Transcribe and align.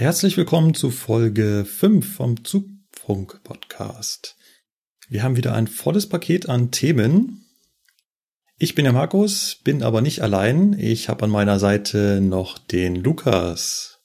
Herzlich 0.00 0.36
willkommen 0.38 0.72
zu 0.72 0.90
Folge 0.90 1.66
5 1.66 2.16
vom 2.16 2.42
Zugfunk-Podcast. 2.42 4.34
Wir 5.10 5.22
haben 5.22 5.36
wieder 5.36 5.52
ein 5.52 5.66
volles 5.66 6.08
Paket 6.08 6.48
an 6.48 6.70
Themen. 6.70 7.44
Ich 8.56 8.74
bin 8.74 8.84
der 8.84 8.94
Markus, 8.94 9.58
bin 9.62 9.82
aber 9.82 10.00
nicht 10.00 10.22
allein. 10.22 10.72
Ich 10.72 11.10
habe 11.10 11.26
an 11.26 11.30
meiner 11.30 11.58
Seite 11.58 12.22
noch 12.22 12.56
den 12.56 12.94
Lukas. 12.94 14.00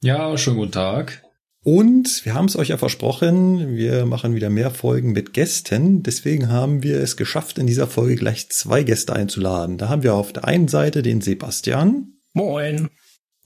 Ja, 0.00 0.38
schönen 0.38 0.56
guten 0.56 0.72
Tag. 0.72 1.22
Und 1.62 2.24
wir 2.24 2.32
haben 2.32 2.46
es 2.46 2.56
euch 2.56 2.68
ja 2.68 2.78
versprochen, 2.78 3.76
wir 3.76 4.06
machen 4.06 4.34
wieder 4.34 4.48
mehr 4.48 4.70
Folgen 4.70 5.12
mit 5.12 5.34
Gästen. 5.34 6.02
Deswegen 6.02 6.48
haben 6.48 6.82
wir 6.82 6.98
es 7.02 7.18
geschafft, 7.18 7.58
in 7.58 7.66
dieser 7.66 7.88
Folge 7.88 8.16
gleich 8.16 8.48
zwei 8.48 8.84
Gäste 8.84 9.14
einzuladen. 9.14 9.76
Da 9.76 9.90
haben 9.90 10.02
wir 10.02 10.14
auf 10.14 10.32
der 10.32 10.46
einen 10.46 10.68
Seite 10.68 11.02
den 11.02 11.20
Sebastian. 11.20 12.14
Moin. 12.32 12.88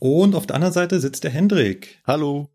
Und 0.01 0.35
auf 0.35 0.47
der 0.47 0.57
anderen 0.57 0.75
Seite 0.75 0.99
sitzt 0.99 1.23
der 1.25 1.31
Hendrik. 1.31 2.01
Hallo. 2.07 2.51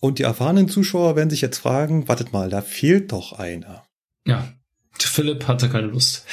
Und 0.00 0.18
die 0.18 0.22
erfahrenen 0.22 0.68
Zuschauer 0.68 1.16
werden 1.16 1.30
sich 1.30 1.40
jetzt 1.40 1.58
fragen, 1.58 2.06
wartet 2.06 2.32
mal, 2.32 2.50
da 2.50 2.60
fehlt 2.60 3.10
doch 3.10 3.32
einer. 3.32 3.84
Ja, 4.26 4.52
Philipp 4.98 5.48
hatte 5.48 5.70
keine 5.70 5.86
Lust. 5.86 6.26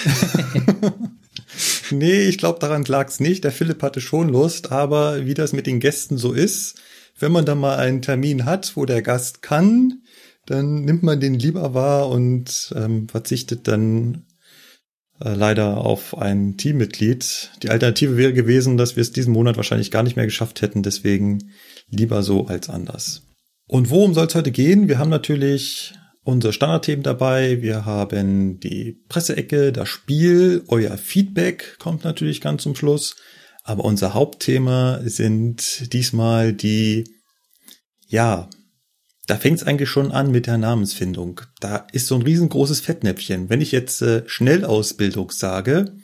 nee, 1.91 2.23
ich 2.23 2.37
glaube, 2.37 2.59
daran 2.59 2.83
lag's 2.83 3.21
nicht. 3.21 3.45
Der 3.45 3.53
Philipp 3.53 3.81
hatte 3.81 4.01
schon 4.01 4.27
Lust, 4.27 4.73
aber 4.73 5.25
wie 5.25 5.33
das 5.33 5.53
mit 5.53 5.67
den 5.67 5.79
Gästen 5.79 6.17
so 6.17 6.33
ist, 6.33 6.81
wenn 7.17 7.31
man 7.31 7.45
da 7.45 7.55
mal 7.55 7.77
einen 7.77 8.01
Termin 8.01 8.43
hat, 8.43 8.75
wo 8.75 8.85
der 8.85 9.01
Gast 9.01 9.41
kann, 9.41 10.01
dann 10.45 10.81
nimmt 10.81 11.03
man 11.03 11.21
den 11.21 11.35
lieber 11.35 11.73
wahr 11.73 12.09
und 12.09 12.73
ähm, 12.75 13.07
verzichtet 13.07 13.69
dann 13.69 14.25
äh, 15.23 15.33
leider 15.33 15.77
auf 15.77 16.17
ein 16.17 16.57
Teammitglied. 16.57 17.51
Die 17.63 17.69
Alternative 17.69 18.17
wäre 18.17 18.33
gewesen, 18.33 18.77
dass 18.77 18.95
wir 18.95 19.01
es 19.01 19.11
diesen 19.11 19.33
Monat 19.33 19.57
wahrscheinlich 19.57 19.91
gar 19.91 20.03
nicht 20.03 20.15
mehr 20.15 20.25
geschafft 20.25 20.61
hätten, 20.61 20.83
deswegen 20.83 21.51
lieber 21.89 22.23
so 22.23 22.47
als 22.47 22.69
anders. 22.69 23.23
Und 23.67 23.89
worum 23.89 24.13
soll 24.13 24.27
es 24.27 24.35
heute 24.35 24.51
gehen? 24.51 24.87
Wir 24.87 24.99
haben 24.99 25.09
natürlich 25.09 25.93
unsere 26.23 26.53
Standardthemen 26.53 27.03
dabei. 27.03 27.61
Wir 27.61 27.85
haben 27.85 28.59
die 28.59 29.03
Presseecke, 29.07 29.71
das 29.71 29.89
Spiel, 29.89 30.63
euer 30.67 30.97
Feedback 30.97 31.77
kommt 31.79 32.03
natürlich 32.03 32.41
ganz 32.41 32.63
zum 32.63 32.75
Schluss. 32.75 33.15
Aber 33.63 33.85
unser 33.85 34.13
Hauptthema 34.13 34.99
sind 35.05 35.93
diesmal 35.93 36.51
die, 36.51 37.05
ja, 38.07 38.49
da 39.27 39.37
fängt 39.37 39.59
es 39.59 39.63
eigentlich 39.67 39.89
schon 39.89 40.11
an 40.11 40.31
mit 40.31 40.47
der 40.47 40.57
Namensfindung. 40.57 41.41
Da 41.59 41.87
ist 41.91 42.07
so 42.07 42.15
ein 42.15 42.23
riesengroßes 42.23 42.81
Fettnäpfchen. 42.81 43.49
Wenn 43.49 43.61
ich 43.61 43.71
jetzt 43.71 44.01
äh, 44.01 44.23
Schnellausbildung 44.27 45.31
sage, 45.31 45.95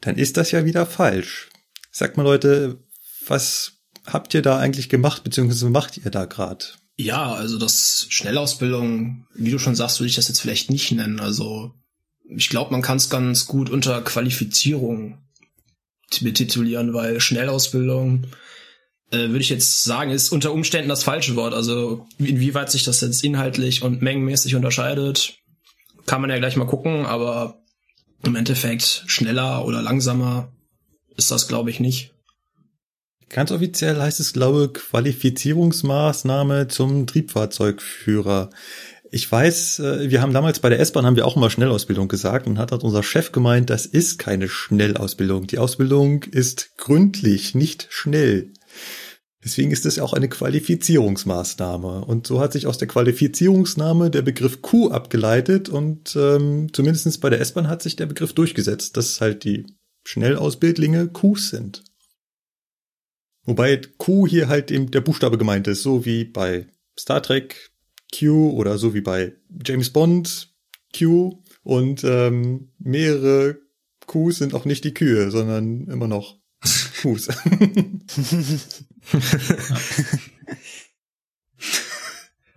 dann 0.00 0.16
ist 0.16 0.36
das 0.36 0.50
ja 0.50 0.64
wieder 0.64 0.86
falsch. 0.86 1.48
Sagt 1.92 2.16
mal 2.16 2.22
Leute, 2.22 2.78
was 3.26 3.72
habt 4.06 4.34
ihr 4.34 4.42
da 4.42 4.58
eigentlich 4.58 4.88
gemacht, 4.88 5.22
beziehungsweise 5.22 5.70
macht 5.70 5.98
ihr 5.98 6.10
da 6.10 6.24
gerade? 6.24 6.64
Ja, 6.96 7.32
also 7.32 7.58
das 7.58 8.06
Schnellausbildung, 8.10 9.26
wie 9.34 9.50
du 9.50 9.58
schon 9.58 9.76
sagst, 9.76 10.00
würde 10.00 10.10
ich 10.10 10.16
das 10.16 10.28
jetzt 10.28 10.40
vielleicht 10.40 10.70
nicht 10.70 10.90
nennen. 10.92 11.20
Also 11.20 11.72
ich 12.28 12.48
glaube, 12.48 12.72
man 12.72 12.82
kann 12.82 12.96
es 12.96 13.10
ganz 13.10 13.46
gut 13.46 13.70
unter 13.70 14.02
Qualifizierung 14.02 15.18
betitulieren, 16.20 16.92
weil 16.92 17.20
Schnellausbildung 17.20 18.26
äh, 19.10 19.28
würde 19.28 19.40
ich 19.40 19.50
jetzt 19.50 19.84
sagen, 19.84 20.10
ist 20.10 20.30
unter 20.30 20.52
Umständen 20.52 20.88
das 20.88 21.04
falsche 21.04 21.36
Wort. 21.36 21.54
Also 21.54 22.06
inwieweit 22.18 22.70
sich 22.70 22.84
das 22.84 23.00
jetzt 23.00 23.24
inhaltlich 23.24 23.82
und 23.82 24.02
mengenmäßig 24.02 24.54
unterscheidet, 24.54 25.34
kann 26.06 26.20
man 26.20 26.30
ja 26.30 26.38
gleich 26.38 26.56
mal 26.56 26.66
gucken, 26.66 27.06
aber 27.06 27.60
im 28.24 28.36
Endeffekt 28.36 29.04
schneller 29.06 29.64
oder 29.64 29.82
langsamer 29.82 30.52
ist 31.16 31.30
das, 31.30 31.48
glaube 31.48 31.70
ich, 31.70 31.80
nicht. 31.80 32.12
Ganz 33.28 33.52
offiziell 33.52 34.00
heißt 34.00 34.18
es, 34.18 34.32
glaube 34.32 34.72
Qualifizierungsmaßnahme 34.72 36.68
zum 36.68 37.06
Triebfahrzeugführer. 37.06 38.50
Ich 39.12 39.30
weiß, 39.30 39.78
äh, 39.80 40.10
wir 40.10 40.20
haben 40.20 40.32
damals 40.32 40.60
bei 40.60 40.68
der 40.68 40.80
S-Bahn 40.80 41.06
haben 41.06 41.16
wir 41.16 41.26
auch 41.26 41.36
immer 41.36 41.50
Schnellausbildung 41.50 42.08
gesagt 42.08 42.46
und 42.46 42.58
hat, 42.58 42.72
hat 42.72 42.84
unser 42.84 43.02
Chef 43.02 43.32
gemeint, 43.32 43.70
das 43.70 43.86
ist 43.86 44.18
keine 44.18 44.48
Schnellausbildung. 44.48 45.46
Die 45.46 45.58
Ausbildung 45.58 46.24
ist 46.24 46.76
gründlich, 46.76 47.54
nicht 47.54 47.86
schnell. 47.90 48.52
Deswegen 49.42 49.70
ist 49.70 49.86
es 49.86 49.98
auch 49.98 50.12
eine 50.12 50.28
Qualifizierungsmaßnahme. 50.28 52.04
Und 52.04 52.26
so 52.26 52.40
hat 52.40 52.52
sich 52.52 52.66
aus 52.66 52.76
der 52.76 52.88
Qualifizierungsnahme 52.88 54.10
der 54.10 54.22
Begriff 54.22 54.60
Q 54.60 54.90
abgeleitet 54.90 55.70
und 55.70 56.14
ähm, 56.14 56.72
zumindest 56.72 57.20
bei 57.20 57.30
der 57.30 57.40
S-Bahn 57.40 57.68
hat 57.68 57.82
sich 57.82 57.96
der 57.96 58.06
Begriff 58.06 58.34
durchgesetzt, 58.34 58.98
dass 58.98 59.20
halt 59.20 59.44
die 59.44 59.66
Schnellausbildlinge 60.04 61.08
Qs 61.08 61.50
sind. 61.50 61.84
Wobei 63.44 63.80
Q 63.96 64.26
hier 64.26 64.48
halt 64.48 64.70
eben 64.70 64.90
der 64.90 65.00
Buchstabe 65.00 65.38
gemeint 65.38 65.66
ist, 65.68 65.82
so 65.82 66.04
wie 66.04 66.24
bei 66.24 66.66
Star 66.98 67.22
Trek 67.22 67.70
Q 68.14 68.50
oder 68.50 68.76
so 68.76 68.92
wie 68.92 69.00
bei 69.00 69.34
James 69.64 69.90
Bond 69.90 70.54
Q 70.96 71.42
und 71.62 72.04
ähm, 72.04 72.72
mehrere 72.78 73.58
Qs 74.06 74.36
sind 74.36 74.54
auch 74.54 74.66
nicht 74.66 74.84
die 74.84 74.94
Kühe, 74.94 75.30
sondern 75.30 75.86
immer 75.86 76.08
noch 76.08 76.39
Qs. 77.00 77.28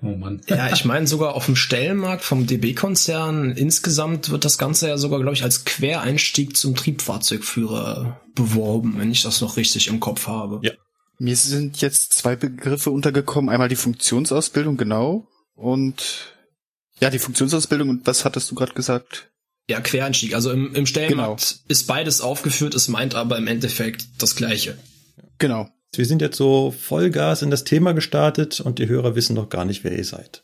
Oh 0.03 0.17
Mann. 0.17 0.41
Ja, 0.47 0.71
ich 0.73 0.83
meine 0.83 1.07
sogar 1.07 1.33
auf 1.33 1.45
dem 1.45 1.55
Stellenmarkt 1.55 2.25
vom 2.25 2.45
DB-Konzern 2.45 3.51
insgesamt 3.51 4.31
wird 4.31 4.43
das 4.43 4.57
Ganze 4.57 4.89
ja 4.89 4.97
sogar, 4.97 5.19
glaube 5.19 5.33
ich, 5.33 5.43
als 5.43 5.63
Quereinstieg 5.63 6.57
zum 6.57 6.75
Triebfahrzeugführer 6.75 8.19
beworben, 8.35 8.95
wenn 8.97 9.11
ich 9.11 9.23
das 9.23 9.39
noch 9.39 9.55
richtig 9.55 9.87
im 9.87 10.01
Kopf 10.01 10.27
habe. 10.27 10.59
Ja. 10.61 10.73
Mir 11.19 11.37
sind 11.37 11.79
jetzt 11.79 12.13
zwei 12.13 12.35
Begriffe 12.35 12.91
untergekommen. 12.91 13.49
Einmal 13.49 13.69
die 13.69 13.77
Funktionsausbildung, 13.77 14.75
genau. 14.75 15.25
Und 15.55 16.35
ja, 16.99 17.09
die 17.09 17.19
Funktionsausbildung. 17.19 17.87
Und 17.87 18.05
was 18.05 18.25
hattest 18.25 18.51
du 18.51 18.55
gerade 18.55 18.73
gesagt? 18.73 19.31
Ja, 19.69 19.79
Quereinstieg. 19.79 20.35
Also 20.35 20.51
im, 20.51 20.75
im 20.75 20.85
Stellenmarkt 20.85 21.41
genau. 21.41 21.63
ist 21.69 21.87
beides 21.87 22.21
aufgeführt, 22.21 22.75
es 22.75 22.87
meint 22.87 23.15
aber 23.15 23.37
im 23.37 23.47
Endeffekt 23.47 24.21
das 24.21 24.35
Gleiche. 24.35 24.77
Genau. 25.37 25.69
Wir 25.95 26.05
sind 26.05 26.21
jetzt 26.21 26.37
so 26.37 26.71
Vollgas 26.71 27.43
in 27.43 27.51
das 27.51 27.63
Thema 27.63 27.93
gestartet 27.93 28.59
und 28.59 28.79
die 28.79 28.87
Hörer 28.87 29.15
wissen 29.15 29.35
noch 29.35 29.49
gar 29.49 29.63
nicht, 29.63 29.83
wer 29.83 29.95
ihr 29.95 30.05
seid. 30.05 30.43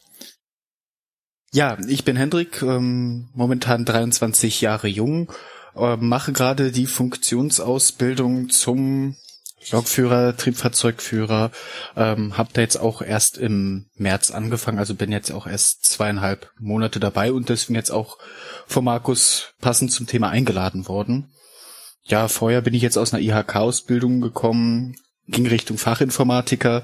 Ja, 1.51 1.77
ich 1.87 2.05
bin 2.05 2.15
Hendrik, 2.15 2.61
ähm, 2.61 3.29
momentan 3.33 3.83
23 3.83 4.61
Jahre 4.61 4.87
jung, 4.87 5.31
äh, 5.75 5.97
mache 5.97 6.31
gerade 6.31 6.71
die 6.71 6.85
Funktionsausbildung 6.85 8.49
zum 8.49 9.15
Lokführer, 9.71 10.37
Triebfahrzeugführer, 10.37 11.51
ähm, 11.95 12.37
habe 12.37 12.49
da 12.53 12.61
jetzt 12.61 12.77
auch 12.77 13.01
erst 13.01 13.37
im 13.37 13.87
März 13.95 14.31
angefangen, 14.31 14.79
also 14.79 14.95
bin 14.95 15.11
jetzt 15.11 15.31
auch 15.31 15.47
erst 15.47 15.85
zweieinhalb 15.85 16.51
Monate 16.59 16.99
dabei 16.99 17.33
und 17.33 17.49
deswegen 17.49 17.75
jetzt 17.75 17.91
auch 17.91 18.19
von 18.69 18.83
Markus 18.83 19.53
passend 19.59 19.91
zum 19.91 20.07
Thema 20.07 20.29
eingeladen 20.29 20.87
worden. 20.87 21.31
Ja, 22.03 22.27
vorher 22.27 22.61
bin 22.61 22.73
ich 22.73 22.81
jetzt 22.81 22.97
aus 22.97 23.13
einer 23.13 23.21
IHK-Ausbildung 23.21 24.21
gekommen, 24.21 24.95
ging 25.27 25.47
Richtung 25.47 25.77
Fachinformatiker 25.77 26.83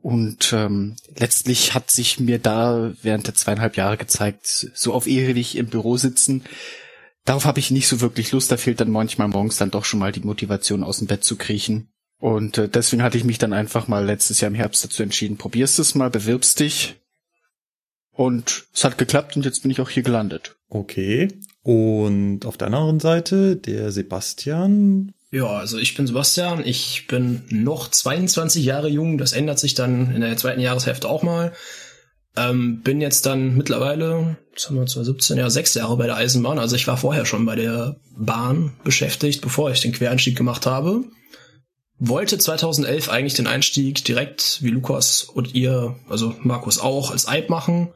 und 0.00 0.52
ähm, 0.52 0.96
letztlich 1.16 1.74
hat 1.74 1.90
sich 1.90 2.20
mir 2.20 2.38
da 2.38 2.92
während 3.02 3.26
der 3.26 3.34
zweieinhalb 3.34 3.76
Jahre 3.76 3.96
gezeigt, 3.96 4.70
so 4.74 4.94
auf 4.94 5.06
ewig 5.06 5.56
im 5.56 5.66
Büro 5.66 5.96
sitzen, 5.96 6.44
darauf 7.24 7.44
habe 7.44 7.60
ich 7.60 7.70
nicht 7.70 7.88
so 7.88 8.00
wirklich 8.00 8.32
Lust, 8.32 8.52
da 8.52 8.56
fehlt 8.56 8.80
dann 8.80 8.90
manchmal 8.90 9.28
morgens 9.28 9.56
dann 9.56 9.70
doch 9.70 9.84
schon 9.84 10.00
mal 10.00 10.12
die 10.12 10.20
Motivation 10.20 10.84
aus 10.84 10.98
dem 10.98 11.06
Bett 11.06 11.24
zu 11.24 11.36
kriechen. 11.36 11.90
Und 12.18 12.56
äh, 12.56 12.68
deswegen 12.68 13.02
hatte 13.02 13.18
ich 13.18 13.24
mich 13.24 13.38
dann 13.38 13.52
einfach 13.52 13.88
mal 13.88 14.04
letztes 14.04 14.40
Jahr 14.40 14.50
im 14.50 14.54
Herbst 14.54 14.84
dazu 14.84 15.02
entschieden, 15.02 15.36
probierst 15.36 15.78
es 15.78 15.94
mal, 15.94 16.08
bewirbst 16.08 16.60
dich. 16.60 16.96
Und 18.16 18.66
es 18.72 18.84
hat 18.84 18.98
geklappt 18.98 19.36
und 19.36 19.44
jetzt 19.44 19.62
bin 19.62 19.70
ich 19.70 19.80
auch 19.80 19.90
hier 19.90 20.02
gelandet. 20.02 20.56
Okay. 20.68 21.28
Und 21.62 22.46
auf 22.46 22.56
der 22.56 22.68
anderen 22.68 23.00
Seite, 23.00 23.56
der 23.56 23.92
Sebastian, 23.92 25.12
ja, 25.32 25.46
also 25.46 25.78
ich 25.78 25.94
bin 25.94 26.06
Sebastian, 26.06 26.64
ich 26.64 27.08
bin 27.08 27.42
noch 27.50 27.90
22 27.90 28.64
Jahre 28.64 28.88
jung, 28.88 29.18
das 29.18 29.32
ändert 29.32 29.58
sich 29.58 29.74
dann 29.74 30.14
in 30.14 30.20
der 30.20 30.36
zweiten 30.36 30.60
Jahreshälfte 30.60 31.08
auch 31.08 31.22
mal. 31.22 31.52
Ähm, 32.36 32.82
bin 32.82 33.00
jetzt 33.00 33.26
dann 33.26 33.56
mittlerweile, 33.56 34.36
jetzt 34.52 34.68
haben 34.68 34.76
wir 34.76 34.86
2017, 34.86 35.38
ja, 35.38 35.50
sechs 35.50 35.74
Jahre 35.74 35.96
bei 35.96 36.06
der 36.06 36.16
Eisenbahn. 36.16 36.58
Also 36.58 36.76
ich 36.76 36.86
war 36.86 36.96
vorher 36.96 37.24
schon 37.24 37.44
bei 37.44 37.56
der 37.56 37.96
Bahn 38.16 38.74
beschäftigt, 38.84 39.40
bevor 39.40 39.70
ich 39.70 39.80
den 39.80 39.92
Quereinstieg 39.92 40.36
gemacht 40.36 40.66
habe. 40.66 41.04
Wollte 41.98 42.38
2011 42.38 43.08
eigentlich 43.08 43.34
den 43.34 43.46
Einstieg 43.46 44.04
direkt 44.04 44.58
wie 44.62 44.68
Lukas 44.68 45.22
und 45.24 45.54
ihr, 45.54 45.96
also 46.08 46.34
Markus 46.42 46.78
auch, 46.78 47.10
als 47.10 47.26
Eib 47.26 47.48
machen. 47.48 47.92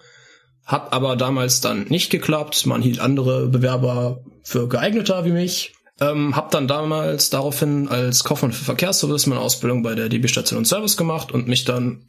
Hat 0.70 0.92
aber 0.92 1.16
damals 1.16 1.60
dann 1.60 1.88
nicht 1.88 2.10
geklappt. 2.10 2.64
Man 2.64 2.80
hielt 2.80 3.00
andere 3.00 3.48
Bewerber 3.48 4.22
für 4.44 4.68
geeigneter 4.68 5.24
wie 5.24 5.32
mich. 5.32 5.74
Ähm, 6.00 6.36
hab 6.36 6.52
dann 6.52 6.68
damals 6.68 7.28
daraufhin 7.28 7.88
als 7.88 8.22
Kaufmann 8.22 8.52
für 8.52 8.64
Verkehrsservice 8.64 9.26
meine 9.26 9.40
Ausbildung 9.40 9.82
bei 9.82 9.96
der 9.96 10.08
DB 10.08 10.28
Station 10.28 10.58
und 10.58 10.66
Service 10.66 10.96
gemacht 10.96 11.32
und 11.32 11.48
mich 11.48 11.64
dann 11.64 12.04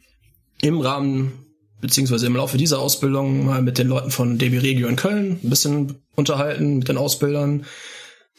im 0.60 0.78
Rahmen 0.78 1.32
beziehungsweise 1.80 2.26
im 2.26 2.36
Laufe 2.36 2.56
dieser 2.56 2.78
Ausbildung 2.78 3.46
mal 3.46 3.62
mit 3.62 3.78
den 3.78 3.88
Leuten 3.88 4.12
von 4.12 4.38
DB 4.38 4.58
Regio 4.58 4.86
in 4.86 4.94
Köln 4.94 5.40
ein 5.42 5.50
bisschen 5.50 5.96
unterhalten, 6.14 6.78
mit 6.78 6.88
den 6.88 6.98
Ausbildern, 6.98 7.66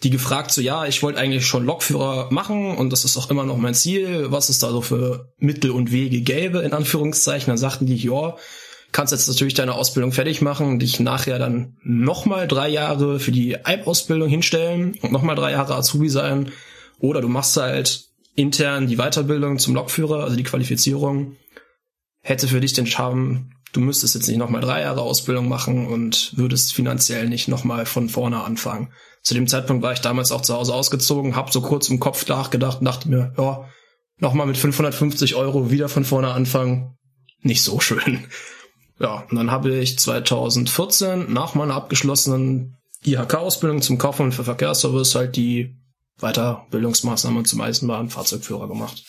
die 0.03 0.09
gefragt 0.09 0.51
so, 0.51 0.61
ja, 0.61 0.85
ich 0.85 1.03
wollte 1.03 1.19
eigentlich 1.19 1.45
schon 1.45 1.65
Lokführer 1.65 2.31
machen 2.31 2.77
und 2.77 2.93
das 2.93 3.03
ist 3.03 3.17
auch 3.17 3.29
immer 3.29 3.43
noch 3.43 3.57
mein 3.57 3.73
Ziel, 3.73 4.31
was 4.31 4.47
es 4.47 4.59
da 4.59 4.69
so 4.69 4.79
für 4.79 5.33
Mittel 5.37 5.71
und 5.71 5.91
Wege 5.91 6.21
gäbe, 6.21 6.59
in 6.59 6.71
Anführungszeichen. 6.71 7.47
Dann 7.47 7.57
sagten 7.57 7.85
die, 7.85 7.97
ja, 7.97 8.37
kannst 8.93 9.11
jetzt 9.11 9.27
natürlich 9.27 9.55
deine 9.55 9.73
Ausbildung 9.73 10.13
fertig 10.13 10.41
machen, 10.41 10.79
dich 10.79 10.99
nachher 10.99 11.39
dann 11.39 11.75
nochmal 11.83 12.47
drei 12.47 12.69
Jahre 12.69 13.19
für 13.19 13.31
die 13.31 13.65
Eib-Ausbildung 13.65 14.29
hinstellen 14.29 14.97
und 15.01 15.11
nochmal 15.11 15.35
drei 15.35 15.51
Jahre 15.51 15.75
Azubi 15.75 16.09
sein. 16.09 16.51
Oder 16.99 17.19
du 17.19 17.27
machst 17.27 17.57
halt 17.57 18.05
intern 18.35 18.87
die 18.87 18.97
Weiterbildung 18.97 19.59
zum 19.59 19.75
Lokführer, 19.75 20.23
also 20.23 20.35
die 20.35 20.43
Qualifizierung 20.43 21.35
hätte 22.21 22.47
für 22.47 22.61
dich 22.61 22.73
den 22.73 22.87
Charme, 22.87 23.51
du 23.73 23.81
müsstest 23.81 24.15
jetzt 24.15 24.27
nicht 24.27 24.37
nochmal 24.37 24.61
drei 24.61 24.81
Jahre 24.81 25.01
Ausbildung 25.01 25.49
machen 25.49 25.87
und 25.87 26.37
würdest 26.37 26.73
finanziell 26.73 27.27
nicht 27.27 27.47
nochmal 27.47 27.85
von 27.85 28.09
vorne 28.09 28.43
anfangen. 28.43 28.93
Zu 29.23 29.33
dem 29.33 29.47
Zeitpunkt 29.47 29.83
war 29.83 29.93
ich 29.93 29.99
damals 29.99 30.31
auch 30.31 30.41
zu 30.41 30.53
Hause 30.53 30.73
ausgezogen, 30.73 31.35
hab 31.35 31.51
so 31.51 31.61
kurz 31.61 31.89
im 31.89 31.99
Kopf 31.99 32.27
nachgedacht 32.27 32.79
und 32.79 32.85
dachte 32.85 33.09
mir, 33.09 33.33
ja, 33.37 33.67
nochmal 34.19 34.47
mit 34.47 34.57
550 34.57 35.35
Euro 35.35 35.69
wieder 35.69 35.89
von 35.89 36.05
vorne 36.05 36.31
anfangen, 36.31 36.97
nicht 37.41 37.63
so 37.63 37.79
schön. 37.79 38.25
Ja, 38.99 39.25
und 39.29 39.35
dann 39.35 39.51
habe 39.51 39.75
ich 39.77 39.97
2014 39.99 41.31
nach 41.31 41.55
meiner 41.55 41.73
abgeschlossenen 41.73 42.77
IHK-Ausbildung 43.05 43.81
zum 43.81 43.97
Kaufmann 43.97 44.31
für 44.31 44.43
Verkehrsservice 44.43 45.15
halt 45.15 45.35
die 45.35 45.75
Weiterbildungsmaßnahme 46.19 47.43
zum 47.43 47.61
Eisenbahnfahrzeugführer 47.61 48.67
gemacht. 48.67 49.03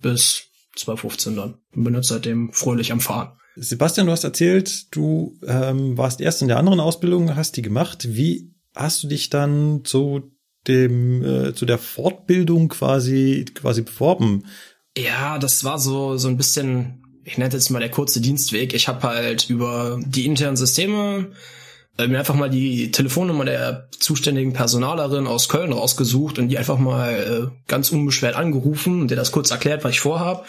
Bis 0.00 0.44
2015 0.76 1.36
dann. 1.36 1.54
Und 1.74 1.84
bin 1.84 1.94
jetzt 1.94 2.08
seitdem 2.08 2.52
fröhlich 2.52 2.92
am 2.92 3.00
Fahren. 3.00 3.32
Sebastian, 3.56 4.06
du 4.06 4.12
hast 4.12 4.24
erzählt, 4.24 4.94
du 4.94 5.36
ähm, 5.46 5.98
warst 5.98 6.20
erst 6.20 6.40
in 6.42 6.48
der 6.48 6.58
anderen 6.58 6.80
Ausbildung, 6.80 7.36
hast 7.36 7.56
die 7.56 7.62
gemacht. 7.62 8.06
Wie 8.08 8.54
hast 8.74 9.02
du 9.02 9.08
dich 9.08 9.28
dann 9.28 9.84
zu 9.84 10.30
dem 10.66 11.24
äh, 11.24 11.54
zu 11.54 11.66
der 11.66 11.78
Fortbildung 11.78 12.68
quasi 12.68 13.44
quasi 13.54 13.82
beworben? 13.82 14.44
Ja, 14.96 15.38
das 15.38 15.64
war 15.64 15.78
so 15.78 16.16
so 16.16 16.28
ein 16.28 16.36
bisschen, 16.36 16.99
ich 17.24 17.38
nenne 17.38 17.52
jetzt 17.52 17.70
mal 17.70 17.80
der 17.80 17.90
kurze 17.90 18.20
Dienstweg. 18.20 18.74
Ich 18.74 18.88
habe 18.88 19.02
halt 19.02 19.48
über 19.50 19.98
die 20.04 20.26
internen 20.26 20.56
Systeme 20.56 21.32
äh, 21.98 22.08
mir 22.08 22.18
einfach 22.18 22.34
mal 22.34 22.50
die 22.50 22.90
Telefonnummer 22.90 23.44
der 23.44 23.88
zuständigen 23.90 24.52
Personalerin 24.52 25.26
aus 25.26 25.48
Köln 25.48 25.72
rausgesucht 25.72 26.38
und 26.38 26.48
die 26.48 26.58
einfach 26.58 26.78
mal 26.78 27.12
äh, 27.12 27.68
ganz 27.68 27.90
unbeschwert 27.90 28.36
angerufen 28.36 29.02
und 29.02 29.10
der 29.10 29.16
das 29.16 29.32
kurz 29.32 29.50
erklärt, 29.50 29.84
was 29.84 29.92
ich 29.92 30.00
vorhab. 30.00 30.46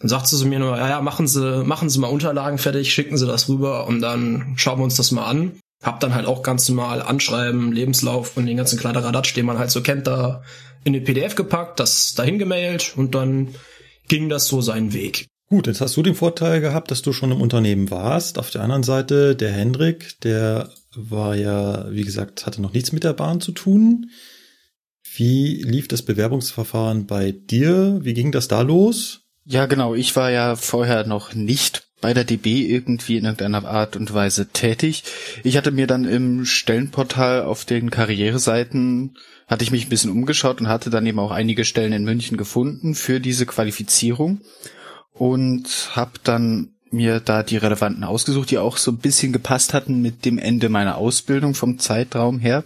Dann 0.00 0.08
sagte 0.08 0.36
sie 0.36 0.46
mir 0.46 0.58
nur, 0.58 0.76
ja, 0.76 0.88
ja, 0.88 1.00
machen 1.00 1.26
Sie, 1.26 1.64
machen 1.64 1.88
Sie 1.88 1.98
mal 1.98 2.08
Unterlagen 2.08 2.58
fertig, 2.58 2.92
schicken 2.92 3.16
Sie 3.16 3.26
das 3.26 3.48
rüber 3.48 3.86
und 3.86 4.00
dann 4.00 4.54
schauen 4.56 4.78
wir 4.78 4.84
uns 4.84 4.96
das 4.96 5.12
mal 5.12 5.24
an. 5.24 5.52
Hab 5.82 6.00
dann 6.00 6.14
halt 6.14 6.26
auch 6.26 6.42
ganz 6.42 6.68
normal 6.68 7.02
Anschreiben, 7.02 7.72
Lebenslauf 7.72 8.36
und 8.36 8.46
den 8.46 8.56
ganzen 8.56 8.78
Kladderadatsch, 8.78 9.34
den 9.34 9.46
man 9.46 9.58
halt 9.58 9.70
so 9.70 9.82
kennt, 9.82 10.06
da 10.06 10.42
in 10.82 10.92
den 10.92 11.04
PDF 11.04 11.34
gepackt, 11.34 11.80
das 11.80 12.14
dahin 12.14 12.38
gemailt 12.38 12.94
und 12.96 13.14
dann 13.14 13.54
ging 14.08 14.28
das 14.28 14.46
so 14.46 14.60
seinen 14.60 14.92
Weg. 14.92 15.26
Gut, 15.54 15.68
jetzt 15.68 15.80
hast 15.80 15.96
du 15.96 16.02
den 16.02 16.16
Vorteil 16.16 16.60
gehabt, 16.60 16.90
dass 16.90 17.02
du 17.02 17.12
schon 17.12 17.30
im 17.30 17.40
Unternehmen 17.40 17.88
warst. 17.88 18.40
Auf 18.40 18.50
der 18.50 18.62
anderen 18.62 18.82
Seite 18.82 19.36
der 19.36 19.52
Hendrik, 19.52 20.20
der 20.22 20.68
war 20.96 21.36
ja, 21.36 21.86
wie 21.92 22.02
gesagt, 22.02 22.44
hatte 22.44 22.60
noch 22.60 22.72
nichts 22.72 22.90
mit 22.90 23.04
der 23.04 23.12
Bahn 23.12 23.40
zu 23.40 23.52
tun. 23.52 24.10
Wie 25.14 25.62
lief 25.62 25.86
das 25.86 26.02
Bewerbungsverfahren 26.02 27.06
bei 27.06 27.30
dir? 27.30 28.00
Wie 28.02 28.14
ging 28.14 28.32
das 28.32 28.48
da 28.48 28.62
los? 28.62 29.20
Ja, 29.44 29.66
genau. 29.66 29.94
Ich 29.94 30.16
war 30.16 30.32
ja 30.32 30.56
vorher 30.56 31.06
noch 31.06 31.34
nicht 31.34 31.86
bei 32.00 32.14
der 32.14 32.24
DB 32.24 32.62
irgendwie 32.62 33.16
in 33.16 33.24
irgendeiner 33.24 33.64
Art 33.64 33.94
und 33.94 34.12
Weise 34.12 34.48
tätig. 34.48 35.04
Ich 35.44 35.56
hatte 35.56 35.70
mir 35.70 35.86
dann 35.86 36.04
im 36.04 36.46
Stellenportal 36.46 37.44
auf 37.44 37.64
den 37.64 37.92
Karriereseiten 37.92 39.16
hatte 39.46 39.62
ich 39.62 39.70
mich 39.70 39.86
ein 39.86 39.90
bisschen 39.90 40.10
umgeschaut 40.10 40.60
und 40.60 40.66
hatte 40.66 40.90
dann 40.90 41.06
eben 41.06 41.20
auch 41.20 41.30
einige 41.30 41.64
Stellen 41.64 41.92
in 41.92 42.02
München 42.02 42.36
gefunden 42.36 42.96
für 42.96 43.20
diese 43.20 43.46
Qualifizierung 43.46 44.40
und 45.14 45.90
habe 45.94 46.12
dann 46.22 46.74
mir 46.90 47.20
da 47.20 47.42
die 47.42 47.56
relevanten 47.56 48.04
ausgesucht, 48.04 48.50
die 48.50 48.58
auch 48.58 48.76
so 48.76 48.90
ein 48.92 48.98
bisschen 48.98 49.32
gepasst 49.32 49.74
hatten 49.74 50.02
mit 50.02 50.24
dem 50.24 50.38
Ende 50.38 50.68
meiner 50.68 50.96
Ausbildung 50.96 51.54
vom 51.54 51.78
Zeitraum 51.78 52.38
her 52.38 52.64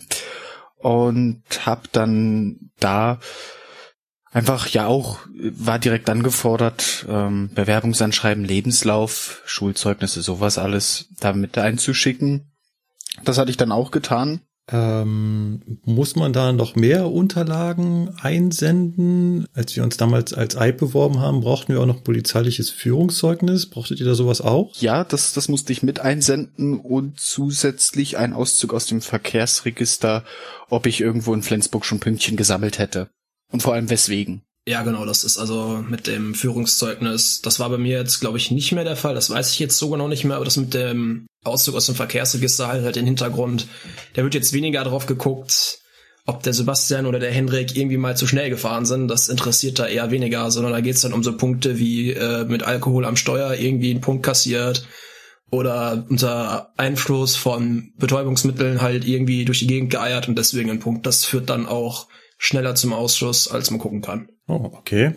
und 0.76 1.42
habe 1.64 1.82
dann 1.92 2.70
da 2.80 3.20
einfach 4.30 4.68
ja 4.68 4.86
auch 4.86 5.20
war 5.34 5.78
direkt 5.78 6.10
angefordert 6.10 7.06
ähm, 7.08 7.50
Bewerbungsanschreiben, 7.54 8.44
Lebenslauf, 8.44 9.42
Schulzeugnisse, 9.46 10.22
sowas 10.22 10.58
alles 10.58 11.08
damit 11.20 11.56
einzuschicken. 11.56 12.52
Das 13.24 13.38
hatte 13.38 13.50
ich 13.50 13.56
dann 13.56 13.72
auch 13.72 13.90
getan 13.90 14.40
ähm, 14.70 15.60
muss 15.84 16.14
man 16.16 16.32
da 16.32 16.52
noch 16.52 16.76
mehr 16.76 17.10
Unterlagen 17.10 18.10
einsenden? 18.20 19.46
Als 19.54 19.74
wir 19.74 19.82
uns 19.82 19.96
damals 19.96 20.34
als 20.34 20.56
EIB 20.56 20.78
beworben 20.78 21.20
haben, 21.20 21.40
brauchten 21.40 21.72
wir 21.72 21.80
auch 21.80 21.86
noch 21.86 22.04
polizeiliches 22.04 22.70
Führungszeugnis. 22.70 23.66
Brauchtet 23.66 24.00
ihr 24.00 24.06
da 24.06 24.14
sowas 24.14 24.40
auch? 24.40 24.74
Ja, 24.76 25.04
das, 25.04 25.32
das 25.32 25.48
musste 25.48 25.72
ich 25.72 25.82
mit 25.82 26.00
einsenden 26.00 26.78
und 26.80 27.18
zusätzlich 27.18 28.18
ein 28.18 28.34
Auszug 28.34 28.74
aus 28.74 28.86
dem 28.86 29.00
Verkehrsregister, 29.00 30.24
ob 30.68 30.86
ich 30.86 31.00
irgendwo 31.00 31.32
in 31.32 31.42
Flensburg 31.42 31.84
schon 31.84 32.00
Pünktchen 32.00 32.36
gesammelt 32.36 32.78
hätte. 32.78 33.08
Und 33.50 33.62
vor 33.62 33.72
allem 33.72 33.88
weswegen. 33.88 34.42
Ja, 34.68 34.82
genau, 34.82 35.06
das 35.06 35.24
ist 35.24 35.38
also 35.38 35.82
mit 35.88 36.06
dem 36.06 36.34
Führungszeugnis. 36.34 37.40
Das 37.40 37.58
war 37.58 37.70
bei 37.70 37.78
mir 37.78 37.96
jetzt, 37.96 38.20
glaube 38.20 38.36
ich, 38.36 38.50
nicht 38.50 38.72
mehr 38.72 38.84
der 38.84 38.96
Fall. 38.96 39.14
Das 39.14 39.30
weiß 39.30 39.52
ich 39.52 39.58
jetzt 39.60 39.78
so 39.78 39.88
genau 39.88 40.08
nicht 40.08 40.24
mehr, 40.24 40.36
aber 40.36 40.44
das 40.44 40.58
mit 40.58 40.74
dem 40.74 41.26
Auszug 41.44 41.74
aus 41.76 41.86
dem 41.86 41.94
Verkehrsregister 41.94 42.68
halt, 42.68 42.84
halt 42.84 42.96
den 42.96 43.06
Hintergrund. 43.06 43.66
Der 44.16 44.24
wird 44.24 44.34
jetzt 44.34 44.52
weniger 44.52 44.84
drauf 44.84 45.06
geguckt, 45.06 45.78
ob 46.26 46.42
der 46.42 46.52
Sebastian 46.52 47.06
oder 47.06 47.18
der 47.18 47.32
Hendrik 47.32 47.76
irgendwie 47.76 47.96
mal 47.96 48.16
zu 48.16 48.26
schnell 48.26 48.50
gefahren 48.50 48.84
sind. 48.84 49.08
Das 49.08 49.28
interessiert 49.28 49.78
da 49.78 49.86
eher 49.86 50.10
weniger, 50.10 50.50
sondern 50.50 50.72
da 50.72 50.80
geht's 50.80 51.00
dann 51.00 51.12
um 51.12 51.22
so 51.22 51.36
Punkte 51.36 51.78
wie 51.78 52.12
äh, 52.12 52.44
mit 52.44 52.62
Alkohol 52.62 53.04
am 53.04 53.16
Steuer 53.16 53.54
irgendwie 53.54 53.90
einen 53.90 54.00
Punkt 54.00 54.24
kassiert 54.24 54.86
oder 55.50 56.04
unter 56.10 56.72
Einfluss 56.76 57.36
von 57.36 57.92
Betäubungsmitteln 57.96 58.82
halt 58.82 59.06
irgendwie 59.06 59.44
durch 59.44 59.60
die 59.60 59.66
Gegend 59.66 59.90
geeiert 59.90 60.28
und 60.28 60.36
deswegen 60.36 60.70
ein 60.70 60.80
Punkt. 60.80 61.06
Das 61.06 61.24
führt 61.24 61.48
dann 61.48 61.66
auch 61.66 62.08
schneller 62.36 62.74
zum 62.74 62.92
Ausschuss, 62.92 63.48
als 63.48 63.70
man 63.70 63.80
gucken 63.80 64.02
kann. 64.02 64.28
Oh, 64.46 64.70
okay. 64.72 65.14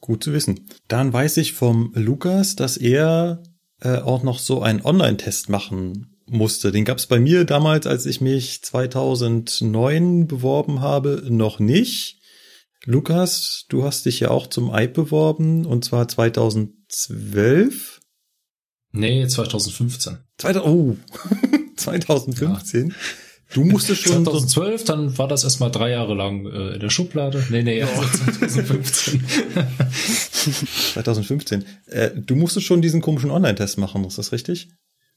Gut 0.00 0.24
zu 0.24 0.32
wissen. 0.32 0.68
Dann 0.88 1.12
weiß 1.12 1.36
ich 1.38 1.52
vom 1.52 1.92
Lukas, 1.94 2.56
dass 2.56 2.76
er 2.76 3.42
äh, 3.80 3.98
auch 3.98 4.22
noch 4.22 4.38
so 4.38 4.62
einen 4.62 4.82
Online-Test 4.82 5.48
machen 5.48 6.16
musste. 6.26 6.72
Den 6.72 6.84
gab 6.84 6.98
es 6.98 7.06
bei 7.06 7.20
mir 7.20 7.44
damals, 7.44 7.86
als 7.86 8.06
ich 8.06 8.20
mich 8.20 8.62
2009 8.62 10.26
beworben 10.26 10.80
habe, 10.80 11.22
noch 11.28 11.58
nicht. 11.58 12.20
Lukas, 12.84 13.64
du 13.68 13.84
hast 13.84 14.06
dich 14.06 14.20
ja 14.20 14.30
auch 14.30 14.46
zum 14.46 14.72
EIB 14.72 14.94
beworben 14.94 15.66
und 15.66 15.84
zwar 15.84 16.06
2012. 16.08 18.00
Nee, 18.92 19.26
2015. 19.26 20.18
2000, 20.38 20.66
oh, 20.66 20.96
2015. 21.76 22.88
Ja. 22.88 22.94
Du 23.56 23.64
musstest 23.64 24.02
schon 24.02 24.22
2012, 24.22 24.80
so 24.82 24.86
dann 24.86 25.16
war 25.16 25.28
das 25.28 25.42
erstmal 25.42 25.70
drei 25.70 25.88
Jahre 25.90 26.12
lang 26.12 26.44
äh, 26.44 26.74
in 26.74 26.80
der 26.80 26.90
Schublade. 26.90 27.42
Nee, 27.48 27.62
nee, 27.62 27.78
ja. 27.78 27.86
2015. 28.48 29.24
2015. 30.92 31.64
Äh, 31.86 32.10
du 32.14 32.36
musstest 32.36 32.66
schon 32.66 32.82
diesen 32.82 33.00
komischen 33.00 33.30
Online-Test 33.30 33.78
machen, 33.78 34.04
ist 34.04 34.18
das 34.18 34.32
richtig? 34.32 34.68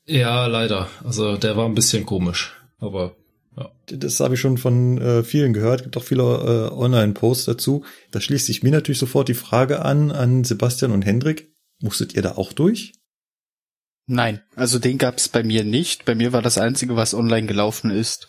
Ja, 0.05 0.45
leider. 0.45 0.87
Also 1.03 1.35
der 1.35 1.57
war 1.57 1.65
ein 1.65 1.75
bisschen 1.75 2.05
komisch, 2.05 2.55
aber 2.77 3.17
ja. 3.57 3.69
Das 3.87 4.21
habe 4.21 4.35
ich 4.35 4.39
schon 4.39 4.57
von 4.57 5.01
äh, 5.01 5.23
vielen 5.25 5.51
gehört. 5.51 5.83
Gibt 5.83 5.97
auch 5.97 6.03
viele 6.03 6.23
äh, 6.23 6.73
Online-Posts 6.73 7.43
dazu. 7.43 7.83
Da 8.11 8.21
schließt 8.21 8.45
sich 8.45 8.63
mir 8.63 8.71
natürlich 8.71 8.99
sofort 8.99 9.27
die 9.27 9.33
Frage 9.33 9.83
an 9.83 10.11
an 10.11 10.45
Sebastian 10.45 10.93
und 10.93 11.01
Hendrik. 11.01 11.51
Musstet 11.81 12.13
ihr 12.13 12.21
da 12.21 12.37
auch 12.37 12.53
durch? 12.53 12.93
Nein, 14.11 14.41
also 14.55 14.79
den 14.79 14.97
gab 14.97 15.17
es 15.17 15.29
bei 15.29 15.43
mir 15.43 15.63
nicht. 15.63 16.03
Bei 16.03 16.15
mir 16.15 16.33
war 16.33 16.41
das 16.41 16.57
Einzige, 16.57 16.95
was 16.95 17.13
online 17.13 17.45
gelaufen 17.45 17.91
ist, 17.91 18.27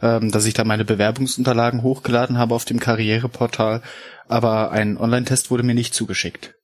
ähm, 0.00 0.30
dass 0.30 0.46
ich 0.46 0.54
da 0.54 0.64
meine 0.64 0.86
Bewerbungsunterlagen 0.86 1.82
hochgeladen 1.82 2.38
habe 2.38 2.54
auf 2.54 2.64
dem 2.64 2.80
Karriereportal, 2.80 3.82
aber 4.26 4.70
ein 4.70 4.96
Online-Test 4.96 5.50
wurde 5.50 5.64
mir 5.64 5.74
nicht 5.74 5.92
zugeschickt. 5.92 6.54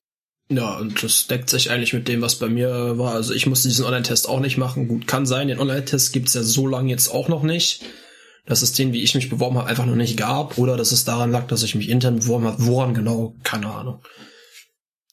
Ja, 0.49 0.79
und 0.79 1.03
das 1.03 1.27
deckt 1.27 1.51
sich 1.51 1.71
eigentlich 1.71 1.93
mit 1.93 2.09
dem, 2.09 2.23
was 2.23 2.37
bei 2.37 2.49
mir 2.49 2.97
war. 2.97 3.13
Also 3.13 3.35
ich 3.35 3.47
musste 3.47 3.69
diesen 3.69 3.85
Online-Test 3.85 4.31
auch 4.31 4.41
nicht 4.41 4.57
machen. 4.57 4.89
Gut, 4.89 5.07
kann 5.07 5.27
sein, 5.27 5.49
den 5.49 5.61
Online-Test 5.61 6.15
gibt's 6.15 6.33
ja 6.33 6.43
so 6.43 6.67
lange 6.67 6.89
jetzt 6.89 7.09
auch 7.09 7.29
noch 7.29 7.43
nicht. 7.43 7.85
Dass 8.47 8.63
es 8.63 8.73
den, 8.73 8.95
wie 8.95 9.03
ich 9.03 9.15
mich 9.15 9.29
beworben 9.29 9.59
habe, 9.59 9.69
einfach 9.69 9.85
noch 9.85 9.95
nicht 9.95 10.17
gab. 10.17 10.57
Oder 10.57 10.79
dass 10.79 10.93
es 10.93 11.05
daran 11.05 11.31
lag, 11.31 11.49
dass 11.49 11.63
ich 11.63 11.75
mich 11.75 11.91
intern 11.91 12.21
beworben 12.21 12.47
habe. 12.47 12.65
Woran 12.65 12.95
genau? 12.95 13.37
Keine 13.43 13.67
Ahnung. 13.67 14.03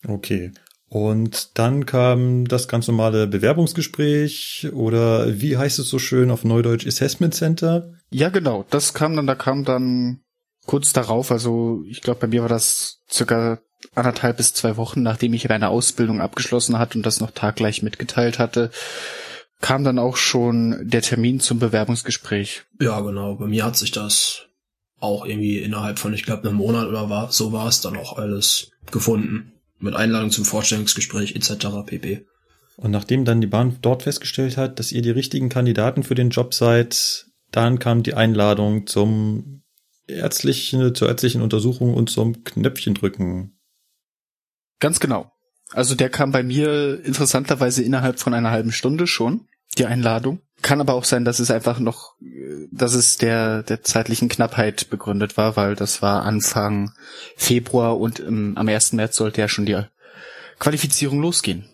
Okay. 0.08 0.54
Und 0.94 1.58
dann 1.58 1.86
kam 1.86 2.50
das 2.50 2.68
ganz 2.68 2.86
normale 2.90 3.26
Bewerbungsgespräch 3.26 4.68
oder 4.74 5.40
wie 5.40 5.56
heißt 5.56 5.80
es 5.80 5.88
so 5.88 6.00
schön 6.00 6.30
auf 6.30 6.44
Neudeutsch 6.44 6.86
Assessment 6.86 7.34
Center? 7.34 7.94
Ja, 8.10 8.28
genau. 8.28 8.66
Das 8.72 8.94
kam 8.94 9.16
dann, 9.16 9.26
da 9.26 9.36
kam 9.36 9.64
dann 9.64 10.20
kurz 10.66 10.92
darauf, 10.92 11.32
also 11.32 11.82
ich 11.88 12.02
glaube, 12.02 12.20
bei 12.20 12.28
mir 12.28 12.42
war 12.42 12.50
das 12.50 13.00
circa 13.10 13.62
anderthalb 13.96 14.36
bis 14.36 14.54
zwei 14.54 14.76
Wochen, 14.76 15.02
nachdem 15.02 15.34
ich 15.34 15.48
meine 15.48 15.70
Ausbildung 15.70 16.20
abgeschlossen 16.20 16.78
hatte 16.78 16.98
und 16.98 17.06
das 17.06 17.22
noch 17.22 17.32
taggleich 17.32 17.82
mitgeteilt 17.84 18.38
hatte, 18.38 18.70
kam 19.62 19.86
dann 19.86 19.98
auch 19.98 20.18
schon 20.18 20.90
der 20.90 21.04
Termin 21.04 21.40
zum 21.40 21.58
Bewerbungsgespräch. 21.58 22.64
Ja, 22.82 23.00
genau. 23.00 23.36
Bei 23.36 23.48
mir 23.48 23.64
hat 23.64 23.78
sich 23.78 23.92
das 23.92 24.48
auch 25.00 25.26
irgendwie 25.26 25.60
innerhalb 25.60 26.00
von, 26.00 26.14
ich 26.14 26.24
glaube, 26.24 26.50
einem 26.50 26.58
Monat 26.58 26.90
oder 26.90 27.10
war, 27.10 27.32
so 27.32 27.54
war 27.54 27.70
es 27.70 27.80
dann 27.80 27.96
auch 27.96 28.18
alles 28.18 28.72
gefunden 28.92 29.54
mit 29.82 29.96
Einladung 29.96 30.32
zum 30.32 30.46
Vorstellungsgespräch 30.46 31.36
etc. 31.36 31.68
pp. 31.86 32.26
Und 32.78 32.92
nachdem 32.92 33.26
dann 33.26 33.42
die 33.42 33.48
Bahn 33.48 33.78
dort 33.82 34.04
festgestellt 34.04 34.58
hat, 34.58 34.80
dass 34.80 34.92
ihr 34.92 35.02
die 35.02 35.12
richtigen 35.12 35.50
Kandidaten 35.50 36.04
für 36.04 36.16
den 36.16 36.30
Job 36.30 36.54
seid, 36.54 37.28
dann 37.52 37.80
kam 37.80 38.04
die 38.04 38.14
Einladung 38.14 38.88
zum 38.88 39.64
ärztlichen, 40.08 40.96
zur 40.96 41.10
ärztlichen 41.10 41.42
Untersuchung 41.42 41.94
und 41.94 42.10
zum 42.10 42.44
Knöpfchen 42.44 42.94
drücken. 42.94 43.58
Ganz 44.80 45.00
genau. 45.00 45.32
Also 45.72 45.96
der 45.96 46.10
kam 46.10 46.32
bei 46.32 46.44
mir 46.44 47.02
interessanterweise 47.04 47.84
innerhalb 47.84 48.20
von 48.20 48.34
einer 48.34 48.52
halben 48.52 48.72
Stunde 48.72 49.08
schon, 49.08 49.48
die 49.78 49.86
Einladung. 49.86 50.42
Kann 50.62 50.82
aber 50.82 50.94
auch 50.94 51.06
sein, 51.06 51.26
dass 51.26 51.40
es 51.40 51.52
einfach 51.52 51.80
noch, 51.80 52.16
dass 52.72 52.94
es 52.94 53.18
der, 53.18 53.64
der 53.64 53.84
zeitlichen 53.84 54.30
Knappheit 54.30 54.90
begründet 54.90 55.38
war, 55.38 55.56
weil 55.56 55.76
das 55.76 56.02
war 56.02 56.24
Anfang 56.24 56.92
Februar 57.36 58.00
und 58.00 58.20
im, 58.20 58.58
am 58.58 58.68
1. 58.68 58.94
März 58.94 59.16
sollte 59.16 59.42
ja 59.42 59.48
schon 59.48 59.66
die 59.66 59.82
Qualifizierung 60.60 61.22
losgehen. 61.22 61.66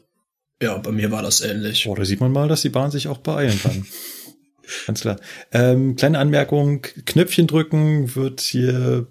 Ja, 0.62 0.78
bei 0.78 0.92
mir 0.92 1.12
war 1.12 1.22
das 1.22 1.42
ähnlich. 1.42 1.84
Boah, 1.86 1.96
da 1.96 2.06
sieht 2.06 2.20
man 2.20 2.32
mal, 2.32 2.48
dass 2.48 2.62
die 2.62 2.70
Bahn 2.70 2.92
sich 2.92 3.08
auch 3.08 3.20
beeilen 3.20 3.60
kann. 3.62 3.86
Ganz 4.88 5.02
klar. 5.02 5.18
Ähm, 5.52 5.96
kleine 5.96 6.20
Anmerkung, 6.20 6.82
Knöpfchen 7.06 7.48
drücken 7.48 8.16
wird 8.16 8.42
hier 8.42 9.08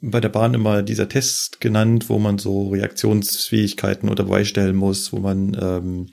bei 0.00 0.20
der 0.20 0.28
Bahn 0.28 0.54
immer 0.54 0.82
dieser 0.82 1.08
Test 1.08 1.60
genannt, 1.60 2.08
wo 2.08 2.18
man 2.18 2.38
so 2.38 2.68
Reaktionsfähigkeiten 2.68 4.08
unter 4.08 4.24
Beweis 4.24 4.48
stellen 4.48 4.76
muss, 4.76 5.12
wo 5.12 5.18
man 5.18 5.56
ähm, 5.60 6.10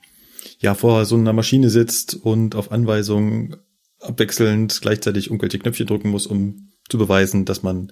ja 0.59 0.73
vor 0.73 1.05
so 1.05 1.15
einer 1.15 1.33
Maschine 1.33 1.69
sitzt 1.69 2.15
und 2.15 2.55
auf 2.55 2.71
Anweisung 2.71 3.57
abwechselnd 3.99 4.79
gleichzeitig 4.81 5.27
irgendwelche 5.27 5.59
Knöpfchen 5.59 5.87
drücken 5.87 6.09
muss, 6.09 6.27
um 6.27 6.71
zu 6.89 6.97
beweisen, 6.97 7.45
dass 7.45 7.63
man 7.63 7.91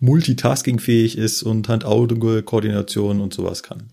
multitaskingfähig 0.00 1.16
ist 1.16 1.42
und 1.42 1.68
Hand-Auge-Koordination 1.68 3.20
und 3.20 3.32
sowas 3.32 3.62
kann. 3.62 3.92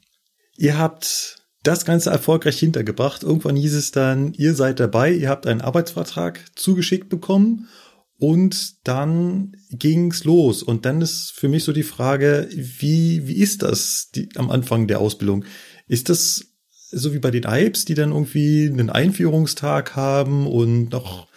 Ihr 0.58 0.78
habt 0.78 1.38
das 1.64 1.86
Ganze 1.86 2.10
erfolgreich 2.10 2.60
hintergebracht. 2.60 3.24
Irgendwann 3.24 3.56
hieß 3.56 3.74
es 3.76 3.92
dann, 3.92 4.34
ihr 4.34 4.54
seid 4.56 4.80
dabei, 4.80 5.14
ihr 5.14 5.30
habt 5.30 5.48
einen 5.48 5.62
Arbeitsvertrag 5.62 6.44
zugeschickt 6.56 7.08
bekommen 7.08 7.70
und 8.18 8.86
dann 8.88 9.56
ging's 9.72 10.24
los. 10.24 10.64
Und 10.64 10.86
dann 10.86 11.02
ist 11.02 11.32
für 11.32 11.48
mich 11.48 11.64
so 11.64 11.72
die 11.72 11.84
Frage, 11.84 12.50
wie, 12.52 13.28
wie 13.28 13.38
ist 13.38 13.64
das 13.64 14.10
die, 14.14 14.30
am 14.36 14.52
Anfang 14.52 14.88
der 14.88 15.00
Ausbildung? 15.00 15.46
Ist 15.88 16.10
das 16.10 16.51
so 16.92 17.14
wie 17.14 17.20
bei 17.20 17.32
den 17.32 17.46
Alps, 17.46 17.86
die 17.86 17.94
dann 17.94 18.12
irgendwie 18.12 18.68
einen 18.68 18.90
Einführungstag 18.90 19.96
haben 19.96 20.48
und 20.48 20.92
noch 20.92 21.28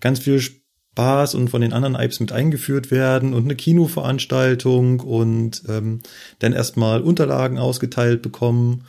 ganz 0.00 0.18
viel 0.20 0.40
Spaß 0.40 1.34
und 1.34 1.48
von 1.48 1.60
den 1.60 1.72
anderen 1.72 1.96
Alps 1.96 2.20
mit 2.20 2.32
eingeführt 2.32 2.90
werden 2.90 3.34
und 3.34 3.44
eine 3.44 3.56
Kinoveranstaltung 3.56 5.00
und 5.00 5.62
ähm, 5.68 6.00
dann 6.38 6.52
erstmal 6.52 7.02
Unterlagen 7.02 7.58
ausgeteilt 7.58 8.22
bekommen? 8.22 8.86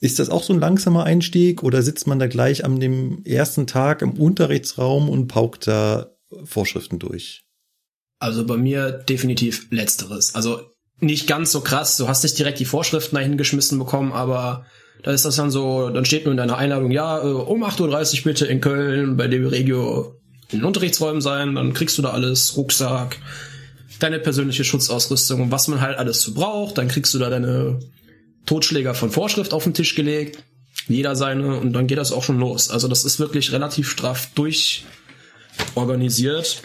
Ist 0.00 0.20
das 0.20 0.30
auch 0.30 0.44
so 0.44 0.52
ein 0.52 0.60
langsamer 0.60 1.04
Einstieg 1.04 1.62
oder 1.62 1.82
sitzt 1.82 2.06
man 2.06 2.18
da 2.18 2.28
gleich 2.28 2.64
am 2.64 2.78
dem 2.78 3.24
ersten 3.24 3.66
Tag 3.66 4.00
im 4.02 4.12
Unterrichtsraum 4.12 5.08
und 5.08 5.26
paukt 5.26 5.66
da 5.66 6.14
Vorschriften 6.44 6.98
durch? 6.98 7.44
Also 8.20 8.46
bei 8.46 8.56
mir 8.56 8.92
definitiv 8.92 9.66
letzteres. 9.70 10.34
Also 10.34 10.60
nicht 11.00 11.26
ganz 11.26 11.52
so 11.52 11.60
krass, 11.60 11.96
du 11.96 12.08
hast 12.08 12.22
nicht 12.22 12.38
direkt 12.38 12.58
die 12.58 12.64
Vorschriften 12.64 13.16
dahin 13.16 13.36
geschmissen 13.36 13.78
bekommen, 13.78 14.12
aber 14.12 14.66
da 15.02 15.12
ist 15.12 15.24
das 15.24 15.36
dann 15.36 15.50
so, 15.50 15.90
dann 15.90 16.04
steht 16.04 16.24
nur 16.24 16.32
in 16.32 16.38
deiner 16.38 16.56
Einladung, 16.56 16.90
ja, 16.90 17.18
äh, 17.18 17.26
um 17.26 17.64
8.30 17.64 18.18
Uhr 18.18 18.24
bitte 18.24 18.46
in 18.46 18.60
Köln 18.60 19.16
bei 19.16 19.28
dem 19.28 19.46
Regio 19.46 20.16
in 20.50 20.60
den 20.60 20.64
Unterrichtsräumen 20.64 21.20
sein, 21.20 21.54
dann 21.54 21.74
kriegst 21.74 21.98
du 21.98 22.02
da 22.02 22.10
alles, 22.10 22.56
Rucksack, 22.56 23.18
deine 23.98 24.18
persönliche 24.18 24.64
Schutzausrüstung 24.64 25.42
und 25.42 25.52
was 25.52 25.68
man 25.68 25.80
halt 25.80 25.98
alles 25.98 26.22
so 26.22 26.34
braucht, 26.34 26.78
dann 26.78 26.88
kriegst 26.88 27.14
du 27.14 27.18
da 27.18 27.30
deine 27.30 27.78
Totschläger 28.46 28.94
von 28.94 29.10
Vorschrift 29.10 29.52
auf 29.52 29.64
den 29.64 29.74
Tisch 29.74 29.94
gelegt, 29.94 30.42
jeder 30.86 31.14
seine 31.16 31.58
und 31.58 31.74
dann 31.74 31.86
geht 31.86 31.98
das 31.98 32.12
auch 32.12 32.22
schon 32.22 32.38
los. 32.38 32.70
Also 32.70 32.88
das 32.88 33.04
ist 33.04 33.20
wirklich 33.20 33.52
relativ 33.52 33.90
straff 33.90 34.30
durchorganisiert. 34.34 36.62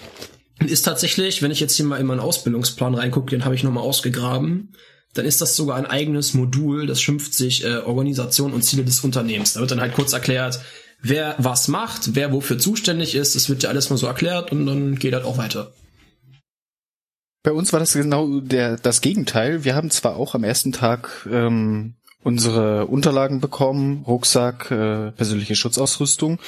Ist 0.65 0.83
tatsächlich, 0.83 1.41
wenn 1.41 1.51
ich 1.51 1.59
jetzt 1.59 1.75
hier 1.75 1.85
mal 1.85 1.99
in 1.99 2.05
meinen 2.05 2.21
Ausbildungsplan 2.21 2.95
reingucke, 2.95 3.31
den 3.31 3.43
habe 3.43 3.55
ich 3.55 3.63
nochmal 3.63 3.83
ausgegraben, 3.83 4.69
dann 5.13 5.25
ist 5.25 5.41
das 5.41 5.55
sogar 5.55 5.77
ein 5.77 5.85
eigenes 5.85 6.33
Modul, 6.33 6.87
das 6.87 7.01
schimpft 7.01 7.33
sich 7.33 7.63
äh, 7.63 7.77
Organisation 7.77 8.53
und 8.53 8.63
Ziele 8.63 8.83
des 8.83 9.01
Unternehmens. 9.01 9.53
Da 9.53 9.59
wird 9.59 9.71
dann 9.71 9.81
halt 9.81 9.93
kurz 9.93 10.13
erklärt, 10.13 10.59
wer 11.01 11.35
was 11.37 11.67
macht, 11.67 12.15
wer 12.15 12.31
wofür 12.31 12.57
zuständig 12.57 13.15
ist. 13.15 13.35
Das 13.35 13.49
wird 13.49 13.63
ja 13.63 13.69
alles 13.69 13.89
mal 13.89 13.97
so 13.97 14.07
erklärt 14.07 14.51
und 14.51 14.65
dann 14.65 14.95
geht 14.97 15.13
halt 15.13 15.25
auch 15.25 15.37
weiter. 15.37 15.71
Bei 17.43 17.51
uns 17.51 17.73
war 17.73 17.79
das 17.79 17.93
genau 17.93 18.39
der, 18.39 18.77
das 18.77 19.01
Gegenteil. 19.01 19.65
Wir 19.65 19.75
haben 19.75 19.91
zwar 19.91 20.15
auch 20.15 20.33
am 20.33 20.45
ersten 20.45 20.71
Tag 20.71 21.27
ähm, 21.29 21.95
unsere 22.23 22.85
Unterlagen 22.87 23.39
bekommen, 23.39 24.03
Rucksack, 24.07 24.71
äh, 24.71 25.11
persönliche 25.11 25.55
Schutzausrüstung, 25.55 26.39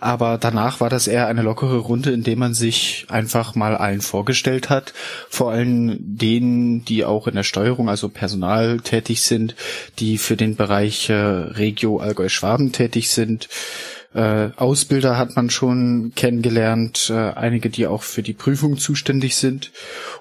aber 0.00 0.38
danach 0.38 0.80
war 0.80 0.88
das 0.88 1.06
eher 1.06 1.26
eine 1.26 1.42
lockere 1.42 1.78
Runde, 1.78 2.10
in 2.10 2.22
der 2.22 2.36
man 2.36 2.54
sich 2.54 3.06
einfach 3.08 3.54
mal 3.54 3.76
allen 3.76 4.00
vorgestellt 4.00 4.70
hat, 4.70 4.94
vor 5.28 5.50
allem 5.50 5.96
denen, 6.00 6.84
die 6.84 7.04
auch 7.04 7.26
in 7.26 7.34
der 7.34 7.42
Steuerung, 7.42 7.88
also 7.88 8.08
Personal 8.08 8.78
tätig 8.80 9.22
sind, 9.22 9.54
die 9.98 10.18
für 10.18 10.36
den 10.36 10.56
Bereich 10.56 11.08
äh, 11.10 11.14
Regio 11.14 11.98
Allgäu-Schwaben 11.98 12.72
tätig 12.72 13.10
sind, 13.10 13.48
äh, 14.14 14.50
Ausbilder 14.56 15.18
hat 15.18 15.36
man 15.36 15.50
schon 15.50 16.12
kennengelernt, 16.14 17.10
äh, 17.10 17.32
einige, 17.32 17.68
die 17.68 17.86
auch 17.86 18.02
für 18.02 18.22
die 18.22 18.32
Prüfung 18.32 18.78
zuständig 18.78 19.36
sind. 19.36 19.70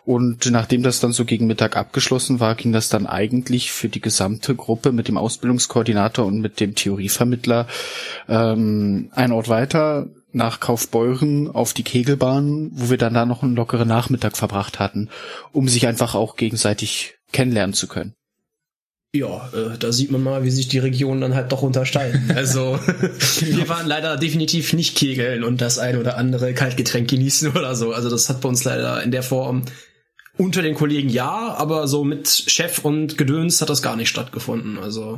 Und 0.06 0.50
nachdem 0.52 0.84
das 0.84 1.00
dann 1.00 1.14
so 1.14 1.24
gegen 1.24 1.48
Mittag 1.48 1.78
abgeschlossen 1.78 2.40
war, 2.40 2.56
ging 2.56 2.74
das 2.74 2.90
dann 2.90 3.08
eigentlich 3.08 3.72
für 3.72 3.88
die 3.88 4.02
gesamte 4.02 4.56
Gruppe 4.56 4.92
mit 4.92 5.08
dem 5.08 5.18
Ausbildungskoordinator 5.18 6.26
und 6.26 6.42
mit 6.42 6.60
dem 6.60 6.76
Theorievermittler 6.76 7.68
ähm, 8.28 9.10
ein 9.14 9.32
Ort 9.32 9.48
weiter 9.48 10.08
nach 10.34 10.60
Kaufbeuren 10.60 11.50
auf 11.50 11.74
die 11.74 11.84
Kegelbahn, 11.84 12.72
wo 12.74 12.90
wir 12.90 12.98
dann 12.98 13.14
da 13.14 13.26
noch 13.26 13.42
einen 13.42 13.56
lockeren 13.56 13.88
Nachmittag 13.88 14.36
verbracht 14.36 14.80
hatten, 14.80 15.10
um 15.54 15.70
sich 15.70 15.88
einfach 15.88 16.14
auch 16.14 16.36
gegenseitig 16.36 17.16
kennenlernen 17.32 17.74
zu 17.74 17.88
können. 17.88 18.14
Ja, 19.18 19.50
äh, 19.54 19.78
da 19.80 19.92
sieht 19.92 20.12
man 20.12 20.22
mal, 20.22 20.44
wie 20.44 20.52
sich 20.52 20.68
die 20.68 20.80
Regionen 20.80 21.22
dann 21.22 21.36
halt 21.36 21.52
doch 21.52 21.62
unterscheiden. 21.62 22.32
Also 22.36 22.80
wir 23.42 23.68
waren 23.68 23.88
leider 23.88 24.16
definitiv 24.18 24.74
nicht 24.74 24.96
kegeln 24.96 25.44
und 25.44 25.60
das 25.60 25.80
ein 25.80 25.98
oder 25.98 26.18
andere 26.18 26.54
Kaltgetränk 26.54 27.10
genießen 27.10 27.52
oder 27.52 27.76
so. 27.76 27.94
Also 27.94 28.10
das 28.10 28.30
hat 28.30 28.42
bei 28.42 28.50
uns 28.50 28.64
leider 28.64 29.02
in 29.02 29.12
der 29.12 29.24
Form 29.24 29.64
unter 30.38 30.62
den 30.62 30.76
Kollegen 30.76 31.10
ja, 31.10 31.56
aber 31.58 31.88
so 31.88 32.04
mit 32.04 32.28
Chef 32.28 32.86
und 32.86 33.18
Gedöns 33.18 33.60
hat 33.62 33.70
das 33.70 33.82
gar 33.82 33.96
nicht 33.96 34.10
stattgefunden. 34.10 34.78
Also 34.78 35.18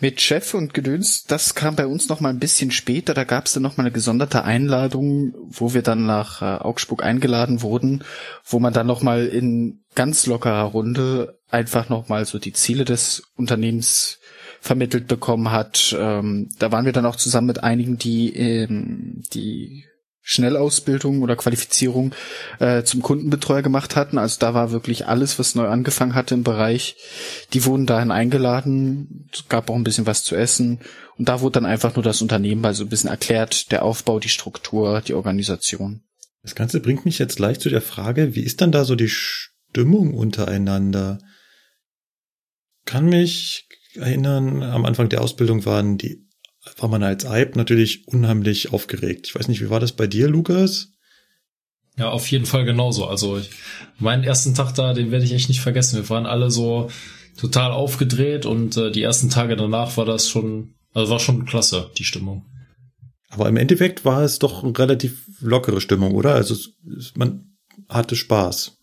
mit 0.00 0.20
Chef 0.20 0.54
und 0.54 0.74
Gedöns, 0.74 1.24
das 1.24 1.54
kam 1.54 1.74
bei 1.74 1.86
uns 1.86 2.08
noch 2.08 2.20
mal 2.20 2.28
ein 2.28 2.38
bisschen 2.38 2.70
später. 2.70 3.14
Da 3.14 3.24
gab 3.24 3.46
es 3.46 3.52
dann 3.52 3.62
noch 3.62 3.76
mal 3.76 3.84
eine 3.84 3.92
gesonderte 3.92 4.44
Einladung, 4.44 5.34
wo 5.48 5.74
wir 5.74 5.82
dann 5.82 6.06
nach 6.06 6.40
äh, 6.40 6.62
Augsburg 6.62 7.02
eingeladen 7.02 7.62
wurden, 7.62 8.04
wo 8.44 8.60
man 8.60 8.72
dann 8.72 8.86
noch 8.86 9.02
mal 9.02 9.26
in 9.26 9.80
ganz 9.94 10.26
lockerer 10.26 10.62
Runde 10.62 11.38
einfach 11.50 11.88
noch 11.88 12.08
mal 12.08 12.24
so 12.24 12.38
die 12.38 12.52
Ziele 12.52 12.84
des 12.84 13.22
Unternehmens 13.36 14.20
vermittelt 14.60 15.08
bekommen 15.08 15.50
hat. 15.50 15.96
Ähm, 15.98 16.48
da 16.58 16.70
waren 16.70 16.84
wir 16.84 16.92
dann 16.92 17.06
auch 17.06 17.16
zusammen 17.16 17.48
mit 17.48 17.64
einigen, 17.64 17.98
die 17.98 18.34
ähm, 18.36 19.22
die 19.32 19.84
Schnellausbildung 20.30 21.22
oder 21.22 21.36
Qualifizierung 21.36 22.14
äh, 22.58 22.82
zum 22.82 23.00
Kundenbetreuer 23.00 23.62
gemacht 23.62 23.96
hatten. 23.96 24.18
Also 24.18 24.36
da 24.38 24.52
war 24.52 24.70
wirklich 24.72 25.06
alles, 25.06 25.38
was 25.38 25.54
neu 25.54 25.66
angefangen 25.66 26.14
hatte 26.14 26.34
im 26.34 26.42
Bereich. 26.42 26.96
Die 27.54 27.64
wurden 27.64 27.86
dahin 27.86 28.10
eingeladen, 28.10 29.30
es 29.32 29.48
gab 29.48 29.70
auch 29.70 29.74
ein 29.74 29.84
bisschen 29.84 30.04
was 30.04 30.24
zu 30.24 30.36
essen 30.36 30.80
und 31.16 31.30
da 31.30 31.40
wurde 31.40 31.54
dann 31.54 31.64
einfach 31.64 31.96
nur 31.96 32.02
das 32.02 32.20
Unternehmen 32.20 32.60
mal 32.60 32.74
so 32.74 32.84
ein 32.84 32.90
bisschen 32.90 33.08
erklärt, 33.08 33.72
der 33.72 33.82
Aufbau, 33.82 34.20
die 34.20 34.28
Struktur, 34.28 35.00
die 35.00 35.14
Organisation. 35.14 36.02
Das 36.42 36.54
Ganze 36.54 36.80
bringt 36.80 37.06
mich 37.06 37.18
jetzt 37.18 37.36
gleich 37.36 37.58
zu 37.58 37.70
der 37.70 37.80
Frage, 37.80 38.34
wie 38.34 38.42
ist 38.42 38.60
dann 38.60 38.70
da 38.70 38.84
so 38.84 38.96
die 38.96 39.08
Stimmung 39.08 40.12
untereinander? 40.12 41.20
Kann 42.84 43.06
mich 43.06 43.66
erinnern, 43.94 44.62
am 44.62 44.84
Anfang 44.84 45.08
der 45.08 45.22
Ausbildung 45.22 45.64
waren 45.64 45.96
die, 45.96 46.27
war 46.78 46.88
man 46.88 47.02
als 47.02 47.24
Eib 47.24 47.56
natürlich 47.56 48.06
unheimlich 48.08 48.72
aufgeregt. 48.72 49.26
Ich 49.26 49.34
weiß 49.34 49.48
nicht, 49.48 49.60
wie 49.60 49.70
war 49.70 49.80
das 49.80 49.92
bei 49.92 50.06
dir, 50.06 50.28
Lukas? 50.28 50.88
Ja, 51.96 52.10
auf 52.10 52.30
jeden 52.30 52.46
Fall 52.46 52.64
genauso. 52.64 53.06
Also 53.06 53.38
ich, 53.38 53.50
meinen 53.98 54.22
ersten 54.22 54.54
Tag 54.54 54.74
da, 54.74 54.94
den 54.94 55.10
werde 55.10 55.24
ich 55.24 55.32
echt 55.32 55.48
nicht 55.48 55.60
vergessen. 55.60 55.96
Wir 55.96 56.08
waren 56.08 56.26
alle 56.26 56.50
so 56.50 56.90
total 57.36 57.72
aufgedreht 57.72 58.46
und 58.46 58.76
äh, 58.76 58.90
die 58.90 59.02
ersten 59.02 59.30
Tage 59.30 59.56
danach 59.56 59.96
war 59.96 60.04
das 60.04 60.28
schon, 60.28 60.74
also 60.94 61.10
war 61.10 61.20
schon 61.20 61.44
klasse, 61.44 61.90
die 61.96 62.04
Stimmung. 62.04 62.44
Aber 63.30 63.48
im 63.48 63.56
Endeffekt 63.56 64.04
war 64.04 64.22
es 64.22 64.38
doch 64.38 64.62
eine 64.62 64.76
relativ 64.78 65.26
lockere 65.40 65.80
Stimmung, 65.80 66.14
oder? 66.14 66.34
Also 66.34 66.54
man 67.14 67.56
hatte 67.88 68.16
Spaß. 68.16 68.77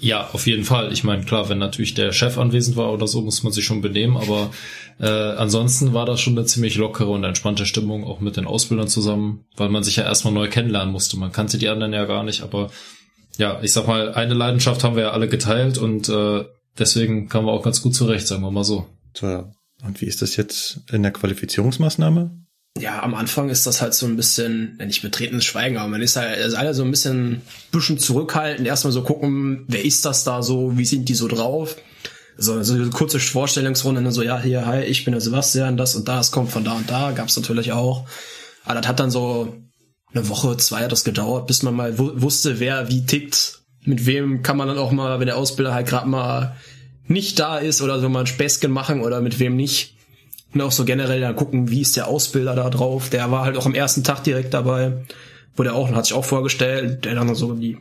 Ja, 0.00 0.28
auf 0.32 0.46
jeden 0.46 0.64
Fall. 0.64 0.92
Ich 0.92 1.04
meine, 1.04 1.24
klar, 1.24 1.48
wenn 1.48 1.58
natürlich 1.58 1.94
der 1.94 2.12
Chef 2.12 2.36
anwesend 2.38 2.76
war 2.76 2.92
oder 2.92 3.06
so, 3.06 3.22
muss 3.22 3.42
man 3.42 3.52
sich 3.52 3.64
schon 3.64 3.80
benehmen, 3.80 4.16
aber 4.16 4.50
äh, 5.00 5.06
ansonsten 5.06 5.94
war 5.94 6.06
das 6.06 6.20
schon 6.20 6.36
eine 6.36 6.46
ziemlich 6.46 6.76
lockere 6.76 7.10
und 7.10 7.24
entspannte 7.24 7.66
Stimmung, 7.66 8.04
auch 8.04 8.20
mit 8.20 8.36
den 8.36 8.46
Ausbildern 8.46 8.88
zusammen, 8.88 9.44
weil 9.56 9.68
man 9.68 9.82
sich 9.84 9.96
ja 9.96 10.04
erstmal 10.04 10.34
neu 10.34 10.48
kennenlernen 10.48 10.92
musste. 10.92 11.16
Man 11.16 11.32
kannte 11.32 11.58
die 11.58 11.68
anderen 11.68 11.92
ja 11.92 12.04
gar 12.04 12.22
nicht, 12.22 12.42
aber 12.42 12.70
ja, 13.38 13.60
ich 13.62 13.72
sag 13.72 13.86
mal, 13.86 14.12
eine 14.14 14.34
Leidenschaft 14.34 14.84
haben 14.84 14.96
wir 14.96 15.04
ja 15.04 15.10
alle 15.10 15.28
geteilt 15.28 15.78
und 15.78 16.08
äh, 16.08 16.44
deswegen 16.78 17.28
kamen 17.28 17.46
wir 17.46 17.52
auch 17.52 17.64
ganz 17.64 17.82
gut 17.82 17.94
zurecht, 17.94 18.26
sagen 18.26 18.42
wir 18.42 18.50
mal 18.50 18.64
so. 18.64 18.86
So, 19.16 19.52
und 19.84 20.00
wie 20.00 20.06
ist 20.06 20.22
das 20.22 20.36
jetzt 20.36 20.80
in 20.92 21.02
der 21.02 21.12
Qualifizierungsmaßnahme? 21.12 22.43
Ja, 22.78 23.02
am 23.02 23.14
Anfang 23.14 23.50
ist 23.50 23.66
das 23.66 23.80
halt 23.80 23.94
so 23.94 24.06
ein 24.06 24.16
bisschen, 24.16 24.76
nicht 24.84 25.02
betretenes 25.02 25.44
Schweigen, 25.44 25.76
aber 25.76 25.88
man 25.88 26.02
ist 26.02 26.16
halt 26.16 26.38
ist 26.38 26.54
alle 26.54 26.74
so 26.74 26.82
ein 26.82 26.90
bisschen, 26.90 27.42
bisschen 27.70 27.98
zurückhaltend, 27.98 28.66
erstmal 28.66 28.92
so 28.92 29.02
gucken, 29.02 29.64
wer 29.68 29.84
ist 29.84 30.04
das 30.04 30.24
da 30.24 30.42
so, 30.42 30.76
wie 30.76 30.84
sind 30.84 31.08
die 31.08 31.14
so 31.14 31.28
drauf? 31.28 31.76
So, 32.36 32.60
so 32.64 32.74
eine 32.74 32.90
kurze 32.90 33.20
Vorstellungsrunde, 33.20 34.02
dann 34.02 34.12
so, 34.12 34.22
ja, 34.22 34.40
hier, 34.40 34.66
hi, 34.66 34.82
ich 34.82 35.04
bin 35.04 35.12
der 35.12 35.20
Sebastian, 35.20 35.76
das 35.76 35.94
und 35.94 36.08
das 36.08 36.32
kommt 36.32 36.50
von 36.50 36.64
da 36.64 36.72
und 36.72 36.90
da, 36.90 37.12
gab's 37.12 37.36
natürlich 37.36 37.70
auch. 37.70 38.08
Aber 38.64 38.80
das 38.80 38.88
hat 38.88 38.98
dann 38.98 39.12
so 39.12 39.54
eine 40.12 40.28
Woche, 40.28 40.56
zwei 40.56 40.82
hat 40.82 40.90
das 40.90 41.04
gedauert, 41.04 41.46
bis 41.46 41.62
man 41.62 41.74
mal 41.74 41.96
wusste, 41.96 42.58
wer 42.58 42.88
wie 42.88 43.06
tickt, 43.06 43.60
mit 43.84 44.04
wem 44.06 44.42
kann 44.42 44.56
man 44.56 44.66
dann 44.66 44.78
auch 44.78 44.90
mal, 44.90 45.20
wenn 45.20 45.26
der 45.26 45.36
Ausbilder 45.36 45.74
halt 45.74 45.86
gerade 45.86 46.08
mal 46.08 46.56
nicht 47.06 47.38
da 47.38 47.58
ist 47.58 47.82
oder 47.82 48.00
so 48.00 48.08
mal 48.08 48.20
ein 48.20 48.26
Späßchen 48.26 48.70
machen 48.70 49.00
oder 49.00 49.20
mit 49.20 49.38
wem 49.38 49.54
nicht 49.54 49.93
und 50.54 50.60
auch 50.60 50.72
so 50.72 50.84
generell 50.84 51.20
dann 51.20 51.36
gucken, 51.36 51.70
wie 51.70 51.80
ist 51.80 51.96
der 51.96 52.06
Ausbilder 52.06 52.54
da 52.54 52.70
drauf. 52.70 53.10
Der 53.10 53.30
war 53.30 53.44
halt 53.44 53.56
auch 53.56 53.66
am 53.66 53.74
ersten 53.74 54.04
Tag 54.04 54.22
direkt 54.22 54.54
dabei, 54.54 55.04
wo 55.56 55.62
der 55.62 55.74
auch, 55.74 55.90
hat 55.90 56.06
sich 56.06 56.14
auch 56.14 56.24
vorgestellt, 56.24 57.04
der 57.04 57.14
dann 57.14 57.34
so 57.34 57.52
die 57.54 57.78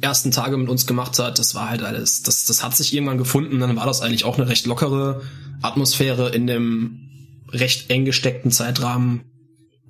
ersten 0.00 0.30
Tage 0.30 0.56
mit 0.56 0.68
uns 0.68 0.86
gemacht 0.86 1.18
hat. 1.18 1.38
Das 1.38 1.54
war 1.54 1.68
halt 1.68 1.82
alles, 1.82 2.22
das, 2.22 2.46
das 2.46 2.62
hat 2.62 2.74
sich 2.74 2.94
irgendwann 2.94 3.18
gefunden. 3.18 3.60
Dann 3.60 3.76
war 3.76 3.86
das 3.86 4.00
eigentlich 4.00 4.24
auch 4.24 4.38
eine 4.38 4.48
recht 4.48 4.66
lockere 4.66 5.22
Atmosphäre 5.60 6.30
in 6.30 6.46
dem 6.46 7.08
recht 7.50 7.90
eng 7.90 8.04
gesteckten 8.04 8.50
Zeitrahmen, 8.50 9.22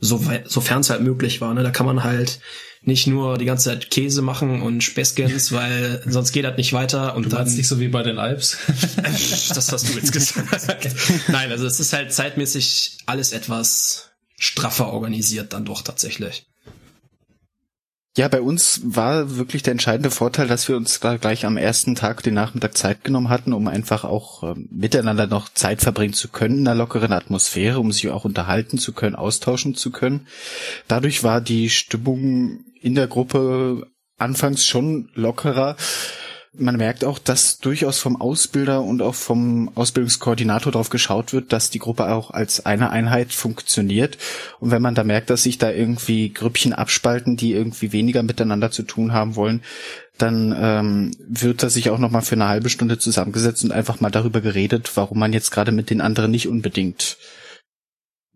so, 0.01 0.23
sofern 0.47 0.81
es 0.81 0.91
halt 0.91 1.03
möglich 1.03 1.41
war. 1.41 1.55
Ne? 1.55 1.63
Da 1.63 1.71
kann 1.71 1.87
man 1.87 2.05
halt 2.05 2.41
nicht 2.83 3.07
nur 3.07 3.39
die 3.39 3.45
ganze 3.45 3.71
Zeit 3.71 3.91
Käse 3.91 4.23
machen 4.23 4.63
und 4.63 4.83
Späßgens, 4.83 5.53
weil 5.53 6.03
sonst 6.07 6.33
geht 6.33 6.45
das 6.45 6.57
nicht 6.57 6.73
weiter. 6.73 7.17
Und 7.17 7.27
du 7.27 7.29
dann 7.31 7.53
nicht 7.55 7.69
so 7.69 7.81
wie 7.81 7.89
bei 7.89 8.03
den 8.03 8.19
Alps. 8.19 8.57
das 9.55 9.73
hast 9.73 9.89
du 9.89 9.95
jetzt 9.95 10.13
gesagt. 10.13 10.89
Nein, 11.29 11.51
also 11.51 11.67
es 11.67 11.81
ist 11.81 11.93
halt 11.93 12.13
zeitmäßig 12.13 12.99
alles 13.07 13.33
etwas 13.33 14.11
straffer 14.39 14.93
organisiert 14.93 15.53
dann 15.53 15.65
doch 15.65 15.83
tatsächlich. 15.83 16.47
Ja, 18.19 18.27
bei 18.27 18.41
uns 18.41 18.81
war 18.85 19.37
wirklich 19.37 19.63
der 19.63 19.71
entscheidende 19.71 20.11
Vorteil, 20.11 20.49
dass 20.49 20.69
wir 20.69 20.77
uns 20.77 20.99
da 20.99 21.19
gleich 21.19 21.47
am 21.47 21.57
ersten 21.57 21.95
Tag 21.95 22.21
den 22.25 22.35
Nachmittag 22.35 22.77
Zeit 22.77 23.05
genommen 23.05 23.29
hatten, 23.29 23.53
um 23.53 23.69
einfach 23.69 24.03
auch 24.03 24.43
äh, 24.43 24.55
miteinander 24.71 25.29
noch 25.29 25.49
Zeit 25.51 25.83
verbringen 25.83 26.15
zu 26.15 26.27
können 26.27 26.59
in 26.59 26.67
einer 26.67 26.77
lockeren 26.77 27.13
Atmosphäre, 27.13 27.79
um 27.79 27.93
sich 27.93 28.09
auch 28.09 28.25
unterhalten 28.25 28.77
zu 28.77 28.93
können, 28.93 29.15
austauschen 29.15 29.77
zu 29.77 29.93
können. 29.93 30.27
Dadurch 30.89 31.23
war 31.23 31.41
die 31.41 31.71
Stimmung 31.71 32.65
in 32.81 32.95
der 32.95 33.07
Gruppe 33.07 33.87
anfangs 34.19 34.67
schon 34.67 35.11
lockerer. 35.15 35.77
Man 36.55 36.77
merkt 36.77 37.05
auch, 37.05 37.19
dass 37.19 37.59
durchaus 37.59 37.99
vom 37.99 38.21
Ausbilder 38.21 38.83
und 38.83 39.03
auch 39.03 39.15
vom 39.15 39.71
Ausbildungskoordinator 39.77 40.73
darauf 40.73 40.89
geschaut 40.89 41.33
wird, 41.33 41.53
dass 41.53 41.71
die 41.71 41.79
Gruppe 41.79 42.11
auch 42.11 42.31
als 42.31 42.67
eine 42.67 42.91
Einheit 42.91 43.33
funktioniert. 43.33 44.19
Und 44.59 44.71
wenn 44.71 44.83
man 44.83 44.95
da 44.95 45.05
merkt, 45.05 45.31
dass 45.31 45.45
sich 45.45 45.59
da 45.59 45.71
irgendwie 45.71 46.33
Grüppchen 46.33 46.73
abspalten, 46.73 47.37
die 47.37 47.53
irgendwie 47.53 47.93
weniger 47.93 48.23
miteinander 48.23 48.71
zu 48.71 48.83
tun 48.83 49.13
haben 49.13 49.37
wollen, 49.37 49.63
dann 50.17 50.55
ähm, 50.59 51.11
wird 51.21 51.63
da 51.63 51.71
sich 51.71 51.91
auch 51.91 51.99
noch 51.99 52.11
mal 52.11 52.23
für 52.23 52.35
eine 52.35 52.49
halbe 52.49 52.71
Stunde 52.71 52.99
zusammengesetzt 52.99 53.63
und 53.63 53.71
einfach 53.71 54.01
mal 54.01 54.11
darüber 54.11 54.41
geredet, 54.41 54.91
warum 54.97 55.19
man 55.19 55.33
jetzt 55.33 55.51
gerade 55.51 55.71
mit 55.71 55.91
den 55.91 56.01
anderen 56.01 56.33
nicht 56.33 56.49
unbedingt 56.49 57.19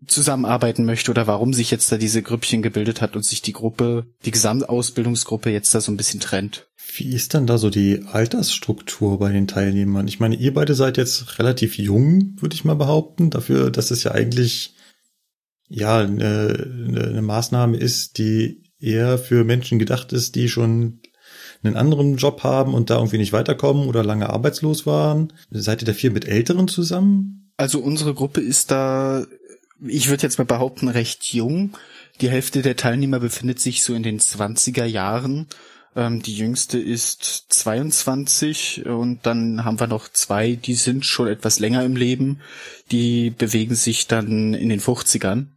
zusammenarbeiten 0.07 0.85
möchte 0.85 1.11
oder 1.11 1.27
warum 1.27 1.53
sich 1.53 1.71
jetzt 1.71 1.91
da 1.91 1.97
diese 1.97 2.21
Grüppchen 2.21 2.61
gebildet 2.61 3.01
hat 3.01 3.15
und 3.15 3.25
sich 3.25 3.41
die 3.41 3.53
Gruppe, 3.53 4.07
die 4.25 4.31
Gesamtausbildungsgruppe 4.31 5.49
jetzt 5.49 5.73
da 5.73 5.81
so 5.81 5.91
ein 5.91 5.97
bisschen 5.97 6.19
trennt. 6.19 6.67
Wie 6.95 7.13
ist 7.13 7.33
dann 7.33 7.47
da 7.47 7.57
so 7.57 7.69
die 7.69 8.03
Altersstruktur 8.11 9.19
bei 9.19 9.31
den 9.31 9.47
Teilnehmern? 9.47 10.07
Ich 10.07 10.19
meine, 10.19 10.35
ihr 10.35 10.53
beide 10.53 10.75
seid 10.75 10.97
jetzt 10.97 11.39
relativ 11.39 11.77
jung, 11.77 12.35
würde 12.39 12.55
ich 12.55 12.65
mal 12.65 12.75
behaupten, 12.75 13.29
dafür, 13.29 13.71
dass 13.71 13.91
es 13.91 14.03
ja 14.03 14.11
eigentlich 14.11 14.75
ja 15.69 15.99
eine, 15.99 16.69
eine 17.09 17.21
Maßnahme 17.21 17.77
ist, 17.77 18.17
die 18.17 18.63
eher 18.79 19.17
für 19.17 19.43
Menschen 19.43 19.79
gedacht 19.79 20.13
ist, 20.13 20.35
die 20.35 20.49
schon 20.49 21.01
einen 21.63 21.77
anderen 21.77 22.17
Job 22.17 22.43
haben 22.43 22.73
und 22.73 22.89
da 22.89 22.97
irgendwie 22.97 23.17
nicht 23.17 23.33
weiterkommen 23.33 23.87
oder 23.87 24.03
lange 24.03 24.29
arbeitslos 24.29 24.85
waren. 24.85 25.31
Seid 25.49 25.81
ihr 25.81 25.85
da 25.85 25.93
viel 25.93 26.11
mit 26.11 26.27
Älteren 26.27 26.67
zusammen? 26.67 27.51
Also 27.55 27.79
unsere 27.79 28.13
Gruppe 28.13 28.41
ist 28.41 28.71
da 28.71 29.25
ich 29.79 30.09
würde 30.09 30.23
jetzt 30.23 30.37
mal 30.37 30.45
behaupten, 30.45 30.87
recht 30.87 31.33
jung. 31.33 31.77
Die 32.21 32.29
Hälfte 32.29 32.61
der 32.61 32.75
Teilnehmer 32.75 33.19
befindet 33.19 33.59
sich 33.59 33.83
so 33.83 33.93
in 33.93 34.03
den 34.03 34.19
20er 34.19 34.85
Jahren. 34.85 35.47
Ähm, 35.95 36.21
die 36.21 36.35
jüngste 36.35 36.79
ist 36.79 37.45
22 37.49 38.85
und 38.85 39.25
dann 39.25 39.63
haben 39.63 39.79
wir 39.79 39.87
noch 39.87 40.09
zwei, 40.09 40.55
die 40.55 40.75
sind 40.75 41.05
schon 41.05 41.27
etwas 41.27 41.59
länger 41.59 41.83
im 41.83 41.95
Leben. 41.95 42.39
Die 42.91 43.29
bewegen 43.29 43.75
sich 43.75 44.07
dann 44.07 44.53
in 44.53 44.69
den 44.69 44.81
50ern. 44.81 45.47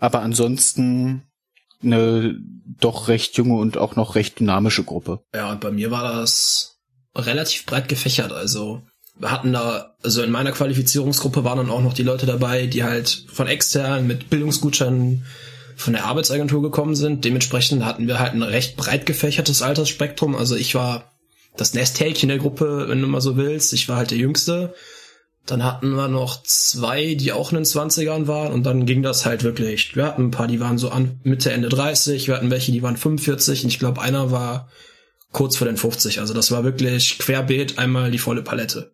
Aber 0.00 0.20
ansonsten 0.20 1.22
eine 1.82 2.38
doch 2.80 3.08
recht 3.08 3.36
junge 3.36 3.56
und 3.56 3.76
auch 3.76 3.96
noch 3.96 4.14
recht 4.14 4.40
dynamische 4.40 4.84
Gruppe. 4.84 5.20
Ja, 5.34 5.52
und 5.52 5.60
bei 5.60 5.70
mir 5.70 5.90
war 5.90 6.02
das 6.02 6.78
relativ 7.14 7.66
breit 7.66 7.88
gefächert. 7.88 8.32
Also 8.32 8.82
hatten 9.22 9.52
da, 9.52 9.94
also 10.02 10.22
in 10.22 10.30
meiner 10.30 10.52
Qualifizierungsgruppe 10.52 11.44
waren 11.44 11.58
dann 11.58 11.70
auch 11.70 11.82
noch 11.82 11.94
die 11.94 12.02
Leute 12.02 12.26
dabei, 12.26 12.66
die 12.66 12.84
halt 12.84 13.26
von 13.32 13.46
extern 13.46 14.06
mit 14.06 14.30
Bildungsgutscheinen 14.30 15.24
von 15.76 15.92
der 15.92 16.04
Arbeitsagentur 16.04 16.62
gekommen 16.62 16.96
sind. 16.96 17.24
Dementsprechend 17.24 17.84
hatten 17.84 18.06
wir 18.06 18.18
halt 18.18 18.34
ein 18.34 18.42
recht 18.42 18.76
breit 18.76 19.06
gefächertes 19.06 19.62
Altersspektrum. 19.62 20.34
Also 20.36 20.56
ich 20.56 20.74
war 20.74 21.12
das 21.56 21.74
Nesthäkchen 21.74 22.28
der 22.28 22.38
Gruppe, 22.38 22.88
wenn 22.88 23.00
du 23.00 23.06
mal 23.06 23.20
so 23.20 23.36
willst. 23.36 23.72
Ich 23.72 23.88
war 23.88 23.96
halt 23.96 24.10
der 24.10 24.18
Jüngste. 24.18 24.74
Dann 25.46 25.62
hatten 25.62 25.90
wir 25.90 26.08
noch 26.08 26.42
zwei, 26.42 27.14
die 27.14 27.32
auch 27.32 27.52
in 27.52 27.56
den 27.56 27.64
20ern 27.64 28.26
waren 28.26 28.52
und 28.52 28.64
dann 28.64 28.86
ging 28.86 29.02
das 29.02 29.26
halt 29.26 29.44
wirklich. 29.44 29.94
Wir 29.94 30.06
hatten 30.06 30.26
ein 30.26 30.30
paar, 30.30 30.46
die 30.46 30.58
waren 30.58 30.78
so 30.78 30.88
an 30.88 31.20
Mitte, 31.22 31.52
Ende 31.52 31.68
30, 31.68 32.28
wir 32.28 32.36
hatten 32.36 32.50
welche, 32.50 32.72
die 32.72 32.82
waren 32.82 32.96
45 32.96 33.64
und 33.64 33.68
ich 33.68 33.78
glaube, 33.78 34.00
einer 34.00 34.30
war 34.30 34.70
kurz 35.32 35.56
vor 35.56 35.66
den 35.66 35.76
50. 35.76 36.20
Also 36.20 36.32
das 36.32 36.50
war 36.50 36.64
wirklich 36.64 37.18
querbeet 37.18 37.78
einmal 37.78 38.10
die 38.10 38.18
volle 38.18 38.42
Palette. 38.42 38.93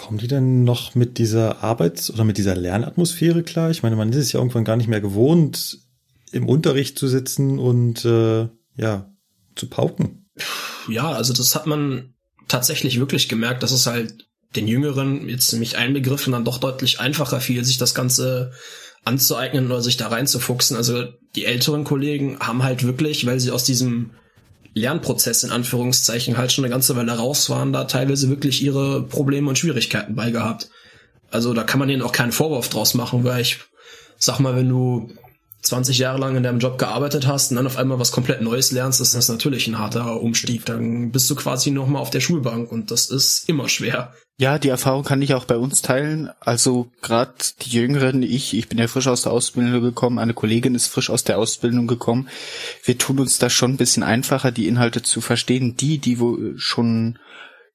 Kommen 0.00 0.16
die 0.16 0.28
denn 0.28 0.64
noch 0.64 0.94
mit 0.94 1.18
dieser 1.18 1.62
Arbeits- 1.62 2.10
oder 2.10 2.24
mit 2.24 2.38
dieser 2.38 2.56
Lernatmosphäre 2.56 3.42
klar? 3.42 3.70
Ich 3.70 3.82
meine, 3.82 3.96
man 3.96 4.08
ist 4.08 4.16
es 4.16 4.32
ja 4.32 4.40
irgendwann 4.40 4.64
gar 4.64 4.78
nicht 4.78 4.88
mehr 4.88 5.02
gewohnt, 5.02 5.78
im 6.32 6.48
Unterricht 6.48 6.98
zu 6.98 7.06
sitzen 7.06 7.58
und 7.58 8.06
äh, 8.06 8.48
ja, 8.76 9.12
zu 9.56 9.68
pauken. 9.68 10.26
Ja, 10.88 11.12
also 11.12 11.34
das 11.34 11.54
hat 11.54 11.66
man 11.66 12.14
tatsächlich 12.48 12.98
wirklich 12.98 13.28
gemerkt, 13.28 13.62
dass 13.62 13.72
es 13.72 13.86
halt 13.86 14.26
den 14.56 14.66
Jüngeren, 14.66 15.28
jetzt 15.28 15.52
nämlich 15.52 15.76
einbegriffen, 15.76 16.32
dann 16.32 16.46
doch 16.46 16.56
deutlich 16.56 16.98
einfacher 16.98 17.42
fiel, 17.42 17.62
sich 17.62 17.76
das 17.76 17.94
Ganze 17.94 18.52
anzueignen 19.04 19.66
oder 19.66 19.82
sich 19.82 19.98
da 19.98 20.08
reinzufuchsen. 20.08 20.78
Also 20.78 21.08
die 21.36 21.44
älteren 21.44 21.84
Kollegen 21.84 22.38
haben 22.40 22.62
halt 22.62 22.84
wirklich, 22.84 23.26
weil 23.26 23.38
sie 23.38 23.50
aus 23.50 23.64
diesem 23.64 24.12
Lernprozess 24.74 25.42
in 25.42 25.50
Anführungszeichen 25.50 26.36
halt 26.36 26.52
schon 26.52 26.64
eine 26.64 26.72
ganze 26.72 26.96
Weile 26.96 27.12
raus 27.12 27.50
waren, 27.50 27.72
da 27.72 27.84
teilweise 27.84 28.28
wirklich 28.28 28.62
ihre 28.62 29.02
Probleme 29.02 29.48
und 29.48 29.58
Schwierigkeiten 29.58 30.14
bei 30.14 30.30
gehabt. 30.30 30.70
Also 31.30 31.54
da 31.54 31.62
kann 31.62 31.78
man 31.78 31.88
ihnen 31.88 32.02
auch 32.02 32.12
keinen 32.12 32.32
Vorwurf 32.32 32.68
draus 32.68 32.94
machen, 32.94 33.24
weil 33.24 33.40
ich 33.40 33.58
sag 34.18 34.38
mal, 34.40 34.56
wenn 34.56 34.68
du 34.68 35.12
20 35.62 35.98
Jahre 35.98 36.18
lang 36.18 36.36
in 36.36 36.42
deinem 36.42 36.58
Job 36.58 36.78
gearbeitet 36.78 37.26
hast 37.26 37.50
und 37.50 37.56
dann 37.56 37.66
auf 37.66 37.76
einmal 37.76 37.98
was 37.98 38.12
komplett 38.12 38.40
Neues 38.40 38.72
lernst, 38.72 39.00
ist 39.00 39.14
das 39.14 39.28
natürlich 39.28 39.66
ein 39.66 39.78
harter 39.78 40.20
Umstieg. 40.20 40.64
Dann 40.64 41.10
bist 41.10 41.30
du 41.30 41.34
quasi 41.34 41.70
nochmal 41.70 42.02
auf 42.02 42.10
der 42.10 42.20
Schulbank 42.20 42.72
und 42.72 42.90
das 42.90 43.10
ist 43.10 43.48
immer 43.48 43.68
schwer. 43.68 44.12
Ja, 44.38 44.58
die 44.58 44.70
Erfahrung 44.70 45.04
kann 45.04 45.20
ich 45.20 45.34
auch 45.34 45.44
bei 45.44 45.58
uns 45.58 45.82
teilen. 45.82 46.30
Also 46.40 46.90
gerade 47.02 47.34
die 47.60 47.76
Jüngeren, 47.76 48.22
ich, 48.22 48.54
ich 48.54 48.70
bin 48.70 48.78
ja 48.78 48.88
frisch 48.88 49.06
aus 49.06 49.20
der 49.20 49.32
Ausbildung 49.32 49.82
gekommen, 49.82 50.18
eine 50.18 50.32
Kollegin 50.32 50.74
ist 50.74 50.86
frisch 50.86 51.10
aus 51.10 51.24
der 51.24 51.36
Ausbildung 51.36 51.86
gekommen. 51.86 52.30
Wir 52.82 52.96
tun 52.96 53.18
uns 53.18 53.36
da 53.36 53.50
schon 53.50 53.72
ein 53.72 53.76
bisschen 53.76 54.02
einfacher, 54.02 54.50
die 54.50 54.66
Inhalte 54.66 55.02
zu 55.02 55.20
verstehen. 55.20 55.76
Die, 55.76 55.98
die 55.98 56.20
wo 56.20 56.38
schon 56.56 57.18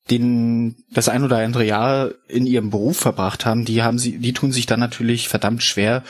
den 0.09 0.75
das 0.91 1.09
ein 1.09 1.23
oder 1.23 1.37
andere 1.37 1.65
Jahr 1.65 2.11
in 2.27 2.45
ihrem 2.45 2.69
Beruf 2.69 2.97
verbracht 2.97 3.45
haben, 3.45 3.65
die 3.65 3.81
haben 3.81 3.97
sie, 3.97 4.17
die 4.19 4.33
tun 4.33 4.51
sich 4.51 4.65
dann 4.65 4.79
natürlich 4.79 5.29
verdammt 5.29 5.63
schwer, 5.63 6.03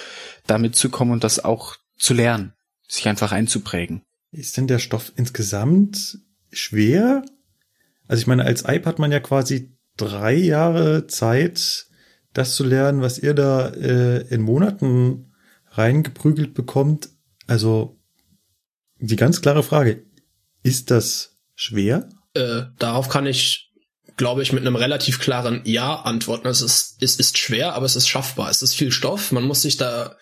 damit 0.47 0.75
zu 0.75 0.89
kommen 0.89 1.11
und 1.11 1.23
das 1.23 1.43
auch 1.43 1.75
zu 1.97 2.13
lernen, 2.13 2.53
sich 2.87 3.07
einfach 3.07 3.31
einzuprägen. 3.31 4.01
Ist 4.31 4.57
denn 4.57 4.67
der 4.67 4.79
Stoff 4.79 5.13
insgesamt 5.15 6.19
schwer? 6.51 7.23
Also 8.07 8.21
ich 8.21 8.27
meine, 8.27 8.43
als 8.43 8.63
Ipe 8.67 8.85
hat 8.85 8.99
man 8.99 9.11
ja 9.11 9.19
quasi 9.19 9.77
drei 9.97 10.33
Jahre 10.33 11.07
Zeit, 11.07 11.87
das 12.33 12.55
zu 12.55 12.63
lernen, 12.63 13.01
was 13.01 13.17
ihr 13.17 13.33
da 13.33 13.69
äh, 13.69 14.27
in 14.27 14.41
Monaten 14.41 15.33
reingeprügelt 15.71 16.53
bekommt. 16.53 17.09
Also 17.47 17.97
die 18.99 19.15
ganz 19.15 19.41
klare 19.41 19.63
Frage, 19.63 20.03
ist 20.63 20.91
das 20.91 21.37
schwer? 21.55 22.09
Äh, 22.33 22.63
darauf 22.77 23.09
kann 23.09 23.25
ich, 23.25 23.64
glaube 24.17 24.43
ich, 24.43 24.53
mit 24.53 24.61
einem 24.61 24.75
relativ 24.75 25.19
klaren 25.19 25.61
Ja 25.65 25.95
antworten. 26.01 26.47
Es 26.47 26.61
ist, 26.61 26.97
es 27.01 27.17
ist 27.17 27.37
schwer, 27.37 27.73
aber 27.73 27.85
es 27.85 27.95
ist 27.95 28.07
schaffbar. 28.07 28.49
Es 28.49 28.61
ist 28.61 28.75
viel 28.75 28.91
Stoff. 28.91 29.31
Man 29.31 29.43
muss 29.43 29.61
sich 29.61 29.77
da 29.77 30.15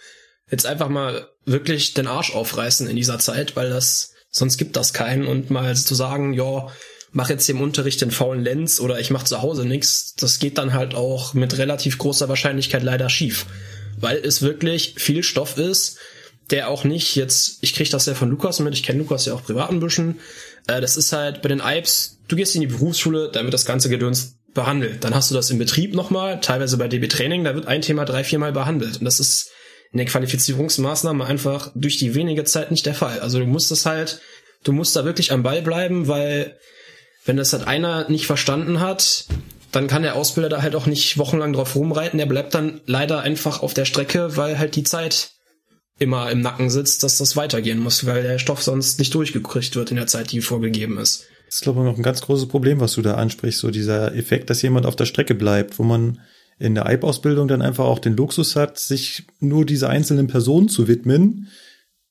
jetzt 0.50 0.66
einfach 0.66 0.90
mal 0.90 1.28
wirklich 1.46 1.94
den 1.94 2.08
Arsch 2.08 2.34
aufreißen 2.34 2.88
in 2.88 2.96
dieser 2.96 3.20
Zeit, 3.20 3.56
weil 3.56 3.70
das, 3.70 4.14
sonst 4.30 4.58
gibt 4.58 4.76
das 4.76 4.94
keinen. 4.94 5.28
Und 5.28 5.52
mal 5.52 5.76
zu 5.76 5.96
sagen, 5.96 6.34
ja, 6.34 6.68
mach 7.12 7.30
jetzt 7.30 7.48
im 7.50 7.62
Unterricht 7.62 8.02
den 8.02 8.12
faulen 8.12 8.44
Lenz 8.44 8.80
oder 8.80 9.00
ich 9.00 9.12
mach 9.12 9.24
zu 9.24 9.42
Hause 9.42 9.66
nichts, 9.66 10.16
das 10.16 10.40
geht 10.40 10.58
dann 10.58 10.74
halt 10.74 10.96
auch 10.96 11.34
mit 11.34 11.58
relativ 11.58 11.98
großer 12.00 12.28
Wahrscheinlichkeit 12.28 12.84
leider 12.84 13.10
schief. 13.10 13.46
Weil 13.98 14.18
es 14.18 14.42
wirklich 14.42 14.96
viel 14.98 15.24
Stoff 15.24 15.58
ist, 15.58 15.98
der 16.54 16.70
auch 16.70 16.84
nicht 16.84 17.16
jetzt, 17.16 17.58
ich 17.62 17.74
krieg 17.74 17.89
das 17.89 18.06
ja 18.06 18.13
von 18.13 18.30
Lukas 18.30 18.60
mit, 18.60 18.76
ich 18.76 18.84
kenne 18.84 19.00
Lukas 19.00 19.26
ja 19.26 19.34
auch 19.34 19.44
privat 19.44 19.72
ein 19.72 19.80
bisschen, 19.80 20.20
äh, 20.68 20.80
das 20.80 20.98
ist 20.98 21.12
halt 21.12 21.42
bei 21.42 21.50
den 21.50 21.60
IPs, 21.60 22.20
du 22.28 22.36
gehst 22.36 22.54
in 22.54 22.62
die 22.62 22.68
Berufsschule, 22.68 23.32
da 23.34 23.44
wird 23.44 23.56
das 23.56 23.66
ganze 23.66 23.89
Gedöns 23.89 24.36
behandelt. 24.54 25.04
Dann 25.04 25.16
hast 25.16 25.32
du 25.32 25.36
das 25.36 25.50
im 25.50 25.58
Betrieb 25.58 25.96
nochmal, 25.96 26.39
teilweise 26.42 26.78
bei 26.78 26.88
DB 26.88 27.08
Training, 27.08 27.44
da 27.44 27.56
wird 27.56 27.68
ein 27.68 27.82
Thema 27.82 28.06
drei, 28.06 28.24
viermal 28.24 28.52
behandelt. 28.52 29.00
Und 29.00 29.06
das 29.06 29.20
ist 29.20 29.50
in 29.92 29.98
der 29.98 30.06
Qualifizierungsmaßnahme 30.06 31.26
einfach 31.26 31.72
durch 31.74 31.98
die 31.98 32.13
wenige 32.13 32.44
Zeit 32.44 32.70
nicht 32.70 32.86
der 32.86 32.94
Fall. 32.94 33.20
Also 33.20 33.39
du 33.39 33.46
musst 33.48 33.72
das 33.72 33.88
halt, 33.88 34.22
du 34.63 34.74
musst 34.74 34.96
da 34.96 35.06
wirklich 35.06 35.32
am 35.32 35.42
Ball 35.42 35.63
bleiben, 35.63 36.08
weil 36.08 36.56
wenn 37.26 37.38
das 37.38 37.52
halt 37.52 37.68
einer 37.68 38.08
nicht 38.10 38.28
verstanden 38.28 38.80
hat, 38.80 39.26
dann 39.72 39.88
kann 39.88 40.04
der 40.04 40.16
Ausbilder 40.16 40.50
da 40.50 40.62
halt 40.62 40.76
auch 40.76 40.86
nicht 40.86 41.18
wochenlang 41.18 41.54
drauf 41.54 41.76
rumreiten. 41.76 42.20
Der 42.20 42.28
bleibt 42.28 42.54
dann 42.54 42.82
leider 42.86 43.22
einfach 43.22 43.63
auf 43.63 43.74
der 43.74 43.86
Strecke, 43.86 44.38
weil 44.38 44.60
halt 44.60 44.76
die 44.76 44.84
Zeit 44.84 45.33
immer 46.04 46.30
im 46.32 46.42
Nacken 46.42 46.70
sitzt, 46.70 47.04
dass 47.04 47.18
das 47.18 47.36
weitergehen 47.36 47.80
muss, 47.80 48.06
weil 48.06 48.24
der 48.24 48.39
Stoff 48.39 48.62
sonst 48.62 49.00
nicht 49.00 49.13
durchgekriegt 49.13 49.76
wird 49.76 49.92
in 49.92 49.98
der 49.98 50.08
Zeit, 50.08 50.32
die 50.32 50.42
vorgegeben 50.42 50.98
ist. 50.98 51.26
Das 51.46 51.56
ist, 51.56 51.62
glaube 51.62 51.80
ich, 51.80 51.86
noch 51.86 51.98
ein 51.98 52.04
ganz 52.04 52.22
großes 52.22 52.48
Problem, 52.48 52.80
was 52.80 52.94
du 52.94 53.02
da 53.02 53.16
ansprichst, 53.16 53.60
so 53.60 53.72
dieser 53.72 54.16
Effekt, 54.16 54.50
dass 54.50 54.62
jemand 54.62 54.86
auf 54.86 54.96
der 54.96 55.06
Strecke 55.06 55.36
bleibt, 55.36 55.80
wo 55.80 55.84
man 55.84 56.20
in 56.60 56.76
der 56.76 56.86
EIB-Ausbildung 56.86 57.48
dann 57.48 57.62
einfach 57.62 57.86
auch 57.86 58.00
den 58.00 58.16
Luxus 58.16 58.56
hat, 58.56 58.80
sich 58.80 59.26
nur 59.39 59.66
diese 59.66 59.89
einzelnen 59.89 60.28
Personen 60.28 60.70
zu 60.70 60.88
widmen. 60.88 61.48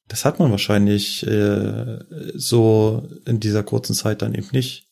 Das 0.09 0.25
hat 0.25 0.39
man 0.39 0.51
wahrscheinlich 0.51 1.27
äh, 1.27 1.99
so 2.35 3.09
in 3.25 3.41
dieser 3.41 3.63
kurzen 3.63 3.95
Zeit 3.95 4.23
dann 4.23 4.35
eben 4.35 4.49
nicht. 4.53 4.89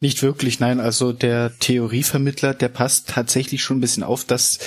Nicht 0.00 0.22
wirklich, 0.22 0.60
nein. 0.60 0.80
Also 0.80 1.12
der 1.12 1.52
Theorievermittler, 1.58 2.54
der 2.54 2.68
passt 2.68 3.08
tatsächlich 3.08 3.62
schon 3.62 3.78
ein 3.78 3.80
bisschen 3.80 4.02
auf, 4.02 4.24
dass 4.24 4.60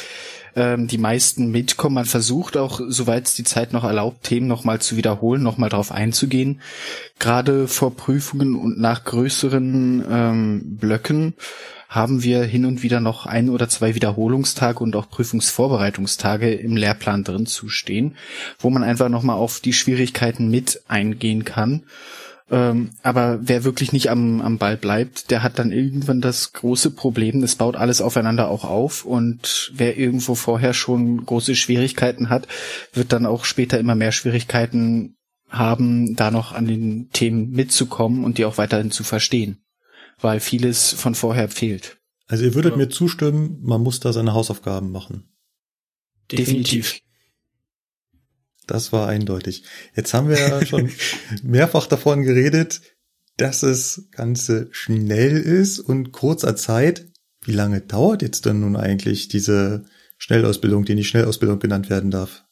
ähm, 0.56 0.88
die 0.88 0.98
meisten 0.98 1.52
mitkommen. 1.52 1.96
Man 1.96 2.06
versucht 2.06 2.58
auch, 2.58 2.82
soweit 2.88 3.28
es 3.28 3.36
die 3.36 3.44
Zeit 3.44 3.74
noch 3.74 3.84
erlaubt, 3.84 4.24
Themen 4.24 4.48
nochmal 4.48 4.80
zu 4.80 4.98
wiederholen, 4.98 5.44
nochmal 5.44 5.70
drauf 5.70 5.92
einzugehen. 5.92 6.62
Gerade 7.20 7.68
vor 7.68 7.96
Prüfungen 7.96 8.56
und 8.56 8.80
nach 8.80 9.04
größeren 9.04 10.06
ähm, 10.10 10.78
Blöcken 10.78 11.34
haben 11.88 12.24
wir 12.24 12.44
hin 12.44 12.66
und 12.66 12.84
wieder 12.84 13.02
noch 13.02 13.26
ein 13.26 13.50
oder 13.50 13.68
zwei 13.68 13.96
Wiederholungstage 13.96 14.80
und 14.80 14.96
auch 14.96 15.10
Prüfungsvorbereitungstage 15.10 16.54
im 16.54 16.78
Lehrplan 16.78 17.26
drin 17.26 17.46
zu 17.46 17.68
stehen, 17.68 18.16
wo 18.60 18.70
man 18.70 18.84
einfach 18.84 19.10
nochmal 19.10 19.36
auf 19.36 19.60
die 19.60 19.74
Schwierigkeiten 19.74 20.50
mit 20.50 20.82
eingehen 20.88 21.44
kann 21.44 21.84
ähm, 22.52 22.92
aber 23.02 23.40
wer 23.42 23.64
wirklich 23.64 23.94
nicht 23.94 24.10
am, 24.10 24.42
am 24.42 24.58
Ball 24.58 24.76
bleibt, 24.76 25.32
der 25.32 25.42
hat 25.42 25.58
dann 25.58 25.72
irgendwann 25.72 26.20
das 26.20 26.52
große 26.52 26.92
Problem, 26.92 27.44
es 27.44 27.56
baut 27.56 27.78
alles 27.78 28.02
aufeinander 28.02 28.50
auch 28.50 28.66
auf 28.66 29.06
und 29.06 29.72
wer 29.74 29.98
irgendwo 29.98 30.36
vorher 30.36 30.74
schon 30.74 31.26
große 31.26 31.56
Schwierigkeiten 31.56 32.30
hat, 32.30 32.50
wird 32.92 33.14
dann 33.14 33.26
auch 33.26 33.46
später 33.46 33.80
immer 33.80 33.96
mehr 33.96 34.12
Schwierigkeiten 34.12 35.16
haben, 35.50 36.16
da 36.18 36.30
noch 36.30 36.52
an 36.52 36.68
den 36.68 37.10
Themen 37.12 37.52
mitzukommen 37.52 38.26
und 38.26 38.38
die 38.38 38.44
auch 38.44 38.58
weiterhin 38.58 38.92
zu 38.92 39.06
verstehen, 39.06 39.64
weil 40.20 40.42
vieles 40.42 40.92
von 40.92 41.16
vorher 41.16 41.48
fehlt. 41.48 42.00
Also 42.28 42.44
ihr 42.44 42.54
würdet 42.54 42.72
ja. 42.72 42.78
mir 42.78 42.90
zustimmen, 42.90 43.60
man 43.62 43.82
muss 43.82 44.02
da 44.02 44.12
seine 44.12 44.34
Hausaufgaben 44.34 44.92
machen. 44.92 45.24
Definitiv. 46.30 47.00
Das 48.67 48.93
war 48.93 49.08
eindeutig. 49.08 49.63
Jetzt 49.95 50.13
haben 50.13 50.30
wir 50.30 50.39
ja 50.39 50.65
schon 50.65 50.91
mehrfach 51.43 51.88
davon 51.88 52.24
geredet, 52.24 52.82
dass 53.38 53.63
es 53.63 54.08
Ganze 54.12 54.67
schnell 54.71 55.38
ist 55.38 55.80
und 55.80 56.12
kurzer 56.12 56.56
Zeit. 56.56 57.08
Wie 57.43 57.54
lange 57.54 57.82
dauert 57.82 58.21
jetzt 58.21 58.45
denn 58.45 58.60
nun 58.60 58.76
eigentlich 58.76 59.28
diese 59.28 59.86
Schnellausbildung, 60.17 60.86
die 60.86 60.95
nicht 60.95 61.08
Schnellausbildung 61.08 61.60
genannt 61.60 61.89
werden 61.89 62.12
darf? 62.12 62.43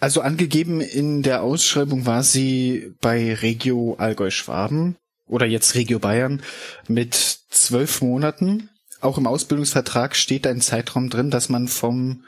Also 0.00 0.20
angegeben 0.20 0.80
in 0.80 1.22
der 1.22 1.42
Ausschreibung 1.42 2.06
war 2.06 2.22
sie 2.22 2.94
bei 3.00 3.34
Regio 3.34 3.96
Allgäu-Schwaben 3.98 4.96
oder 5.26 5.46
jetzt 5.46 5.74
Regio 5.74 5.98
Bayern 5.98 6.42
mit 6.88 7.14
zwölf 7.14 8.00
Monaten. 8.00 8.70
Auch 9.00 9.18
im 9.18 9.26
Ausbildungsvertrag 9.26 10.16
steht 10.16 10.46
ein 10.46 10.60
Zeitraum 10.60 11.10
drin, 11.10 11.30
dass 11.30 11.48
man 11.48 11.68
vom 11.68 12.24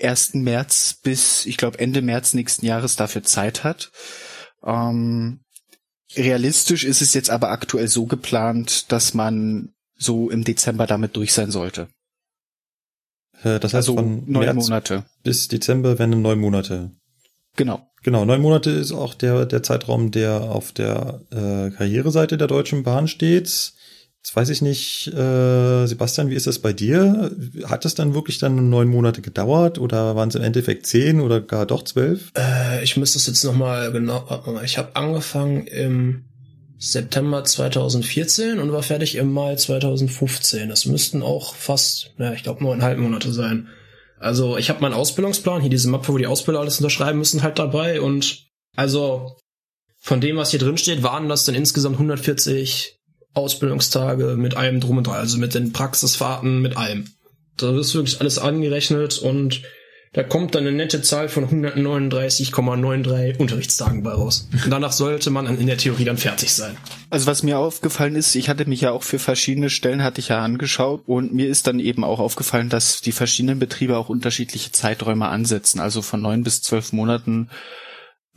1. 0.00 0.34
März 0.34 0.98
bis, 1.02 1.46
ich 1.46 1.56
glaube, 1.56 1.78
Ende 1.78 2.02
März 2.02 2.34
nächsten 2.34 2.66
Jahres 2.66 2.96
dafür 2.96 3.22
Zeit 3.22 3.64
hat. 3.64 3.90
Ähm, 4.64 5.40
realistisch 6.16 6.84
ist 6.84 7.02
es 7.02 7.14
jetzt 7.14 7.30
aber 7.30 7.50
aktuell 7.50 7.88
so 7.88 8.06
geplant, 8.06 8.90
dass 8.92 9.14
man 9.14 9.72
so 9.96 10.30
im 10.30 10.44
Dezember 10.44 10.86
damit 10.86 11.16
durch 11.16 11.32
sein 11.32 11.50
sollte. 11.50 11.88
Äh, 13.42 13.60
das 13.60 13.74
heißt 13.74 13.88
also 13.88 13.96
von 13.96 14.24
neun 14.26 14.44
März 14.44 14.56
Monate. 14.56 15.04
Bis 15.22 15.48
Dezember 15.48 15.98
werden 15.98 16.22
neun 16.22 16.40
Monate. 16.40 16.90
Genau. 17.56 17.86
Genau, 18.02 18.24
neun 18.24 18.42
Monate 18.42 18.70
ist 18.70 18.92
auch 18.92 19.14
der, 19.14 19.46
der 19.46 19.62
Zeitraum, 19.62 20.10
der 20.10 20.42
auf 20.42 20.72
der 20.72 21.22
äh, 21.30 21.70
Karriereseite 21.70 22.36
der 22.36 22.48
Deutschen 22.48 22.82
Bahn 22.82 23.08
steht. 23.08 23.72
Jetzt 24.24 24.34
weiß 24.34 24.48
ich 24.48 24.62
nicht, 24.62 25.08
äh, 25.08 25.86
Sebastian, 25.86 26.30
wie 26.30 26.34
ist 26.34 26.46
das 26.46 26.58
bei 26.58 26.72
dir? 26.72 27.30
Hat 27.66 27.84
es 27.84 27.94
dann 27.94 28.14
wirklich 28.14 28.38
dann 28.38 28.70
neun 28.70 28.88
Monate 28.88 29.20
gedauert 29.20 29.78
oder 29.78 30.16
waren 30.16 30.30
es 30.30 30.34
im 30.34 30.42
Endeffekt 30.42 30.86
zehn 30.86 31.20
oder 31.20 31.42
gar 31.42 31.66
doch 31.66 31.82
zwölf? 31.82 32.32
Äh, 32.34 32.82
ich 32.82 32.96
müsste 32.96 33.18
es 33.18 33.26
jetzt 33.26 33.44
nochmal 33.44 33.92
genau. 33.92 34.26
Ich 34.64 34.78
habe 34.78 34.96
angefangen 34.96 35.66
im 35.66 36.24
September 36.78 37.44
2014 37.44 38.60
und 38.60 38.72
war 38.72 38.82
fertig 38.82 39.16
im 39.16 39.30
Mai 39.30 39.56
2015. 39.56 40.70
Das 40.70 40.86
müssten 40.86 41.22
auch 41.22 41.54
fast, 41.54 42.12
ja, 42.16 42.32
ich 42.32 42.44
glaube 42.44 42.64
neuneinhalb 42.64 42.98
Monate 42.98 43.30
sein. 43.30 43.68
Also 44.18 44.56
ich 44.56 44.70
habe 44.70 44.80
meinen 44.80 44.94
Ausbildungsplan, 44.94 45.60
hier 45.60 45.68
diese 45.68 45.90
Mappe, 45.90 46.10
wo 46.10 46.16
die 46.16 46.26
Ausbilder 46.26 46.60
alles 46.60 46.78
unterschreiben 46.78 47.18
müssen, 47.18 47.42
halt 47.42 47.58
dabei 47.58 48.00
und 48.00 48.46
also 48.74 49.36
von 50.00 50.22
dem, 50.22 50.38
was 50.38 50.50
hier 50.50 50.60
drin 50.60 50.78
steht, 50.78 51.02
waren 51.02 51.28
das 51.28 51.44
dann 51.44 51.54
insgesamt 51.54 51.96
140 51.96 52.98
Ausbildungstage 53.34 54.36
mit 54.36 54.56
allem 54.56 54.80
drum 54.80 54.98
und 54.98 55.06
dran, 55.06 55.16
also 55.16 55.38
mit 55.38 55.54
den 55.54 55.72
Praxisfahrten, 55.72 56.62
mit 56.62 56.76
allem. 56.76 57.06
Da 57.56 57.78
ist 57.78 57.94
wirklich 57.94 58.20
alles 58.20 58.38
angerechnet 58.38 59.18
und 59.18 59.62
da 60.14 60.22
kommt 60.22 60.54
dann 60.54 60.64
eine 60.64 60.76
nette 60.76 61.02
Zahl 61.02 61.28
von 61.28 61.44
139,93 61.44 63.36
Unterrichtstagen 63.36 64.04
bei 64.04 64.12
raus. 64.12 64.48
Und 64.52 64.70
danach 64.70 64.92
sollte 64.92 65.30
man 65.30 65.46
in 65.58 65.66
der 65.66 65.76
Theorie 65.76 66.04
dann 66.04 66.18
fertig 66.18 66.54
sein. 66.54 66.76
Also 67.10 67.26
was 67.26 67.42
mir 67.42 67.58
aufgefallen 67.58 68.14
ist, 68.14 68.36
ich 68.36 68.48
hatte 68.48 68.66
mich 68.66 68.80
ja 68.80 68.92
auch 68.92 69.02
für 69.02 69.18
verschiedene 69.18 69.70
Stellen 69.70 70.04
hatte 70.04 70.20
ich 70.20 70.28
ja 70.28 70.40
angeschaut 70.40 71.02
und 71.06 71.34
mir 71.34 71.48
ist 71.48 71.66
dann 71.66 71.80
eben 71.80 72.04
auch 72.04 72.20
aufgefallen, 72.20 72.68
dass 72.68 73.00
die 73.00 73.10
verschiedenen 73.10 73.58
Betriebe 73.58 73.98
auch 73.98 74.08
unterschiedliche 74.08 74.70
Zeiträume 74.70 75.26
ansetzen. 75.26 75.80
Also 75.80 76.00
von 76.00 76.22
neun 76.22 76.44
bis 76.44 76.62
zwölf 76.62 76.92
Monaten 76.92 77.50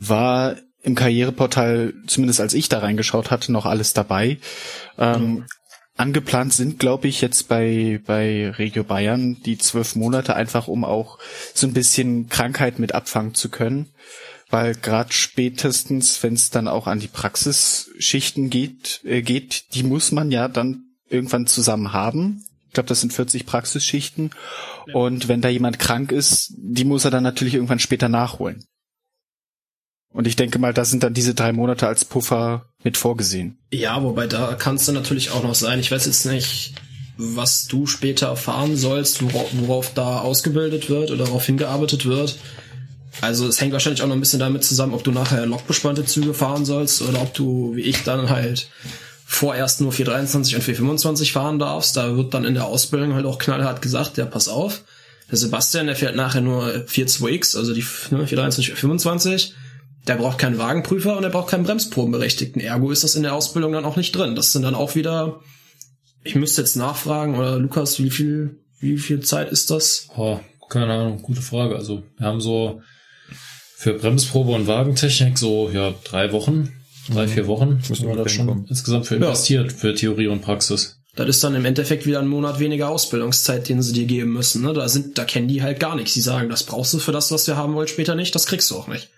war 0.00 0.56
im 0.82 0.94
Karriereportal, 0.94 1.94
zumindest 2.06 2.40
als 2.40 2.54
ich 2.54 2.68
da 2.68 2.78
reingeschaut 2.78 3.30
hatte, 3.30 3.52
noch 3.52 3.66
alles 3.66 3.92
dabei. 3.92 4.38
Ähm, 4.96 5.44
angeplant 5.96 6.52
sind, 6.52 6.78
glaube 6.78 7.08
ich, 7.08 7.20
jetzt 7.20 7.48
bei, 7.48 8.00
bei 8.06 8.50
Regio 8.50 8.84
Bayern 8.84 9.36
die 9.44 9.58
zwölf 9.58 9.96
Monate 9.96 10.36
einfach, 10.36 10.68
um 10.68 10.84
auch 10.84 11.18
so 11.54 11.66
ein 11.66 11.72
bisschen 11.72 12.28
Krankheit 12.28 12.78
mit 12.78 12.94
abfangen 12.94 13.34
zu 13.34 13.48
können. 13.48 13.90
Weil 14.50 14.74
gerade 14.74 15.12
spätestens, 15.12 16.22
wenn 16.22 16.32
es 16.32 16.50
dann 16.50 16.68
auch 16.68 16.86
an 16.86 17.00
die 17.00 17.08
Praxisschichten 17.08 18.48
geht, 18.48 19.00
äh, 19.04 19.20
geht, 19.20 19.74
die 19.74 19.82
muss 19.82 20.10
man 20.10 20.30
ja 20.30 20.48
dann 20.48 20.84
irgendwann 21.10 21.46
zusammen 21.46 21.92
haben. 21.92 22.44
Ich 22.68 22.74
glaube, 22.74 22.88
das 22.88 23.00
sind 23.00 23.12
40 23.12 23.44
Praxisschichten. 23.44 24.30
Ja. 24.86 24.94
Und 24.94 25.28
wenn 25.28 25.42
da 25.42 25.48
jemand 25.48 25.78
krank 25.78 26.12
ist, 26.12 26.54
die 26.56 26.84
muss 26.84 27.04
er 27.04 27.10
dann 27.10 27.24
natürlich 27.24 27.54
irgendwann 27.54 27.78
später 27.78 28.08
nachholen. 28.08 28.64
Und 30.12 30.26
ich 30.26 30.36
denke 30.36 30.58
mal, 30.58 30.72
da 30.72 30.84
sind 30.84 31.02
dann 31.02 31.14
diese 31.14 31.34
drei 31.34 31.52
Monate 31.52 31.86
als 31.86 32.04
Puffer 32.04 32.66
mit 32.82 32.96
vorgesehen. 32.96 33.58
Ja, 33.72 34.02
wobei 34.02 34.26
da 34.26 34.54
kannst 34.54 34.88
du 34.88 34.92
natürlich 34.92 35.30
auch 35.30 35.42
noch 35.42 35.54
sein. 35.54 35.80
Ich 35.80 35.90
weiß 35.90 36.06
jetzt 36.06 36.26
nicht, 36.26 36.74
was 37.18 37.66
du 37.66 37.86
später 37.86 38.28
erfahren 38.28 38.76
sollst, 38.76 39.22
worauf, 39.22 39.92
da 39.94 40.20
ausgebildet 40.20 40.88
wird 40.88 41.10
oder 41.10 41.24
darauf 41.24 41.44
hingearbeitet 41.44 42.06
wird. 42.06 42.38
Also 43.20 43.48
es 43.48 43.60
hängt 43.60 43.72
wahrscheinlich 43.72 44.02
auch 44.02 44.06
noch 44.06 44.14
ein 44.14 44.20
bisschen 44.20 44.38
damit 44.38 44.64
zusammen, 44.64 44.94
ob 44.94 45.02
du 45.02 45.10
nachher 45.10 45.44
lokbespannte 45.44 46.04
Züge 46.04 46.34
fahren 46.34 46.64
sollst 46.64 47.02
oder 47.02 47.20
ob 47.20 47.34
du, 47.34 47.74
wie 47.74 47.82
ich, 47.82 48.04
dann 48.04 48.30
halt 48.30 48.68
vorerst 49.24 49.80
nur 49.80 49.92
423 49.92 50.54
und 50.54 50.62
425 50.62 51.32
fahren 51.32 51.58
darfst. 51.58 51.96
Da 51.96 52.16
wird 52.16 52.32
dann 52.32 52.44
in 52.44 52.54
der 52.54 52.66
Ausbildung 52.66 53.14
halt 53.14 53.26
auch 53.26 53.38
knallhart 53.38 53.82
gesagt, 53.82 54.16
ja, 54.16 54.24
pass 54.24 54.48
auf. 54.48 54.84
Der 55.30 55.36
Sebastian, 55.36 55.86
der 55.86 55.96
fährt 55.96 56.16
nachher 56.16 56.40
nur 56.40 56.66
42X, 56.66 57.56
also 57.56 57.74
die 57.74 57.84
ne, 58.10 58.26
423, 58.26 58.74
425. 58.74 59.54
Der 60.08 60.16
braucht 60.16 60.38
keinen 60.38 60.56
Wagenprüfer 60.56 61.18
und 61.18 61.24
er 61.24 61.30
braucht 61.30 61.50
keinen 61.50 61.64
Bremsprobenberechtigten. 61.64 62.62
Ergo 62.62 62.90
ist 62.90 63.04
das 63.04 63.14
in 63.14 63.22
der 63.22 63.34
Ausbildung 63.34 63.72
dann 63.72 63.84
auch 63.84 63.96
nicht 63.96 64.12
drin. 64.16 64.34
Das 64.34 64.52
sind 64.52 64.62
dann 64.62 64.74
auch 64.74 64.94
wieder, 64.94 65.40
ich 66.24 66.34
müsste 66.34 66.62
jetzt 66.62 66.76
nachfragen, 66.76 67.36
oder 67.36 67.58
Lukas, 67.58 68.02
wie 68.02 68.10
viel, 68.10 68.58
wie 68.80 68.96
viel 68.96 69.20
Zeit 69.20 69.52
ist 69.52 69.70
das? 69.70 70.08
Oh, 70.16 70.40
keine 70.70 70.94
Ahnung, 70.94 71.20
gute 71.20 71.42
Frage. 71.42 71.76
Also 71.76 72.04
wir 72.16 72.26
haben 72.26 72.40
so 72.40 72.80
für 73.76 73.92
Bremsprobe 73.94 74.52
und 74.52 74.66
Wagentechnik 74.66 75.36
so, 75.36 75.70
ja, 75.70 75.92
drei 76.04 76.32
Wochen, 76.32 76.72
drei, 77.12 77.26
mhm. 77.26 77.30
vier 77.30 77.46
Wochen 77.46 77.82
müssen 77.86 78.08
wir 78.08 78.16
da 78.16 78.28
schon 78.28 78.66
insgesamt 78.66 79.06
für 79.06 79.16
investiert, 79.16 79.72
ja. 79.72 79.76
für 79.76 79.94
Theorie 79.94 80.28
und 80.28 80.40
Praxis. 80.40 80.96
Das 81.16 81.28
ist 81.28 81.44
dann 81.44 81.54
im 81.54 81.66
Endeffekt 81.66 82.06
wieder 82.06 82.20
ein 82.20 82.28
Monat 82.28 82.60
weniger 82.60 82.88
Ausbildungszeit, 82.88 83.68
den 83.68 83.82
sie 83.82 83.92
dir 83.92 84.06
geben 84.06 84.32
müssen. 84.32 84.62
Ne? 84.62 84.72
Da 84.72 84.88
sind, 84.88 85.18
da 85.18 85.24
kennen 85.24 85.48
die 85.48 85.62
halt 85.62 85.80
gar 85.80 85.96
nichts. 85.96 86.14
Sie 86.14 86.20
sagen, 86.22 86.48
das 86.48 86.62
brauchst 86.62 86.94
du 86.94 86.98
für 86.98 87.12
das, 87.12 87.30
was 87.30 87.46
wir 87.46 87.56
haben 87.56 87.74
wollen, 87.74 87.88
später 87.88 88.14
nicht, 88.14 88.34
das 88.34 88.46
kriegst 88.46 88.70
du 88.70 88.76
auch 88.76 88.88
nicht. 88.88 89.10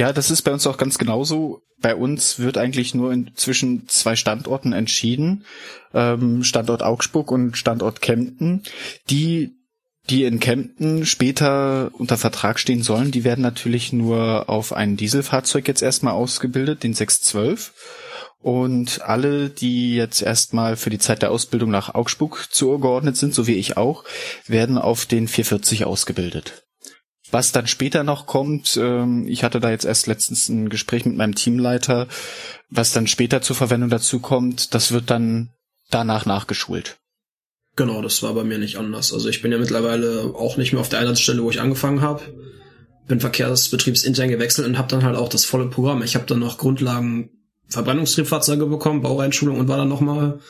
Ja, 0.00 0.14
das 0.14 0.30
ist 0.30 0.40
bei 0.40 0.52
uns 0.54 0.66
auch 0.66 0.78
ganz 0.78 0.96
genauso. 0.96 1.60
Bei 1.78 1.94
uns 1.94 2.38
wird 2.38 2.56
eigentlich 2.56 2.94
nur 2.94 3.12
in, 3.12 3.32
zwischen 3.34 3.86
zwei 3.86 4.16
Standorten 4.16 4.72
entschieden, 4.72 5.44
ähm, 5.92 6.42
Standort 6.42 6.82
Augsburg 6.82 7.30
und 7.30 7.58
Standort 7.58 8.00
Kempten. 8.00 8.62
Die, 9.10 9.50
die 10.08 10.24
in 10.24 10.40
Kempten 10.40 11.04
später 11.04 11.90
unter 11.92 12.16
Vertrag 12.16 12.58
stehen 12.58 12.82
sollen, 12.82 13.10
die 13.10 13.24
werden 13.24 13.42
natürlich 13.42 13.92
nur 13.92 14.48
auf 14.48 14.72
ein 14.72 14.96
Dieselfahrzeug 14.96 15.68
jetzt 15.68 15.82
erstmal 15.82 16.14
ausgebildet, 16.14 16.82
den 16.82 16.94
612. 16.94 17.74
Und 18.38 19.02
alle, 19.02 19.50
die 19.50 19.96
jetzt 19.96 20.22
erstmal 20.22 20.78
für 20.78 20.88
die 20.88 20.98
Zeit 20.98 21.20
der 21.20 21.30
Ausbildung 21.30 21.70
nach 21.70 21.94
Augsburg 21.94 22.48
zugeordnet 22.50 23.18
sind, 23.18 23.34
so 23.34 23.46
wie 23.46 23.56
ich 23.56 23.76
auch, 23.76 24.04
werden 24.46 24.78
auf 24.78 25.04
den 25.04 25.28
440 25.28 25.84
ausgebildet. 25.84 26.64
Was 27.30 27.52
dann 27.52 27.66
später 27.66 28.02
noch 28.02 28.26
kommt, 28.26 28.76
ähm, 28.80 29.26
ich 29.28 29.44
hatte 29.44 29.60
da 29.60 29.70
jetzt 29.70 29.84
erst 29.84 30.06
letztens 30.06 30.48
ein 30.48 30.68
Gespräch 30.68 31.04
mit 31.04 31.16
meinem 31.16 31.34
Teamleiter, 31.34 32.08
was 32.68 32.92
dann 32.92 33.06
später 33.06 33.42
zur 33.42 33.56
Verwendung 33.56 33.90
dazu 33.90 34.20
kommt, 34.20 34.74
das 34.74 34.92
wird 34.92 35.10
dann 35.10 35.50
danach 35.90 36.26
nachgeschult. 36.26 36.98
Genau, 37.76 38.02
das 38.02 38.22
war 38.22 38.34
bei 38.34 38.44
mir 38.44 38.58
nicht 38.58 38.76
anders. 38.76 39.12
Also 39.12 39.28
ich 39.28 39.42
bin 39.42 39.52
ja 39.52 39.58
mittlerweile 39.58 40.34
auch 40.34 40.56
nicht 40.56 40.72
mehr 40.72 40.80
auf 40.80 40.88
der 40.88 40.98
Einsatzstelle, 40.98 41.42
wo 41.42 41.50
ich 41.50 41.60
angefangen 41.60 42.00
habe. 42.00 42.22
Bin 43.06 43.20
verkehrsbetriebsintern 43.20 44.28
gewechselt 44.28 44.66
und 44.66 44.76
habe 44.76 44.88
dann 44.88 45.04
halt 45.04 45.16
auch 45.16 45.28
das 45.28 45.44
volle 45.44 45.68
Programm. 45.68 46.02
Ich 46.02 46.14
habe 46.14 46.26
dann 46.26 46.40
noch 46.40 46.58
Grundlagen 46.58 47.30
Verbrennungstriebfahrzeuge 47.68 48.66
bekommen, 48.66 49.02
Baueinschulung 49.02 49.58
und 49.58 49.68
war 49.68 49.76
dann 49.76 49.88
nochmal 49.88 50.40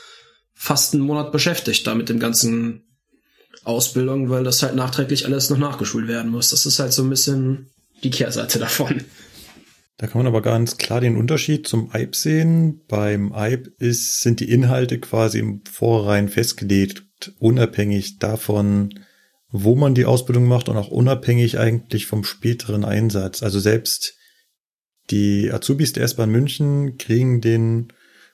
fast 0.53 0.93
einen 0.93 1.03
Monat 1.03 1.31
beschäftigt 1.31 1.85
da 1.87 1.95
mit 1.95 2.09
dem 2.09 2.19
ganzen 2.19 2.90
Ausbildung, 3.63 4.29
weil 4.29 4.43
das 4.43 4.63
halt 4.63 4.75
nachträglich 4.75 5.25
alles 5.25 5.49
noch 5.49 5.57
nachgeschult 5.57 6.07
werden 6.07 6.31
muss. 6.31 6.49
Das 6.49 6.65
ist 6.65 6.79
halt 6.79 6.93
so 6.93 7.03
ein 7.03 7.09
bisschen 7.09 7.69
die 8.03 8.09
Kehrseite 8.09 8.59
davon. 8.59 9.03
Da 9.97 10.07
kann 10.07 10.19
man 10.19 10.27
aber 10.27 10.41
ganz 10.41 10.77
klar 10.77 10.99
den 10.99 11.15
Unterschied 11.15 11.67
zum 11.67 11.91
EIB 11.93 12.15
sehen. 12.15 12.81
Beim 12.87 13.31
EIB 13.33 13.67
ist, 13.77 14.21
sind 14.21 14.39
die 14.39 14.49
Inhalte 14.49 14.99
quasi 14.99 15.37
im 15.37 15.61
Vorrein 15.71 16.27
festgelegt, 16.27 17.03
unabhängig 17.37 18.17
davon, 18.17 18.99
wo 19.51 19.75
man 19.75 19.93
die 19.93 20.05
Ausbildung 20.05 20.47
macht 20.47 20.69
und 20.69 20.77
auch 20.77 20.87
unabhängig 20.87 21.59
eigentlich 21.59 22.07
vom 22.07 22.23
späteren 22.23 22.83
Einsatz. 22.83 23.43
Also 23.43 23.59
selbst 23.59 24.15
die 25.11 25.51
Azubis 25.51 25.93
der 25.93 26.03
S-Bahn 26.03 26.31
München 26.31 26.97
kriegen 26.97 27.41
den 27.41 27.93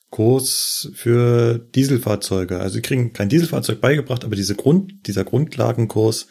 Kurs 0.09 0.89
für 0.93 1.59
Dieselfahrzeuge. 1.75 2.59
Also 2.59 2.75
sie 2.75 2.81
kriegen 2.81 3.13
kein 3.13 3.29
Dieselfahrzeug 3.29 3.81
beigebracht, 3.81 4.23
aber 4.23 4.35
diese 4.35 4.55
Grund, 4.55 4.93
dieser 5.05 5.25
Grundlagenkurs, 5.25 6.27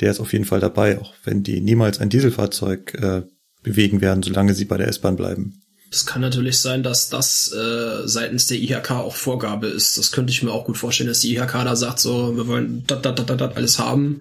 der 0.00 0.10
ist 0.10 0.20
auf 0.20 0.32
jeden 0.32 0.44
Fall 0.44 0.60
dabei, 0.60 0.98
auch 0.98 1.14
wenn 1.24 1.42
die 1.42 1.60
niemals 1.60 2.00
ein 2.00 2.08
Dieselfahrzeug 2.08 2.94
äh, 2.94 3.22
bewegen 3.62 4.00
werden, 4.00 4.22
solange 4.22 4.54
sie 4.54 4.64
bei 4.64 4.78
der 4.78 4.88
S-Bahn 4.88 5.16
bleiben. 5.16 5.62
Es 5.92 6.06
kann 6.06 6.20
natürlich 6.20 6.58
sein, 6.60 6.82
dass 6.82 7.08
das 7.08 7.52
äh, 7.52 8.06
seitens 8.06 8.46
der 8.46 8.58
IHK 8.58 8.92
auch 8.92 9.16
Vorgabe 9.16 9.66
ist. 9.66 9.98
Das 9.98 10.12
könnte 10.12 10.30
ich 10.30 10.42
mir 10.42 10.52
auch 10.52 10.64
gut 10.64 10.78
vorstellen, 10.78 11.08
dass 11.08 11.20
die 11.20 11.34
IHK 11.34 11.52
da 11.52 11.74
sagt, 11.74 11.98
so, 11.98 12.36
wir 12.36 12.46
wollen 12.46 12.84
dat, 12.86 13.04
dat, 13.04 13.18
dat, 13.18 13.28
dat 13.28 13.56
alles 13.56 13.78
haben. 13.78 14.20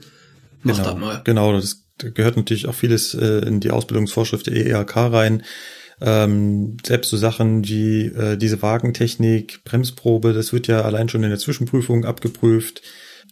Mach 0.64 0.78
genau, 0.78 0.90
das 0.90 1.00
mal. 1.00 1.22
Genau, 1.24 1.54
das 1.54 1.84
gehört 2.00 2.38
natürlich 2.38 2.68
auch 2.68 2.74
vieles 2.74 3.14
äh, 3.14 3.46
in 3.46 3.60
die 3.60 3.72
Ausbildungsvorschrift 3.72 4.48
der 4.48 4.56
EHK 4.56 4.96
rein. 4.96 5.44
Ähm, 6.02 6.78
selbst 6.86 7.10
so 7.10 7.18
Sachen 7.18 7.68
wie 7.68 8.06
äh, 8.06 8.38
diese 8.38 8.62
Wagentechnik, 8.62 9.64
Bremsprobe, 9.66 10.34
das 10.34 10.54
wird 10.54 10.68
ja 10.68 10.82
allein 10.82 11.10
schon 11.10 11.24
in 11.24 11.30
der 11.30 11.40
Zwischenprüfung 11.40 12.06
abgeprüft. 12.06 12.82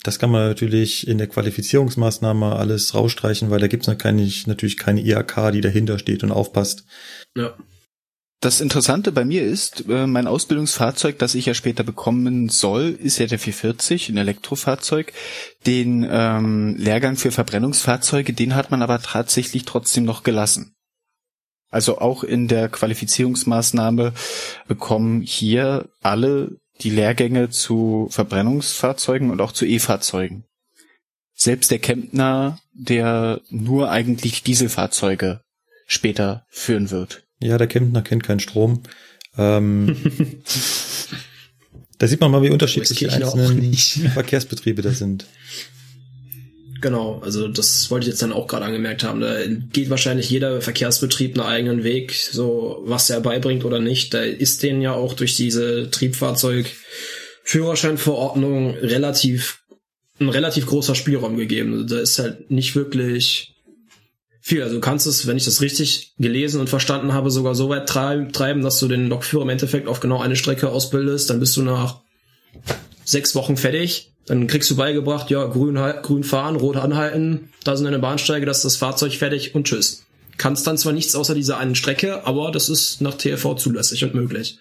Das 0.03 0.19
kann 0.19 0.29
man 0.29 0.47
natürlich 0.47 1.07
in 1.07 1.17
der 1.17 1.27
Qualifizierungsmaßnahme 1.27 2.55
alles 2.55 2.93
rausstreichen, 2.93 3.49
weil 3.49 3.59
da 3.59 3.67
gibt 3.67 3.87
es 3.87 4.47
natürlich 4.47 4.77
keine 4.77 5.01
IAK, 5.01 5.51
die 5.51 5.61
dahinter 5.61 5.97
steht 5.97 6.23
und 6.23 6.31
aufpasst. 6.31 6.85
Ja. 7.35 7.55
Das 8.39 8.61
Interessante 8.61 9.11
bei 9.11 9.25
mir 9.25 9.43
ist, 9.43 9.89
äh, 9.89 10.05
mein 10.05 10.27
Ausbildungsfahrzeug, 10.27 11.17
das 11.17 11.33
ich 11.33 11.47
ja 11.47 11.55
später 11.55 11.83
bekommen 11.83 12.49
soll, 12.49 12.89
ist 13.01 13.17
ja 13.17 13.25
der 13.25 13.39
440, 13.39 14.09
ein 14.09 14.17
Elektrofahrzeug. 14.17 15.11
Den 15.65 16.07
ähm, 16.07 16.75
Lehrgang 16.77 17.15
für 17.15 17.31
Verbrennungsfahrzeuge, 17.31 18.33
den 18.33 18.53
hat 18.53 18.69
man 18.69 18.83
aber 18.83 19.01
tatsächlich 19.01 19.65
trotzdem 19.65 20.05
noch 20.05 20.21
gelassen. 20.21 20.76
Also 21.69 21.99
auch 21.99 22.23
in 22.23 22.47
der 22.47 22.69
Qualifizierungsmaßnahme 22.69 24.13
bekommen 24.67 25.21
hier 25.21 25.89
alle 26.01 26.57
die 26.81 26.89
Lehrgänge 26.89 27.49
zu 27.49 28.07
Verbrennungsfahrzeugen 28.11 29.31
und 29.31 29.41
auch 29.41 29.51
zu 29.51 29.65
E-Fahrzeugen. 29.65 30.45
Selbst 31.33 31.71
der 31.71 31.79
Kempner, 31.79 32.59
der 32.73 33.41
nur 33.49 33.91
eigentlich 33.91 34.43
Dieselfahrzeuge 34.43 35.41
später 35.85 36.45
führen 36.49 36.89
wird. 36.89 37.23
Ja, 37.39 37.57
der 37.57 37.67
Kempner 37.67 38.01
kennt 38.01 38.23
keinen 38.23 38.39
Strom. 38.39 38.83
Ähm, 39.37 39.95
da 41.99 42.07
sieht 42.07 42.21
man 42.21 42.31
mal, 42.31 42.41
wie 42.41 42.49
unterschiedlich 42.49 42.97
die 42.97 43.09
einzelnen 43.09 43.73
Verkehrsbetriebe 43.73 44.81
da 44.81 44.91
sind. 44.91 45.27
Genau, 46.81 47.21
also 47.23 47.47
das 47.47 47.89
wollte 47.89 48.03
ich 48.05 48.11
jetzt 48.11 48.21
dann 48.21 48.33
auch 48.33 48.47
gerade 48.47 48.65
angemerkt 48.65 49.03
haben. 49.03 49.21
Da 49.21 49.39
geht 49.45 49.89
wahrscheinlich 49.89 50.29
jeder 50.29 50.61
Verkehrsbetrieb 50.61 51.37
einen 51.37 51.47
eigenen 51.47 51.83
Weg, 51.83 52.13
so 52.13 52.83
was 52.85 53.09
er 53.09 53.21
beibringt 53.21 53.65
oder 53.65 53.79
nicht. 53.79 54.13
Da 54.13 54.21
ist 54.21 54.61
denen 54.63 54.81
ja 54.81 54.93
auch 54.93 55.13
durch 55.13 55.35
diese 55.35 55.89
Triebfahrzeugführerscheinverordnung 55.89 58.75
relativ 58.75 59.63
ein 60.19 60.29
relativ 60.29 60.65
großer 60.65 60.95
Spielraum 60.95 61.37
gegeben. 61.37 61.85
Da 61.87 61.99
ist 61.99 62.17
halt 62.19 62.49
nicht 62.49 62.75
wirklich 62.75 63.55
viel. 64.41 64.63
Also 64.63 64.75
du 64.75 64.81
kannst 64.81 65.07
es, 65.07 65.27
wenn 65.27 65.37
ich 65.37 65.45
das 65.45 65.61
richtig 65.61 66.13
gelesen 66.17 66.59
und 66.59 66.69
verstanden 66.69 67.13
habe, 67.13 67.31
sogar 67.31 67.55
so 67.55 67.69
weit 67.69 67.87
treiben, 67.87 68.61
dass 68.61 68.79
du 68.79 68.87
den 68.87 69.09
Lokführer 69.09 69.43
im 69.43 69.49
Endeffekt 69.49 69.87
auf 69.87 69.99
genau 69.99 70.19
eine 70.19 70.35
Strecke 70.35 70.69
ausbildest. 70.69 71.29
Dann 71.29 71.39
bist 71.39 71.55
du 71.57 71.61
nach 71.61 72.01
sechs 73.03 73.35
Wochen 73.35 73.57
fertig 73.57 74.11
dann 74.27 74.47
kriegst 74.47 74.69
du 74.69 74.75
beigebracht, 74.75 75.29
ja, 75.29 75.45
grün, 75.45 75.75
grün 75.75 76.23
fahren, 76.23 76.57
rot 76.57 76.75
anhalten, 76.75 77.49
da 77.63 77.75
sind 77.75 77.85
deine 77.85 77.99
Bahnsteige, 77.99 78.45
das 78.45 78.57
ist 78.57 78.65
das 78.65 78.75
Fahrzeug 78.75 79.13
fertig 79.13 79.55
und 79.55 79.65
tschüss. 79.65 80.03
Kannst 80.37 80.67
dann 80.67 80.77
zwar 80.77 80.93
nichts 80.93 81.15
außer 81.15 81.33
dieser 81.33 81.57
einen 81.57 81.75
Strecke, 81.75 82.25
aber 82.27 82.51
das 82.51 82.69
ist 82.69 83.01
nach 83.01 83.15
TFV 83.15 83.55
zulässig 83.55 84.03
und 84.03 84.13
möglich. 84.13 84.59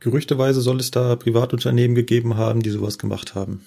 Gerüchteweise 0.00 0.60
soll 0.60 0.78
es 0.80 0.90
da 0.90 1.16
Privatunternehmen 1.16 1.94
gegeben 1.94 2.36
haben, 2.36 2.62
die 2.62 2.70
sowas 2.70 2.98
gemacht 2.98 3.34
haben. 3.34 3.64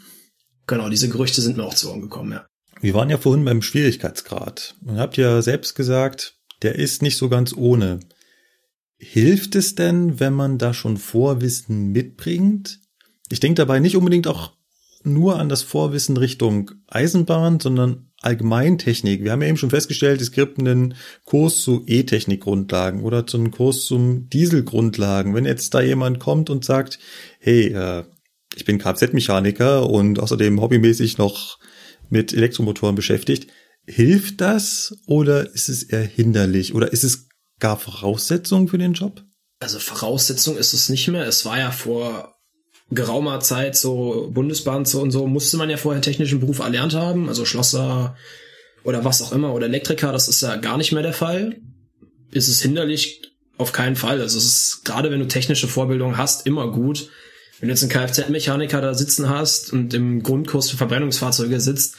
Genau, 0.68 0.88
diese 0.88 1.10
Gerüchte 1.10 1.42
sind 1.42 1.58
mir 1.58 1.64
auch 1.64 1.74
zu 1.74 1.90
Ohren 1.90 2.02
gekommen, 2.02 2.32
ja. 2.32 2.46
Wir 2.80 2.94
waren 2.94 3.10
ja 3.10 3.18
vorhin 3.18 3.44
beim 3.44 3.64
Schwierigkeitsgrad 3.64 4.76
und 4.86 5.00
habt 5.00 5.18
ja 5.18 5.42
selbst 5.42 5.74
gesagt, 5.74 6.36
der 6.62 6.76
ist 6.76 7.02
nicht 7.02 7.18
so 7.18 7.28
ganz 7.28 7.54
ohne. 7.54 8.00
Hilft 8.98 9.56
es 9.56 9.74
denn, 9.74 10.20
wenn 10.20 10.34
man 10.34 10.60
da 10.60 10.76
schon 10.76 10.98
Vorwissen 10.98 11.92
mitbringt? 11.92 12.80
Ich 13.30 13.40
denke 13.40 13.56
dabei 13.56 13.80
nicht 13.80 13.98
unbedingt 13.98 14.28
auch 14.28 14.54
nur 15.04 15.40
an 15.40 15.50
das 15.50 15.64
Vorwissen 15.64 16.18
Richtung 16.18 16.72
Eisenbahn, 16.88 17.60
sondern 17.60 18.08
Allgemeintechnik. 18.22 19.24
Wir 19.24 19.32
haben 19.32 19.42
ja 19.42 19.48
eben 19.48 19.58
schon 19.58 19.70
festgestellt, 19.70 20.22
es 20.22 20.32
gibt 20.32 20.60
einen 20.60 20.96
Kurs 21.24 21.62
zu 21.62 21.84
E-Technik-Grundlagen 21.86 23.04
oder 23.04 23.28
zu 23.28 23.38
einem 23.38 23.52
Kurs 23.52 23.86
zum 23.86 24.28
Diesel-Grundlagen. 24.30 25.36
Wenn 25.36 25.46
jetzt 25.46 25.74
da 25.74 25.82
jemand 25.82 26.20
kommt 26.20 26.50
und 26.50 26.66
sagt, 26.66 26.98
hey, 27.40 27.68
äh, 27.68 28.06
ich 28.56 28.66
bin 28.66 28.80
Kfz-Mechaniker 28.80 29.88
und 29.88 30.20
außerdem 30.20 30.60
hobbymäßig 30.60 31.20
noch 31.20 31.60
mit 32.10 32.34
Elektromotoren 32.34 32.96
beschäftigt, 32.96 33.52
hilft 33.86 34.42
das 34.42 34.98
oder 35.06 35.54
ist 35.54 35.70
es 35.70 35.84
eher 35.84 36.04
hinderlich 36.04 36.74
oder 36.74 36.92
ist 36.92 37.04
es 37.04 37.28
gar 37.60 37.78
Voraussetzung 37.78 38.68
für 38.68 38.80
den 38.80 38.94
Job? 38.94 39.24
Also 39.60 39.80
Voraussetzung 39.80 40.58
ist 40.58 40.74
es 40.74 40.90
nicht 40.90 41.08
mehr. 41.08 41.26
Es 41.26 41.46
war 41.46 41.60
ja 41.60 41.72
vor 41.72 42.37
geraumer 42.90 43.40
Zeit 43.40 43.76
so 43.76 44.30
Bundesbahn 44.34 44.86
so 44.86 45.02
und 45.02 45.12
so 45.12 45.28
musste 45.28 45.58
man 45.58 45.70
ja 45.70 45.78
vorher 45.78 46.02
technischen 46.02 46.40
Beruf 46.40 46.60
erlernt 46.60 46.94
haben, 46.94 47.28
also 47.28 47.46
Schlosser 47.46 48.16
oder 48.84 49.04
was 49.04 49.22
auch 49.22 49.34
immer 49.34 49.54
oder 49.54 49.66
Elektriker, 49.66 50.12
das 50.12 50.28
ist 50.28 50.42
ja 50.42 50.56
gar 50.56 50.78
nicht 50.78 50.94
mehr 50.94 51.04
der 51.04 51.14
Fall. 51.14 51.58
Ist 52.32 52.48
es 52.48 52.62
hinderlich? 52.62 53.22
Auf 53.58 53.74
keinen 53.74 53.96
Fall. 53.96 54.22
Also 54.22 54.38
es 54.38 54.46
ist 54.46 54.86
gerade 54.86 55.12
wenn 55.12 55.20
du 55.20 55.28
technische 55.28 55.68
Vorbildung 55.68 56.18
hast, 56.18 56.46
immer 56.46 56.72
gut. 56.72 57.10
Wenn 57.60 57.70
du 57.70 57.74
jetzt 57.74 57.82
einen 57.82 57.92
Kfz-Mechaniker 57.92 58.82
da 58.82 58.94
sitzen 58.94 59.30
hast 59.30 59.74
und 59.74 59.94
im 59.94 60.22
Grundkurs 60.22 60.70
für 60.70 60.78
Verbrennungsfahrzeuge 60.78 61.60
sitzt, 61.60 61.96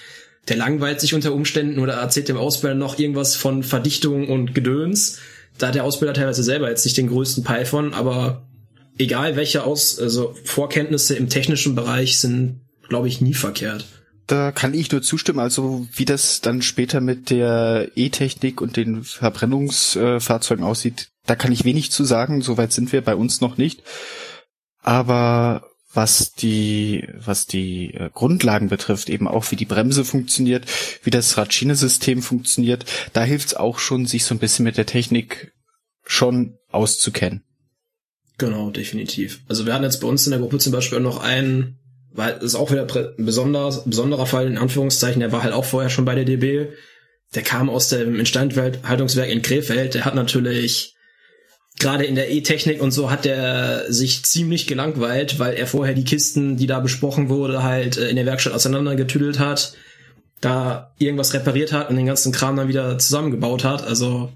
der 0.46 0.56
langweilt 0.56 1.00
sich 1.00 1.14
unter 1.14 1.34
Umständen 1.34 1.80
oder 1.80 1.94
erzählt 1.94 2.28
dem 2.28 2.36
Ausbilder 2.36 2.76
noch 2.76 2.98
irgendwas 2.98 3.34
von 3.34 3.62
Verdichtung 3.62 4.28
und 4.28 4.54
Gedöns. 4.54 5.18
Da 5.58 5.68
hat 5.68 5.74
der 5.74 5.84
Ausbilder 5.84 6.14
teilweise 6.14 6.44
selber 6.44 6.70
jetzt 6.70 6.84
nicht 6.84 6.96
den 6.96 7.08
größten 7.08 7.42
Peil 7.44 7.66
von, 7.66 7.92
aber 7.92 8.47
egal 8.98 9.36
welche 9.36 9.64
Aus 9.64 9.98
also 9.98 10.34
Vorkenntnisse 10.44 11.14
im 11.14 11.28
technischen 11.28 11.74
Bereich 11.74 12.18
sind, 12.18 12.60
glaube 12.88 13.08
ich, 13.08 13.20
nie 13.20 13.34
verkehrt. 13.34 13.86
Da 14.26 14.52
kann 14.52 14.74
ich 14.74 14.92
nur 14.92 15.00
zustimmen. 15.00 15.38
Also 15.38 15.86
wie 15.94 16.04
das 16.04 16.42
dann 16.42 16.60
später 16.60 17.00
mit 17.00 17.30
der 17.30 17.90
E-Technik 17.94 18.60
und 18.60 18.76
den 18.76 19.02
Verbrennungsfahrzeugen 19.02 20.64
aussieht, 20.64 21.08
da 21.24 21.34
kann 21.34 21.52
ich 21.52 21.64
wenig 21.64 21.90
zu 21.90 22.04
sagen. 22.04 22.42
Soweit 22.42 22.72
sind 22.72 22.92
wir 22.92 23.02
bei 23.02 23.14
uns 23.14 23.40
noch 23.40 23.56
nicht. 23.56 23.82
Aber 24.82 25.64
was 25.94 26.34
die, 26.34 27.08
was 27.14 27.46
die 27.46 27.94
äh, 27.94 28.10
Grundlagen 28.12 28.68
betrifft, 28.68 29.08
eben 29.08 29.26
auch 29.26 29.50
wie 29.50 29.56
die 29.56 29.64
Bremse 29.64 30.04
funktioniert, 30.04 30.66
wie 31.02 31.10
das 31.10 31.36
Radschiene-System 31.38 32.22
funktioniert, 32.22 32.84
da 33.14 33.24
hilft 33.24 33.48
es 33.48 33.54
auch 33.54 33.78
schon, 33.78 34.04
sich 34.04 34.24
so 34.24 34.34
ein 34.34 34.38
bisschen 34.38 34.64
mit 34.64 34.76
der 34.76 34.86
Technik 34.86 35.54
schon 36.04 36.58
auszukennen. 36.70 37.47
Genau, 38.38 38.70
definitiv. 38.70 39.40
Also 39.48 39.66
wir 39.66 39.74
hatten 39.74 39.84
jetzt 39.84 40.00
bei 40.00 40.06
uns 40.06 40.26
in 40.26 40.30
der 40.30 40.40
Gruppe 40.40 40.58
zum 40.58 40.72
Beispiel 40.72 41.00
noch 41.00 41.20
einen, 41.20 41.78
weil 42.12 42.38
ist 42.38 42.54
auch 42.54 42.70
wieder 42.70 42.86
ein 42.86 43.24
besonderer, 43.24 43.82
besonderer 43.84 44.26
Fall 44.26 44.46
in 44.46 44.58
Anführungszeichen, 44.58 45.20
der 45.20 45.32
war 45.32 45.42
halt 45.42 45.52
auch 45.52 45.64
vorher 45.64 45.90
schon 45.90 46.04
bei 46.04 46.14
der 46.14 46.24
DB. 46.24 46.68
Der 47.34 47.42
kam 47.42 47.68
aus 47.68 47.88
dem 47.88 48.18
Instandhaltungswerk 48.18 49.28
in 49.28 49.42
Krefeld, 49.42 49.94
der 49.94 50.04
hat 50.04 50.14
natürlich 50.14 50.94
gerade 51.78 52.04
in 52.04 52.14
der 52.14 52.30
E-Technik 52.30 52.80
und 52.80 52.92
so 52.92 53.10
hat 53.10 53.26
er 53.26 53.92
sich 53.92 54.24
ziemlich 54.24 54.66
gelangweilt, 54.66 55.38
weil 55.38 55.54
er 55.54 55.66
vorher 55.66 55.94
die 55.94 56.04
Kisten, 56.04 56.56
die 56.56 56.66
da 56.66 56.80
besprochen 56.80 57.28
wurde, 57.28 57.62
halt 57.62 57.96
äh, 57.96 58.08
in 58.08 58.16
der 58.16 58.26
Werkstatt 58.26 58.52
auseinandergetüdelt 58.52 59.38
hat, 59.38 59.74
da 60.40 60.94
irgendwas 60.98 61.34
repariert 61.34 61.72
hat 61.72 61.90
und 61.90 61.96
den 61.96 62.06
ganzen 62.06 62.32
Kram 62.32 62.56
dann 62.56 62.68
wieder 62.68 62.98
zusammengebaut 62.98 63.64
hat. 63.64 63.84
Also 63.84 64.32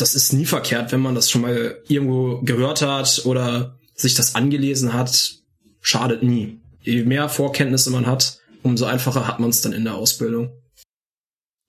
das 0.00 0.14
ist 0.14 0.32
nie 0.32 0.46
verkehrt, 0.46 0.92
wenn 0.92 1.00
man 1.00 1.14
das 1.14 1.30
schon 1.30 1.42
mal 1.42 1.78
irgendwo 1.88 2.40
gehört 2.42 2.82
hat 2.82 3.22
oder 3.24 3.78
sich 3.94 4.14
das 4.14 4.34
angelesen 4.34 4.92
hat. 4.92 5.34
Schadet 5.80 6.22
nie. 6.22 6.60
Je 6.82 7.04
mehr 7.04 7.28
Vorkenntnisse 7.28 7.90
man 7.90 8.06
hat, 8.06 8.40
umso 8.62 8.86
einfacher 8.86 9.26
hat 9.26 9.40
man 9.40 9.50
es 9.50 9.60
dann 9.60 9.72
in 9.72 9.84
der 9.84 9.94
Ausbildung. 9.94 10.50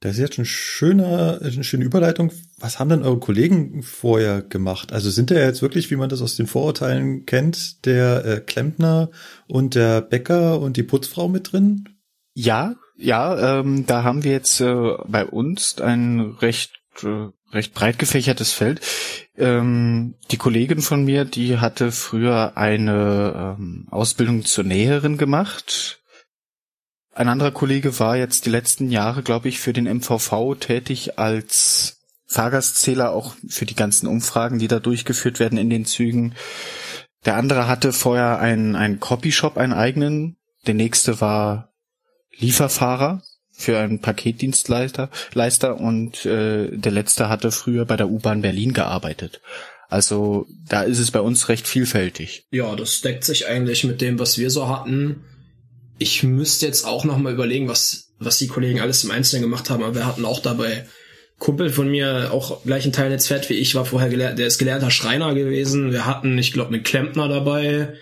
Das 0.02 0.13
ist 0.13 0.20
jetzt 0.20 0.39
ein 0.39 0.46
schöner, 0.46 1.42
eine 1.44 1.63
schöne 1.63 1.84
Überleitung. 1.84 2.32
Was 2.58 2.80
haben 2.80 2.89
denn 2.89 3.04
eure 3.04 3.20
Kollegen 3.20 3.84
vorher 3.84 4.42
gemacht? 4.42 4.94
Also 4.94 5.10
sind 5.10 5.30
da 5.30 5.36
jetzt 5.36 5.62
wirklich, 5.62 5.92
wie 5.92 5.98
man 5.98 6.08
das 6.08 6.22
aus 6.22 6.38
den 6.38 6.48
Vorurteilen 6.48 7.26
kennt, 7.26 7.86
der 7.86 8.26
äh, 8.26 8.39
Klempner 8.39 9.10
und 9.48 9.76
der 9.76 10.02
Bäcker 10.02 10.62
und 10.62 10.78
die 10.78 10.84
Putzfrau 10.84 11.28
mit 11.28 11.52
drin? 11.52 11.89
Ja, 12.34 12.76
ja, 12.96 13.60
ähm, 13.60 13.86
da 13.86 14.04
haben 14.04 14.24
wir 14.24 14.32
jetzt 14.32 14.62
äh, 14.62 14.94
bei 15.06 15.26
uns 15.26 15.80
ein 15.82 16.20
recht 16.39 16.80
äh, 17.04 17.28
recht 17.51 17.73
breit 17.73 17.99
gefächertes 17.99 18.53
Feld. 18.53 18.81
Ähm, 19.38 20.15
die 20.31 20.38
Kollegin 20.38 20.81
von 20.81 21.03
mir, 21.03 21.25
die 21.25 21.59
hatte 21.59 21.91
früher 21.91 22.57
eine 22.57 23.55
ähm, 23.59 23.88
Ausbildung 23.89 24.45
zur 24.45 24.63
Näherin 24.63 25.17
gemacht 25.17 25.99
ein 27.19 27.27
anderer 27.27 27.51
Kollege 27.51 27.99
war 27.99 28.15
jetzt 28.15 28.45
die 28.45 28.49
letzten 28.49 28.91
Jahre, 28.91 29.23
glaube 29.23 29.49
ich, 29.49 29.59
für 29.59 29.73
den 29.73 29.93
MVV 29.93 30.55
tätig 30.57 31.19
als 31.19 31.97
Fahrgastzähler, 32.27 33.12
auch 33.12 33.35
für 33.49 33.65
die 33.65 33.75
ganzen 33.75 34.07
Umfragen, 34.07 34.57
die 34.57 34.69
da 34.69 34.79
durchgeführt 34.79 35.38
werden 35.38 35.57
in 35.57 35.69
den 35.69 35.83
Zügen. 35.83 36.33
Der 37.25 37.35
andere 37.35 37.67
hatte 37.67 37.91
vorher 37.91 38.39
einen, 38.39 38.77
einen 38.77 39.01
Copyshop, 39.01 39.57
einen 39.57 39.73
eigenen. 39.73 40.38
Der 40.65 40.75
nächste 40.75 41.19
war 41.19 41.73
Lieferfahrer 42.38 43.21
für 43.60 43.78
einen 43.78 44.00
Paketdienstleister 44.00 45.10
Leister 45.34 45.80
und 45.80 46.26
äh, 46.26 46.69
der 46.72 46.91
letzte 46.91 47.30
hatte 47.30 47.52
früher 47.52 47.86
bei 47.86 47.98
der 47.98 48.10
U-Bahn 48.10 48.41
Berlin 48.41 48.74
gearbeitet. 48.74 49.41
Also 49.89 50.48
da 50.67 50.84
ist 50.84 51.00
es 51.00 51.12
bei 51.12 51.22
uns 51.22 51.50
recht 51.50 51.67
vielfältig. 51.67 52.45
Ja, 52.52 52.76
das 52.76 53.02
deckt 53.02 53.24
sich 53.24 53.48
eigentlich 53.48 53.84
mit 53.84 54.02
dem, 54.02 54.19
was 54.19 54.38
wir 54.38 54.50
so 54.50 54.69
hatten 54.69 55.24
ich 56.00 56.24
müsste 56.24 56.65
jetzt 56.65 56.86
auch 56.86 57.04
noch 57.04 57.17
mal 57.17 57.34
überlegen, 57.34 57.67
was, 57.67 58.13
was 58.17 58.38
die 58.38 58.48
Kollegen 58.48 58.80
alles 58.80 59.04
im 59.04 59.12
Einzelnen 59.12 59.43
gemacht 59.43 59.69
haben, 59.69 59.84
aber 59.84 59.95
wir 59.95 60.06
hatten 60.06 60.26
auch 60.26 60.39
dabei 60.39 60.88
Kumpel 61.38 61.69
von 61.69 61.89
mir, 61.89 62.32
auch 62.32 62.63
gleichen 62.63 62.91
Teil 62.91 63.10
Netzfett 63.10 63.50
wie 63.50 63.54
ich, 63.54 63.76
war 63.76 63.86
vorher 63.86 64.10
gelernt, 64.10 64.39
der 64.39 64.48
ist 64.48 64.58
gelernter 64.58 64.91
Schreiner 64.91 65.34
gewesen. 65.36 65.91
Wir 65.91 66.06
hatten, 66.06 66.38
ich 66.38 66.52
glaube, 66.52 66.74
einen 66.74 66.84
Klempner 66.84 67.28
dabei. 67.28 67.93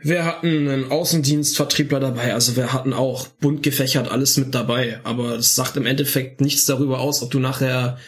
Wir 0.00 0.24
hatten 0.24 0.68
einen 0.68 0.90
Außendienstvertriebler 0.90 2.00
dabei, 2.00 2.34
also 2.34 2.56
wir 2.56 2.72
hatten 2.72 2.92
auch 2.92 3.28
bunt 3.28 3.62
gefächert 3.62 4.10
alles 4.10 4.36
mit 4.36 4.54
dabei. 4.54 5.00
Aber 5.04 5.36
das 5.36 5.54
sagt 5.54 5.76
im 5.76 5.86
Endeffekt 5.86 6.40
nichts 6.40 6.66
darüber 6.66 7.00
aus, 7.00 7.22
ob 7.22 7.30
du 7.30 7.38
nachher 7.38 7.98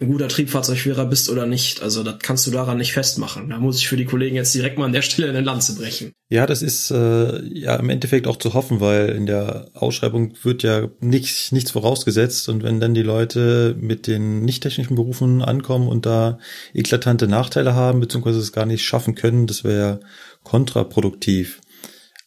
ein 0.00 0.08
guter 0.08 0.28
Triebfahrzeugführer 0.28 1.06
bist 1.06 1.28
oder 1.28 1.46
nicht. 1.46 1.82
Also 1.82 2.04
das 2.04 2.16
kannst 2.20 2.46
du 2.46 2.52
daran 2.52 2.78
nicht 2.78 2.92
festmachen. 2.92 3.50
Da 3.50 3.58
muss 3.58 3.78
ich 3.78 3.88
für 3.88 3.96
die 3.96 4.04
Kollegen 4.04 4.36
jetzt 4.36 4.54
direkt 4.54 4.78
mal 4.78 4.84
an 4.84 4.92
der 4.92 5.02
Stelle 5.02 5.28
eine 5.28 5.40
Lanze 5.40 5.74
brechen. 5.74 6.12
Ja, 6.28 6.46
das 6.46 6.62
ist 6.62 6.92
äh, 6.92 7.42
ja 7.42 7.74
im 7.76 7.90
Endeffekt 7.90 8.28
auch 8.28 8.36
zu 8.36 8.54
hoffen, 8.54 8.80
weil 8.80 9.08
in 9.08 9.26
der 9.26 9.70
Ausschreibung 9.74 10.34
wird 10.42 10.62
ja 10.62 10.88
nichts, 11.00 11.50
nichts 11.50 11.72
vorausgesetzt 11.72 12.48
und 12.48 12.62
wenn 12.62 12.78
dann 12.78 12.94
die 12.94 13.02
Leute 13.02 13.74
mit 13.80 14.06
den 14.06 14.44
nicht 14.44 14.62
technischen 14.62 14.94
Berufen 14.94 15.42
ankommen 15.42 15.88
und 15.88 16.06
da 16.06 16.38
eklatante 16.74 17.26
Nachteile 17.26 17.74
haben, 17.74 17.98
beziehungsweise 17.98 18.38
es 18.38 18.52
gar 18.52 18.66
nicht 18.66 18.84
schaffen 18.84 19.16
können, 19.16 19.48
das 19.48 19.64
wäre 19.64 19.98
kontraproduktiv. 20.44 21.60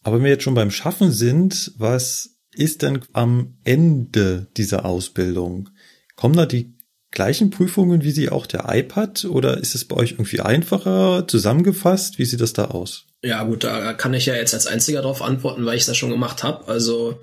Aber 0.03 0.17
wenn 0.17 0.23
wir 0.23 0.31
jetzt 0.31 0.43
schon 0.43 0.55
beim 0.55 0.71
Schaffen 0.71 1.11
sind, 1.11 1.73
was 1.77 2.37
ist 2.53 2.81
denn 2.81 3.01
am 3.13 3.57
Ende 3.63 4.47
dieser 4.57 4.85
Ausbildung? 4.85 5.69
Kommen 6.15 6.35
da 6.35 6.45
die 6.45 6.73
gleichen 7.11 7.49
Prüfungen 7.49 8.03
wie 8.03 8.11
sie 8.11 8.29
auch 8.29 8.45
der 8.45 8.65
iPad 8.69 9.25
oder 9.25 9.57
ist 9.57 9.75
es 9.75 9.85
bei 9.85 9.97
euch 9.97 10.13
irgendwie 10.13 10.39
einfacher 10.39 11.27
zusammengefasst? 11.27 12.17
Wie 12.17 12.25
sieht 12.25 12.41
das 12.41 12.53
da 12.53 12.65
aus? 12.65 13.05
Ja 13.21 13.43
gut, 13.43 13.63
da 13.63 13.93
kann 13.93 14.13
ich 14.13 14.25
ja 14.25 14.35
jetzt 14.35 14.53
als 14.53 14.65
einziger 14.65 15.01
darauf 15.01 15.21
antworten, 15.21 15.65
weil 15.65 15.77
ich 15.77 15.85
das 15.85 15.97
schon 15.97 16.09
gemacht 16.09 16.43
habe. 16.43 16.67
Also 16.67 17.19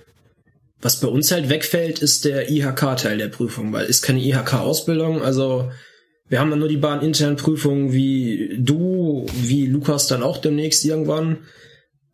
was 0.81 1.01
bei 1.01 1.09
uns 1.09 1.33
halt 1.33 1.49
wegfällt, 1.49 1.99
ist 1.99 2.25
der 2.25 2.51
IHK-Teil 2.51 3.19
der 3.19 3.29
Prüfung, 3.29 3.73
weil 3.73 3.87
ist 3.87 4.03
keine 4.03 4.21
IHK-Ausbildung. 4.21 5.23
Also 5.23 5.73
wir 6.29 6.41
haben 6.41 6.51
dann 6.51 6.59
nur 6.59 6.69
die 6.69 6.77
bahninternen 6.77 7.37
Prüfungen 7.37 7.93
wie 7.93 8.57
du, 8.59 9.27
wie 9.35 9.67
Lukas 9.67 10.07
dann 10.09 10.23
auch 10.23 10.39
demnächst 10.39 10.85
irgendwann 10.85 11.39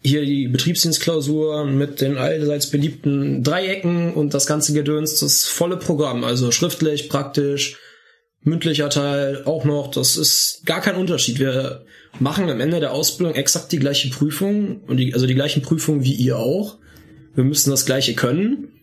hier 0.03 0.25
die 0.25 0.49
Betriebsdienstklausur 0.49 1.65
mit 1.65 2.01
den 2.01 2.19
allseits 2.19 2.69
beliebten 2.69 3.43
Dreiecken 3.43 4.13
und 4.13 4.35
das 4.35 4.47
ganze 4.47 4.75
Gedöns, 4.75 5.21
das 5.21 5.45
volle 5.45 5.79
Programm, 5.79 6.25
also 6.25 6.53
schriftlich, 6.53 7.09
praktisch, 7.09 7.79
mündlicher 8.43 8.91
Teil 8.91 9.43
auch 9.47 9.65
noch, 9.65 9.91
das 9.91 10.19
ist 10.19 10.63
gar 10.67 10.83
kein 10.83 10.97
Unterschied. 10.97 11.39
Wir 11.39 11.87
machen 12.21 12.51
am 12.51 12.61
Ende 12.61 12.81
der 12.81 12.93
Ausbildung 12.93 13.35
exakt 13.35 13.73
die 13.73 13.79
gleiche 13.79 14.11
Prüfung 14.11 14.83
und 14.83 14.99
die, 14.99 15.15
also 15.15 15.27
die 15.27 15.35
gleichen 15.35 15.63
Prüfungen 15.63 16.05
wie 16.05 16.13
ihr 16.13 16.37
auch. 16.37 16.77
Wir 17.35 17.45
müssen 17.45 17.71
das 17.71 17.87
gleiche 17.87 18.15
können. 18.15 18.74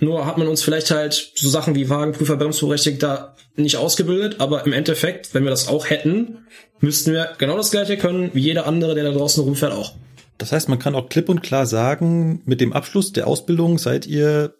Nur 0.00 0.26
hat 0.26 0.38
man 0.38 0.48
uns 0.48 0.62
vielleicht 0.62 0.90
halt 0.90 1.32
so 1.34 1.48
Sachen 1.48 1.74
wie 1.74 1.88
Wagenprüfer, 1.88 2.36
Bremsberechtigter 2.36 3.36
nicht 3.56 3.76
ausgebildet, 3.76 4.36
aber 4.40 4.64
im 4.64 4.72
Endeffekt, 4.72 5.34
wenn 5.34 5.44
wir 5.44 5.50
das 5.50 5.68
auch 5.68 5.90
hätten, 5.90 6.46
müssten 6.80 7.12
wir 7.12 7.34
genau 7.38 7.56
das 7.56 7.70
gleiche 7.70 7.98
können 7.98 8.30
wie 8.32 8.40
jeder 8.40 8.66
andere, 8.66 8.94
der 8.94 9.04
da 9.04 9.12
draußen 9.12 9.44
rumfährt 9.44 9.72
auch. 9.72 9.94
Das 10.38 10.52
heißt, 10.52 10.70
man 10.70 10.78
kann 10.78 10.94
auch 10.94 11.10
klipp 11.10 11.28
und 11.28 11.42
klar 11.42 11.66
sagen, 11.66 12.40
mit 12.46 12.62
dem 12.62 12.72
Abschluss 12.72 13.12
der 13.12 13.26
Ausbildung 13.26 13.76
seid 13.76 14.06
ihr 14.06 14.54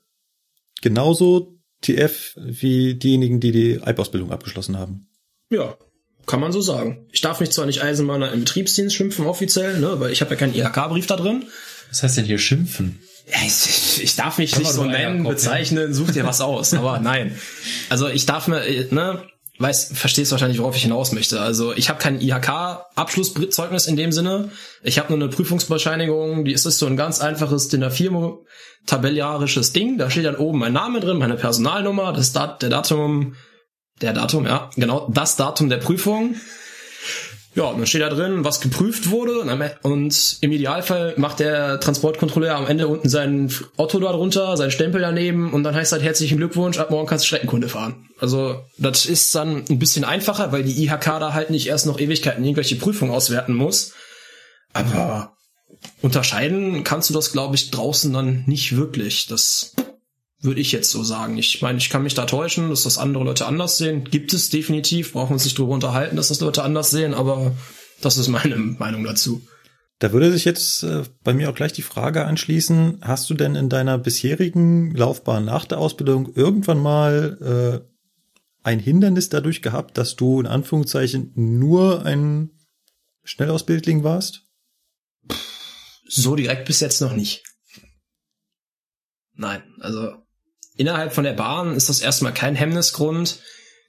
genauso 0.83 1.58
TF 1.81 2.35
wie 2.37 2.94
diejenigen, 2.94 3.40
die 3.40 3.52
die 3.52 3.73
IB-Ausbildung 3.77 4.31
abgeschlossen 4.31 4.79
haben. 4.79 5.08
Ja, 5.50 5.79
kann 6.27 6.40
man 6.40 6.52
so 6.52 6.60
sagen. 6.60 7.06
Ich 7.12 7.23
darf 7.23 7.40
mich 7.40 7.50
zwar 7.50 7.65
nicht 7.65 7.83
Eisenbahner 7.83 8.31
im 8.33 8.40
Betriebsdienst 8.40 8.94
schimpfen 8.94 9.27
offiziell, 9.27 9.81
ne, 9.81 9.98
weil 9.98 10.12
ich 10.12 10.21
habe 10.21 10.33
ja 10.33 10.37
keinen 10.37 10.54
IHK-Brief 10.54 11.06
da 11.06 11.17
drin. 11.17 11.46
Was 11.88 12.02
heißt 12.02 12.19
denn 12.19 12.27
hier 12.27 12.38
schimpfen? 12.38 13.00
Ich, 13.46 14.02
ich 14.02 14.16
darf 14.16 14.38
mich 14.38 14.58
nicht 14.58 14.72
so 14.72 14.85
nennen, 14.85 15.24
bezeichnen, 15.24 15.94
such 15.94 16.12
dir 16.12 16.24
was 16.24 16.40
aus. 16.40 16.74
Aber 16.74 16.98
nein. 16.98 17.37
Also 17.88 18.08
ich 18.08 18.26
darf 18.26 18.48
mir, 18.48 18.62
ne, 18.90 19.22
weiß, 19.60 19.92
verstehst 19.94 20.33
wahrscheinlich, 20.33 20.58
worauf 20.58 20.74
ich 20.74 20.83
hinaus 20.83 21.12
möchte. 21.12 21.40
Also 21.40 21.74
ich 21.74 21.90
habe 21.90 21.98
kein 21.98 22.20
IHK-Abschlusszeugnis 22.20 23.87
in 23.87 23.96
dem 23.96 24.10
Sinne. 24.10 24.50
Ich 24.83 24.98
habe 24.98 25.12
nur 25.12 25.18
eine 25.18 25.28
Prüfungsbescheinigung, 25.28 26.44
die 26.44 26.52
ist 26.52 26.62
so 26.62 26.87
ein 26.87 26.96
ganz 26.96 27.20
einfaches 27.20 27.68
DIN 27.68 27.85
A4 27.85 28.38
tabelliarisches 28.87 29.72
Ding. 29.72 29.98
Da 29.98 30.08
steht 30.10 30.24
dann 30.24 30.37
oben 30.37 30.58
mein 30.58 30.72
Name 30.72 31.00
drin, 31.00 31.18
meine 31.18 31.37
Personalnummer, 31.37 32.12
das 32.12 32.33
Dat 32.33 32.62
der 32.62 32.70
Datum, 32.70 33.35
der 34.00 34.14
Datum, 34.14 34.46
ja, 34.46 34.70
genau, 34.76 35.08
das 35.12 35.37
Datum 35.37 35.68
der 35.68 35.76
Prüfung. 35.76 36.37
Ja, 37.57 37.65
und 37.65 37.79
dann 37.79 37.87
steht 37.87 38.03
da 38.03 38.09
drin, 38.09 38.44
was 38.44 38.61
geprüft 38.61 39.11
wurde 39.11 39.40
und 39.83 40.38
im 40.40 40.53
Idealfall 40.53 41.15
macht 41.17 41.40
der 41.40 41.81
Transportkontrolleur 41.81 42.55
am 42.55 42.69
Ende 42.69 42.87
unten 42.87 43.09
sein 43.09 43.53
Otto 43.77 43.98
da 43.98 44.13
drunter, 44.13 44.57
seinen 44.57 44.71
Stempel 44.71 45.01
daneben 45.01 45.53
und 45.53 45.65
dann 45.65 45.75
heißt 45.75 45.90
halt 45.90 46.03
herzlichen 46.03 46.38
Glückwunsch, 46.38 46.79
ab 46.79 46.92
morgen 46.92 47.09
kannst 47.09 47.25
du 47.25 47.27
Streckenkunde 47.27 47.69
fahren. 47.69 48.09
Also 48.21 48.63
das 48.79 49.05
ist 49.05 49.35
dann 49.35 49.65
ein 49.69 49.81
bisschen 49.81 50.05
einfacher, 50.05 50.53
weil 50.53 50.63
die 50.63 50.85
IHK 50.85 51.05
da 51.05 51.33
halt 51.33 51.51
nicht 51.51 51.67
erst 51.67 51.87
noch 51.87 51.98
Ewigkeiten 51.98 52.44
irgendwelche 52.44 52.77
Prüfungen 52.77 53.13
auswerten 53.13 53.55
muss. 53.55 53.94
Aber 54.73 55.37
unterscheiden 56.03 56.85
kannst 56.85 57.11
du 57.11 57.15
das, 57.15 57.33
glaube 57.33 57.57
ich, 57.57 57.73
draußen 57.73 58.13
dann 58.13 58.44
nicht 58.46 58.77
wirklich. 58.77 59.27
Das 59.27 59.75
würde 60.43 60.61
ich 60.61 60.73
jetzt 60.73 60.91
so 60.91 61.03
sagen. 61.03 61.37
Ich 61.37 61.61
meine, 61.61 61.79
ich 61.79 61.91
kann 61.91 62.03
mich 62.03 62.15
da 62.15 62.25
täuschen, 62.25 62.71
dass 62.71 62.85
das 62.85 62.99
andere 62.99 63.25
Leute 63.25 63.47
anders 63.47 63.79
sehen. 63.79 64.05
Gibt 64.05 64.33
es 64.33 64.51
definitiv, 64.51 65.13
brauchen 65.13 65.31
wir 65.31 65.35
uns 65.35 65.45
nicht 65.45 65.59
drüber 65.59 65.75
unterhalten, 65.75 66.17
dass 66.17 66.29
das 66.29 66.41
Leute 66.41 66.63
anders 66.63 66.91
sehen, 66.91 67.15
aber 67.15 67.53
das 68.01 68.17
ist 68.17 68.29
meine 68.29 68.57
Meinung 68.79 69.05
dazu. 69.05 69.43
Da 69.99 70.13
würde 70.13 70.33
sich 70.33 70.47
jetzt 70.47 70.83
äh, 70.83 71.03
bei 71.23 71.35
mir 71.35 71.51
auch 71.51 71.55
gleich 71.55 71.75
die 71.75 71.83
Frage 71.83 72.25
anschließen, 72.25 73.01
hast 73.03 73.29
du 73.29 73.35
denn 73.35 73.55
in 73.55 73.69
deiner 73.69 73.99
bisherigen 73.99 74.95
Laufbahn 74.95 75.45
nach 75.45 75.67
der 75.67 75.79
Ausbildung 75.79 76.33
irgendwann 76.35 76.79
mal 76.79 77.85
äh, 77.85 77.91
ein 78.63 78.79
Hindernis 78.79 79.29
dadurch 79.29 79.61
gehabt, 79.61 79.99
dass 79.99 80.17
du 80.17 80.41
in 80.41 80.47
Anführungszeichen 80.47 81.33
nur 81.35 82.07
ein 82.07 82.51
Schnellausbildling 83.25 84.03
warst? 84.03 84.47
So 86.09 86.35
direkt 86.35 86.65
bis 86.65 86.81
jetzt 86.81 87.03
noch 87.03 87.13
nicht. 87.13 87.45
Nein, 89.35 89.63
also 89.81 90.15
innerhalb 90.81 91.12
von 91.12 91.24
der 91.24 91.35
Bahn 91.35 91.76
ist 91.76 91.90
das 91.90 92.00
erstmal 92.00 92.33
kein 92.33 92.56
Hemmnisgrund. 92.56 93.38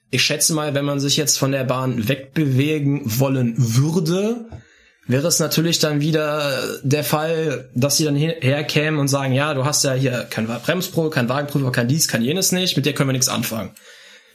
Ich 0.10 0.24
schätze 0.24 0.54
mal, 0.54 0.74
wenn 0.74 0.84
man 0.84 1.00
sich 1.00 1.16
jetzt 1.16 1.40
von 1.40 1.54
der 1.54 1.64
Bahn 1.64 2.10
wegbewegen 2.10 3.02
wollen 3.06 3.56
würde, 3.58 4.50
wäre 5.08 5.28
es 5.28 5.40
natürlich 5.40 5.80
dann 5.80 6.02
wieder 6.02 6.62
der 6.84 7.06
Fall, 7.06 7.70
dass 7.74 7.96
sie 7.96 8.04
dann 8.04 8.18
herkämen 8.18 9.00
und 9.00 9.08
sagen, 9.08 9.34
ja, 9.34 9.54
du 9.54 9.64
hast 9.64 9.86
ja 9.86 9.94
hier 9.94 10.28
kein 10.30 10.48
Bremspro, 10.48 11.10
kein 11.10 11.30
Wagenprüfer, 11.30 11.72
kein 11.72 11.88
dies, 11.88 12.10
kein 12.10 12.24
jenes 12.24 12.52
nicht, 12.52 12.76
mit 12.76 12.86
dir 12.86 12.94
können 12.94 13.10
wir 13.10 13.14
nichts 13.14 13.30
anfangen. 13.30 13.72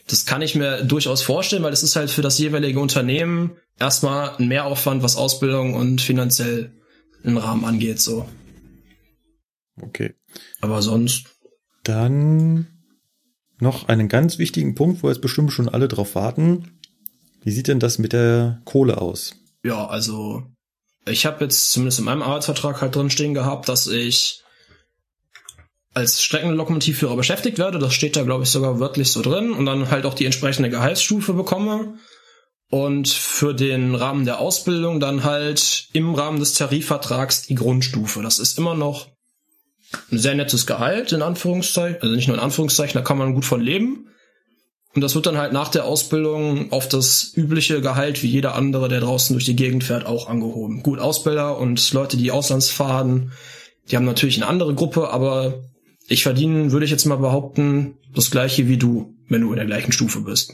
Das 0.07 0.25
kann 0.25 0.41
ich 0.41 0.55
mir 0.55 0.83
durchaus 0.83 1.21
vorstellen, 1.21 1.61
weil 1.61 1.73
es 1.73 1.83
ist 1.83 1.95
halt 1.95 2.09
für 2.09 2.23
das 2.23 2.39
jeweilige 2.39 2.79
Unternehmen 2.79 3.57
erstmal 3.79 4.35
ein 4.37 4.47
Mehraufwand, 4.47 5.03
was 5.03 5.15
Ausbildung 5.15 5.75
und 5.75 6.01
finanziell 6.01 6.71
im 7.23 7.37
Rahmen 7.37 7.65
angeht, 7.65 7.99
so. 7.99 8.27
Okay. 9.79 10.15
Aber 10.61 10.81
sonst. 10.81 11.36
Dann 11.87 12.67
noch 13.59 13.87
einen 13.87 14.09
ganz 14.09 14.37
wichtigen 14.37 14.75
Punkt, 14.75 15.03
wo 15.03 15.07
jetzt 15.07 15.21
bestimmt 15.21 15.53
schon 15.53 15.69
alle 15.69 15.87
drauf 15.87 16.15
warten. 16.15 16.79
Wie 17.43 17.51
sieht 17.51 17.69
denn 17.69 17.79
das 17.79 17.97
mit 17.97 18.11
der 18.11 18.61
Kohle 18.65 18.99
aus? 18.99 19.35
Ja, 19.63 19.87
also 19.87 20.43
ich 21.07 21.25
habe 21.25 21.45
jetzt 21.45 21.71
zumindest 21.71 21.99
in 21.99 22.05
meinem 22.05 22.23
Arbeitsvertrag 22.23 22.81
halt 22.81 22.93
drin 22.93 23.09
stehen 23.09 23.33
gehabt, 23.33 23.69
dass 23.69 23.87
ich 23.87 24.43
als 25.93 26.21
Streckenlokomotivführer 26.21 27.15
beschäftigt 27.15 27.57
werde. 27.57 27.79
Das 27.79 27.93
steht 27.93 28.17
da, 28.17 28.23
glaube 28.23 28.43
ich, 28.43 28.49
sogar 28.49 28.81
wörtlich 28.81 29.11
so 29.11 29.21
drin. 29.21 29.51
Und 29.51 29.65
dann 29.65 29.89
halt 29.89 30.05
auch 30.05 30.13
die 30.13 30.25
entsprechende 30.25 30.69
Gehaltsstufe 30.69 31.33
bekomme 31.33 31.97
und 32.69 33.07
für 33.07 33.53
den 33.53 33.95
Rahmen 33.95 34.25
der 34.25 34.39
Ausbildung 34.39 34.99
dann 34.99 35.23
halt 35.23 35.87
im 35.93 36.13
Rahmen 36.13 36.39
des 36.39 36.53
Tarifvertrags 36.53 37.43
die 37.43 37.55
Grundstufe. 37.55 38.21
Das 38.21 38.39
ist 38.39 38.57
immer 38.57 38.75
noch 38.75 39.16
ein 40.11 40.17
sehr 40.17 40.35
nettes 40.35 40.65
Gehalt, 40.65 41.11
in 41.11 41.21
Anführungszeichen, 41.21 42.01
also 42.01 42.15
nicht 42.15 42.27
nur 42.27 42.37
in 42.37 42.43
Anführungszeichen, 42.43 42.93
da 42.93 43.01
kann 43.01 43.17
man 43.17 43.33
gut 43.33 43.45
von 43.45 43.61
leben. 43.61 44.07
Und 44.93 45.01
das 45.01 45.15
wird 45.15 45.27
dann 45.27 45.37
halt 45.37 45.53
nach 45.53 45.69
der 45.69 45.85
Ausbildung 45.85 46.71
auf 46.71 46.87
das 46.87 47.31
übliche 47.35 47.81
Gehalt 47.81 48.23
wie 48.23 48.27
jeder 48.27 48.55
andere, 48.55 48.89
der 48.89 48.99
draußen 48.99 49.33
durch 49.33 49.45
die 49.45 49.55
Gegend 49.55 49.83
fährt, 49.83 50.05
auch 50.05 50.27
angehoben. 50.27 50.81
Gut, 50.81 50.99
Ausbilder 50.99 51.57
und 51.57 51.93
Leute, 51.93 52.17
die 52.17 52.31
Auslandsfahren, 52.31 53.31
die 53.89 53.95
haben 53.95 54.05
natürlich 54.05 54.37
eine 54.37 54.47
andere 54.47 54.73
Gruppe, 54.73 55.09
aber 55.09 55.63
ich 56.07 56.23
verdiene, 56.23 56.71
würde 56.71 56.85
ich 56.85 56.91
jetzt 56.91 57.05
mal 57.05 57.17
behaupten, 57.17 57.97
das 58.13 58.31
gleiche 58.31 58.67
wie 58.67 58.77
du, 58.77 59.13
wenn 59.29 59.41
du 59.41 59.51
in 59.51 59.57
der 59.57 59.65
gleichen 59.65 59.91
Stufe 59.91 60.21
bist. 60.21 60.53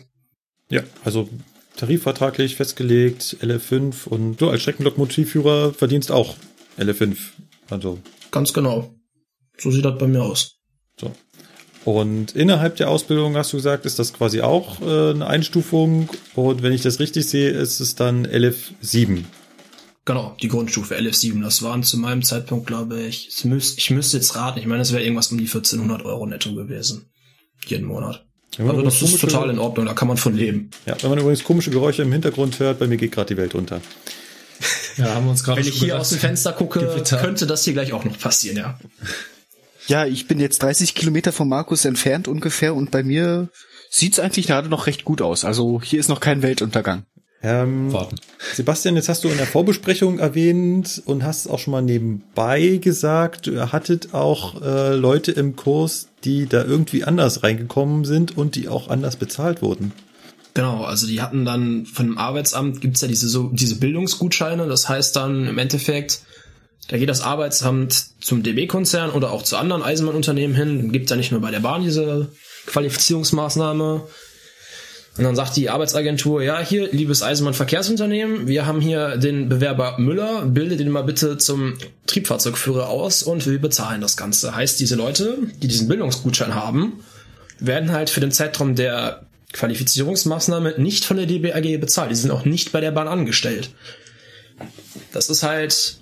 Ja, 0.69 0.81
also 1.05 1.29
tarifvertraglich 1.77 2.55
festgelegt, 2.55 3.37
LF5 3.41 4.07
und 4.07 4.37
du 4.37 4.49
als 4.49 4.61
Streckenlokomotivführer 4.61 5.73
verdienst 5.73 6.11
auch 6.11 6.35
LF5. 6.77 7.17
Also. 7.69 7.99
Ganz 8.31 8.53
genau. 8.53 8.93
So 9.57 9.71
sieht 9.71 9.85
das 9.85 9.97
bei 9.97 10.07
mir 10.07 10.23
aus. 10.23 10.55
So. 10.99 11.11
Und 11.85 12.35
innerhalb 12.35 12.77
der 12.77 12.89
Ausbildung 12.89 13.35
hast 13.35 13.51
du 13.51 13.57
gesagt, 13.57 13.85
ist 13.85 13.99
das 13.99 14.13
quasi 14.13 14.41
auch 14.41 14.81
äh, 14.81 15.11
eine 15.11 15.27
Einstufung. 15.27 16.09
Und 16.33 16.63
wenn 16.63 16.71
ich 16.71 16.81
das 16.81 16.99
richtig 16.99 17.27
sehe, 17.27 17.49
ist 17.49 17.79
es 17.79 17.95
dann 17.95 18.25
LF7. 18.25 19.23
Genau, 20.05 20.35
die 20.41 20.47
Grundstufe 20.47 20.95
LF7. 20.95 21.41
Das 21.41 21.61
waren 21.61 21.83
zu 21.83 21.97
meinem 21.97 22.23
Zeitpunkt, 22.23 22.67
glaube 22.67 23.01
ich, 23.01 23.29
ich 23.29 23.45
müsste, 23.45 23.79
ich 23.79 23.89
müsste 23.89 24.17
jetzt 24.17 24.35
raten, 24.35 24.59
ich 24.59 24.65
meine, 24.65 24.81
es 24.81 24.91
wäre 24.91 25.01
irgendwas 25.01 25.31
um 25.31 25.37
die 25.37 25.45
1400 25.45 26.03
Euro 26.05 26.25
netto 26.25 26.53
gewesen. 26.53 27.05
Jeden 27.67 27.85
Monat. 27.85 28.25
Ja, 28.57 28.65
also 28.65 28.81
das 28.81 29.01
ist 29.01 29.19
total 29.19 29.49
in 29.49 29.59
Ordnung, 29.59 29.85
da 29.85 29.93
kann 29.93 30.07
man 30.07 30.17
von 30.17 30.35
leben. 30.35 30.69
Ja, 30.85 30.95
wenn 31.01 31.09
man 31.09 31.19
übrigens 31.19 31.43
komische 31.43 31.71
Geräusche 31.71 32.01
im 32.03 32.11
Hintergrund 32.11 32.59
hört, 32.59 32.79
bei 32.79 32.87
mir 32.87 32.97
geht 32.97 33.13
gerade 33.13 33.33
die 33.33 33.37
Welt 33.37 33.55
unter. 33.55 33.81
Ja, 34.97 35.15
haben 35.15 35.25
wir 35.25 35.31
uns 35.31 35.43
gerade 35.43 35.61
Wenn 35.61 35.67
ich 35.67 35.79
hier 35.79 35.99
aus 35.99 36.09
dem 36.09 36.19
Fenster 36.19 36.53
gucke, 36.53 36.79
Gewitter. 36.79 37.17
könnte 37.17 37.47
das 37.47 37.63
hier 37.63 37.73
gleich 37.73 37.93
auch 37.93 38.03
noch 38.03 38.19
passieren, 38.19 38.57
ja. 38.57 38.79
Ja, 39.87 40.05
ich 40.05 40.27
bin 40.27 40.39
jetzt 40.39 40.63
30 40.63 40.95
Kilometer 40.95 41.31
von 41.31 41.49
Markus 41.49 41.85
entfernt 41.85 42.27
ungefähr 42.27 42.75
und 42.75 42.91
bei 42.91 43.03
mir 43.03 43.49
sieht's 43.89 44.19
eigentlich 44.19 44.47
gerade 44.47 44.69
noch 44.69 44.87
recht 44.87 45.05
gut 45.05 45.21
aus. 45.21 45.45
Also 45.45 45.81
hier 45.81 45.99
ist 45.99 46.09
noch 46.09 46.19
kein 46.19 46.41
Weltuntergang. 46.41 47.05
Ähm, 47.45 47.91
Warten. 47.91 48.15
Sebastian, 48.53 48.95
jetzt 48.95 49.09
hast 49.09 49.25
du 49.25 49.27
in 49.27 49.37
der 49.37 49.45
Vorbesprechung 49.45 50.17
erwähnt 50.17 51.01
und 51.05 51.23
hast 51.25 51.47
auch 51.47 51.59
schon 51.59 51.71
mal 51.71 51.81
nebenbei 51.81 52.79
gesagt, 52.81 53.47
ihr 53.47 53.73
hattet 53.73 54.13
auch 54.13 54.61
äh, 54.61 54.95
Leute 54.95 55.33
im 55.33 55.57
Kurs, 55.57 56.07
die 56.23 56.47
da 56.47 56.63
irgendwie 56.63 57.03
anders 57.03 57.43
reingekommen 57.43 58.05
sind 58.05 58.37
und 58.37 58.55
die 58.55 58.69
auch 58.69 58.89
anders 58.89 59.17
bezahlt 59.17 59.61
wurden. 59.61 59.91
Genau, 60.53 60.83
also 60.83 61.05
die 61.05 61.21
hatten 61.21 61.43
dann 61.43 61.85
von 61.85 62.05
dem 62.05 62.17
Arbeitsamt 62.17 62.79
gibt's 62.79 63.01
ja 63.01 63.09
diese 63.09 63.27
so 63.27 63.49
diese 63.51 63.75
Bildungsgutscheine, 63.75 64.67
das 64.67 64.87
heißt 64.87 65.15
dann 65.15 65.47
im 65.47 65.57
Endeffekt, 65.57 66.21
da 66.87 66.97
geht 66.97 67.09
das 67.09 67.21
Arbeitsamt 67.21 68.05
zum 68.19 68.43
DB-Konzern 68.43 69.11
oder 69.11 69.31
auch 69.31 69.43
zu 69.43 69.57
anderen 69.57 69.83
Eisenbahnunternehmen 69.83 70.55
hin, 70.55 70.91
gibt's 70.91 71.11
ja 71.11 71.15
nicht 71.15 71.31
nur 71.31 71.41
bei 71.41 71.51
der 71.51 71.61
Bahn 71.61 71.83
diese 71.83 72.29
Qualifizierungsmaßnahme. 72.67 74.03
Und 75.15 75.23
dann 75.23 75.35
sagt 75.35 75.55
die 75.57 75.69
Arbeitsagentur, 75.69 76.41
ja, 76.41 76.59
hier, 76.59 76.91
liebes 76.91 77.21
Eisenbahnverkehrsunternehmen, 77.21 78.47
wir 78.47 78.65
haben 78.65 78.81
hier 78.81 79.17
den 79.17 79.47
Bewerber 79.47 79.99
Müller, 79.99 80.43
bilde 80.45 80.75
den 80.75 80.89
mal 80.89 81.03
bitte 81.03 81.37
zum 81.37 81.75
Triebfahrzeugführer 82.07 82.89
aus 82.89 83.21
und 83.21 83.45
wir 83.45 83.61
bezahlen 83.61 84.01
das 84.01 84.17
Ganze. 84.17 84.55
Heißt, 84.55 84.79
diese 84.79 84.95
Leute, 84.95 85.37
die 85.61 85.67
diesen 85.67 85.87
Bildungsgutschein 85.87 86.55
haben, 86.55 87.03
werden 87.59 87.91
halt 87.91 88.09
für 88.09 88.21
den 88.21 88.31
Zeitraum 88.31 88.75
der 88.75 89.27
Qualifizierungsmaßnahme 89.53 90.75
nicht 90.79 91.05
von 91.05 91.17
der 91.17 91.27
DBAG 91.27 91.79
bezahlt. 91.79 92.09
Die 92.09 92.15
sind 92.15 92.31
auch 92.31 92.43
nicht 92.43 92.71
bei 92.71 92.81
der 92.81 92.91
Bahn 92.91 93.07
angestellt. 93.07 93.69
Das 95.11 95.29
ist 95.29 95.43
halt 95.43 95.97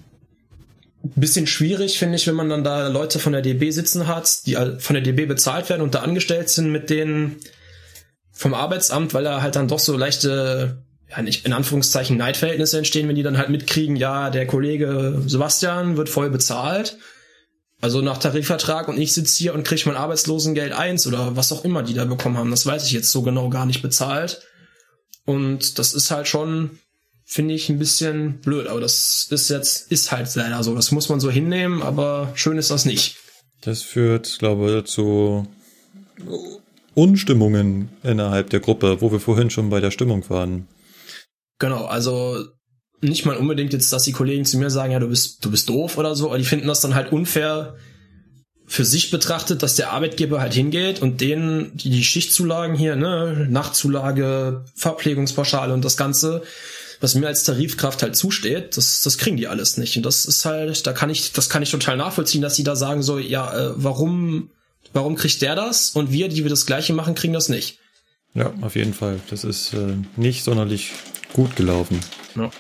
bisschen 1.04 1.48
schwierig, 1.48 1.98
finde 1.98 2.16
ich, 2.16 2.28
wenn 2.28 2.36
man 2.36 2.50
dann 2.50 2.64
da 2.64 2.88
Leute 2.88 3.20
von 3.20 3.34
der 3.34 3.42
DB 3.42 3.72
sitzen 3.72 4.08
hat, 4.08 4.46
die 4.46 4.56
von 4.56 4.94
der 4.94 5.02
DB 5.02 5.26
bezahlt 5.26 5.70
werden 5.70 5.82
und 5.82 5.96
da 5.96 6.00
angestellt 6.00 6.50
sind 6.50 6.72
mit 6.72 6.90
denen 6.90 7.38
vom 8.32 8.54
Arbeitsamt, 8.54 9.14
weil 9.14 9.24
da 9.24 9.42
halt 9.42 9.56
dann 9.56 9.68
doch 9.68 9.80
so 9.80 9.98
leichte, 9.98 10.84
ja 11.10 11.22
nicht 11.22 11.46
in 11.46 11.54
Anführungszeichen 11.54 12.18
Neidverhältnisse 12.18 12.78
entstehen, 12.78 13.08
wenn 13.08 13.16
die 13.16 13.24
dann 13.24 13.38
halt 13.38 13.50
mitkriegen, 13.50 13.96
ja, 13.96 14.30
der 14.30 14.48
Kollege 14.48 15.22
Sebastian 15.26 15.98
wird 15.98 16.10
voll 16.10 16.30
bezahlt 16.30 16.98
also 17.82 18.02
nach 18.02 18.20
Tarifvertrag 18.20 18.88
und 18.88 19.00
ich 19.00 19.12
sitze 19.12 19.40
hier 19.40 19.56
und 19.56 19.64
kriege 19.64 19.82
mein 19.88 19.98
Arbeitslosengeld 19.98 20.72
eins 20.72 21.08
oder 21.08 21.36
was 21.36 21.52
auch 21.52 21.66
immer 21.66 21.82
die 21.82 21.96
da 21.96 22.06
bekommen 22.06 22.38
haben. 22.38 22.52
Das 22.52 22.66
weiß 22.66 22.86
ich 22.86 22.92
jetzt 22.92 23.12
so 23.12 23.24
genau 23.24 23.50
gar 23.50 23.66
nicht 23.66 23.82
bezahlt. 23.82 24.44
Und 25.26 25.80
das 25.80 25.94
ist 25.94 26.12
halt 26.12 26.28
schon, 26.28 26.80
finde 27.32 27.54
ich, 27.54 27.70
ein 27.70 27.80
bisschen 27.80 28.42
blöd. 28.42 28.68
Aber 28.68 28.82
das 28.82 29.28
ist 29.30 29.50
jetzt, 29.50 29.90
ist 29.90 30.12
halt 30.12 30.36
leider 30.36 30.62
so. 30.64 30.76
Das 30.76 30.92
muss 30.92 31.08
man 31.08 31.22
so 31.22 31.32
hinnehmen, 31.32 31.82
aber 31.82 32.34
schön 32.36 32.58
ist 32.58 32.72
das 32.72 32.84
nicht. 32.84 33.16
Das 33.62 33.82
führt, 33.84 34.38
glaube 34.40 34.80
ich, 34.80 34.92
zu 34.92 35.48
Unstimmungen 36.94 37.88
innerhalb 38.04 38.50
der 38.50 38.60
Gruppe, 38.60 39.00
wo 39.00 39.14
wir 39.14 39.22
vorhin 39.22 39.50
schon 39.50 39.70
bei 39.70 39.80
der 39.80 39.92
Stimmung 39.92 40.30
waren. 40.30 40.68
Genau, 41.58 41.86
also 41.86 42.44
nicht 43.00 43.26
mal 43.26 43.38
unbedingt 43.38 43.72
jetzt, 43.72 43.94
dass 43.94 44.04
die 44.04 44.12
Kollegen 44.12 44.44
zu 44.44 44.58
mir 44.58 44.70
sagen, 44.70 44.92
ja, 44.92 45.00
du 45.00 45.08
bist, 45.08 45.46
du 45.46 45.52
bist 45.52 45.70
doof 45.70 45.98
oder 45.98 46.16
so, 46.16 46.28
aber 46.28 46.38
die 46.38 46.44
finden 46.44 46.68
das 46.68 46.82
dann 46.82 46.96
halt 46.96 47.14
unfair 47.14 47.78
für 48.66 48.84
sich 48.84 49.10
betrachtet, 49.10 49.64
dass 49.64 49.76
der 49.76 49.92
Arbeitgeber 49.92 50.42
halt 50.42 50.54
hingeht 50.54 51.02
und 51.02 51.22
denen 51.22 51.76
die, 51.78 52.04
Schichtzulagen 52.04 52.76
hier, 52.76 52.98
ne, 52.98 53.48
Nachtzulage, 53.50 54.66
Verpflegungspauschale 54.76 55.74
und 55.74 55.86
das 55.86 55.98
Ganze, 55.98 56.44
was 57.02 57.16
mir 57.16 57.28
als 57.28 57.44
Tarifkraft 57.44 58.04
halt 58.04 58.16
zusteht, 58.16 58.78
das, 58.78 59.02
das 59.02 59.18
kriegen 59.18 59.36
die 59.36 59.48
alles 59.48 59.78
nicht. 59.78 59.98
Und 59.98 60.06
das 60.06 60.26
ist 60.26 60.46
halt, 60.46 60.86
da 60.86 60.94
kann 60.94 61.10
ich, 61.10 61.34
das 61.34 61.50
kann 61.50 61.64
ich 61.64 61.72
total 61.72 61.98
nachvollziehen, 61.98 62.42
dass 62.42 62.56
sie 62.56 62.64
da 62.64 62.76
sagen 62.76 63.02
so, 63.02 63.18
ja, 63.18 63.52
äh, 63.54 63.74
warum, 63.76 64.52
warum 64.94 65.16
kriegt 65.16 65.42
der 65.42 65.56
das 65.56 65.90
und 65.90 66.12
wir, 66.12 66.30
die 66.30 66.44
wir 66.44 66.50
das 66.50 66.68
Gleiche 66.68 66.94
machen, 66.94 67.16
kriegen 67.16 67.34
das 67.34 67.50
nicht. 67.50 67.80
Ja, 68.36 68.54
auf 68.62 68.76
jeden 68.76 68.94
Fall. 68.94 69.20
Das 69.30 69.44
ist 69.44 69.74
äh, 69.74 69.96
nicht 70.16 70.44
sonderlich 70.44 70.92
gut 71.34 71.56
gelaufen. 71.56 72.00
Ja. 72.36 72.52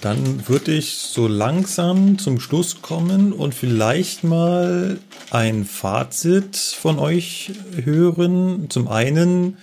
Dann 0.00 0.46
würde 0.46 0.72
ich 0.72 0.98
so 0.98 1.26
langsam 1.26 2.18
zum 2.18 2.38
Schluss 2.38 2.82
kommen 2.82 3.32
und 3.32 3.54
vielleicht 3.54 4.22
mal 4.22 4.98
ein 5.30 5.64
Fazit 5.64 6.56
von 6.56 7.00
euch 7.00 7.50
hören. 7.82 8.70
Zum 8.70 8.86
einen 8.86 9.56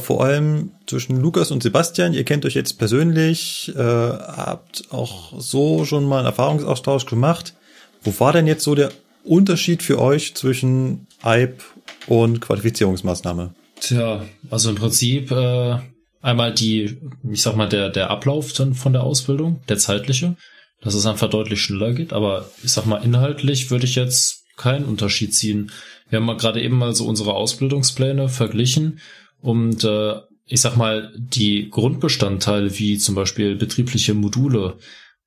vor 0.00 0.24
allem 0.24 0.70
zwischen 0.86 1.20
Lukas 1.20 1.50
und 1.50 1.62
Sebastian. 1.62 2.14
Ihr 2.14 2.24
kennt 2.24 2.44
euch 2.46 2.54
jetzt 2.54 2.78
persönlich, 2.78 3.72
äh, 3.76 3.78
habt 3.78 4.84
auch 4.90 5.38
so 5.38 5.84
schon 5.84 6.04
mal 6.04 6.18
einen 6.18 6.26
Erfahrungsaustausch 6.26 7.06
gemacht. 7.06 7.54
Wo 8.02 8.18
war 8.18 8.32
denn 8.32 8.46
jetzt 8.46 8.64
so 8.64 8.74
der 8.74 8.90
Unterschied 9.24 9.82
für 9.82 10.00
euch 10.00 10.34
zwischen 10.34 11.06
EIB 11.22 11.62
und 12.06 12.40
Qualifizierungsmaßnahme? 12.40 13.54
Tja, 13.80 14.24
also 14.50 14.70
im 14.70 14.76
Prinzip 14.76 15.30
äh, 15.30 15.76
einmal 16.20 16.54
die, 16.54 16.98
ich 17.30 17.42
sag 17.42 17.56
mal, 17.56 17.68
der, 17.68 17.90
der 17.90 18.10
Ablauf 18.10 18.52
dann 18.52 18.74
von 18.74 18.92
der 18.92 19.02
Ausbildung, 19.02 19.60
der 19.68 19.78
zeitliche, 19.78 20.36
dass 20.80 20.94
es 20.94 21.06
einfach 21.06 21.30
deutlich 21.30 21.60
schneller 21.60 21.92
geht, 21.92 22.12
aber 22.12 22.48
ich 22.62 22.72
sag 22.72 22.86
mal, 22.86 23.04
inhaltlich 23.04 23.70
würde 23.70 23.84
ich 23.84 23.94
jetzt 23.94 24.44
keinen 24.56 24.84
Unterschied 24.84 25.34
ziehen. 25.34 25.70
Wir 26.08 26.18
haben 26.18 26.26
mal 26.26 26.36
gerade 26.36 26.62
eben 26.62 26.76
mal 26.76 26.94
so 26.94 27.06
unsere 27.06 27.34
Ausbildungspläne 27.34 28.28
verglichen 28.28 29.00
und 29.42 29.84
äh, 29.84 30.14
ich 30.46 30.60
sag 30.60 30.76
mal, 30.76 31.12
die 31.16 31.68
Grundbestandteile 31.70 32.78
wie 32.78 32.98
zum 32.98 33.14
Beispiel 33.14 33.56
betriebliche 33.56 34.14
Module 34.14 34.78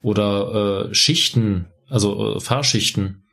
oder 0.02 0.90
äh, 0.90 0.94
Schichten, 0.94 1.68
also 1.88 2.36
äh, 2.36 2.40
Fahrschichten, 2.40 3.26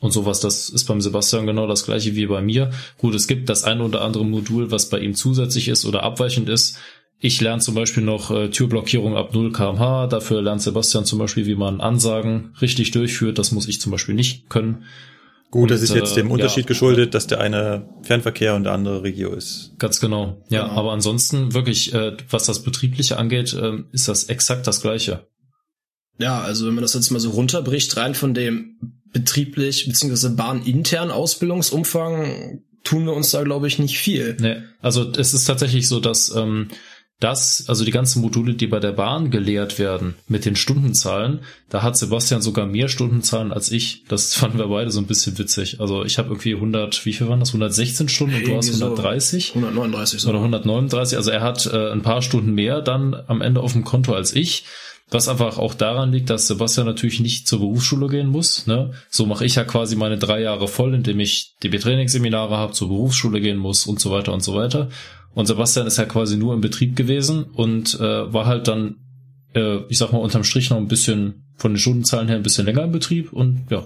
und 0.00 0.12
sowas. 0.12 0.40
Das 0.40 0.68
ist 0.68 0.84
beim 0.84 1.00
Sebastian 1.00 1.46
genau 1.46 1.66
das 1.66 1.84
gleiche 1.84 2.14
wie 2.14 2.26
bei 2.26 2.42
mir. 2.42 2.70
Gut, 2.98 3.14
es 3.14 3.26
gibt 3.26 3.48
das 3.48 3.64
eine 3.64 3.84
oder 3.84 4.02
andere 4.02 4.24
Modul, 4.24 4.70
was 4.70 4.88
bei 4.88 4.98
ihm 4.98 5.14
zusätzlich 5.14 5.68
ist 5.68 5.84
oder 5.84 6.02
abweichend 6.02 6.48
ist. 6.48 6.78
Ich 7.18 7.40
lerne 7.40 7.62
zum 7.62 7.74
Beispiel 7.74 8.02
noch 8.02 8.30
äh, 8.30 8.50
Türblockierung 8.50 9.16
ab 9.16 9.32
0 9.32 9.52
kmh. 9.52 10.06
Dafür 10.08 10.42
lernt 10.42 10.60
Sebastian 10.60 11.06
zum 11.06 11.18
Beispiel, 11.18 11.46
wie 11.46 11.54
man 11.54 11.80
Ansagen 11.80 12.54
richtig 12.60 12.90
durchführt. 12.90 13.38
Das 13.38 13.52
muss 13.52 13.68
ich 13.68 13.80
zum 13.80 13.90
Beispiel 13.90 14.14
nicht 14.14 14.50
können. 14.50 14.84
Gut, 15.50 15.62
und, 15.62 15.70
das 15.70 15.82
ist 15.82 15.94
jetzt 15.94 16.16
dem 16.16 16.28
äh, 16.28 16.32
Unterschied 16.32 16.64
ja, 16.64 16.68
geschuldet, 16.68 17.14
dass 17.14 17.26
der 17.26 17.40
eine 17.40 17.88
Fernverkehr 18.02 18.54
und 18.54 18.64
der 18.64 18.72
andere 18.72 19.02
Regio 19.02 19.32
ist. 19.32 19.72
Ganz 19.78 20.00
genau. 20.00 20.42
Ja, 20.48 20.64
genau. 20.64 20.74
aber 20.74 20.92
ansonsten 20.92 21.54
wirklich, 21.54 21.94
äh, 21.94 22.16
was 22.30 22.44
das 22.44 22.62
Betriebliche 22.62 23.16
angeht, 23.16 23.54
äh, 23.54 23.78
ist 23.92 24.08
das 24.08 24.24
exakt 24.24 24.66
das 24.66 24.80
Gleiche. 24.82 25.26
Ja, 26.18 26.40
also 26.40 26.66
wenn 26.66 26.74
man 26.74 26.82
das 26.82 26.94
jetzt 26.94 27.10
mal 27.10 27.20
so 27.20 27.30
runterbricht, 27.30 27.96
rein 27.96 28.14
von 28.14 28.34
dem 28.34 28.78
betrieblich 29.12 29.86
bzw. 29.86 30.30
bahnintern 30.30 31.10
Ausbildungsumfang 31.10 32.62
tun 32.84 33.04
wir 33.04 33.14
uns 33.14 33.30
da, 33.30 33.42
glaube 33.42 33.66
ich, 33.66 33.78
nicht 33.78 33.98
viel. 33.98 34.36
Nee, 34.40 34.62
also 34.80 35.10
es 35.10 35.34
ist 35.34 35.44
tatsächlich 35.44 35.88
so, 35.88 36.00
dass 36.00 36.34
ähm, 36.34 36.68
das, 37.18 37.64
also 37.68 37.84
die 37.84 37.92
ganzen 37.92 38.20
Module, 38.20 38.54
die 38.54 38.66
bei 38.66 38.78
der 38.78 38.92
Bahn 38.92 39.30
gelehrt 39.30 39.78
werden, 39.78 40.16
mit 40.28 40.44
den 40.44 40.54
Stundenzahlen, 40.54 41.40
da 41.70 41.82
hat 41.82 41.96
Sebastian 41.96 42.42
sogar 42.42 42.66
mehr 42.66 42.88
Stundenzahlen 42.88 43.52
als 43.52 43.72
ich. 43.72 44.04
Das 44.08 44.34
fanden 44.36 44.58
wir 44.58 44.68
beide 44.68 44.90
so 44.90 45.00
ein 45.00 45.06
bisschen 45.06 45.38
witzig. 45.38 45.80
Also 45.80 46.04
ich 46.04 46.18
habe 46.18 46.28
irgendwie 46.28 46.54
100, 46.54 47.06
wie 47.06 47.14
viel 47.14 47.28
waren 47.28 47.40
das? 47.40 47.50
116 47.50 48.08
Stunden 48.08 48.36
und 48.36 48.46
du 48.46 48.56
hast 48.56 48.68
130? 48.68 49.54
139 49.54 50.20
so. 50.20 50.28
Oder 50.28 50.38
139. 50.38 51.16
Also 51.16 51.30
er 51.30 51.40
hat 51.40 51.64
äh, 51.66 51.90
ein 51.90 52.02
paar 52.02 52.20
Stunden 52.20 52.52
mehr 52.52 52.82
dann 52.82 53.14
am 53.26 53.40
Ende 53.40 53.62
auf 53.62 53.72
dem 53.72 53.84
Konto 53.84 54.12
als 54.12 54.34
ich. 54.34 54.64
Was 55.08 55.28
einfach 55.28 55.58
auch 55.58 55.74
daran 55.74 56.10
liegt, 56.10 56.30
dass 56.30 56.48
Sebastian 56.48 56.84
natürlich 56.84 57.20
nicht 57.20 57.46
zur 57.46 57.60
Berufsschule 57.60 58.08
gehen 58.08 58.26
muss. 58.26 58.66
Ne? 58.66 58.90
So 59.08 59.24
mache 59.24 59.44
ich 59.44 59.54
ja 59.54 59.62
quasi 59.62 59.94
meine 59.94 60.18
drei 60.18 60.40
Jahre 60.40 60.66
voll, 60.66 60.94
indem 60.94 61.20
ich 61.20 61.54
DB-Trainingsseminare 61.62 62.56
habe, 62.56 62.72
zur 62.72 62.88
Berufsschule 62.88 63.40
gehen 63.40 63.56
muss 63.56 63.86
und 63.86 64.00
so 64.00 64.10
weiter 64.10 64.32
und 64.32 64.42
so 64.42 64.54
weiter. 64.54 64.88
Und 65.36 65.44
Sebastian 65.44 65.86
ist 65.86 65.98
ja 65.98 66.06
quasi 66.06 66.38
nur 66.38 66.54
im 66.54 66.62
Betrieb 66.62 66.96
gewesen 66.96 67.44
und 67.44 68.00
äh, 68.00 68.32
war 68.32 68.46
halt 68.46 68.68
dann, 68.68 68.96
äh, 69.54 69.80
ich 69.90 69.98
sag 69.98 70.10
mal, 70.10 70.18
unterm 70.18 70.44
Strich 70.44 70.70
noch 70.70 70.78
ein 70.78 70.88
bisschen 70.88 71.52
von 71.58 71.74
den 71.74 71.78
Stundenzahlen 71.78 72.28
her 72.28 72.36
ein 72.36 72.42
bisschen 72.42 72.64
länger 72.64 72.84
im 72.84 72.92
Betrieb 72.92 73.34
und 73.34 73.66
ja, 73.68 73.80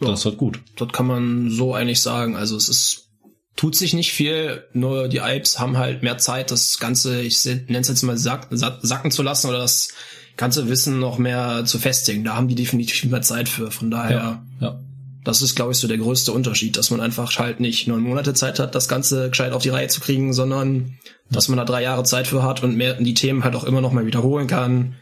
ja 0.00 0.08
das 0.08 0.20
ist 0.20 0.24
halt 0.24 0.38
gut. 0.38 0.60
Das 0.76 0.88
kann 0.88 1.06
man 1.06 1.50
so 1.50 1.74
eigentlich 1.74 2.00
sagen. 2.00 2.36
Also 2.36 2.56
es 2.56 2.70
ist 2.70 3.10
tut 3.54 3.76
sich 3.76 3.92
nicht 3.92 4.12
viel, 4.12 4.64
nur 4.72 5.08
die 5.08 5.20
Alps 5.20 5.58
haben 5.58 5.76
halt 5.76 6.02
mehr 6.02 6.16
Zeit, 6.16 6.50
das 6.50 6.78
Ganze, 6.78 7.20
ich 7.20 7.44
nenne 7.44 7.80
es 7.80 7.88
jetzt 7.88 8.02
mal 8.02 8.16
sack, 8.16 8.46
sacken 8.50 9.10
zu 9.10 9.22
lassen 9.22 9.50
oder 9.50 9.58
das 9.58 9.90
ganze 10.38 10.70
Wissen 10.70 11.00
noch 11.00 11.18
mehr 11.18 11.66
zu 11.66 11.78
festigen. 11.78 12.24
Da 12.24 12.34
haben 12.34 12.48
die 12.48 12.54
definitiv 12.54 13.04
mehr 13.10 13.20
Zeit 13.20 13.50
für. 13.50 13.70
Von 13.70 13.90
daher, 13.90 14.16
ja, 14.16 14.46
ja. 14.60 14.80
Das 15.24 15.42
ist, 15.42 15.54
glaube 15.54 15.72
ich, 15.72 15.78
so 15.78 15.88
der 15.88 15.98
größte 15.98 16.32
Unterschied, 16.32 16.76
dass 16.76 16.90
man 16.90 17.00
einfach 17.00 17.38
halt 17.38 17.60
nicht 17.60 17.86
neun 17.88 18.02
Monate 18.02 18.34
Zeit 18.34 18.58
hat, 18.58 18.74
das 18.74 18.88
Ganze 18.88 19.30
gescheit 19.30 19.52
auf 19.52 19.62
die 19.62 19.68
Reihe 19.68 19.88
zu 19.88 20.00
kriegen, 20.00 20.32
sondern 20.32 20.98
dass 21.30 21.48
man 21.48 21.58
da 21.58 21.64
drei 21.64 21.82
Jahre 21.82 22.04
Zeit 22.04 22.26
für 22.26 22.42
hat 22.42 22.62
und 22.62 22.76
mehr 22.76 22.94
die 22.94 23.14
Themen 23.14 23.44
halt 23.44 23.54
auch 23.54 23.64
immer 23.64 23.80
noch 23.80 23.92
mal 23.92 24.06
wiederholen 24.06 24.46
kann. 24.46 24.94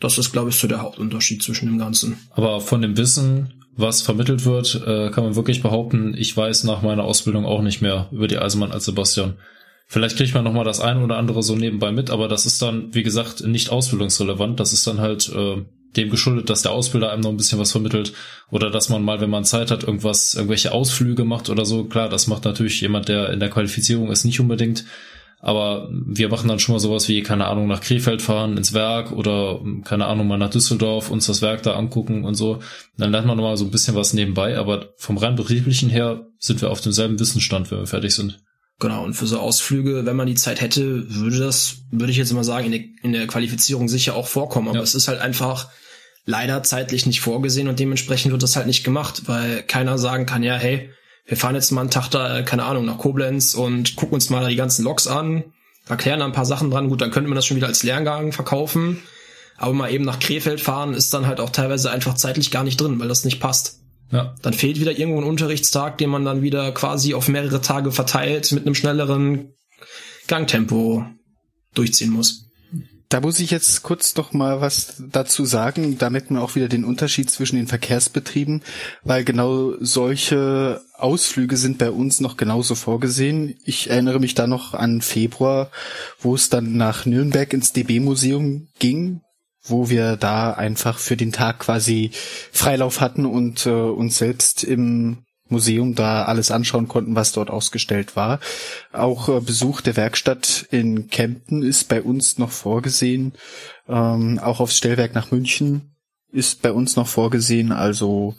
Das 0.00 0.16
ist, 0.16 0.32
glaube 0.32 0.50
ich, 0.50 0.56
so 0.56 0.68
der 0.68 0.80
Hauptunterschied 0.80 1.42
zwischen 1.42 1.66
dem 1.66 1.78
Ganzen. 1.78 2.18
Aber 2.30 2.60
von 2.60 2.80
dem 2.80 2.96
Wissen, 2.96 3.64
was 3.76 4.02
vermittelt 4.02 4.44
wird, 4.44 4.80
äh, 4.86 5.10
kann 5.10 5.24
man 5.24 5.36
wirklich 5.36 5.62
behaupten, 5.62 6.14
ich 6.16 6.36
weiß 6.36 6.64
nach 6.64 6.82
meiner 6.82 7.04
Ausbildung 7.04 7.44
auch 7.44 7.62
nicht 7.62 7.80
mehr 7.80 8.08
über 8.12 8.28
die 8.28 8.38
Eisenbahn 8.38 8.72
als 8.72 8.84
Sebastian. 8.84 9.34
Vielleicht 9.86 10.16
kriegt 10.16 10.34
man 10.34 10.44
nochmal 10.44 10.64
das 10.64 10.80
eine 10.80 11.02
oder 11.02 11.16
andere 11.16 11.42
so 11.42 11.56
nebenbei 11.56 11.92
mit, 11.92 12.10
aber 12.10 12.28
das 12.28 12.44
ist 12.44 12.60
dann, 12.60 12.94
wie 12.94 13.02
gesagt, 13.02 13.46
nicht 13.46 13.70
ausbildungsrelevant. 13.70 14.60
Das 14.60 14.72
ist 14.72 14.86
dann 14.86 15.00
halt 15.00 15.32
äh, 15.34 15.64
dem 15.98 16.10
geschuldet, 16.10 16.48
dass 16.48 16.62
der 16.62 16.72
Ausbilder 16.72 17.12
einem 17.12 17.22
noch 17.22 17.30
ein 17.30 17.36
bisschen 17.36 17.58
was 17.58 17.72
vermittelt 17.72 18.12
oder 18.50 18.70
dass 18.70 18.88
man 18.88 19.02
mal, 19.02 19.20
wenn 19.20 19.30
man 19.30 19.44
Zeit 19.44 19.70
hat, 19.70 19.82
irgendwas, 19.82 20.34
irgendwelche 20.34 20.72
Ausflüge 20.72 21.24
macht 21.24 21.50
oder 21.50 21.64
so. 21.64 21.84
Klar, 21.84 22.08
das 22.08 22.26
macht 22.26 22.44
natürlich 22.44 22.80
jemand, 22.80 23.08
der 23.08 23.30
in 23.30 23.40
der 23.40 23.50
Qualifizierung 23.50 24.10
ist, 24.10 24.24
nicht 24.24 24.40
unbedingt. 24.40 24.84
Aber 25.40 25.88
wir 25.90 26.28
machen 26.28 26.48
dann 26.48 26.58
schon 26.58 26.74
mal 26.74 26.80
sowas 26.80 27.08
wie, 27.08 27.22
keine 27.22 27.46
Ahnung, 27.46 27.68
nach 27.68 27.80
Krefeld 27.80 28.22
fahren, 28.22 28.56
ins 28.56 28.72
Werk 28.72 29.12
oder, 29.12 29.60
keine 29.84 30.06
Ahnung, 30.06 30.26
mal 30.26 30.36
nach 30.36 30.50
Düsseldorf, 30.50 31.10
uns 31.10 31.26
das 31.26 31.42
Werk 31.42 31.62
da 31.62 31.74
angucken 31.74 32.24
und 32.24 32.34
so. 32.34 32.60
Dann 32.96 33.12
lernt 33.12 33.26
man 33.26 33.36
nochmal 33.36 33.56
so 33.56 33.64
ein 33.64 33.70
bisschen 33.70 33.94
was 33.94 34.14
nebenbei, 34.14 34.58
aber 34.58 34.88
vom 34.96 35.16
rein 35.16 35.36
betrieblichen 35.36 35.90
her 35.90 36.26
sind 36.38 36.60
wir 36.60 36.70
auf 36.70 36.80
demselben 36.80 37.20
Wissensstand, 37.20 37.70
wenn 37.70 37.78
wir 37.78 37.86
fertig 37.86 38.14
sind. 38.14 38.40
Genau, 38.80 39.04
und 39.04 39.14
für 39.14 39.26
so 39.26 39.38
Ausflüge, 39.38 40.06
wenn 40.06 40.16
man 40.16 40.28
die 40.28 40.34
Zeit 40.34 40.60
hätte, 40.60 41.12
würde 41.12 41.38
das, 41.38 41.78
würde 41.90 42.12
ich 42.12 42.16
jetzt 42.16 42.32
mal 42.32 42.44
sagen, 42.44 42.66
in 42.66 42.72
der, 42.72 42.84
in 43.02 43.12
der 43.12 43.26
Qualifizierung 43.26 43.88
sicher 43.88 44.14
auch 44.14 44.28
vorkommen. 44.28 44.68
Aber 44.68 44.78
ja. 44.78 44.82
es 44.84 44.94
ist 44.94 45.08
halt 45.08 45.20
einfach 45.20 45.68
leider 46.28 46.62
zeitlich 46.62 47.06
nicht 47.06 47.22
vorgesehen 47.22 47.68
und 47.68 47.80
dementsprechend 47.80 48.32
wird 48.32 48.42
das 48.42 48.54
halt 48.54 48.66
nicht 48.66 48.84
gemacht, 48.84 49.22
weil 49.26 49.62
keiner 49.62 49.96
sagen 49.96 50.26
kann, 50.26 50.42
ja, 50.42 50.56
hey, 50.56 50.90
wir 51.24 51.38
fahren 51.38 51.54
jetzt 51.54 51.70
mal 51.70 51.80
einen 51.80 51.90
Tag 51.90 52.10
da, 52.10 52.42
keine 52.42 52.64
Ahnung, 52.64 52.84
nach 52.84 52.98
Koblenz 52.98 53.54
und 53.54 53.96
gucken 53.96 54.14
uns 54.14 54.28
mal 54.28 54.42
da 54.42 54.48
die 54.48 54.56
ganzen 54.56 54.84
Loks 54.84 55.06
an, 55.06 55.44
erklären 55.88 56.20
da 56.20 56.26
ein 56.26 56.32
paar 56.32 56.44
Sachen 56.44 56.70
dran. 56.70 56.90
Gut, 56.90 57.00
dann 57.00 57.10
könnte 57.10 57.30
man 57.30 57.36
das 57.36 57.46
schon 57.46 57.56
wieder 57.56 57.66
als 57.66 57.82
Lerngang 57.82 58.32
verkaufen. 58.32 59.02
Aber 59.56 59.72
mal 59.72 59.90
eben 59.90 60.04
nach 60.04 60.18
Krefeld 60.18 60.60
fahren 60.60 60.92
ist 60.92 61.14
dann 61.14 61.26
halt 61.26 61.40
auch 61.40 61.48
teilweise 61.48 61.90
einfach 61.90 62.14
zeitlich 62.14 62.50
gar 62.50 62.62
nicht 62.62 62.78
drin, 62.78 63.00
weil 63.00 63.08
das 63.08 63.24
nicht 63.24 63.40
passt. 63.40 63.80
Ja. 64.12 64.34
Dann 64.42 64.52
fehlt 64.52 64.80
wieder 64.80 64.98
irgendwo 64.98 65.22
ein 65.22 65.26
Unterrichtstag, 65.26 65.96
den 65.96 66.10
man 66.10 66.26
dann 66.26 66.42
wieder 66.42 66.72
quasi 66.72 67.14
auf 67.14 67.28
mehrere 67.28 67.62
Tage 67.62 67.90
verteilt 67.90 68.52
mit 68.52 68.66
einem 68.66 68.74
schnelleren 68.74 69.54
Gangtempo 70.26 71.06
durchziehen 71.74 72.10
muss. 72.10 72.47
Da 73.08 73.22
muss 73.22 73.40
ich 73.40 73.50
jetzt 73.50 73.82
kurz 73.82 74.14
noch 74.16 74.34
mal 74.34 74.60
was 74.60 75.02
dazu 75.10 75.46
sagen, 75.46 75.96
damit 75.96 76.30
man 76.30 76.42
auch 76.42 76.56
wieder 76.56 76.68
den 76.68 76.84
Unterschied 76.84 77.30
zwischen 77.30 77.56
den 77.56 77.66
Verkehrsbetrieben, 77.66 78.62
weil 79.02 79.24
genau 79.24 79.72
solche 79.80 80.82
Ausflüge 80.92 81.56
sind 81.56 81.78
bei 81.78 81.90
uns 81.90 82.20
noch 82.20 82.36
genauso 82.36 82.74
vorgesehen. 82.74 83.54
Ich 83.64 83.88
erinnere 83.88 84.20
mich 84.20 84.34
da 84.34 84.46
noch 84.46 84.74
an 84.74 85.00
Februar, 85.00 85.70
wo 86.20 86.34
es 86.34 86.50
dann 86.50 86.76
nach 86.76 87.06
Nürnberg 87.06 87.50
ins 87.54 87.72
DB-Museum 87.72 88.68
ging 88.78 89.22
wo 89.70 89.90
wir 89.90 90.16
da 90.16 90.52
einfach 90.52 90.98
für 90.98 91.16
den 91.16 91.32
Tag 91.32 91.58
quasi 91.58 92.10
Freilauf 92.52 93.00
hatten 93.02 93.26
und 93.26 93.66
äh, 93.66 93.70
uns 93.70 94.16
selbst 94.16 94.64
im 94.64 95.24
Museum 95.50 95.94
da 95.94 96.24
alles 96.24 96.50
anschauen 96.50 96.88
konnten, 96.88 97.14
was 97.14 97.32
dort 97.32 97.50
ausgestellt 97.50 98.16
war. 98.16 98.40
Auch 98.92 99.28
äh, 99.28 99.40
Besuch 99.40 99.80
der 99.80 99.96
Werkstatt 99.96 100.66
in 100.70 101.08
Kempten 101.08 101.62
ist 101.62 101.88
bei 101.88 102.02
uns 102.02 102.38
noch 102.38 102.50
vorgesehen. 102.50 103.32
Ähm, 103.88 104.38
auch 104.38 104.60
aufs 104.60 104.76
Stellwerk 104.76 105.14
nach 105.14 105.30
München 105.30 105.94
ist 106.30 106.62
bei 106.62 106.72
uns 106.72 106.96
noch 106.96 107.08
vorgesehen. 107.08 107.72
Also 107.72 108.36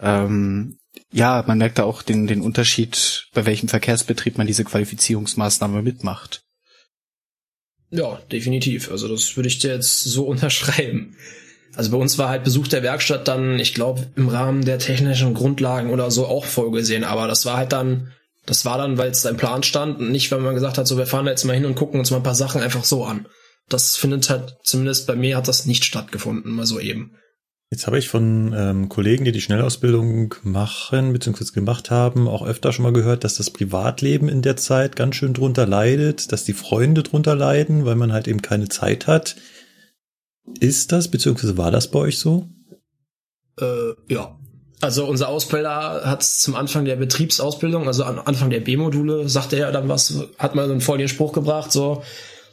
ähm, 0.00 0.78
ja, 1.12 1.44
man 1.46 1.58
merkt 1.58 1.78
da 1.78 1.84
auch 1.84 2.02
den, 2.02 2.26
den 2.26 2.40
Unterschied, 2.40 3.28
bei 3.34 3.46
welchem 3.46 3.68
Verkehrsbetrieb 3.68 4.38
man 4.38 4.46
diese 4.46 4.64
Qualifizierungsmaßnahme 4.64 5.82
mitmacht. 5.82 6.44
Ja, 7.90 8.20
definitiv. 8.32 8.90
Also 8.90 9.08
das 9.08 9.36
würde 9.36 9.48
ich 9.48 9.58
dir 9.58 9.74
jetzt 9.74 10.04
so 10.04 10.24
unterschreiben. 10.26 11.16
Also 11.76 11.90
bei 11.90 11.98
uns 11.98 12.16
war 12.16 12.30
halt 12.30 12.42
Besuch 12.42 12.68
der 12.68 12.82
Werkstatt 12.82 13.28
dann, 13.28 13.58
ich 13.58 13.74
glaube, 13.74 14.06
im 14.16 14.28
Rahmen 14.28 14.64
der 14.64 14.78
technischen 14.78 15.34
Grundlagen 15.34 15.90
oder 15.90 16.10
so 16.10 16.26
auch 16.26 16.46
vorgesehen. 16.46 17.04
Aber 17.04 17.28
das 17.28 17.44
war 17.44 17.58
halt 17.58 17.72
dann, 17.72 18.12
das 18.46 18.64
war 18.64 18.78
dann, 18.78 18.96
weil 18.96 19.10
es 19.10 19.24
im 19.26 19.36
Plan 19.36 19.62
stand 19.62 19.98
und 19.98 20.10
nicht, 20.10 20.32
weil 20.32 20.40
man 20.40 20.54
gesagt 20.54 20.78
hat, 20.78 20.88
so 20.88 20.96
wir 20.96 21.06
fahren 21.06 21.26
da 21.26 21.32
jetzt 21.32 21.44
mal 21.44 21.52
hin 21.52 21.66
und 21.66 21.74
gucken 21.74 22.00
uns 22.00 22.10
mal 22.10 22.16
ein 22.16 22.22
paar 22.22 22.34
Sachen 22.34 22.62
einfach 22.62 22.84
so 22.84 23.04
an. 23.04 23.26
Das 23.68 23.96
findet 23.96 24.30
halt, 24.30 24.56
zumindest 24.62 25.06
bei 25.06 25.16
mir 25.16 25.36
hat 25.36 25.48
das 25.48 25.66
nicht 25.66 25.84
stattgefunden, 25.84 26.52
mal 26.52 26.66
so 26.66 26.80
eben. 26.80 27.12
Jetzt 27.68 27.88
habe 27.88 27.98
ich 27.98 28.08
von 28.08 28.54
ähm, 28.56 28.88
Kollegen, 28.88 29.24
die 29.24 29.32
die 29.32 29.40
Schnellausbildung 29.40 30.36
machen 30.44 31.12
bzw. 31.12 31.46
gemacht 31.52 31.90
haben, 31.90 32.28
auch 32.28 32.46
öfter 32.46 32.72
schon 32.72 32.84
mal 32.84 32.92
gehört, 32.92 33.24
dass 33.24 33.34
das 33.34 33.50
Privatleben 33.50 34.28
in 34.28 34.40
der 34.40 34.56
Zeit 34.56 34.94
ganz 34.94 35.16
schön 35.16 35.34
drunter 35.34 35.66
leidet, 35.66 36.30
dass 36.30 36.44
die 36.44 36.52
Freunde 36.52 37.02
drunter 37.02 37.34
leiden, 37.34 37.84
weil 37.84 37.96
man 37.96 38.12
halt 38.12 38.28
eben 38.28 38.40
keine 38.40 38.68
Zeit 38.68 39.08
hat. 39.08 39.34
Ist 40.60 40.92
das 40.92 41.08
bzw. 41.08 41.56
war 41.56 41.70
das 41.70 41.90
bei 41.90 41.98
euch 41.98 42.18
so? 42.18 42.48
Äh, 43.60 43.94
ja. 44.08 44.38
Also 44.80 45.06
unser 45.06 45.28
Ausbilder 45.28 46.02
hat 46.04 46.22
zum 46.22 46.54
Anfang 46.54 46.84
der 46.84 46.96
Betriebsausbildung, 46.96 47.86
also 47.86 48.04
am 48.04 48.20
Anfang 48.24 48.50
der 48.50 48.60
B-Module, 48.60 49.28
sagte 49.28 49.56
er 49.56 49.72
dann 49.72 49.88
was, 49.88 50.14
hat 50.38 50.54
mal 50.54 50.66
so 50.66 50.72
einen 50.72 50.82
vollen 50.82 51.08
Spruch 51.08 51.32
gebracht, 51.32 51.72
so, 51.72 52.02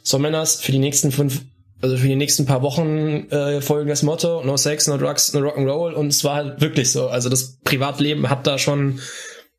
so 0.02 0.18
Männers, 0.18 0.60
für 0.60 0.72
die 0.72 0.78
nächsten 0.78 1.12
fünf 1.12 1.42
also 1.84 1.98
für 1.98 2.08
die 2.08 2.16
nächsten 2.16 2.46
paar 2.46 2.62
Wochen 2.62 3.28
äh, 3.30 3.60
folgendes 3.60 4.02
Motto, 4.02 4.42
no 4.42 4.56
sex, 4.56 4.86
no 4.86 4.96
drugs, 4.96 5.34
no 5.34 5.40
rock'n'roll 5.40 5.92
und 5.92 6.06
es 6.06 6.24
war 6.24 6.36
halt 6.36 6.60
wirklich 6.62 6.90
so. 6.90 7.08
Also 7.08 7.28
das 7.28 7.58
Privatleben 7.62 8.30
hat 8.30 8.46
da 8.46 8.56
schon 8.56 9.00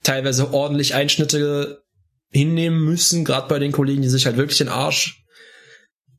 teilweise 0.02 0.52
ordentlich 0.52 0.96
Einschnitte 0.96 1.84
hinnehmen 2.32 2.84
müssen, 2.84 3.26
gerade 3.26 3.48
bei 3.48 3.60
den 3.60 3.72
Kollegen, 3.72 4.02
die 4.02 4.10
sich 4.10 4.26
halt 4.26 4.38
wirklich 4.38 4.58
den 4.58 4.70
Arsch 4.70 5.25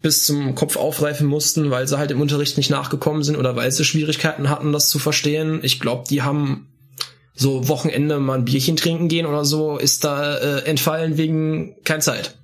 bis 0.06 0.24
zum 0.24 0.54
Kopf 0.54 0.76
aufreifen 0.76 1.26
mussten, 1.26 1.72
weil 1.72 1.88
sie 1.88 1.98
halt 1.98 2.12
im 2.12 2.20
Unterricht 2.20 2.56
nicht 2.56 2.70
nachgekommen 2.70 3.24
sind 3.24 3.34
oder 3.34 3.56
weil 3.56 3.72
sie 3.72 3.84
Schwierigkeiten 3.84 4.48
hatten, 4.48 4.70
das 4.72 4.88
zu 4.88 5.00
verstehen. 5.00 5.58
Ich 5.64 5.80
glaube, 5.80 6.04
die 6.08 6.22
haben 6.22 6.68
so 7.34 7.66
Wochenende 7.66 8.20
mal 8.20 8.38
ein 8.38 8.44
Bierchen 8.44 8.76
trinken 8.76 9.08
gehen 9.08 9.26
oder 9.26 9.44
so, 9.44 9.78
ist 9.78 10.04
da 10.04 10.36
äh, 10.36 10.58
entfallen 10.60 11.16
wegen 11.16 11.74
kein 11.82 12.00
Zeit. 12.00 12.38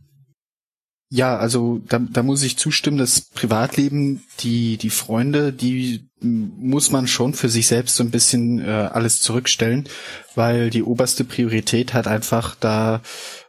Ja, 1.08 1.36
also 1.36 1.80
da, 1.86 2.00
da 2.00 2.24
muss 2.24 2.42
ich 2.42 2.58
zustimmen, 2.58 2.98
das 2.98 3.20
Privatleben, 3.20 4.24
die, 4.40 4.76
die 4.76 4.90
Freunde, 4.90 5.52
die 5.52 6.08
muss 6.20 6.90
man 6.90 7.06
schon 7.06 7.32
für 7.32 7.48
sich 7.48 7.68
selbst 7.68 7.94
so 7.94 8.02
ein 8.02 8.10
bisschen 8.10 8.58
äh, 8.58 8.88
alles 8.92 9.20
zurückstellen, 9.20 9.88
weil 10.34 10.70
die 10.70 10.82
oberste 10.82 11.22
Priorität 11.22 11.94
hat 11.94 12.08
einfach 12.08 12.56
da 12.56 13.02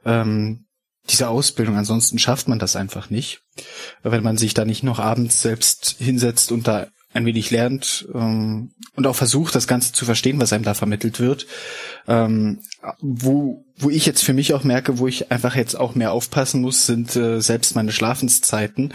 ähm, 0.05 0.65
diese 1.09 1.29
Ausbildung. 1.29 1.77
Ansonsten 1.77 2.19
schafft 2.19 2.47
man 2.47 2.59
das 2.59 2.75
einfach 2.75 3.09
nicht, 3.09 3.42
wenn 4.03 4.23
man 4.23 4.37
sich 4.37 4.53
da 4.53 4.65
nicht 4.65 4.83
noch 4.83 4.99
abends 4.99 5.41
selbst 5.41 5.95
hinsetzt 5.99 6.51
und 6.51 6.67
da 6.67 6.87
ein 7.13 7.25
wenig 7.25 7.51
lernt 7.51 8.07
ähm, 8.13 8.71
und 8.95 9.07
auch 9.07 9.15
versucht, 9.15 9.53
das 9.55 9.67
Ganze 9.67 9.93
zu 9.93 10.05
verstehen, 10.05 10.39
was 10.39 10.51
einem 10.51 10.63
da 10.63 10.73
vermittelt 10.73 11.19
wird. 11.19 11.45
Ähm, 12.07 12.61
wo, 13.01 13.65
wo 13.77 13.89
ich 13.89 14.05
jetzt 14.05 14.23
für 14.23 14.33
mich 14.33 14.53
auch 14.53 14.63
merke, 14.63 14.97
wo 14.97 15.07
ich 15.07 15.31
einfach 15.31 15.55
jetzt 15.55 15.75
auch 15.75 15.95
mehr 15.95 16.11
aufpassen 16.11 16.61
muss, 16.61 16.85
sind 16.85 17.15
äh, 17.15 17.39
selbst 17.39 17.75
meine 17.75 17.91
Schlafenszeiten, 17.91 18.93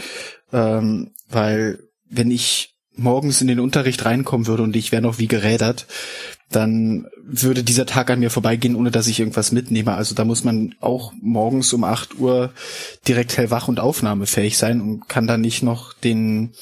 ähm, 0.52 1.12
weil 1.28 1.78
wenn 2.10 2.30
ich 2.30 2.74
morgens 2.98 3.40
in 3.40 3.46
den 3.46 3.60
Unterricht 3.60 4.04
reinkommen 4.04 4.46
würde 4.46 4.64
und 4.64 4.74
ich 4.74 4.90
wäre 4.90 5.02
noch 5.02 5.18
wie 5.18 5.28
gerädert, 5.28 5.86
dann 6.50 7.06
würde 7.22 7.62
dieser 7.62 7.84
Tag 7.84 8.10
an 8.10 8.20
mir 8.20 8.30
vorbeigehen, 8.30 8.74
ohne 8.74 8.90
dass 8.90 9.06
ich 9.06 9.20
irgendwas 9.20 9.52
mitnehme. 9.52 9.94
Also 9.94 10.14
da 10.14 10.24
muss 10.24 10.44
man 10.44 10.74
auch 10.80 11.12
morgens 11.20 11.72
um 11.72 11.84
acht 11.84 12.18
Uhr 12.18 12.52
direkt 13.06 13.36
hellwach 13.36 13.68
und 13.68 13.80
aufnahmefähig 13.80 14.56
sein 14.56 14.80
und 14.80 15.08
kann 15.08 15.26
dann 15.26 15.42
nicht 15.42 15.62
noch 15.62 15.92
den, 15.92 16.54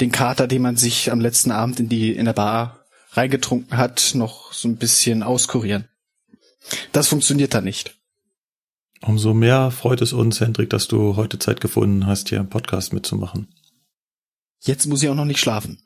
den 0.00 0.10
Kater, 0.10 0.46
den 0.46 0.62
man 0.62 0.76
sich 0.76 1.12
am 1.12 1.20
letzten 1.20 1.50
Abend 1.50 1.80
in 1.80 1.88
die, 1.88 2.12
in 2.12 2.24
der 2.24 2.32
Bar 2.32 2.86
reingetrunken 3.12 3.76
hat, 3.76 4.12
noch 4.14 4.52
so 4.52 4.68
ein 4.68 4.76
bisschen 4.76 5.22
auskurieren. 5.22 5.86
Das 6.92 7.08
funktioniert 7.08 7.52
da 7.52 7.60
nicht. 7.60 7.96
Umso 9.02 9.34
mehr 9.34 9.70
freut 9.70 10.02
es 10.02 10.12
uns, 10.12 10.40
Hendrik, 10.40 10.70
dass 10.70 10.88
du 10.88 11.16
heute 11.16 11.38
Zeit 11.38 11.60
gefunden 11.60 12.06
hast, 12.06 12.28
hier 12.28 12.38
im 12.38 12.48
Podcast 12.48 12.92
mitzumachen. 12.92 13.48
Jetzt 14.60 14.86
muss 14.86 15.02
ich 15.02 15.08
auch 15.08 15.14
noch 15.14 15.24
nicht 15.24 15.40
schlafen. 15.40 15.82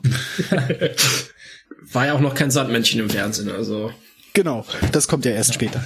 War 1.80 2.06
ja 2.06 2.14
auch 2.14 2.20
noch 2.20 2.34
kein 2.34 2.50
Sandmännchen 2.50 3.00
im 3.00 3.10
Fernsehen, 3.10 3.50
also. 3.50 3.92
Genau, 4.34 4.66
das 4.92 5.08
kommt 5.08 5.24
ja 5.24 5.32
erst 5.32 5.54
später. 5.54 5.84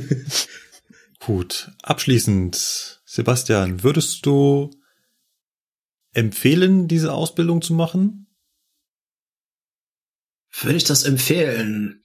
Gut, 1.20 1.70
abschließend, 1.82 3.00
Sebastian, 3.04 3.82
würdest 3.82 4.24
du 4.24 4.70
empfehlen, 6.12 6.88
diese 6.88 7.12
Ausbildung 7.12 7.60
zu 7.60 7.74
machen? 7.74 8.26
Würde 10.60 10.76
ich 10.76 10.84
das 10.84 11.04
empfehlen? 11.04 12.02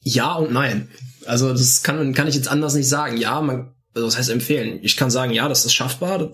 Ja 0.00 0.34
und 0.34 0.52
nein. 0.52 0.90
Also 1.26 1.52
das 1.52 1.82
kann, 1.82 2.14
kann 2.14 2.28
ich 2.28 2.34
jetzt 2.34 2.48
anders 2.48 2.74
nicht 2.74 2.88
sagen. 2.88 3.16
Ja, 3.16 3.40
man, 3.40 3.74
also 3.94 4.06
das 4.06 4.18
heißt 4.18 4.30
empfehlen. 4.30 4.78
Ich 4.82 4.96
kann 4.96 5.10
sagen, 5.10 5.32
ja, 5.32 5.48
das 5.48 5.64
ist 5.64 5.74
schaffbar 5.74 6.32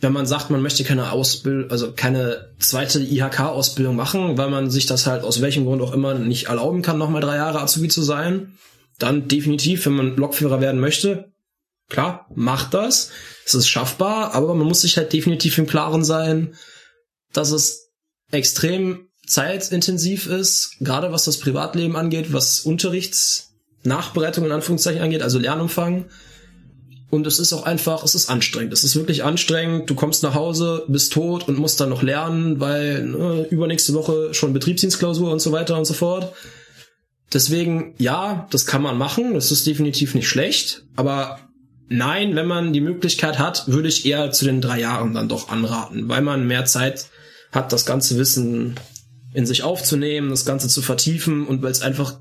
wenn 0.00 0.12
man 0.12 0.26
sagt, 0.26 0.50
man 0.50 0.62
möchte 0.62 0.84
keine 0.84 1.12
Ausbildung, 1.12 1.70
also 1.70 1.92
keine 1.92 2.54
zweite 2.58 3.00
IHK-Ausbildung 3.00 3.96
machen, 3.96 4.36
weil 4.36 4.50
man 4.50 4.70
sich 4.70 4.86
das 4.86 5.06
halt 5.06 5.24
aus 5.24 5.40
welchem 5.40 5.64
Grund 5.64 5.82
auch 5.82 5.92
immer 5.92 6.14
nicht 6.14 6.46
erlauben 6.46 6.82
kann, 6.82 6.98
nochmal 6.98 7.22
drei 7.22 7.36
Jahre 7.36 7.60
Azubi 7.60 7.88
zu 7.88 8.02
sein, 8.02 8.58
dann 8.98 9.28
definitiv, 9.28 9.86
wenn 9.86 9.94
man 9.94 10.16
Lokführer 10.16 10.60
werden 10.60 10.80
möchte, 10.80 11.32
klar, 11.88 12.26
macht 12.34 12.74
das. 12.74 13.10
Es 13.46 13.54
ist 13.54 13.68
schaffbar, 13.68 14.34
aber 14.34 14.54
man 14.54 14.66
muss 14.66 14.82
sich 14.82 14.96
halt 14.96 15.12
definitiv 15.12 15.58
im 15.58 15.66
Klaren 15.66 16.04
sein, 16.04 16.54
dass 17.32 17.50
es 17.50 17.90
extrem 18.30 19.08
zeitintensiv 19.26 20.26
ist, 20.26 20.76
gerade 20.80 21.12
was 21.12 21.24
das 21.24 21.38
Privatleben 21.38 21.96
angeht, 21.96 22.32
was 22.32 22.60
Unterrichtsnachbereitung 22.60 24.44
in 24.44 24.52
Anführungszeichen 24.52 25.02
angeht, 25.02 25.22
also 25.22 25.38
Lernumfang 25.38 26.06
und 27.14 27.28
es 27.28 27.38
ist 27.38 27.52
auch 27.52 27.62
einfach, 27.62 28.02
es 28.02 28.16
ist 28.16 28.28
anstrengend. 28.28 28.72
Es 28.72 28.82
ist 28.82 28.96
wirklich 28.96 29.22
anstrengend. 29.22 29.88
Du 29.88 29.94
kommst 29.94 30.24
nach 30.24 30.34
Hause, 30.34 30.84
bist 30.88 31.12
tot 31.12 31.46
und 31.46 31.58
musst 31.58 31.80
dann 31.80 31.88
noch 31.88 32.02
lernen, 32.02 32.58
weil 32.58 33.04
ne, 33.04 33.46
übernächste 33.50 33.94
Woche 33.94 34.34
schon 34.34 34.52
Betriebsdienstklausur 34.52 35.30
und 35.30 35.38
so 35.40 35.52
weiter 35.52 35.78
und 35.78 35.84
so 35.84 35.94
fort. 35.94 36.32
Deswegen, 37.32 37.94
ja, 37.98 38.48
das 38.50 38.66
kann 38.66 38.82
man 38.82 38.98
machen. 38.98 39.34
Das 39.34 39.52
ist 39.52 39.64
definitiv 39.64 40.16
nicht 40.16 40.28
schlecht. 40.28 40.86
Aber 40.96 41.38
nein, 41.88 42.34
wenn 42.34 42.48
man 42.48 42.72
die 42.72 42.80
Möglichkeit 42.80 43.38
hat, 43.38 43.68
würde 43.68 43.88
ich 43.88 44.04
eher 44.06 44.32
zu 44.32 44.44
den 44.44 44.60
drei 44.60 44.80
Jahren 44.80 45.14
dann 45.14 45.28
doch 45.28 45.50
anraten, 45.50 46.08
weil 46.08 46.20
man 46.20 46.48
mehr 46.48 46.64
Zeit 46.64 47.06
hat, 47.52 47.72
das 47.72 47.86
ganze 47.86 48.18
Wissen 48.18 48.74
in 49.32 49.46
sich 49.46 49.62
aufzunehmen, 49.62 50.30
das 50.30 50.44
Ganze 50.44 50.66
zu 50.66 50.82
vertiefen 50.82 51.46
und 51.46 51.62
weil 51.62 51.70
es 51.70 51.82
einfach 51.82 52.18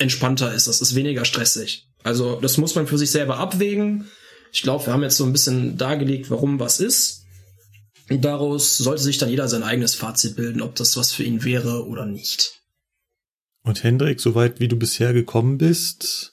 entspannter 0.00 0.52
ist. 0.52 0.66
Das 0.66 0.80
ist 0.80 0.96
weniger 0.96 1.24
stressig. 1.24 1.86
Also 2.02 2.40
das 2.40 2.58
muss 2.58 2.74
man 2.74 2.88
für 2.88 2.98
sich 2.98 3.12
selber 3.12 3.38
abwägen. 3.38 4.08
Ich 4.52 4.62
glaube, 4.62 4.86
wir 4.86 4.92
haben 4.92 5.02
jetzt 5.02 5.16
so 5.16 5.24
ein 5.24 5.32
bisschen 5.32 5.78
dargelegt, 5.78 6.30
warum 6.30 6.60
was 6.60 6.78
ist. 6.78 7.24
Und 8.10 8.22
daraus 8.24 8.76
sollte 8.76 9.02
sich 9.02 9.16
dann 9.16 9.30
jeder 9.30 9.48
sein 9.48 9.62
eigenes 9.62 9.94
Fazit 9.94 10.36
bilden, 10.36 10.60
ob 10.60 10.74
das 10.74 10.96
was 10.96 11.12
für 11.12 11.24
ihn 11.24 11.42
wäre 11.44 11.86
oder 11.86 12.04
nicht. 12.04 12.60
Und 13.62 13.82
Hendrik, 13.82 14.20
soweit 14.20 14.60
wie 14.60 14.68
du 14.68 14.76
bisher 14.76 15.14
gekommen 15.14 15.56
bist? 15.56 16.32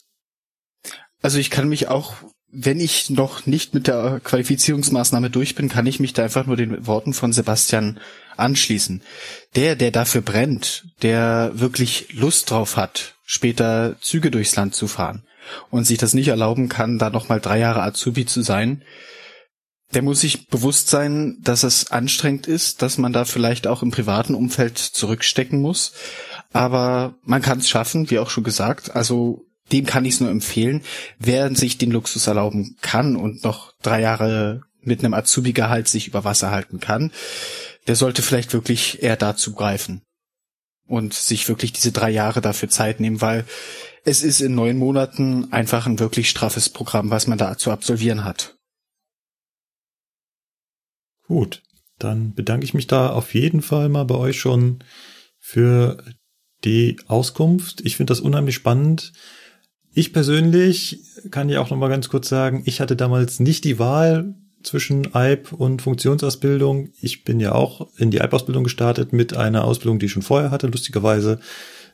Also 1.21 1.37
ich 1.37 1.49
kann 1.49 1.69
mich 1.69 1.87
auch, 1.87 2.13
wenn 2.51 2.79
ich 2.79 3.09
noch 3.09 3.45
nicht 3.45 3.73
mit 3.73 3.87
der 3.87 4.19
Qualifizierungsmaßnahme 4.23 5.29
durch 5.29 5.55
bin, 5.55 5.69
kann 5.69 5.85
ich 5.85 5.99
mich 5.99 6.13
da 6.13 6.23
einfach 6.23 6.45
nur 6.45 6.57
den 6.57 6.85
Worten 6.87 7.13
von 7.13 7.31
Sebastian 7.31 7.99
anschließen. 8.35 9.01
Der, 9.55 9.75
der 9.75 9.91
dafür 9.91 10.21
brennt, 10.21 10.85
der 11.01 11.51
wirklich 11.53 12.13
Lust 12.13 12.49
drauf 12.49 12.75
hat, 12.75 13.15
später 13.23 13.95
Züge 14.01 14.31
durchs 14.31 14.55
Land 14.55 14.75
zu 14.75 14.87
fahren, 14.87 15.23
und 15.69 15.85
sich 15.85 15.97
das 15.97 16.13
nicht 16.13 16.29
erlauben 16.29 16.69
kann, 16.69 16.99
da 16.99 17.09
nochmal 17.09 17.39
drei 17.39 17.59
Jahre 17.59 17.81
Azubi 17.83 18.25
zu 18.25 18.41
sein, 18.41 18.83
der 19.93 20.03
muss 20.03 20.21
sich 20.21 20.47
bewusst 20.47 20.89
sein, 20.89 21.37
dass 21.41 21.63
es 21.63 21.91
anstrengend 21.91 22.47
ist, 22.47 22.81
dass 22.81 22.97
man 22.97 23.11
da 23.11 23.25
vielleicht 23.25 23.65
auch 23.65 23.81
im 23.81 23.91
privaten 23.91 24.35
Umfeld 24.35 24.77
zurückstecken 24.77 25.59
muss. 25.59 25.93
Aber 26.53 27.15
man 27.23 27.41
kann 27.41 27.59
es 27.59 27.69
schaffen, 27.69 28.09
wie 28.11 28.19
auch 28.19 28.29
schon 28.29 28.43
gesagt. 28.43 28.95
Also 28.95 29.45
dem 29.71 29.85
kann 29.85 30.05
ich 30.05 30.15
es 30.15 30.19
nur 30.19 30.29
empfehlen. 30.29 30.83
Wer 31.17 31.53
sich 31.55 31.77
den 31.77 31.91
Luxus 31.91 32.27
erlauben 32.27 32.77
kann 32.81 33.15
und 33.15 33.43
noch 33.43 33.73
drei 33.81 34.01
Jahre 34.01 34.61
mit 34.81 35.03
einem 35.03 35.13
Azubi-Gehalt 35.13 35.87
sich 35.87 36.07
über 36.07 36.23
Wasser 36.23 36.51
halten 36.51 36.79
kann, 36.79 37.11
der 37.87 37.95
sollte 37.95 38.21
vielleicht 38.21 38.53
wirklich 38.53 39.01
eher 39.01 39.17
dazu 39.17 39.53
greifen 39.53 40.03
und 40.87 41.13
sich 41.13 41.47
wirklich 41.49 41.73
diese 41.73 41.91
drei 41.91 42.09
Jahre 42.09 42.41
dafür 42.41 42.69
Zeit 42.69 42.99
nehmen, 42.99 43.21
weil 43.21 43.45
es 44.05 44.23
ist 44.23 44.41
in 44.41 44.55
neun 44.55 44.77
Monaten 44.77 45.51
einfach 45.51 45.85
ein 45.85 45.99
wirklich 45.99 46.29
straffes 46.29 46.69
Programm, 46.69 47.09
was 47.09 47.27
man 47.27 47.37
da 47.37 47.57
zu 47.57 47.71
absolvieren 47.71 48.23
hat. 48.23 48.55
Gut, 51.27 51.61
dann 51.99 52.33
bedanke 52.33 52.65
ich 52.65 52.73
mich 52.73 52.87
da 52.87 53.11
auf 53.11 53.33
jeden 53.33 53.61
Fall 53.61 53.89
mal 53.89 54.05
bei 54.05 54.15
euch 54.15 54.39
schon 54.39 54.83
für 55.37 56.03
die 56.63 56.99
Auskunft. 57.07 57.81
Ich 57.81 57.97
finde 57.97 58.11
das 58.11 58.19
unheimlich 58.19 58.55
spannend. 58.55 59.13
Ich 59.93 60.13
persönlich 60.13 61.01
kann 61.31 61.49
ja 61.49 61.61
auch 61.61 61.69
noch 61.69 61.77
mal 61.77 61.89
ganz 61.89 62.09
kurz 62.09 62.29
sagen, 62.29 62.63
ich 62.65 62.81
hatte 62.81 62.95
damals 62.95 63.39
nicht 63.39 63.63
die 63.63 63.79
Wahl, 63.79 64.35
zwischen 64.63 65.13
EIB 65.13 65.53
und 65.53 65.81
Funktionsausbildung. 65.81 66.89
Ich 67.01 67.23
bin 67.23 67.39
ja 67.39 67.53
auch 67.53 67.87
in 67.97 68.11
die 68.11 68.19
EIB-Ausbildung 68.19 68.63
gestartet 68.63 69.13
mit 69.13 69.35
einer 69.35 69.63
Ausbildung, 69.63 69.99
die 69.99 70.07
ich 70.07 70.11
schon 70.11 70.21
vorher 70.21 70.51
hatte, 70.51 70.67
lustigerweise. 70.67 71.39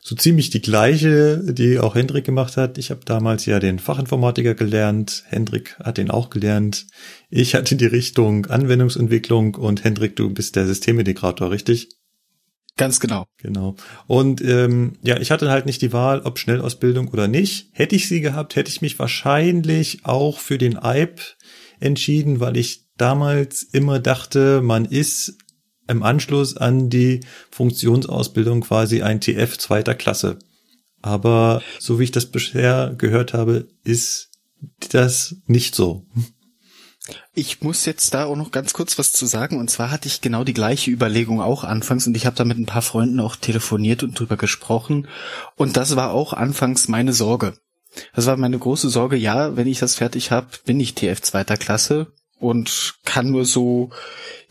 So 0.07 0.13
ziemlich 0.13 0.51
die 0.51 0.61
gleiche, 0.61 1.41
die 1.51 1.79
auch 1.79 1.95
Hendrik 1.95 2.25
gemacht 2.25 2.57
hat. 2.57 2.77
Ich 2.77 2.91
habe 2.91 3.01
damals 3.05 3.47
ja 3.47 3.59
den 3.59 3.79
Fachinformatiker 3.79 4.53
gelernt. 4.53 5.23
Hendrik 5.29 5.79
hat 5.79 5.97
den 5.97 6.11
auch 6.11 6.29
gelernt. 6.29 6.85
Ich 7.31 7.55
hatte 7.55 7.75
die 7.75 7.87
Richtung 7.87 8.45
Anwendungsentwicklung 8.45 9.55
und 9.55 9.83
Hendrik, 9.83 10.15
du 10.15 10.29
bist 10.29 10.57
der 10.57 10.67
Systemintegrator, 10.67 11.49
richtig? 11.49 11.89
Ganz 12.77 12.99
genau. 12.99 13.25
Genau. 13.37 13.77
Und 14.05 14.41
ähm, 14.41 14.93
ja, 15.01 15.17
ich 15.19 15.31
hatte 15.31 15.49
halt 15.49 15.65
nicht 15.65 15.81
die 15.81 15.91
Wahl, 15.91 16.21
ob 16.21 16.37
Schnellausbildung 16.37 17.07
oder 17.07 17.27
nicht. 17.27 17.69
Hätte 17.71 17.95
ich 17.95 18.07
sie 18.07 18.21
gehabt, 18.21 18.55
hätte 18.55 18.69
ich 18.69 18.83
mich 18.83 18.99
wahrscheinlich 18.99 20.05
auch 20.05 20.37
für 20.37 20.59
den 20.59 20.77
EIB 20.77 21.19
entschieden, 21.79 22.39
weil 22.39 22.57
ich 22.57 22.85
damals 22.95 23.63
immer 23.63 23.99
dachte, 23.99 24.61
man 24.61 24.85
ist 24.85 25.35
im 25.87 26.03
Anschluss 26.03 26.57
an 26.57 26.89
die 26.89 27.21
Funktionsausbildung 27.51 28.61
quasi 28.61 29.01
ein 29.01 29.21
TF 29.21 29.57
zweiter 29.57 29.95
Klasse. 29.95 30.39
Aber 31.01 31.61
so 31.79 31.99
wie 31.99 32.05
ich 32.05 32.11
das 32.11 32.25
bisher 32.25 32.95
gehört 32.97 33.33
habe, 33.33 33.67
ist 33.83 34.31
das 34.91 35.35
nicht 35.45 35.75
so. 35.75 36.05
Ich 37.35 37.61
muss 37.61 37.85
jetzt 37.85 38.13
da 38.15 38.25
auch 38.25 38.35
noch 38.35 38.49
ganz 38.51 38.73
kurz 38.73 38.97
was 38.97 39.11
zu 39.11 39.27
sagen. 39.27 39.59
Und 39.59 39.69
zwar 39.69 39.91
hatte 39.91 40.07
ich 40.07 40.21
genau 40.21 40.43
die 40.43 40.53
gleiche 40.53 40.89
Überlegung 40.89 41.41
auch 41.41 41.63
anfangs 41.63 42.07
und 42.07 42.17
ich 42.17 42.25
habe 42.25 42.35
da 42.35 42.43
mit 42.43 42.57
ein 42.57 42.65
paar 42.65 42.81
Freunden 42.81 43.19
auch 43.19 43.35
telefoniert 43.35 44.01
und 44.01 44.19
drüber 44.19 44.37
gesprochen. 44.37 45.07
Und 45.55 45.77
das 45.77 45.95
war 45.95 46.11
auch 46.11 46.33
anfangs 46.33 46.87
meine 46.87 47.13
Sorge. 47.13 47.57
Das 48.13 48.25
war 48.25 48.37
meine 48.37 48.57
große 48.57 48.89
Sorge, 48.89 49.15
ja, 49.15 49.55
wenn 49.55 49.67
ich 49.67 49.79
das 49.79 49.95
fertig 49.95 50.31
habe, 50.31 50.47
bin 50.65 50.79
ich 50.79 50.95
TF 50.95 51.21
zweiter 51.21 51.57
Klasse 51.57 52.07
und 52.47 52.95
kann 53.05 53.31
nur 53.31 53.45
so, 53.45 53.89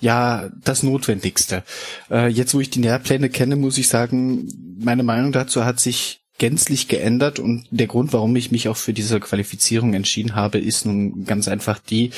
ja, 0.00 0.50
das 0.62 0.82
Notwendigste. 0.82 1.62
Äh, 2.10 2.28
jetzt, 2.28 2.54
wo 2.54 2.60
ich 2.60 2.70
die 2.70 2.80
Nährpläne 2.80 3.30
kenne, 3.30 3.56
muss 3.56 3.78
ich 3.78 3.88
sagen, 3.88 4.48
meine 4.78 5.02
Meinung 5.02 5.32
dazu 5.32 5.64
hat 5.64 5.80
sich 5.80 6.20
gänzlich 6.38 6.88
geändert 6.88 7.38
und 7.38 7.66
der 7.70 7.86
Grund, 7.86 8.12
warum 8.12 8.34
ich 8.34 8.50
mich 8.50 8.68
auch 8.68 8.76
für 8.76 8.92
diese 8.92 9.20
Qualifizierung 9.20 9.94
entschieden 9.94 10.34
habe, 10.34 10.58
ist 10.58 10.84
nun 10.84 11.24
ganz 11.24 11.46
einfach 11.46 11.78
die, 11.78 12.10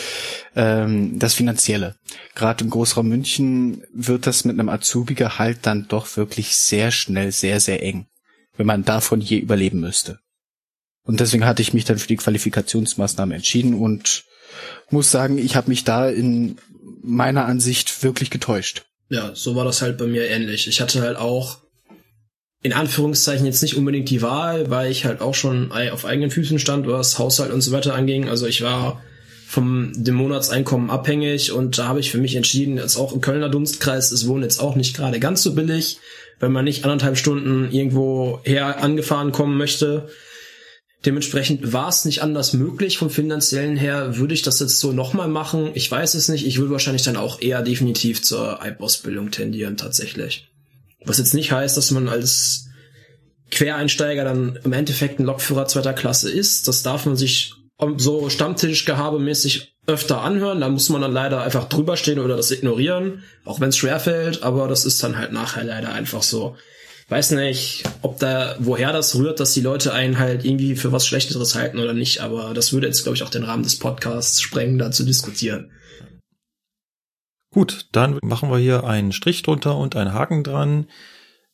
ähm, 0.54 1.18
das 1.18 1.34
Finanzielle. 1.34 1.96
Gerade 2.34 2.64
im 2.64 2.70
Großraum 2.70 3.08
München 3.08 3.82
wird 3.92 4.26
das 4.26 4.44
mit 4.44 4.58
einem 4.58 4.70
Azubi-Gehalt 4.70 5.58
dann 5.62 5.86
doch 5.88 6.16
wirklich 6.16 6.56
sehr 6.56 6.90
schnell 6.90 7.30
sehr, 7.30 7.60
sehr 7.60 7.82
eng, 7.82 8.06
wenn 8.56 8.66
man 8.66 8.84
davon 8.84 9.20
je 9.20 9.38
überleben 9.38 9.80
müsste. 9.80 10.18
Und 11.02 11.20
deswegen 11.20 11.44
hatte 11.44 11.62
ich 11.62 11.74
mich 11.74 11.84
dann 11.84 11.98
für 11.98 12.08
die 12.08 12.16
Qualifikationsmaßnahmen 12.16 13.36
entschieden 13.36 13.74
und 13.74 14.24
muss 14.90 15.10
sagen, 15.10 15.38
ich 15.38 15.56
habe 15.56 15.68
mich 15.68 15.84
da 15.84 16.08
in 16.08 16.56
meiner 17.02 17.46
Ansicht 17.46 18.02
wirklich 18.02 18.30
getäuscht. 18.30 18.84
Ja, 19.08 19.32
so 19.34 19.54
war 19.54 19.64
das 19.64 19.82
halt 19.82 19.98
bei 19.98 20.06
mir 20.06 20.28
ähnlich. 20.28 20.66
Ich 20.66 20.80
hatte 20.80 21.00
halt 21.02 21.16
auch 21.16 21.58
in 22.62 22.72
Anführungszeichen 22.72 23.46
jetzt 23.46 23.62
nicht 23.62 23.76
unbedingt 23.76 24.10
die 24.10 24.22
Wahl, 24.22 24.70
weil 24.70 24.90
ich 24.90 25.04
halt 25.04 25.20
auch 25.20 25.34
schon 25.34 25.70
auf 25.70 26.04
eigenen 26.04 26.30
Füßen 26.30 26.58
stand, 26.58 26.88
was 26.88 27.18
Haushalt 27.18 27.52
und 27.52 27.60
so 27.60 27.70
weiter 27.70 27.94
anging. 27.94 28.28
Also 28.28 28.46
ich 28.46 28.62
war 28.62 29.02
vom 29.46 29.92
dem 29.94 30.16
Monatseinkommen 30.16 30.90
abhängig 30.90 31.52
und 31.52 31.78
da 31.78 31.86
habe 31.86 32.00
ich 32.00 32.10
für 32.10 32.18
mich 32.18 32.34
entschieden, 32.34 32.78
jetzt 32.78 32.96
auch 32.96 33.12
im 33.12 33.20
Kölner 33.20 33.48
Dunstkreis 33.48 34.10
ist 34.10 34.26
Wohnen 34.26 34.42
jetzt 34.42 34.58
auch 34.58 34.74
nicht 34.74 34.96
gerade 34.96 35.20
ganz 35.20 35.44
so 35.44 35.54
billig, 35.54 36.00
wenn 36.40 36.50
man 36.50 36.64
nicht 36.64 36.84
anderthalb 36.84 37.16
Stunden 37.16 37.70
irgendwo 37.70 38.40
her 38.42 38.82
angefahren 38.82 39.30
kommen 39.30 39.56
möchte. 39.56 40.08
Dementsprechend 41.06 41.72
war 41.72 41.88
es 41.88 42.04
nicht 42.04 42.20
anders 42.22 42.52
möglich. 42.52 42.98
Vom 42.98 43.10
finanziellen 43.10 43.76
her 43.76 44.16
würde 44.16 44.34
ich 44.34 44.42
das 44.42 44.58
jetzt 44.58 44.80
so 44.80 44.90
nochmal 44.90 45.28
machen. 45.28 45.70
Ich 45.74 45.88
weiß 45.88 46.14
es 46.14 46.28
nicht. 46.28 46.44
Ich 46.44 46.58
würde 46.58 46.72
wahrscheinlich 46.72 47.04
dann 47.04 47.16
auch 47.16 47.40
eher 47.40 47.62
definitiv 47.62 48.24
zur 48.24 48.58
IB-Ausbildung 48.64 49.30
tendieren, 49.30 49.76
tatsächlich. 49.76 50.48
Was 51.04 51.18
jetzt 51.18 51.34
nicht 51.34 51.52
heißt, 51.52 51.76
dass 51.76 51.92
man 51.92 52.08
als 52.08 52.66
Quereinsteiger 53.52 54.24
dann 54.24 54.58
im 54.64 54.72
Endeffekt 54.72 55.20
ein 55.20 55.26
Lokführer 55.26 55.66
zweiter 55.66 55.92
Klasse 55.92 56.28
ist. 56.28 56.66
Das 56.66 56.82
darf 56.82 57.06
man 57.06 57.16
sich 57.16 57.52
so 57.98 58.28
Stammtischgehabemäßig 58.28 59.76
öfter 59.86 60.22
anhören. 60.22 60.60
Da 60.60 60.68
muss 60.68 60.88
man 60.88 61.02
dann 61.02 61.12
leider 61.12 61.42
einfach 61.42 61.68
drüber 61.68 61.96
stehen 61.96 62.18
oder 62.18 62.36
das 62.36 62.50
ignorieren, 62.50 63.22
auch 63.44 63.60
wenn 63.60 63.68
es 63.68 63.76
schwerfällt. 63.76 64.42
Aber 64.42 64.66
das 64.66 64.84
ist 64.84 65.00
dann 65.04 65.16
halt 65.16 65.32
nachher 65.32 65.62
leider 65.62 65.92
einfach 65.92 66.24
so 66.24 66.56
weiß 67.08 67.32
nicht, 67.32 67.84
ob 68.02 68.18
da, 68.18 68.56
woher 68.58 68.92
das 68.92 69.14
rührt, 69.14 69.38
dass 69.38 69.54
die 69.54 69.60
Leute 69.60 69.92
einen 69.92 70.18
halt 70.18 70.44
irgendwie 70.44 70.76
für 70.76 70.92
was 70.92 71.06
Schlechteres 71.06 71.54
halten 71.54 71.78
oder 71.78 71.94
nicht, 71.94 72.20
aber 72.20 72.52
das 72.52 72.72
würde 72.72 72.86
jetzt, 72.86 73.02
glaube 73.02 73.16
ich, 73.16 73.22
auch 73.22 73.30
den 73.30 73.44
Rahmen 73.44 73.62
des 73.62 73.78
Podcasts 73.78 74.40
sprengen, 74.40 74.78
da 74.78 74.90
zu 74.90 75.04
diskutieren. 75.04 75.70
Gut, 77.52 77.86
dann 77.92 78.18
machen 78.22 78.50
wir 78.50 78.58
hier 78.58 78.84
einen 78.84 79.12
Strich 79.12 79.42
drunter 79.42 79.76
und 79.76 79.96
einen 79.96 80.12
Haken 80.12 80.42
dran. 80.44 80.88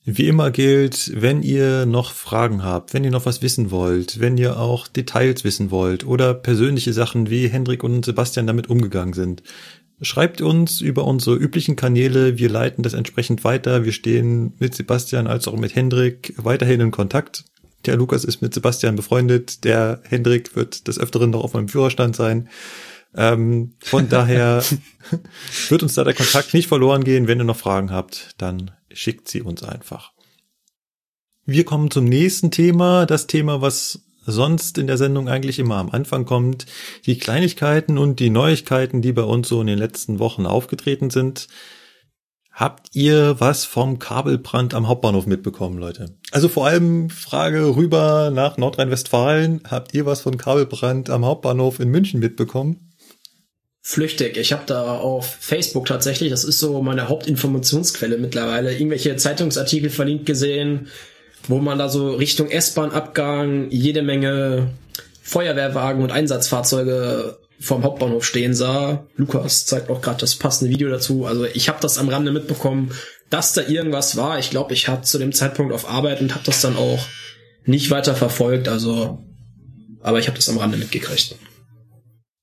Wie 0.05 0.27
immer 0.27 0.51
gilt, 0.51 1.13
wenn 1.15 1.45
ihr 1.45 1.87
noch 1.87 2.11
Fragen 2.11 2.65
habt, 2.65 2.93
wenn 2.93 3.05
ihr 3.05 3.13
noch 3.13 3.25
was 3.25 3.41
wissen 3.41 3.71
wollt, 3.71 4.19
wenn 4.19 4.37
ihr 4.37 4.59
auch 4.59 4.89
Details 4.89 5.45
wissen 5.45 5.71
wollt 5.71 6.05
oder 6.05 6.35
persönliche 6.35 6.93
Sachen, 6.93 7.31
wie 7.31 7.47
Hendrik 7.47 7.85
und 7.85 8.05
Sebastian 8.05 8.49
damit 8.49 8.69
umgegangen 8.69 9.15
sind, 9.15 9.45
Schreibt 10.05 10.41
uns 10.41 10.81
über 10.81 11.05
unsere 11.05 11.37
üblichen 11.37 11.77
Kanäle. 11.77 12.37
Wir 12.37 12.49
leiten 12.49 12.83
das 12.83 12.93
entsprechend 12.93 13.45
weiter. 13.45 13.85
Wir 13.85 13.93
stehen 13.93 14.53
mit 14.59 14.75
Sebastian 14.75 15.29
als 15.29 15.47
auch 15.47 15.57
mit 15.57 15.77
Hendrik 15.77 16.35
weiterhin 16.37 16.81
in 16.81 16.91
Kontakt. 16.91 17.45
Der 17.87 17.97
Lukas 17.97 18.25
ist 18.25 18.43
mit 18.43 18.53
Sebastian 18.53 18.97
befreundet. 18.97 19.63
Der 19.63 20.03
Hendrik 20.09 20.57
wird 20.57 20.89
des 20.89 20.99
Öfteren 20.99 21.31
noch 21.31 21.45
auf 21.45 21.55
meinem 21.55 21.69
Führerstand 21.69 22.17
sein. 22.17 22.49
Ähm, 23.15 23.75
von 23.79 24.09
daher 24.09 24.65
wird 25.69 25.85
uns 25.85 25.95
da 25.95 26.03
der 26.03 26.15
Kontakt 26.15 26.53
nicht 26.53 26.67
verloren 26.67 27.05
gehen. 27.05 27.29
Wenn 27.29 27.39
ihr 27.39 27.45
noch 27.45 27.57
Fragen 27.57 27.93
habt, 27.93 28.35
dann 28.39 28.73
schickt 28.93 29.29
sie 29.29 29.41
uns 29.41 29.63
einfach. 29.63 30.13
Wir 31.45 31.65
kommen 31.65 31.93
zum 31.93 32.07
nächsten 32.07 32.51
Thema. 32.51 33.07
Das 33.07 33.29
Thema, 33.29 33.61
was 33.61 34.01
sonst 34.27 34.79
in 34.79 34.87
der 34.87 34.99
Sendung 34.99 35.29
eigentlich 35.29 35.59
immer 35.59 35.77
am 35.77 35.91
Anfang 35.91 36.25
kommt, 36.25 36.67
die 37.07 37.19
Kleinigkeiten 37.19 37.99
und 37.99 38.21
die 38.21 38.31
Neuigkeiten, 38.31 39.03
die 39.03 39.13
bei 39.13 39.23
uns 39.23 39.49
so 39.49 39.61
in 39.61 39.67
den 39.67 39.79
letzten 39.79 40.19
Wochen 40.19 40.47
aufgetreten 40.47 41.11
sind. 41.11 41.49
Habt 42.53 42.95
ihr 42.95 43.41
was 43.41 43.65
vom 43.65 43.99
Kabelbrand 43.99 44.75
am 44.75 44.87
Hauptbahnhof 44.87 45.27
mitbekommen, 45.27 45.79
Leute? 45.79 46.17
Also 46.33 46.49
vor 46.49 46.67
allem 46.67 47.09
Frage 47.09 47.77
rüber 47.77 48.31
nach 48.31 48.59
Nordrhein-Westfalen. 48.59 49.63
Habt 49.71 49.95
ihr 49.95 50.05
was 50.05 50.21
von 50.21 50.37
Kabelbrand 50.37 51.09
am 51.09 51.25
Hauptbahnhof 51.25 51.81
in 51.81 51.89
München 51.89 52.21
mitbekommen? 52.21 52.93
Flüchtig. 53.81 54.37
Ich 54.37 54.53
habe 54.53 54.63
da 54.67 54.99
auf 54.99 55.39
Facebook 55.41 55.87
tatsächlich, 55.87 56.31
das 56.31 56.45
ist 56.45 56.61
so 56.61 56.83
meine 56.83 57.09
Hauptinformationsquelle 57.09 58.17
mittlerweile, 58.17 58.73
irgendwelche 58.73 59.17
Zeitungsartikel 59.17 59.91
verlinkt 59.91 60.27
gesehen, 60.27 60.89
wo 61.49 61.59
man 61.59 61.79
da 61.79 61.89
so 61.89 62.15
Richtung 62.15 62.51
S-Bahn-Abgang 62.51 63.71
jede 63.71 64.03
Menge 64.03 64.71
Feuerwehrwagen 65.23 66.03
und 66.03 66.13
Einsatzfahrzeuge 66.13 67.39
vorm 67.61 67.85
Hauptbahnhof 67.85 68.25
stehen 68.25 68.55
sah. 68.55 69.07
Lukas 69.17 69.67
zeigt 69.67 69.89
auch 69.89 70.01
gerade 70.01 70.21
das 70.21 70.37
passende 70.37 70.71
Video 70.71 70.91
dazu. 70.91 71.27
Also 71.27 71.45
ich 71.45 71.69
habe 71.69 71.79
das 71.81 71.97
am 71.97 72.09
Rande 72.09 72.33
mitbekommen, 72.33 72.91
dass 73.31 73.55
da 73.55 73.63
irgendwas 73.63 74.17
war. 74.17 74.39
Ich 74.39 74.51
glaube, 74.51 74.75
ich 74.75 74.89
hatte 74.89 75.03
zu 75.03 75.19
dem 75.19 75.33
Zeitpunkt 75.33 75.73
auf 75.73 75.89
Arbeit 75.89 76.21
und 76.21 76.35
habe 76.35 76.45
das 76.45 76.61
dann 76.61 76.77
auch 76.77 77.07
nicht 77.65 77.91
weiter 77.91 78.15
verfolgt. 78.15 78.69
Also, 78.69 79.25
aber 80.01 80.19
ich 80.19 80.27
habe 80.27 80.37
das 80.37 80.49
am 80.49 80.59
Rande 80.59 80.77
mitgekriegt. 80.77 81.37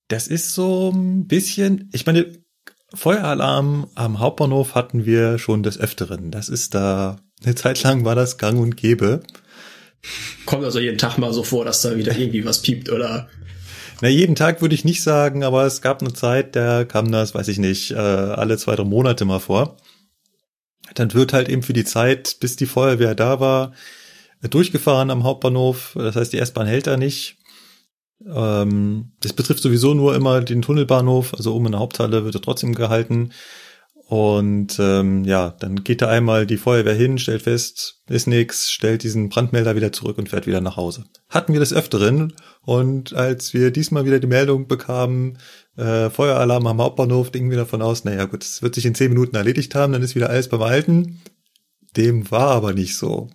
Das 0.08 0.28
ist 0.28 0.54
so 0.56 0.90
ein 0.90 1.28
bisschen, 1.28 1.90
ich 1.94 2.06
meine, 2.06 2.26
Feueralarm 2.94 3.92
am 3.94 4.20
Hauptbahnhof 4.20 4.74
hatten 4.74 5.06
wir 5.06 5.38
schon 5.38 5.62
des 5.62 5.78
Öfteren. 5.78 6.32
Das 6.32 6.50
ist 6.50 6.74
da 6.74 7.20
eine 7.44 7.56
Zeit 7.56 7.82
lang 7.84 8.06
war 8.06 8.16
das 8.16 8.38
gang 8.38 8.60
und 8.60 8.78
gäbe. 8.78 9.22
Kommt 10.46 10.64
also 10.64 10.80
jeden 10.80 10.98
Tag 10.98 11.18
mal 11.18 11.34
so 11.34 11.44
vor, 11.44 11.66
dass 11.66 11.82
da 11.82 11.98
wieder 11.98 12.18
irgendwie 12.18 12.46
was 12.46 12.62
piept, 12.62 12.90
oder? 12.90 13.30
Na, 14.02 14.08
jeden 14.08 14.36
Tag 14.36 14.62
würde 14.62 14.76
ich 14.76 14.86
nicht 14.86 15.04
sagen, 15.04 15.44
aber 15.44 15.66
es 15.66 15.82
gab 15.82 16.02
eine 16.02 16.14
Zeit, 16.14 16.56
da 16.56 16.86
kam 16.86 17.12
das, 17.12 17.36
weiß 17.36 17.50
ich 17.50 17.58
nicht, 17.58 17.92
äh, 17.92 17.96
alle 17.96 18.58
zwei, 18.58 18.76
drei 18.76 18.86
Monate 18.86 19.26
mal 19.26 19.40
vor. 19.40 19.78
Dann 20.96 21.14
wird 21.14 21.34
halt 21.34 21.50
eben 21.50 21.64
für 21.64 21.74
die 21.74 21.84
Zeit, 21.84 22.38
bis 22.40 22.56
die 22.56 22.66
Feuerwehr 22.66 23.14
da 23.14 23.40
war, 23.40 23.74
durchgefahren 24.42 25.12
am 25.12 25.24
Hauptbahnhof. 25.24 25.94
Das 25.96 26.16
heißt, 26.16 26.32
die 26.32 26.40
S-Bahn 26.40 26.68
hält 26.68 26.88
da 26.88 26.96
nicht. 26.96 27.38
Ähm, 28.26 29.12
das 29.22 29.34
betrifft 29.34 29.62
sowieso 29.62 29.94
nur 29.94 30.16
immer 30.16 30.42
den 30.42 30.62
Tunnelbahnhof, 30.62 31.34
also 31.34 31.54
oben 31.54 31.68
in 31.68 31.72
der 31.74 31.82
Haupthalle 31.82 32.24
wird 32.24 32.36
er 32.36 32.42
trotzdem 32.42 32.76
gehalten. 32.76 33.32
Und 34.10 34.80
ähm, 34.80 35.24
ja, 35.24 35.52
dann 35.60 35.84
geht 35.84 36.02
da 36.02 36.08
einmal 36.08 36.48
die 36.48 36.58
Feuerwehr 36.58 36.96
hin, 36.96 37.20
stellt 37.20 37.44
fest, 37.44 38.02
ist 38.10 38.26
nix, 38.26 38.72
stellt 38.72 39.04
diesen 39.04 39.30
Brandmelder 39.30 39.76
wieder 39.76 39.92
zurück 39.92 40.18
und 40.18 40.30
fährt 40.30 40.48
wieder 40.48 40.62
nach 40.62 40.78
Hause. 40.78 41.04
Hatten 41.30 41.54
wir 41.54 41.60
des 41.60 41.74
Öfteren. 41.74 42.34
Und 42.64 43.14
als 43.14 43.54
wir 43.54 43.70
diesmal 43.70 44.06
wieder 44.06 44.20
die 44.20 44.26
Meldung 44.26 44.68
bekamen, 44.68 45.38
äh, 45.78 46.10
Feueralarm 46.10 46.66
am 46.66 46.82
Hauptbahnhof, 46.82 47.32
gingen 47.32 47.52
wir 47.52 47.58
davon 47.60 47.84
aus, 47.84 48.04
naja 48.04 48.26
gut, 48.26 48.44
es 48.44 48.64
wird 48.64 48.74
sich 48.74 48.88
in 48.88 48.96
zehn 48.96 49.10
Minuten 49.10 49.36
erledigt 49.36 49.76
haben, 49.76 49.94
dann 49.94 50.02
ist 50.02 50.16
wieder 50.16 50.32
alles 50.32 50.50
beim 50.50 50.64
Alten. 50.64 51.22
Dem 51.96 52.32
war 52.32 52.50
aber 52.50 52.74
nicht 52.74 52.98
so. 52.98 53.30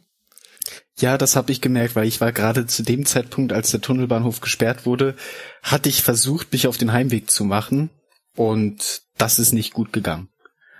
Ja, 0.98 1.18
das 1.18 1.36
habe 1.36 1.52
ich 1.52 1.60
gemerkt, 1.60 1.94
weil 1.94 2.08
ich 2.08 2.20
war 2.20 2.32
gerade 2.32 2.66
zu 2.66 2.82
dem 2.82 3.06
Zeitpunkt, 3.06 3.52
als 3.52 3.70
der 3.70 3.80
Tunnelbahnhof 3.80 4.40
gesperrt 4.40 4.86
wurde, 4.86 5.14
hatte 5.62 5.88
ich 5.88 6.02
versucht, 6.02 6.50
mich 6.50 6.66
auf 6.66 6.78
den 6.78 6.90
Heimweg 6.90 7.30
zu 7.30 7.44
machen 7.44 7.90
und 8.34 9.02
das 9.16 9.38
ist 9.38 9.52
nicht 9.52 9.72
gut 9.72 9.92
gegangen. 9.92 10.30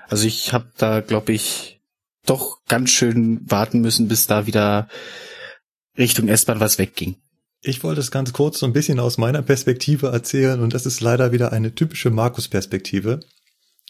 Also 0.09 0.27
ich 0.27 0.53
habe 0.53 0.71
da, 0.77 1.01
glaube 1.01 1.33
ich, 1.33 1.81
doch 2.27 2.65
ganz 2.67 2.91
schön 2.91 3.41
warten 3.51 3.81
müssen, 3.81 4.09
bis 4.09 4.27
da 4.27 4.47
wieder 4.47 4.89
Richtung 5.97 6.29
S-Bahn 6.29 6.61
was 6.61 6.79
wegging. 6.79 7.17
Ich 7.61 7.83
wollte 7.83 8.01
es 8.01 8.11
ganz 8.11 8.33
kurz 8.33 8.59
so 8.59 8.67
ein 8.67 8.73
bisschen 8.73 9.01
aus 9.01 9.17
meiner 9.17 9.43
Perspektive 9.43 10.09
erzählen 10.09 10.61
und 10.61 10.75
das 10.75 10.87
ist 10.87 11.01
leider 11.01 11.33
wieder 11.33 11.53
eine 11.53 11.75
typische 11.75 12.11
Markus-Perspektive. 12.11 13.21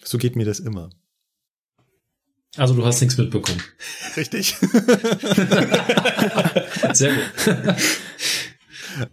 So 0.03 0.19
geht 0.19 0.37
mir 0.37 0.45
das 0.45 0.61
immer. 0.61 0.91
Also 2.57 2.75
du 2.75 2.87
hast 2.87 3.01
nichts 3.01 3.17
mitbekommen. 3.17 3.61
Richtig. 4.17 4.55
Sehr 6.93 7.15
gut. 7.15 7.77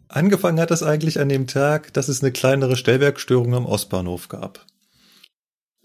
Angefangen 0.07 0.59
hat 0.59 0.69
das 0.69 0.83
eigentlich 0.83 1.19
an 1.19 1.29
dem 1.29 1.47
Tag, 1.47 1.91
dass 1.93 2.07
es 2.07 2.21
eine 2.21 2.31
kleinere 2.31 2.75
Stellwerkstörung 2.75 3.55
am 3.55 3.65
Ostbahnhof 3.65 4.27
gab. 4.27 4.67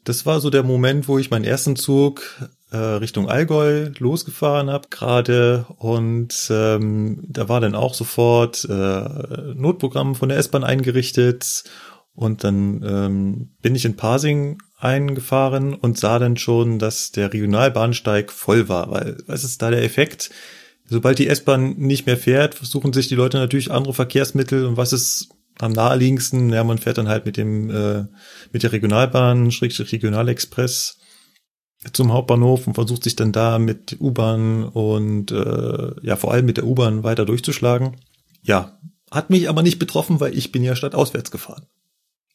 Das 0.07 0.25
war 0.25 0.41
so 0.41 0.51
der 0.51 0.63
Moment, 0.63 1.09
wo 1.09 1.19
ich 1.19 1.33
meinen 1.33 1.45
ersten 1.45 1.75
Zug 1.75 2.23
äh, 2.71 2.77
Richtung 2.77 3.29
Allgäu 3.29 3.91
losgefahren 3.99 4.71
habe 4.71 4.87
gerade 4.89 5.67
und 5.79 6.47
ähm, 6.49 7.25
da 7.29 7.49
war 7.49 7.61
dann 7.61 7.75
auch 7.75 7.93
sofort 7.93 8.65
äh, 8.71 9.53
Notprogramm 9.57 10.15
von 10.15 10.29
der 10.29 10.39
S-Bahn 10.39 10.63
eingerichtet 10.63 11.65
und 12.15 12.45
dann 12.45 12.85
ähm, 12.87 13.51
bin 13.63 13.75
ich 13.75 13.85
in 13.85 13.97
Pasing 13.97 14.63
eingefahren 14.79 15.75
und 15.75 15.99
sah 15.99 16.21
dann 16.21 16.37
schon, 16.37 16.79
dass 16.79 17.11
der 17.11 17.33
Regionalbahnsteig 17.33 18.31
voll 18.31 18.69
war, 18.69 18.93
weil 18.93 19.17
was 19.27 19.43
ist 19.43 19.61
da 19.61 19.73
der 19.73 19.83
Effekt? 19.83 20.31
Sobald 20.85 21.19
die 21.19 21.27
S-Bahn 21.27 21.79
nicht 21.79 22.07
mehr 22.07 22.17
fährt, 22.17 22.55
versuchen 22.55 22.93
sich 22.93 23.09
die 23.09 23.17
Leute 23.17 23.39
natürlich 23.39 23.73
andere 23.73 23.93
Verkehrsmittel 23.93 24.67
und 24.67 24.77
was 24.77 24.93
ist 24.93 25.36
am 25.59 25.73
naheliegendsten? 25.73 26.51
Ja, 26.51 26.65
man 26.65 26.79
fährt 26.79 26.99
dann 26.99 27.09
halt 27.09 27.27
mit 27.27 27.37
dem 27.37 27.71
äh, 27.71 28.07
mit 28.53 28.63
der 28.63 28.73
Regionalbahn, 28.73 29.51
Schrägstrich 29.51 29.93
Regionalexpress 29.93 30.99
zum 31.93 32.13
Hauptbahnhof 32.13 32.67
und 32.67 32.75
versucht 32.75 33.05
sich 33.05 33.17
dann 33.17 33.33
da 33.33 33.59
mit 33.59 33.97
U-Bahn 34.01 34.65
und 34.65 35.31
äh, 35.31 35.91
ja 36.03 36.17
vor 36.17 36.33
allem 36.33 36.47
mit 36.47 36.57
der 36.57 36.67
U-Bahn 36.67 37.05
weiter 37.05 37.25
durchzuschlagen. 37.25 37.97
Ja, 38.43 38.79
hat 39.11 39.31
mich 39.31 39.49
aber 39.49 39.63
nicht 39.63 39.79
betroffen, 39.79 40.21
weil 40.21 40.37
ich 40.37 40.53
bin 40.53 40.65
ja 40.65 40.75
stadtauswärts 40.75 41.31
gefahren. 41.31 41.67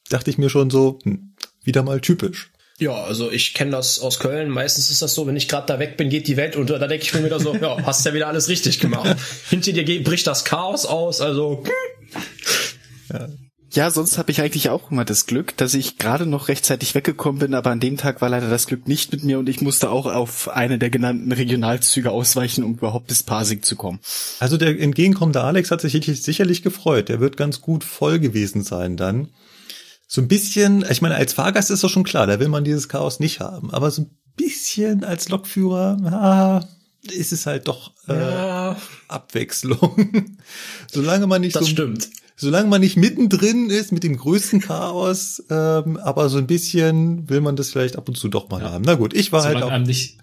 Dachte 0.10 0.30
ich 0.30 0.38
mir 0.38 0.50
schon 0.50 0.70
so, 0.70 1.00
hm, 1.04 1.36
wieder 1.64 1.84
mal 1.84 2.02
typisch. 2.02 2.52
Ja, 2.80 3.04
also 3.04 3.30
ich 3.32 3.54
kenne 3.54 3.72
das 3.72 4.00
aus 4.00 4.18
Köln. 4.20 4.50
Meistens 4.50 4.90
ist 4.90 5.04
das 5.04 5.14
so, 5.14 5.28
wenn 5.28 5.36
ich 5.36 5.48
gerade 5.48 5.68
da 5.68 5.78
weg 5.78 5.98
bin, 5.98 6.10
geht 6.10 6.28
die 6.28 6.36
Welt 6.36 6.56
unter. 6.56 6.80
Da 6.80 6.88
denke 6.88 7.06
ich 7.06 7.14
mir 7.14 7.24
wieder 7.24 7.40
so, 7.40 7.56
ja, 7.56 7.78
hast 7.86 8.06
ja 8.06 8.14
wieder 8.14 8.28
alles 8.28 8.50
richtig 8.50 8.80
gemacht. 8.80 9.16
Hinter 9.50 9.72
dir 9.72 10.04
bricht 10.04 10.26
das 10.26 10.46
Chaos 10.46 10.86
aus, 10.88 11.22
also. 11.22 11.64
Ja. 13.12 13.28
Ja, 13.74 13.90
sonst 13.90 14.18
habe 14.18 14.32
ich 14.32 14.42
eigentlich 14.42 14.70
auch 14.70 14.92
immer 14.92 15.06
das 15.06 15.28
Glück, 15.28 15.56
dass 15.56 15.74
ich 15.76 15.98
gerade 15.98 16.26
noch 16.26 16.50
rechtzeitig 16.50 16.94
weggekommen 16.94 17.40
bin, 17.40 17.54
aber 17.54 17.70
an 17.70 17.80
dem 17.80 17.96
Tag 17.96 18.22
war 18.22 18.28
leider 18.28 18.50
das 18.50 18.68
Glück 18.68 18.86
nicht 18.86 19.14
mit 19.14 19.24
mir 19.24 19.40
und 19.40 19.48
ich 19.48 19.62
musste 19.62 19.90
auch 19.90 20.08
auf 20.08 20.50
eine 20.50 20.78
der 20.78 20.90
genannten 20.90 21.32
Regionalzüge 21.32 22.12
ausweichen, 22.12 22.66
um 22.66 22.74
überhaupt 22.74 23.08
bis 23.08 23.24
Pasing 23.24 23.64
zu 23.64 23.78
kommen. 23.78 24.02
Also 24.42 24.58
der 24.58 24.78
entgegenkommendeAlex 24.78 25.72
hat 25.72 25.80
sich 25.80 25.94
sicherlich 26.22 26.64
gefreut. 26.64 27.08
Der 27.08 27.22
wird 27.22 27.38
ganz 27.38 27.62
gut 27.62 27.86
voll 27.86 28.20
gewesen 28.20 28.64
sein 28.64 28.98
dann. 28.98 29.30
So 30.06 30.20
ein 30.20 30.28
bisschen, 30.28 30.84
ich 30.90 31.02
meine, 31.02 31.16
als 31.16 31.32
Fahrgast 31.32 31.72
ist 31.72 31.86
doch 31.86 31.90
schon 31.90 32.04
klar, 32.04 32.28
da 32.28 32.42
will 32.42 32.50
man 32.50 32.66
dieses 32.66 32.90
Chaos 32.90 33.22
nicht 33.22 33.40
haben, 33.40 33.72
aber 33.72 33.90
so 33.90 34.02
ein 34.02 34.12
bisschen 34.36 35.06
als 35.06 35.30
Lokführer, 35.30 35.98
ah, 36.12 36.68
ist 37.10 37.32
es 37.32 37.46
halt 37.46 37.68
doch 37.68 37.92
äh, 38.08 38.14
ja. 38.14 38.78
Abwechslung. 39.08 40.38
Solange 40.92 41.28
man 41.28 41.42
nicht 41.42 41.56
das 41.56 41.64
so 41.64 41.70
stimmt 41.70 42.10
solange 42.42 42.68
man 42.68 42.82
nicht 42.82 42.98
mittendrin 42.98 43.70
ist 43.70 43.92
mit 43.92 44.04
dem 44.04 44.18
größten 44.18 44.62
Chaos, 44.62 45.44
ähm, 45.52 45.98
aber 45.98 46.28
so 46.28 46.40
ein 46.40 46.48
bisschen 46.48 47.30
will 47.30 47.40
man 47.40 47.56
das 47.56 47.70
vielleicht 47.70 47.98
ab 47.98 48.10
und 48.10 48.16
zu 48.16 48.30
doch 48.30 48.50
mal 48.50 48.62
ja. 48.62 48.72
haben. 48.72 48.84
Na 48.84 48.96
gut, 48.96 49.14
ich 49.14 49.32
war 49.32 49.42
solange 49.42 49.58
halt 49.58 49.66
auch. 49.66 49.72
Einem 49.72 49.86
nicht, 49.86 50.18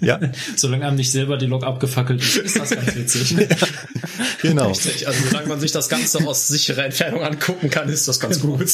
ja. 0.00 0.18
solange 0.56 0.84
einem 0.84 0.96
nicht 0.96 1.12
selber 1.12 1.36
die 1.36 1.46
Lok 1.46 1.62
abgefackelt 1.62 2.20
ist, 2.20 2.36
ist 2.38 2.56
das 2.56 2.70
ganz 2.70 2.96
witzig. 2.96 3.30
ja, 3.38 3.46
genau. 4.42 4.68
Richtig. 4.68 5.06
Also 5.06 5.28
solange 5.28 5.46
man 5.48 5.60
sich 5.60 5.70
das 5.70 5.88
Ganze 5.88 6.26
aus 6.26 6.48
sicherer 6.48 6.86
Entfernung 6.86 7.22
angucken 7.22 7.70
kann, 7.70 7.88
ist 7.88 8.08
das 8.08 8.18
ganz 8.18 8.40
gut. 8.40 8.66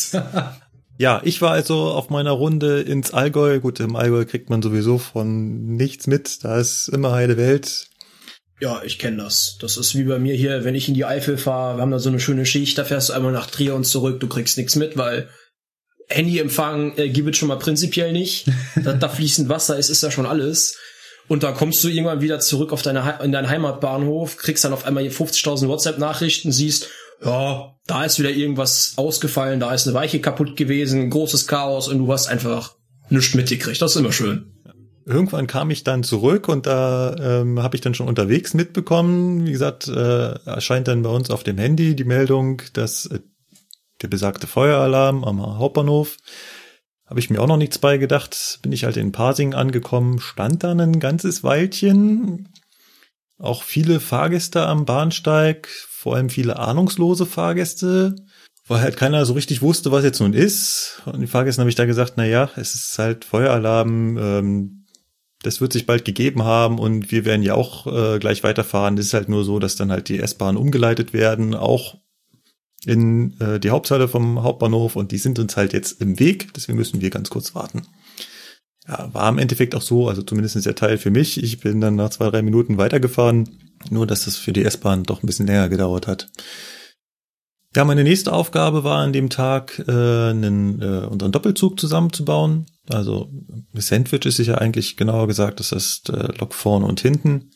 Ja, 1.00 1.22
ich 1.24 1.40
war 1.40 1.52
also 1.52 1.76
auf 1.76 2.10
meiner 2.10 2.32
Runde 2.32 2.82
ins 2.82 3.14
Allgäu. 3.14 3.58
Gut, 3.58 3.80
im 3.80 3.96
Allgäu 3.96 4.26
kriegt 4.26 4.50
man 4.50 4.60
sowieso 4.60 4.98
von 4.98 5.74
nichts 5.74 6.06
mit. 6.06 6.44
Da 6.44 6.60
ist 6.60 6.88
immer 6.88 7.12
heile 7.12 7.38
Welt. 7.38 7.86
Ja, 8.60 8.82
ich 8.84 8.98
kenne 8.98 9.22
das. 9.22 9.56
Das 9.62 9.78
ist 9.78 9.94
wie 9.94 10.04
bei 10.04 10.18
mir 10.18 10.34
hier, 10.34 10.62
wenn 10.62 10.74
ich 10.74 10.88
in 10.88 10.94
die 10.94 11.06
Eifel 11.06 11.38
fahre, 11.38 11.78
wir 11.78 11.80
haben 11.80 11.90
da 11.90 11.98
so 11.98 12.10
eine 12.10 12.20
schöne 12.20 12.44
Schicht, 12.44 12.76
da 12.76 12.84
fährst 12.84 13.08
du 13.08 13.14
einmal 13.14 13.32
nach 13.32 13.46
Trier 13.46 13.74
und 13.76 13.84
zurück, 13.84 14.20
du 14.20 14.28
kriegst 14.28 14.58
nichts 14.58 14.76
mit, 14.76 14.98
weil 14.98 15.30
Handyempfang 16.10 16.98
äh, 16.98 17.08
gibt 17.08 17.30
es 17.30 17.38
schon 17.38 17.48
mal 17.48 17.58
prinzipiell 17.58 18.12
nicht. 18.12 18.48
da, 18.84 18.92
da 18.92 19.08
fließend 19.08 19.48
Wasser 19.48 19.78
ist, 19.78 19.88
ist 19.88 20.02
ja 20.02 20.10
schon 20.10 20.26
alles. 20.26 20.76
Und 21.28 21.44
da 21.44 21.52
kommst 21.52 21.82
du 21.82 21.88
irgendwann 21.88 22.20
wieder 22.20 22.40
zurück 22.40 22.74
auf 22.74 22.82
deine, 22.82 23.20
in 23.24 23.32
deinen 23.32 23.48
Heimatbahnhof, 23.48 24.36
kriegst 24.36 24.64
dann 24.64 24.74
auf 24.74 24.84
einmal 24.84 25.04
hier 25.04 25.12
50.000 25.12 25.66
WhatsApp-Nachrichten, 25.66 26.52
siehst, 26.52 26.90
ja, 27.24 27.74
da 27.86 28.04
ist 28.04 28.18
wieder 28.18 28.30
irgendwas 28.30 28.94
ausgefallen, 28.96 29.60
da 29.60 29.72
ist 29.74 29.86
eine 29.86 29.94
Weiche 29.94 30.20
kaputt 30.20 30.56
gewesen, 30.56 31.10
großes 31.10 31.46
Chaos 31.46 31.88
und 31.88 31.98
du 31.98 32.12
hast 32.12 32.28
einfach 32.28 32.76
nichts 33.08 33.34
mitgekriegt. 33.34 33.80
Das 33.82 33.92
ist 33.92 33.96
immer 33.96 34.12
schön. 34.12 34.52
Irgendwann 35.06 35.46
kam 35.46 35.70
ich 35.70 35.82
dann 35.82 36.04
zurück 36.04 36.48
und 36.48 36.66
da 36.66 37.16
ähm, 37.18 37.62
habe 37.62 37.74
ich 37.74 37.80
dann 37.80 37.94
schon 37.94 38.06
unterwegs 38.06 38.54
mitbekommen, 38.54 39.46
wie 39.46 39.52
gesagt, 39.52 39.88
äh, 39.88 40.34
erscheint 40.44 40.88
dann 40.88 41.02
bei 41.02 41.10
uns 41.10 41.30
auf 41.30 41.42
dem 41.42 41.58
Handy 41.58 41.96
die 41.96 42.04
Meldung, 42.04 42.62
dass 42.74 43.06
äh, 43.06 43.20
der 44.02 44.08
besagte 44.08 44.46
Feueralarm 44.46 45.24
am 45.24 45.58
Hauptbahnhof, 45.58 46.16
habe 47.06 47.18
ich 47.18 47.28
mir 47.28 47.40
auch 47.40 47.48
noch 47.48 47.56
nichts 47.56 47.78
bei 47.78 47.98
gedacht, 47.98 48.60
bin 48.62 48.72
ich 48.72 48.84
halt 48.84 48.96
in 48.96 49.10
Parsing 49.10 49.52
angekommen, 49.52 50.20
stand 50.20 50.62
dann 50.62 50.80
ein 50.80 51.00
ganzes 51.00 51.42
Weilchen, 51.42 52.48
auch 53.36 53.64
viele 53.64 53.98
Fahrgäste 53.98 54.64
am 54.66 54.84
Bahnsteig, 54.84 55.68
vor 56.00 56.16
allem 56.16 56.30
viele 56.30 56.58
ahnungslose 56.58 57.26
Fahrgäste, 57.26 58.16
weil 58.66 58.80
halt 58.80 58.96
keiner 58.96 59.26
so 59.26 59.34
richtig 59.34 59.60
wusste, 59.60 59.92
was 59.92 60.02
jetzt 60.02 60.18
nun 60.20 60.32
ist. 60.32 61.02
Und 61.04 61.20
die 61.20 61.26
Fahrgästen 61.26 61.60
habe 61.60 61.68
ich 61.68 61.76
da 61.76 61.84
gesagt, 61.84 62.14
na 62.16 62.24
ja, 62.24 62.50
es 62.56 62.74
ist 62.74 62.98
halt 62.98 63.26
Feueralarm, 63.26 64.16
ähm, 64.16 64.86
das 65.42 65.60
wird 65.60 65.74
sich 65.74 65.84
bald 65.84 66.06
gegeben 66.06 66.42
haben 66.44 66.78
und 66.78 67.12
wir 67.12 67.26
werden 67.26 67.42
ja 67.42 67.54
auch 67.54 67.86
äh, 67.86 68.18
gleich 68.18 68.42
weiterfahren. 68.42 68.96
Das 68.96 69.04
ist 69.04 69.12
halt 69.12 69.28
nur 69.28 69.44
so, 69.44 69.58
dass 69.58 69.76
dann 69.76 69.92
halt 69.92 70.08
die 70.08 70.20
S-Bahnen 70.20 70.56
umgeleitet 70.56 71.12
werden, 71.12 71.54
auch 71.54 71.98
in 72.86 73.38
äh, 73.38 73.60
die 73.60 73.68
Haupthalle 73.68 74.08
vom 74.08 74.42
Hauptbahnhof 74.42 74.96
und 74.96 75.12
die 75.12 75.18
sind 75.18 75.38
uns 75.38 75.58
halt 75.58 75.74
jetzt 75.74 76.00
im 76.00 76.18
Weg, 76.18 76.54
deswegen 76.54 76.78
müssen 76.78 77.02
wir 77.02 77.10
ganz 77.10 77.28
kurz 77.28 77.54
warten. 77.54 77.82
Ja, 78.88 79.12
war 79.12 79.28
im 79.28 79.36
Endeffekt 79.36 79.74
auch 79.74 79.82
so, 79.82 80.08
also 80.08 80.22
zumindest 80.22 80.64
der 80.64 80.74
Teil 80.74 80.96
für 80.96 81.10
mich. 81.10 81.42
Ich 81.42 81.60
bin 81.60 81.82
dann 81.82 81.96
nach 81.96 82.08
zwei, 82.08 82.30
drei 82.30 82.40
Minuten 82.40 82.78
weitergefahren, 82.78 83.69
nur 83.88 84.06
dass 84.06 84.24
das 84.24 84.36
für 84.36 84.52
die 84.52 84.64
S-Bahn 84.64 85.04
doch 85.04 85.22
ein 85.22 85.26
bisschen 85.26 85.46
länger 85.46 85.68
gedauert 85.68 86.06
hat. 86.06 86.28
Ja, 87.74 87.84
meine 87.84 88.02
nächste 88.02 88.32
Aufgabe 88.32 88.82
war 88.82 88.98
an 88.98 89.12
dem 89.12 89.30
Tag, 89.30 89.78
äh, 89.86 89.92
einen, 89.92 90.82
äh, 90.82 91.06
unseren 91.06 91.30
Doppelzug 91.30 91.78
zusammenzubauen. 91.78 92.66
Also 92.88 93.30
Sandwich 93.74 94.26
ist 94.26 94.38
ja 94.44 94.56
eigentlich 94.56 94.96
genauer 94.96 95.28
gesagt, 95.28 95.60
das 95.60 95.70
ist 95.70 96.10
äh, 96.10 96.32
Lok 96.38 96.52
vorne 96.52 96.86
und 96.86 97.00
hinten. 97.00 97.52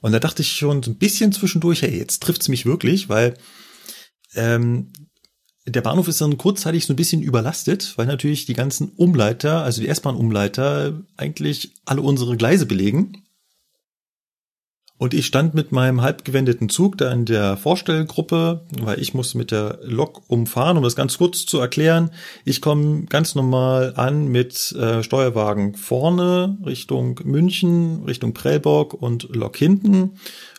Und 0.00 0.12
da 0.12 0.20
dachte 0.20 0.42
ich 0.42 0.52
schon 0.52 0.84
so 0.84 0.92
ein 0.92 0.98
bisschen 0.98 1.32
zwischendurch, 1.32 1.82
hey, 1.82 1.98
jetzt 1.98 2.22
trifft's 2.22 2.48
mich 2.48 2.64
wirklich, 2.64 3.08
weil 3.08 3.34
ähm, 4.36 4.92
der 5.66 5.80
Bahnhof 5.80 6.06
ist 6.06 6.20
dann 6.20 6.38
kurzzeitig 6.38 6.86
so 6.86 6.92
ein 6.92 6.96
bisschen 6.96 7.22
überlastet, 7.22 7.94
weil 7.96 8.06
natürlich 8.06 8.46
die 8.46 8.54
ganzen 8.54 8.90
Umleiter, 8.90 9.64
also 9.64 9.80
die 9.80 9.88
S-Bahn-Umleiter, 9.88 11.02
eigentlich 11.16 11.72
alle 11.84 12.02
unsere 12.02 12.36
Gleise 12.36 12.66
belegen. 12.66 13.25
Und 14.98 15.12
ich 15.12 15.26
stand 15.26 15.54
mit 15.54 15.72
meinem 15.72 16.00
halbgewendeten 16.00 16.70
Zug 16.70 16.96
da 16.96 17.12
in 17.12 17.26
der 17.26 17.58
Vorstellgruppe, 17.58 18.62
weil 18.80 18.98
ich 18.98 19.12
muss 19.12 19.34
mit 19.34 19.50
der 19.50 19.78
Lok 19.82 20.22
umfahren, 20.28 20.78
um 20.78 20.82
das 20.82 20.96
ganz 20.96 21.18
kurz 21.18 21.44
zu 21.44 21.58
erklären. 21.58 22.10
Ich 22.46 22.62
komme 22.62 23.04
ganz 23.04 23.34
normal 23.34 23.92
an 23.96 24.28
mit 24.28 24.72
äh, 24.72 25.02
Steuerwagen 25.02 25.74
vorne 25.74 26.56
Richtung 26.64 27.20
München, 27.24 28.04
Richtung 28.04 28.32
Prellbock 28.32 28.94
und 28.94 29.28
Lok 29.34 29.58
hinten. 29.58 30.12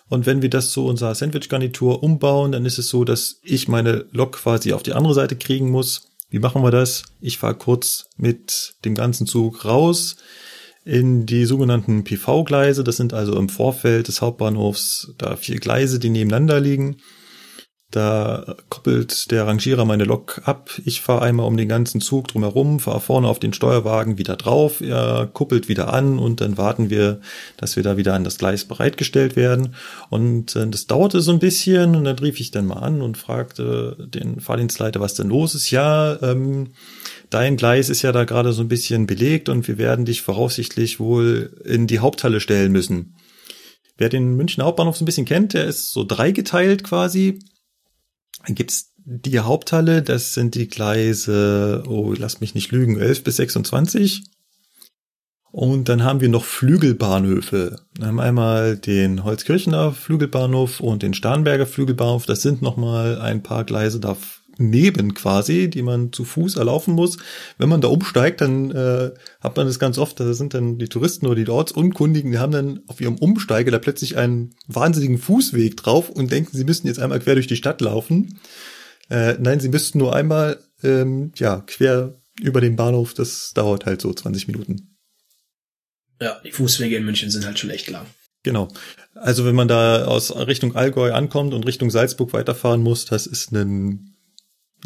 Und 0.07 0.27
wenn 0.27 0.43
wir 0.43 0.51
das 0.51 0.71
zu 0.71 0.85
unserer 0.85 1.15
Sandwich-Garnitur 1.15 2.03
umbauen, 2.03 2.51
dann 2.51 2.65
ist 2.65 2.77
es 2.77 2.89
so, 2.89 3.03
dass 3.05 3.39
ich 3.41 3.67
meine 3.67 4.05
Lok 4.11 4.33
quasi 4.33 4.71
auf 4.71 4.83
die 4.83 4.93
andere 4.93 5.15
Seite 5.15 5.35
kriegen 5.35 5.71
muss. 5.71 6.09
Wie 6.29 6.39
machen 6.39 6.61
wir 6.61 6.71
das? 6.71 7.03
Ich 7.21 7.39
fahre 7.39 7.55
kurz 7.55 8.05
mit 8.17 8.75
dem 8.85 8.93
ganzen 8.93 9.25
Zug 9.25 9.65
raus 9.65 10.17
in 10.87 11.25
die 11.25 11.45
sogenannten 11.45 12.05
PV-Gleise. 12.05 12.83
Das 12.83 12.95
sind 12.95 13.13
also 13.13 13.37
im 13.37 13.49
Vorfeld 13.49 14.07
des 14.07 14.21
Hauptbahnhofs 14.21 15.13
da 15.17 15.35
vier 15.35 15.59
Gleise, 15.59 15.99
die 15.99 16.09
nebeneinander 16.09 16.61
liegen. 16.61 16.97
Da 17.91 18.57
koppelt 18.67 19.31
der 19.31 19.47
Rangierer 19.47 19.85
meine 19.85 20.03
Lok 20.03 20.41
ab. 20.43 20.71
Ich 20.83 20.99
fahre 20.99 21.21
einmal 21.21 21.45
um 21.45 21.55
den 21.55 21.69
ganzen 21.69 22.01
Zug 22.01 22.27
drumherum, 22.27 22.81
fahre 22.81 22.99
vorne 22.99 23.29
auf 23.29 23.39
den 23.39 23.53
Steuerwagen 23.53 24.17
wieder 24.17 24.35
drauf. 24.35 24.81
Er 24.81 25.29
kuppelt 25.31 25.69
wieder 25.69 25.93
an 25.93 26.19
und 26.19 26.41
dann 26.41 26.57
warten 26.57 26.89
wir, 26.89 27.21
dass 27.55 27.77
wir 27.77 27.83
da 27.83 27.95
wieder 27.95 28.13
an 28.13 28.25
das 28.25 28.39
Gleis 28.39 28.65
bereitgestellt 28.65 29.37
werden. 29.37 29.75
Und 30.09 30.53
äh, 30.57 30.67
das 30.67 30.87
dauerte 30.87 31.21
so 31.21 31.31
ein 31.31 31.39
bisschen 31.39 31.95
und 31.95 32.03
dann 32.03 32.19
rief 32.19 32.41
ich 32.41 32.51
dann 32.51 32.65
mal 32.65 32.79
an 32.79 33.01
und 33.01 33.17
fragte 33.17 33.95
den 34.13 34.41
Fahrdienstleiter, 34.41 34.99
was 34.99 35.13
denn 35.13 35.29
los 35.29 35.55
ist. 35.55 35.71
Ja, 35.71 36.21
ähm, 36.21 36.73
dein 37.29 37.55
Gleis 37.55 37.87
ist 37.87 38.01
ja 38.01 38.11
da 38.11 38.25
gerade 38.25 38.51
so 38.51 38.63
ein 38.63 38.67
bisschen 38.67 39.07
belegt 39.07 39.47
und 39.47 39.65
wir 39.69 39.77
werden 39.77 40.03
dich 40.03 40.23
voraussichtlich 40.23 40.99
wohl 40.99 41.57
in 41.63 41.87
die 41.87 41.99
Haupthalle 41.99 42.41
stellen 42.41 42.73
müssen. 42.73 43.15
Wer 43.97 44.09
den 44.09 44.35
Münchner 44.35 44.65
Hauptbahnhof 44.65 44.97
so 44.97 45.05
ein 45.05 45.07
bisschen 45.07 45.25
kennt, 45.25 45.53
der 45.53 45.65
ist 45.67 45.93
so 45.93 46.03
dreigeteilt 46.03 46.83
quasi. 46.83 47.39
Gibt's 48.49 48.93
die 49.05 49.39
Haupthalle, 49.39 50.01
das 50.01 50.33
sind 50.33 50.55
die 50.55 50.67
Gleise, 50.67 51.83
oh, 51.87 52.13
lass 52.17 52.41
mich 52.41 52.55
nicht 52.55 52.71
lügen, 52.71 52.99
11 52.99 53.23
bis 53.23 53.37
26. 53.37 54.23
Und 55.51 55.87
dann 55.89 56.03
haben 56.03 56.19
wir 56.19 56.29
noch 56.29 56.43
Flügelbahnhöfe. 56.43 57.79
Wir 57.97 58.07
haben 58.07 58.19
einmal 58.19 58.77
den 58.77 59.23
Holzkirchener 59.23 59.93
Flügelbahnhof 59.93 60.81
und 60.81 61.03
den 61.03 61.13
Starnberger 61.13 61.65
Flügelbahnhof. 61.65 62.25
Das 62.25 62.41
sind 62.41 62.61
nochmal 62.61 63.19
ein 63.21 63.43
paar 63.43 63.63
Gleise 63.63 63.99
daneben 64.57 65.13
quasi, 65.13 65.69
die 65.69 65.81
man 65.81 66.11
zu 66.11 66.25
Fuß 66.25 66.55
erlaufen 66.55 66.93
muss. 66.93 67.17
Wenn 67.57 67.69
man 67.69 67.81
da 67.81 67.87
umsteigt, 67.87 68.41
dann 68.41 68.71
äh, 68.71 69.11
hat 69.39 69.57
man 69.57 69.67
das 69.67 69.79
ganz 69.79 69.97
oft, 69.97 70.19
da 70.19 70.33
sind 70.33 70.53
dann 70.53 70.77
die 70.77 70.87
Touristen 70.87 71.27
oder 71.27 71.35
die 71.35 71.49
Ortsunkundigen, 71.49 72.31
die 72.31 72.37
haben 72.39 72.51
dann 72.51 72.81
auf 72.87 73.01
ihrem 73.01 73.17
Umsteige 73.17 73.71
da 73.71 73.79
plötzlich 73.79 74.17
einen 74.17 74.55
wahnsinnigen 74.67 75.17
Fußweg 75.17 75.77
drauf 75.77 76.09
und 76.09 76.31
denken, 76.31 76.55
sie 76.55 76.65
müssten 76.65 76.87
jetzt 76.87 76.99
einmal 76.99 77.19
quer 77.19 77.35
durch 77.35 77.47
die 77.47 77.55
Stadt 77.55 77.81
laufen. 77.81 78.39
Äh, 79.09 79.35
nein, 79.39 79.59
sie 79.59 79.69
müssten 79.69 79.99
nur 79.99 80.15
einmal 80.15 80.59
ähm, 80.83 81.31
ja 81.35 81.63
quer 81.65 82.19
über 82.41 82.61
den 82.61 82.75
Bahnhof. 82.75 83.13
Das 83.13 83.51
dauert 83.53 83.85
halt 83.85 84.01
so 84.01 84.13
20 84.13 84.47
Minuten. 84.47 84.97
Ja, 86.21 86.39
die 86.43 86.51
Fußwege 86.51 86.97
in 86.97 87.05
München 87.05 87.29
sind 87.29 87.45
halt 87.45 87.59
schon 87.59 87.69
echt 87.69 87.89
lang. 87.89 88.05
Genau. 88.43 88.69
Also 89.13 89.45
wenn 89.45 89.55
man 89.55 89.67
da 89.67 90.05
aus 90.05 90.35
Richtung 90.35 90.75
Allgäu 90.75 91.11
ankommt 91.11 91.53
und 91.53 91.65
Richtung 91.65 91.89
Salzburg 91.89 92.33
weiterfahren 92.33 92.81
muss, 92.81 93.05
das 93.05 93.27
ist 93.27 93.51
ein, 93.51 94.16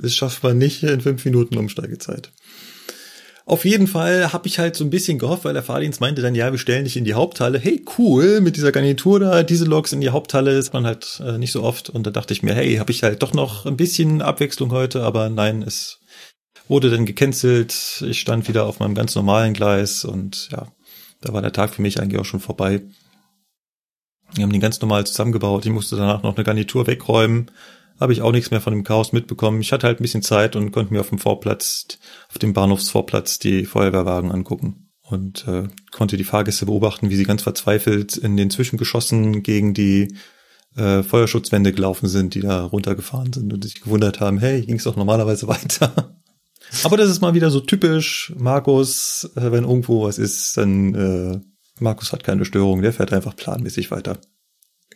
das 0.02 0.16
schafft 0.16 0.44
man 0.44 0.58
nicht 0.58 0.84
in 0.84 1.02
fünf 1.02 1.24
Minuten 1.26 1.58
Umsteigezeit. 1.58 2.32
Auf 3.46 3.66
jeden 3.66 3.88
Fall 3.88 4.32
habe 4.32 4.48
ich 4.48 4.60
halt 4.60 4.76
so 4.76 4.84
ein 4.84 4.92
bisschen 4.92 5.18
gehofft, 5.18 5.46
weil 5.46 5.54
der 5.54 5.64
Fahrdienst 5.64 6.00
meinte 6.00 6.22
dann, 6.22 6.36
ja, 6.36 6.52
wir 6.52 6.60
stellen 6.60 6.86
dich 6.86 6.96
in 6.96 7.06
die 7.06 7.16
Haupthalle. 7.16 7.60
Hey, 7.60 7.84
cool, 7.98 8.40
mit 8.40 8.56
dieser 8.56 8.72
Garnitur 8.72 9.20
da, 9.20 9.44
diese 9.44 9.66
Loks 9.66 9.92
in 9.92 10.02
die 10.02 10.12
Haupthalle 10.12 10.58
ist 10.58 10.74
man 10.74 10.86
halt 10.86 11.22
äh, 11.26 11.38
nicht 11.38 11.52
so 11.52 11.64
oft. 11.64 11.90
Und 11.90 12.06
da 12.06 12.12
dachte 12.12 12.34
ich 12.34 12.44
mir, 12.44 12.54
hey, 12.54 12.76
habe 12.76 12.92
ich 12.92 13.04
halt 13.04 13.24
doch 13.24 13.34
noch 13.34 13.66
ein 13.66 13.78
bisschen 13.78 14.22
Abwechslung 14.22 14.72
heute, 14.72 15.04
aber 15.04 15.30
nein, 15.30 15.64
es 15.64 16.00
wurde 16.68 16.90
dann 16.90 17.06
gecancelt. 17.06 18.04
Ich 18.08 18.20
stand 18.20 18.48
wieder 18.48 18.66
auf 18.66 18.80
meinem 18.80 18.96
ganz 18.96 19.16
normalen 19.16 19.54
Gleis 19.54 20.06
und 20.06 20.50
ja, 20.52 20.68
da 21.20 21.34
war 21.34 21.42
der 21.42 21.52
Tag 21.52 21.74
für 21.74 21.82
mich 21.82 22.00
eigentlich 22.00 22.22
auch 22.22 22.26
schon 22.26 22.40
vorbei. 22.40 22.82
Wir 24.34 24.44
haben 24.44 24.52
den 24.52 24.62
ganz 24.62 24.80
normal 24.80 25.06
zusammengebaut. 25.06 25.66
Ich 25.66 25.72
musste 25.72 25.98
danach 25.98 26.24
noch 26.24 26.36
eine 26.36 26.46
Garnitur 26.46 26.88
wegräumen. 26.88 27.52
Habe 28.02 28.14
ich 28.14 28.24
auch 28.24 28.32
nichts 28.32 28.50
mehr 28.50 28.62
von 28.62 28.74
dem 28.74 28.84
Chaos 28.84 29.14
mitbekommen. 29.14 29.62
Ich 29.62 29.72
hatte 29.72 29.86
halt 29.86 30.00
ein 30.00 30.02
bisschen 30.02 30.24
Zeit 30.24 30.56
und 30.56 30.72
konnte 30.72 30.92
mir 30.92 31.02
auf 31.02 31.10
dem 31.10 31.20
Vorplatz, 31.20 32.00
auf 32.30 32.40
dem 32.40 32.52
Bahnhofsvorplatz 32.52 33.38
die 33.38 33.64
Feuerwehrwagen 33.66 34.32
angucken 34.32 34.90
und 35.04 35.48
äh, 35.48 35.68
konnte 35.92 36.18
die 36.18 36.24
Fahrgäste 36.24 36.66
beobachten, 36.66 37.12
wie 37.12 37.16
sie 37.16 37.26
ganz 37.26 37.44
verzweifelt 37.44 38.18
in 38.18 38.38
den 38.38 38.50
Zwischengeschossen 38.50 39.44
gegen 39.44 39.76
die 39.76 40.16
äh, 40.76 41.04
Feuerschutzwände 41.04 41.74
gelaufen 41.74 42.08
sind, 42.08 42.34
die 42.34 42.40
da 42.40 42.64
runtergefahren 42.64 43.34
sind 43.34 43.54
und 43.54 43.64
sich 43.64 43.82
gewundert 43.82 44.20
haben, 44.20 44.40
hey, 44.40 44.66
ging 44.66 44.78
es 44.78 44.86
doch 44.86 44.96
normalerweise 44.96 45.48
weiter. 45.48 46.18
Aber 46.84 46.98
das 46.98 47.12
ist 47.12 47.22
mal 47.22 47.36
wieder 47.36 47.52
so 47.52 47.60
typisch 47.60 48.34
Markus, 48.36 49.30
äh, 49.36 49.52
wenn 49.52 49.64
irgendwo 49.64 50.06
was 50.06 50.18
ist, 50.18 50.58
dann 50.58 50.96
äh, 50.96 51.40
Markus 51.80 52.14
hat 52.14 52.24
keine 52.24 52.46
Störung, 52.46 52.82
der 52.82 52.94
fährt 52.94 53.14
einfach 53.14 53.36
planmäßig 53.36 53.92
weiter. 53.92 54.18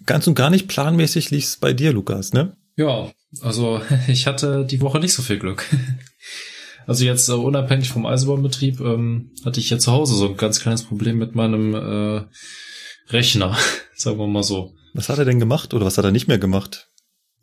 Ganz 0.07 0.25
und 0.25 0.33
gar 0.33 0.49
nicht 0.49 0.67
planmäßig 0.67 1.29
lief's 1.29 1.57
bei 1.57 1.71
dir, 1.71 1.93
Lukas, 1.93 2.33
ne? 2.33 2.57
Ja, 2.75 3.11
also 3.41 3.81
ich 4.07 4.27
hatte 4.27 4.65
die 4.65 4.81
Woche 4.81 4.99
nicht 4.99 5.13
so 5.13 5.21
viel 5.21 5.39
Glück. 5.39 5.65
Also 6.87 7.03
jetzt 7.03 7.29
äh, 7.29 7.31
unabhängig 7.31 7.89
vom 7.89 8.05
Eisenbahnbetrieb 8.05 8.79
ähm, 8.79 9.31
hatte 9.43 9.59
ich 9.59 9.71
ja 9.71 9.79
zu 9.79 9.91
Hause 9.91 10.13
so 10.13 10.29
ein 10.29 10.37
ganz 10.37 10.59
kleines 10.59 10.83
Problem 10.83 11.17
mit 11.17 11.33
meinem 11.33 11.73
äh, 11.73 12.25
Rechner, 13.09 13.57
sagen 13.95 14.19
wir 14.19 14.27
mal 14.27 14.43
so. 14.43 14.75
Was 14.93 15.09
hat 15.09 15.17
er 15.17 15.25
denn 15.25 15.39
gemacht 15.39 15.73
oder 15.73 15.83
was 15.85 15.97
hat 15.97 16.05
er 16.05 16.11
nicht 16.11 16.27
mehr 16.27 16.37
gemacht? 16.37 16.89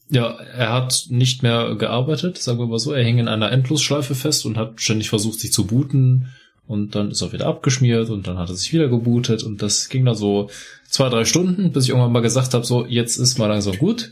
Ja, 0.08 0.30
er 0.30 0.72
hat 0.72 1.06
nicht 1.08 1.42
mehr 1.42 1.74
gearbeitet, 1.74 2.38
sagen 2.38 2.58
wir 2.58 2.66
mal 2.66 2.78
so. 2.78 2.92
Er 2.92 3.02
hing 3.02 3.18
in 3.18 3.28
einer 3.28 3.50
Endlosschleife 3.50 4.14
fest 4.14 4.46
und 4.46 4.56
hat 4.56 4.80
ständig 4.80 5.08
versucht, 5.08 5.40
sich 5.40 5.52
zu 5.52 5.66
booten. 5.66 6.28
Und 6.66 6.94
dann 6.94 7.10
ist 7.10 7.22
er 7.22 7.32
wieder 7.32 7.46
abgeschmiert 7.46 8.10
und 8.10 8.26
dann 8.26 8.38
hat 8.38 8.48
er 8.48 8.54
sich 8.54 8.72
wieder 8.72 8.88
gebootet. 8.88 9.42
Und 9.42 9.62
das 9.62 9.88
ging 9.88 10.04
da 10.04 10.14
so 10.14 10.50
zwei, 10.88 11.08
drei 11.08 11.24
Stunden, 11.24 11.72
bis 11.72 11.84
ich 11.84 11.90
irgendwann 11.90 12.12
mal 12.12 12.20
gesagt 12.20 12.54
habe, 12.54 12.64
so, 12.64 12.86
jetzt 12.86 13.16
ist 13.16 13.38
mal 13.38 13.48
langsam 13.48 13.76
gut. 13.78 14.10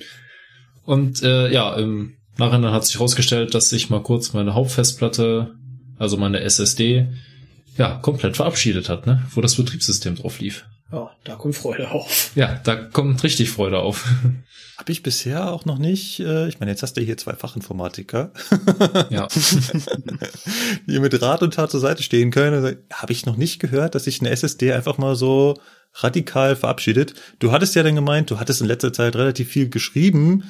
Und 0.85 1.23
äh, 1.23 1.53
ja, 1.53 1.75
im 1.75 2.17
Nachhinein 2.37 2.73
hat 2.73 2.85
sich 2.85 2.97
herausgestellt, 2.97 3.55
dass 3.55 3.69
sich 3.69 3.91
mal 3.91 4.03
kurz 4.03 4.33
meine 4.33 4.55
Hauptfestplatte, 4.55 5.55
also 5.99 6.17
meine 6.17 6.41
SSD, 6.41 7.09
ja, 7.77 7.97
komplett 7.97 8.37
verabschiedet 8.37 8.89
hat, 8.89 9.07
ne? 9.07 9.23
Wo 9.33 9.41
das 9.41 9.57
Betriebssystem 9.57 10.17
drauf 10.17 10.41
lief. 10.41 10.65
Ja, 10.93 11.11
da 11.25 11.37
kommt 11.37 11.55
Freude 11.55 11.91
auf. 11.91 12.33
Ja, 12.35 12.61
da 12.65 12.75
kommt 12.75 13.23
richtig 13.23 13.51
Freude 13.51 13.79
auf. 13.79 14.07
Habe 14.77 14.93
ich 14.93 15.03
bisher 15.03 15.53
auch 15.53 15.67
noch 15.67 15.79
nicht. 15.79 16.21
Äh, 16.21 16.49
ich 16.49 16.59
meine, 16.59 16.73
jetzt 16.73 16.83
hast 16.83 16.95
du 16.97 17.03
hier 17.03 17.17
zwei 17.17 17.35
Fachinformatiker, 17.35 18.33
Ja. 19.11 19.29
die 20.87 20.99
mit 20.99 21.21
Rat 21.21 21.43
und 21.43 21.55
Tat 21.55 21.71
zur 21.71 21.81
Seite 21.81 22.03
stehen 22.03 22.31
können. 22.31 22.79
Habe 22.93 23.13
ich 23.13 23.27
noch 23.27 23.37
nicht 23.37 23.61
gehört, 23.61 23.95
dass 23.95 24.05
sich 24.05 24.21
eine 24.21 24.31
SSD 24.31 24.73
einfach 24.73 24.99
mal 24.99 25.15
so 25.15 25.61
radikal 25.95 26.57
verabschiedet. 26.57 27.15
Du 27.39 27.53
hattest 27.53 27.75
ja 27.75 27.83
dann 27.83 27.95
gemeint, 27.95 28.31
du 28.31 28.41
hattest 28.41 28.61
in 28.61 28.67
letzter 28.67 28.93
Zeit 28.93 29.17
relativ 29.17 29.49
viel 29.51 29.69
geschrieben 29.69 30.45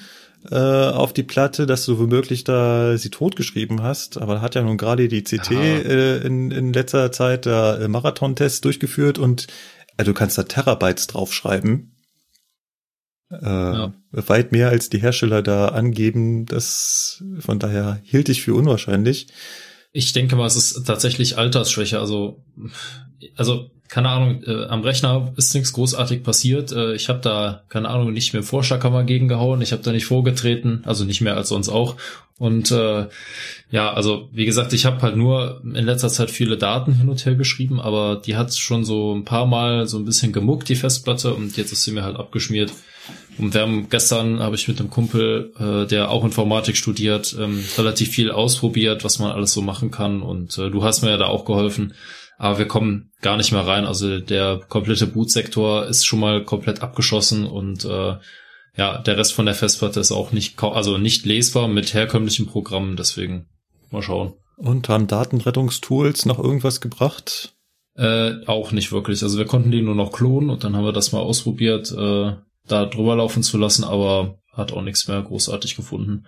äh, 0.48 0.56
auf 0.56 1.12
die 1.12 1.22
Platte, 1.22 1.66
dass 1.66 1.84
du 1.84 1.98
womöglich 1.98 2.44
da 2.44 2.96
sie 2.96 3.10
totgeschrieben 3.10 3.82
hast. 3.82 4.18
Aber 4.18 4.40
hat 4.40 4.54
ja 4.54 4.62
nun 4.62 4.78
gerade 4.78 5.08
die 5.08 5.22
CT 5.22 5.50
äh, 5.50 6.18
in, 6.18 6.50
in 6.50 6.72
letzter 6.72 7.12
Zeit 7.12 7.46
da 7.46 7.76
äh, 7.76 7.88
Marathon-Tests 7.88 8.60
durchgeführt 8.60 9.18
und 9.18 9.48
äh, 9.96 10.04
du 10.04 10.14
kannst 10.14 10.38
da 10.38 10.44
Terabytes 10.44 11.06
draufschreiben. 11.08 11.96
Äh, 13.30 13.36
Ja. 13.44 13.92
Weit 14.12 14.50
mehr 14.52 14.70
als 14.70 14.88
die 14.88 15.00
Hersteller 15.00 15.42
da 15.42 15.68
angeben. 15.68 16.46
Das 16.46 17.22
von 17.38 17.58
daher 17.58 18.00
hielt 18.02 18.28
ich 18.28 18.42
für 18.42 18.54
unwahrscheinlich. 18.54 19.28
Ich 19.92 20.12
denke 20.12 20.36
mal, 20.36 20.46
es 20.46 20.56
ist 20.56 20.84
tatsächlich 20.86 21.36
Altersschwäche. 21.38 22.00
Also, 22.00 22.44
also 23.36 23.70
keine 23.90 24.08
Ahnung, 24.08 24.44
äh, 24.46 24.66
am 24.66 24.82
Rechner 24.82 25.32
ist 25.36 25.52
nichts 25.52 25.72
großartig 25.72 26.22
passiert. 26.22 26.70
Äh, 26.70 26.94
ich 26.94 27.08
habe 27.08 27.18
da, 27.18 27.64
keine 27.68 27.88
Ahnung, 27.88 28.12
nicht 28.12 28.32
mehr 28.32 28.44
Vorschlaghammer 28.44 29.02
gegengehauen. 29.02 29.60
Ich 29.62 29.72
habe 29.72 29.82
da 29.82 29.90
nicht 29.90 30.06
vorgetreten, 30.06 30.82
also 30.86 31.04
nicht 31.04 31.20
mehr 31.20 31.36
als 31.36 31.48
sonst 31.48 31.68
auch. 31.68 31.96
Und 32.38 32.70
äh, 32.70 33.08
ja, 33.70 33.92
also 33.92 34.28
wie 34.32 34.46
gesagt, 34.46 34.72
ich 34.72 34.86
habe 34.86 35.02
halt 35.02 35.16
nur 35.16 35.60
in 35.64 35.84
letzter 35.84 36.08
Zeit 36.08 36.30
viele 36.30 36.56
Daten 36.56 36.94
hin 36.94 37.08
und 37.08 37.26
her 37.26 37.34
geschrieben, 37.34 37.80
aber 37.80 38.22
die 38.24 38.36
hat 38.36 38.54
schon 38.54 38.84
so 38.84 39.12
ein 39.12 39.24
paar 39.24 39.44
Mal 39.44 39.88
so 39.88 39.98
ein 39.98 40.04
bisschen 40.04 40.32
gemuckt, 40.32 40.68
die 40.68 40.76
Festplatte, 40.76 41.34
und 41.34 41.56
jetzt 41.56 41.72
ist 41.72 41.82
sie 41.82 41.92
mir 41.92 42.04
halt 42.04 42.16
abgeschmiert. 42.16 42.72
Und 43.38 43.54
wir 43.54 43.62
haben 43.62 43.88
gestern 43.90 44.40
habe 44.40 44.54
ich 44.54 44.68
mit 44.68 44.78
einem 44.78 44.90
Kumpel, 44.90 45.52
äh, 45.58 45.86
der 45.86 46.10
auch 46.10 46.24
Informatik 46.24 46.76
studiert, 46.76 47.36
ähm, 47.38 47.64
relativ 47.76 48.10
viel 48.10 48.30
ausprobiert, 48.30 49.02
was 49.02 49.18
man 49.18 49.32
alles 49.32 49.52
so 49.52 49.62
machen 49.62 49.90
kann. 49.90 50.22
Und 50.22 50.56
äh, 50.58 50.70
du 50.70 50.84
hast 50.84 51.02
mir 51.02 51.10
ja 51.10 51.16
da 51.16 51.26
auch 51.26 51.44
geholfen. 51.44 51.94
Aber 52.40 52.56
wir 52.56 52.66
kommen 52.66 53.12
gar 53.20 53.36
nicht 53.36 53.52
mehr 53.52 53.66
rein. 53.66 53.84
Also 53.84 54.18
der 54.18 54.60
komplette 54.66 55.06
Bootsektor 55.06 55.84
ist 55.84 56.06
schon 56.06 56.20
mal 56.20 56.42
komplett 56.42 56.80
abgeschossen 56.82 57.44
und 57.46 57.84
äh, 57.84 58.16
ja, 58.76 58.98
der 58.98 59.18
Rest 59.18 59.34
von 59.34 59.44
der 59.44 59.54
Festplatte 59.54 60.00
ist 60.00 60.10
auch 60.10 60.32
nicht, 60.32 60.62
also 60.62 60.96
nicht 60.96 61.26
lesbar 61.26 61.68
mit 61.68 61.92
herkömmlichen 61.92 62.46
Programmen. 62.46 62.96
Deswegen 62.96 63.50
mal 63.90 64.00
schauen. 64.00 64.32
Und 64.56 64.88
haben 64.88 65.06
Datenrettungstools 65.06 66.24
noch 66.24 66.38
irgendwas 66.38 66.80
gebracht? 66.80 67.52
Äh, 67.94 68.46
auch 68.46 68.72
nicht 68.72 68.90
wirklich. 68.90 69.22
Also 69.22 69.36
wir 69.36 69.44
konnten 69.44 69.70
die 69.70 69.82
nur 69.82 69.94
noch 69.94 70.10
klonen 70.10 70.48
und 70.48 70.64
dann 70.64 70.74
haben 70.74 70.86
wir 70.86 70.92
das 70.92 71.12
mal 71.12 71.20
ausprobiert, 71.20 71.92
äh, 71.92 72.32
da 72.66 72.86
drüber 72.86 73.16
laufen 73.16 73.42
zu 73.42 73.58
lassen, 73.58 73.84
aber 73.84 74.38
hat 74.54 74.72
auch 74.72 74.80
nichts 74.82 75.08
mehr 75.08 75.20
großartig 75.20 75.76
gefunden. 75.76 76.24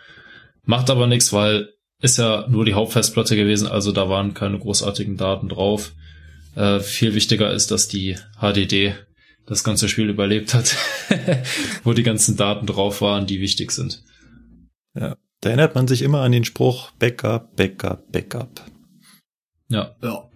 Macht 0.63 0.91
aber 0.91 1.07
nichts, 1.07 1.33
weil 1.33 1.71
ist 2.03 2.19
ja 2.19 2.47
nur 2.49 2.67
die 2.67 2.75
Hauptfestplatte 2.75 3.35
gewesen, 3.35 3.67
also 3.67 3.93
da 3.93 4.11
waren 4.11 4.35
keine 4.35 4.59
großartigen 4.59 5.17
Daten 5.17 5.49
drauf. 5.49 5.93
Äh, 6.55 6.81
viel 6.81 7.15
wichtiger 7.15 7.53
ist, 7.53 7.71
dass 7.71 7.89
die 7.89 8.17
HDD 8.41 8.95
das 9.47 9.65
ganze 9.65 9.89
Spiel 9.89 10.09
überlebt 10.09 10.55
hat, 10.55 10.77
wo 11.85 11.93
die 11.93 12.03
ganzen 12.03 12.37
Daten 12.37 12.67
drauf 12.67 13.01
waren, 13.01 13.27
die 13.27 13.41
wichtig 13.41 13.73
sind. 13.73 14.03
Ja. 14.95 15.17
Da 15.41 15.49
erinnert 15.49 15.75
man 15.75 15.89
sich 15.89 16.03
immer 16.03 16.21
an 16.21 16.31
den 16.31 16.45
Spruch 16.45 16.93
Backup, 16.93 17.57
Backup, 17.57 18.13
Backup. 18.13 18.65
Ja, 19.69 19.97
Ja. 20.01 20.29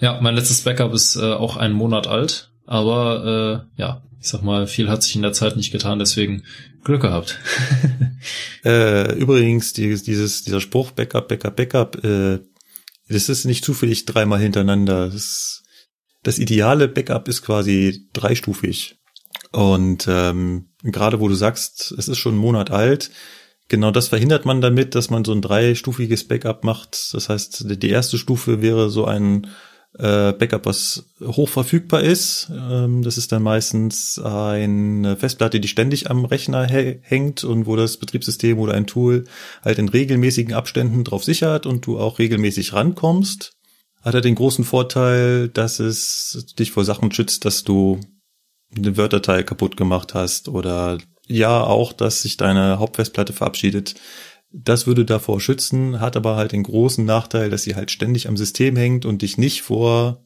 ja, 0.00 0.20
mein 0.22 0.34
letztes 0.34 0.62
Backup 0.62 0.94
ist 0.94 1.16
äh, 1.16 1.32
auch 1.32 1.58
einen 1.58 1.74
Monat 1.74 2.06
alt. 2.06 2.50
Aber 2.64 3.66
äh, 3.76 3.80
ja, 3.80 4.02
ich 4.20 4.28
sag 4.28 4.42
mal, 4.42 4.66
viel 4.66 4.88
hat 4.88 5.02
sich 5.02 5.16
in 5.16 5.22
der 5.22 5.32
Zeit 5.32 5.56
nicht 5.56 5.70
getan, 5.70 5.98
deswegen 5.98 6.44
Glück 6.82 7.02
gehabt. 7.02 7.38
äh, 8.64 9.12
übrigens, 9.18 9.74
dieses, 9.74 10.02
dieses, 10.02 10.44
dieser 10.44 10.62
Spruch 10.62 10.92
Backup, 10.92 11.28
Backup, 11.28 11.56
Backup, 11.56 12.04
äh, 12.04 12.38
das 13.08 13.28
ist 13.28 13.44
nicht 13.44 13.64
zufällig 13.64 14.04
dreimal 14.04 14.40
hintereinander. 14.40 15.08
Das, 15.08 15.62
das 16.22 16.38
ideale 16.38 16.88
Backup 16.88 17.28
ist 17.28 17.42
quasi 17.42 18.08
dreistufig. 18.12 18.96
Und 19.52 20.06
ähm, 20.08 20.70
gerade 20.82 21.20
wo 21.20 21.28
du 21.28 21.34
sagst, 21.34 21.94
es 21.96 22.08
ist 22.08 22.18
schon 22.18 22.32
einen 22.32 22.40
Monat 22.40 22.70
alt, 22.70 23.10
genau 23.68 23.90
das 23.90 24.08
verhindert 24.08 24.44
man 24.44 24.60
damit, 24.60 24.94
dass 24.94 25.10
man 25.10 25.24
so 25.24 25.32
ein 25.32 25.42
dreistufiges 25.42 26.28
Backup 26.28 26.64
macht. 26.64 27.14
Das 27.14 27.28
heißt, 27.28 27.82
die 27.82 27.90
erste 27.90 28.18
Stufe 28.18 28.60
wäre 28.60 28.90
so 28.90 29.04
ein 29.04 29.46
äh, 29.94 30.32
Backup, 30.32 30.66
was 30.66 31.06
hoch 31.22 31.48
verfügbar 31.48 32.02
ist. 32.02 32.50
Ähm, 32.52 33.02
das 33.02 33.16
ist 33.18 33.32
dann 33.32 33.42
meistens 33.42 34.18
eine 34.18 35.16
Festplatte, 35.16 35.60
die 35.60 35.68
ständig 35.68 36.10
am 36.10 36.24
Rechner 36.24 36.66
hängt 36.66 37.44
und 37.44 37.66
wo 37.66 37.76
das 37.76 37.96
Betriebssystem 37.96 38.58
oder 38.58 38.74
ein 38.74 38.86
Tool 38.86 39.24
halt 39.64 39.78
in 39.78 39.88
regelmäßigen 39.88 40.54
Abständen 40.54 41.04
drauf 41.04 41.24
sichert 41.24 41.66
und 41.66 41.86
du 41.86 41.98
auch 41.98 42.18
regelmäßig 42.18 42.72
rankommst. 42.72 43.52
Hat 44.02 44.14
er 44.14 44.20
den 44.20 44.36
großen 44.36 44.64
Vorteil, 44.64 45.48
dass 45.48 45.80
es 45.80 46.46
dich 46.58 46.70
vor 46.70 46.84
Sachen 46.84 47.10
schützt, 47.10 47.44
dass 47.44 47.64
du 47.64 48.00
eine 48.76 48.96
Word-Datei 48.96 49.42
kaputt 49.42 49.76
gemacht 49.76 50.14
hast 50.14 50.48
oder 50.48 50.98
ja 51.26 51.62
auch, 51.62 51.92
dass 51.92 52.22
sich 52.22 52.36
deine 52.36 52.78
Hauptfestplatte 52.78 53.32
verabschiedet. 53.32 53.94
Das 54.50 54.86
würde 54.86 55.04
davor 55.04 55.40
schützen, 55.40 56.00
hat 56.00 56.16
aber 56.16 56.36
halt 56.36 56.52
den 56.52 56.62
großen 56.62 57.04
Nachteil, 57.04 57.50
dass 57.50 57.62
sie 57.62 57.74
halt 57.74 57.90
ständig 57.90 58.28
am 58.28 58.36
System 58.36 58.76
hängt 58.76 59.04
und 59.04 59.20
dich 59.22 59.36
nicht 59.36 59.62
vor, 59.62 60.24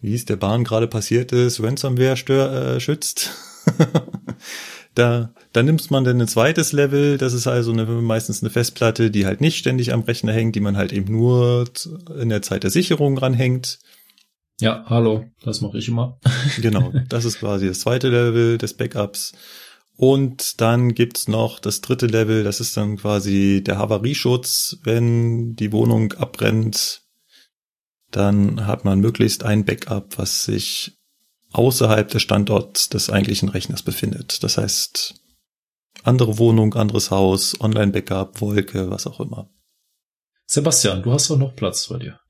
wie 0.00 0.14
es 0.14 0.24
der 0.24 0.36
Bahn 0.36 0.64
gerade 0.64 0.88
passiert 0.88 1.30
ist, 1.32 1.62
Ransomware 1.62 2.16
stör, 2.16 2.76
äh, 2.76 2.80
schützt. 2.80 3.30
da, 4.94 5.32
da 5.52 5.62
nimmt 5.62 5.90
man 5.90 6.04
dann 6.04 6.20
ein 6.20 6.28
zweites 6.28 6.72
Level, 6.72 7.18
das 7.18 7.34
ist 7.34 7.46
also 7.46 7.72
eine, 7.72 7.84
meistens 7.84 8.42
eine 8.42 8.50
Festplatte, 8.50 9.10
die 9.10 9.26
halt 9.26 9.40
nicht 9.40 9.58
ständig 9.58 9.92
am 9.92 10.00
Rechner 10.00 10.32
hängt, 10.32 10.56
die 10.56 10.60
man 10.60 10.76
halt 10.76 10.92
eben 10.92 11.12
nur 11.12 11.66
in 12.18 12.30
der 12.30 12.42
Zeit 12.42 12.64
der 12.64 12.70
Sicherung 12.70 13.18
ranhängt. 13.18 13.78
Ja, 14.60 14.84
hallo, 14.86 15.26
das 15.42 15.60
mache 15.60 15.78
ich 15.78 15.88
immer. 15.88 16.18
genau, 16.60 16.92
das 17.08 17.24
ist 17.24 17.40
quasi 17.40 17.68
das 17.68 17.80
zweite 17.80 18.08
Level 18.08 18.58
des 18.58 18.74
Backups. 18.74 19.34
Und 19.96 20.60
dann 20.60 20.94
gibt's 20.94 21.28
noch 21.28 21.58
das 21.60 21.80
dritte 21.80 22.06
Level, 22.06 22.44
das 22.44 22.60
ist 22.60 22.76
dann 22.76 22.96
quasi 22.96 23.62
der 23.64 23.78
Havarieschutz. 23.78 24.78
Wenn 24.82 25.54
die 25.54 25.72
Wohnung 25.72 26.12
abbrennt, 26.14 27.02
dann 28.10 28.66
hat 28.66 28.84
man 28.84 29.00
möglichst 29.00 29.44
ein 29.44 29.64
Backup, 29.64 30.18
was 30.18 30.44
sich 30.44 30.98
außerhalb 31.52 32.08
des 32.08 32.22
Standorts 32.22 32.88
des 32.88 33.10
eigentlichen 33.10 33.48
Rechners 33.50 33.82
befindet. 33.82 34.42
Das 34.42 34.58
heißt, 34.58 35.14
andere 36.02 36.38
Wohnung, 36.38 36.74
anderes 36.74 37.10
Haus, 37.10 37.60
Online-Backup, 37.60 38.40
Wolke, 38.40 38.90
was 38.90 39.06
auch 39.06 39.20
immer. 39.20 39.50
Sebastian, 40.46 41.02
du 41.02 41.12
hast 41.12 41.30
doch 41.30 41.38
noch 41.38 41.54
Platz 41.54 41.88
bei 41.88 41.98
dir. 41.98 42.20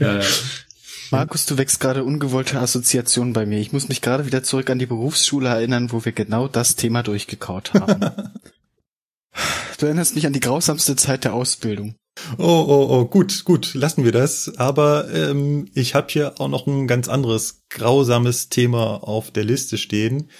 ja. 0.00 0.20
Markus, 1.10 1.46
du 1.46 1.56
wächst 1.56 1.80
gerade 1.80 2.04
ungewollte 2.04 2.60
Assoziationen 2.60 3.32
bei 3.32 3.46
mir. 3.46 3.58
Ich 3.58 3.72
muss 3.72 3.88
mich 3.88 4.02
gerade 4.02 4.26
wieder 4.26 4.42
zurück 4.42 4.68
an 4.68 4.78
die 4.78 4.86
Berufsschule 4.86 5.48
erinnern, 5.48 5.90
wo 5.90 6.04
wir 6.04 6.12
genau 6.12 6.48
das 6.48 6.76
Thema 6.76 7.02
durchgekaut 7.02 7.72
haben. 7.74 8.00
du 9.78 9.86
erinnerst 9.86 10.14
mich 10.14 10.26
an 10.26 10.32
die 10.32 10.40
grausamste 10.40 10.96
Zeit 10.96 11.24
der 11.24 11.34
Ausbildung. 11.34 11.94
Oh, 12.36 12.66
oh, 12.68 12.86
oh, 12.90 13.04
gut, 13.06 13.44
gut, 13.44 13.74
lassen 13.74 14.04
wir 14.04 14.12
das. 14.12 14.52
Aber 14.58 15.10
ähm, 15.12 15.70
ich 15.72 15.94
habe 15.94 16.08
hier 16.10 16.40
auch 16.40 16.48
noch 16.48 16.66
ein 16.66 16.86
ganz 16.86 17.08
anderes 17.08 17.62
grausames 17.70 18.48
Thema 18.48 19.02
auf 19.02 19.30
der 19.30 19.44
Liste 19.44 19.78
stehen. 19.78 20.30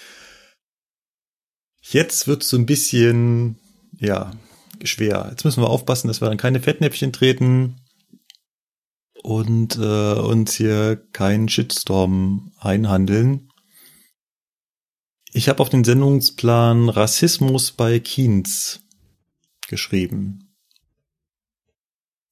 Jetzt 1.81 2.27
wird 2.27 2.43
so 2.43 2.57
ein 2.57 2.65
bisschen, 2.65 3.57
ja, 3.97 4.33
schwer. 4.83 5.27
Jetzt 5.31 5.45
müssen 5.45 5.63
wir 5.63 5.69
aufpassen, 5.69 6.07
dass 6.07 6.21
wir 6.21 6.27
dann 6.27 6.37
keine 6.37 6.61
Fettnäpfchen 6.61 7.13
treten 7.13 7.77
und 9.23 9.77
äh, 9.77 10.13
uns 10.13 10.55
hier 10.55 10.95
keinen 11.13 11.49
Shitstorm 11.49 12.51
einhandeln. 12.59 13.49
Ich 15.31 15.47
habe 15.49 15.61
auf 15.61 15.69
den 15.69 15.83
Sendungsplan 15.83 16.89
Rassismus 16.89 17.71
bei 17.71 17.99
Keynes 17.99 18.81
geschrieben. 19.67 20.55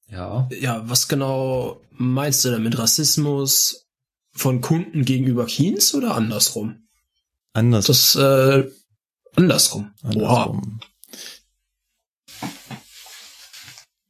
Ja. 0.08 0.48
Ja, 0.50 0.88
was 0.88 1.08
genau 1.08 1.80
meinst 1.90 2.44
du 2.44 2.50
damit? 2.50 2.78
Rassismus 2.78 3.86
von 4.32 4.60
Kunden 4.60 5.04
gegenüber 5.04 5.46
Keynes 5.46 5.94
oder 5.94 6.14
andersrum? 6.14 6.88
Andersrum. 7.52 7.92
Das, 7.94 8.14
äh, 8.16 8.70
andersrum. 9.36 9.92
andersrum. 10.02 10.80
Wow. 10.80 12.48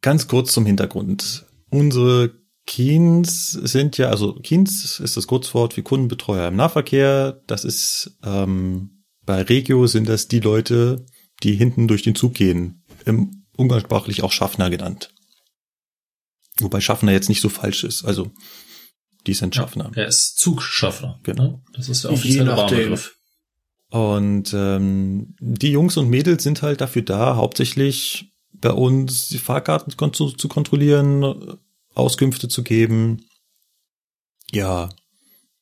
Ganz 0.01 0.29
kurz 0.29 0.53
zum 0.53 0.65
Hintergrund. 0.65 1.45
Unsere 1.71 2.39
Keens 2.69 3.53
sind 3.53 3.97
ja, 3.97 4.11
also 4.11 4.35
Keens 4.35 5.01
ist 5.01 5.17
das 5.17 5.27
Kurzwort 5.27 5.79
wie 5.79 5.83
Kundenbetreuer 5.83 6.49
im 6.49 6.57
Nahverkehr. 6.57 7.41
Das 7.47 7.65
ist 7.65 8.19
ähm, 8.23 9.05
bei 9.25 9.41
Regio 9.41 9.87
sind 9.87 10.07
das 10.07 10.29
die 10.29 10.41
Leute, 10.41 11.07
die 11.43 11.55
hinten 11.55 11.89
durch 11.89 12.03
den 12.03 12.15
Zug 12.15 12.35
gehen. 12.35 12.85
Im 13.07 13.47
umgangssprachlich 13.57 14.23
auch 14.23 14.33
Schaffner 14.33 14.69
genannt. 14.69 15.15
Wobei 16.61 16.83
Schaffner 16.83 17.11
jetzt 17.11 17.31
nicht 17.31 17.41
so 17.41 17.49
falsch 17.49 17.85
ist. 17.85 18.05
Also 18.05 18.33
die 19.27 19.33
sind 19.33 19.55
Schaffner. 19.55 19.91
Ja, 19.97 20.03
er 20.03 20.09
ist 20.09 20.37
Zugschaffner. 20.37 21.21
Genau. 21.23 21.63
Das 21.73 21.89
ist 21.89 22.05
der 22.05 22.13
offizielle 22.13 22.55
Begriff. 22.55 23.17
Und 23.89 24.53
ähm, 24.53 25.35
die 25.41 25.73
Jungs 25.73 25.97
und 25.97 26.11
Mädels 26.11 26.43
sind 26.43 26.61
halt 26.61 26.83
dafür 26.83 27.01
da, 27.01 27.37
hauptsächlich 27.37 28.31
bei 28.53 28.73
uns 28.73 29.29
die 29.29 29.39
Fahrkarten 29.39 29.91
zu, 30.13 30.33
zu 30.33 30.49
kontrollieren, 30.49 31.59
Auskünfte 31.99 32.49
zu 32.49 32.63
geben, 32.63 33.25
ja, 34.53 34.89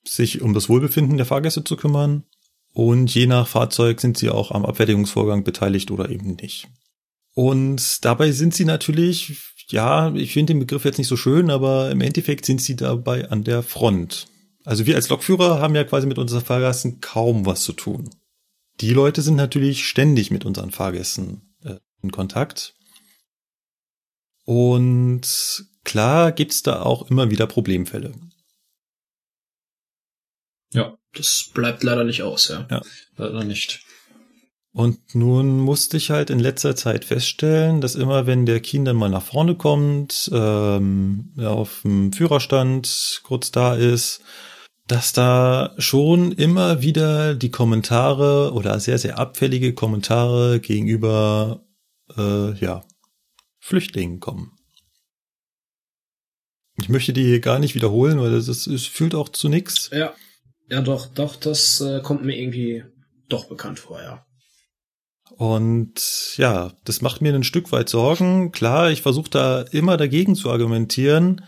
sich 0.05 0.43
um 0.43 0.55
das 0.55 0.69
Wohlbefinden 0.69 1.17
der 1.17 1.27
Fahrgäste 1.27 1.65
zu 1.65 1.77
kümmern 1.77 2.25
und 2.73 3.15
je 3.15 3.27
nach 3.27 3.49
Fahrzeug 3.49 4.01
sind 4.01 4.19
sie 4.19 4.31
auch 4.31 4.51
am 4.51 4.65
Abfertigungsvorgang 4.65 5.45
beteiligt 5.45 5.91
oder 5.91 6.11
eben 6.11 6.37
nicht. 6.37 6.69
Und 7.35 8.05
dabei 8.05 8.33
sind 8.33 8.55
sie 8.55 8.65
natürlich, 8.65 9.37
ja, 9.69 10.15
ich 10.15 10.33
finde 10.33 10.55
den 10.55 10.61
Begriff 10.61 10.85
jetzt 10.85 10.99
nicht 10.99 11.09
so 11.09 11.17
schön, 11.17 11.51
aber 11.51 11.91
im 11.91 12.01
Endeffekt 12.01 12.47
sind 12.47 12.63
sie 12.63 12.77
dabei 12.77 13.31
an 13.31 13.45
der 13.45 13.63
Front. 13.63 14.27
Also 14.65 14.87
wir 14.87 14.97
als 14.97 15.09
Lokführer 15.09 15.61
haben 15.61 15.75
ja 15.75 15.85
quasi 15.85 16.07
mit 16.07 16.19
unseren 16.19 16.45
Fahrgästen 16.45 17.01
kaum 17.01 17.47
was 17.47 17.63
zu 17.63 17.73
tun. 17.73 18.11
Die 18.81 18.93
Leute 18.93 19.23
sind 19.23 19.37
natürlich 19.37 19.87
ständig 19.87 20.31
mit 20.31 20.45
unseren 20.45 20.71
Fahrgästen 20.71 21.55
äh, 21.65 21.77
in 22.03 22.11
Kontakt. 22.11 22.75
Und 24.45 25.67
Klar 25.87 26.33
gibt's 26.33 26.65
da 26.65 26.83
auch 26.83 27.09
immer 27.11 27.31
wieder 27.31 27.47
Problemfälle. 27.47 28.13
Ja, 30.73 30.99
das 31.15 31.51
bleibt 31.55 31.85
leider 31.85 32.03
nicht 32.03 32.25
aus, 32.25 32.49
ja. 32.49 32.67
Ja, 32.69 32.83
leider 33.17 33.45
nicht. 33.45 33.85
Und 34.73 35.15
nun 35.15 35.61
musste 35.61 35.97
ich 35.97 36.11
halt 36.11 36.29
in 36.29 36.41
letzter 36.41 36.75
Zeit 36.75 37.05
feststellen, 37.05 37.81
dass 37.81 37.95
immer 37.95 38.27
wenn 38.27 38.47
der 38.47 38.59
Kien 38.59 38.85
dann 38.85 38.97
mal 38.97 39.09
nach 39.09 39.23
vorne 39.23 39.55
kommt, 39.55 40.29
ähm, 40.35 41.33
auf 41.39 41.83
dem 41.83 42.13
Führerstand 42.13 43.21
kurz 43.23 43.53
da 43.53 43.77
ist, 43.77 44.23
dass 44.89 45.13
da 45.13 45.73
schon 45.79 46.33
immer 46.33 46.83
wieder 46.83 47.37
die 47.37 47.53
Kommentare 47.53 48.53
oder 48.53 48.81
sehr, 48.81 48.99
sehr 48.99 49.21
abfällige 49.21 49.73
Kommentare 49.73 50.59
gegenüber 50.59 51.65
äh, 52.17 52.55
ja, 52.59 52.85
Flüchtlingen 53.61 54.19
kommen. 54.19 54.56
Ich 56.79 56.89
möchte 56.89 57.13
die 57.13 57.25
hier 57.25 57.41
gar 57.41 57.59
nicht 57.59 57.75
wiederholen, 57.75 58.21
weil 58.21 58.31
das, 58.31 58.49
ist, 58.49 58.67
es 58.67 58.87
fühlt 58.87 59.15
auch 59.15 59.29
zu 59.31 59.49
nix. 59.49 59.91
Ja, 59.93 60.15
ja 60.69 60.81
doch, 60.83 61.07
doch, 61.07 61.37
das 61.37 61.81
äh, 61.81 62.01
kommt 62.03 62.25
mir 62.25 62.37
irgendwie 62.37 62.85
doch 63.29 63.47
bekannt 63.47 63.79
vor, 63.79 64.03
ja. 64.03 64.27
Und 65.37 66.35
ja, 66.37 66.73
das 66.85 67.03
macht 67.03 67.21
mir 67.21 67.35
ein 67.35 67.45
Stück 67.45 67.73
weit 67.73 67.89
Sorgen. 67.89 68.53
Klar, 68.53 68.91
ich 68.91 69.03
versuche 69.03 69.31
da 69.31 69.63
immer 69.63 69.97
dagegen 69.97 70.35
zu 70.35 70.51
argumentieren. 70.51 71.45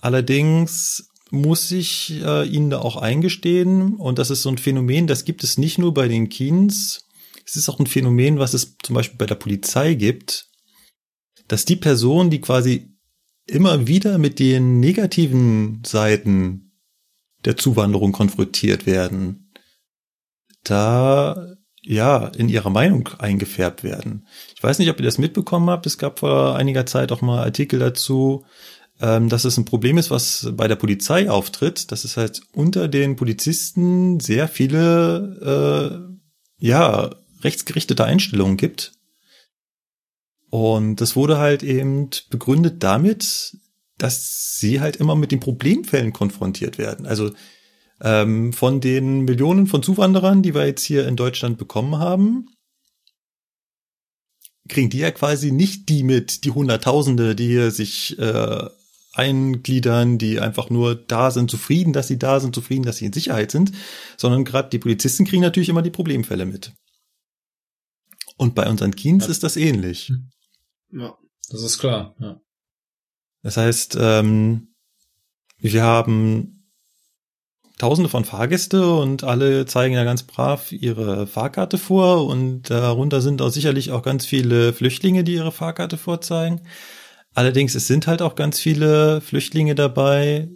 Allerdings 0.00 1.08
muss 1.30 1.70
ich 1.70 2.22
äh, 2.22 2.46
Ihnen 2.46 2.70
da 2.70 2.80
auch 2.80 2.96
eingestehen, 2.96 3.96
und 3.96 4.18
das 4.18 4.30
ist 4.30 4.42
so 4.42 4.50
ein 4.50 4.58
Phänomen, 4.58 5.06
das 5.06 5.24
gibt 5.24 5.42
es 5.44 5.56
nicht 5.56 5.78
nur 5.78 5.94
bei 5.94 6.08
den 6.08 6.28
Keens, 6.28 7.06
es 7.46 7.56
ist 7.56 7.68
auch 7.68 7.78
ein 7.78 7.86
Phänomen, 7.86 8.38
was 8.38 8.52
es 8.52 8.76
zum 8.82 8.94
Beispiel 8.94 9.16
bei 9.16 9.26
der 9.26 9.36
Polizei 9.36 9.94
gibt, 9.94 10.48
dass 11.48 11.64
die 11.64 11.76
Person, 11.76 12.28
die 12.28 12.40
quasi 12.40 12.91
immer 13.46 13.86
wieder 13.86 14.18
mit 14.18 14.38
den 14.38 14.80
negativen 14.80 15.82
Seiten 15.84 16.72
der 17.44 17.56
Zuwanderung 17.56 18.12
konfrontiert 18.12 18.86
werden, 18.86 19.52
da 20.64 21.54
ja 21.82 22.26
in 22.28 22.48
ihrer 22.48 22.70
Meinung 22.70 23.08
eingefärbt 23.18 23.82
werden. 23.82 24.26
Ich 24.54 24.62
weiß 24.62 24.78
nicht, 24.78 24.88
ob 24.90 24.98
ihr 24.98 25.04
das 25.04 25.18
mitbekommen 25.18 25.68
habt. 25.68 25.86
Es 25.86 25.98
gab 25.98 26.20
vor 26.20 26.54
einiger 26.56 26.86
Zeit 26.86 27.10
auch 27.10 27.22
mal 27.22 27.42
Artikel 27.42 27.80
dazu, 27.80 28.44
ähm, 29.00 29.28
dass 29.28 29.44
es 29.44 29.56
ein 29.56 29.64
Problem 29.64 29.98
ist, 29.98 30.10
was 30.10 30.48
bei 30.52 30.68
der 30.68 30.76
Polizei 30.76 31.28
auftritt, 31.28 31.90
dass 31.90 32.04
es 32.04 32.16
halt 32.16 32.42
unter 32.52 32.86
den 32.86 33.16
Polizisten 33.16 34.20
sehr 34.20 34.46
viele, 34.46 36.08
äh, 36.60 36.64
ja, 36.64 37.10
rechtsgerichtete 37.42 38.04
Einstellungen 38.04 38.56
gibt. 38.56 38.92
Und 40.52 40.96
das 40.96 41.16
wurde 41.16 41.38
halt 41.38 41.62
eben 41.62 42.10
begründet 42.28 42.82
damit, 42.82 43.56
dass 43.96 44.58
sie 44.58 44.82
halt 44.82 44.96
immer 44.96 45.16
mit 45.16 45.32
den 45.32 45.40
Problemfällen 45.40 46.12
konfrontiert 46.12 46.76
werden. 46.76 47.06
Also 47.06 47.30
ähm, 48.02 48.52
von 48.52 48.82
den 48.82 49.22
Millionen 49.22 49.66
von 49.66 49.82
Zuwanderern, 49.82 50.42
die 50.42 50.54
wir 50.54 50.66
jetzt 50.66 50.84
hier 50.84 51.08
in 51.08 51.16
Deutschland 51.16 51.56
bekommen 51.56 51.98
haben, 51.98 52.50
kriegen 54.68 54.90
die 54.90 54.98
ja 54.98 55.10
quasi 55.10 55.52
nicht 55.52 55.88
die 55.88 56.02
mit, 56.02 56.44
die 56.44 56.50
Hunderttausende, 56.50 57.34
die 57.34 57.46
hier 57.46 57.70
sich 57.70 58.18
äh, 58.18 58.68
eingliedern, 59.14 60.18
die 60.18 60.38
einfach 60.38 60.68
nur 60.68 60.96
da 60.96 61.30
sind, 61.30 61.50
zufrieden, 61.50 61.94
dass 61.94 62.08
sie 62.08 62.18
da 62.18 62.40
sind, 62.40 62.54
zufrieden, 62.54 62.82
dass 62.82 62.98
sie 62.98 63.06
in 63.06 63.14
Sicherheit 63.14 63.50
sind, 63.50 63.72
sondern 64.18 64.44
gerade 64.44 64.68
die 64.68 64.78
Polizisten 64.78 65.24
kriegen 65.24 65.40
natürlich 65.40 65.70
immer 65.70 65.80
die 65.80 65.88
Problemfälle 65.88 66.44
mit. 66.44 66.74
Und 68.36 68.54
bei 68.54 68.68
unseren 68.68 68.92
Teens 68.92 69.24
ja. 69.24 69.30
ist 69.30 69.42
das 69.44 69.56
ähnlich. 69.56 70.12
Ja, 70.92 71.16
das 71.50 71.62
ist 71.62 71.78
klar, 71.78 72.14
ja. 72.18 72.40
Das 73.42 73.56
heißt, 73.56 73.96
ähm, 74.00 74.74
wir 75.58 75.82
haben 75.82 76.62
Tausende 77.78 78.08
von 78.08 78.24
Fahrgäste 78.24 78.94
und 78.94 79.24
alle 79.24 79.66
zeigen 79.66 79.94
ja 79.94 80.04
ganz 80.04 80.22
brav 80.22 80.70
ihre 80.70 81.26
Fahrkarte 81.26 81.78
vor 81.78 82.26
und 82.26 82.70
darunter 82.70 83.20
sind 83.20 83.42
auch 83.42 83.48
sicherlich 83.48 83.90
auch 83.90 84.02
ganz 84.02 84.24
viele 84.24 84.72
Flüchtlinge, 84.72 85.24
die 85.24 85.34
ihre 85.34 85.50
Fahrkarte 85.50 85.96
vorzeigen. 85.96 86.60
Allerdings, 87.34 87.74
es 87.74 87.88
sind 87.88 88.06
halt 88.06 88.22
auch 88.22 88.36
ganz 88.36 88.60
viele 88.60 89.20
Flüchtlinge 89.20 89.74
dabei, 89.74 90.48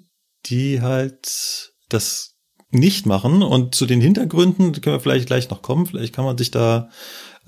die 0.44 0.82
halt 0.82 1.72
das 1.88 2.36
nicht 2.70 3.06
machen 3.06 3.42
und 3.42 3.74
zu 3.74 3.86
den 3.86 4.00
Hintergründen 4.00 4.72
können 4.80 4.94
wir 4.96 5.00
vielleicht 5.00 5.26
gleich 5.26 5.50
noch 5.50 5.62
kommen. 5.62 5.86
Vielleicht 5.86 6.14
kann 6.14 6.24
man 6.24 6.38
sich 6.38 6.52
da 6.52 6.90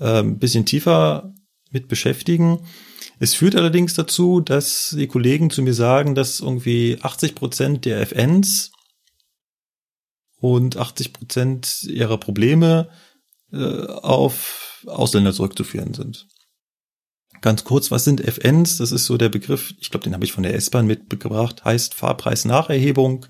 äh, 0.01 0.19
ein 0.19 0.39
bisschen 0.39 0.65
tiefer 0.65 1.33
mit 1.71 1.87
beschäftigen. 1.87 2.65
Es 3.19 3.33
führt 3.33 3.55
allerdings 3.55 3.93
dazu, 3.93 4.39
dass 4.39 4.95
die 4.97 5.07
Kollegen 5.07 5.49
zu 5.49 5.61
mir 5.61 5.73
sagen, 5.73 6.15
dass 6.15 6.39
irgendwie 6.39 6.97
80 7.01 7.35
Prozent 7.35 7.85
der 7.85 8.01
FNs 8.01 8.71
und 10.37 10.77
80 10.77 11.13
Prozent 11.13 11.83
ihrer 11.83 12.17
Probleme 12.17 12.89
äh, 13.51 13.85
auf 13.85 14.83
Ausländer 14.87 15.33
zurückzuführen 15.33 15.93
sind. 15.93 16.27
Ganz 17.41 17.63
kurz, 17.63 17.91
was 17.91 18.03
sind 18.03 18.21
FNs? 18.21 18.77
Das 18.77 18.91
ist 18.91 19.05
so 19.05 19.17
der 19.17 19.29
Begriff, 19.29 19.73
ich 19.79 19.91
glaube, 19.91 20.03
den 20.03 20.13
habe 20.13 20.25
ich 20.25 20.33
von 20.33 20.43
der 20.43 20.55
S-Bahn 20.55 20.87
mitgebracht, 20.87 21.63
heißt 21.63 21.93
Fahrpreisnacherhebung 21.93 23.25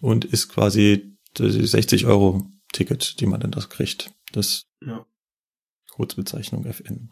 und 0.00 0.24
ist 0.24 0.48
quasi 0.48 1.16
60 1.36 2.06
Euro 2.06 2.46
Ticket, 2.72 3.20
die 3.20 3.26
man 3.26 3.40
dann 3.40 3.50
das 3.50 3.68
kriegt. 3.68 4.12
Das 4.32 4.66
ja. 4.84 5.06
Kurzbezeichnung 5.90 6.64
FN. 6.66 7.10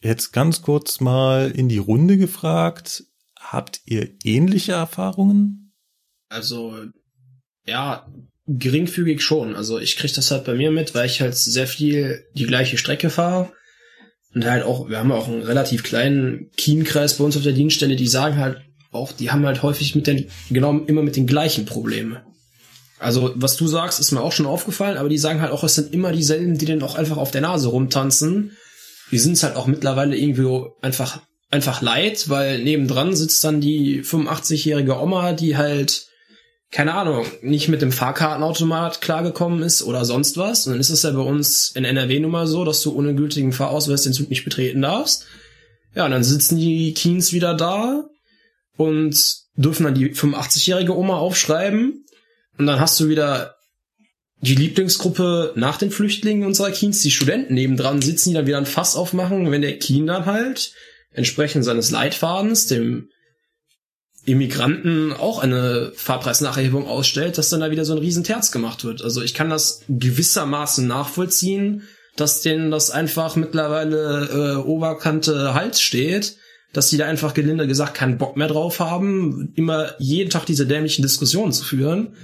Jetzt 0.00 0.32
ganz 0.32 0.62
kurz 0.62 1.00
mal 1.00 1.50
in 1.50 1.68
die 1.68 1.78
Runde 1.78 2.16
gefragt. 2.18 3.04
Habt 3.38 3.80
ihr 3.84 4.10
ähnliche 4.24 4.72
Erfahrungen? 4.72 5.72
Also 6.28 6.74
ja, 7.66 8.06
geringfügig 8.46 9.22
schon. 9.22 9.54
Also 9.54 9.78
ich 9.78 9.96
krieg 9.96 10.12
das 10.14 10.30
halt 10.30 10.44
bei 10.44 10.54
mir 10.54 10.70
mit, 10.70 10.94
weil 10.94 11.06
ich 11.06 11.20
halt 11.20 11.36
sehr 11.36 11.66
viel 11.66 12.24
die 12.34 12.46
gleiche 12.46 12.78
Strecke 12.78 13.10
fahre. 13.10 13.52
Und 14.34 14.44
halt 14.44 14.62
auch, 14.64 14.88
wir 14.88 14.98
haben 14.98 15.12
auch 15.12 15.28
einen 15.28 15.42
relativ 15.42 15.82
kleinen 15.82 16.50
Kienkreis 16.56 17.14
bei 17.18 17.24
uns 17.24 17.36
auf 17.36 17.42
der 17.42 17.52
Dienststelle, 17.52 17.96
die 17.96 18.06
sagen 18.06 18.36
halt 18.36 18.60
auch, 18.90 19.12
die 19.12 19.30
haben 19.30 19.44
halt 19.46 19.62
häufig 19.62 19.94
mit 19.94 20.06
den, 20.06 20.30
genau 20.50 20.78
immer 20.78 21.02
mit 21.02 21.16
den 21.16 21.26
gleichen 21.26 21.66
Problemen. 21.66 22.18
Also, 22.98 23.32
was 23.36 23.56
du 23.56 23.68
sagst, 23.68 24.00
ist 24.00 24.12
mir 24.12 24.20
auch 24.20 24.32
schon 24.32 24.46
aufgefallen, 24.46 24.96
aber 24.96 25.08
die 25.08 25.18
sagen 25.18 25.40
halt 25.40 25.52
auch, 25.52 25.62
es 25.62 25.76
sind 25.76 25.92
immer 25.92 26.12
dieselben, 26.12 26.58
die 26.58 26.66
dann 26.66 26.82
auch 26.82 26.96
einfach 26.96 27.16
auf 27.16 27.30
der 27.30 27.42
Nase 27.42 27.68
rumtanzen. 27.68 28.56
Die 29.10 29.18
sind 29.18 29.32
es 29.32 29.42
halt 29.42 29.56
auch 29.56 29.66
mittlerweile 29.66 30.16
irgendwie 30.16 30.70
einfach, 30.82 31.20
einfach 31.50 31.82
leid, 31.82 32.28
weil 32.28 32.62
nebendran 32.62 33.16
sitzt 33.16 33.42
dann 33.44 33.60
die 33.60 34.02
85-jährige 34.02 35.00
Oma, 35.00 35.32
die 35.32 35.56
halt 35.56 36.08
keine 36.70 36.94
Ahnung, 36.94 37.24
nicht 37.40 37.68
mit 37.68 37.80
dem 37.80 37.92
Fahrkartenautomat 37.92 39.00
klargekommen 39.00 39.62
ist 39.62 39.82
oder 39.82 40.04
sonst 40.04 40.36
was. 40.36 40.66
Und 40.66 40.74
dann 40.74 40.80
ist 40.80 40.90
es 40.90 41.02
ja 41.02 41.10
bei 41.12 41.22
uns 41.22 41.70
in 41.74 41.84
NRW 41.84 42.20
nun 42.20 42.30
mal 42.30 42.46
so, 42.46 42.64
dass 42.64 42.82
du 42.82 42.94
ohne 42.94 43.14
gültigen 43.14 43.52
Fahrausweis 43.52 44.02
den 44.02 44.12
Zug 44.12 44.28
nicht 44.28 44.44
betreten 44.44 44.82
darfst. 44.82 45.26
Ja, 45.94 46.04
und 46.04 46.10
dann 46.10 46.24
sitzen 46.24 46.58
die 46.58 46.92
Keens 46.92 47.32
wieder 47.32 47.54
da 47.54 48.04
und 48.76 49.18
dürfen 49.54 49.84
dann 49.84 49.94
die 49.94 50.14
85-jährige 50.14 50.96
Oma 50.96 51.16
aufschreiben. 51.16 52.04
Und 52.58 52.66
dann 52.66 52.80
hast 52.80 53.00
du 53.00 53.08
wieder 53.08 53.56
die 54.40 54.54
Lieblingsgruppe 54.54 55.52
nach 55.56 55.78
den 55.78 55.90
Flüchtlingen 55.90 56.46
unserer 56.46 56.70
Keens, 56.70 57.02
die 57.02 57.10
Studenten 57.10 57.54
nebendran 57.54 58.02
sitzen, 58.02 58.30
die 58.30 58.34
dann 58.34 58.46
wieder 58.46 58.58
ein 58.58 58.66
Fass 58.66 58.94
aufmachen, 58.94 59.50
wenn 59.50 59.62
der 59.62 59.78
Keen 59.78 60.06
dann 60.06 60.26
halt 60.26 60.72
entsprechend 61.12 61.64
seines 61.64 61.90
Leitfadens, 61.90 62.66
dem 62.66 63.08
Immigranten 64.24 65.12
auch 65.12 65.38
eine 65.38 65.90
Fahrpreisnachhebung 65.94 66.86
ausstellt, 66.86 67.38
dass 67.38 67.48
dann 67.48 67.60
da 67.60 67.70
wieder 67.70 67.84
so 67.84 67.94
ein 67.94 67.98
Riesenterz 67.98 68.52
gemacht 68.52 68.84
wird. 68.84 69.02
Also 69.02 69.22
ich 69.22 69.32
kann 69.32 69.48
das 69.48 69.82
gewissermaßen 69.88 70.86
nachvollziehen, 70.86 71.88
dass 72.14 72.42
denen 72.42 72.70
das 72.70 72.90
einfach 72.90 73.36
mittlerweile 73.36 74.28
äh, 74.30 74.56
Oberkante 74.56 75.54
Hals 75.54 75.80
steht, 75.80 76.36
dass 76.72 76.90
die 76.90 76.98
da 76.98 77.06
einfach 77.06 77.32
gelinde 77.32 77.66
gesagt 77.66 77.94
keinen 77.94 78.18
Bock 78.18 78.36
mehr 78.36 78.48
drauf 78.48 78.80
haben, 78.80 79.52
immer 79.56 79.94
jeden 79.98 80.30
Tag 80.30 80.44
diese 80.44 80.66
dämlichen 80.66 81.02
Diskussionen 81.02 81.52
zu 81.52 81.64
führen. 81.64 82.14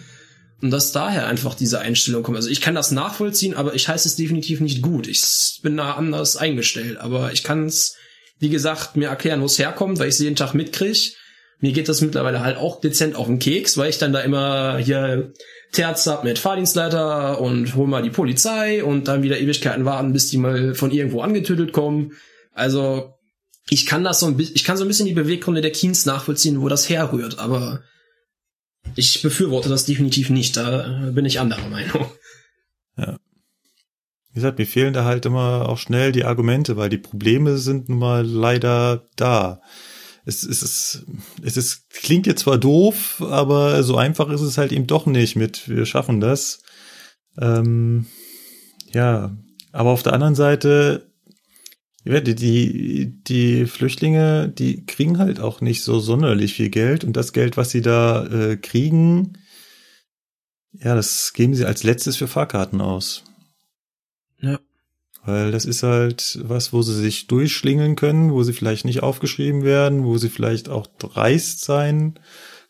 Und 0.64 0.70
dass 0.70 0.92
daher 0.92 1.26
einfach 1.26 1.54
diese 1.54 1.80
Einstellung 1.80 2.22
kommt. 2.22 2.38
Also 2.38 2.48
ich 2.48 2.62
kann 2.62 2.74
das 2.74 2.90
nachvollziehen, 2.90 3.54
aber 3.54 3.74
ich 3.74 3.86
heiße 3.86 4.08
es 4.08 4.16
definitiv 4.16 4.60
nicht 4.60 4.80
gut. 4.80 5.06
Ich 5.06 5.60
bin 5.62 5.76
da 5.76 5.92
anders 5.92 6.38
eingestellt. 6.38 6.96
Aber 6.96 7.32
ich 7.32 7.44
kann 7.44 7.66
es, 7.66 7.96
wie 8.38 8.48
gesagt, 8.48 8.96
mir 8.96 9.08
erklären, 9.08 9.42
wo 9.42 9.44
es 9.44 9.58
herkommt, 9.58 9.98
weil 9.98 10.08
ich 10.08 10.14
es 10.14 10.20
jeden 10.20 10.36
Tag 10.36 10.54
mitkriege 10.54 11.10
mir 11.64 11.72
geht 11.72 11.88
das 11.88 12.02
mittlerweile 12.02 12.40
halt 12.40 12.58
auch 12.58 12.78
dezent 12.80 13.16
auf 13.16 13.26
den 13.26 13.38
Keks, 13.38 13.78
weil 13.78 13.88
ich 13.88 13.96
dann 13.96 14.12
da 14.12 14.20
immer 14.20 14.76
hier 14.76 15.32
Terz 15.72 16.06
hab 16.06 16.22
mit 16.22 16.38
Fahrdienstleiter 16.38 17.40
und 17.40 17.74
hol 17.74 17.86
mal 17.86 18.02
die 18.02 18.10
Polizei 18.10 18.84
und 18.84 19.08
dann 19.08 19.22
wieder 19.22 19.40
Ewigkeiten 19.40 19.86
warten, 19.86 20.12
bis 20.12 20.28
die 20.28 20.36
mal 20.36 20.74
von 20.74 20.90
irgendwo 20.90 21.22
angetötet 21.22 21.72
kommen. 21.72 22.12
Also 22.52 23.14
ich 23.70 23.86
kann 23.86 24.04
das 24.04 24.20
so 24.20 24.26
ein 24.26 24.36
bisschen, 24.36 24.56
ich 24.56 24.64
kann 24.64 24.76
so 24.76 24.84
ein 24.84 24.88
bisschen 24.88 25.06
die 25.06 25.14
Beweggründe 25.14 25.62
der 25.62 25.72
Keens 25.72 26.04
nachvollziehen, 26.04 26.60
wo 26.60 26.68
das 26.68 26.90
herrührt, 26.90 27.38
aber 27.38 27.82
ich 28.94 29.22
befürworte 29.22 29.68
das 29.68 29.84
definitiv 29.84 30.30
nicht. 30.30 30.56
Da 30.56 31.10
bin 31.12 31.24
ich 31.24 31.40
anderer 31.40 31.68
Meinung. 31.68 32.06
Ja. 32.96 33.18
Wie 34.30 34.34
gesagt, 34.34 34.58
mir 34.58 34.66
fehlen 34.66 34.94
da 34.94 35.04
halt 35.04 35.26
immer 35.26 35.68
auch 35.68 35.78
schnell 35.78 36.12
die 36.12 36.24
Argumente, 36.24 36.76
weil 36.76 36.90
die 36.90 36.98
Probleme 36.98 37.58
sind 37.58 37.88
nun 37.88 37.98
mal 37.98 38.24
leider 38.24 39.08
da 39.16 39.60
es, 40.24 40.42
es, 40.42 40.62
ist, 40.62 41.06
es 41.42 41.56
ist, 41.56 41.90
klingt 41.90 42.26
jetzt 42.26 42.42
zwar 42.42 42.58
doof, 42.58 43.22
aber 43.28 43.82
so 43.82 43.96
einfach 43.96 44.30
ist 44.30 44.40
es 44.40 44.56
halt 44.56 44.72
eben 44.72 44.86
doch 44.86 45.06
nicht 45.06 45.36
mit, 45.36 45.68
wir 45.68 45.84
schaffen 45.84 46.20
das. 46.20 46.62
Ähm, 47.38 48.06
ja, 48.92 49.36
aber 49.72 49.90
auf 49.90 50.02
der 50.02 50.14
anderen 50.14 50.34
Seite, 50.34 51.12
die, 52.04 52.34
die, 52.34 53.22
die 53.24 53.66
Flüchtlinge, 53.66 54.48
die 54.48 54.84
kriegen 54.84 55.18
halt 55.18 55.40
auch 55.40 55.60
nicht 55.60 55.82
so 55.82 55.98
sonderlich 56.00 56.54
viel 56.54 56.68
Geld 56.68 57.04
und 57.04 57.16
das 57.16 57.32
Geld, 57.32 57.56
was 57.56 57.70
sie 57.70 57.80
da 57.80 58.26
äh, 58.26 58.56
kriegen, 58.56 59.38
ja, 60.72 60.94
das 60.94 61.32
geben 61.32 61.54
sie 61.54 61.64
als 61.64 61.82
letztes 61.82 62.16
für 62.16 62.26
Fahrkarten 62.26 62.80
aus. 62.80 63.22
Ja. 64.40 64.58
Weil 65.24 65.52
das 65.52 65.64
ist 65.64 65.82
halt 65.82 66.38
was, 66.42 66.72
wo 66.72 66.82
sie 66.82 66.94
sich 66.94 67.26
durchschlingeln 67.26 67.96
können, 67.96 68.32
wo 68.32 68.42
sie 68.42 68.52
vielleicht 68.52 68.84
nicht 68.84 69.02
aufgeschrieben 69.02 69.62
werden, 69.62 70.04
wo 70.04 70.18
sie 70.18 70.28
vielleicht 70.28 70.68
auch 70.68 70.86
dreist 70.98 71.64
sein 71.64 72.18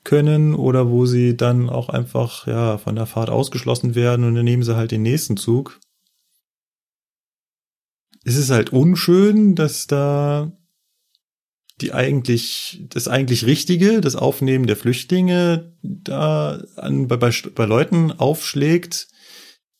können 0.05 0.55
oder 0.55 0.91
wo 0.91 1.07
sie 1.07 1.37
dann 1.37 1.69
auch 1.71 1.89
einfach 1.89 2.47
ja 2.47 2.79
von 2.79 2.95
der 2.95 3.07
Fahrt 3.07 3.31
ausgeschlossen 3.31 3.95
werden 3.95 4.25
und 4.25 4.35
dann 4.35 4.45
nehmen 4.45 4.63
sie 4.63 4.77
halt 4.77 4.91
den 4.91 5.03
nächsten 5.03 5.37
Zug. 5.37 5.81
Es 8.25 8.37
ist 8.37 8.51
halt 8.51 8.73
unschön, 8.73 9.55
dass 9.55 9.87
da 9.87 10.53
die 11.81 11.93
eigentlich 11.93 12.85
das 12.91 13.09
eigentlich 13.09 13.47
Richtige, 13.47 14.01
das 14.01 14.17
Aufnehmen 14.17 14.67
der 14.67 14.77
Flüchtlinge 14.77 15.77
da 15.83 16.63
an, 16.77 17.09
bei, 17.09 17.17
bei, 17.17 17.33
bei 17.55 17.65
Leuten 17.65 18.13
aufschlägt, 18.13 19.09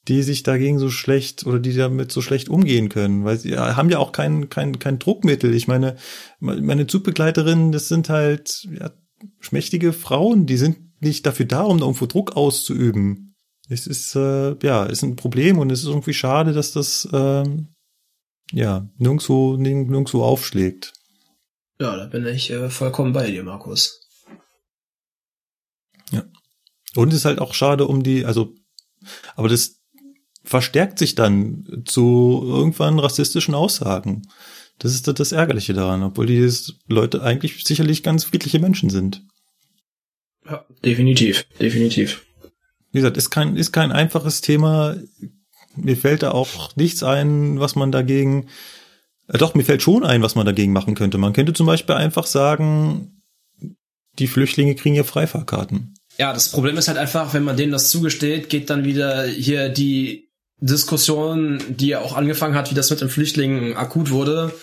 die 0.09 0.23
sich 0.23 0.43
dagegen 0.43 0.79
so 0.79 0.91
schlecht 0.91 1.47
oder 1.47 1.59
die 1.59 1.75
damit 1.75 2.13
so 2.13 2.21
schlecht 2.21 2.49
umgehen 2.49 2.89
können, 2.89 3.25
weil 3.25 3.39
sie 3.39 3.57
haben 3.57 3.91
ja 3.91 3.99
auch 3.99 4.13
kein, 4.13 4.51
kein, 4.51 4.79
kein 4.79 4.99
Druckmittel. 4.99 5.55
Ich 5.55 5.69
meine, 5.69 5.97
meine 6.41 6.87
Zugbegleiterinnen, 6.87 7.73
das 7.73 7.89
sind 7.89 8.09
halt 8.09 8.67
ja, 8.79 8.91
schmächtige 9.41 9.93
Frauen, 9.93 10.47
die 10.47 10.57
sind 10.57 10.79
nicht 11.01 11.25
dafür 11.25 11.47
da, 11.47 11.63
um 11.63 11.79
irgendwo 11.79 12.07
Druck 12.07 12.37
auszuüben. 12.37 13.35
Es 13.69 13.87
ist, 13.87 14.15
äh, 14.15 14.57
ja, 14.63 14.85
ist 14.85 15.03
ein 15.03 15.17
Problem 15.17 15.59
und 15.59 15.71
es 15.71 15.81
ist 15.81 15.89
irgendwie 15.89 16.13
schade, 16.13 16.53
dass 16.53 16.73
das, 16.73 17.09
ähm, 17.13 17.74
ja, 18.55 18.89
nirgendwo, 18.99 19.57
nirgendwo 19.57 20.23
aufschlägt. 20.23 20.93
Ja, 21.81 21.97
da 21.97 22.07
bin 22.07 22.25
ich 22.27 22.51
äh, 22.51 22.71
vollkommen 22.71 23.13
bei 23.13 23.31
dir, 23.31 23.43
Markus. 23.43 24.01
Ja. 26.11 26.25
Und 26.95 27.13
es 27.13 27.21
ist 27.21 27.25
halt 27.25 27.41
auch 27.41 27.53
schade 27.53 27.87
um 27.87 28.03
die, 28.05 28.25
also, 28.25 28.55
aber 29.35 29.49
das 29.49 29.81
verstärkt 30.45 30.99
sich 30.99 31.15
dann 31.15 31.83
zu 31.85 32.43
irgendwann 32.45 32.99
rassistischen 32.99 33.55
Aussagen. 33.55 34.23
Das 34.79 34.95
ist 34.95 35.09
das 35.09 35.33
Ärgerliche 35.33 35.73
daran, 35.73 36.03
obwohl 36.03 36.27
die 36.27 36.49
Leute 36.87 37.23
eigentlich 37.23 37.65
sicherlich 37.65 38.03
ganz 38.03 38.25
friedliche 38.25 38.59
Menschen 38.59 38.91
sind. 38.91 39.25
Ja, 40.45 40.65
definitiv, 40.85 41.47
definitiv. 41.59 42.25
Wie 42.93 42.99
gesagt, 42.99 43.17
ist 43.17 43.31
kein, 43.31 43.57
ist 43.57 43.73
kein 43.73 43.91
einfaches 43.91 44.41
Thema. 44.43 44.97
Mir 45.77 45.97
fällt 45.97 46.23
da 46.23 46.31
auch 46.31 46.77
nichts 46.77 47.03
ein, 47.03 47.61
was 47.61 47.75
man 47.75 47.93
dagegen, 47.93 48.49
äh, 49.29 49.39
doch, 49.39 49.55
mir 49.55 49.65
fällt 49.65 49.83
schon 49.83 50.05
ein, 50.05 50.23
was 50.23 50.35
man 50.35 50.47
dagegen 50.47 50.73
machen 50.73 50.95
könnte. 50.95 51.19
Man 51.19 51.33
könnte 51.33 51.53
zum 51.53 51.67
Beispiel 51.67 51.95
einfach 51.95 52.27
sagen, 52.27 53.23
die 54.19 54.27
Flüchtlinge 54.27 54.75
kriegen 54.75 54.95
hier 54.95 55.05
Freifahrkarten. 55.05 55.95
Ja, 56.19 56.33
das 56.33 56.51
Problem 56.51 56.77
ist 56.77 56.89
halt 56.89 56.99
einfach, 56.99 57.35
wenn 57.35 57.43
man 57.43 57.57
denen 57.57 57.73
das 57.73 57.91
zugesteht, 57.91 58.49
geht 58.49 58.71
dann 58.71 58.85
wieder 58.85 59.25
hier 59.25 59.69
die 59.69 60.29
Diskussion, 60.61 61.61
die 61.69 61.89
ja 61.89 62.01
auch 62.01 62.17
angefangen 62.17 62.55
hat, 62.55 62.71
wie 62.71 62.75
das 62.75 62.91
mit 62.91 63.01
den 63.01 63.09
Flüchtlingen 63.09 63.77
akut 63.77 64.11
wurde, 64.11 64.55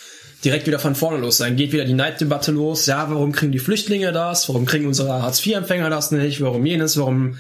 direkt 0.46 0.66
wieder 0.66 0.80
von 0.80 0.96
vorne 0.96 1.18
los. 1.18 1.38
Dann 1.38 1.58
geht 1.58 1.74
wieder 1.74 1.86
die 1.86 1.94
Neiddebatte 1.94 2.52
los. 2.52 2.86
Ja, 2.86 3.10
warum 3.10 3.34
kriegen 3.34 3.52
die 3.52 3.60
Flüchtlinge 3.60 4.14
das? 4.14 4.48
Warum 4.48 4.66
kriegen 4.66 4.88
unsere 4.88 5.22
Hartz-IV-Empfänger 5.22 5.90
das 5.90 6.12
nicht? 6.12 6.42
Warum 6.42 6.66
jenes? 6.66 6.98
Warum? 6.98 7.38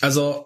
Also, 0.00 0.45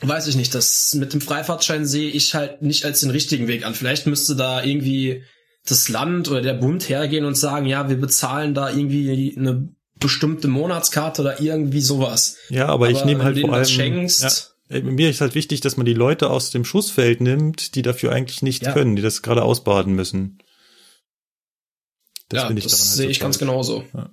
weiß 0.00 0.26
ich 0.28 0.36
nicht. 0.36 0.54
Das 0.54 0.94
mit 0.94 1.12
dem 1.12 1.20
Freifahrtschein 1.20 1.86
sehe 1.86 2.10
ich 2.10 2.34
halt 2.34 2.62
nicht 2.62 2.84
als 2.84 3.00
den 3.00 3.10
richtigen 3.10 3.48
Weg 3.48 3.64
an. 3.64 3.74
Vielleicht 3.74 4.06
müsste 4.06 4.36
da 4.36 4.62
irgendwie 4.62 5.22
das 5.66 5.88
Land 5.88 6.30
oder 6.30 6.42
der 6.42 6.54
Bund 6.54 6.88
hergehen 6.88 7.24
und 7.24 7.36
sagen, 7.36 7.66
ja, 7.66 7.88
wir 7.88 7.96
bezahlen 7.96 8.54
da 8.54 8.70
irgendwie 8.70 9.34
eine 9.36 9.68
bestimmte 9.98 10.48
Monatskarte 10.48 11.22
oder 11.22 11.40
irgendwie 11.40 11.80
sowas. 11.80 12.36
Ja, 12.48 12.66
aber, 12.66 12.86
aber 12.86 12.90
ich 12.90 13.04
nehme 13.04 13.24
halt 13.24 13.38
vor 13.40 13.52
allem, 13.52 13.64
schenkst, 13.64 14.54
ja, 14.68 14.80
mir 14.82 15.10
ist 15.10 15.20
halt 15.20 15.34
wichtig, 15.34 15.60
dass 15.60 15.76
man 15.76 15.86
die 15.86 15.94
Leute 15.94 16.30
aus 16.30 16.50
dem 16.50 16.64
Schussfeld 16.64 17.20
nimmt, 17.20 17.74
die 17.74 17.82
dafür 17.82 18.12
eigentlich 18.12 18.42
nicht 18.42 18.64
ja. 18.64 18.72
können, 18.72 18.96
die 18.96 19.02
das 19.02 19.22
gerade 19.22 19.42
ausbaden 19.42 19.94
müssen. 19.94 20.38
Das 22.28 22.42
ja, 22.42 22.50
ich 22.50 22.64
das 22.64 22.72
halt 22.72 22.82
sehe 22.82 23.08
ich 23.08 23.20
ganz 23.20 23.38
genauso. 23.38 23.84
Ja. 23.94 24.10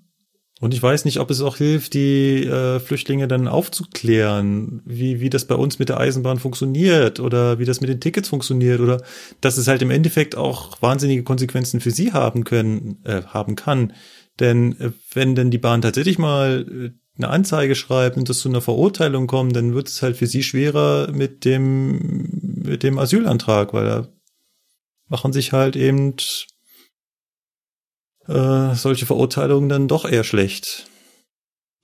Und 0.63 0.73
ich 0.73 0.81
weiß 0.81 1.03
nicht, 1.03 1.19
ob 1.19 1.29
es 1.29 1.41
auch 1.41 1.57
hilft, 1.57 1.93
die 1.93 2.45
äh, 2.45 2.79
Flüchtlinge 2.79 3.27
dann 3.27 3.49
aufzuklären, 3.49 4.81
wie, 4.85 5.19
wie 5.19 5.29
das 5.29 5.43
bei 5.43 5.55
uns 5.55 5.77
mit 5.77 5.89
der 5.89 5.99
Eisenbahn 5.99 6.39
funktioniert 6.39 7.19
oder 7.19 7.59
wie 7.59 7.65
das 7.65 7.81
mit 7.81 7.89
den 7.89 7.99
Tickets 7.99 8.29
funktioniert 8.29 8.79
oder 8.79 9.01
dass 9.41 9.57
es 9.57 9.67
halt 9.67 9.81
im 9.81 9.91
Endeffekt 9.91 10.37
auch 10.37 10.81
wahnsinnige 10.81 11.23
Konsequenzen 11.23 11.81
für 11.81 11.91
sie 11.91 12.13
haben 12.13 12.45
können, 12.45 13.01
äh, 13.03 13.23
haben 13.23 13.57
kann. 13.57 13.91
Denn 14.39 14.79
äh, 14.79 14.91
wenn 15.13 15.35
denn 15.35 15.51
die 15.51 15.57
Bahn 15.57 15.81
tatsächlich 15.81 16.17
mal 16.17 16.65
äh, 16.65 16.91
eine 17.17 17.27
Anzeige 17.27 17.75
schreibt 17.75 18.15
und 18.15 18.29
das 18.29 18.39
zu 18.39 18.47
einer 18.47 18.61
Verurteilung 18.61 19.27
kommt, 19.27 19.57
dann 19.57 19.73
wird 19.73 19.89
es 19.89 20.01
halt 20.01 20.15
für 20.15 20.27
sie 20.27 20.43
schwerer 20.43 21.11
mit 21.11 21.43
dem, 21.43 22.29
mit 22.63 22.83
dem 22.83 22.99
Asylantrag, 22.99 23.73
weil 23.73 23.85
da 23.85 24.07
machen 25.09 25.33
sich 25.33 25.51
halt 25.51 25.75
eben 25.75 26.15
äh, 28.27 28.75
solche 28.75 29.05
Verurteilungen 29.05 29.69
dann 29.69 29.87
doch 29.87 30.05
eher 30.05 30.23
schlecht. 30.23 30.87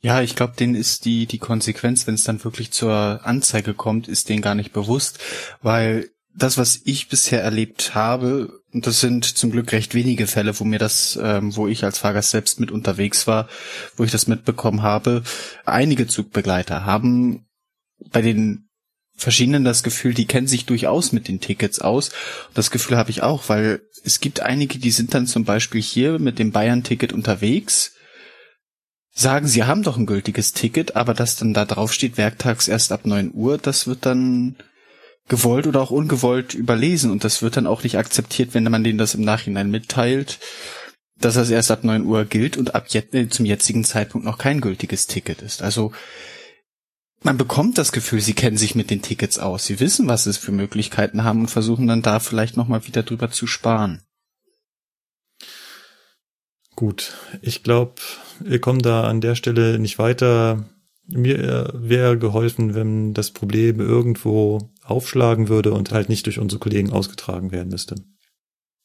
Ja, 0.02 0.22
ich 0.22 0.36
glaube, 0.36 0.54
denen 0.58 0.76
ist 0.76 1.04
die, 1.04 1.26
die 1.26 1.40
Konsequenz, 1.40 2.08
wenn 2.08 2.16
es 2.16 2.24
dann 2.24 2.44
wirklich 2.44 2.72
zur 2.72 3.20
Anzeige 3.24 3.74
kommt, 3.74 4.08
ist 4.08 4.30
denen 4.30 4.42
gar 4.42 4.56
nicht 4.56 4.72
bewusst, 4.72 5.20
weil 5.62 6.10
das, 6.34 6.58
was 6.58 6.80
ich 6.86 7.10
bisher 7.10 7.44
erlebt 7.44 7.96
habe, 7.96 8.62
und 8.72 8.88
das 8.88 9.02
sind 9.02 9.26
zum 9.26 9.52
Glück 9.52 9.72
recht 9.74 9.94
wenige 9.96 10.28
Fälle, 10.28 10.58
wo 10.58 10.64
mir 10.64 10.80
das, 10.80 11.20
ähm, 11.22 11.56
wo 11.56 11.68
ich 11.68 11.84
als 11.84 11.98
Fahrgast 11.98 12.30
selbst 12.30 12.60
mit 12.60 12.72
unterwegs 12.72 13.28
war, 13.28 13.50
wo 13.98 14.04
ich 14.04 14.12
das 14.12 14.28
mitbekommen 14.28 14.84
habe, 14.84 15.24
einige 15.66 16.08
Zugbegleiter 16.08 16.86
haben 16.86 17.46
bei 18.12 18.22
den 18.22 18.69
verschiedenen 19.20 19.66
das 19.66 19.84
Gefühl, 19.84 20.14
die 20.14 20.26
kennen 20.26 20.48
sich 20.48 20.66
durchaus 20.66 21.12
mit 21.12 21.28
den 21.28 21.40
Tickets 21.40 21.80
aus. 21.80 22.12
Das 22.54 22.72
Gefühl 22.72 22.98
habe 22.98 23.12
ich 23.12 23.22
auch, 23.22 23.50
weil 23.50 23.82
es 24.04 24.20
gibt 24.20 24.40
einige, 24.40 24.80
die 24.80 24.92
sind 24.92 25.14
dann 25.14 25.28
zum 25.28 25.44
Beispiel 25.44 25.82
hier 25.82 26.20
mit 26.20 26.40
dem 26.40 26.52
Bayern-Ticket 26.52 27.14
unterwegs, 27.14 27.94
sagen, 29.14 29.48
sie 29.48 29.66
haben 29.66 29.84
doch 29.84 29.98
ein 29.98 30.06
gültiges 30.06 30.54
Ticket, 30.54 30.96
aber 30.96 31.14
das 31.14 31.36
dann 31.36 31.54
da 31.54 31.66
drauf 31.66 31.92
steht, 31.92 32.18
werktags 32.18 32.68
erst 32.68 32.92
ab 32.92 33.06
neun 33.06 33.32
Uhr, 33.34 33.58
das 33.58 33.88
wird 33.88 34.06
dann 34.06 34.56
gewollt 35.28 35.68
oder 35.68 35.82
auch 35.82 35.92
ungewollt 35.92 36.54
überlesen 36.54 37.12
und 37.12 37.24
das 37.24 37.42
wird 37.42 37.58
dann 37.58 37.68
auch 37.68 37.84
nicht 37.84 37.98
akzeptiert, 37.98 38.54
wenn 38.54 38.64
man 38.64 38.84
denen 38.84 38.98
das 38.98 39.16
im 39.16 39.22
Nachhinein 39.22 39.70
mitteilt, 39.70 40.40
dass 41.20 41.36
das 41.36 41.50
erst 41.50 41.72
ab 41.72 41.84
neun 41.84 42.06
Uhr 42.06 42.26
gilt 42.26 42.56
und 42.56 42.76
ab 42.76 42.86
jetzt, 42.90 43.14
zum 43.34 43.46
jetzigen 43.46 43.84
Zeitpunkt 43.84 44.26
noch 44.26 44.38
kein 44.38 44.62
gültiges 44.62 45.08
Ticket 45.08 45.42
ist. 45.42 45.62
Also 45.62 45.92
man 47.22 47.38
bekommt 47.38 47.78
das 47.78 47.92
Gefühl, 47.92 48.22
sie 48.22 48.34
kennen 48.34 48.58
sich 48.58 48.76
mit 48.76 48.90
den 48.90 49.02
Tickets 49.02 49.40
aus. 49.40 49.66
Sie 49.66 49.80
wissen, 49.80 50.08
was 50.08 50.26
es 50.26 50.38
für 50.38 50.52
Möglichkeiten 50.52 51.24
haben 51.24 51.42
und 51.42 51.52
versuchen 51.52 51.88
dann 51.88 52.02
da 52.02 52.20
vielleicht 52.20 52.58
nochmal 52.58 52.88
wieder 52.88 53.04
drüber 53.04 53.30
zu 53.30 53.48
sparen. 53.48 54.02
Gut, 56.76 57.14
ich 57.42 57.64
glaube, 57.64 57.96
wir 58.40 58.62
kommen 58.62 58.82
da 58.82 59.04
an 59.04 59.20
der 59.20 59.36
Stelle 59.36 59.80
nicht 59.80 60.00
weiter. 60.00 60.70
Mir 61.08 61.72
wäre 61.74 62.18
geholfen, 62.18 62.74
wenn 62.74 63.14
das 63.14 63.32
Problem 63.32 63.82
irgendwo 63.82 64.72
aufschlagen 64.84 65.50
würde 65.50 65.74
und 65.74 65.92
halt 65.92 66.08
nicht 66.08 66.26
durch 66.26 66.40
unsere 66.40 66.60
Kollegen 66.60 66.92
ausgetragen 66.92 67.52
werden 67.52 67.70
müsste. 67.70 67.96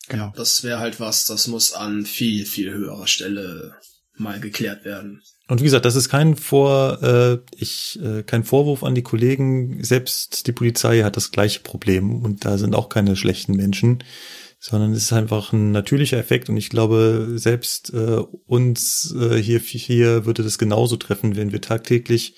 Genau. 0.08 0.32
Das 0.34 0.64
wäre 0.64 0.80
halt 0.80 1.00
was, 1.00 1.26
das 1.26 1.46
muss 1.46 1.72
an 1.72 2.04
viel, 2.04 2.44
viel 2.46 2.72
höherer 2.72 3.06
Stelle 3.06 3.76
mal 4.16 4.40
geklärt 4.40 4.84
werden. 4.84 5.22
Und 5.48 5.60
wie 5.60 5.64
gesagt, 5.64 5.84
das 5.84 5.96
ist 5.96 6.08
kein 6.08 6.36
Vor, 6.36 7.02
äh, 7.02 7.38
ich, 7.56 7.98
äh, 8.02 8.22
kein 8.22 8.44
Vorwurf 8.44 8.82
an 8.82 8.94
die 8.94 9.02
Kollegen. 9.02 9.82
Selbst 9.84 10.46
die 10.46 10.52
Polizei 10.52 11.02
hat 11.02 11.16
das 11.16 11.32
gleiche 11.32 11.60
Problem 11.60 12.22
und 12.22 12.44
da 12.44 12.56
sind 12.56 12.74
auch 12.74 12.88
keine 12.88 13.16
schlechten 13.16 13.54
Menschen, 13.54 14.02
sondern 14.58 14.92
es 14.92 15.04
ist 15.04 15.12
einfach 15.12 15.52
ein 15.52 15.72
natürlicher 15.72 16.16
Effekt 16.16 16.48
und 16.48 16.56
ich 16.56 16.70
glaube, 16.70 17.32
selbst 17.34 17.92
äh, 17.92 18.22
uns 18.46 19.14
äh, 19.14 19.36
hier, 19.36 19.58
hier 19.58 20.24
würde 20.24 20.42
das 20.42 20.56
genauso 20.56 20.96
treffen, 20.96 21.36
wenn 21.36 21.52
wir 21.52 21.60
tagtäglich 21.60 22.36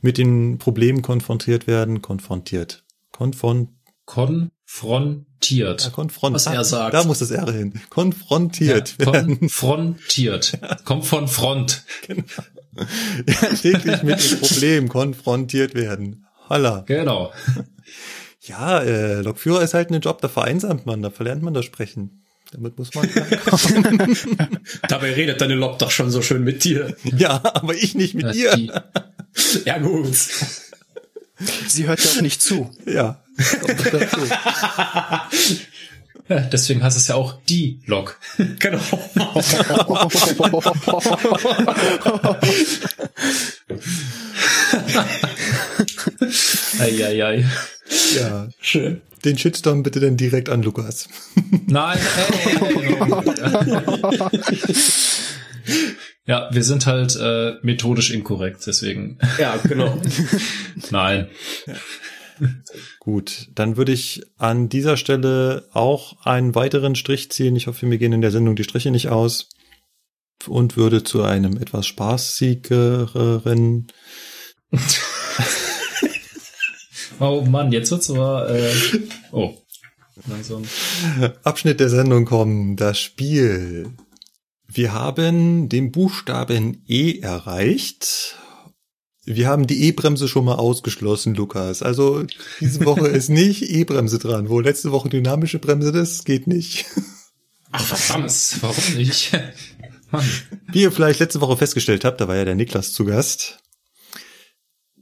mit 0.00 0.16
den 0.16 0.56
Problemen 0.58 1.02
konfrontiert 1.02 1.66
werden, 1.66 2.00
konfrontiert, 2.00 2.84
konfront 3.12 3.70
konfrontiert. 5.46 5.84
Ja, 5.84 5.90
konfront 5.90 6.34
was 6.34 6.46
er 6.46 6.64
sagt. 6.64 6.94
Da 6.94 7.04
muss 7.04 7.18
das 7.18 7.30
R 7.30 7.52
hin. 7.52 7.80
Konfrontiert 7.90 8.94
ja, 8.98 9.04
Konfrontiert. 9.06 10.58
Kommt 10.84 11.06
von 11.06 11.28
Front. 11.28 11.84
Genau. 12.06 12.24
Ja, 13.26 13.48
täglich 13.54 14.02
mit 14.02 14.22
dem 14.22 14.38
Problem 14.38 14.88
konfrontiert 14.90 15.74
werden. 15.74 16.26
Holla. 16.50 16.84
Genau. 16.86 17.32
Ja, 18.42 18.80
äh, 18.80 19.22
Lokführer 19.22 19.62
ist 19.62 19.74
halt 19.74 19.90
ein 19.90 20.00
Job, 20.00 20.20
da 20.20 20.28
vereinsamt 20.28 20.86
man, 20.86 21.02
da 21.02 21.10
verlernt 21.10 21.42
man 21.42 21.52
das 21.52 21.64
Sprechen. 21.64 22.22
Damit 22.52 22.78
muss 22.78 22.94
man 22.94 23.08
Dabei 24.88 25.14
redet 25.14 25.40
deine 25.40 25.56
Lok 25.56 25.80
doch 25.80 25.90
schon 25.90 26.12
so 26.12 26.22
schön 26.22 26.44
mit 26.44 26.62
dir. 26.62 26.94
Ja, 27.02 27.40
aber 27.42 27.74
ich 27.74 27.96
nicht 27.96 28.14
mit 28.14 28.36
ja, 28.36 28.54
dir. 28.54 28.84
Ja, 29.64 29.78
gut. 29.78 30.14
Sie 31.66 31.88
hört 31.88 32.04
ja 32.04 32.10
auch 32.12 32.22
nicht 32.22 32.40
zu. 32.40 32.70
Ja. 32.84 33.20
Ja 36.28 36.40
deswegen 36.40 36.82
heißt 36.82 36.96
es 36.96 37.08
ja 37.08 37.14
auch 37.14 37.38
die 37.48 37.80
Lok. 37.86 38.18
Genau. 38.58 38.80
Eieiei. 46.78 47.44
Ja, 48.16 48.48
schön. 48.60 49.02
Den 49.24 49.38
Shitstorm 49.38 49.82
bitte 49.82 50.00
dann 50.00 50.16
direkt 50.16 50.48
an 50.48 50.62
Lukas. 50.62 51.08
Nein, 51.66 51.98
ey, 52.44 52.56
ey, 52.60 52.96
ey, 52.96 54.74
Ja, 56.26 56.48
wir 56.52 56.64
sind 56.64 56.86
halt 56.86 57.16
äh, 57.16 57.54
methodisch 57.62 58.10
inkorrekt, 58.10 58.66
deswegen. 58.66 59.18
Ja, 59.38 59.56
genau. 59.58 60.00
Nein. 60.90 61.28
Ja. 61.66 61.74
Gut, 63.06 63.48
dann 63.54 63.76
würde 63.76 63.92
ich 63.92 64.22
an 64.36 64.68
dieser 64.68 64.96
Stelle 64.96 65.68
auch 65.72 66.26
einen 66.26 66.56
weiteren 66.56 66.96
Strich 66.96 67.30
ziehen. 67.30 67.54
Ich 67.54 67.68
hoffe, 67.68 67.88
wir 67.88 67.98
gehen 67.98 68.12
in 68.12 68.20
der 68.20 68.32
Sendung 68.32 68.56
die 68.56 68.64
Striche 68.64 68.90
nicht 68.90 69.10
aus 69.10 69.48
und 70.48 70.76
würde 70.76 71.04
zu 71.04 71.22
einem 71.22 71.56
etwas 71.56 71.86
spaßigeren. 71.86 73.86
oh 77.20 77.46
Mann, 77.48 77.70
jetzt 77.70 77.92
wird's 77.92 78.10
aber. 78.10 78.50
Äh, 78.50 78.74
oh. 79.30 79.54
Langsam. 80.26 80.64
Abschnitt 81.44 81.78
der 81.78 81.90
Sendung 81.90 82.24
kommen. 82.24 82.74
Das 82.74 82.98
Spiel. 82.98 83.94
Wir 84.66 84.92
haben 84.92 85.68
den 85.68 85.92
Buchstaben 85.92 86.82
E 86.88 87.20
erreicht 87.20 88.36
wir 89.26 89.48
haben 89.48 89.66
die 89.66 89.88
E-Bremse 89.88 90.28
schon 90.28 90.44
mal 90.44 90.54
ausgeschlossen, 90.54 91.34
Lukas. 91.34 91.82
Also 91.82 92.24
diese 92.60 92.84
Woche 92.84 93.08
ist 93.08 93.28
nicht 93.28 93.62
E-Bremse 93.62 94.18
dran. 94.18 94.48
Wo 94.48 94.60
letzte 94.60 94.92
Woche 94.92 95.08
dynamische 95.08 95.58
Bremse, 95.58 95.90
das 95.90 96.24
geht 96.24 96.46
nicht. 96.46 96.86
Ach 97.72 97.84
verdammt, 97.84 98.58
warum 98.60 98.94
nicht? 98.94 99.32
Wie 100.72 100.82
ihr 100.82 100.92
vielleicht 100.92 101.18
letzte 101.18 101.40
Woche 101.40 101.56
festgestellt 101.56 102.04
habt, 102.04 102.20
da 102.20 102.28
war 102.28 102.36
ja 102.36 102.44
der 102.44 102.54
Niklas 102.54 102.92
zu 102.92 103.04
Gast, 103.04 103.58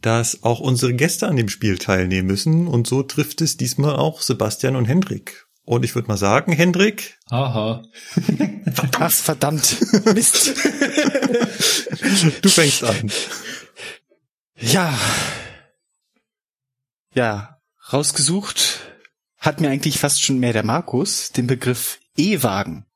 dass 0.00 0.42
auch 0.42 0.60
unsere 0.60 0.94
Gäste 0.94 1.28
an 1.28 1.36
dem 1.36 1.50
Spiel 1.50 1.76
teilnehmen 1.76 2.26
müssen 2.26 2.66
und 2.66 2.86
so 2.86 3.02
trifft 3.02 3.42
es 3.42 3.58
diesmal 3.58 3.96
auch 3.96 4.22
Sebastian 4.22 4.76
und 4.76 4.86
Hendrik. 4.86 5.46
Und 5.66 5.84
ich 5.84 5.94
würde 5.94 6.08
mal 6.08 6.16
sagen, 6.16 6.52
Hendrik. 6.52 7.18
Aha. 7.30 7.82
Ach, 8.98 9.10
verdammt. 9.10 9.76
Mist. 10.14 10.54
du 12.42 12.48
fängst 12.48 12.84
an. 12.84 13.10
Ja. 14.58 14.98
Ja, 17.14 17.60
rausgesucht 17.92 18.80
hat 19.38 19.60
mir 19.60 19.68
eigentlich 19.68 19.98
fast 19.98 20.22
schon 20.22 20.38
mehr 20.38 20.52
der 20.52 20.64
Markus 20.64 21.30
den 21.30 21.46
Begriff 21.46 22.00
E-Wagen. 22.16 22.86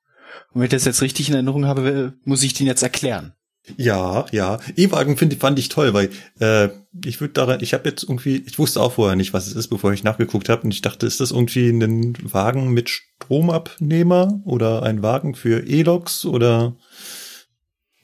Und 0.53 0.61
wenn 0.61 0.65
ich 0.65 0.71
das 0.71 0.85
jetzt 0.87 1.03
richtig 1.03 1.29
in 1.29 1.35
Erinnerung 1.35 1.67
habe, 1.67 2.15
muss 2.25 2.43
ich 2.43 2.55
den 2.55 2.67
jetzt 2.67 2.83
erklären. 2.83 3.35
Ja, 3.77 4.25
ja. 4.33 4.59
E-Wagen 4.77 5.17
finde 5.17 5.37
fand 5.37 5.59
ich 5.59 5.69
toll, 5.69 5.93
weil 5.93 6.11
äh, 6.41 6.71
ich 7.05 7.21
würde 7.21 7.35
daran, 7.35 7.61
ich 7.61 7.75
habe 7.75 7.89
jetzt 7.89 8.03
irgendwie, 8.03 8.43
ich 8.47 8.59
wusste 8.59 8.81
auch 8.81 8.93
vorher 8.93 9.17
nicht, 9.17 9.35
was 9.35 9.47
es 9.47 9.55
ist, 9.55 9.69
bevor 9.69 9.93
ich 9.93 10.05
nachgeguckt 10.05 10.49
habe, 10.49 10.63
und 10.63 10.73
ich 10.73 10.81
dachte, 10.81 11.07
ist 11.07 11.21
das 11.21 11.33
irgendwie 11.33 11.69
ein 11.69 12.17
Wagen 12.33 12.73
mit 12.73 12.89
Stromabnehmer 12.89 14.41
oder 14.45 14.83
ein 14.85 15.03
Wagen 15.03 15.35
für 15.35 15.67
E-Loks 15.67 16.25
oder 16.25 16.77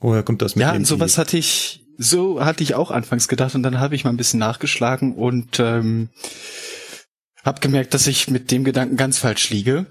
woher 0.01 0.23
kommt 0.23 0.43
das 0.43 0.55
mit? 0.55 0.63
Ja, 0.63 0.73
und 0.73 0.87
sowas 0.87 1.17
hatte 1.17 1.39
ich, 1.39 1.84
so 1.99 2.45
hatte 2.45 2.63
ich 2.63 2.75
auch 2.75 2.91
anfangs 2.91 3.29
gedacht 3.29 3.55
und 3.55 3.63
dann 3.63 3.81
habe 3.81 3.95
ich 3.95 4.05
mal 4.05 4.11
ein 4.11 4.17
bisschen 4.17 4.41
nachgeschlagen 4.41 5.15
und 5.15 5.61
ähm, 5.61 6.11
habe 7.45 7.61
gemerkt, 7.61 7.95
dass 7.95 8.07
ich 8.07 8.29
mit 8.29 8.51
dem 8.51 8.65
Gedanken 8.65 8.97
ganz 8.97 9.19
falsch 9.19 9.51
liege. 9.51 9.87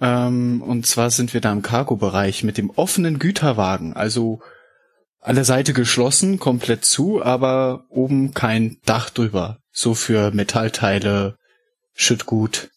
Ähm, 0.00 0.62
und 0.62 0.86
zwar 0.86 1.10
sind 1.10 1.34
wir 1.34 1.40
da 1.40 1.52
im 1.52 1.62
Cargo-Bereich 1.62 2.44
mit 2.44 2.58
dem 2.58 2.70
offenen 2.70 3.18
Güterwagen, 3.18 3.94
also 3.94 4.40
an 5.20 5.34
der 5.34 5.44
Seite 5.44 5.72
geschlossen, 5.72 6.38
komplett 6.38 6.84
zu, 6.84 7.22
aber 7.22 7.84
oben 7.88 8.34
kein 8.34 8.78
Dach 8.84 9.10
drüber. 9.10 9.58
So 9.72 9.94
für 9.94 10.30
Metallteile, 10.30 11.36
Schüttgut. 11.94 12.70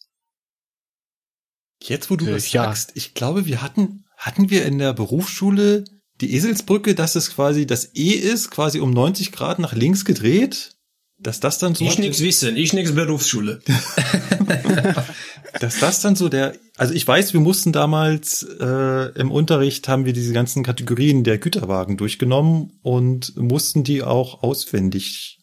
Jetzt, 1.80 2.10
wo 2.10 2.16
du 2.16 2.26
äh, 2.26 2.32
das 2.32 2.52
ja. 2.52 2.64
sagst, 2.64 2.92
ich 2.94 3.14
glaube, 3.14 3.46
wir 3.46 3.62
hatten, 3.62 4.04
hatten 4.16 4.50
wir 4.50 4.64
in 4.66 4.78
der 4.78 4.92
Berufsschule 4.92 5.84
die 6.20 6.34
Eselsbrücke, 6.34 6.94
dass 6.94 7.16
es 7.16 7.34
quasi 7.34 7.66
das 7.66 7.94
E 7.94 8.10
ist, 8.10 8.50
quasi 8.50 8.80
um 8.80 8.90
90 8.90 9.32
Grad 9.32 9.58
nach 9.58 9.72
links 9.72 10.04
gedreht, 10.04 10.76
dass 11.18 11.40
das 11.40 11.58
dann 11.58 11.74
so. 11.74 11.84
Ich 11.84 11.98
nix 11.98 12.20
wissen, 12.20 12.56
ich 12.56 12.72
nix 12.72 12.94
Berufsschule. 12.94 13.60
dass 15.60 15.78
das 15.78 16.00
dann 16.00 16.16
so 16.16 16.28
der, 16.28 16.54
also 16.76 16.94
ich 16.94 17.06
weiß, 17.06 17.32
wir 17.32 17.40
mussten 17.40 17.72
damals 17.72 18.42
äh, 18.42 19.18
im 19.18 19.30
Unterricht 19.30 19.88
haben 19.88 20.04
wir 20.04 20.12
diese 20.12 20.32
ganzen 20.32 20.64
Kategorien 20.64 21.22
der 21.24 21.38
Güterwagen 21.38 21.96
durchgenommen 21.96 22.72
und 22.82 23.36
mussten 23.36 23.84
die 23.84 24.02
auch 24.02 24.42
auswendig, 24.42 25.38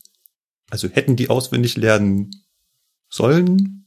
also 0.69 0.89
hätten 0.89 1.15
die 1.15 1.29
auswendig 1.29 1.77
lernen 1.77 2.31
sollen. 3.09 3.85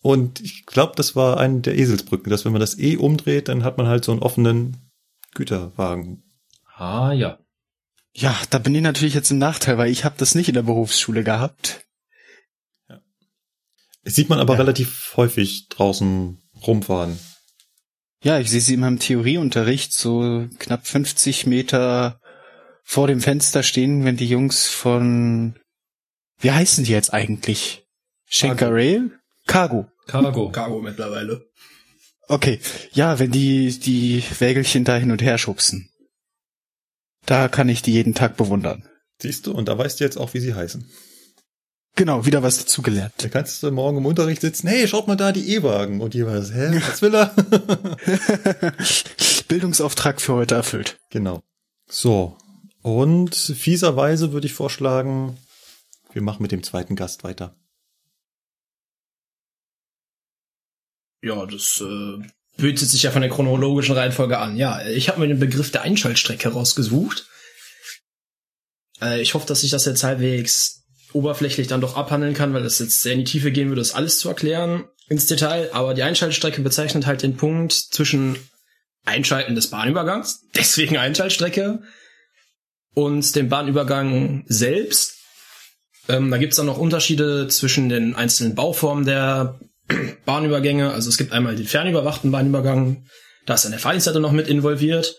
Und 0.00 0.40
ich 0.40 0.66
glaube, 0.66 0.94
das 0.96 1.14
war 1.14 1.38
eine 1.38 1.60
der 1.60 1.78
Eselsbrücken, 1.78 2.28
dass 2.28 2.44
wenn 2.44 2.52
man 2.52 2.60
das 2.60 2.78
E 2.78 2.96
umdreht, 2.96 3.48
dann 3.48 3.62
hat 3.62 3.78
man 3.78 3.86
halt 3.86 4.04
so 4.04 4.10
einen 4.10 4.22
offenen 4.22 4.91
Güterwagen. 5.34 6.22
Ah 6.76 7.12
ja. 7.12 7.38
Ja, 8.14 8.38
da 8.50 8.58
bin 8.58 8.74
ich 8.74 8.82
natürlich 8.82 9.14
jetzt 9.14 9.30
im 9.30 9.38
Nachteil, 9.38 9.78
weil 9.78 9.90
ich 9.90 10.04
habe 10.04 10.16
das 10.18 10.34
nicht 10.34 10.48
in 10.48 10.54
der 10.54 10.62
Berufsschule 10.62 11.24
gehabt. 11.24 11.86
Das 14.04 14.14
sieht 14.14 14.28
man 14.28 14.40
aber 14.40 14.54
ja. 14.54 14.60
relativ 14.60 15.12
häufig 15.16 15.68
draußen 15.68 16.42
rumfahren. 16.66 17.18
Ja, 18.22 18.38
ich 18.38 18.50
sehe 18.50 18.60
sie 18.60 18.74
in 18.74 18.80
meinem 18.80 18.98
Theorieunterricht 18.98 19.92
so 19.92 20.46
knapp 20.58 20.86
50 20.86 21.46
Meter 21.46 22.20
vor 22.82 23.06
dem 23.06 23.20
Fenster 23.20 23.62
stehen, 23.62 24.04
wenn 24.04 24.16
die 24.16 24.28
Jungs 24.28 24.68
von, 24.68 25.56
wie 26.38 26.50
heißen 26.50 26.84
die 26.84 26.92
jetzt 26.92 27.12
eigentlich? 27.12 27.84
Schenker 28.26 28.72
Rail? 28.72 29.10
Cargo. 29.46 29.86
Cargo. 30.06 30.50
Cargo 30.50 30.80
mittlerweile. 30.80 31.46
Okay, 32.32 32.60
ja, 32.92 33.18
wenn 33.18 33.30
die 33.30 33.78
die 33.78 34.24
Wägelchen 34.38 34.84
da 34.84 34.96
hin 34.96 35.10
und 35.10 35.20
her 35.20 35.36
schubsen. 35.36 35.90
Da 37.26 37.48
kann 37.48 37.68
ich 37.68 37.82
die 37.82 37.92
jeden 37.92 38.14
Tag 38.14 38.38
bewundern. 38.38 38.88
Siehst 39.20 39.46
du, 39.46 39.52
und 39.52 39.68
da 39.68 39.76
weißt 39.76 40.00
du 40.00 40.04
jetzt 40.04 40.16
auch, 40.16 40.32
wie 40.32 40.40
sie 40.40 40.54
heißen. 40.54 40.90
Genau, 41.94 42.24
wieder 42.24 42.42
was 42.42 42.56
dazugelernt. 42.56 43.12
Da 43.18 43.28
kannst 43.28 43.62
du 43.62 43.70
morgen 43.70 43.98
im 43.98 44.06
Unterricht 44.06 44.40
sitzen, 44.40 44.68
hey, 44.68 44.88
schaut 44.88 45.08
mal 45.08 45.16
da 45.16 45.30
die 45.30 45.54
E-Wagen. 45.54 46.00
Und 46.00 46.14
jemand, 46.14 46.54
hä, 46.54 46.80
was 46.88 47.02
will 47.02 47.14
er? 47.14 47.26
Bildungsauftrag 49.48 50.22
für 50.22 50.32
heute 50.32 50.54
erfüllt. 50.54 51.00
Genau. 51.10 51.42
So. 51.86 52.38
Und 52.80 53.34
fieserweise 53.34 54.32
würde 54.32 54.46
ich 54.46 54.54
vorschlagen, 54.54 55.36
wir 56.14 56.22
machen 56.22 56.40
mit 56.40 56.52
dem 56.52 56.62
zweiten 56.62 56.96
Gast 56.96 57.24
weiter. 57.24 57.54
Ja, 61.22 61.46
das 61.46 61.80
äh, 61.80 62.22
bietet 62.56 62.88
sich 62.88 63.04
ja 63.04 63.10
von 63.10 63.22
der 63.22 63.30
chronologischen 63.30 63.94
Reihenfolge 63.94 64.38
an. 64.38 64.56
Ja, 64.56 64.84
ich 64.86 65.08
habe 65.08 65.20
mir 65.20 65.28
den 65.28 65.38
Begriff 65.38 65.70
der 65.70 65.82
Einschaltstrecke 65.82 66.48
rausgesucht. 66.48 67.26
Äh, 69.00 69.20
ich 69.22 69.34
hoffe, 69.34 69.46
dass 69.46 69.62
ich 69.62 69.70
das 69.70 69.84
jetzt 69.84 70.02
halbwegs 70.02 70.82
oberflächlich 71.12 71.66
dann 71.68 71.80
doch 71.80 71.96
abhandeln 71.96 72.34
kann, 72.34 72.54
weil 72.54 72.64
es 72.64 72.78
jetzt 72.78 73.02
sehr 73.02 73.12
in 73.12 73.20
die 73.20 73.24
Tiefe 73.24 73.52
gehen 73.52 73.68
würde, 73.68 73.80
das 73.80 73.94
alles 73.94 74.18
zu 74.18 74.28
erklären 74.28 74.84
ins 75.08 75.26
Detail. 75.26 75.70
Aber 75.72 75.94
die 75.94 76.02
Einschaltstrecke 76.02 76.62
bezeichnet 76.62 77.06
halt 77.06 77.22
den 77.22 77.36
Punkt 77.36 77.72
zwischen 77.72 78.36
Einschalten 79.04 79.54
des 79.54 79.68
Bahnübergangs, 79.68 80.46
deswegen 80.54 80.96
Einschaltstrecke, 80.96 81.82
und 82.94 83.34
dem 83.36 83.48
Bahnübergang 83.48 84.44
selbst. 84.48 85.18
Ähm, 86.08 86.30
da 86.30 86.36
gibt's 86.38 86.56
dann 86.56 86.66
noch 86.66 86.78
Unterschiede 86.78 87.48
zwischen 87.48 87.88
den 87.88 88.14
einzelnen 88.14 88.54
Bauformen 88.54 89.06
der 89.06 89.60
Bahnübergänge. 90.24 90.92
Also 90.92 91.08
es 91.08 91.18
gibt 91.18 91.32
einmal 91.32 91.56
den 91.56 91.66
fernüberwachten 91.66 92.30
Bahnübergang, 92.30 93.06
da 93.46 93.54
ist 93.54 93.64
dann 93.64 93.72
der 93.72 93.80
Fahrdienstleiter 93.80 94.20
noch 94.20 94.32
mit 94.32 94.48
involviert. 94.48 95.16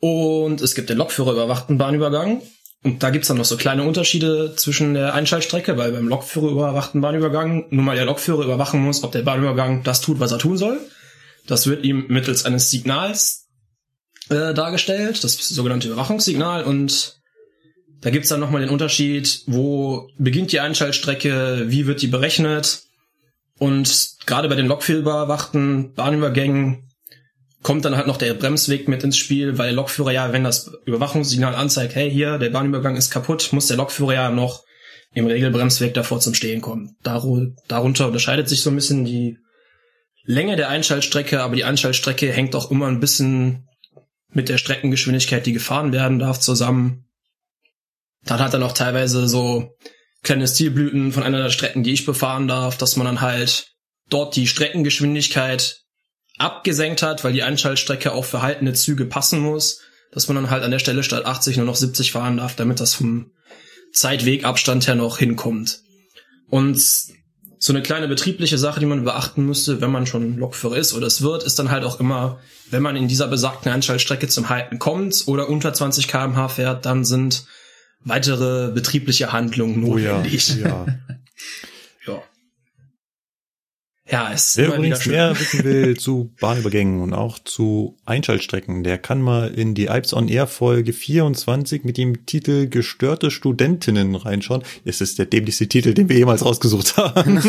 Und 0.00 0.60
es 0.60 0.74
gibt 0.74 0.90
den 0.90 0.98
lokführerüberwachten 0.98 1.78
Bahnübergang. 1.78 2.42
Und 2.84 3.02
da 3.02 3.10
gibt's 3.10 3.28
dann 3.28 3.36
noch 3.36 3.44
so 3.44 3.56
kleine 3.56 3.84
Unterschiede 3.84 4.54
zwischen 4.56 4.94
der 4.94 5.14
Einschaltstrecke, 5.14 5.76
weil 5.76 5.92
beim 5.92 6.08
Lokführer 6.08 6.50
überwachten 6.50 7.00
Bahnübergang 7.00 7.66
nun 7.70 7.84
mal 7.84 7.94
der 7.94 8.06
Lokführer 8.06 8.44
überwachen 8.44 8.82
muss, 8.82 9.04
ob 9.04 9.12
der 9.12 9.22
Bahnübergang 9.22 9.84
das 9.84 10.00
tut, 10.00 10.18
was 10.18 10.32
er 10.32 10.38
tun 10.38 10.56
soll. 10.56 10.80
Das 11.46 11.68
wird 11.68 11.84
ihm 11.84 12.06
mittels 12.08 12.44
eines 12.44 12.70
Signals 12.70 13.48
äh, 14.30 14.52
dargestellt, 14.52 15.22
das 15.22 15.36
sogenannte 15.48 15.88
Überwachungssignal. 15.88 16.64
Und 16.64 17.20
da 18.00 18.10
gibt's 18.10 18.28
dann 18.28 18.40
nochmal 18.40 18.62
den 18.62 18.70
Unterschied, 18.70 19.42
wo 19.46 20.08
beginnt 20.18 20.50
die 20.50 20.60
Einschaltstrecke, 20.60 21.66
wie 21.68 21.86
wird 21.86 22.02
die 22.02 22.08
berechnet. 22.08 22.82
Und 23.62 24.16
gerade 24.26 24.48
bei 24.48 24.56
den 24.56 24.66
lokführerüberwachten 24.66 25.94
Bahnübergängen 25.94 26.90
kommt 27.62 27.84
dann 27.84 27.96
halt 27.96 28.08
noch 28.08 28.16
der 28.16 28.34
Bremsweg 28.34 28.88
mit 28.88 29.04
ins 29.04 29.16
Spiel, 29.16 29.56
weil 29.56 29.68
der 29.68 29.76
Lokführer 29.76 30.10
ja, 30.10 30.32
wenn 30.32 30.42
das 30.42 30.72
Überwachungssignal 30.84 31.54
anzeigt, 31.54 31.94
hey, 31.94 32.10
hier, 32.10 32.38
der 32.38 32.50
Bahnübergang 32.50 32.96
ist 32.96 33.10
kaputt, 33.10 33.50
muss 33.52 33.68
der 33.68 33.76
Lokführer 33.76 34.14
ja 34.14 34.30
noch 34.32 34.64
im 35.14 35.28
Regelbremsweg 35.28 35.94
davor 35.94 36.18
zum 36.18 36.34
Stehen 36.34 36.60
kommen. 36.60 36.96
darunter 37.04 38.08
unterscheidet 38.08 38.48
sich 38.48 38.62
so 38.62 38.70
ein 38.70 38.74
bisschen 38.74 39.04
die 39.04 39.38
Länge 40.24 40.56
der 40.56 40.68
Einschaltstrecke, 40.68 41.40
aber 41.40 41.54
die 41.54 41.62
Einschaltstrecke 41.62 42.32
hängt 42.32 42.56
auch 42.56 42.68
immer 42.72 42.88
ein 42.88 42.98
bisschen 42.98 43.68
mit 44.28 44.48
der 44.48 44.58
Streckengeschwindigkeit, 44.58 45.46
die 45.46 45.52
gefahren 45.52 45.92
werden 45.92 46.18
darf, 46.18 46.40
zusammen. 46.40 47.04
Dann 48.24 48.40
hat 48.40 48.54
er 48.54 48.58
noch 48.58 48.72
teilweise 48.72 49.28
so 49.28 49.76
kleine 50.22 50.46
Stilblüten 50.46 51.12
von 51.12 51.22
einer 51.22 51.42
der 51.42 51.50
Strecken, 51.50 51.82
die 51.82 51.92
ich 51.92 52.06
befahren 52.06 52.48
darf, 52.48 52.76
dass 52.76 52.96
man 52.96 53.06
dann 53.06 53.20
halt 53.20 53.72
dort 54.08 54.36
die 54.36 54.46
Streckengeschwindigkeit 54.46 55.80
abgesenkt 56.38 57.02
hat, 57.02 57.24
weil 57.24 57.32
die 57.32 57.42
Einschaltstrecke 57.42 58.12
auf 58.12 58.28
verhaltene 58.28 58.72
Züge 58.72 59.04
passen 59.04 59.40
muss, 59.40 59.80
dass 60.12 60.28
man 60.28 60.36
dann 60.36 60.50
halt 60.50 60.62
an 60.62 60.70
der 60.70 60.78
Stelle 60.78 61.02
statt 61.02 61.24
80 61.24 61.56
nur 61.56 61.66
noch 61.66 61.76
70 61.76 62.12
fahren 62.12 62.36
darf, 62.36 62.54
damit 62.54 62.80
das 62.80 62.94
vom 62.94 63.32
Zeitwegabstand 63.92 64.86
her 64.86 64.94
noch 64.94 65.18
hinkommt. 65.18 65.80
Und 66.48 66.80
so 67.58 67.72
eine 67.72 67.82
kleine 67.82 68.08
betriebliche 68.08 68.58
Sache, 68.58 68.80
die 68.80 68.86
man 68.86 69.04
beachten 69.04 69.46
müsste, 69.46 69.80
wenn 69.80 69.92
man 69.92 70.06
schon 70.06 70.36
Lokführer 70.36 70.76
ist 70.76 70.94
oder 70.94 71.06
es 71.06 71.22
wird, 71.22 71.44
ist 71.44 71.58
dann 71.58 71.70
halt 71.70 71.84
auch 71.84 72.00
immer, 72.00 72.40
wenn 72.70 72.82
man 72.82 72.96
in 72.96 73.08
dieser 73.08 73.28
besagten 73.28 73.70
Einschaltstrecke 73.70 74.28
zum 74.28 74.48
Halten 74.48 74.78
kommt 74.78 75.24
oder 75.26 75.48
unter 75.48 75.72
20 75.72 76.08
kmh 76.08 76.48
fährt, 76.48 76.84
dann 76.86 77.04
sind 77.04 77.44
weitere 78.04 78.72
betriebliche 78.72 79.32
Handlungen 79.32 79.80
notwendig. 79.80 80.56
Oh 80.56 80.60
ja, 80.60 80.68
ja. 82.06 82.22
Ja, 84.12 84.30
es 84.30 84.58
Wer 84.58 84.74
übrigens 84.74 85.06
mehr 85.06 85.38
wissen 85.40 85.64
will 85.64 85.96
zu 85.98 86.34
Bahnübergängen 86.38 87.00
und 87.00 87.14
auch 87.14 87.38
zu 87.38 87.96
Einschaltstrecken, 88.04 88.84
der 88.84 88.98
kann 88.98 89.22
mal 89.22 89.48
in 89.48 89.74
die 89.74 89.88
Alps 89.88 90.12
on 90.12 90.28
Air 90.28 90.46
Folge 90.48 90.92
24 90.92 91.84
mit 91.84 91.96
dem 91.96 92.26
Titel 92.26 92.68
Gestörte 92.68 93.30
Studentinnen 93.30 94.14
reinschauen. 94.14 94.64
Es 94.84 95.00
ist 95.00 95.18
der 95.18 95.24
dämlichste 95.24 95.66
Titel, 95.66 95.94
den 95.94 96.10
wir 96.10 96.18
jemals 96.18 96.44
rausgesucht 96.44 96.98
haben. 96.98 97.40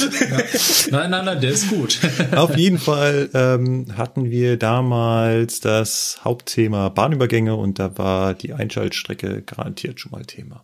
Ja. 0.00 0.42
Nein, 0.90 1.10
nein, 1.10 1.24
nein, 1.24 1.40
der 1.40 1.50
ist 1.50 1.68
gut. 1.68 1.98
Auf 2.36 2.56
jeden 2.56 2.78
Fall 2.78 3.30
ähm, 3.34 3.86
hatten 3.96 4.30
wir 4.30 4.56
damals 4.56 5.60
das 5.60 6.20
Hauptthema 6.24 6.88
Bahnübergänge 6.88 7.54
und 7.54 7.78
da 7.78 7.98
war 7.98 8.34
die 8.34 8.52
Einschaltstrecke 8.52 9.42
garantiert 9.42 10.00
schon 10.00 10.12
mal 10.12 10.24
Thema. 10.24 10.62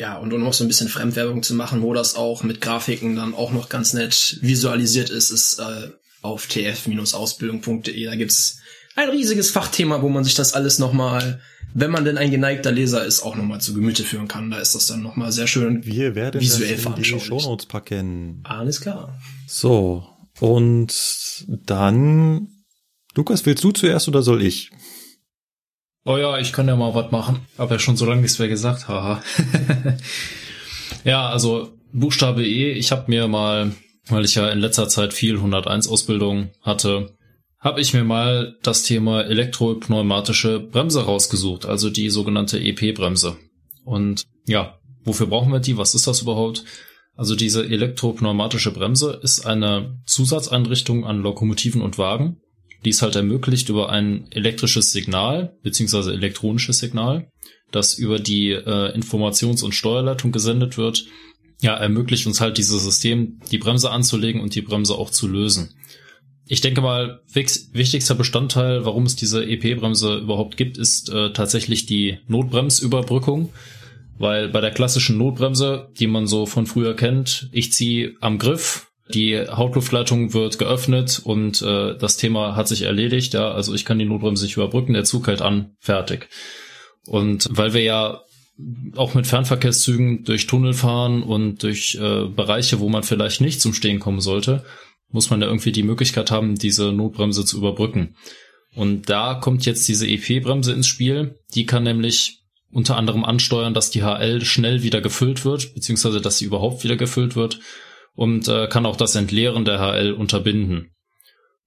Ja, 0.00 0.16
und 0.16 0.32
um 0.32 0.42
noch 0.42 0.54
so 0.54 0.64
ein 0.64 0.68
bisschen 0.68 0.88
Fremdwerbung 0.88 1.42
zu 1.42 1.54
machen, 1.54 1.82
wo 1.82 1.92
das 1.92 2.16
auch 2.16 2.42
mit 2.42 2.60
Grafiken 2.62 3.16
dann 3.16 3.34
auch 3.34 3.52
noch 3.52 3.68
ganz 3.68 3.92
nett 3.92 4.38
visualisiert 4.40 5.10
ist, 5.10 5.30
ist 5.30 5.58
äh, 5.58 5.90
auf 6.22 6.46
tf-ausbildung.de. 6.46 8.04
Da 8.06 8.16
gibt's 8.16 8.59
ein 8.96 9.08
riesiges 9.08 9.50
Fachthema, 9.50 10.02
wo 10.02 10.08
man 10.08 10.24
sich 10.24 10.34
das 10.34 10.54
alles 10.54 10.78
nochmal, 10.78 11.40
wenn 11.74 11.90
man 11.90 12.04
denn 12.04 12.18
ein 12.18 12.30
geneigter 12.30 12.72
Leser 12.72 13.04
ist, 13.04 13.22
auch 13.22 13.36
nochmal 13.36 13.60
zu 13.60 13.74
Gemüte 13.74 14.02
führen 14.02 14.28
kann. 14.28 14.50
Da 14.50 14.58
ist 14.58 14.74
das 14.74 14.86
dann 14.86 15.02
nochmal 15.02 15.32
sehr 15.32 15.46
schön 15.46 15.84
Wir 15.84 16.14
werden 16.14 16.40
visuell 16.40 16.76
das 16.76 16.86
in 16.86 16.94
die 16.94 17.04
veranschaulicht. 17.04 17.26
Shownotes 17.26 17.66
packen. 17.66 18.40
Alles 18.44 18.80
klar. 18.80 19.18
So, 19.46 20.06
und 20.40 21.46
dann, 21.48 22.48
Lukas, 23.14 23.46
willst 23.46 23.64
du 23.64 23.72
zuerst 23.72 24.08
oder 24.08 24.22
soll 24.22 24.42
ich? 24.42 24.70
Oh 26.04 26.16
ja, 26.16 26.38
ich 26.38 26.52
kann 26.52 26.66
ja 26.66 26.76
mal 26.76 26.94
was 26.94 27.12
machen. 27.12 27.40
Hab 27.58 27.70
ja 27.70 27.78
schon 27.78 27.96
so 27.96 28.06
lange 28.06 28.22
nichts 28.22 28.38
mehr 28.38 28.48
gesagt, 28.48 28.88
haha. 28.88 29.22
ja, 31.04 31.28
also 31.28 31.76
Buchstabe 31.92 32.46
E, 32.46 32.72
ich 32.72 32.90
habe 32.90 33.04
mir 33.08 33.28
mal, 33.28 33.72
weil 34.08 34.24
ich 34.24 34.34
ja 34.34 34.48
in 34.50 34.60
letzter 34.60 34.88
Zeit 34.88 35.12
viel 35.12 35.36
101 35.36 35.88
Ausbildung 35.88 36.50
hatte, 36.62 37.16
habe 37.60 37.80
ich 37.80 37.92
mir 37.92 38.04
mal 38.04 38.56
das 38.62 38.82
Thema 38.82 39.22
elektropneumatische 39.22 40.60
Bremse 40.60 41.04
rausgesucht, 41.04 41.66
also 41.66 41.90
die 41.90 42.08
sogenannte 42.08 42.58
EP-Bremse. 42.58 43.36
Und 43.84 44.24
ja, 44.46 44.78
wofür 45.04 45.26
brauchen 45.26 45.52
wir 45.52 45.60
die? 45.60 45.76
Was 45.76 45.94
ist 45.94 46.06
das 46.06 46.22
überhaupt? 46.22 46.64
Also 47.16 47.36
diese 47.36 47.64
elektropneumatische 47.66 48.72
Bremse 48.72 49.20
ist 49.22 49.46
eine 49.46 49.98
Zusatzeinrichtung 50.06 51.04
an 51.04 51.20
Lokomotiven 51.20 51.82
und 51.82 51.98
Wagen, 51.98 52.38
die 52.86 52.90
es 52.90 53.02
halt 53.02 53.14
ermöglicht 53.14 53.68
über 53.68 53.90
ein 53.90 54.26
elektrisches 54.30 54.92
Signal 54.92 55.54
beziehungsweise 55.62 56.14
elektronisches 56.14 56.78
Signal, 56.78 57.28
das 57.72 57.94
über 57.94 58.18
die 58.18 58.52
äh, 58.52 58.96
Informations- 58.96 59.62
und 59.62 59.74
Steuerleitung 59.74 60.32
gesendet 60.32 60.78
wird, 60.78 61.04
ja, 61.60 61.76
ermöglicht 61.76 62.26
uns 62.26 62.40
halt 62.40 62.56
dieses 62.56 62.82
System, 62.82 63.38
die 63.50 63.58
Bremse 63.58 63.90
anzulegen 63.90 64.40
und 64.40 64.54
die 64.54 64.62
Bremse 64.62 64.94
auch 64.94 65.10
zu 65.10 65.28
lösen. 65.28 65.74
Ich 66.52 66.60
denke 66.60 66.80
mal, 66.80 67.20
wichtigster 67.32 68.16
Bestandteil, 68.16 68.84
warum 68.84 69.04
es 69.04 69.14
diese 69.14 69.46
EP-Bremse 69.46 70.16
überhaupt 70.16 70.56
gibt, 70.56 70.78
ist 70.78 71.08
äh, 71.08 71.32
tatsächlich 71.32 71.86
die 71.86 72.18
Notbremsüberbrückung. 72.26 73.52
Weil 74.18 74.48
bei 74.48 74.60
der 74.60 74.72
klassischen 74.72 75.16
Notbremse, 75.16 75.90
die 76.00 76.08
man 76.08 76.26
so 76.26 76.46
von 76.46 76.66
früher 76.66 76.96
kennt, 76.96 77.48
ich 77.52 77.72
ziehe 77.72 78.16
am 78.20 78.38
Griff, 78.38 78.88
die 79.14 79.38
Hauptluftleitung 79.38 80.34
wird 80.34 80.58
geöffnet 80.58 81.20
und 81.22 81.62
äh, 81.62 81.96
das 81.96 82.16
Thema 82.16 82.56
hat 82.56 82.66
sich 82.66 82.82
erledigt. 82.82 83.32
Ja, 83.32 83.52
also 83.52 83.72
ich 83.72 83.84
kann 83.84 84.00
die 84.00 84.04
Notbremse 84.04 84.44
nicht 84.44 84.56
überbrücken, 84.56 84.94
der 84.94 85.04
Zug 85.04 85.28
hält 85.28 85.42
an, 85.42 85.76
fertig. 85.78 86.28
Und 87.06 87.46
weil 87.52 87.74
wir 87.74 87.82
ja 87.82 88.22
auch 88.96 89.14
mit 89.14 89.28
Fernverkehrszügen 89.28 90.24
durch 90.24 90.48
Tunnel 90.48 90.74
fahren 90.74 91.22
und 91.22 91.62
durch 91.62 91.94
äh, 91.94 92.26
Bereiche, 92.26 92.80
wo 92.80 92.88
man 92.88 93.04
vielleicht 93.04 93.40
nicht 93.40 93.60
zum 93.60 93.72
Stehen 93.72 94.00
kommen 94.00 94.20
sollte, 94.20 94.64
muss 95.10 95.30
man 95.30 95.40
ja 95.40 95.48
irgendwie 95.48 95.72
die 95.72 95.82
Möglichkeit 95.82 96.30
haben, 96.30 96.56
diese 96.56 96.92
Notbremse 96.92 97.44
zu 97.44 97.58
überbrücken. 97.58 98.16
Und 98.74 99.08
da 99.08 99.34
kommt 99.34 99.66
jetzt 99.66 99.88
diese 99.88 100.06
EP-Bremse 100.06 100.72
ins 100.72 100.86
Spiel. 100.86 101.38
Die 101.54 101.66
kann 101.66 101.82
nämlich 101.82 102.40
unter 102.72 102.96
anderem 102.96 103.24
ansteuern, 103.24 103.74
dass 103.74 103.90
die 103.90 104.02
HL 104.02 104.44
schnell 104.44 104.82
wieder 104.82 105.00
gefüllt 105.00 105.44
wird, 105.44 105.74
beziehungsweise 105.74 106.20
dass 106.20 106.38
sie 106.38 106.44
überhaupt 106.44 106.84
wieder 106.84 106.96
gefüllt 106.96 107.34
wird 107.34 107.58
und 108.14 108.48
äh, 108.48 108.68
kann 108.68 108.86
auch 108.86 108.96
das 108.96 109.16
Entleeren 109.16 109.64
der 109.64 109.80
HL 109.80 110.12
unterbinden. 110.12 110.92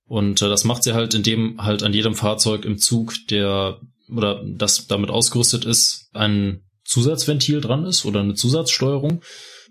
Und 0.06 0.42
äh, 0.42 0.50
das 0.50 0.64
macht 0.64 0.84
sie 0.84 0.94
halt, 0.94 1.14
indem 1.14 1.62
halt 1.62 1.84
an 1.84 1.94
jedem 1.94 2.16
Fahrzeug 2.16 2.66
im 2.66 2.78
Zug, 2.78 3.16
der 3.30 3.80
oder 4.10 4.44
das 4.46 4.88
damit 4.88 5.10
ausgerüstet 5.10 5.66
ist, 5.66 6.10
ein 6.14 6.64
Zusatzventil 6.86 7.62
dran 7.62 7.86
ist 7.86 8.06
oder 8.06 8.20
eine 8.20 8.36
Zusatzsteuerung, 8.36 9.22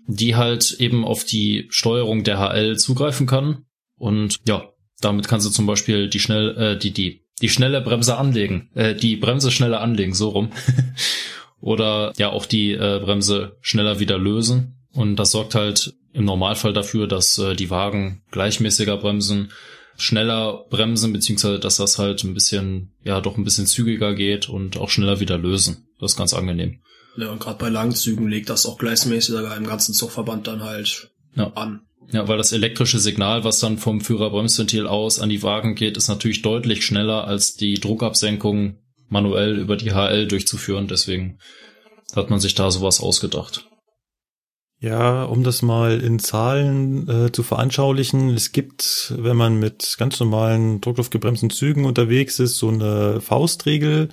die 0.07 0.35
halt 0.35 0.75
eben 0.79 1.05
auf 1.05 1.23
die 1.23 1.67
Steuerung 1.69 2.23
der 2.23 2.39
HL 2.39 2.77
zugreifen 2.77 3.27
kann. 3.27 3.65
Und 3.97 4.39
ja, 4.47 4.69
damit 5.01 5.27
kann 5.27 5.41
sie 5.41 5.51
zum 5.51 5.65
Beispiel 5.65 6.09
die 6.09 6.19
schnell, 6.19 6.57
äh, 6.57 6.77
die, 6.77 6.91
die, 6.91 7.25
die 7.41 7.49
schnelle 7.49 7.81
Bremse 7.81 8.17
anlegen, 8.17 8.69
äh, 8.73 8.95
die 8.95 9.15
Bremse 9.15 9.51
schneller 9.51 9.81
anlegen, 9.81 10.13
so 10.13 10.29
rum. 10.29 10.51
Oder 11.59 12.11
ja 12.17 12.29
auch 12.29 12.45
die 12.45 12.71
äh, 12.71 12.99
Bremse 13.03 13.57
schneller 13.61 13.99
wieder 13.99 14.17
lösen. 14.17 14.85
Und 14.93 15.15
das 15.15 15.31
sorgt 15.31 15.55
halt 15.55 15.93
im 16.13 16.25
Normalfall 16.25 16.73
dafür, 16.73 17.07
dass 17.07 17.37
äh, 17.37 17.55
die 17.55 17.69
Wagen 17.69 18.21
gleichmäßiger 18.31 18.97
bremsen, 18.97 19.51
schneller 19.97 20.65
bremsen, 20.69 21.13
beziehungsweise 21.13 21.59
dass 21.59 21.77
das 21.77 21.97
halt 21.97 22.23
ein 22.23 22.33
bisschen, 22.33 22.93
ja, 23.03 23.21
doch 23.21 23.37
ein 23.37 23.43
bisschen 23.43 23.65
zügiger 23.65 24.13
geht 24.13 24.49
und 24.49 24.77
auch 24.77 24.89
schneller 24.89 25.19
wieder 25.19 25.37
lösen. 25.37 25.87
Das 25.99 26.11
ist 26.11 26.17
ganz 26.17 26.33
angenehm. 26.33 26.81
Ja, 27.15 27.29
und 27.31 27.39
gerade 27.39 27.59
bei 27.59 27.69
Langzügen 27.69 28.27
legt 28.27 28.49
das 28.49 28.65
auch 28.65 28.77
gleichmäßig 28.77 29.35
sogar 29.35 29.55
im 29.55 29.67
ganzen 29.67 29.93
Zugverband 29.93 30.47
dann 30.47 30.63
halt 30.63 31.11
Ja. 31.35 31.51
an. 31.53 31.81
Ja, 32.11 32.27
weil 32.27 32.37
das 32.37 32.51
elektrische 32.51 32.99
Signal, 32.99 33.43
was 33.43 33.59
dann 33.59 33.77
vom 33.77 34.01
Führerbremsventil 34.01 34.87
aus 34.87 35.19
an 35.19 35.29
die 35.29 35.41
Wagen 35.41 35.75
geht, 35.75 35.97
ist 35.97 36.09
natürlich 36.09 36.41
deutlich 36.41 36.85
schneller 36.85 37.25
als 37.25 37.55
die 37.55 37.75
Druckabsenkung 37.75 38.77
manuell 39.09 39.57
über 39.57 39.77
die 39.77 39.91
HL 39.93 40.27
durchzuführen. 40.27 40.87
Deswegen 40.87 41.39
hat 42.15 42.29
man 42.29 42.39
sich 42.39 42.55
da 42.55 42.69
sowas 42.71 42.99
ausgedacht. 42.99 43.65
Ja, 44.79 45.23
um 45.23 45.43
das 45.45 45.61
mal 45.61 46.01
in 46.01 46.19
Zahlen 46.19 47.07
äh, 47.07 47.31
zu 47.31 47.41
veranschaulichen, 47.41 48.31
es 48.31 48.51
gibt, 48.51 49.13
wenn 49.17 49.37
man 49.37 49.57
mit 49.57 49.95
ganz 49.97 50.19
normalen 50.19 50.81
druckluftgebremsten 50.81 51.49
Zügen 51.49 51.85
unterwegs 51.85 52.37
ist, 52.39 52.57
so 52.57 52.67
eine 52.67 53.21
Faustregel. 53.21 54.09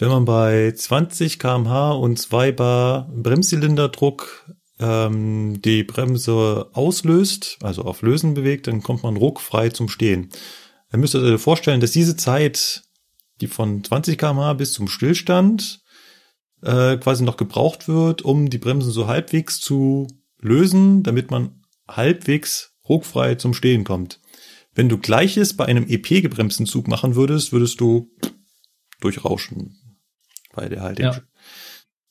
Wenn 0.00 0.08
man 0.08 0.24
bei 0.24 0.72
20 0.72 1.38
kmh 1.38 1.90
und 1.90 2.18
2 2.18 2.52
bar 2.52 3.10
Bremszylinderdruck 3.14 4.50
ähm, 4.78 5.60
die 5.60 5.84
Bremse 5.84 6.70
auslöst, 6.72 7.58
also 7.60 7.82
auf 7.82 8.00
Lösen 8.00 8.32
bewegt, 8.32 8.66
dann 8.66 8.82
kommt 8.82 9.02
man 9.02 9.18
ruckfrei 9.18 9.68
zum 9.68 9.90
Stehen. 9.90 10.30
Ihr 10.90 10.98
müsst 10.98 11.14
euch 11.14 11.38
vorstellen, 11.38 11.82
dass 11.82 11.90
diese 11.90 12.16
Zeit, 12.16 12.82
die 13.42 13.46
von 13.46 13.84
20 13.84 14.16
kmh 14.16 14.54
bis 14.54 14.72
zum 14.72 14.88
Stillstand 14.88 15.82
äh, 16.62 16.96
quasi 16.96 17.22
noch 17.22 17.36
gebraucht 17.36 17.86
wird, 17.86 18.22
um 18.22 18.48
die 18.48 18.56
Bremsen 18.56 18.92
so 18.92 19.06
halbwegs 19.06 19.60
zu 19.60 20.06
lösen, 20.40 21.02
damit 21.02 21.30
man 21.30 21.62
halbwegs 21.86 22.72
ruckfrei 22.88 23.34
zum 23.34 23.52
Stehen 23.52 23.84
kommt. 23.84 24.18
Wenn 24.74 24.88
du 24.88 24.96
gleiches 24.96 25.58
bei 25.58 25.66
einem 25.66 25.86
EP-gebremsten 25.86 26.64
Zug 26.64 26.88
machen 26.88 27.16
würdest, 27.16 27.52
würdest 27.52 27.82
du 27.82 28.10
durchrauschen, 29.00 29.79
weil 30.52 30.68
der 30.68 30.82
halt 30.82 30.98
Ja. 30.98 31.20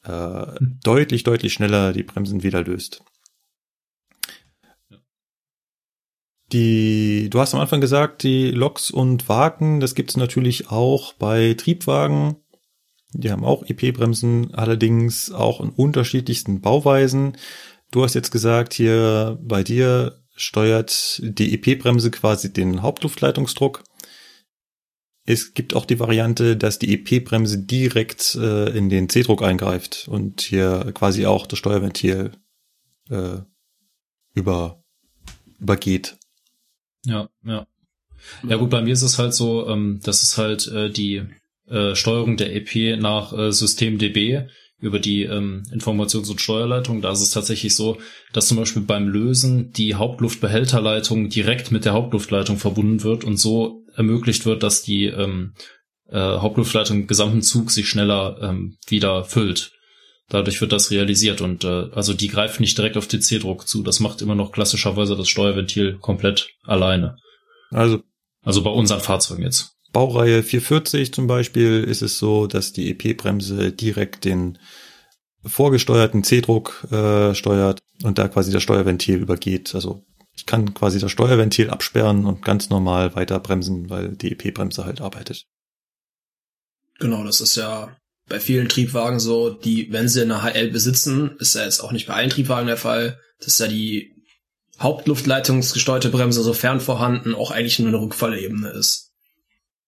äh, 0.04 0.58
deutlich, 0.84 1.24
deutlich 1.24 1.54
schneller 1.54 1.94
die 1.94 2.04
Bremsen 2.04 2.44
wieder 2.44 2.64
löst. 2.64 3.04
Die, 6.52 7.30
du 7.30 7.40
hast 7.40 7.54
am 7.54 7.60
Anfang 7.60 7.80
gesagt, 7.80 8.24
die 8.24 8.50
Loks 8.50 8.90
und 8.90 9.30
Wagen, 9.30 9.80
das 9.80 9.94
gibt 9.94 10.10
es 10.10 10.18
natürlich 10.18 10.72
auch 10.72 11.14
bei 11.14 11.54
Triebwagen. 11.54 12.38
Die 13.14 13.32
haben 13.32 13.44
auch 13.44 13.64
EP-Bremsen, 13.64 14.54
allerdings 14.56 15.32
auch 15.32 15.62
in 15.62 15.70
unterschiedlichsten 15.70 16.62
Bauweisen. 16.62 17.38
Du 17.92 18.04
hast 18.04 18.14
jetzt 18.16 18.32
gesagt, 18.32 18.74
hier 18.74 19.38
bei 19.42 19.64
dir 19.64 20.22
steuert 20.36 21.22
die 21.24 21.54
EP-Bremse 21.54 22.12
quasi 22.12 22.52
den 22.54 22.82
Hauptluftleitungsdruck. 22.82 23.84
Es 25.30 25.54
gibt 25.54 25.76
auch 25.76 25.86
die 25.86 26.00
Variante, 26.00 26.58
dass 26.58 26.80
die 26.80 26.92
EP-Bremse 26.92 27.60
direkt 27.60 28.34
äh, 28.34 28.76
in 28.76 28.90
den 28.90 29.10
C-Druck 29.10 29.44
eingreift 29.44 30.08
und 30.08 30.42
hier 30.42 30.92
quasi 30.96 31.28
auch 31.28 31.46
das 31.46 31.60
Steuerventil 31.60 32.32
äh, 33.12 33.38
über, 34.34 34.84
übergeht. 35.60 36.18
Ja, 37.06 37.30
ja. 37.46 37.68
Ja 38.42 38.56
gut, 38.58 38.72
bei 38.72 38.82
mir 38.82 38.94
ist 38.94 39.04
es 39.04 39.20
halt 39.20 39.36
so, 39.36 39.68
ähm, 39.68 40.00
das 40.02 40.24
ist 40.24 40.40
halt 40.40 40.68
äh, 40.70 40.90
die 40.90 41.22
äh, 41.68 41.94
Steuerung 41.94 42.36
der 42.36 42.56
EP 42.56 43.00
nach 43.00 43.32
äh, 43.32 43.52
System 43.52 44.00
DB 44.00 44.48
über 44.80 44.98
die 44.98 45.26
ähm, 45.26 45.62
Informations- 45.72 46.32
und 46.32 46.42
Steuerleitung. 46.42 47.04
Da 47.04 47.12
ist 47.12 47.22
es 47.22 47.30
tatsächlich 47.30 47.76
so, 47.76 48.00
dass 48.34 48.48
zum 48.48 48.58
Beispiel 48.58 48.82
beim 48.82 49.08
Lösen 49.08 49.74
die 49.74 49.94
Hauptluftbehälterleitung 49.94 51.30
direkt 51.30 51.72
mit 51.72 51.86
der 51.86 51.94
Hauptluftleitung 51.94 52.58
verbunden 52.58 53.04
wird 53.04 53.24
und 53.24 53.38
so 53.38 53.86
ermöglicht 54.00 54.46
wird, 54.46 54.64
dass 54.64 54.82
die 54.82 55.06
ähm, 55.06 55.54
äh, 56.08 56.18
Hauptluftleitung 56.18 57.02
im 57.02 57.08
gesamten 57.08 57.44
Zug 57.44 57.70
sich 57.70 57.88
schneller 57.88 58.40
ähm, 58.42 58.78
wieder 58.88 59.26
füllt. 59.26 59.74
Dadurch 60.30 60.62
wird 60.62 60.72
das 60.72 60.90
realisiert 60.90 61.42
und 61.42 61.64
äh, 61.64 61.90
also 61.94 62.14
die 62.14 62.30
greift 62.30 62.60
nicht 62.60 62.78
direkt 62.78 62.98
auf 62.98 63.08
den 63.08 63.22
C-Druck 63.22 63.68
zu. 63.68 63.84
Das 63.84 64.00
macht 64.00 64.22
immer 64.22 64.36
noch 64.36 64.52
klassischerweise 64.52 65.16
das 65.16 65.28
Steuerventil 65.28 65.98
komplett 66.00 66.50
alleine. 66.64 67.18
Also 67.72 68.02
Also 68.44 68.64
bei 68.64 68.70
unseren 68.70 69.02
Fahrzeugen 69.02 69.44
jetzt. 69.44 69.76
Baureihe 69.92 70.44
440 70.44 71.14
zum 71.14 71.28
Beispiel 71.28 71.84
ist 71.84 72.02
es 72.02 72.20
so, 72.20 72.48
dass 72.48 72.74
die 72.74 72.92
EP-Bremse 72.92 73.72
direkt 73.72 74.24
den 74.24 74.60
vorgesteuerten 75.44 76.24
C-Druck 76.24 76.88
äh, 76.92 77.34
steuert 77.34 77.80
und 78.04 78.18
da 78.18 78.28
quasi 78.28 78.52
das 78.52 78.64
Steuerventil 78.64 79.18
übergeht. 79.18 79.74
Also 79.74 80.04
Ich 80.40 80.46
kann 80.46 80.74
quasi 80.74 81.00
das 81.00 81.12
Steuerventil 81.12 81.70
absperren 81.70 82.26
und 82.26 82.46
ganz 82.46 82.70
normal 82.70 83.14
weiter 83.14 83.42
bremsen, 83.42 83.90
weil 83.90 84.16
die 84.16 84.32
EP-Bremse 84.32 84.86
halt 84.86 85.02
arbeitet. 85.02 85.48
Genau, 86.98 87.26
das 87.26 87.42
ist 87.42 87.58
ja 87.58 87.98
bei 88.30 88.40
vielen 88.40 88.70
Triebwagen 88.70 89.20
so, 89.20 89.50
die, 89.50 89.92
wenn 89.92 90.08
sie 90.08 90.22
eine 90.22 90.42
HL 90.42 90.72
besitzen, 90.72 91.36
ist 91.40 91.56
ja 91.56 91.66
jetzt 91.66 91.82
auch 91.82 91.92
nicht 91.92 92.08
bei 92.08 92.14
allen 92.14 92.30
Triebwagen 92.30 92.68
der 92.68 92.78
Fall, 92.78 93.20
dass 93.44 93.60
ja 93.60 93.68
die 93.68 94.16
Hauptluftleitungsgesteuerte 94.80 96.10
Bremse, 96.10 96.42
sofern 96.42 96.80
vorhanden, 96.80 97.36
auch 97.36 97.52
eigentlich 97.52 97.80
nur 97.80 97.90
eine 97.90 98.00
Rückfallebene 98.00 98.70
ist. 98.70 99.09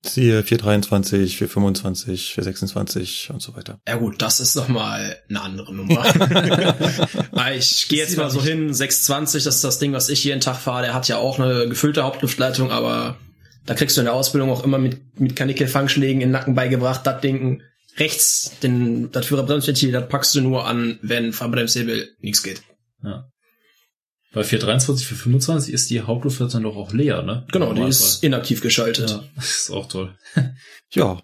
Siehe 0.03 0.43
423, 0.43 1.37
425, 1.37 2.33
426 2.33 3.29
und 3.31 3.41
so 3.41 3.55
weiter. 3.55 3.79
Ja 3.87 3.97
gut, 3.97 4.21
das 4.21 4.39
ist 4.39 4.55
nochmal 4.55 5.17
eine 5.29 5.41
andere 5.41 5.73
Nummer. 5.73 6.03
Ah, 7.33 7.51
ich 7.51 7.87
gehe 7.87 7.99
jetzt 7.99 8.17
mal 8.17 8.29
so 8.29 8.43
hin, 8.43 8.71
620, 8.71 9.43
das 9.43 9.55
ist 9.55 9.63
das 9.63 9.79
Ding, 9.79 9.93
was 9.93 10.09
ich 10.09 10.23
jeden 10.23 10.41
Tag 10.41 10.57
fahre. 10.57 10.83
Der 10.83 10.93
hat 10.93 11.07
ja 11.07 11.17
auch 11.17 11.39
eine 11.39 11.67
gefüllte 11.67 12.03
Hauptluftleitung, 12.03 12.69
aber 12.71 13.17
da 13.65 13.73
kriegst 13.73 13.97
du 13.97 14.01
in 14.01 14.05
der 14.05 14.13
Ausbildung 14.13 14.51
auch 14.51 14.63
immer 14.63 14.77
mit, 14.77 15.19
mit 15.19 15.35
Kanickelfangschlägen 15.35 16.21
in 16.21 16.27
den 16.27 16.31
Nacken 16.31 16.53
beigebracht, 16.53 17.01
das 17.05 17.21
Ding 17.21 17.63
rechts, 17.97 18.51
den, 18.61 19.11
das 19.11 19.25
Führerbremsventil, 19.25 19.91
das 19.91 20.07
packst 20.07 20.35
du 20.35 20.41
nur 20.41 20.67
an, 20.67 20.99
wenn 21.01 21.33
Fahrbremshebel 21.33 22.15
nichts 22.19 22.43
geht. 22.43 22.61
Ja. 23.03 23.30
Bei 24.33 24.43
423, 24.43 25.07
425 25.07 25.73
ist 25.73 25.89
die 25.89 26.01
Hauptluftleitung 26.01 26.63
doch 26.63 26.77
auch 26.77 26.93
leer, 26.93 27.21
ne? 27.21 27.45
Genau, 27.51 27.73
die 27.73 27.83
ist 27.83 28.23
inaktiv 28.23 28.61
geschaltet. 28.61 29.09
Ja, 29.09 29.23
das 29.35 29.63
ist 29.63 29.71
auch 29.71 29.87
toll. 29.87 30.15
Ja. 30.91 31.21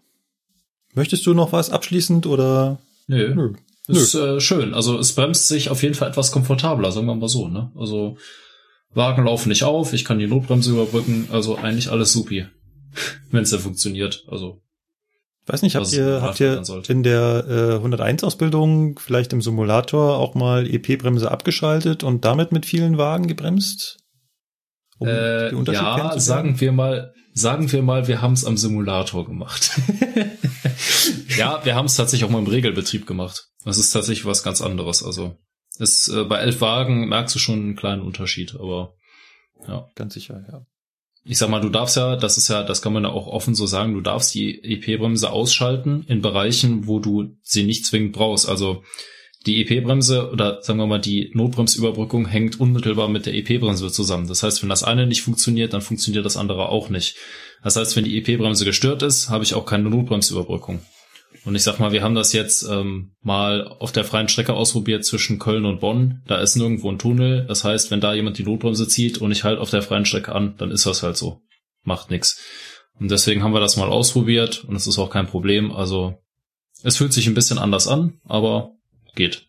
Möchtest 0.93 1.25
du 1.25 1.33
noch 1.33 1.53
was 1.53 1.69
abschließend 1.69 2.25
oder? 2.25 2.79
Nö. 3.07 3.33
Nö. 3.33 3.53
Ist 3.87 4.15
äh, 4.15 4.41
schön. 4.41 4.73
Also 4.73 4.99
es 4.99 5.13
bremst 5.13 5.47
sich 5.47 5.69
auf 5.69 5.83
jeden 5.83 5.95
Fall 5.95 6.09
etwas 6.09 6.31
komfortabler, 6.33 6.91
sagen 6.91 7.07
wir 7.07 7.15
mal 7.15 7.29
so, 7.29 7.47
ne? 7.47 7.71
Also 7.75 8.17
Wagen 8.93 9.25
laufen 9.25 9.49
nicht 9.49 9.63
auf, 9.63 9.93
ich 9.93 10.03
kann 10.03 10.19
die 10.19 10.27
Notbremse 10.27 10.71
überbrücken, 10.71 11.29
also 11.31 11.55
eigentlich 11.55 11.89
alles 11.89 12.11
supi. 12.11 12.47
Wenn 13.31 13.43
es 13.43 13.51
ja 13.51 13.57
funktioniert. 13.59 14.25
Also 14.27 14.61
weiß 15.47 15.61
nicht, 15.61 15.75
habt 15.75 15.91
ihr, 15.93 16.21
habt 16.21 16.39
ihr 16.39 16.61
in 16.87 17.03
der 17.03 17.45
äh, 17.47 17.75
101 17.75 18.23
Ausbildung 18.23 18.99
vielleicht 18.99 19.33
im 19.33 19.41
Simulator 19.41 20.17
auch 20.17 20.35
mal 20.35 20.67
EP-Bremse 20.67 21.31
abgeschaltet 21.31 22.03
und 22.03 22.25
damit 22.25 22.51
mit 22.51 22.65
vielen 22.65 22.97
Wagen 22.97 23.27
gebremst? 23.27 23.97
Um 24.99 25.07
äh, 25.07 25.51
ja, 25.71 26.19
sagen 26.19 26.59
wir 26.59 26.71
mal, 26.71 27.13
sagen 27.33 27.71
wir 27.71 27.83
mal, 27.83 28.07
wir 28.07 28.21
haben 28.21 28.33
es 28.33 28.45
am 28.45 28.57
Simulator 28.57 29.25
gemacht. 29.25 29.79
ja, 31.37 31.63
wir 31.63 31.75
haben 31.75 31.85
es 31.85 31.95
tatsächlich 31.95 32.27
auch 32.27 32.31
mal 32.31 32.39
im 32.39 32.47
Regelbetrieb 32.47 33.05
gemacht. 33.05 33.47
Das 33.63 33.77
ist 33.77 33.91
tatsächlich 33.91 34.25
was 34.25 34.43
ganz 34.43 34.61
anderes. 34.61 35.03
Also 35.03 35.37
ist, 35.77 36.07
äh, 36.09 36.23
bei 36.23 36.39
elf 36.39 36.61
Wagen 36.61 37.07
merkst 37.07 37.35
du 37.35 37.39
schon 37.39 37.59
einen 37.59 37.75
kleinen 37.75 38.01
Unterschied, 38.01 38.55
aber 38.55 38.95
ja. 39.67 39.87
Ganz 39.95 40.13
sicher, 40.13 40.43
ja. 40.51 40.65
Ich 41.27 41.37
sag 41.37 41.49
mal, 41.49 41.61
du 41.61 41.69
darfst 41.69 41.97
ja, 41.97 42.15
das 42.15 42.37
ist 42.37 42.47
ja, 42.47 42.63
das 42.63 42.81
kann 42.81 42.93
man 42.93 43.03
ja 43.03 43.09
auch 43.09 43.27
offen 43.27 43.53
so 43.53 43.65
sagen, 43.65 43.93
du 43.93 44.01
darfst 44.01 44.33
die 44.33 44.63
EP-Bremse 44.63 45.29
ausschalten 45.29 46.05
in 46.07 46.21
Bereichen, 46.21 46.87
wo 46.87 46.99
du 46.99 47.35
sie 47.43 47.63
nicht 47.63 47.85
zwingend 47.85 48.13
brauchst. 48.13 48.47
Also 48.47 48.83
die 49.45 49.61
EP-Bremse 49.61 50.31
oder 50.31 50.61
sagen 50.61 50.79
wir 50.79 50.87
mal 50.87 50.99
die 50.99 51.31
Notbremsüberbrückung 51.33 52.27
hängt 52.27 52.59
unmittelbar 52.59 53.09
mit 53.09 53.25
der 53.25 53.35
EP-Bremse 53.35 53.91
zusammen. 53.91 54.27
Das 54.27 54.43
heißt, 54.43 54.61
wenn 54.61 54.69
das 54.69 54.83
eine 54.83 55.05
nicht 55.05 55.21
funktioniert, 55.21 55.73
dann 55.73 55.81
funktioniert 55.81 56.25
das 56.25 56.37
andere 56.37 56.69
auch 56.69 56.89
nicht. 56.89 57.15
Das 57.63 57.75
heißt, 57.75 57.95
wenn 57.95 58.05
die 58.05 58.17
EP-Bremse 58.17 58.65
gestört 58.65 59.03
ist, 59.03 59.29
habe 59.29 59.43
ich 59.43 59.53
auch 59.53 59.65
keine 59.65 59.89
Notbremsüberbrückung. 59.89 60.81
Und 61.47 61.55
ich 61.55 61.63
sag 61.63 61.79
mal, 61.79 61.93
wir 61.93 62.03
haben 62.03 62.13
das 62.13 62.33
jetzt 62.33 62.63
ähm, 62.63 63.11
mal 63.21 63.65
auf 63.65 63.93
der 63.93 64.03
freien 64.03 64.27
Strecke 64.27 64.53
ausprobiert 64.53 65.05
zwischen 65.05 65.39
Köln 65.39 65.63
und 65.63 65.79
Bonn. 65.79 66.21
Da 66.27 66.41
ist 66.41 66.57
nirgendwo 66.57 66.91
ein 66.91 66.99
Tunnel. 66.99 67.45
Das 67.47 67.63
heißt, 67.63 67.89
wenn 67.89 68.01
da 68.01 68.13
jemand 68.13 68.37
die 68.37 68.43
Notbremse 68.43 68.85
zieht 68.85 69.19
und 69.19 69.31
ich 69.31 69.45
halt 69.45 69.57
auf 69.57 69.69
der 69.69 69.81
freien 69.81 70.03
Strecke 70.03 70.35
an, 70.35 70.55
dann 70.57 70.71
ist 70.71 70.85
das 70.85 71.03
halt 71.03 71.15
so. 71.15 71.41
Macht 71.83 72.11
nix. 72.11 72.37
Und 72.99 73.11
deswegen 73.11 73.43
haben 73.43 73.53
wir 73.53 73.61
das 73.61 73.77
mal 73.77 73.87
ausprobiert 73.87 74.65
und 74.65 74.75
es 74.75 74.87
ist 74.87 74.99
auch 74.99 75.09
kein 75.09 75.25
Problem. 75.25 75.71
Also 75.71 76.21
es 76.83 76.97
fühlt 76.97 77.13
sich 77.13 77.27
ein 77.27 77.33
bisschen 77.33 77.59
anders 77.59 77.87
an, 77.87 78.19
aber 78.25 78.73
geht. 79.15 79.47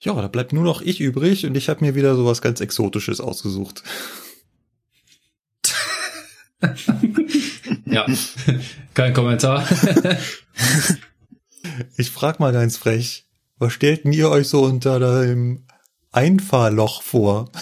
Ja, 0.00 0.12
da 0.12 0.28
bleibt 0.28 0.52
nur 0.52 0.64
noch 0.64 0.82
ich 0.82 1.00
übrig 1.00 1.46
und 1.46 1.56
ich 1.56 1.70
habe 1.70 1.82
mir 1.82 1.94
wieder 1.94 2.14
sowas 2.14 2.42
ganz 2.42 2.60
Exotisches 2.60 3.22
ausgesucht. 3.22 3.82
Ja, 7.90 8.06
kein 8.94 9.12
Kommentar. 9.12 9.66
Ich 11.98 12.10
frag 12.10 12.40
mal 12.40 12.52
ganz 12.52 12.78
frech, 12.78 13.26
was 13.58 13.74
stellten 13.74 14.14
ihr 14.14 14.30
euch 14.30 14.48
so 14.48 14.62
unter 14.62 14.98
dem 14.98 15.66
Einfahrloch 16.10 17.02
vor? 17.02 17.50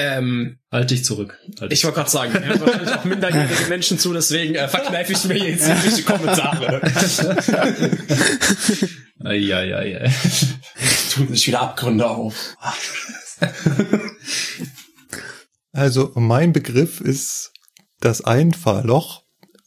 Ähm, 0.00 0.60
halt 0.70 0.92
dich 0.92 1.04
zurück. 1.04 1.36
Halt 1.60 1.72
ich 1.72 1.82
wollte 1.82 1.96
gerade 1.96 2.08
sagen, 2.08 2.32
wir 2.32 2.44
hören 2.44 2.60
wahrscheinlich 2.60 2.94
auch 2.94 3.04
minderjährige 3.04 3.68
Menschen 3.68 3.98
zu, 3.98 4.12
deswegen 4.12 4.54
äh, 4.54 4.68
verkneife 4.68 5.12
ich 5.12 5.24
mir 5.24 5.38
jetzt 5.38 5.66
irgendwelche 5.66 6.02
Kommentare. 6.04 6.80
Ja, 9.24 9.60
ja, 9.62 9.82
ja. 9.82 10.08
Tun 11.12 11.28
sich 11.28 11.48
wieder 11.48 11.62
Abgründe 11.62 12.08
auf. 12.08 12.56
Also 15.72 16.12
mein 16.14 16.52
Begriff 16.52 17.00
ist 17.00 17.52
das 18.00 18.20
Einfahrloch. 18.22 19.22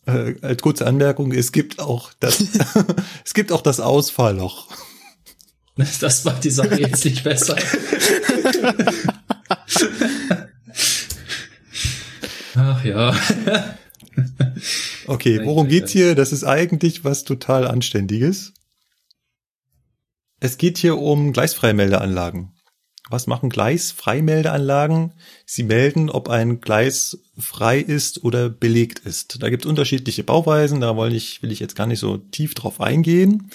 Äh, 0.05 0.35
als 0.41 0.61
kurze 0.61 0.87
Anmerkung, 0.87 1.31
es 1.31 1.51
gibt 1.51 1.79
auch 1.79 2.11
das, 2.19 2.43
es 3.25 3.33
gibt 3.33 3.51
auch 3.51 3.61
das 3.61 3.79
Ausfahrloch. 3.79 4.67
Das 5.75 6.23
macht 6.25 6.43
die 6.43 6.49
Sache 6.49 6.79
jetzt 6.79 7.05
nicht 7.05 7.23
besser. 7.23 7.55
Ach 12.55 12.83
ja. 12.83 13.15
Okay, 15.07 15.41
worum 15.43 15.67
geht's 15.67 15.91
hier? 15.91 16.15
Das 16.15 16.31
ist 16.31 16.43
eigentlich 16.43 17.03
was 17.03 17.23
total 17.23 17.67
Anständiges. 17.67 18.53
Es 20.39 20.57
geht 20.57 20.77
hier 20.77 20.97
um 20.97 21.33
Gleisfreimeldeanlagen. 21.33 22.51
Was 23.11 23.27
machen 23.27 23.49
Gleisfreimeldeanlagen? 23.49 25.11
Sie 25.45 25.63
melden, 25.63 26.09
ob 26.09 26.29
ein 26.29 26.61
Gleis 26.61 27.19
frei 27.38 27.79
ist 27.79 28.23
oder 28.23 28.49
belegt 28.49 28.99
ist. 28.99 29.43
Da 29.43 29.49
gibt 29.49 29.65
es 29.65 29.69
unterschiedliche 29.69 30.23
Bauweisen, 30.23 30.81
da 30.81 30.95
will 30.97 31.13
ich, 31.13 31.43
will 31.43 31.51
ich 31.51 31.59
jetzt 31.59 31.75
gar 31.75 31.88
nicht 31.88 31.99
so 31.99 32.17
tief 32.17 32.53
drauf 32.55 32.79
eingehen. 32.79 33.51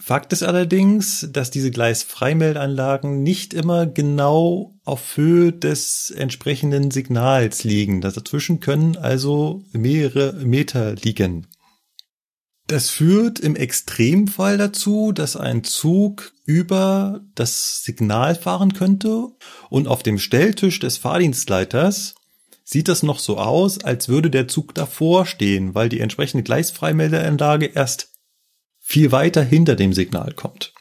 Fakt 0.00 0.32
ist 0.32 0.42
allerdings, 0.42 1.28
dass 1.32 1.50
diese 1.50 1.70
Gleisfreimeldeanlagen 1.70 3.22
nicht 3.22 3.52
immer 3.52 3.86
genau 3.86 4.74
auf 4.84 5.16
Höhe 5.16 5.52
des 5.52 6.10
entsprechenden 6.10 6.90
Signals 6.90 7.64
liegen. 7.64 8.00
Dazwischen 8.00 8.60
können 8.60 8.96
also 8.96 9.64
mehrere 9.72 10.34
Meter 10.34 10.94
liegen. 10.94 11.46
Das 12.68 12.90
führt 12.90 13.40
im 13.40 13.56
Extremfall 13.56 14.58
dazu, 14.58 15.12
dass 15.12 15.36
ein 15.36 15.64
Zug 15.64 16.34
über 16.44 17.22
das 17.34 17.82
Signal 17.82 18.34
fahren 18.34 18.74
könnte 18.74 19.28
und 19.70 19.88
auf 19.88 20.02
dem 20.02 20.18
Stelltisch 20.18 20.78
des 20.78 20.98
Fahrdienstleiters 20.98 22.14
sieht 22.64 22.88
das 22.88 23.02
noch 23.02 23.20
so 23.20 23.38
aus, 23.38 23.82
als 23.82 24.10
würde 24.10 24.30
der 24.30 24.48
Zug 24.48 24.74
davor 24.74 25.24
stehen, 25.24 25.74
weil 25.74 25.88
die 25.88 26.00
entsprechende 26.00 26.42
Gleisfreimeldeanlage 26.42 27.64
erst 27.64 28.12
viel 28.78 29.12
weiter 29.12 29.42
hinter 29.42 29.74
dem 29.74 29.94
Signal 29.94 30.34
kommt. 30.34 30.74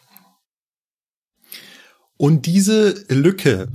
Und 2.17 2.47
diese 2.47 3.05
Lücke 3.07 3.69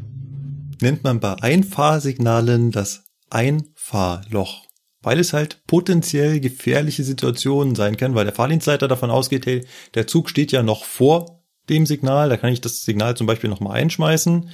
nennt 0.83 1.03
man 1.03 1.19
bei 1.19 1.37
Einfahrsignalen 1.37 2.73
das 2.73 3.05
Einfahrloch 3.31 4.67
weil 5.03 5.19
es 5.19 5.33
halt 5.33 5.63
potenziell 5.67 6.41
gefährliche 6.41 7.05
Situationen 7.05 7.75
sein 7.75 7.97
kann, 7.97 8.15
weil 8.15 8.25
der 8.25 8.35
Fahrdienstleiter 8.35 8.89
davon 8.89 9.11
ausgeht, 9.11 9.47
hey, 9.47 9.67
der 9.95 10.07
Zug 10.07 10.31
steht 10.31 10.53
ja 10.53 10.63
noch 10.63 10.85
vor 10.85 11.43
dem 11.69 11.87
Signal, 11.87 12.29
da 12.29 12.37
kann 12.37 12.53
ich 12.53 12.61
das 12.61 12.85
Signal 12.85 13.17
zum 13.17 13.27
Beispiel 13.27 13.51
nochmal 13.51 13.79
einschmeißen. 13.81 14.51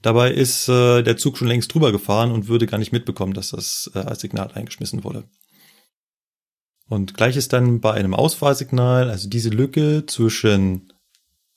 Dabei 0.00 0.32
ist 0.32 0.68
äh, 0.68 1.02
der 1.02 1.16
Zug 1.16 1.38
schon 1.38 1.48
längst 1.48 1.72
drüber 1.72 1.92
gefahren 1.92 2.32
und 2.32 2.48
würde 2.48 2.66
gar 2.66 2.78
nicht 2.78 2.92
mitbekommen, 2.92 3.34
dass 3.34 3.50
das 3.50 3.90
äh, 3.94 4.00
als 4.00 4.20
Signal 4.20 4.50
eingeschmissen 4.52 5.04
wurde. 5.04 5.24
Und 6.88 7.14
gleich 7.14 7.36
ist 7.36 7.52
dann 7.52 7.80
bei 7.80 7.92
einem 7.92 8.12
Ausfahrsignal, 8.12 9.08
also 9.08 9.28
diese 9.28 9.48
Lücke 9.48 10.04
zwischen 10.06 10.92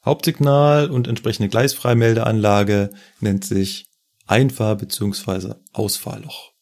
Hauptsignal 0.05 0.91
und 0.91 1.07
entsprechende 1.07 1.49
Gleisfreimeldeanlage 1.49 2.91
nennt 3.19 3.43
sich 3.43 3.88
Einfahr- 4.27 4.77
bzw. 4.77 5.55
Ausfahrloch. 5.73 6.55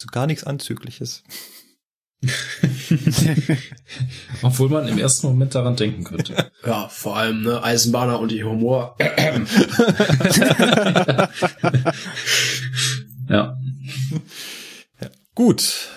Also 0.00 0.08
gar 0.12 0.26
nichts 0.26 0.44
Anzügliches. 0.44 1.22
Obwohl 4.42 4.68
man 4.70 4.88
im 4.88 4.98
ersten 4.98 5.26
Moment 5.26 5.54
daran 5.54 5.76
denken 5.76 6.04
könnte. 6.04 6.50
Ja, 6.66 6.88
vor 6.88 7.16
allem 7.16 7.42
ne, 7.42 7.62
Eisenbahner 7.62 8.20
und 8.20 8.32
ihr 8.32 8.46
Humor. 8.46 8.96
ja. 9.00 9.38
ja. 13.30 13.56
Gut. 15.34 15.88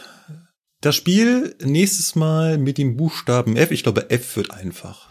Das 0.80 0.96
Spiel 0.96 1.58
nächstes 1.62 2.16
Mal 2.16 2.58
mit 2.58 2.78
dem 2.78 2.96
Buchstaben 2.96 3.58
F. 3.58 3.72
Ich 3.72 3.84
glaube, 3.84 4.10
F 4.10 4.38
wird 4.38 4.52
einfach. 4.52 5.10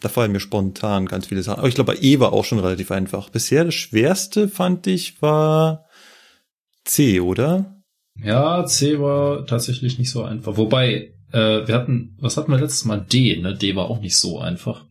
Da 0.00 0.08
fallen 0.08 0.30
mir 0.30 0.38
spontan 0.38 1.06
ganz 1.06 1.26
viele 1.26 1.42
Sachen. 1.42 1.58
Aber 1.58 1.66
ich 1.68 1.74
glaube, 1.74 1.96
E 1.96 2.20
war 2.20 2.32
auch 2.32 2.44
schon 2.44 2.60
relativ 2.60 2.92
einfach. 2.92 3.28
Bisher 3.30 3.64
das 3.64 3.74
schwerste 3.74 4.48
fand 4.48 4.86
ich 4.86 5.20
war 5.20 5.86
C, 6.84 7.18
oder? 7.18 7.81
Ja, 8.22 8.64
C 8.66 9.00
war 9.00 9.46
tatsächlich 9.46 9.98
nicht 9.98 10.10
so 10.10 10.22
einfach. 10.22 10.56
Wobei, 10.56 11.12
äh, 11.32 11.66
wir 11.66 11.74
hatten, 11.74 12.16
was 12.20 12.36
hatten 12.36 12.52
wir 12.52 12.58
letztes 12.58 12.84
Mal? 12.84 13.00
D, 13.00 13.36
ne? 13.40 13.56
D 13.56 13.74
war 13.74 13.90
auch 13.90 14.00
nicht 14.00 14.16
so 14.16 14.38
einfach. 14.38 14.86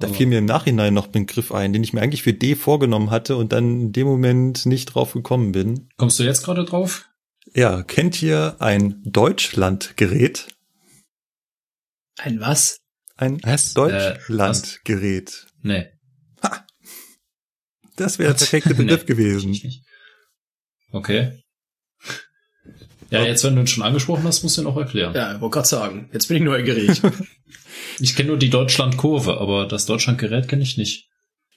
Da 0.00 0.06
fiel 0.06 0.26
mir 0.26 0.38
im 0.38 0.44
Nachhinein 0.44 0.94
noch 0.94 1.06
ein 1.06 1.12
Begriff 1.12 1.50
ein, 1.50 1.72
den 1.72 1.82
ich 1.82 1.92
mir 1.92 2.00
eigentlich 2.00 2.22
für 2.22 2.32
D 2.32 2.54
vorgenommen 2.54 3.10
hatte 3.10 3.36
und 3.36 3.52
dann 3.52 3.80
in 3.80 3.92
dem 3.92 4.06
Moment 4.06 4.64
nicht 4.64 4.86
drauf 4.86 5.12
gekommen 5.12 5.50
bin. 5.50 5.88
Kommst 5.96 6.20
du 6.20 6.22
jetzt 6.22 6.44
gerade 6.44 6.64
drauf? 6.64 7.08
Ja, 7.54 7.82
kennt 7.82 8.22
ihr 8.22 8.56
ein 8.60 9.02
Deutschlandgerät? 9.04 10.46
Ein 12.18 12.40
was? 12.40 12.78
Ein 13.16 13.40
Was? 13.42 13.74
Deutschlandgerät. 13.74 15.46
Nee. 15.62 15.86
Das 17.96 18.20
wäre 18.20 18.30
der 18.32 18.38
perfekte 18.38 18.74
Begriff 18.76 19.00
Nee. 19.00 19.06
gewesen. 19.06 19.60
Okay. 20.92 21.42
Ja, 23.10 23.24
jetzt, 23.24 23.44
wenn 23.44 23.54
du 23.54 23.62
ihn 23.62 23.66
schon 23.66 23.84
angesprochen 23.84 24.24
hast, 24.24 24.42
musst 24.42 24.58
du 24.58 24.62
ihn 24.62 24.66
auch 24.66 24.76
erklären. 24.76 25.14
Ja, 25.14 25.34
ich 25.34 25.40
wollte 25.40 25.54
gerade 25.54 25.68
sagen. 25.68 26.10
Jetzt 26.12 26.28
bin 26.28 26.38
ich 26.38 26.42
neugierig. 26.42 27.00
Ich 28.00 28.14
kenne 28.14 28.28
nur 28.28 28.36
die 28.36 28.50
Deutschlandkurve, 28.50 29.40
aber 29.40 29.66
das 29.66 29.86
Deutschlandgerät 29.86 30.48
kenne 30.48 30.62
ich 30.62 30.76
nicht. 30.76 31.08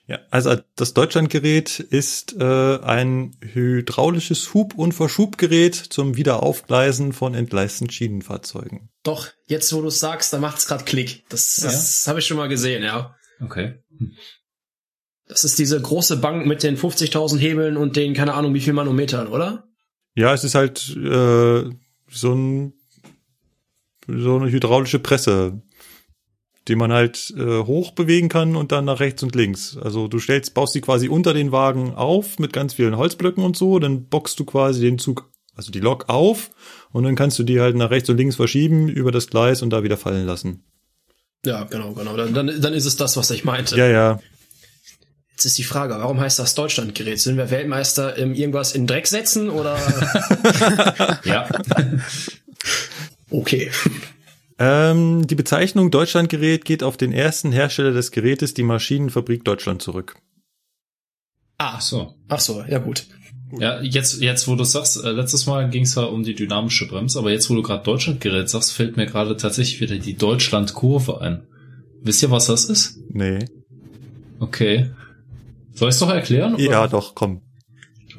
Ja, 0.07 0.19
also 0.29 0.55
das 0.75 0.93
Deutschlandgerät 0.93 1.79
ist 1.79 2.35
äh, 2.39 2.79
ein 2.79 3.37
hydraulisches 3.41 4.53
Hub- 4.53 4.75
und 4.75 4.93
Verschubgerät 4.93 5.75
zum 5.75 6.17
Wiederaufgleisen 6.17 7.13
von 7.13 7.35
entgleisten 7.35 7.89
Schienenfahrzeugen. 7.89 8.89
Doch, 9.03 9.27
jetzt 9.47 9.71
wo 9.73 9.81
du 9.81 9.87
es 9.87 9.99
sagst, 9.99 10.33
da 10.33 10.39
macht's 10.39 10.67
grad 10.67 10.85
Klick. 10.85 11.23
Das, 11.29 11.55
das 11.55 12.07
habe 12.07 12.19
ich 12.19 12.25
schon 12.25 12.37
mal 12.37 12.49
gesehen, 12.49 12.83
ja. 12.83 13.15
Okay. 13.39 13.75
Das 15.27 15.43
ist 15.43 15.59
diese 15.59 15.79
große 15.79 16.17
Bank 16.17 16.45
mit 16.45 16.63
den 16.63 16.77
50.000 16.77 17.37
Hebeln 17.37 17.77
und 17.77 17.95
den, 17.95 18.13
keine 18.13 18.33
Ahnung, 18.33 18.53
wie 18.53 18.61
viel 18.61 18.73
Manometern, 18.73 19.27
oder? 19.27 19.70
Ja, 20.15 20.33
es 20.33 20.43
ist 20.43 20.55
halt 20.55 20.95
äh, 20.95 21.69
so 22.09 22.33
ein 22.33 22.73
so 24.07 24.35
eine 24.35 24.51
hydraulische 24.51 24.99
Presse, 24.99 25.61
die 26.67 26.75
man 26.75 26.91
halt 26.91 27.33
äh, 27.37 27.59
hoch 27.63 27.91
bewegen 27.91 28.29
kann 28.29 28.55
und 28.55 28.71
dann 28.71 28.85
nach 28.85 28.99
rechts 28.99 29.23
und 29.23 29.35
links. 29.35 29.77
Also 29.77 30.07
du 30.07 30.19
stellst, 30.19 30.53
baust 30.53 30.75
die 30.75 30.81
quasi 30.81 31.07
unter 31.07 31.33
den 31.33 31.51
Wagen 31.51 31.93
auf 31.95 32.39
mit 32.39 32.53
ganz 32.53 32.73
vielen 32.73 32.97
Holzblöcken 32.97 33.43
und 33.43 33.55
so, 33.55 33.79
dann 33.79 34.05
boxst 34.05 34.39
du 34.39 34.45
quasi 34.45 34.81
den 34.81 34.99
Zug, 34.99 35.29
also 35.55 35.71
die 35.71 35.79
Lok 35.79 36.09
auf 36.09 36.51
und 36.91 37.03
dann 37.03 37.15
kannst 37.15 37.39
du 37.39 37.43
die 37.43 37.59
halt 37.59 37.75
nach 37.75 37.89
rechts 37.89 38.09
und 38.09 38.17
links 38.17 38.35
verschieben 38.35 38.89
über 38.89 39.11
das 39.11 39.27
Gleis 39.27 39.61
und 39.61 39.71
da 39.71 39.83
wieder 39.83 39.97
fallen 39.97 40.25
lassen. 40.25 40.63
Ja, 41.45 41.63
genau, 41.63 41.93
genau. 41.93 42.15
Dann, 42.15 42.33
dann, 42.33 42.61
dann 42.61 42.73
ist 42.73 42.85
es 42.85 42.97
das, 42.97 43.17
was 43.17 43.31
ich 43.31 43.43
meinte. 43.43 43.75
Ja, 43.75 43.87
ja. 43.87 44.19
Jetzt 45.41 45.53
ist 45.53 45.57
die 45.57 45.63
Frage, 45.63 45.95
warum 45.95 46.19
heißt 46.19 46.37
das 46.37 46.53
Deutschlandgerät? 46.53 47.19
Sind 47.19 47.35
wir 47.35 47.49
Weltmeister 47.49 48.15
im 48.15 48.35
irgendwas 48.35 48.73
in 48.73 48.85
Dreck 48.85 49.07
setzen 49.07 49.49
oder? 49.49 49.75
Ja. 51.23 51.49
okay. 53.31 53.71
Ähm, 54.59 55.25
die 55.25 55.33
Bezeichnung 55.33 55.89
Deutschlandgerät 55.89 56.63
geht 56.63 56.83
auf 56.83 56.95
den 56.95 57.11
ersten 57.11 57.51
Hersteller 57.51 57.89
des 57.89 58.11
Gerätes, 58.11 58.53
die 58.53 58.61
Maschinenfabrik 58.61 59.43
Deutschland, 59.43 59.81
zurück. 59.81 60.17
Ah, 61.57 61.73
Ach 61.77 61.81
so. 61.81 62.13
ach 62.27 62.39
so, 62.39 62.63
ja 62.69 62.77
gut. 62.77 63.07
Ja, 63.57 63.81
jetzt, 63.81 64.21
jetzt 64.21 64.47
wo 64.47 64.53
du 64.55 64.63
sagst, 64.63 65.03
äh, 65.03 65.09
letztes 65.09 65.47
Mal 65.47 65.71
ging 65.71 65.85
es 65.85 65.95
ja 65.95 66.03
um 66.03 66.21
die 66.21 66.35
dynamische 66.35 66.87
Bremse, 66.87 67.17
aber 67.17 67.31
jetzt, 67.31 67.49
wo 67.49 67.55
du 67.55 67.63
gerade 67.63 67.83
Deutschlandgerät 67.83 68.47
sagst, 68.47 68.73
fällt 68.73 68.95
mir 68.95 69.07
gerade 69.07 69.35
tatsächlich 69.37 69.81
wieder 69.81 69.97
die 69.97 70.15
Deutschlandkurve 70.17 71.19
ein. 71.19 71.47
Wisst 72.03 72.21
ihr, 72.21 72.29
was 72.29 72.45
das 72.45 72.65
ist? 72.65 72.99
Nee. 73.09 73.39
Okay. 74.39 74.91
Soll 75.73 75.89
ich 75.89 75.95
es 75.95 75.99
doch 75.99 76.09
erklären? 76.09 76.55
oder? 76.55 76.63
Ja, 76.63 76.87
doch, 76.87 77.15
komm. 77.15 77.41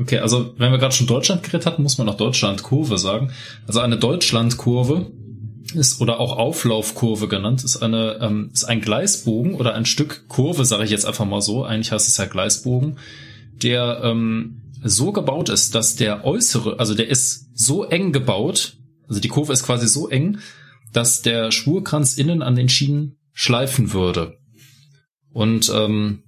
Okay, 0.00 0.18
also 0.18 0.54
wenn 0.56 0.72
wir 0.72 0.78
gerade 0.78 0.94
schon 0.94 1.06
Deutschlandgerät 1.06 1.66
hatten, 1.66 1.82
muss 1.82 1.98
man 1.98 2.06
noch 2.06 2.16
Deutschlandkurve 2.16 2.98
sagen. 2.98 3.30
Also 3.66 3.80
eine 3.80 3.98
Deutschlandkurve 3.98 5.12
ist 5.74 6.00
oder 6.00 6.18
auch 6.18 6.36
Auflaufkurve 6.36 7.28
genannt, 7.28 7.64
ist 7.64 7.82
eine 7.82 8.18
ähm, 8.20 8.50
ist 8.52 8.64
ein 8.64 8.80
Gleisbogen 8.80 9.54
oder 9.54 9.74
ein 9.74 9.86
Stück 9.86 10.28
Kurve, 10.28 10.64
sage 10.64 10.84
ich 10.84 10.90
jetzt 10.90 11.06
einfach 11.06 11.24
mal 11.24 11.42
so. 11.42 11.64
Eigentlich 11.64 11.92
heißt 11.92 12.08
es 12.08 12.16
ja 12.16 12.24
Gleisbogen, 12.24 12.98
der 13.62 14.00
ähm, 14.02 14.62
so 14.82 15.12
gebaut 15.12 15.48
ist, 15.48 15.74
dass 15.74 15.94
der 15.94 16.24
äußere, 16.24 16.78
also 16.78 16.94
der 16.94 17.08
ist 17.08 17.50
so 17.54 17.84
eng 17.84 18.12
gebaut, 18.12 18.76
also 19.08 19.20
die 19.20 19.28
Kurve 19.28 19.52
ist 19.52 19.62
quasi 19.62 19.86
so 19.86 20.08
eng, 20.08 20.38
dass 20.92 21.22
der 21.22 21.52
Spurkranz 21.52 22.18
innen 22.18 22.42
an 22.42 22.56
den 22.56 22.68
Schienen 22.68 23.18
schleifen 23.32 23.92
würde. 23.92 24.38
Und 25.32 25.72
ähm, 25.74 26.24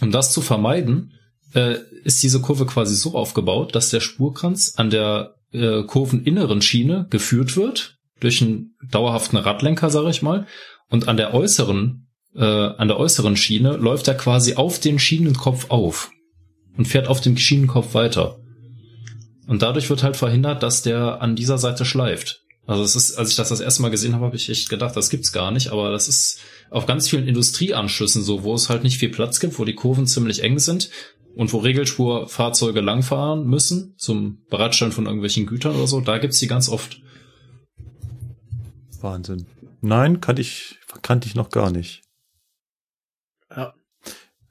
um 0.00 0.10
das 0.10 0.32
zu 0.32 0.40
vermeiden, 0.40 1.14
äh, 1.54 1.76
ist 2.04 2.22
diese 2.22 2.40
Kurve 2.40 2.66
quasi 2.66 2.94
so 2.94 3.14
aufgebaut, 3.14 3.74
dass 3.74 3.90
der 3.90 4.00
Spurkranz 4.00 4.74
an 4.76 4.90
der 4.90 5.34
äh, 5.52 5.82
kurveninneren 5.84 6.62
Schiene 6.62 7.06
geführt 7.10 7.56
wird 7.56 7.98
durch 8.20 8.42
einen 8.42 8.76
dauerhaften 8.90 9.36
Radlenker, 9.38 9.90
sage 9.90 10.10
ich 10.10 10.22
mal, 10.22 10.46
und 10.90 11.08
an 11.08 11.16
der 11.16 11.34
äußeren 11.34 12.08
äh, 12.34 12.44
an 12.44 12.88
der 12.88 12.98
äußeren 12.98 13.36
Schiene 13.36 13.76
läuft 13.76 14.06
er 14.08 14.14
quasi 14.14 14.54
auf 14.54 14.78
den 14.78 14.98
Schienenkopf 14.98 15.70
auf 15.70 16.10
und 16.76 16.86
fährt 16.86 17.08
auf 17.08 17.20
dem 17.20 17.36
Schienenkopf 17.36 17.94
weiter. 17.94 18.38
Und 19.46 19.62
dadurch 19.62 19.88
wird 19.88 20.02
halt 20.02 20.16
verhindert, 20.16 20.62
dass 20.62 20.82
der 20.82 21.22
an 21.22 21.34
dieser 21.34 21.58
Seite 21.58 21.84
schleift. 21.84 22.42
Also 22.66 22.82
es 22.82 22.94
ist, 22.96 23.16
als 23.16 23.30
ich 23.30 23.36
das 23.36 23.48
das 23.48 23.60
erste 23.60 23.80
Mal 23.80 23.90
gesehen 23.90 24.14
habe, 24.14 24.26
habe 24.26 24.36
ich 24.36 24.50
echt 24.50 24.68
gedacht, 24.68 24.94
das 24.94 25.08
gibt's 25.08 25.32
gar 25.32 25.50
nicht, 25.50 25.68
aber 25.68 25.90
das 25.90 26.06
ist 26.06 26.38
auf 26.70 26.86
ganz 26.86 27.08
vielen 27.08 27.26
Industrieanschlüssen 27.26 28.22
so, 28.22 28.42
wo 28.42 28.54
es 28.54 28.68
halt 28.68 28.82
nicht 28.82 28.98
viel 28.98 29.10
Platz 29.10 29.40
gibt, 29.40 29.58
wo 29.58 29.64
die 29.64 29.74
Kurven 29.74 30.06
ziemlich 30.06 30.42
eng 30.42 30.58
sind 30.58 30.90
und 31.34 31.52
wo 31.52 31.58
Regelspurfahrzeuge 31.58 32.80
langfahren 32.80 33.46
müssen 33.46 33.94
zum 33.96 34.44
Bereitstellen 34.50 34.92
von 34.92 35.06
irgendwelchen 35.06 35.46
Gütern 35.46 35.76
oder 35.76 35.86
so, 35.86 36.00
da 36.00 36.18
gibt's 36.18 36.40
die 36.40 36.46
ganz 36.46 36.68
oft. 36.68 37.00
Wahnsinn. 39.00 39.46
Nein, 39.80 40.20
kannte 40.20 40.42
ich, 40.42 40.78
kannte 41.02 41.28
ich 41.28 41.34
noch 41.34 41.50
gar 41.50 41.70
nicht. 41.70 42.02
Ja. 43.54 43.74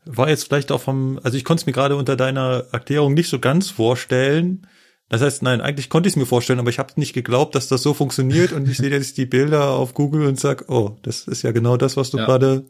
War 0.06 0.30
jetzt 0.30 0.46
vielleicht 0.46 0.72
auch 0.72 0.82
vom, 0.82 1.20
also 1.22 1.38
ich 1.38 1.44
konnte 1.44 1.62
es 1.62 1.66
mir 1.66 1.74
gerade 1.74 1.98
unter 1.98 2.16
deiner 2.16 2.66
Erklärung 2.72 3.14
nicht 3.14 3.30
so 3.30 3.40
ganz 3.40 3.70
vorstellen. 3.70 4.68
Das 5.10 5.22
heißt, 5.22 5.42
nein, 5.42 5.62
eigentlich 5.62 5.90
konnte 5.90 6.08
ich 6.08 6.14
es 6.14 6.18
mir 6.18 6.26
vorstellen, 6.26 6.60
aber 6.60 6.70
ich 6.70 6.80
habe 6.80 6.92
nicht 6.98 7.14
geglaubt, 7.14 7.56
dass 7.56 7.68
das 7.70 7.82
so 7.82 7.94
funktioniert 7.94 8.52
und 8.52 8.68
ich 8.68 8.78
sehe 8.78 8.90
jetzt 8.90 9.18
die 9.18 9.26
Bilder 9.26 9.70
auf 9.70 9.94
Google 9.94 10.28
und 10.28 10.40
sag, 10.40 10.66
oh, 10.70 10.98
das 11.04 11.28
ist 11.28 11.44
ja 11.44 11.52
genau 11.52 11.78
das, 11.78 11.96
was 11.96 12.10
du 12.10 12.18
Ja. 12.18 12.26
gerade. 12.26 12.66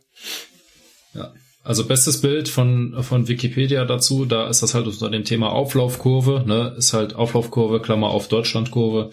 Ja. 1.15 1.34
Also 1.64 1.85
bestes 1.85 2.22
Bild 2.22 2.47
von, 2.47 2.95
von 3.03 3.27
Wikipedia 3.27 3.84
dazu, 3.85 4.26
da 4.26 4.47
ist 4.47 4.61
das 4.64 4.73
halt 4.73 4.88
unter 4.88 5.09
dem 5.09 5.26
Thema 5.26 5.49
Auflaufkurve, 5.51 6.43
ne, 6.45 6.73
ist 6.77 6.93
halt 6.93 7.14
Auflaufkurve, 7.15 7.81
Klammer 7.81 8.09
auf 8.09 8.30
Deutschlandkurve, 8.30 9.09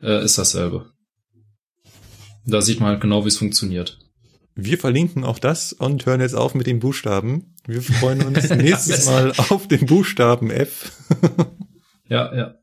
äh, 0.00 0.22
ist 0.24 0.38
dasselbe. 0.38 0.92
Da 2.46 2.62
sieht 2.62 2.78
man 2.80 2.90
halt 2.90 3.00
genau, 3.00 3.24
wie 3.24 3.28
es 3.28 3.38
funktioniert. 3.38 3.98
Wir 4.54 4.78
verlinken 4.78 5.24
auch 5.24 5.38
das 5.38 5.72
und 5.72 6.04
hören 6.06 6.20
jetzt 6.20 6.34
auf 6.34 6.54
mit 6.54 6.66
den 6.66 6.78
Buchstaben. 6.80 7.54
Wir 7.66 7.82
freuen 7.82 8.24
uns 8.26 8.48
nächstes 8.50 9.06
Mal 9.06 9.32
auf 9.48 9.66
den 9.68 9.86
Buchstaben 9.86 10.50
F. 10.50 10.92
Ja, 12.08 12.34
ja. 12.34 12.54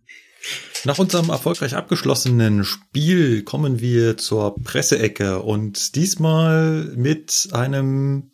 Nach 0.84 1.00
unserem 1.00 1.30
erfolgreich 1.30 1.76
abgeschlossenen 1.76 2.64
Spiel 2.64 3.44
kommen 3.44 3.80
wir 3.80 4.18
zur 4.18 4.56
Presseecke 4.62 5.42
und 5.42 5.96
diesmal 5.96 6.94
mit 6.96 7.50
einem, 7.52 8.32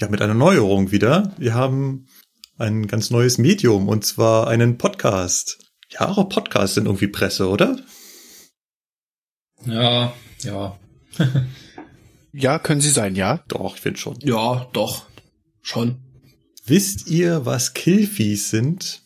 ja, 0.00 0.08
mit 0.08 0.20
einer 0.20 0.34
Neuerung 0.34 0.90
wieder. 0.90 1.32
Wir 1.38 1.54
haben 1.54 2.08
ein 2.58 2.86
ganz 2.88 3.10
neues 3.10 3.38
Medium 3.38 3.88
und 3.88 4.04
zwar 4.04 4.48
einen 4.48 4.78
Podcast. 4.78 5.58
Ja, 5.90 6.08
auch 6.08 6.28
Podcasts 6.28 6.74
sind 6.74 6.86
irgendwie 6.86 7.06
Presse, 7.06 7.48
oder? 7.48 7.78
Ja, 9.64 10.12
ja. 10.42 10.78
Ja, 12.38 12.58
können 12.58 12.82
sie 12.82 12.90
sein, 12.90 13.14
ja. 13.14 13.42
Doch, 13.48 13.76
ich 13.76 13.80
finde 13.80 13.98
schon. 13.98 14.18
Ja, 14.20 14.68
doch. 14.74 15.06
Schon. 15.62 16.02
Wisst 16.66 17.06
ihr, 17.06 17.46
was 17.46 17.72
Killviehs 17.72 18.50
sind? 18.50 19.00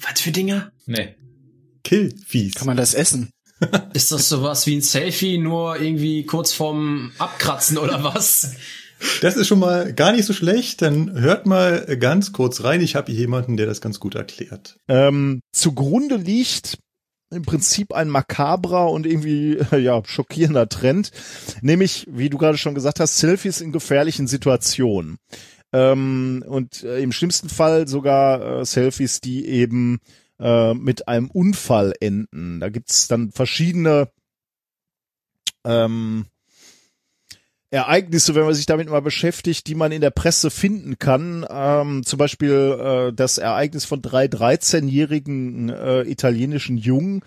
Was 0.00 0.20
für 0.20 0.32
Dinger? 0.32 0.72
Nee. 0.86 1.14
Killviehs. 1.82 2.54
Kann 2.54 2.66
man 2.66 2.76
das 2.76 2.94
essen? 2.94 3.30
Ist 3.92 4.12
das 4.12 4.28
sowas 4.28 4.66
wie 4.66 4.76
ein 4.76 4.82
Selfie, 4.82 5.38
nur 5.38 5.80
irgendwie 5.80 6.24
kurz 6.24 6.52
vorm 6.52 7.12
Abkratzen 7.18 7.78
oder 7.78 8.02
was? 8.02 8.56
Das 9.20 9.36
ist 9.36 9.48
schon 9.48 9.58
mal 9.58 9.92
gar 9.92 10.12
nicht 10.12 10.24
so 10.24 10.32
schlecht. 10.32 10.82
Dann 10.82 11.20
hört 11.20 11.46
mal 11.46 11.84
ganz 11.98 12.32
kurz 12.32 12.64
rein. 12.64 12.80
Ich 12.80 12.96
habe 12.96 13.12
hier 13.12 13.22
jemanden, 13.22 13.56
der 13.56 13.66
das 13.66 13.80
ganz 13.80 14.00
gut 14.00 14.14
erklärt. 14.14 14.76
Ähm, 14.88 15.40
zugrunde 15.52 16.16
liegt 16.16 16.78
im 17.30 17.42
Prinzip 17.42 17.92
ein 17.92 18.08
makabrer 18.08 18.90
und 18.90 19.06
irgendwie 19.06 19.58
ja 19.76 20.00
schockierender 20.04 20.68
Trend, 20.68 21.10
nämlich 21.60 22.06
wie 22.10 22.30
du 22.30 22.38
gerade 22.38 22.58
schon 22.58 22.74
gesagt 22.74 23.00
hast, 23.00 23.18
Selfies 23.18 23.60
in 23.60 23.72
gefährlichen 23.72 24.26
Situationen 24.26 25.16
ähm, 25.74 26.44
und 26.46 26.84
äh, 26.84 27.00
im 27.00 27.10
schlimmsten 27.10 27.48
Fall 27.48 27.88
sogar 27.88 28.60
äh, 28.60 28.64
Selfies, 28.64 29.20
die 29.20 29.48
eben 29.48 29.98
äh, 30.38 30.72
mit 30.72 31.08
einem 31.08 31.28
Unfall 31.28 31.94
enden. 31.98 32.60
Da 32.60 32.68
gibt's 32.68 33.08
dann 33.08 33.32
verschiedene 33.32 34.08
ähm, 35.64 36.26
Ereignisse, 37.70 38.36
wenn 38.36 38.44
man 38.44 38.54
sich 38.54 38.66
damit 38.66 38.88
mal 38.88 39.02
beschäftigt, 39.02 39.66
die 39.66 39.74
man 39.74 39.90
in 39.90 40.00
der 40.00 40.10
Presse 40.10 40.52
finden 40.52 41.00
kann. 41.00 41.44
Ähm, 41.50 42.04
zum 42.04 42.18
Beispiel 42.20 43.08
äh, 43.10 43.12
das 43.12 43.38
Ereignis 43.38 43.84
von 43.84 44.00
drei 44.00 44.26
13-jährigen 44.26 45.70
äh, 45.70 46.02
italienischen 46.02 46.78
Jungen, 46.78 47.22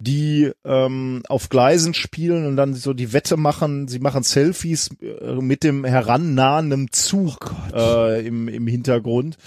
die 0.00 0.52
ähm, 0.64 1.22
auf 1.28 1.48
Gleisen 1.48 1.92
spielen 1.92 2.46
und 2.46 2.56
dann 2.56 2.74
so 2.74 2.92
die 2.94 3.12
Wette 3.12 3.36
machen, 3.36 3.88
sie 3.88 3.98
machen 3.98 4.22
Selfies 4.22 4.90
äh, 5.00 5.34
mit 5.34 5.64
dem 5.64 5.84
herannahenden 5.84 6.92
Zug 6.92 7.52
oh 7.72 7.76
äh, 7.76 8.24
im, 8.24 8.46
im 8.46 8.68
Hintergrund. 8.68 9.38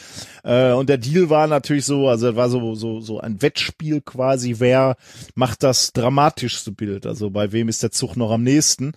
Äh, 0.44 0.74
und 0.74 0.90
der 0.90 0.98
Deal 0.98 1.30
war 1.30 1.48
natürlich 1.48 1.86
so, 1.86 2.10
also 2.10 2.36
war 2.36 2.50
so, 2.50 2.76
so, 2.76 3.00
so 3.00 3.22
ein 3.22 3.42
Wettspiel 3.42 4.02
quasi, 4.02 4.56
wer 4.60 4.98
macht 5.36 5.64
das 5.64 5.94
dramatischste 5.94 6.74
Bild, 6.74 7.06
also 7.06 7.30
bei 7.30 7.54
wem 7.54 7.70
ist 7.70 7.84
der 7.84 7.92
Zug 7.92 8.18
noch 8.18 8.32
am 8.32 8.44
nächsten. 8.44 8.92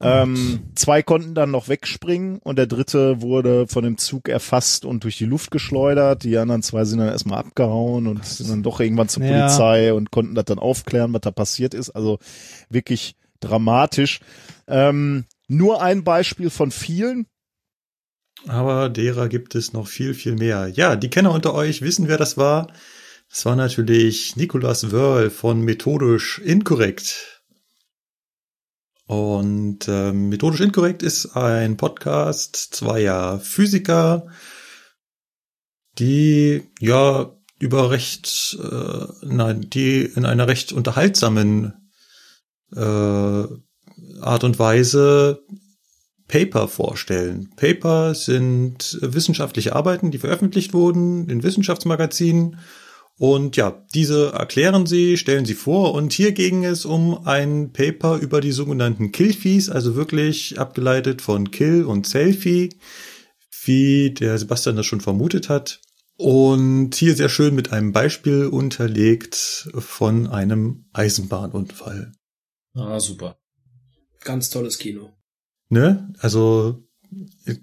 Ähm, 0.00 0.60
zwei 0.76 1.02
konnten 1.02 1.34
dann 1.34 1.50
noch 1.50 1.68
wegspringen 1.68 2.38
und 2.38 2.56
der 2.56 2.68
dritte 2.68 3.20
wurde 3.20 3.66
von 3.66 3.82
dem 3.82 3.98
Zug 3.98 4.28
erfasst 4.28 4.84
und 4.84 5.02
durch 5.02 5.18
die 5.18 5.24
Luft 5.24 5.50
geschleudert. 5.50 6.22
Die 6.22 6.38
anderen 6.38 6.62
zwei 6.62 6.84
sind 6.84 7.00
dann 7.00 7.08
erstmal 7.08 7.40
abgehauen 7.40 8.06
und 8.06 8.24
sind 8.24 8.48
dann 8.48 8.62
doch 8.62 8.78
irgendwann 8.78 9.08
zur 9.08 9.24
Ja. 9.24 9.40
Polizei 9.40 9.92
und 9.92 10.12
konnten 10.12 10.36
das 10.36 10.44
dann 10.44 10.60
aufklären, 10.60 11.12
was 11.12 11.22
da 11.22 11.32
passiert 11.32 11.74
ist. 11.74 11.90
Also 11.90 12.20
wirklich 12.70 13.16
dramatisch. 13.40 14.20
Ähm, 14.68 15.24
nur 15.48 15.82
ein 15.82 16.04
Beispiel 16.04 16.50
von 16.50 16.70
vielen. 16.70 17.26
Aber 18.46 18.88
derer 18.88 19.28
gibt 19.28 19.56
es 19.56 19.72
noch 19.72 19.88
viel, 19.88 20.14
viel 20.14 20.36
mehr. 20.36 20.68
Ja, 20.68 20.94
die 20.94 21.10
Kenner 21.10 21.32
unter 21.32 21.54
euch 21.54 21.82
wissen, 21.82 22.06
wer 22.06 22.18
das 22.18 22.36
war. 22.36 22.68
Das 23.30 23.44
war 23.44 23.56
natürlich 23.56 24.36
Nicolas 24.36 24.92
Wörl 24.92 25.30
von 25.30 25.60
Methodisch 25.60 26.38
Inkorrekt. 26.38 27.37
Und 29.08 29.88
ähm, 29.88 30.28
Methodisch 30.28 30.60
Inkorrekt 30.60 31.02
ist 31.02 31.34
ein 31.34 31.78
Podcast 31.78 32.56
zweier 32.74 33.40
Physiker, 33.40 34.26
die 35.98 36.68
ja 36.78 37.34
über 37.58 37.90
recht, 37.90 38.58
äh, 38.62 39.06
nein, 39.22 39.70
die 39.70 40.02
in 40.02 40.26
einer 40.26 40.46
recht 40.46 40.72
unterhaltsamen 40.72 41.90
äh, 42.76 42.78
Art 42.80 44.44
und 44.44 44.58
Weise 44.58 45.42
Paper 46.28 46.68
vorstellen. 46.68 47.48
Paper 47.56 48.14
sind 48.14 48.98
wissenschaftliche 49.00 49.74
Arbeiten, 49.74 50.10
die 50.10 50.18
veröffentlicht 50.18 50.74
wurden 50.74 51.30
in 51.30 51.42
Wissenschaftsmagazinen. 51.42 52.58
Und 53.18 53.56
ja, 53.56 53.84
diese 53.94 54.32
erklären 54.32 54.86
sie, 54.86 55.16
stellen 55.16 55.44
sie 55.44 55.54
vor. 55.54 55.92
Und 55.92 56.12
hier 56.12 56.32
ging 56.32 56.64
es 56.64 56.84
um 56.84 57.26
ein 57.26 57.72
Paper 57.72 58.18
über 58.18 58.40
die 58.40 58.52
sogenannten 58.52 59.10
Killfees, 59.10 59.68
also 59.68 59.96
wirklich 59.96 60.58
abgeleitet 60.58 61.20
von 61.20 61.50
Kill 61.50 61.84
und 61.84 62.06
Selfie, 62.06 62.70
wie 63.64 64.12
der 64.12 64.38
Sebastian 64.38 64.76
das 64.76 64.86
schon 64.86 65.00
vermutet 65.00 65.48
hat. 65.48 65.80
Und 66.16 66.94
hier 66.94 67.14
sehr 67.14 67.28
schön 67.28 67.54
mit 67.54 67.72
einem 67.72 67.92
Beispiel 67.92 68.46
unterlegt 68.46 69.68
von 69.74 70.28
einem 70.28 70.86
Eisenbahnunfall. 70.92 72.12
Ah, 72.74 73.00
super. 73.00 73.36
Ganz 74.22 74.50
tolles 74.50 74.78
Kino. 74.78 75.12
Ne? 75.68 76.12
Also 76.18 76.87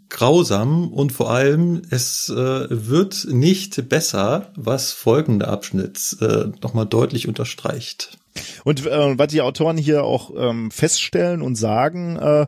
grausam 0.09 0.91
und 0.91 1.11
vor 1.11 1.29
allem 1.29 1.81
es 1.89 2.29
äh, 2.29 2.33
wird 2.69 3.27
nicht 3.29 3.87
besser, 3.89 4.51
was 4.55 4.91
folgender 4.91 5.47
Abschnitt 5.49 6.17
äh, 6.21 6.45
nochmal 6.61 6.85
deutlich 6.85 7.27
unterstreicht. 7.27 8.17
Und 8.63 8.85
äh, 8.85 9.17
was 9.17 9.27
die 9.27 9.41
Autoren 9.41 9.77
hier 9.77 10.03
auch 10.03 10.31
ähm, 10.35 10.71
feststellen 10.71 11.41
und 11.41 11.55
sagen, 11.55 12.17
äh, 12.17 12.47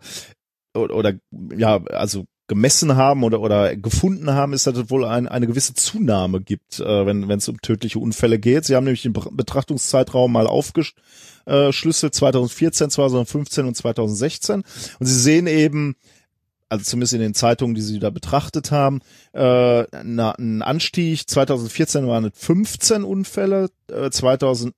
oder, 0.76 0.95
oder 0.95 1.14
ja, 1.56 1.84
also 1.86 2.26
gemessen 2.49 2.95
haben 2.95 3.24
oder 3.24 3.41
oder 3.41 3.76
gefunden 3.76 4.32
haben, 4.32 4.53
ist, 4.53 4.65
dass 4.68 4.78
es 4.78 4.90
wohl 4.90 5.06
ein, 5.06 5.28
eine 5.28 5.48
gewisse 5.48 5.74
Zunahme 5.74 6.41
gibt, 6.41 6.80
äh, 6.80 7.06
wenn 7.06 7.30
es 7.30 7.48
um 7.49 7.60
tödliche 7.61 7.99
Unfälle 7.99 8.40
geht. 8.40 8.65
Sie 8.65 8.76
haben 8.76 8.86
nämlich 8.86 9.02
den 9.02 9.14
Be- 9.14 9.30
Betrachtungszeitraum 9.32 10.32
mal 10.32 10.48
aufgeschlüsselt, 10.48 12.15
2014, 12.15 12.90
2015 12.90 13.65
und 13.65 13.76
2016. 13.76 14.64
Und 14.99 15.06
sie 15.06 15.19
sehen 15.19 15.48
eben, 15.48 15.95
also 16.69 16.84
zumindest 16.84 17.14
in 17.14 17.22
den 17.22 17.34
Zeitungen, 17.34 17.76
die 17.76 17.81
sie 17.81 17.99
da 17.99 18.10
betrachtet 18.10 18.72
haben, 18.72 19.02
äh, 19.34 19.84
na, 20.03 20.31
ein 20.31 20.61
Anstieg. 20.61 21.27
2014 21.30 22.07
waren 22.07 22.26
es 22.26 22.31
15 22.35 23.03
Unfälle, 23.03 23.69
äh, 23.89 24.10
2015 24.10 24.73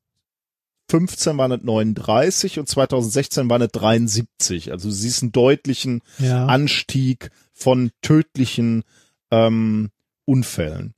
waren 1.38 1.52
es 1.52 1.62
39 1.64 2.60
und 2.60 2.68
2016 2.68 3.50
waren 3.50 3.62
es 3.62 3.72
73. 3.72 4.72
Also 4.72 4.90
du 4.90 4.94
siehst 4.94 5.24
einen 5.24 5.32
deutlichen 5.32 6.02
Ja. 6.20 6.46
Anstieg 6.46 7.32
von 7.54 7.92
tödlichen 8.02 8.84
ähm, 9.32 9.90
Unfällen. 10.26 10.94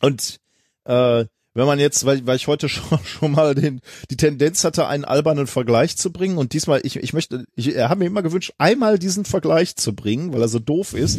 Und 0.00 0.40
äh, 0.84 1.26
wenn 1.54 1.66
man 1.66 1.78
jetzt, 1.78 2.04
weil, 2.06 2.26
weil 2.26 2.36
ich 2.36 2.46
heute 2.46 2.68
schon, 2.70 2.98
schon 3.04 3.32
mal 3.32 3.54
den, 3.54 3.80
die 4.10 4.16
Tendenz 4.16 4.64
hatte, 4.64 4.86
einen 4.86 5.04
albernen 5.04 5.46
Vergleich 5.46 5.96
zu 5.96 6.12
bringen 6.12 6.38
und 6.38 6.52
diesmal, 6.52 6.80
ich, 6.84 6.96
ich 6.96 7.12
möchte, 7.12 7.44
ich 7.56 7.76
habe 7.76 8.00
mir 8.00 8.06
immer 8.06 8.22
gewünscht, 8.22 8.52
einmal 8.58 8.98
diesen 8.98 9.24
Vergleich 9.24 9.76
zu 9.76 9.94
bringen, 9.94 10.32
weil 10.32 10.42
er 10.42 10.48
so 10.48 10.58
doof 10.58 10.94
ist. 10.94 11.18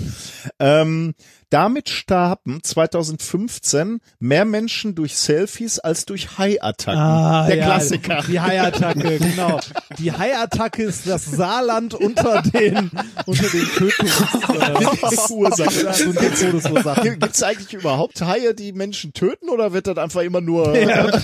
Ähm, 0.60 1.14
damit 1.52 1.90
starben 1.90 2.64
2015 2.64 4.00
mehr 4.20 4.46
Menschen 4.46 4.96
durch 4.96 5.16
Selfies 5.18 5.80
als 5.80 6.06
durch 6.06 6.38
Hai-Attacken. 6.38 7.00
Ah, 7.00 7.46
Der 7.48 7.58
ja, 7.58 7.66
Klassiker. 7.66 8.24
Die 8.28 8.40
Hai-Attacke, 8.40 9.20
genau. 9.20 9.60
Die 10.00 10.12
Hai-Attacke 10.12 10.82
ist 10.84 11.08
das 11.08 11.26
Saarland 11.26 11.94
unter 11.94 12.42
den, 12.42 12.90
unter 13.26 13.48
den 13.50 13.66
Tötungs, 13.76 15.30
Ursachen. 15.30 16.08
und 16.08 16.22
den 16.22 16.34
Todesursachen. 16.34 17.04
Gibt 17.04 17.36
es 17.36 17.44
eigentlich 17.44 17.74
überhaupt 17.74 18.22
Haie, 18.22 18.54
die 18.56 18.72
Menschen 18.74 19.14
töten 19.14 19.50
oder 19.50 19.74
wird 19.74 19.88
das 19.88 19.98
einfach 19.98 20.22
immer 20.22 20.42
nur 20.42 20.78
Ja, 20.78 21.08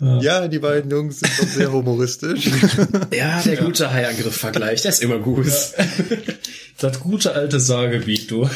die 0.00 0.58
beiden 0.58 0.90
Jungs 0.90 1.20
sind 1.20 1.32
doch 1.38 1.46
sehr 1.46 1.72
humoristisch. 1.72 2.50
Ja, 3.12 3.42
der 3.42 3.56
gute 3.56 3.90
Haiangriff-Vergleich, 3.90 4.82
der 4.82 4.90
ist 4.90 5.02
immer 5.02 5.18
gut. 5.18 5.46
Das 6.78 7.00
gute 7.00 7.34
alte 7.34 7.60
Saargebiet, 7.60 8.30
du. 8.30 8.48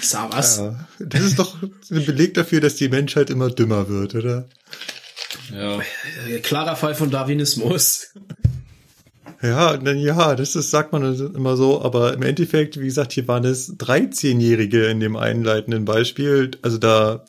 Sag 0.00 0.32
was? 0.32 0.58
Ja, 0.58 0.88
das 0.98 1.22
ist 1.22 1.38
doch 1.38 1.62
ein 1.62 2.04
Beleg 2.04 2.34
dafür, 2.34 2.60
dass 2.60 2.74
die 2.76 2.88
Menschheit 2.88 3.30
immer 3.30 3.50
dümmer 3.50 3.88
wird, 3.88 4.14
oder? 4.14 4.48
Ja. 5.52 5.80
Klarer 6.42 6.76
Fall 6.76 6.94
von 6.94 7.10
Darwinismus. 7.10 8.08
Ja, 9.42 9.76
dann 9.76 9.98
ja, 9.98 10.36
das 10.36 10.54
ist, 10.54 10.70
sagt 10.70 10.92
man 10.92 11.14
immer 11.34 11.56
so, 11.56 11.82
aber 11.82 12.14
im 12.14 12.22
Endeffekt, 12.22 12.78
wie 12.78 12.86
gesagt, 12.86 13.12
hier 13.12 13.26
waren 13.26 13.44
es 13.44 13.76
13-Jährige 13.76 14.86
in 14.86 15.00
dem 15.00 15.16
einleitenden 15.16 15.84
Beispiel. 15.84 16.52
Also 16.62 16.78
da, 16.78 17.24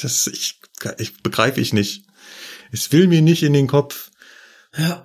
das, 0.00 0.28
ich, 0.28 0.60
ich 0.98 1.20
begreife 1.22 1.60
ich 1.60 1.72
nicht. 1.72 2.04
Es 2.72 2.92
will 2.92 3.06
mir 3.06 3.22
nicht 3.22 3.42
in 3.42 3.52
den 3.52 3.66
Kopf. 3.66 4.10
Ja. 4.76 5.02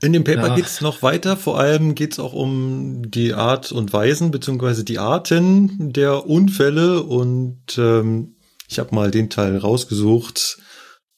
In 0.00 0.12
dem 0.12 0.22
Paper 0.24 0.48
Ja. 0.48 0.54
geht's 0.54 0.80
noch 0.80 1.02
weiter. 1.02 1.36
Vor 1.36 1.58
allem 1.58 1.94
geht's 1.94 2.18
auch 2.20 2.32
um 2.32 3.10
die 3.10 3.34
Art 3.34 3.72
und 3.72 3.92
Weisen 3.92 4.30
beziehungsweise 4.30 4.84
die 4.84 4.98
Arten 4.98 5.92
der 5.92 6.26
Unfälle 6.26 7.02
und 7.02 7.76
ähm, 7.78 8.36
ich 8.68 8.78
habe 8.78 8.94
mal 8.94 9.10
den 9.10 9.28
Teil 9.28 9.56
rausgesucht, 9.56 10.58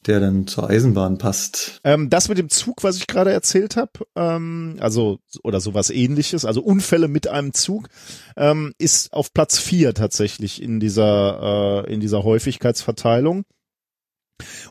der 0.06 0.20
dann 0.20 0.46
zur 0.46 0.70
Eisenbahn 0.70 1.18
passt. 1.18 1.80
Ähm, 1.84 2.08
das 2.08 2.30
mit 2.30 2.38
dem 2.38 2.48
Zug, 2.48 2.82
was 2.82 2.96
ich 2.96 3.06
gerade 3.06 3.32
erzählt 3.32 3.76
habe, 3.76 3.92
ähm, 4.16 4.76
also 4.80 5.18
oder 5.42 5.60
sowas 5.60 5.90
ähnliches, 5.90 6.46
also 6.46 6.62
Unfälle 6.62 7.08
mit 7.08 7.28
einem 7.28 7.52
Zug, 7.52 7.88
ähm, 8.36 8.72
ist 8.78 9.12
auf 9.12 9.34
Platz 9.34 9.58
vier 9.58 9.92
tatsächlich 9.92 10.62
in 10.62 10.80
dieser, 10.80 11.84
äh, 11.86 11.92
in 11.92 12.00
dieser 12.00 12.22
Häufigkeitsverteilung. 12.22 13.44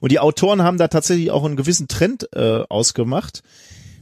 Und 0.02 0.12
die 0.12 0.20
Autoren 0.20 0.64
haben 0.64 0.78
da 0.78 0.88
tatsächlich 0.88 1.32
auch 1.32 1.44
einen 1.44 1.56
gewissen 1.56 1.88
Trend 1.88 2.30
äh, 2.34 2.64
ausgemacht. 2.70 3.44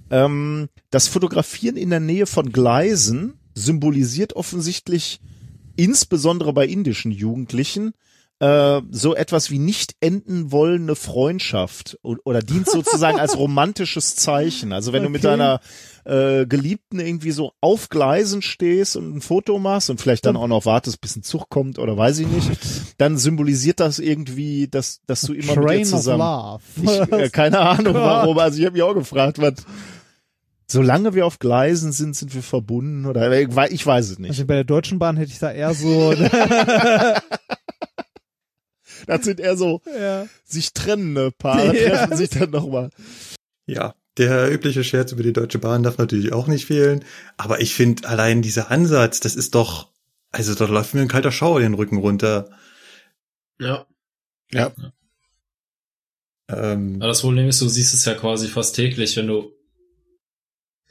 Ähm, 0.10 0.70
das 0.90 1.08
Fotografieren 1.08 1.78
in 1.78 1.90
der 1.90 2.00
Nähe 2.00 2.26
von 2.26 2.52
Gleisen 2.52 3.40
symbolisiert 3.56 4.34
offensichtlich 4.34 5.20
insbesondere 5.76 6.54
bei 6.54 6.66
indischen 6.66 7.12
Jugendlichen 7.12 7.94
äh, 8.40 8.82
so 8.92 9.16
etwas 9.16 9.50
wie 9.50 9.58
nicht 9.60 9.96
enden 10.00 10.52
wollende 10.52 10.96
Freundschaft 10.96 11.98
oder 12.04 12.42
dient 12.42 12.70
sozusagen 12.70 13.20
als 13.20 13.38
romantisches 13.38 14.16
Zeichen. 14.16 14.74
Also 14.74 14.94
wenn 14.94 15.04
du 15.04 15.10
mit 15.10 15.26
Okay. 15.26 15.38
deiner 15.38 15.60
äh, 16.06 16.46
Geliebten 16.46 17.00
irgendwie 17.00 17.32
so 17.32 17.54
auf 17.62 17.90
Gleisen 17.90 18.42
stehst 18.42 18.96
und 18.96 19.16
ein 19.18 19.22
Foto 19.22 19.58
machst 19.60 19.90
und 19.90 20.00
vielleicht 20.00 20.26
dann 20.26 20.38
auch 20.38 20.48
noch 20.48 20.66
wartest, 20.66 21.02
bis 21.02 21.16
ein 21.16 21.24
Zug 21.24 21.50
kommt 21.50 21.80
oder 21.80 21.98
weiß 21.98 22.20
ich 22.20 22.28
nicht, 22.28 22.52
dann 23.00 23.18
symbolisiert 23.18 23.80
das 23.80 23.98
irgendwie, 24.00 24.68
dass, 24.68 25.02
dass 25.08 25.22
du 25.22 25.34
immer 25.34 25.56
mit 25.56 25.64
ihr 25.64 25.68
Train 25.68 25.86
zusammen. 25.86 26.60
Ich, 26.84 26.90
äh, 27.12 27.30
keine 27.30 27.60
Ahnung 27.60 27.94
Gott. 27.94 28.04
warum. 28.04 28.38
Also 28.38 28.60
ich 28.60 28.66
habe 28.66 28.74
mich 28.74 28.84
auch 28.84 28.94
gefragt, 28.94 29.40
was. 29.40 29.54
Solange 30.70 31.14
wir 31.16 31.26
auf 31.26 31.40
Gleisen 31.40 31.94
sind, 31.94 32.14
sind 32.14 32.36
wir 32.36 32.44
verbunden 32.44 33.06
oder 33.06 33.32
ich 33.72 33.86
weiß 33.86 34.10
es 34.10 34.20
nicht. 34.20 34.32
Also 34.32 34.46
bei 34.46 34.56
der 34.56 34.66
Deutschen 34.66 35.00
Bahn 35.00 35.16
hätte 35.16 35.32
ich 35.32 35.40
da 35.40 35.50
eher 35.50 35.74
so, 35.74 36.14
Das 39.08 39.24
sind 39.24 39.40
eher 39.40 39.56
so 39.58 39.82
Ja. 40.00 40.28
sich 40.46 40.74
trennende 40.74 41.32
Paare, 41.32 41.78
Ja. 41.80 41.90
treffen 41.90 42.18
sich 42.18 42.30
dann 42.30 42.50
nochmal. 42.52 42.90
Ja, 43.68 43.96
der 44.18 44.52
übliche 44.52 44.84
Scherz 44.84 45.12
über 45.12 45.24
die 45.24 45.34
Deutsche 45.34 45.60
Bahn 45.60 45.84
darf 45.84 45.98
natürlich 45.98 46.34
auch 46.34 46.48
nicht 46.48 46.66
fehlen. 46.66 47.06
Aber 47.38 47.62
ich 47.62 47.76
finde 47.76 48.08
allein 48.08 48.42
dieser 48.42 48.72
Ansatz, 48.72 49.20
das 49.20 49.36
ist 49.36 49.54
doch, 49.56 49.90
also 50.32 50.56
da 50.56 50.66
läuft 50.66 50.94
mir 50.94 51.02
ein 51.02 51.08
kalter 51.08 51.32
Schauer 51.32 51.60
den 51.60 51.74
Rücken 51.76 51.98
runter. 51.98 52.50
Ja. 53.60 53.86
Ähm, 56.50 57.02
Ja, 57.02 57.08
das 57.08 57.22
Problem 57.22 57.48
ist, 57.50 57.62
du 57.62 57.68
siehst 57.68 57.94
es 57.94 58.06
ja 58.06 58.14
quasi 58.14 58.48
fast 58.48 58.76
täglich, 58.76 59.16
wenn 59.18 59.28
du, 59.28 59.52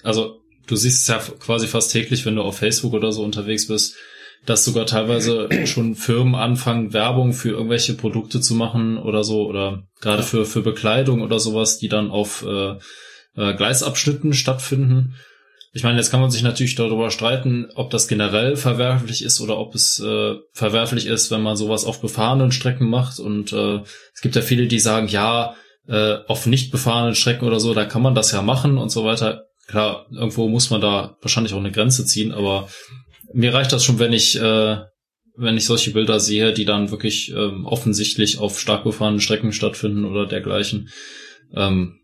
also 0.03 0.43
du 0.67 0.77
siehst 0.77 1.01
es 1.01 1.07
ja 1.09 1.19
quasi 1.19 1.67
fast 1.67 1.91
täglich, 1.93 2.27
wenn 2.27 2.37
du 2.37 2.43
auf 2.43 2.59
Facebook 2.59 2.93
oder 2.93 3.13
so 3.13 3.25
unterwegs 3.25 3.67
bist, 3.67 3.97
dass 4.45 4.65
sogar 4.65 4.87
teilweise 4.87 5.49
schon 5.67 5.95
Firmen 5.95 6.35
anfangen, 6.35 6.93
Werbung 6.93 7.33
für 7.33 7.51
irgendwelche 7.51 7.95
Produkte 7.95 8.41
zu 8.41 8.55
machen 8.55 8.99
oder 8.99 9.25
so, 9.25 9.47
oder 9.47 9.85
gerade 10.01 10.23
für, 10.23 10.45
für 10.45 10.63
Bekleidung 10.63 11.23
oder 11.23 11.39
sowas, 11.39 11.79
die 11.79 11.89
dann 11.89 12.11
auf 12.11 12.45
äh, 12.47 12.77
äh, 13.37 13.55
Gleisabschnitten 13.55 14.33
stattfinden. 14.35 15.15
Ich 15.73 15.83
meine, 15.83 15.99
jetzt 15.99 16.11
kann 16.11 16.21
man 16.21 16.31
sich 16.31 16.43
natürlich 16.43 16.75
darüber 16.75 17.11
streiten, 17.11 17.69
ob 17.75 17.91
das 17.91 18.09
generell 18.09 18.57
verwerflich 18.57 19.23
ist 19.23 19.43
oder 19.43 19.59
ob 19.59 19.75
es 19.75 20.01
äh, 20.01 20.37
verwerflich 20.53 21.07
ist, 21.07 21.31
wenn 21.31 21.43
man 21.43 21.57
sowas 21.57 21.85
auf 21.85 22.01
befahrenen 22.01 22.51
Strecken 22.51 22.89
macht. 22.89 23.19
Und 23.19 23.53
äh, 23.53 23.81
es 24.15 24.23
gibt 24.23 24.37
ja 24.37 24.43
viele, 24.43 24.69
die 24.69 24.79
sagen, 24.79 25.09
ja, 25.09 25.55
äh, 25.87 26.17
auf 26.29 26.47
nicht 26.47 26.71
befahrenen 26.71 27.15
Strecken 27.15 27.47
oder 27.47 27.61
so, 27.61 27.75
da 27.75 27.85
kann 27.85 28.03
man 28.03 28.15
das 28.15 28.33
ja 28.33 28.41
machen 28.41 28.79
und 28.79 28.91
so 28.91 29.05
weiter. 29.05 29.45
Klar, 29.67 30.07
irgendwo 30.11 30.49
muss 30.49 30.71
man 30.71 30.81
da 30.81 31.17
wahrscheinlich 31.21 31.53
auch 31.53 31.59
eine 31.59 31.73
Grenze 31.73 32.07
ziehen, 32.07 32.33
aber 32.33 32.69
mir 33.33 33.55
reicht 33.55 33.73
das 33.73 33.85
schon, 33.85 33.99
wenn 33.99 34.13
ich, 34.13 34.41
äh, 34.41 34.77
wenn 35.37 35.57
ich 35.57 35.67
solche 35.67 35.91
Bilder 35.91 36.21
sehe, 36.21 36.53
die 36.53 36.65
dann 36.65 36.91
wirklich 36.91 37.33
ähm, 37.33 37.67
offensichtlich 37.67 38.39
auf 38.39 38.59
stark 38.59 38.85
befahrenen 38.85 39.21
Strecken 39.21 39.53
stattfinden 39.53 40.05
oder 40.05 40.27
dergleichen. 40.27 40.89
Ähm, 41.55 42.01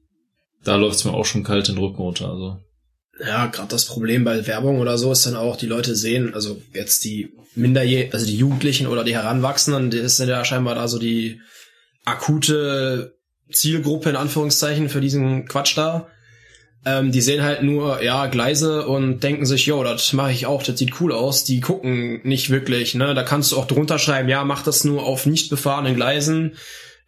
da 0.64 0.76
läuft's 0.76 1.04
mir 1.04 1.12
auch 1.12 1.24
schon 1.24 1.44
kalt 1.44 1.68
den 1.68 1.78
Rücken 1.78 2.02
runter. 2.02 2.30
Also 2.30 2.58
Ja, 3.18 3.46
gerade 3.46 3.68
das 3.68 3.86
Problem 3.86 4.24
bei 4.24 4.46
Werbung 4.46 4.78
oder 4.80 4.98
so 4.98 5.12
ist 5.12 5.26
dann 5.26 5.36
auch, 5.36 5.56
die 5.56 5.66
Leute 5.66 5.96
sehen, 5.96 6.34
also 6.34 6.60
jetzt 6.72 7.04
die 7.04 7.32
Minderjährigen, 7.54 8.12
also 8.12 8.26
die 8.26 8.36
Jugendlichen 8.36 8.86
oder 8.86 9.04
die 9.04 9.14
Heranwachsenden, 9.14 9.90
die 9.90 9.98
ist 9.98 10.18
ja 10.18 10.44
scheinbar 10.44 10.74
da 10.74 10.88
so 10.88 10.98
die 10.98 11.40
akute 12.04 13.14
Zielgruppe 13.50 14.10
in 14.10 14.16
Anführungszeichen 14.16 14.88
für 14.88 15.00
diesen 15.00 15.46
Quatsch 15.46 15.76
da. 15.76 16.08
Ähm, 16.84 17.12
die 17.12 17.20
sehen 17.20 17.42
halt 17.42 17.62
nur, 17.62 18.02
ja, 18.02 18.26
Gleise 18.26 18.86
und 18.86 19.20
denken 19.22 19.46
sich, 19.46 19.66
jo, 19.66 19.84
das 19.84 20.12
mache 20.12 20.32
ich 20.32 20.46
auch, 20.46 20.62
das 20.62 20.78
sieht 20.78 21.00
cool 21.00 21.12
aus. 21.12 21.44
Die 21.44 21.60
gucken 21.60 22.20
nicht 22.24 22.50
wirklich, 22.50 22.94
ne? 22.94 23.14
Da 23.14 23.22
kannst 23.22 23.52
du 23.52 23.56
auch 23.56 23.66
drunter 23.66 23.98
schreiben, 23.98 24.28
ja, 24.28 24.44
mach 24.44 24.64
das 24.64 24.82
nur 24.84 25.04
auf 25.04 25.26
nicht 25.26 25.48
befahrenen 25.48 25.94
Gleisen. 25.94 26.56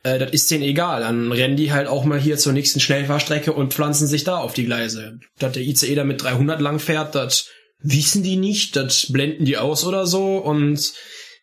Äh, 0.04 0.20
das 0.20 0.30
ist 0.30 0.50
denen 0.50 0.62
egal. 0.62 1.00
Dann 1.00 1.32
rennen 1.32 1.56
die 1.56 1.72
halt 1.72 1.88
auch 1.88 2.04
mal 2.04 2.20
hier 2.20 2.38
zur 2.38 2.52
nächsten 2.52 2.78
Schnellfahrstrecke 2.78 3.52
und 3.52 3.74
pflanzen 3.74 4.06
sich 4.06 4.22
da 4.22 4.36
auf 4.36 4.52
die 4.52 4.64
Gleise. 4.64 5.18
Dass 5.38 5.52
der 5.52 5.62
ICE 5.62 5.96
da 5.96 6.04
mit 6.04 6.22
300 6.22 6.60
lang 6.60 6.78
fährt, 6.78 7.16
das 7.16 7.48
wissen 7.80 8.22
die 8.22 8.36
nicht, 8.36 8.76
das 8.76 9.12
blenden 9.12 9.44
die 9.44 9.58
aus 9.58 9.84
oder 9.84 10.06
so 10.06 10.38
und 10.38 10.92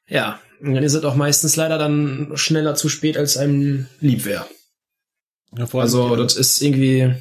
ja, 0.07 0.39
dann 0.61 0.83
ist 0.83 0.93
es 0.93 1.03
auch 1.03 1.15
meistens 1.15 1.55
leider 1.55 1.77
dann 1.77 2.31
schneller 2.35 2.75
zu 2.75 2.89
spät, 2.89 3.17
als 3.17 3.37
einem 3.37 3.87
lieb 3.99 4.25
wäre. 4.25 4.45
ja, 5.55 5.67
Also 5.73 6.15
das 6.15 6.35
ist 6.35 6.61
irgendwie, 6.61 7.13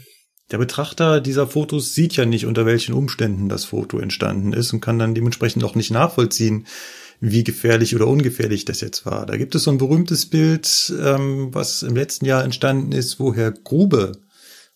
der 0.50 0.58
Betrachter 0.58 1.20
dieser 1.20 1.46
Fotos 1.46 1.94
sieht 1.94 2.16
ja 2.16 2.24
nicht, 2.24 2.46
unter 2.46 2.66
welchen 2.66 2.94
Umständen 2.94 3.48
das 3.48 3.64
Foto 3.66 3.98
entstanden 3.98 4.52
ist 4.52 4.72
und 4.72 4.80
kann 4.80 4.98
dann 4.98 5.14
dementsprechend 5.14 5.62
auch 5.64 5.74
nicht 5.74 5.90
nachvollziehen, 5.90 6.66
wie 7.20 7.44
gefährlich 7.44 7.94
oder 7.94 8.06
ungefährlich 8.06 8.64
das 8.64 8.80
jetzt 8.80 9.04
war. 9.04 9.26
Da 9.26 9.36
gibt 9.36 9.54
es 9.54 9.64
so 9.64 9.70
ein 9.70 9.78
berühmtes 9.78 10.26
Bild, 10.26 10.92
ähm, 11.00 11.50
was 11.52 11.82
im 11.82 11.94
letzten 11.94 12.24
Jahr 12.24 12.42
entstanden 12.42 12.92
ist, 12.92 13.20
wo 13.20 13.34
Herr 13.34 13.52
Grube, 13.52 14.12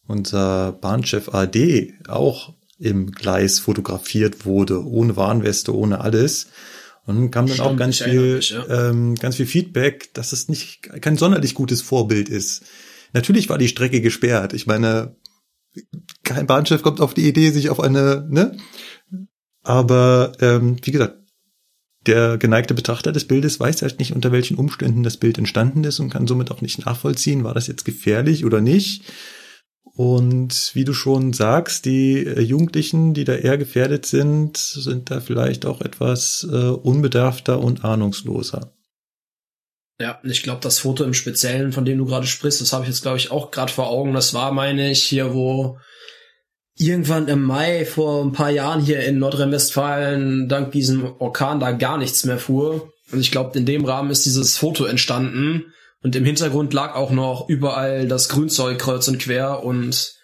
unser 0.06 0.72
Bahnchef 0.72 1.30
AD, 1.32 1.94
auch 2.06 2.52
im 2.78 3.12
Gleis 3.12 3.58
fotografiert 3.58 4.44
wurde, 4.44 4.84
ohne 4.84 5.16
Warnweste, 5.16 5.74
ohne 5.74 6.00
alles. 6.00 6.48
Und 7.06 7.30
kam 7.30 7.46
dann 7.46 7.60
auch 7.60 7.66
Stimmt, 7.66 7.78
ganz 7.78 7.94
ich 7.96 8.00
erinnere 8.02 8.24
viel, 8.24 8.36
mich, 8.36 8.50
ja. 8.50 8.90
ähm, 8.90 9.14
ganz 9.14 9.36
viel 9.36 9.46
Feedback, 9.46 10.12
dass 10.14 10.32
es 10.32 10.48
nicht 10.48 10.82
kein 11.00 11.16
sonderlich 11.16 11.54
gutes 11.54 11.82
Vorbild 11.82 12.28
ist. 12.28 12.62
Natürlich 13.12 13.48
war 13.48 13.58
die 13.58 13.68
Strecke 13.68 14.00
gesperrt. 14.00 14.52
Ich 14.52 14.66
meine, 14.66 15.14
kein 16.22 16.46
Bahnchef 16.46 16.82
kommt 16.82 17.00
auf 17.00 17.14
die 17.14 17.28
Idee, 17.28 17.50
sich 17.50 17.70
auf 17.70 17.80
eine, 17.80 18.26
ne? 18.28 18.56
Aber 19.62 20.32
ähm, 20.40 20.76
wie 20.82 20.90
gesagt, 20.90 21.18
der 22.06 22.36
geneigte 22.36 22.74
Betrachter 22.74 23.12
des 23.12 23.26
Bildes 23.26 23.58
weiß 23.58 23.82
halt 23.82 23.98
nicht, 23.98 24.12
unter 24.12 24.30
welchen 24.30 24.56
Umständen 24.56 25.02
das 25.02 25.16
Bild 25.16 25.38
entstanden 25.38 25.84
ist 25.84 26.00
und 26.00 26.10
kann 26.10 26.26
somit 26.26 26.50
auch 26.50 26.60
nicht 26.60 26.84
nachvollziehen, 26.84 27.44
war 27.44 27.54
das 27.54 27.66
jetzt 27.66 27.84
gefährlich 27.84 28.44
oder 28.44 28.60
nicht. 28.60 29.04
Und 29.96 30.72
wie 30.74 30.84
du 30.84 30.92
schon 30.92 31.32
sagst, 31.32 31.84
die 31.84 32.26
äh, 32.26 32.40
Jugendlichen, 32.40 33.14
die 33.14 33.24
da 33.24 33.34
eher 33.34 33.56
gefährdet 33.56 34.06
sind, 34.06 34.56
sind 34.56 35.10
da 35.10 35.20
vielleicht 35.20 35.66
auch 35.66 35.80
etwas 35.80 36.46
äh, 36.50 36.56
unbedarfter 36.56 37.60
und 37.60 37.84
ahnungsloser. 37.84 38.72
Ja, 40.00 40.20
ich 40.24 40.42
glaube, 40.42 40.60
das 40.60 40.80
Foto 40.80 41.04
im 41.04 41.14
Speziellen, 41.14 41.72
von 41.72 41.84
dem 41.84 41.98
du 41.98 42.06
gerade 42.06 42.26
sprichst, 42.26 42.60
das 42.60 42.72
habe 42.72 42.84
ich 42.84 42.88
jetzt, 42.88 43.02
glaube 43.02 43.18
ich, 43.18 43.30
auch 43.30 43.50
gerade 43.50 43.72
vor 43.72 43.88
Augen. 43.88 44.12
Das 44.12 44.34
war, 44.34 44.52
meine 44.52 44.90
ich, 44.90 45.02
hier, 45.04 45.34
wo 45.34 45.78
irgendwann 46.76 47.28
im 47.28 47.42
Mai 47.42 47.84
vor 47.84 48.24
ein 48.24 48.32
paar 48.32 48.50
Jahren 48.50 48.80
hier 48.80 49.04
in 49.04 49.18
Nordrhein-Westfalen 49.18 50.48
dank 50.48 50.72
diesem 50.72 51.04
Orkan 51.20 51.60
da 51.60 51.70
gar 51.70 51.98
nichts 51.98 52.24
mehr 52.24 52.38
fuhr. 52.38 52.92
Und 53.12 53.20
ich 53.20 53.30
glaube, 53.30 53.56
in 53.56 53.66
dem 53.66 53.84
Rahmen 53.84 54.10
ist 54.10 54.26
dieses 54.26 54.56
Foto 54.56 54.84
entstanden. 54.84 55.72
Und 56.02 56.16
im 56.16 56.24
Hintergrund 56.24 56.74
lag 56.74 56.96
auch 56.96 57.12
noch 57.12 57.48
überall 57.48 58.08
das 58.08 58.28
Grünzeug 58.28 58.78
kreuz 58.78 59.06
und 59.08 59.18
quer 59.18 59.62
und 59.62 60.14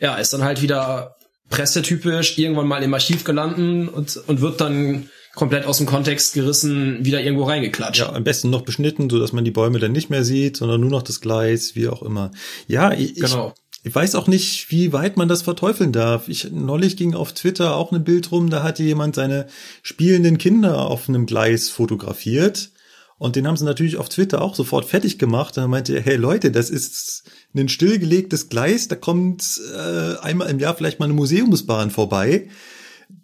ja, 0.00 0.16
ist 0.16 0.32
dann 0.32 0.42
halt 0.42 0.62
wieder 0.62 1.16
pressetypisch 1.50 2.38
irgendwann 2.38 2.66
mal 2.66 2.82
im 2.82 2.94
Archiv 2.94 3.24
gelandet 3.24 3.92
und, 3.92 4.16
und 4.26 4.40
wird 4.40 4.60
dann 4.60 5.10
komplett 5.38 5.64
aus 5.64 5.78
dem 5.78 5.86
Kontext 5.86 6.34
gerissen, 6.34 7.04
wieder 7.04 7.22
irgendwo 7.22 7.44
reingeklatscht. 7.44 8.00
Ja, 8.00 8.12
am 8.12 8.24
besten 8.24 8.50
noch 8.50 8.62
beschnitten, 8.62 9.08
so 9.08 9.18
dass 9.18 9.32
man 9.32 9.44
die 9.44 9.50
Bäume 9.50 9.78
dann 9.78 9.92
nicht 9.92 10.10
mehr 10.10 10.24
sieht, 10.24 10.56
sondern 10.56 10.80
nur 10.80 10.90
noch 10.90 11.02
das 11.02 11.20
Gleis, 11.20 11.74
wie 11.76 11.88
auch 11.88 12.02
immer. 12.02 12.32
Ja, 12.66 12.92
ich, 12.92 13.14
Genau. 13.14 13.54
ich 13.84 13.94
weiß 13.94 14.16
auch 14.16 14.26
nicht, 14.26 14.70
wie 14.70 14.92
weit 14.92 15.16
man 15.16 15.28
das 15.28 15.42
verteufeln 15.42 15.92
darf. 15.92 16.28
Ich 16.28 16.50
neulich 16.50 16.96
ging 16.96 17.14
auf 17.14 17.32
Twitter 17.32 17.76
auch 17.76 17.92
ein 17.92 18.04
Bild 18.04 18.32
rum, 18.32 18.50
da 18.50 18.62
hatte 18.64 18.82
jemand 18.82 19.14
seine 19.14 19.46
spielenden 19.82 20.36
Kinder 20.38 20.80
auf 20.80 21.08
einem 21.08 21.24
Gleis 21.24 21.68
fotografiert. 21.68 22.70
Und 23.16 23.34
den 23.34 23.46
haben 23.48 23.56
sie 23.56 23.64
natürlich 23.64 23.96
auf 23.96 24.08
Twitter 24.08 24.42
auch 24.42 24.54
sofort 24.54 24.84
fertig 24.84 25.18
gemacht. 25.18 25.56
Und 25.56 25.62
dann 25.62 25.70
meinte 25.70 25.92
er, 25.94 26.02
hey 26.02 26.16
Leute, 26.16 26.50
das 26.52 26.70
ist 26.70 27.24
ein 27.54 27.68
stillgelegtes 27.68 28.48
Gleis, 28.48 28.86
da 28.86 28.94
kommt 28.94 29.60
äh, 29.74 30.18
einmal 30.18 30.48
im 30.50 30.60
Jahr 30.60 30.76
vielleicht 30.76 31.00
mal 31.00 31.06
eine 31.06 31.14
Museumsbahn 31.14 31.90
vorbei. 31.90 32.48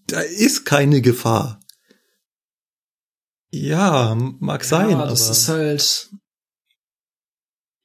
Da 0.08 0.20
ist 0.20 0.64
keine 0.64 1.00
Gefahr. 1.00 1.60
Ja, 3.54 4.16
mag 4.40 4.64
sein, 4.64 4.90
ja, 4.90 4.96
aber 4.98 5.06
das 5.10 5.30
ist 5.30 5.48
halt, 5.48 6.10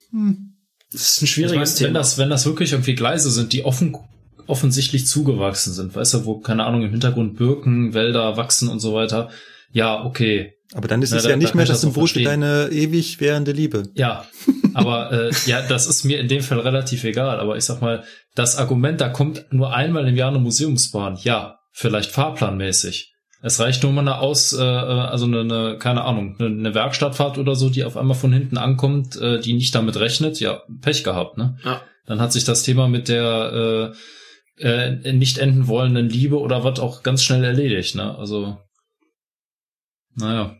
hm. 0.09 0.55
das 0.91 1.01
ist 1.01 1.21
ein 1.21 1.25
ich 1.25 1.31
schwieriges 1.31 1.55
meine, 1.55 1.79
wenn 1.79 1.87
Thema. 1.93 1.99
das, 1.99 2.17
wenn 2.17 2.29
das 2.29 2.45
wirklich 2.45 2.71
irgendwie 2.71 2.95
Gleise 2.95 3.29
sind, 3.29 3.53
die 3.53 3.65
offen, 3.65 3.95
offensichtlich 4.47 5.05
zugewachsen 5.05 5.73
sind, 5.73 5.95
weißt 5.95 6.15
du, 6.15 6.25
wo, 6.25 6.39
keine 6.39 6.65
Ahnung, 6.65 6.81
im 6.81 6.91
Hintergrund 6.91 7.37
Birken, 7.37 7.93
Wälder 7.93 8.35
wachsen 8.35 8.67
und 8.69 8.79
so 8.79 8.93
weiter. 8.93 9.29
Ja, 9.71 10.03
okay. 10.03 10.53
aber 10.73 10.87
dann 10.87 11.03
ist 11.03 11.11
Na, 11.11 11.17
es 11.17 11.23
da- 11.23 11.29
ja 11.29 11.35
da 11.35 11.37
nicht 11.37 11.49
kann 11.49 11.57
mehr 11.57 11.65
ich 11.65 11.69
das 11.69 11.81
Symbol 11.81 12.07
für 12.07 12.23
deine 12.23 12.69
ewig 12.71 13.19
währende 13.21 13.51
Liebe. 13.51 13.83
Ja, 13.93 14.25
aber 14.73 15.11
äh, 15.11 15.31
ja, 15.45 15.61
das 15.61 15.85
ist 15.85 16.03
mir 16.03 16.19
in 16.19 16.27
dem 16.27 16.41
Fall 16.41 16.59
relativ 16.59 17.03
egal. 17.03 17.39
Aber 17.39 17.57
ich 17.57 17.65
sag 17.65 17.81
mal, 17.81 18.03
das 18.33 18.55
Argument, 18.57 18.99
da 18.99 19.09
kommt 19.09 19.45
nur 19.51 19.75
einmal 19.75 20.07
im 20.07 20.15
Jahr 20.15 20.29
eine 20.29 20.39
Museumsbahn. 20.39 21.19
Ja, 21.21 21.59
vielleicht 21.71 22.09
fahrplanmäßig. 22.09 23.08
Es 23.41 23.59
reicht 23.59 23.83
nur 23.83 23.93
mal 23.93 24.01
eine 24.01 24.19
Aus, 24.19 24.51
äh, 24.53 24.61
also 24.61 25.25
eine, 25.25 25.41
eine 25.41 25.77
keine 25.77 26.03
Ahnung, 26.03 26.35
eine, 26.39 26.49
eine 26.49 26.73
Werkstattfahrt 26.73 27.37
oder 27.37 27.55
so, 27.55 27.69
die 27.69 27.85
auf 27.85 27.95
einmal 27.95 28.17
von 28.17 28.33
hinten 28.33 28.57
ankommt, 28.57 29.15
äh, 29.15 29.39
die 29.39 29.53
nicht 29.53 29.73
damit 29.73 29.97
rechnet. 29.97 30.39
Ja, 30.39 30.63
Pech 30.81 31.03
gehabt, 31.03 31.37
ne? 31.37 31.57
Ja. 31.63 31.81
Dann 32.05 32.19
hat 32.19 32.33
sich 32.33 32.43
das 32.43 32.63
Thema 32.63 32.87
mit 32.87 33.07
der 33.07 33.93
äh, 34.59 34.65
äh, 34.67 35.13
nicht 35.13 35.37
enden 35.37 35.67
wollenden 35.67 36.09
Liebe 36.09 36.39
oder 36.39 36.63
was 36.63 36.79
auch 36.79 37.01
ganz 37.01 37.23
schnell 37.23 37.43
erledigt, 37.43 37.95
ne? 37.95 38.17
Also, 38.17 38.57
naja. 40.15 40.55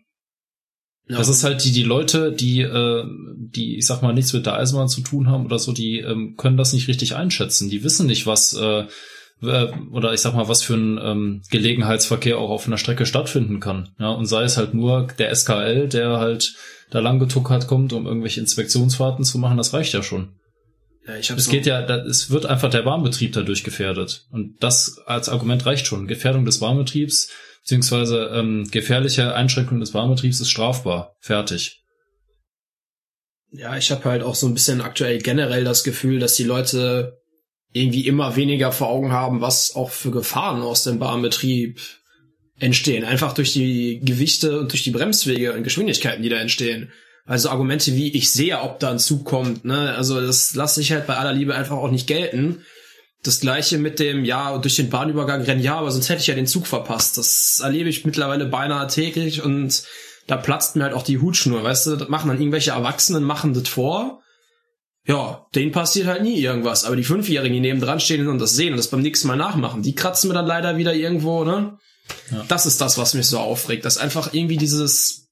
Ja. 1.10 1.18
Das 1.18 1.28
ist 1.28 1.44
halt 1.44 1.64
die, 1.66 1.72
die 1.72 1.84
Leute, 1.84 2.32
die, 2.32 2.62
äh, 2.62 3.04
die, 3.36 3.78
ich 3.78 3.86
sag 3.88 4.04
mal, 4.04 4.14
nichts 4.14 4.32
mit 4.32 4.46
der 4.46 4.54
Eisenbahn 4.54 4.88
zu 4.88 5.02
tun 5.02 5.28
haben 5.28 5.46
oder 5.46 5.58
so, 5.58 5.74
die 5.74 6.00
ähm, 6.00 6.36
können 6.38 6.56
das 6.56 6.72
nicht 6.72 6.88
richtig 6.88 7.16
einschätzen. 7.16 7.70
Die 7.70 7.84
wissen 7.84 8.06
nicht, 8.06 8.28
was, 8.28 8.54
äh, 8.54 8.82
äh, 8.82 8.88
oder 9.42 10.14
ich 10.14 10.20
sag 10.20 10.34
mal, 10.34 10.48
was 10.50 10.64
für 10.64 10.74
ein 10.76 11.00
ähm, 11.02 11.42
Gelegenheitsverkehr 11.50 12.38
auch 12.38 12.50
auf 12.50 12.68
einer 12.68 12.78
Strecke 12.78 13.06
stattfinden 13.06 13.60
kann. 13.60 13.90
Ja, 14.00 14.10
und 14.10 14.26
sei 14.26 14.44
es 14.44 14.58
halt 14.58 14.74
nur 14.74 15.08
der 15.18 15.34
SKL, 15.34 15.88
der 15.88 16.18
halt 16.18 16.56
da 16.92 17.00
lang 17.00 17.20
getuckert 17.20 17.68
kommt, 17.68 17.94
um 17.94 18.06
irgendwelche 18.06 18.40
Inspektionsfahrten 18.42 19.24
zu 19.24 19.38
machen, 19.38 19.58
das 19.58 19.74
reicht 19.74 19.94
ja 19.94 20.04
schon. 20.04 20.34
ja, 21.08 21.16
ich 21.16 21.30
Es 21.30 21.48
geht 21.50 21.66
ja, 21.66 21.82
da- 21.84 22.04
es 22.04 22.32
wird 22.32 22.46
einfach 22.48 22.70
der 22.70 22.82
Bahnbetrieb 22.82 23.32
dadurch 23.34 23.64
gefährdet. 23.64 24.26
Und 24.32 24.56
das 24.62 24.98
als 25.06 25.30
Argument 25.30 25.66
reicht 25.66 25.86
schon. 25.86 26.08
Gefährdung 26.08 26.46
des 26.46 26.60
Bahnbetriebs, 26.60 27.30
beziehungsweise 27.62 28.32
ähm, 28.34 28.68
gefährliche 28.72 29.36
Einschränkung 29.36 29.80
des 29.80 29.92
Bahnbetriebs 29.92 30.42
ist 30.42 30.50
strafbar. 30.50 31.16
Fertig. 31.20 31.82
Ja, 33.52 33.78
ich 33.78 33.90
habe 33.92 34.04
halt 34.06 34.22
auch 34.24 34.36
so 34.36 34.48
ein 34.48 34.54
bisschen 34.54 34.82
aktuell 34.82 35.20
generell 35.20 35.64
das 35.64 35.84
Gefühl, 35.84 36.20
dass 36.20 36.36
die 36.36 36.44
Leute 36.44 37.19
irgendwie 37.72 38.08
immer 38.08 38.36
weniger 38.36 38.72
vor 38.72 38.90
Augen 38.90 39.12
haben, 39.12 39.42
was 39.42 39.76
auch 39.76 39.92
für 39.92 40.12
Gefahren 40.12 40.62
aus 40.62 40.84
dem 40.84 41.00
Bahnbetrieb 41.00 41.80
entstehen. 42.60 43.06
Einfach 43.06 43.34
durch 43.34 43.54
die 43.54 44.02
Gewichte 44.04 44.60
und 44.60 44.72
durch 44.72 44.84
die 44.84 44.92
Bremswege 44.92 45.54
und 45.54 45.64
Geschwindigkeiten, 45.64 46.24
die 46.24 46.30
da 46.30 46.38
entstehen. 46.38 46.92
Also 47.26 47.50
Argumente 47.50 47.96
wie, 47.96 48.12
ich 48.12 48.32
sehe, 48.32 48.60
ob 48.60 48.80
da 48.80 48.90
ein 48.90 49.00
Zug 49.00 49.24
kommt, 49.24 49.64
ne? 49.64 49.94
Also 49.96 50.20
das 50.20 50.56
lasse 50.56 50.82
ich 50.82 50.92
halt 50.92 51.06
bei 51.06 51.16
aller 51.16 51.32
Liebe 51.32 51.54
einfach 51.54 51.78
auch 51.78 51.92
nicht 51.92 52.08
gelten. 52.08 52.64
Das 53.22 53.40
gleiche 53.40 53.78
mit 53.78 54.00
dem, 54.00 54.26
ja, 54.26 54.58
durch 54.58 54.78
den 54.78 54.90
Bahnübergang 54.90 55.44
rennen, 55.44 55.62
ja, 55.62 55.76
aber 55.76 55.92
sonst 55.92 56.10
hätte 56.10 56.22
ich 56.22 56.28
ja 56.28 56.36
den 56.36 56.48
Zug 56.48 56.66
verpasst. 56.66 57.18
Das 57.18 57.62
erlebe 57.64 57.90
ich 57.90 58.04
mittlerweile 58.04 58.46
beinahe 58.46 58.88
täglich 58.88 59.44
und 59.44 59.84
da 60.26 60.38
platzt 60.38 60.76
mir 60.76 60.84
halt 60.84 60.94
auch 60.94 61.04
die 61.04 61.20
Hutschnur, 61.20 61.64
weißt 61.64 61.88
du, 61.88 61.96
das 61.98 62.10
machen 62.10 62.30
dann 62.30 62.40
irgendwelche 62.40 62.72
Erwachsenen, 62.72 63.24
machen 63.24 63.54
das 63.54 63.68
vor. 63.68 64.22
Ja, 65.06 65.48
denen 65.56 65.72
passiert 65.72 66.08
halt 66.08 66.22
nie 66.22 66.40
irgendwas. 66.40 66.84
Aber 66.84 66.96
die 66.96 67.04
Fünfjährigen, 67.04 67.54
die 67.54 67.60
neben 67.62 67.82
dran 67.82 68.00
stehen 68.00 68.28
und 68.28 68.40
das 68.40 68.54
sehen 68.54 68.74
und 68.74 68.78
das 68.78 68.90
beim 68.90 69.02
nächsten 69.02 69.28
Mal 69.28 69.38
nachmachen, 69.38 69.82
die 69.82 69.96
kratzen 69.96 70.28
mir 70.28 70.34
dann 70.34 70.46
leider 70.46 70.78
wieder 70.78 70.94
irgendwo, 70.94 71.44
ne? 71.44 71.78
Ja. 72.32 72.46
Das 72.48 72.66
ist 72.66 72.82
das, 72.82 72.98
was 72.98 73.14
mich 73.14 73.28
so 73.28 73.40
aufregt. 73.40 73.86
Dass 73.86 73.98
einfach 73.98 74.34
irgendwie 74.34 74.58
dieses 74.58 75.30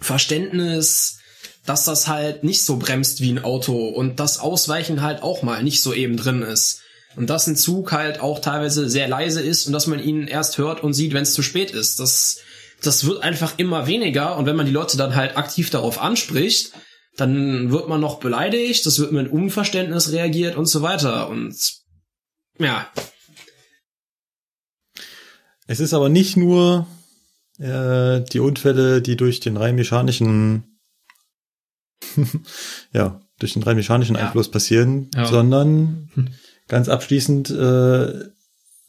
Verständnis, 0.00 1.18
dass 1.66 1.84
das 1.84 2.08
halt 2.08 2.44
nicht 2.44 2.62
so 2.62 2.76
bremst 2.76 3.20
wie 3.20 3.30
ein 3.30 3.44
Auto 3.44 3.88
und 3.88 4.20
das 4.20 4.38
Ausweichen 4.38 5.02
halt 5.02 5.22
auch 5.22 5.42
mal 5.42 5.62
nicht 5.62 5.82
so 5.82 5.92
eben 5.92 6.16
drin 6.16 6.42
ist. 6.42 6.82
Und 7.16 7.30
dass 7.30 7.46
ein 7.46 7.56
Zug 7.56 7.92
halt 7.92 8.20
auch 8.20 8.38
teilweise 8.38 8.88
sehr 8.88 9.08
leise 9.08 9.40
ist 9.40 9.66
und 9.66 9.72
dass 9.72 9.86
man 9.86 10.02
ihn 10.02 10.28
erst 10.28 10.58
hört 10.58 10.82
und 10.82 10.94
sieht, 10.94 11.14
wenn 11.14 11.22
es 11.22 11.34
zu 11.34 11.42
spät 11.42 11.72
ist. 11.72 11.98
Das, 11.98 12.38
das 12.82 13.04
wird 13.06 13.22
einfach 13.22 13.54
immer 13.56 13.86
weniger 13.86 14.36
und 14.36 14.46
wenn 14.46 14.56
man 14.56 14.66
die 14.66 14.72
Leute 14.72 14.96
dann 14.96 15.16
halt 15.16 15.36
aktiv 15.36 15.70
darauf 15.70 16.00
anspricht, 16.00 16.72
dann 17.18 17.72
wird 17.72 17.88
man 17.88 18.00
noch 18.00 18.20
beleidigt, 18.20 18.86
das 18.86 18.98
wird 18.98 19.12
mit 19.12 19.30
Unverständnis 19.30 20.12
reagiert 20.12 20.56
und 20.56 20.66
so 20.66 20.82
weiter. 20.82 21.28
Und 21.28 21.56
ja, 22.58 22.88
es 25.66 25.80
ist 25.80 25.94
aber 25.94 26.08
nicht 26.08 26.36
nur 26.36 26.86
äh, 27.58 28.20
die 28.20 28.40
Unfälle, 28.40 29.02
die 29.02 29.16
durch 29.16 29.40
den 29.40 29.56
rein 29.56 29.74
mechanischen, 29.74 30.78
ja, 32.92 33.20
durch 33.40 33.54
den 33.54 33.62
rein 33.64 33.76
mechanischen 33.76 34.16
ja. 34.16 34.22
Einfluss 34.22 34.50
passieren, 34.50 35.10
ja. 35.14 35.26
sondern 35.26 36.30
ganz 36.68 36.88
abschließend 36.88 37.50
äh, 37.50 38.30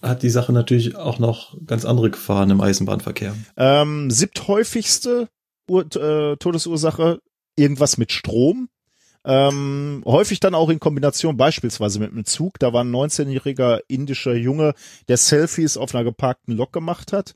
hat 0.02 0.24
die 0.24 0.30
Sache 0.30 0.54
natürlich 0.54 0.96
auch 0.96 1.18
noch 1.18 1.58
ganz 1.66 1.84
andere 1.84 2.12
Gefahren 2.12 2.52
im 2.52 2.62
Eisenbahnverkehr. 2.62 3.36
Ähm, 3.58 4.12
siebthäufigste 4.12 5.28
Ur 5.68 5.86
äh, 5.96 6.38
Todesursache 6.38 7.20
irgendwas 7.60 7.98
mit 7.98 8.12
Strom. 8.12 8.70
Ähm, 9.26 10.02
häufig 10.06 10.40
dann 10.40 10.56
auch 10.56 10.70
in 10.70 10.80
Kombination 10.80 11.38
beispielsweise 11.38 12.00
mit 12.00 12.12
einem 12.12 12.26
Zug. 12.26 12.58
Da 12.60 12.74
war 12.74 12.84
ein 12.84 12.92
19-jähriger 12.92 13.82
indischer 13.88 14.34
Junge, 14.34 14.74
der 15.08 15.18
Selfies 15.18 15.78
auf 15.78 15.94
einer 15.94 16.04
geparkten 16.04 16.56
Lok 16.56 16.72
gemacht 16.72 17.12
hat. 17.14 17.36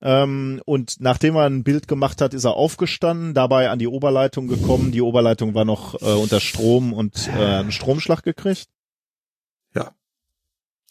Ähm, 0.00 0.60
und 0.64 1.00
nachdem 1.00 1.36
er 1.36 1.46
ein 1.46 1.64
Bild 1.64 1.88
gemacht 1.88 2.20
hat, 2.20 2.34
ist 2.34 2.44
er 2.44 2.54
aufgestanden, 2.54 3.34
dabei 3.34 3.70
an 3.70 3.78
die 3.78 3.88
Oberleitung 3.88 4.48
gekommen. 4.48 4.92
Die 4.92 5.02
Oberleitung 5.02 5.54
war 5.54 5.64
noch 5.64 6.00
äh, 6.02 6.12
unter 6.12 6.40
Strom 6.40 6.92
und 6.92 7.28
äh, 7.28 7.30
einen 7.32 7.72
Stromschlag 7.72 8.22
gekriegt. 8.22 8.68
Ja. 9.74 9.92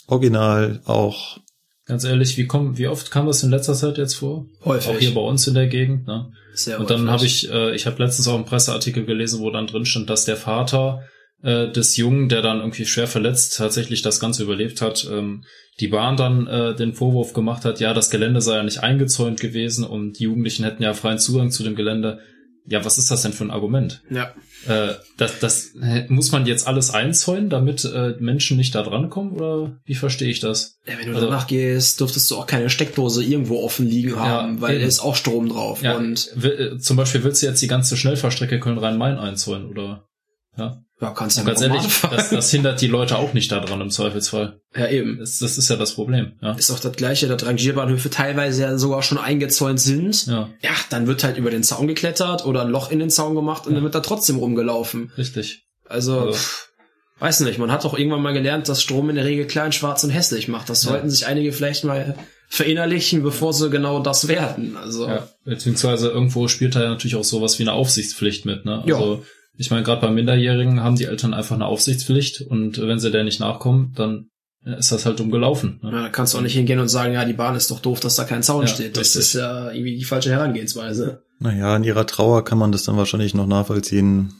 Original 0.07 0.81
auch. 0.85 1.39
Ganz 1.85 2.05
ehrlich, 2.05 2.37
wie, 2.37 2.47
komm, 2.47 2.77
wie 2.77 2.87
oft 2.87 3.11
kam 3.11 3.25
das 3.25 3.43
in 3.43 3.49
letzter 3.49 3.73
Zeit 3.73 3.97
jetzt 3.97 4.15
vor? 4.15 4.45
Häufig. 4.63 4.89
Auch 4.89 4.99
hier 4.99 5.13
bei 5.13 5.21
uns 5.21 5.47
in 5.47 5.53
der 5.53 5.67
Gegend. 5.67 6.07
Ne? 6.07 6.31
Sehr 6.53 6.79
und 6.79 6.89
dann 6.89 7.09
habe 7.09 7.25
ich, 7.25 7.51
äh, 7.51 7.75
ich 7.75 7.85
habe 7.85 8.01
letztens 8.01 8.27
auch 8.27 8.35
einen 8.35 8.45
Presseartikel 8.45 9.05
gelesen, 9.05 9.41
wo 9.41 9.49
dann 9.51 9.67
drin 9.67 9.85
stand, 9.85 10.09
dass 10.09 10.23
der 10.23 10.37
Vater 10.37 11.03
äh, 11.41 11.69
des 11.69 11.97
Jungen, 11.97 12.29
der 12.29 12.41
dann 12.41 12.59
irgendwie 12.59 12.85
schwer 12.85 13.07
verletzt 13.07 13.57
tatsächlich 13.57 14.01
das 14.01 14.21
Ganze 14.21 14.43
überlebt 14.43 14.81
hat, 14.81 15.05
ähm, 15.11 15.43
die 15.79 15.89
Bahn 15.89 16.15
dann 16.15 16.47
äh, 16.47 16.75
den 16.75 16.93
Vorwurf 16.93 17.33
gemacht 17.33 17.65
hat, 17.65 17.79
ja, 17.79 17.93
das 17.93 18.09
Gelände 18.09 18.41
sei 18.41 18.55
ja 18.55 18.63
nicht 18.63 18.81
eingezäunt 18.81 19.41
gewesen 19.41 19.83
und 19.83 20.19
die 20.19 20.23
Jugendlichen 20.23 20.63
hätten 20.63 20.83
ja 20.83 20.93
freien 20.93 21.19
Zugang 21.19 21.51
zu 21.51 21.63
dem 21.63 21.75
Gelände. 21.75 22.19
Ja, 22.65 22.85
was 22.85 22.97
ist 22.97 23.11
das 23.11 23.21
denn 23.21 23.33
für 23.33 23.43
ein 23.43 23.51
Argument? 23.51 24.01
Ja. 24.09 24.33
Äh, 24.67 24.95
das, 25.17 25.39
das 25.39 25.71
muss 26.07 26.31
man 26.31 26.45
jetzt 26.45 26.65
alles 26.65 26.91
einzäunen, 26.91 27.49
damit 27.49 27.83
äh, 27.83 28.15
Menschen 28.19 28.55
nicht 28.55 28.73
da 28.73 28.83
drankommen 28.83 29.33
oder 29.33 29.77
wie 29.83 29.95
verstehe 29.95 30.29
ich 30.29 30.39
das? 30.39 30.79
Ja, 30.85 30.97
wenn 30.97 31.07
du 31.07 31.15
also, 31.15 31.27
danach 31.27 31.47
gehst, 31.47 31.99
dürftest 31.99 32.31
du 32.31 32.37
auch 32.37 32.47
keine 32.47 32.69
Steckdose 32.69 33.23
irgendwo 33.23 33.61
offen 33.61 33.85
liegen 33.85 34.15
haben, 34.15 34.55
ja, 34.55 34.61
weil 34.61 34.79
da 34.79 34.85
ist 34.85 35.01
auch 35.01 35.15
Strom 35.15 35.49
drauf. 35.49 35.81
Ja, 35.81 35.97
und 35.97 36.31
äh, 36.41 36.77
zum 36.77 36.95
Beispiel 36.95 37.23
willst 37.23 37.41
du 37.41 37.47
jetzt 37.47 37.61
die 37.61 37.67
ganze 37.67 37.97
Schnellfahrstrecke 37.97 38.59
Köln-Rhein-Main 38.59 39.17
einzäunen 39.17 39.67
oder? 39.67 40.07
Ja. 40.57 40.83
Ja, 41.03 41.11
kannst 41.11 41.37
ja 41.37 41.43
ganz 41.43 41.61
ehrlich, 41.61 41.83
das, 42.09 42.29
das 42.29 42.49
hindert 42.49 42.79
die 42.79 42.87
Leute 42.87 43.17
auch 43.17 43.33
nicht 43.33 43.51
daran 43.51 43.81
im 43.81 43.89
Zweifelsfall. 43.89 44.61
Ja, 44.73 44.87
eben. 44.87 45.19
Das, 45.19 45.39
das 45.39 45.57
ist 45.57 45.69
ja 45.69 45.75
das 45.75 45.95
Problem. 45.95 46.33
Ja. 46.41 46.53
Ist 46.53 46.71
auch 46.71 46.79
das 46.79 46.95
gleiche, 46.95 47.27
dass 47.27 47.45
Rangierbahnhöfe 47.45 48.09
teilweise 48.09 48.61
ja 48.61 48.77
sogar 48.77 49.03
schon 49.03 49.17
eingezäunt 49.17 49.81
sind. 49.81 50.27
Ja. 50.27 50.49
ja, 50.61 50.71
dann 50.89 51.05
wird 51.05 51.25
halt 51.25 51.37
über 51.37 51.51
den 51.51 51.61
Zaun 51.61 51.89
geklettert 51.89 52.45
oder 52.45 52.61
ein 52.61 52.69
Loch 52.69 52.89
in 52.89 52.99
den 52.99 53.09
Zaun 53.09 53.35
gemacht 53.35 53.65
und 53.65 53.73
ja. 53.73 53.75
dann 53.75 53.83
wird 53.83 53.95
da 53.95 53.99
trotzdem 53.99 54.37
rumgelaufen. 54.37 55.11
Richtig. 55.17 55.65
Also, 55.89 56.21
also. 56.21 56.33
Pff, 56.33 56.69
weiß 57.19 57.41
nicht, 57.41 57.59
man 57.59 57.71
hat 57.71 57.83
doch 57.83 57.97
irgendwann 57.97 58.21
mal 58.21 58.33
gelernt, 58.33 58.69
dass 58.69 58.81
Strom 58.81 59.09
in 59.09 59.17
der 59.17 59.25
Regel 59.25 59.45
klein, 59.45 59.73
schwarz 59.73 60.05
und 60.05 60.09
hässlich 60.09 60.47
macht. 60.47 60.69
Das 60.69 60.81
sollten 60.81 61.09
sich 61.09 61.27
einige 61.27 61.51
vielleicht 61.51 61.83
mal 61.83 62.15
verinnerlichen, 62.47 63.23
bevor 63.23 63.53
sie 63.53 63.69
genau 63.69 63.99
das 63.99 64.29
werden. 64.29 64.77
Also. 64.77 65.07
Ja, 65.07 65.27
beziehungsweise 65.43 66.07
irgendwo 66.07 66.47
spielt 66.47 66.75
da 66.75 66.83
ja 66.83 66.89
natürlich 66.89 67.15
auch 67.15 67.25
sowas 67.25 67.59
wie 67.59 67.63
eine 67.63 67.73
Aufsichtspflicht 67.73 68.45
mit, 68.45 68.63
ne? 68.63 68.83
Also, 68.85 69.15
ja 69.15 69.21
ich 69.55 69.69
meine, 69.71 69.83
gerade 69.83 70.01
bei 70.01 70.09
Minderjährigen 70.09 70.81
haben 70.81 70.95
die 70.95 71.05
Eltern 71.05 71.33
einfach 71.33 71.55
eine 71.55 71.65
Aufsichtspflicht 71.65 72.41
und 72.41 72.79
wenn 72.81 72.99
sie 72.99 73.11
der 73.11 73.23
nicht 73.23 73.39
nachkommen, 73.39 73.93
dann 73.95 74.29
ist 74.65 74.91
das 74.91 75.05
halt 75.05 75.19
dumm 75.19 75.29
gelaufen. 75.29 75.79
Ne? 75.83 75.91
Ja, 75.91 76.01
da 76.03 76.09
kannst 76.09 76.33
du 76.33 76.37
auch 76.37 76.41
nicht 76.41 76.53
hingehen 76.53 76.79
und 76.79 76.87
sagen, 76.87 77.13
ja, 77.13 77.25
die 77.25 77.33
Bahn 77.33 77.55
ist 77.55 77.69
doch 77.69 77.79
doof, 77.79 77.99
dass 77.99 78.15
da 78.15 78.23
kein 78.23 78.43
Zaun 78.43 78.61
ja, 78.61 78.67
steht. 78.67 78.97
Das 78.97 79.07
richtig. 79.07 79.21
ist 79.21 79.33
ja 79.33 79.71
irgendwie 79.71 79.97
die 79.97 80.05
falsche 80.05 80.31
Herangehensweise. 80.31 81.23
Naja, 81.39 81.75
in 81.75 81.83
ihrer 81.83 82.07
Trauer 82.07 82.45
kann 82.45 82.57
man 82.57 82.71
das 82.71 82.83
dann 82.83 82.97
wahrscheinlich 82.97 83.33
noch 83.33 83.47
nachvollziehen. 83.47 84.33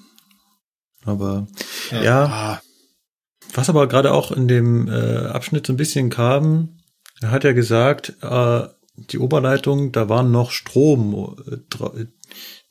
Aber 1.03 1.47
ja, 1.91 2.03
ja 2.03 2.25
ah. 2.25 2.61
was 3.53 3.69
aber 3.69 3.87
gerade 3.87 4.13
auch 4.13 4.31
in 4.31 4.47
dem 4.47 4.87
äh, 4.87 5.25
Abschnitt 5.27 5.67
so 5.67 5.73
ein 5.73 5.77
bisschen 5.77 6.09
kam, 6.09 6.77
er 7.19 7.31
hat 7.31 7.43
ja 7.43 7.51
gesagt, 7.51 8.13
äh, 8.21 8.67
die 8.95 9.19
Oberleitung, 9.19 9.91
da 9.91 10.07
war 10.07 10.23
noch 10.23 10.51
Strom. 10.51 11.35
Äh, 11.45 12.05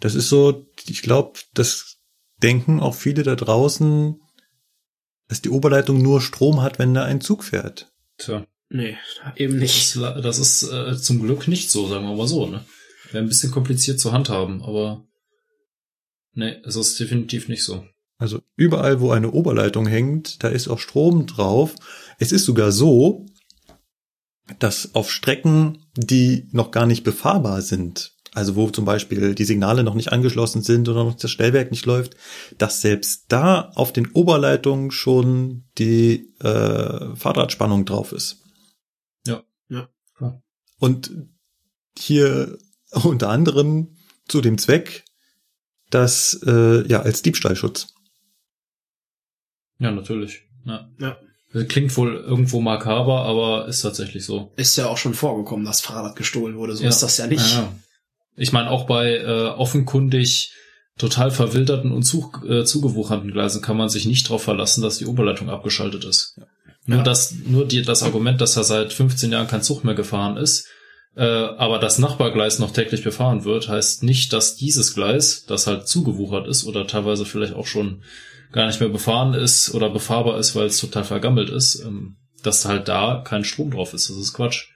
das 0.01 0.15
ist 0.15 0.31
so, 0.31 0.67
ich 0.87 1.03
glaube, 1.03 1.39
das 1.53 1.92
denken 2.43 2.81
auch 2.81 2.95
viele 2.95 3.23
da 3.23 3.35
draußen, 3.37 4.21
dass 5.29 5.43
die 5.43 5.51
Oberleitung 5.51 6.03
nur 6.03 6.21
Strom 6.21 6.63
hat, 6.63 6.79
wenn 6.79 6.95
da 6.95 7.05
ein 7.05 7.21
Zug 7.21 7.45
fährt. 7.45 7.93
Tja. 8.19 8.47
Nee, 8.75 8.97
eben 9.37 9.59
nicht. 9.59 9.97
Das, 9.97 10.23
das 10.23 10.39
ist 10.39 10.63
äh, 10.63 10.97
zum 10.97 11.21
Glück 11.21 11.47
nicht 11.47 11.71
so, 11.71 11.87
sagen 11.89 12.07
wir 12.07 12.17
mal 12.17 12.27
so, 12.27 12.47
ne? 12.47 12.65
Wäre 13.11 13.23
ein 13.23 13.29
bisschen 13.29 13.51
kompliziert 13.51 14.01
zu 14.01 14.13
handhaben, 14.13 14.63
aber 14.63 15.05
nee, 16.33 16.57
es 16.65 16.77
ist 16.77 16.99
definitiv 16.99 17.49
nicht 17.49 17.65
so. 17.65 17.85
Also 18.17 18.41
überall, 18.57 19.01
wo 19.01 19.11
eine 19.11 19.31
Oberleitung 19.33 19.87
hängt, 19.87 20.43
da 20.43 20.49
ist 20.49 20.69
auch 20.69 20.79
Strom 20.79 21.27
drauf. 21.27 21.75
Es 22.19 22.33
ist 22.33 22.47
sogar 22.47 22.73
so, 22.73 23.27
dass 24.59 24.95
auf 24.95 25.11
Strecken, 25.11 25.85
die 25.95 26.49
noch 26.53 26.71
gar 26.71 26.87
nicht 26.87 27.05
befahrbar 27.05 27.61
sind, 27.61 28.12
also 28.35 28.57
wo 28.57 28.71
zum 28.71 28.85
Beispiel 28.85 29.35
die 29.35 29.45
Signale 29.45 29.85
noch 29.85 29.95
nicht 29.95 30.13
angeschlossen 30.13 30.63
sind 30.63 30.89
oder 30.89 31.05
noch 31.05 31.15
das 31.15 31.31
Stellwerk 31.31 31.71
nicht 31.71 31.85
läuft, 31.85 32.17
dass 32.57 32.81
selbst 32.81 33.27
da 33.29 33.71
auf 33.75 33.93
den 33.93 34.11
Oberleitungen 34.13 34.91
schon 34.91 35.65
die 35.79 36.33
äh, 36.41 37.15
Fahrradspannung 37.15 37.85
drauf 37.85 38.13
ist. 38.13 38.43
Ja, 39.27 39.43
ja, 39.69 39.89
klar. 40.17 40.43
Und 40.79 41.13
hier 41.99 42.59
unter 42.91 43.29
anderem 43.29 43.97
zu 44.29 44.41
dem 44.41 44.57
Zweck, 44.57 45.05
dass 45.91 46.41
äh, 46.47 46.87
ja 46.89 47.03
als 47.03 47.21
Diebstahlschutz. 47.23 47.95
Ja, 49.79 49.91
natürlich. 49.91 50.45
Ja. 50.65 50.89
ja. 50.99 51.19
Klingt 51.69 51.95
wohl 51.99 52.17
irgendwo 52.17 52.63
makaber, 52.63 53.25
aber 53.25 53.69
ist 53.69 53.83
tatsächlich 53.83 54.25
so. 54.25 54.53
Ist 54.57 54.77
ja 54.77 54.87
auch 54.87 54.97
schon 54.97 55.13
vorgekommen, 55.13 55.67
dass 55.67 55.83
Fahrrad 55.83 56.17
gestohlen 56.17 56.57
wurde. 56.57 56.75
So 56.77 56.85
ja. 56.85 56.89
ist 56.89 57.03
das 57.03 57.19
ja 57.19 57.27
nicht. 57.27 57.53
Ja, 57.53 57.75
ich 58.37 58.53
meine, 58.53 58.71
auch 58.71 58.87
bei 58.87 59.17
äh, 59.17 59.47
offenkundig 59.49 60.53
total 60.99 61.31
verwilderten 61.31 61.93
und 61.93 62.03
zu, 62.03 62.33
äh, 62.47 62.65
zugewucherten 62.65 63.31
Gleisen 63.33 63.63
kann 63.63 63.77
man 63.77 63.89
sich 63.89 64.07
nicht 64.07 64.27
darauf 64.27 64.43
verlassen, 64.43 64.83
dass 64.83 64.99
die 64.99 65.07
Oberleitung 65.07 65.51
abgeschaltet 65.51 66.05
ist. 66.05 66.37
Ja. 66.39 66.47
Nur 66.87 66.99
ja. 66.99 67.05
das, 67.05 67.35
nur 67.47 67.67
die, 67.67 67.83
das 67.83 68.03
Argument, 68.03 68.41
dass 68.41 68.55
da 68.55 68.63
seit 68.63 68.93
15 68.93 69.33
Jahren 69.33 69.47
kein 69.47 69.63
Zug 69.63 69.85
mehr 69.85 69.95
gefahren 69.95 70.37
ist, 70.37 70.69
äh, 71.15 71.25
aber 71.25 71.79
das 71.79 71.99
Nachbargleis 71.99 72.59
noch 72.59 72.73
täglich 72.73 73.05
befahren 73.05 73.45
wird, 73.45 73.69
heißt 73.69 74.03
nicht, 74.03 74.33
dass 74.33 74.57
dieses 74.57 74.95
Gleis, 74.95 75.45
das 75.47 75.67
halt 75.67 75.87
zugewuchert 75.87 76.47
ist 76.47 76.65
oder 76.65 76.87
teilweise 76.87 77.25
vielleicht 77.25 77.55
auch 77.55 77.67
schon 77.67 78.03
gar 78.51 78.67
nicht 78.67 78.81
mehr 78.81 78.89
befahren 78.89 79.35
ist 79.35 79.75
oder 79.75 79.91
befahrbar 79.91 80.39
ist, 80.39 80.57
weil 80.57 80.67
es 80.67 80.79
total 80.81 81.05
vergammelt 81.05 81.51
ist, 81.51 81.83
ähm, 81.85 82.17
dass 82.43 82.65
halt 82.65 82.89
da 82.89 83.23
kein 83.25 83.45
Strom 83.45 83.71
drauf 83.71 83.95
ist. 83.95 84.11
Das 84.11 84.17
ist 84.17 84.33
Quatsch. 84.33 84.69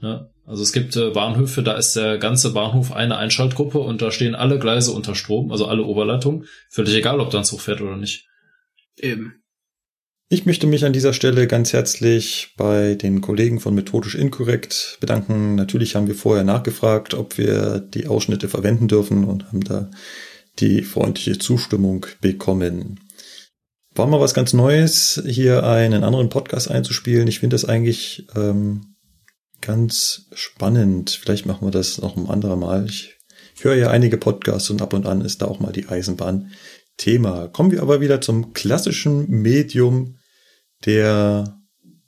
Ja? 0.00 0.28
Also 0.48 0.62
es 0.62 0.72
gibt 0.72 0.96
äh, 0.96 1.10
Bahnhöfe, 1.10 1.62
da 1.62 1.74
ist 1.74 1.94
der 1.94 2.16
ganze 2.16 2.54
Bahnhof 2.54 2.90
eine 2.90 3.18
Einschaltgruppe 3.18 3.80
und 3.80 4.00
da 4.00 4.10
stehen 4.10 4.34
alle 4.34 4.58
Gleise 4.58 4.92
unter 4.92 5.14
Strom, 5.14 5.52
also 5.52 5.66
alle 5.66 5.84
Oberleitungen. 5.84 6.46
Völlig 6.70 6.94
egal, 6.94 7.20
ob 7.20 7.30
da 7.30 7.38
ein 7.38 7.44
Zug 7.44 7.60
fährt 7.60 7.82
oder 7.82 7.96
nicht. 7.96 8.26
Eben. 8.96 9.42
Ich 10.30 10.46
möchte 10.46 10.66
mich 10.66 10.86
an 10.86 10.94
dieser 10.94 11.12
Stelle 11.12 11.46
ganz 11.46 11.74
herzlich 11.74 12.54
bei 12.56 12.94
den 12.94 13.20
Kollegen 13.20 13.60
von 13.60 13.74
Methodisch 13.74 14.14
Inkorrekt 14.14 14.96
bedanken. 15.00 15.54
Natürlich 15.54 15.94
haben 15.94 16.06
wir 16.06 16.14
vorher 16.14 16.44
nachgefragt, 16.44 17.12
ob 17.12 17.36
wir 17.36 17.80
die 17.80 18.06
Ausschnitte 18.06 18.48
verwenden 18.48 18.88
dürfen 18.88 19.24
und 19.24 19.48
haben 19.48 19.64
da 19.64 19.90
die 20.58 20.82
freundliche 20.82 21.38
Zustimmung 21.38 22.06
bekommen. 22.22 23.00
War 23.94 24.06
mal 24.06 24.20
was 24.20 24.32
ganz 24.32 24.54
Neues, 24.54 25.22
hier 25.26 25.64
einen 25.64 26.04
anderen 26.04 26.30
Podcast 26.30 26.70
einzuspielen. 26.70 27.28
Ich 27.28 27.40
finde 27.40 27.54
das 27.54 27.66
eigentlich 27.66 28.26
ähm, 28.34 28.94
ganz 29.60 30.26
spannend. 30.32 31.10
Vielleicht 31.10 31.46
machen 31.46 31.66
wir 31.66 31.72
das 31.72 31.98
noch 31.98 32.16
ein 32.16 32.28
anderer 32.28 32.56
Mal. 32.56 32.86
Ich 32.86 33.16
höre 33.60 33.74
ja 33.74 33.90
einige 33.90 34.16
Podcasts 34.16 34.70
und 34.70 34.82
ab 34.82 34.92
und 34.92 35.06
an 35.06 35.20
ist 35.20 35.42
da 35.42 35.46
auch 35.46 35.60
mal 35.60 35.72
die 35.72 35.88
Eisenbahn 35.88 36.52
Thema. 36.96 37.48
Kommen 37.48 37.70
wir 37.70 37.82
aber 37.82 38.00
wieder 38.00 38.20
zum 38.20 38.52
klassischen 38.52 39.28
Medium 39.28 40.18
der 40.84 41.58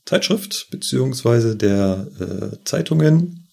Zeitschrift 0.05 0.69
beziehungsweise 0.71 1.57
der 1.57 2.07
äh, 2.21 2.65
Zeitungen. 2.65 3.49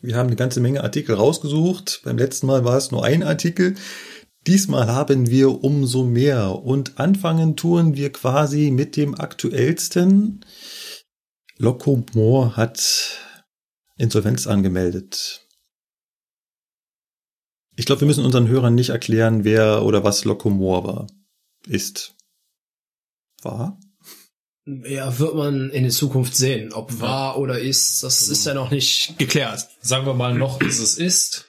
Wir 0.00 0.16
haben 0.16 0.28
eine 0.28 0.36
ganze 0.36 0.60
Menge 0.60 0.82
Artikel 0.82 1.14
rausgesucht. 1.14 2.02
Beim 2.04 2.18
letzten 2.18 2.46
Mal 2.46 2.64
war 2.64 2.76
es 2.76 2.90
nur 2.90 3.04
ein 3.04 3.22
Artikel. 3.22 3.74
Diesmal 4.46 4.88
haben 4.88 5.30
wir 5.30 5.62
umso 5.62 6.04
mehr 6.04 6.64
und 6.64 6.98
anfangen 6.98 7.54
tun 7.56 7.96
wir 7.96 8.10
quasi 8.10 8.72
mit 8.72 8.96
dem 8.96 9.14
aktuellsten. 9.14 10.44
Locomore 11.62 12.56
hat 12.56 13.20
Insolvenz 13.96 14.48
angemeldet. 14.48 15.46
Ich 17.76 17.86
glaube, 17.86 18.00
wir 18.00 18.08
müssen 18.08 18.24
unseren 18.24 18.48
Hörern 18.48 18.74
nicht 18.74 18.90
erklären, 18.90 19.44
wer 19.44 19.84
oder 19.84 20.02
was 20.02 20.24
Locomore 20.24 20.84
war. 20.84 21.06
Ist. 21.68 22.16
War? 23.42 23.78
Ja, 24.66 25.16
wird 25.20 25.36
man 25.36 25.70
in 25.70 25.84
der 25.84 25.92
Zukunft 25.92 26.34
sehen. 26.34 26.72
Ob 26.72 27.00
war 27.00 27.38
oder 27.38 27.60
ist, 27.60 28.02
das 28.02 28.18
Genau. 28.20 28.32
ist 28.32 28.46
ja 28.46 28.54
noch 28.54 28.70
nicht 28.72 29.16
geklärt. 29.18 29.68
Sagen 29.80 30.04
wir 30.06 30.14
mal 30.14 30.34
noch, 30.34 30.60
ist 30.60 30.80
es 30.80 30.98
ist. 30.98 31.48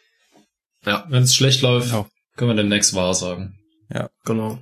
Ja. 0.85 1.07
Wenn 1.09 1.23
es 1.23 1.33
schlecht 1.35 1.63
läuft, 1.63 1.87
Genau. 1.89 2.07
können 2.37 2.51
wir 2.51 2.61
demnächst 2.61 2.93
wahr 2.93 3.15
sagen. 3.15 3.57
Genau. 4.25 4.59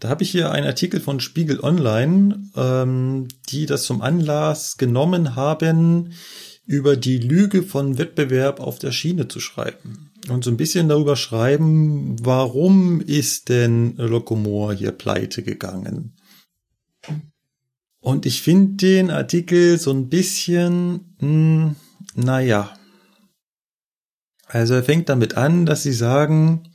Da 0.00 0.08
habe 0.08 0.22
ich 0.22 0.30
hier 0.30 0.50
einen 0.50 0.66
Artikel 0.66 0.98
von 0.98 1.20
Spiegel 1.20 1.60
Online, 1.60 2.42
ähm, 2.56 3.28
die 3.50 3.66
das 3.66 3.84
zum 3.84 4.00
Anlass 4.00 4.78
genommen 4.78 5.36
haben, 5.36 6.14
über 6.64 6.96
die 6.96 7.18
Lüge 7.18 7.62
von 7.62 7.98
Wettbewerb 7.98 8.60
auf 8.60 8.78
der 8.78 8.92
Schiene 8.92 9.28
zu 9.28 9.40
schreiben. 9.40 10.10
Und 10.28 10.44
so 10.44 10.50
ein 10.50 10.56
bisschen 10.56 10.88
darüber 10.88 11.16
schreiben, 11.16 12.16
warum 12.22 13.02
ist 13.02 13.50
denn 13.50 13.96
Locomore 13.96 14.74
hier 14.74 14.92
pleite 14.92 15.42
gegangen? 15.42 16.16
Und 18.00 18.24
ich 18.24 18.40
finde 18.40 18.76
den 18.76 19.10
Artikel 19.10 19.78
so 19.78 19.90
ein 19.90 20.08
bisschen, 20.08 21.14
mh, 21.20 21.74
naja. 22.14 22.72
Also 24.46 24.74
er 24.74 24.82
fängt 24.82 25.10
damit 25.10 25.36
an, 25.36 25.66
dass 25.66 25.82
sie 25.82 25.92
sagen, 25.92 26.69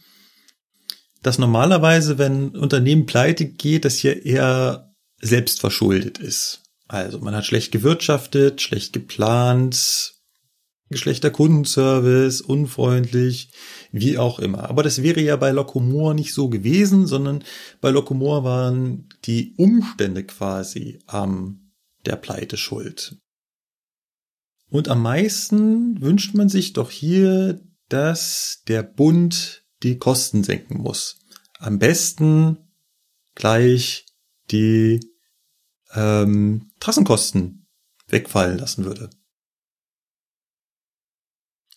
dass 1.26 1.40
normalerweise, 1.40 2.20
wenn 2.20 2.50
Unternehmen 2.50 3.08
pleite 3.08 3.48
geht, 3.48 3.84
das 3.84 3.96
hier 3.96 4.28
eher 4.28 4.94
selbst 5.20 5.60
verschuldet 5.60 6.20
ist. 6.20 6.62
Also 6.88 7.18
man 7.18 7.34
hat 7.34 7.46
schlecht 7.46 7.72
gewirtschaftet, 7.72 8.62
schlecht 8.62 8.94
geplant, 8.94 10.14
schlechter 10.94 11.32
Kundenservice, 11.32 12.42
unfreundlich, 12.42 13.50
wie 13.92 14.20
auch 14.20 14.38
immer. 14.38 14.70
Aber 14.70 14.84
das 14.84 15.02
wäre 15.02 15.20
ja 15.20 15.36
bei 15.36 15.50
Locomore 15.50 16.14
nicht 16.14 16.32
so 16.32 16.48
gewesen, 16.48 17.08
sondern 17.08 17.44
bei 17.82 17.90
Locomore 17.90 18.44
waren 18.44 19.10
die 19.26 19.56
Umstände 19.58 20.26
quasi 20.26 21.00
am 21.08 21.72
der 22.06 22.18
Pleite 22.18 22.56
schuld. 22.56 23.18
Und 24.70 24.90
am 24.90 25.02
meisten 25.02 26.00
wünscht 26.04 26.36
man 26.36 26.50
sich 26.50 26.74
doch 26.74 26.92
hier, 26.92 27.62
dass 27.90 28.62
der 28.68 28.84
Bund 28.84 29.65
die 29.86 30.00
Kosten 30.00 30.44
senken 30.44 30.80
muss. 30.82 31.20
Am 31.60 31.78
besten 31.78 32.58
gleich 33.36 34.06
die 34.50 35.00
ähm, 35.94 36.72
Trassenkosten 36.80 37.68
wegfallen 38.08 38.58
lassen 38.58 38.84
würde. 38.86 39.10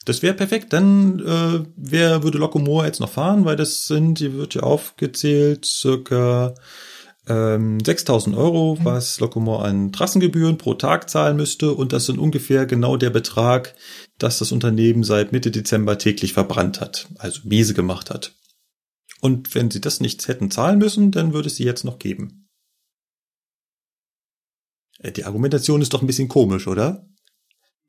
Das 0.07 0.23
wäre 0.23 0.35
perfekt. 0.35 0.73
Dann 0.73 1.21
äh, 1.21 1.67
wer 1.77 2.23
würde 2.23 2.39
Locomore 2.39 2.87
jetzt 2.87 3.01
noch 3.01 3.11
fahren, 3.11 3.45
weil 3.45 3.57
das 3.57 3.85
sind, 3.87 4.19
hier 4.19 4.33
wird 4.33 4.55
ja 4.55 4.63
aufgezählt, 4.63 5.67
circa 5.67 6.55
ähm, 7.29 7.79
6000 7.85 8.37
Euro, 8.37 8.79
was 8.83 9.21
Locomore 9.21 9.65
an 9.65 9.93
Trassengebühren 9.93 10.59
pro 10.59 10.75
Tag 10.75 11.09
zahlen 11.11 11.37
müsste. 11.37 11.73
Und 11.73 11.93
das 11.93 12.07
sind 12.07 12.19
ungefähr 12.19 12.67
genau 12.67 12.97
der 12.97 13.11
Betrag, 13.11 13.75
dass 14.19 14.39
das 14.39 14.53
Unternehmen 14.53 15.05
seit 15.05 15.33
Mitte 15.33 15.51
Dezember 15.51 15.99
täglich 15.99 16.33
verbrannt 16.33 16.81
hat, 16.81 17.09
also 17.19 17.41
miese 17.45 17.75
gemacht 17.75 18.11
hat. 18.11 18.35
Und 19.21 19.55
wenn 19.55 19.71
sie 19.71 19.81
das 19.81 20.01
nicht 20.01 20.27
hätten 20.29 20.51
zahlen 20.51 20.79
müssen, 20.79 21.11
dann 21.11 21.33
würde 21.33 21.49
es 21.49 21.57
sie 21.57 21.65
jetzt 21.65 21.85
noch 21.85 21.99
geben. 21.99 22.49
Äh, 25.01 25.13
Die 25.13 25.25
Argumentation 25.25 25.83
ist 25.83 25.93
doch 25.93 26.03
ein 26.03 26.07
bisschen 26.07 26.29
komisch, 26.29 26.67
oder? 26.67 27.07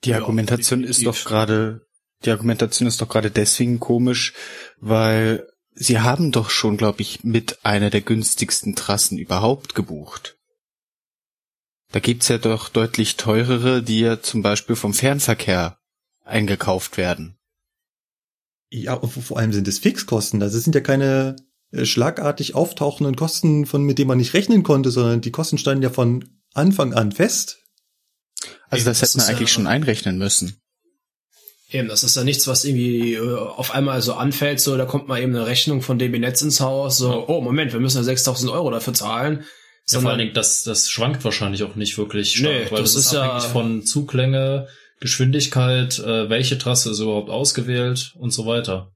Die 0.04 0.12
Ja, 0.12 0.18
Argumentation 0.18 0.84
ist 0.84 1.06
doch 1.06 1.24
gerade, 1.26 1.86
die 2.26 2.32
Argumentation 2.32 2.88
ist 2.88 3.02
doch 3.02 3.10
gerade 3.10 3.32
deswegen 3.32 3.80
komisch, 3.80 4.34
weil 4.80 5.48
sie 5.80 6.00
haben 6.00 6.32
doch 6.32 6.50
schon, 6.50 6.78
glaube 6.78 7.02
ich, 7.02 7.24
mit 7.24 7.66
einer 7.66 7.90
der 7.90 8.02
günstigsten 8.02 8.76
Trassen 8.76 9.18
überhaupt 9.18 9.76
gebucht. 9.76 10.38
Da 11.92 12.00
gibt's 12.00 12.28
ja 12.28 12.38
doch 12.38 12.70
deutlich 12.70 13.18
teurere, 13.18 13.82
die 13.82 14.02
ja 14.02 14.22
zum 14.22 14.42
Beispiel 14.44 14.76
vom 14.76 14.94
Fernverkehr 14.94 15.80
eingekauft 16.24 16.98
werden. 16.98 17.38
Ja, 18.70 18.94
und 18.94 19.10
vor 19.10 19.40
allem 19.40 19.54
sind 19.54 19.68
es 19.68 19.80
Fixkosten. 19.80 20.40
Das 20.40 20.54
sind 20.54 20.76
ja 20.76 20.82
keine 20.82 21.36
äh, 21.72 21.86
schlagartig 21.86 22.54
auftauchenden 22.54 23.16
Kosten, 23.16 23.66
von 23.66 23.82
mit 23.84 23.98
denen 23.98 24.10
man 24.10 24.20
nicht 24.20 24.36
rechnen 24.36 24.62
konnte, 24.62 24.92
sondern 24.92 25.22
die 25.22 25.32
Kosten 25.32 25.58
standen 25.58 25.82
ja 25.82 25.90
von 25.90 26.30
Anfang 26.54 26.94
an 26.94 27.12
fest. 27.12 27.58
Also 28.70 28.86
das, 28.86 29.00
Das 29.00 29.10
hätte 29.10 29.18
man 29.18 29.24
ist 29.24 29.30
ja- 29.30 29.36
eigentlich 29.36 29.52
schon 29.52 29.66
einrechnen 29.68 30.18
müssen. 30.20 30.62
Eben, 31.72 31.88
das 31.88 32.04
ist 32.04 32.16
ja 32.16 32.24
nichts, 32.24 32.48
was 32.48 32.66
irgendwie 32.66 33.14
äh, 33.14 33.36
auf 33.38 33.72
einmal 33.72 34.02
so 34.02 34.14
anfällt, 34.14 34.60
so, 34.60 34.76
da 34.76 34.86
kommt 34.86 35.08
mal 35.08 35.22
eben 35.22 35.36
eine 35.36 35.46
Rechnung 35.46 35.82
von 35.84 36.00
DB 36.00 36.18
Netz 36.18 36.42
ins 36.42 36.62
Haus, 36.62 36.98
so, 36.98 37.28
oh, 37.28 37.42
Moment, 37.42 37.74
wir 37.74 37.80
müssen 37.80 37.98
ja 37.98 38.04
6000 38.04 38.52
Euro 38.52 38.72
dafür 38.72 38.94
zahlen. 38.94 39.44
Ja, 39.92 40.00
vor 40.00 40.10
allen 40.12 40.20
Dingen, 40.20 40.34
das, 40.34 40.64
das 40.64 40.90
schwankt 40.90 41.24
wahrscheinlich 41.24 41.64
auch 41.64 41.76
nicht 41.76 41.98
wirklich 41.98 42.34
stark, 42.36 42.54
Nee, 42.54 42.72
weil 42.72 42.82
das 42.82 42.94
das, 42.94 42.96
ist 42.96 43.06
ist 43.08 43.12
ja- 43.14 43.24
abhängig 43.24 43.52
von 43.52 43.84
Zuglänge, 43.84 44.68
Geschwindigkeit, 45.00 46.00
äh, 46.00 46.30
welche 46.30 46.58
Trasse 46.58 46.92
ist 46.92 47.00
überhaupt 47.00 47.30
ausgewählt 47.30 48.14
und 48.18 48.32
so 48.32 48.46
weiter. 48.46 48.92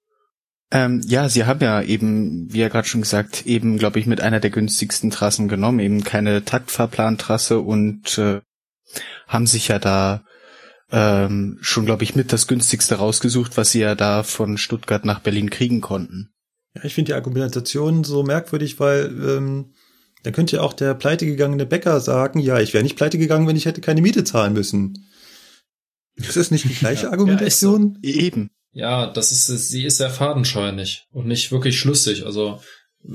Ähm, 0.72 1.02
ja, 1.08 1.30
sie 1.30 1.46
haben 1.46 1.62
ja 1.62 1.82
eben, 1.84 2.52
wie 2.52 2.60
ja 2.60 2.68
gerade 2.70 2.88
schon 2.88 3.02
gesagt, 3.02 3.46
eben, 3.46 3.78
glaube 3.78 4.00
ich, 4.00 4.08
mit 4.08 4.22
einer 4.22 4.40
der 4.40 4.50
günstigsten 4.50 5.12
Trassen 5.12 5.48
genommen, 5.48 5.80
eben 5.80 6.04
keine 6.04 6.44
Taktfahrplantrasse 6.44 7.60
und 7.60 8.18
äh, 8.18 8.42
haben 9.28 9.46
sich 9.48 9.68
ja 9.68 9.78
da 9.80 10.24
ähm, 10.94 11.58
schon, 11.60 11.88
glaube 11.88 12.04
ich, 12.04 12.16
mit 12.16 12.32
das 12.32 12.46
günstigste 12.46 12.96
rausgesucht, 12.96 13.58
was 13.58 13.72
sie 13.72 13.80
ja 13.80 13.96
da 13.96 14.22
von 14.22 14.60
Stuttgart 14.60 15.06
nach 15.06 15.20
Berlin 15.20 15.50
kriegen 15.50 15.82
konnten. 15.82 16.30
Ja, 16.76 16.84
ich 16.84 16.94
finde 16.94 17.10
die 17.10 17.16
Argumentation 17.16 18.04
so 18.04 18.22
merkwürdig, 18.22 18.80
weil 18.80 19.06
ähm, 19.06 19.74
dann 20.22 20.34
könnte 20.34 20.58
ja 20.58 20.62
auch 20.62 20.74
der 20.74 20.94
pleitegegangene 20.94 21.66
Bäcker 21.66 22.00
sagen, 22.00 22.40
ja, 22.40 22.60
ich 22.60 22.76
wäre 22.76 22.84
nicht 22.84 22.96
pleite 22.96 23.18
gegangen, 23.18 23.48
wenn 23.48 23.56
ich 23.56 23.66
hätte 23.66 23.82
keine 23.82 24.02
Miete 24.04 24.24
zahlen 24.24 24.54
müssen. 24.54 25.10
Ist 26.16 26.38
das 26.38 26.52
nicht 26.52 26.66
die 26.66 26.76
gleiche 26.76 27.10
Argumentation? 27.12 27.98
Eben. 28.04 28.52
Ja, 28.72 29.08
das 29.08 29.32
ist, 29.32 29.48
sie 29.48 29.86
ist 29.86 29.98
sehr 29.98 30.12
fadenscheinig 30.12 31.08
und 31.12 31.26
nicht 31.26 31.52
wirklich 31.52 31.80
schlüssig. 31.80 32.24
Also 32.24 32.62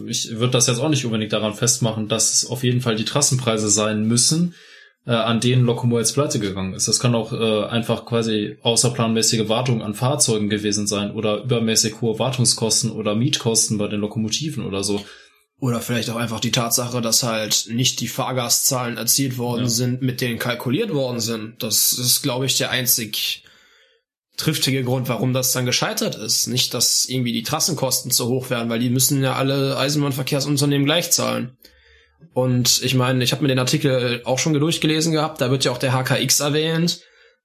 ich 0.06 0.30
würde 0.32 0.52
das 0.52 0.66
jetzt 0.66 0.80
auch 0.80 0.88
nicht 0.88 1.04
unbedingt 1.04 1.32
daran 1.32 1.54
festmachen, 1.54 2.08
dass 2.08 2.34
es 2.34 2.46
auf 2.46 2.64
jeden 2.64 2.80
Fall 2.80 2.96
die 2.96 3.04
Trassenpreise 3.04 3.70
sein 3.70 4.04
müssen, 4.04 4.54
äh, 5.08 5.12
an 5.12 5.40
denen 5.40 5.64
Locomore 5.64 6.02
jetzt 6.02 6.12
pleite 6.12 6.38
gegangen 6.38 6.74
ist. 6.74 6.86
Das 6.86 7.00
kann 7.00 7.14
auch 7.14 7.32
äh, 7.32 7.64
einfach 7.66 8.04
quasi 8.04 8.58
außerplanmäßige 8.62 9.48
Wartung 9.48 9.82
an 9.82 9.94
Fahrzeugen 9.94 10.50
gewesen 10.50 10.86
sein 10.86 11.12
oder 11.12 11.42
übermäßig 11.42 12.02
hohe 12.02 12.18
Wartungskosten 12.18 12.92
oder 12.92 13.14
Mietkosten 13.14 13.78
bei 13.78 13.88
den 13.88 14.00
Lokomotiven 14.00 14.66
oder 14.66 14.84
so. 14.84 15.02
Oder 15.60 15.80
vielleicht 15.80 16.10
auch 16.10 16.16
einfach 16.16 16.40
die 16.40 16.52
Tatsache, 16.52 17.00
dass 17.00 17.22
halt 17.22 17.68
nicht 17.72 18.00
die 18.00 18.06
Fahrgastzahlen 18.06 18.98
erzielt 18.98 19.38
worden 19.38 19.62
Ja. 19.62 19.68
sind, 19.68 20.02
mit 20.02 20.20
denen 20.20 20.38
kalkuliert 20.38 20.92
worden 20.92 21.20
sind. 21.20 21.62
Das 21.62 21.92
ist, 21.92 22.22
glaube 22.22 22.44
ich, 22.46 22.58
der 22.58 22.70
einzig 22.70 23.42
triftige 24.36 24.84
Grund, 24.84 25.08
warum 25.08 25.32
das 25.32 25.52
dann 25.52 25.66
gescheitert 25.66 26.14
ist. 26.16 26.46
Nicht, 26.48 26.74
dass 26.74 27.06
irgendwie 27.06 27.32
die 27.32 27.42
Trassenkosten 27.42 28.10
zu 28.12 28.28
hoch 28.28 28.50
werden, 28.50 28.68
weil 28.68 28.78
die 28.78 28.90
müssen 28.90 29.22
ja 29.22 29.34
alle 29.34 29.76
Eisenbahnverkehrsunternehmen 29.78 30.84
gleich 30.84 31.10
zahlen. 31.10 31.56
Und 32.34 32.82
ich 32.82 32.94
meine, 32.94 33.24
ich 33.24 33.32
habe 33.32 33.42
mir 33.42 33.48
den 33.48 33.58
Artikel 33.58 34.22
auch 34.24 34.38
schon 34.38 34.54
durchgelesen 34.54 35.12
gehabt, 35.12 35.40
da 35.40 35.50
wird 35.50 35.64
ja 35.64 35.72
auch 35.72 35.78
der 35.78 35.92
HKX 35.92 36.40
erwähnt. 36.40 37.00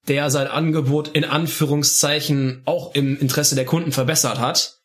der 0.08 0.30
sein 0.30 0.48
Angebot 0.48 1.08
in 1.08 1.24
Anführungszeichen 1.24 2.62
auch 2.66 2.94
im 2.94 3.18
Interesse 3.18 3.54
der 3.54 3.64
Kunden 3.64 3.92
verbessert 3.92 4.38
hat. 4.38 4.78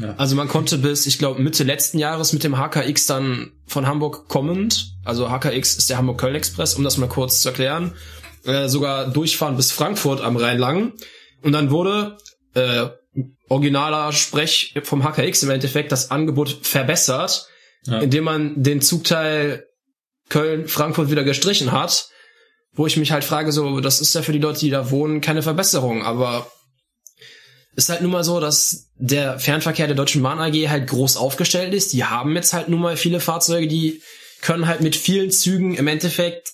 Ja. 0.00 0.14
Also 0.16 0.36
man 0.36 0.48
konnte 0.48 0.78
bis, 0.78 1.06
ich 1.06 1.18
glaube, 1.18 1.42
Mitte 1.42 1.64
letzten 1.64 1.98
Jahres 1.98 2.32
mit 2.32 2.44
dem 2.44 2.56
HKX 2.56 3.06
dann 3.06 3.52
von 3.66 3.86
Hamburg 3.86 4.26
kommend, 4.28 4.94
also 5.04 5.28
HKX 5.28 5.76
ist 5.76 5.90
der 5.90 5.98
Hamburg-Köln-Express, 5.98 6.74
um 6.76 6.84
das 6.84 6.96
mal 6.96 7.08
kurz 7.08 7.42
zu 7.42 7.50
erklären, 7.50 7.92
äh, 8.44 8.68
sogar 8.68 9.10
durchfahren 9.10 9.56
bis 9.56 9.70
Frankfurt 9.70 10.22
am 10.22 10.36
Rhein 10.36 10.58
lang. 10.58 10.94
Und 11.42 11.52
dann 11.52 11.70
wurde 11.70 12.16
äh, 12.54 12.86
originaler 13.48 14.12
Sprech 14.12 14.74
vom 14.82 15.04
HKX 15.04 15.42
im 15.42 15.50
Endeffekt 15.50 15.92
das 15.92 16.10
Angebot 16.10 16.60
verbessert, 16.62 17.48
ja. 17.84 18.00
indem 18.00 18.24
man 18.24 18.62
den 18.62 18.80
Zugteil 18.80 19.66
Köln-Frankfurt 20.28 21.10
wieder 21.10 21.24
gestrichen 21.24 21.72
hat, 21.72 22.08
wo 22.72 22.86
ich 22.86 22.96
mich 22.96 23.12
halt 23.12 23.24
frage, 23.24 23.52
so, 23.52 23.80
das 23.80 24.00
ist 24.00 24.14
ja 24.14 24.22
für 24.22 24.32
die 24.32 24.38
Leute, 24.38 24.60
die 24.60 24.70
da 24.70 24.90
wohnen, 24.90 25.20
keine 25.20 25.42
Verbesserung, 25.42 26.02
aber 26.02 26.50
ist 27.74 27.88
halt 27.88 28.02
nun 28.02 28.10
mal 28.10 28.24
so, 28.24 28.40
dass 28.40 28.90
der 28.96 29.38
Fernverkehr 29.38 29.86
der 29.86 29.96
Deutschen 29.96 30.22
Bahn 30.22 30.38
AG 30.38 30.68
halt 30.68 30.88
groß 30.88 31.16
aufgestellt 31.16 31.72
ist. 31.72 31.92
Die 31.92 32.04
haben 32.04 32.34
jetzt 32.36 32.52
halt 32.52 32.68
nun 32.68 32.80
mal 32.80 32.96
viele 32.96 33.20
Fahrzeuge, 33.20 33.66
die 33.66 34.02
können 34.42 34.66
halt 34.66 34.82
mit 34.82 34.94
vielen 34.94 35.30
Zügen 35.30 35.74
im 35.74 35.86
Endeffekt 35.86 36.52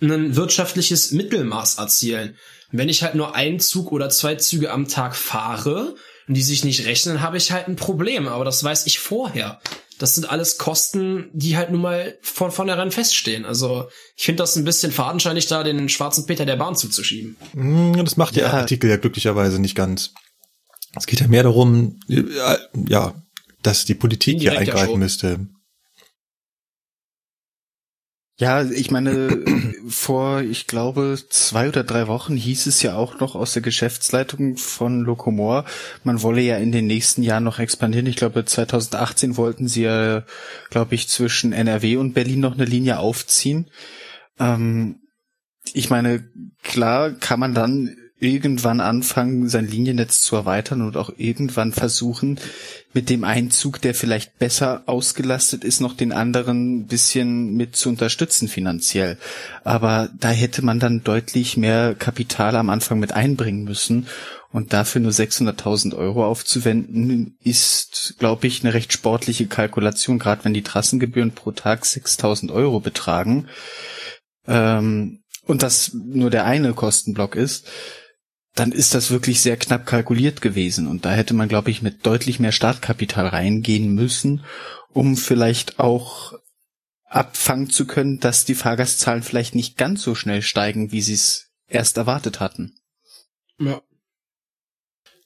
ein 0.00 0.36
wirtschaftliches 0.36 1.12
Mittelmaß 1.12 1.78
erzielen. 1.78 2.36
Wenn 2.70 2.88
ich 2.88 3.02
halt 3.02 3.14
nur 3.14 3.34
einen 3.34 3.60
Zug 3.60 3.92
oder 3.92 4.08
zwei 4.08 4.36
Züge 4.36 4.70
am 4.70 4.88
Tag 4.88 5.14
fahre 5.14 5.94
und 6.28 6.34
die 6.34 6.42
sich 6.42 6.64
nicht 6.64 6.86
rechnen, 6.86 7.20
habe 7.20 7.36
ich 7.36 7.52
halt 7.52 7.68
ein 7.68 7.76
Problem. 7.76 8.28
Aber 8.28 8.44
das 8.44 8.62
weiß 8.62 8.86
ich 8.86 8.98
vorher. 8.98 9.60
Das 9.98 10.14
sind 10.14 10.28
alles 10.28 10.58
Kosten, 10.58 11.30
die 11.32 11.56
halt 11.56 11.70
nun 11.70 11.80
mal 11.80 12.18
von 12.20 12.50
vornherein 12.50 12.90
feststehen. 12.90 13.46
Also 13.46 13.88
ich 14.16 14.24
finde 14.24 14.42
das 14.42 14.56
ein 14.56 14.64
bisschen 14.64 14.92
fadenscheinig, 14.92 15.46
da 15.46 15.62
den 15.62 15.88
schwarzen 15.88 16.26
Peter 16.26 16.44
der 16.44 16.56
Bahn 16.56 16.76
zuzuschieben. 16.76 17.36
Hm, 17.52 18.04
das 18.04 18.16
macht 18.16 18.36
der 18.36 18.48
ja. 18.48 18.52
Artikel 18.52 18.90
ja 18.90 18.96
glücklicherweise 18.96 19.58
nicht 19.58 19.74
ganz. 19.74 20.12
Es 20.94 21.06
geht 21.06 21.20
ja 21.20 21.28
mehr 21.28 21.44
darum, 21.44 21.98
ja, 22.08 23.14
dass 23.62 23.84
die 23.84 23.94
Politik 23.94 24.40
hier 24.40 24.58
eingreifen 24.58 24.92
ja 24.92 24.96
müsste. 24.98 25.46
Ja, 28.38 28.62
ich 28.64 28.90
meine, 28.90 29.44
vor, 29.88 30.42
ich 30.42 30.66
glaube, 30.66 31.18
zwei 31.30 31.68
oder 31.68 31.84
drei 31.84 32.06
Wochen 32.06 32.36
hieß 32.36 32.66
es 32.66 32.82
ja 32.82 32.94
auch 32.94 33.18
noch 33.18 33.34
aus 33.34 33.54
der 33.54 33.62
Geschäftsleitung 33.62 34.58
von 34.58 35.00
Locomor, 35.00 35.64
man 36.04 36.20
wolle 36.20 36.42
ja 36.42 36.58
in 36.58 36.70
den 36.70 36.86
nächsten 36.86 37.22
Jahren 37.22 37.44
noch 37.44 37.58
expandieren. 37.58 38.06
Ich 38.06 38.16
glaube, 38.16 38.44
2018 38.44 39.38
wollten 39.38 39.68
sie 39.68 39.84
ja, 39.84 40.24
glaube 40.68 40.94
ich, 40.94 41.08
zwischen 41.08 41.54
NRW 41.54 41.96
und 41.96 42.12
Berlin 42.12 42.40
noch 42.40 42.54
eine 42.54 42.66
Linie 42.66 42.98
aufziehen. 42.98 43.70
Ähm, 44.38 45.00
ich 45.72 45.88
meine, 45.88 46.28
klar 46.62 47.12
kann 47.12 47.40
man 47.40 47.54
dann 47.54 47.96
irgendwann 48.18 48.80
anfangen, 48.80 49.48
sein 49.48 49.66
Liniennetz 49.66 50.22
zu 50.22 50.36
erweitern 50.36 50.80
und 50.80 50.96
auch 50.96 51.10
irgendwann 51.18 51.72
versuchen, 51.72 52.40
mit 52.94 53.10
dem 53.10 53.24
Einzug, 53.24 53.80
der 53.82 53.94
vielleicht 53.94 54.38
besser 54.38 54.82
ausgelastet 54.86 55.64
ist, 55.64 55.80
noch 55.80 55.94
den 55.94 56.12
anderen 56.12 56.78
ein 56.78 56.86
bisschen 56.86 57.54
mit 57.54 57.76
zu 57.76 57.90
unterstützen 57.90 58.48
finanziell. 58.48 59.18
Aber 59.64 60.08
da 60.18 60.30
hätte 60.30 60.62
man 60.62 60.80
dann 60.80 61.04
deutlich 61.04 61.58
mehr 61.58 61.94
Kapital 61.94 62.56
am 62.56 62.70
Anfang 62.70 62.98
mit 62.98 63.12
einbringen 63.12 63.64
müssen. 63.64 64.06
Und 64.50 64.72
dafür 64.72 65.02
nur 65.02 65.12
600.000 65.12 65.94
Euro 65.94 66.24
aufzuwenden, 66.24 67.36
ist, 67.42 68.14
glaube 68.18 68.46
ich, 68.46 68.64
eine 68.64 68.72
recht 68.72 68.94
sportliche 68.94 69.46
Kalkulation, 69.46 70.18
gerade 70.18 70.46
wenn 70.46 70.54
die 70.54 70.62
Trassengebühren 70.62 71.32
pro 71.32 71.52
Tag 71.52 71.82
6.000 71.82 72.50
Euro 72.50 72.80
betragen. 72.80 73.48
Ähm, 74.46 75.20
und 75.42 75.62
das 75.62 75.92
nur 75.92 76.30
der 76.30 76.46
eine 76.46 76.72
Kostenblock 76.72 77.36
ist 77.36 77.68
dann 78.56 78.72
ist 78.72 78.94
das 78.94 79.10
wirklich 79.10 79.42
sehr 79.42 79.56
knapp 79.56 79.86
kalkuliert 79.86 80.40
gewesen. 80.40 80.86
Und 80.86 81.04
da 81.04 81.12
hätte 81.12 81.34
man, 81.34 81.48
glaube 81.48 81.70
ich, 81.70 81.82
mit 81.82 82.04
deutlich 82.06 82.40
mehr 82.40 82.52
Startkapital 82.52 83.28
reingehen 83.28 83.94
müssen, 83.94 84.44
um 84.88 85.16
vielleicht 85.16 85.78
auch 85.78 86.32
abfangen 87.04 87.70
zu 87.70 87.86
können, 87.86 88.18
dass 88.18 88.46
die 88.46 88.54
Fahrgastzahlen 88.54 89.22
vielleicht 89.22 89.54
nicht 89.54 89.76
ganz 89.76 90.02
so 90.02 90.14
schnell 90.14 90.42
steigen, 90.42 90.90
wie 90.90 91.02
sie 91.02 91.12
es 91.12 91.50
erst 91.68 91.98
erwartet 91.98 92.40
hatten. 92.40 92.74
Ja. 93.58 93.82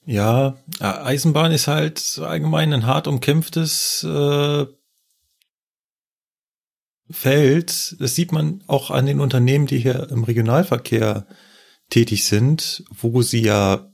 Ja, 0.03 0.57
Eisenbahn 0.79 1.51
ist 1.51 1.67
halt 1.67 2.19
allgemein 2.19 2.73
ein 2.73 2.85
hart 2.85 3.07
umkämpftes 3.07 4.03
äh, 4.03 4.65
Feld. 7.09 7.95
Das 7.99 8.15
sieht 8.15 8.31
man 8.31 8.63
auch 8.67 8.89
an 8.89 9.05
den 9.05 9.19
Unternehmen, 9.19 9.67
die 9.67 9.77
hier 9.77 10.09
im 10.09 10.23
Regionalverkehr 10.23 11.27
tätig 11.91 12.25
sind, 12.25 12.83
wo 12.89 13.21
sie 13.21 13.41
ja 13.41 13.91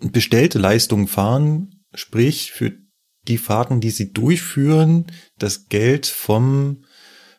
bestellte 0.00 0.58
Leistungen 0.58 1.08
fahren, 1.08 1.84
sprich 1.94 2.52
für 2.52 2.72
die 3.26 3.38
Fahrten, 3.38 3.80
die 3.80 3.90
sie 3.90 4.12
durchführen, 4.12 5.06
das 5.38 5.68
Geld 5.68 6.06
vom 6.06 6.84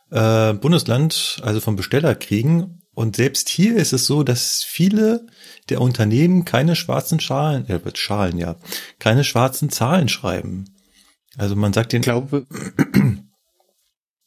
äh, 0.10 0.54
Bundesland, 0.54 1.40
also 1.44 1.60
vom 1.60 1.76
Besteller 1.76 2.16
kriegen. 2.16 2.82
Und 2.94 3.16
selbst 3.16 3.50
hier 3.50 3.78
ist 3.78 3.94
es 3.94 4.06
so, 4.06 4.24
dass 4.24 4.64
viele 4.64 5.26
der 5.70 5.82
Unternehmen 5.82 6.46
keine 6.46 6.76
schwarzen 6.76 7.20
Schalen, 7.20 7.68
äh, 7.70 7.80
Schalen, 7.94 8.38
ja, 8.38 8.56
keine 8.98 9.24
schwarzen 9.24 9.70
Zahlen 9.70 10.10
schreiben. 10.10 10.66
Also 11.38 11.56
man 11.56 11.74
sagt 11.74 11.94
den, 11.94 12.02
glaube, 12.02 12.48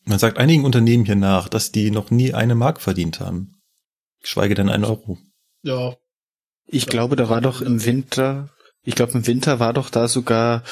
man 0.05 0.19
sagt 0.19 0.39
einigen 0.39 0.65
Unternehmen 0.65 1.05
hier 1.05 1.17
nach, 1.17 1.49
dass 1.49 1.73
die 1.73 1.91
noch 1.91 2.11
nie 2.11 2.33
eine 2.33 2.55
Mark 2.55 2.81
verdient 2.81 3.21
haben. 3.21 3.61
Geschweige 4.23 4.55
denn 4.55 4.69
einen 4.69 4.85
Euro. 4.85 5.19
Ja. 5.63 5.97
Ich 6.67 6.87
glaube, 6.87 7.17
da 7.17 7.29
war 7.29 7.41
doch 7.41 7.61
im 7.61 7.85
Winter, 7.85 8.49
ich 8.83 8.95
glaube 8.95 9.13
im 9.13 9.27
Winter 9.27 9.61
war 9.61 9.73
doch 9.73 9.91
da 9.91 10.09
sogar 10.09 10.63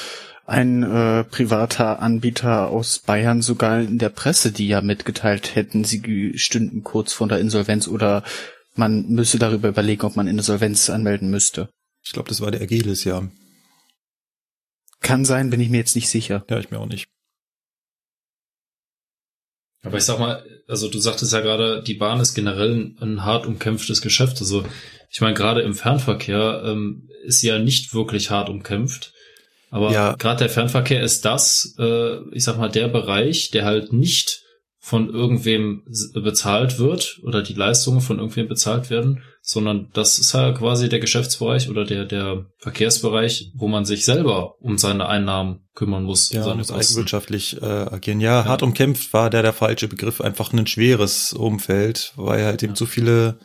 ein 0.45 0.83
äh, 0.83 1.23
privater 1.23 2.01
Anbieter 2.01 2.69
aus 2.69 2.99
Bayern 2.99 3.41
sogar 3.41 3.81
in 3.81 3.99
der 3.99 4.09
Presse, 4.09 4.51
die 4.51 4.67
ja 4.67 4.81
mitgeteilt 4.81 5.55
hätten, 5.55 5.83
sie 5.83 6.37
stünden 6.37 6.83
kurz 6.83 7.13
vor 7.13 7.27
der 7.27 7.39
Insolvenz 7.39 7.87
oder 7.87 8.23
man 8.75 9.07
müsse 9.07 9.37
darüber 9.37 9.69
überlegen, 9.69 10.03
ob 10.03 10.15
man 10.15 10.27
Insolvenz 10.27 10.89
anmelden 10.89 11.29
müsste. 11.29 11.69
Ich 12.03 12.13
glaube, 12.13 12.29
das 12.29 12.41
war 12.41 12.51
der 12.51 12.61
Agilis, 12.61 13.03
ja. 13.03 13.27
Kann 15.01 15.25
sein, 15.25 15.49
bin 15.49 15.59
ich 15.59 15.69
mir 15.69 15.77
jetzt 15.77 15.95
nicht 15.95 16.09
sicher. 16.09 16.45
Ja, 16.49 16.59
ich 16.59 16.71
mir 16.71 16.79
auch 16.79 16.87
nicht. 16.87 17.07
Aber 19.83 19.97
ich 19.97 20.03
sag 20.03 20.19
mal, 20.19 20.43
also 20.67 20.87
du 20.89 20.99
sagtest 20.99 21.33
ja 21.33 21.39
gerade, 21.39 21.81
die 21.81 21.95
Bahn 21.95 22.19
ist 22.19 22.33
generell 22.33 22.73
ein, 22.73 22.97
ein 23.01 23.25
hart 23.25 23.45
umkämpftes 23.45 24.01
Geschäft. 24.01 24.39
Also 24.39 24.63
ich 25.09 25.21
meine, 25.21 25.33
gerade 25.33 25.61
im 25.61 25.73
Fernverkehr 25.73 26.63
ähm, 26.65 27.09
ist 27.23 27.41
sie 27.41 27.47
ja 27.47 27.59
nicht 27.59 27.93
wirklich 27.93 28.29
hart 28.29 28.49
umkämpft. 28.49 29.13
Aber 29.69 29.91
ja. 29.91 30.15
gerade 30.15 30.39
der 30.39 30.49
Fernverkehr 30.49 31.01
ist 31.01 31.25
das, 31.25 31.75
äh, 31.79 32.17
ich 32.31 32.43
sag 32.43 32.57
mal, 32.57 32.69
der 32.69 32.89
Bereich, 32.89 33.51
der 33.51 33.65
halt 33.65 33.93
nicht 33.93 34.43
von 34.79 35.09
irgendwem 35.09 35.83
bezahlt 36.13 36.77
wird 36.79 37.19
oder 37.23 37.41
die 37.41 37.53
Leistungen 37.53 38.01
von 38.01 38.17
irgendwem 38.17 38.47
bezahlt 38.47 38.89
werden, 38.89 39.23
sondern 39.51 39.89
das 39.91 40.17
ist 40.17 40.33
halt 40.33 40.57
quasi 40.57 40.87
der 40.87 41.01
Geschäftsbereich 41.01 41.69
oder 41.69 41.83
der, 41.83 42.05
der 42.05 42.45
Verkehrsbereich, 42.59 43.51
wo 43.53 43.67
man 43.67 43.83
sich 43.83 44.05
selber 44.05 44.55
um 44.61 44.77
seine 44.77 45.09
Einnahmen 45.09 45.59
kümmern 45.75 46.05
muss. 46.05 46.31
Ja, 46.31 46.55
muss 46.55 46.71
eigenwirtschaftlich 46.71 47.61
äh, 47.61 47.65
agieren. 47.65 48.21
Ja, 48.21 48.39
ja, 48.39 48.45
hart 48.45 48.63
umkämpft 48.63 49.11
war 49.11 49.29
der 49.29 49.41
der 49.41 49.51
falsche 49.51 49.89
Begriff, 49.89 50.21
einfach 50.21 50.53
ein 50.53 50.67
schweres 50.67 51.33
Umfeld, 51.33 52.13
weil 52.15 52.45
halt 52.45 52.63
eben 52.63 52.73
ja. 52.73 52.77
so 52.77 52.85
viele 52.85 53.39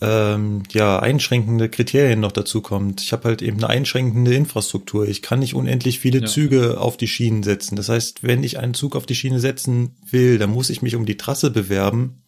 ähm, 0.00 0.62
ja, 0.70 1.00
einschränkende 1.00 1.68
Kriterien 1.68 2.20
noch 2.20 2.30
dazu 2.30 2.62
kommt. 2.62 3.02
Ich 3.02 3.12
habe 3.12 3.24
halt 3.24 3.42
eben 3.42 3.56
eine 3.56 3.70
einschränkende 3.70 4.34
Infrastruktur. 4.34 5.08
Ich 5.08 5.20
kann 5.20 5.40
nicht 5.40 5.54
unendlich 5.54 5.98
viele 5.98 6.20
ja. 6.20 6.26
Züge 6.26 6.80
auf 6.80 6.96
die 6.96 7.08
Schienen 7.08 7.42
setzen. 7.42 7.74
Das 7.74 7.88
heißt, 7.88 8.22
wenn 8.22 8.44
ich 8.44 8.60
einen 8.60 8.74
Zug 8.74 8.94
auf 8.94 9.04
die 9.04 9.16
Schiene 9.16 9.40
setzen 9.40 9.96
will, 10.08 10.38
dann 10.38 10.50
muss 10.50 10.70
ich 10.70 10.80
mich 10.80 10.94
um 10.94 11.06
die 11.06 11.16
Trasse 11.16 11.50
bewerben 11.50 12.22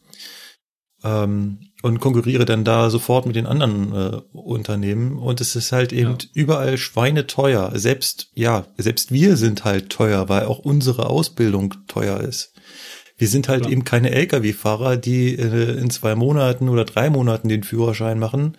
ähm, 1.04 1.69
und 1.82 2.00
konkurriere 2.00 2.44
dann 2.44 2.64
da 2.64 2.90
sofort 2.90 3.26
mit 3.26 3.36
den 3.36 3.46
anderen 3.46 3.92
äh, 3.92 4.16
Unternehmen. 4.32 5.18
Und 5.18 5.40
es 5.40 5.56
ist 5.56 5.72
halt 5.72 5.92
eben 5.92 6.18
ja. 6.20 6.28
überall 6.34 6.76
schweineteuer. 6.76 7.72
Selbst, 7.74 8.30
ja, 8.34 8.66
selbst 8.76 9.12
wir 9.12 9.36
sind 9.36 9.64
halt 9.64 9.90
teuer, 9.90 10.28
weil 10.28 10.44
auch 10.44 10.58
unsere 10.58 11.08
Ausbildung 11.08 11.74
teuer 11.86 12.20
ist. 12.20 12.52
Wir 13.16 13.28
sind 13.28 13.48
halt 13.48 13.62
Klar. 13.62 13.72
eben 13.72 13.84
keine 13.84 14.10
Lkw-Fahrer, 14.10 14.96
die 14.96 15.34
äh, 15.34 15.78
in 15.78 15.90
zwei 15.90 16.14
Monaten 16.14 16.68
oder 16.68 16.84
drei 16.84 17.10
Monaten 17.10 17.48
den 17.48 17.62
Führerschein 17.62 18.18
machen, 18.18 18.56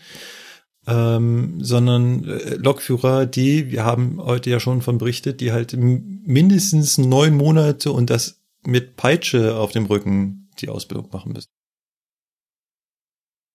ähm, 0.87 1.63
sondern 1.63 2.25
äh, 2.25 2.55
Lokführer, 2.55 3.25
die, 3.25 3.71
wir 3.71 3.85
haben 3.85 4.19
heute 4.21 4.49
ja 4.49 4.59
schon 4.59 4.81
von 4.81 4.97
berichtet, 4.97 5.41
die 5.41 5.51
halt 5.51 5.75
mindestens 5.77 6.97
neun 6.97 7.35
Monate 7.35 7.91
und 7.91 8.09
das 8.09 8.41
mit 8.63 8.97
Peitsche 8.97 9.55
auf 9.55 9.71
dem 9.71 9.85
Rücken 9.85 10.49
die 10.59 10.69
Ausbildung 10.69 11.09
machen 11.11 11.33
müssen. 11.33 11.49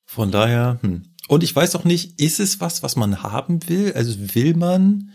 Von 0.07 0.31
daher, 0.31 0.79
hm. 0.83 1.03
Und 1.29 1.43
ich 1.43 1.55
weiß 1.55 1.75
auch 1.77 1.85
nicht, 1.85 2.21
ist 2.21 2.41
es 2.41 2.61
was, 2.61 2.83
was 2.83 2.97
man 2.97 3.23
haben 3.23 3.69
will? 3.69 3.93
Also 3.95 4.15
will 4.35 4.55
man 4.55 5.11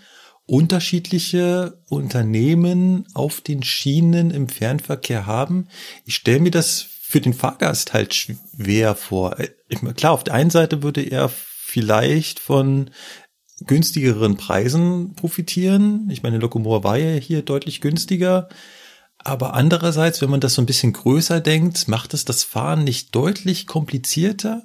unterschiedliche 0.46 1.82
Unternehmen 1.88 3.08
auf 3.14 3.40
den 3.42 3.64
Schienen 3.64 4.32
im 4.32 4.50
Fernverkehr 4.50 5.26
haben. 5.26 5.68
Ich 6.06 6.16
stelle 6.16 6.42
mir 6.42 6.52
das 6.52 6.82
für 6.82 7.22
den 7.22 7.34
Fahrgast 7.34 7.94
halt 7.94 8.14
schwer 8.14 8.96
vor. 8.96 9.38
Ich 9.70 9.82
meine, 9.82 9.94
klar, 9.94 10.12
auf 10.12 10.24
der 10.24 10.34
einen 10.34 10.50
Seite 10.50 10.84
würde 10.84 11.02
er 11.02 11.30
vielleicht 11.30 12.40
von 12.40 12.90
günstigeren 13.66 14.36
Preisen 14.36 15.14
profitieren. 15.16 16.10
Ich 16.12 16.24
meine, 16.24 16.40
Lokomoor 16.40 16.84
war 16.84 16.98
ja 16.98 17.18
hier 17.20 17.44
deutlich 17.44 17.80
günstiger. 17.80 18.50
Aber 19.20 19.54
andererseits, 19.54 20.22
wenn 20.22 20.32
man 20.32 20.42
das 20.42 20.56
so 20.56 20.62
ein 20.62 20.66
bisschen 20.66 20.94
größer 20.94 21.40
denkt, 21.40 21.88
macht 21.88 22.14
es 22.14 22.26
das 22.26 22.44
Fahren 22.44 22.84
nicht 22.84 23.16
deutlich 23.16 23.68
komplizierter? 23.68 24.64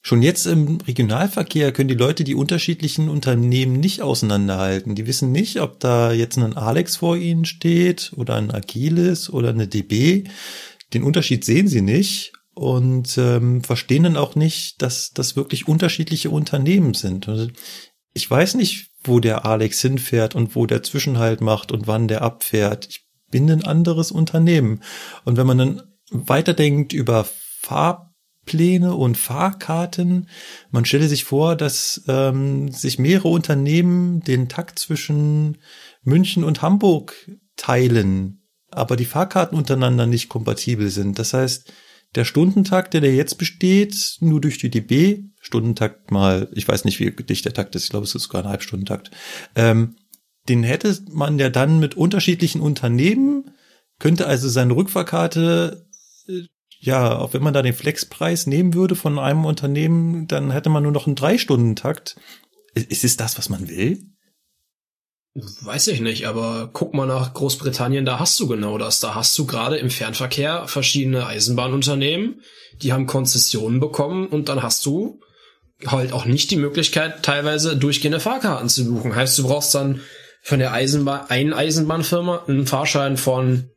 Schon 0.00 0.22
jetzt 0.22 0.46
im 0.46 0.78
Regionalverkehr 0.80 1.72
können 1.72 1.88
die 1.88 1.94
Leute 1.94 2.24
die 2.24 2.34
unterschiedlichen 2.34 3.08
Unternehmen 3.08 3.80
nicht 3.80 4.00
auseinanderhalten. 4.00 4.94
Die 4.94 5.06
wissen 5.06 5.32
nicht, 5.32 5.60
ob 5.60 5.80
da 5.80 6.12
jetzt 6.12 6.38
ein 6.38 6.56
Alex 6.56 6.96
vor 6.96 7.16
ihnen 7.16 7.44
steht 7.44 8.12
oder 8.16 8.36
ein 8.36 8.50
Agilis 8.50 9.28
oder 9.28 9.50
eine 9.50 9.66
DB. 9.66 10.24
Den 10.94 11.02
Unterschied 11.02 11.44
sehen 11.44 11.68
sie 11.68 11.82
nicht 11.82 12.32
und 12.54 13.18
ähm, 13.18 13.62
verstehen 13.62 14.04
dann 14.04 14.16
auch 14.16 14.34
nicht, 14.34 14.80
dass 14.82 15.10
das 15.12 15.36
wirklich 15.36 15.68
unterschiedliche 15.68 16.30
Unternehmen 16.30 16.94
sind. 16.94 17.28
Also 17.28 17.48
ich 18.14 18.30
weiß 18.30 18.54
nicht, 18.54 18.90
wo 19.04 19.20
der 19.20 19.44
Alex 19.44 19.80
hinfährt 19.80 20.34
und 20.34 20.56
wo 20.56 20.66
der 20.66 20.82
Zwischenhalt 20.82 21.40
macht 21.40 21.70
und 21.70 21.86
wann 21.86 22.08
der 22.08 22.22
abfährt. 22.22 22.86
Ich 22.88 23.06
bin 23.30 23.50
ein 23.50 23.64
anderes 23.64 24.10
Unternehmen. 24.10 24.82
Und 25.24 25.36
wenn 25.36 25.46
man 25.46 25.58
dann 25.58 25.82
weiterdenkt 26.10 26.92
über 26.92 27.26
Farb 27.60 28.07
Fahrpläne 28.48 28.94
und 28.94 29.16
Fahrkarten. 29.18 30.28
Man 30.70 30.84
stelle 30.84 31.08
sich 31.08 31.24
vor, 31.24 31.54
dass 31.54 32.02
ähm, 32.08 32.72
sich 32.72 32.98
mehrere 32.98 33.28
Unternehmen 33.28 34.20
den 34.20 34.48
Takt 34.48 34.78
zwischen 34.78 35.58
München 36.02 36.44
und 36.44 36.62
Hamburg 36.62 37.14
teilen, 37.56 38.42
aber 38.70 38.96
die 38.96 39.04
Fahrkarten 39.04 39.56
untereinander 39.56 40.06
nicht 40.06 40.28
kompatibel 40.28 40.88
sind. 40.88 41.18
Das 41.18 41.34
heißt, 41.34 41.72
der 42.14 42.24
Stundentakt, 42.24 42.94
der, 42.94 43.02
der 43.02 43.14
jetzt 43.14 43.36
besteht, 43.36 44.16
nur 44.20 44.40
durch 44.40 44.56
die 44.56 44.70
DB, 44.70 45.24
Stundentakt 45.40 46.10
mal, 46.10 46.48
ich 46.52 46.66
weiß 46.66 46.86
nicht, 46.86 47.00
wie 47.00 47.10
dicht 47.10 47.44
der 47.44 47.52
Takt 47.52 47.74
ist, 47.76 47.84
ich 47.84 47.90
glaube, 47.90 48.04
es 48.04 48.14
ist 48.14 48.24
sogar 48.24 48.44
ein 48.44 48.48
Halbstundentakt, 48.48 49.10
ähm, 49.54 49.96
den 50.48 50.62
hätte 50.62 50.98
man 51.10 51.38
ja 51.38 51.50
dann 51.50 51.78
mit 51.80 51.96
unterschiedlichen 51.96 52.62
Unternehmen, 52.62 53.50
könnte 53.98 54.26
also 54.26 54.48
seine 54.48 54.74
Rückfahrkarte 54.74 55.86
äh, 56.28 56.44
ja, 56.80 57.18
auch 57.18 57.34
wenn 57.34 57.42
man 57.42 57.54
da 57.54 57.62
den 57.62 57.74
Flexpreis 57.74 58.46
nehmen 58.46 58.74
würde 58.74 58.94
von 58.94 59.18
einem 59.18 59.44
Unternehmen, 59.44 60.26
dann 60.28 60.50
hätte 60.50 60.70
man 60.70 60.82
nur 60.82 60.92
noch 60.92 61.06
einen 61.06 61.16
Drei-Stunden-Takt. 61.16 62.16
Ist 62.74 63.04
es 63.04 63.16
das, 63.16 63.36
was 63.36 63.48
man 63.48 63.68
will? 63.68 64.04
Weiß 65.34 65.88
ich 65.88 66.00
nicht, 66.00 66.26
aber 66.26 66.70
guck 66.72 66.94
mal 66.94 67.06
nach 67.06 67.34
Großbritannien, 67.34 68.04
da 68.04 68.18
hast 68.18 68.38
du 68.40 68.48
genau 68.48 68.78
das. 68.78 69.00
Da 69.00 69.14
hast 69.14 69.36
du 69.38 69.46
gerade 69.46 69.76
im 69.76 69.90
Fernverkehr 69.90 70.66
verschiedene 70.66 71.26
Eisenbahnunternehmen, 71.26 72.42
die 72.82 72.92
haben 72.92 73.06
Konzessionen 73.06 73.80
bekommen 73.80 74.26
und 74.26 74.48
dann 74.48 74.62
hast 74.62 74.84
du 74.86 75.20
halt 75.86 76.12
auch 76.12 76.24
nicht 76.24 76.50
die 76.50 76.56
Möglichkeit, 76.56 77.22
teilweise 77.22 77.76
durchgehende 77.76 78.20
Fahrkarten 78.20 78.68
zu 78.68 78.84
buchen. 78.86 79.14
Heißt, 79.14 79.38
du 79.38 79.44
brauchst 79.44 79.74
dann 79.74 80.00
von 80.42 80.58
der 80.58 80.72
Eisenbahn, 80.72 81.28
einen 81.28 81.52
Eisenbahnfirma 81.52 82.44
einen 82.46 82.66
Fahrschein 82.66 83.16
von 83.16 83.70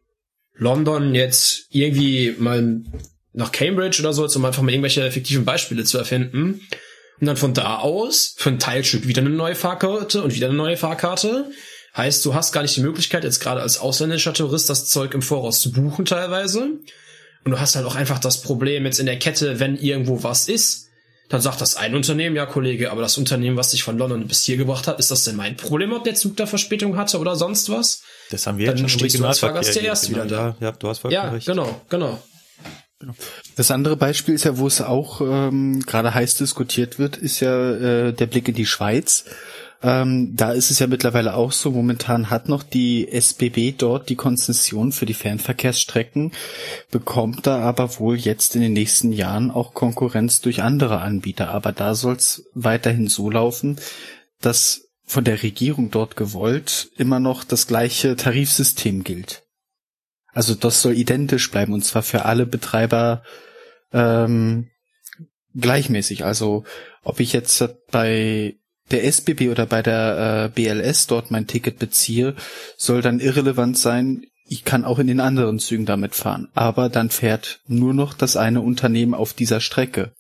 London 0.62 1.16
jetzt 1.16 1.66
irgendwie 1.72 2.36
mal 2.38 2.82
nach 3.34 3.52
Cambridge 3.52 4.00
oder 4.00 4.14
so, 4.14 4.28
um 4.28 4.46
einfach 4.46 4.62
mal 4.62 4.72
irgendwelche 4.72 5.04
effektiven 5.04 5.44
Beispiele 5.44 5.86
zu 5.86 5.98
erfinden. 5.98 6.62
Und 7.20 7.28
dann 7.28 7.36
von 7.36 7.56
da 7.56 7.80
aus 7.80 8.36
für 8.38 8.50
ein 8.50 8.60
Teilstück 8.60 9.08
wieder 9.08 9.22
eine 9.22 9.32
neue 9.32 9.56
Fahrkarte 9.56 10.22
und 10.22 10.36
wieder 10.36 10.50
eine 10.50 10.56
neue 10.56 10.78
Fahrkarte. 10.78 11.50
Heißt, 11.98 12.24
du 12.24 12.36
hast 12.36 12.52
gar 12.52 12.62
nicht 12.62 12.76
die 12.76 12.82
Möglichkeit, 12.82 13.24
jetzt 13.24 13.40
gerade 13.40 13.62
als 13.62 13.80
ausländischer 13.80 14.34
Tourist 14.34 14.70
das 14.70 14.88
Zeug 14.88 15.16
im 15.16 15.24
Voraus 15.24 15.62
zu 15.62 15.72
buchen 15.72 16.06
teilweise. 16.06 16.62
Und 17.44 17.52
du 17.52 17.60
hast 17.60 17.76
halt 17.76 17.88
auch 17.88 17.96
einfach 17.96 18.20
das 18.20 18.42
Problem 18.42 18.86
jetzt 18.86 19.00
in 19.00 19.08
der 19.08 19.18
Kette, 19.18 19.60
wenn 19.60 19.76
irgendwo 19.76 20.22
was 20.22 20.48
ist, 20.48 20.90
dann 21.32 21.42
sagt 21.42 21.62
das 21.62 21.78
ein 21.78 21.96
Unternehmen, 21.96 22.36
ja 22.36 22.46
Kollege, 22.46 22.92
aber 22.92 23.02
das 23.02 23.18
Unternehmen, 23.18 23.56
was 23.56 23.72
dich 23.72 23.84
von 23.84 23.98
London 23.98 24.28
bis 24.28 24.44
hier 24.44 24.58
gebracht 24.58 24.86
hat, 24.88 25.00
ist 25.00 25.12
das 25.12 25.24
denn 25.24 25.38
mein 25.38 25.56
Problem, 25.56 25.94
ob 25.94 26.04
der 26.04 26.14
Zug 26.14 26.36
da 26.36 26.46
Verspätung 26.46 26.98
hatte 26.98 27.20
oder 27.20 27.38
sonst 27.38 27.70
was? 27.70 28.04
Das 28.30 28.46
haben 28.46 28.58
wir 28.58 28.68
dann 28.68 28.78
jetzt 28.78 28.92
schon 28.92 29.00
stehst 29.00 29.18
du 29.18 29.26
als 29.26 29.40
Fahrgast 29.40 29.74
ja 29.76 29.82
erst 29.82 30.10
wieder 30.10 30.26
da. 30.26 30.56
Ja, 30.60 30.74
du 30.74 30.90
hast 30.90 31.00
vollkommen 31.00 31.24
ja, 31.24 31.32
recht. 31.32 31.48
genau, 31.48 31.82
genau. 31.90 32.22
Das 33.56 33.72
andere 33.72 33.96
Beispiel 33.96 34.36
ist 34.36 34.44
ja, 34.44 34.58
wo 34.58 34.68
es 34.68 34.82
auch 34.82 35.22
ähm, 35.22 35.82
gerade 35.86 36.14
heiß 36.14 36.36
diskutiert 36.36 37.00
wird, 37.00 37.18
ist 37.18 37.40
ja 37.40 37.72
äh, 37.72 38.14
der 38.14 38.26
Blick 38.28 38.48
in 38.48 38.56
die 38.56 38.66
Schweiz. 38.66 39.26
Ähm, 39.84 40.36
da 40.36 40.52
ist 40.52 40.70
es 40.70 40.78
ja 40.78 40.86
mittlerweile 40.86 41.34
auch 41.34 41.52
so, 41.52 41.72
momentan 41.72 42.30
hat 42.30 42.48
noch 42.48 42.62
die 42.62 43.08
SBB 43.12 43.74
dort 43.78 44.10
die 44.10 44.16
Konzession 44.16 44.92
für 44.92 45.08
die 45.08 45.16
Fernverkehrsstrecken, 45.16 46.34
bekommt 46.92 47.48
da 47.48 47.60
aber 47.60 48.00
wohl 48.00 48.16
jetzt 48.16 48.56
in 48.56 48.62
den 48.62 48.74
nächsten 48.74 49.12
Jahren 49.12 49.50
auch 49.50 49.74
Konkurrenz 49.74 50.42
durch 50.42 50.62
andere 50.62 51.02
Anbieter. 51.02 51.50
Aber 51.50 51.72
da 51.72 51.96
soll 51.96 52.16
es 52.16 52.46
weiterhin 52.54 53.08
so 53.08 53.30
laufen, 53.30 53.78
dass 54.40 54.90
von 55.04 55.24
der 55.24 55.42
Regierung 55.42 55.90
dort 55.90 56.16
gewollt 56.16 56.92
immer 56.96 57.20
noch 57.20 57.44
das 57.44 57.68
gleiche 57.68 58.16
Tarifsystem 58.16 59.04
gilt. 59.04 59.44
Also 60.34 60.56
das 60.56 60.82
soll 60.82 60.94
identisch 60.94 61.52
bleiben 61.52 61.74
und 61.74 61.84
zwar 61.84 62.04
für 62.04 62.26
alle 62.26 62.46
Betreiber 62.46 63.24
ähm, 63.92 64.70
gleichmäßig. 65.56 66.24
Also 66.24 66.64
ob 67.04 67.20
ich 67.20 67.34
jetzt 67.34 67.68
bei 67.92 68.56
der 68.92 69.06
SBB 69.06 69.50
oder 69.50 69.66
bei 69.66 69.82
der 69.82 70.46
äh, 70.46 70.50
BLS 70.50 71.08
dort 71.08 71.32
mein 71.32 71.48
Ticket 71.48 71.80
beziehe, 71.80 72.36
soll 72.78 73.02
dann 73.02 73.20
irrelevant 73.20 73.78
sein. 73.78 74.26
Ich 74.46 74.66
kann 74.66 74.86
auch 74.86 75.00
in 75.00 75.08
den 75.08 75.20
anderen 75.20 75.60
Zügen 75.60 75.86
damit 75.86 76.16
fahren. 76.16 76.50
Aber 76.54 76.90
dann 76.90 77.10
fährt 77.10 77.62
nur 77.68 77.94
noch 77.94 78.14
das 78.14 78.36
eine 78.38 78.62
Unternehmen 78.62 79.14
auf 79.14 79.34
dieser 79.34 79.62
Strecke. 79.62 80.14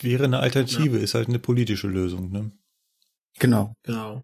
Wäre 0.00 0.24
eine 0.24 0.40
Alternative, 0.40 0.98
ja. 0.98 1.02
ist 1.02 1.14
halt 1.14 1.28
eine 1.28 1.38
politische 1.38 1.88
Lösung, 1.88 2.30
ne? 2.30 2.52
Genau. 3.38 3.74
Genau. 3.84 4.22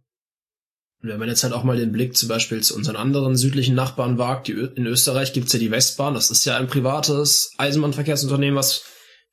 Und 1.03 1.11
wenn 1.11 1.19
man 1.19 1.29
jetzt 1.29 1.43
halt 1.43 1.53
auch 1.53 1.65
mal 1.65 1.77
den 1.77 1.93
Blick 1.93 2.17
zum 2.17 2.29
Beispiel 2.29 2.63
zu 2.63 2.75
unseren 2.75 2.97
anderen 2.97 3.37
südlichen 3.37 3.75
Nachbarn 3.75 4.19
wagt, 4.19 4.49
die, 4.49 4.53
in 4.53 4.87
Österreich 4.87 5.33
gibt's 5.33 5.53
ja 5.53 5.59
die 5.59 5.71
Westbahn, 5.71 6.15
das 6.15 6.31
ist 6.31 6.45
ja 6.45 6.57
ein 6.57 6.69
privates 6.69 7.53
Eisenbahnverkehrsunternehmen, 7.59 8.57
was 8.57 8.85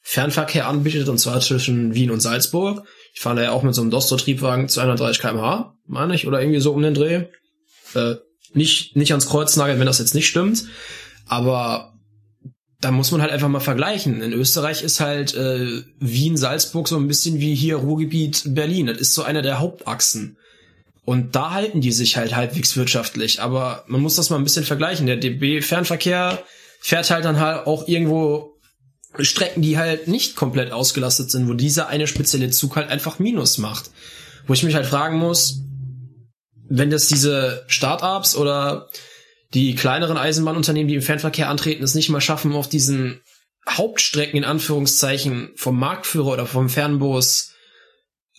Fernverkehr 0.01 0.67
anbietet, 0.67 1.07
und 1.07 1.17
zwar 1.17 1.39
zwischen 1.39 1.95
Wien 1.95 2.11
und 2.11 2.19
Salzburg. 2.19 2.85
Ich 3.13 3.21
fahre 3.21 3.37
da 3.37 3.43
ja 3.43 3.51
auch 3.51 3.63
mit 3.63 3.75
so 3.75 3.81
einem 3.81 3.91
Dostro-Triebwagen 3.91 4.67
230 4.67 5.21
kmh, 5.21 5.75
meine 5.85 6.15
ich, 6.15 6.27
oder 6.27 6.41
irgendwie 6.41 6.59
so 6.59 6.73
um 6.73 6.81
den 6.81 6.95
Dreh. 6.95 7.25
Äh, 7.93 8.15
nicht, 8.53 8.95
nicht 8.95 9.11
ans 9.11 9.27
Kreuz 9.27 9.55
nageln, 9.55 9.79
wenn 9.79 9.85
das 9.85 9.99
jetzt 9.99 10.15
nicht 10.15 10.27
stimmt. 10.27 10.65
Aber 11.27 11.93
da 12.81 12.91
muss 12.91 13.11
man 13.11 13.21
halt 13.21 13.31
einfach 13.31 13.47
mal 13.47 13.59
vergleichen. 13.59 14.21
In 14.21 14.33
Österreich 14.33 14.83
ist 14.83 14.99
halt 14.99 15.35
äh, 15.35 15.83
Wien-Salzburg 15.99 16.87
so 16.87 16.97
ein 16.97 17.07
bisschen 17.07 17.39
wie 17.39 17.55
hier 17.55 17.77
Ruhrgebiet 17.77 18.43
Berlin. 18.47 18.87
Das 18.87 18.97
ist 18.97 19.13
so 19.13 19.23
einer 19.23 19.41
der 19.41 19.59
Hauptachsen. 19.59 20.37
Und 21.05 21.35
da 21.35 21.51
halten 21.51 21.81
die 21.81 21.91
sich 21.91 22.17
halt 22.17 22.35
halbwegs 22.35 22.75
wirtschaftlich. 22.75 23.41
Aber 23.41 23.83
man 23.87 24.01
muss 24.01 24.15
das 24.15 24.29
mal 24.29 24.37
ein 24.37 24.43
bisschen 24.43 24.65
vergleichen. 24.65 25.05
Der 25.05 25.17
DB 25.17 25.61
Fernverkehr 25.61 26.43
fährt 26.79 27.09
halt 27.11 27.25
dann 27.25 27.39
halt 27.39 27.67
auch 27.67 27.87
irgendwo 27.87 28.52
Strecken, 29.19 29.61
die 29.61 29.77
halt 29.77 30.07
nicht 30.07 30.35
komplett 30.35 30.71
ausgelastet 30.71 31.29
sind, 31.29 31.47
wo 31.47 31.53
dieser 31.53 31.87
eine 31.87 32.07
spezielle 32.07 32.49
Zug 32.49 32.75
halt 32.75 32.89
einfach 32.89 33.19
Minus 33.19 33.57
macht. 33.57 33.91
Wo 34.47 34.53
ich 34.53 34.63
mich 34.63 34.75
halt 34.75 34.87
fragen 34.87 35.17
muss, 35.17 35.61
wenn 36.67 36.89
das 36.89 37.07
diese 37.07 37.63
Startups 37.67 38.35
oder 38.35 38.89
die 39.53 39.75
kleineren 39.75 40.17
Eisenbahnunternehmen, 40.17 40.87
die 40.87 40.95
im 40.95 41.03
Fernverkehr 41.03 41.49
antreten, 41.49 41.83
es 41.83 41.93
nicht 41.93 42.09
mal 42.09 42.21
schaffen, 42.21 42.53
auf 42.53 42.67
diesen 42.67 43.21
Hauptstrecken 43.69 44.37
in 44.37 44.45
Anführungszeichen 44.45 45.51
vom 45.55 45.77
Marktführer 45.79 46.33
oder 46.33 46.47
vom 46.47 46.69
Fernbus 46.69 47.51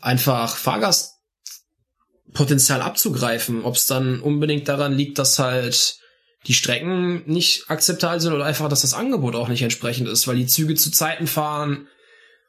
einfach 0.01 0.57
Fahrgastpotenzial 0.57 2.83
abzugreifen, 2.83 3.65
ob 3.65 3.77
es 3.77 3.87
dann 3.87 4.21
unbedingt 4.21 4.69
daran 4.69 4.93
liegt, 4.93 5.19
dass 5.19 5.39
halt 5.39 5.99
die 6.47 6.55
Strecken 6.55 7.23
nicht 7.27 7.71
akzeptabel 7.71 8.21
sind 8.21 8.33
oder 8.33 8.45
einfach, 8.45 8.69
dass 8.69 8.83
das 8.83 8.95
Angebot 8.95 9.35
auch 9.35 9.49
nicht 9.49 9.63
entsprechend 9.63 10.09
ist, 10.09 10.29
weil 10.29 10.37
die 10.37 10.47
Züge 10.47 10.75
zu 10.75 10.91
Zeiten 10.91 11.27
fahren, 11.27 11.89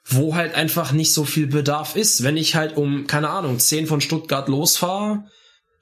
wo 0.05 0.35
halt 0.35 0.53
einfach 0.53 0.91
nicht 0.91 1.13
so 1.13 1.23
viel 1.23 1.47
Bedarf 1.47 1.95
ist. 1.95 2.23
Wenn 2.23 2.37
ich 2.37 2.55
halt 2.55 2.77
um, 2.77 3.07
keine 3.07 3.29
Ahnung, 3.29 3.57
10 3.57 3.87
von 3.87 4.01
Stuttgart 4.01 4.47
losfahre, 4.47 5.23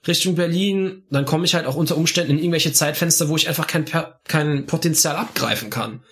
Richtung 0.07 0.35
Berlin, 0.35 1.03
dann 1.09 1.25
komme 1.25 1.45
ich 1.45 1.55
halt 1.55 1.65
auch 1.65 1.75
unter 1.75 1.97
Umständen 1.97 2.33
in 2.33 2.39
irgendwelche 2.39 2.73
Zeitfenster, 2.73 3.29
wo 3.29 3.35
ich 3.35 3.47
einfach 3.47 3.67
kein, 3.67 3.85
kein 4.25 4.65
Potenzial 4.65 5.15
abgreifen 5.15 5.69
kann. 5.69 6.03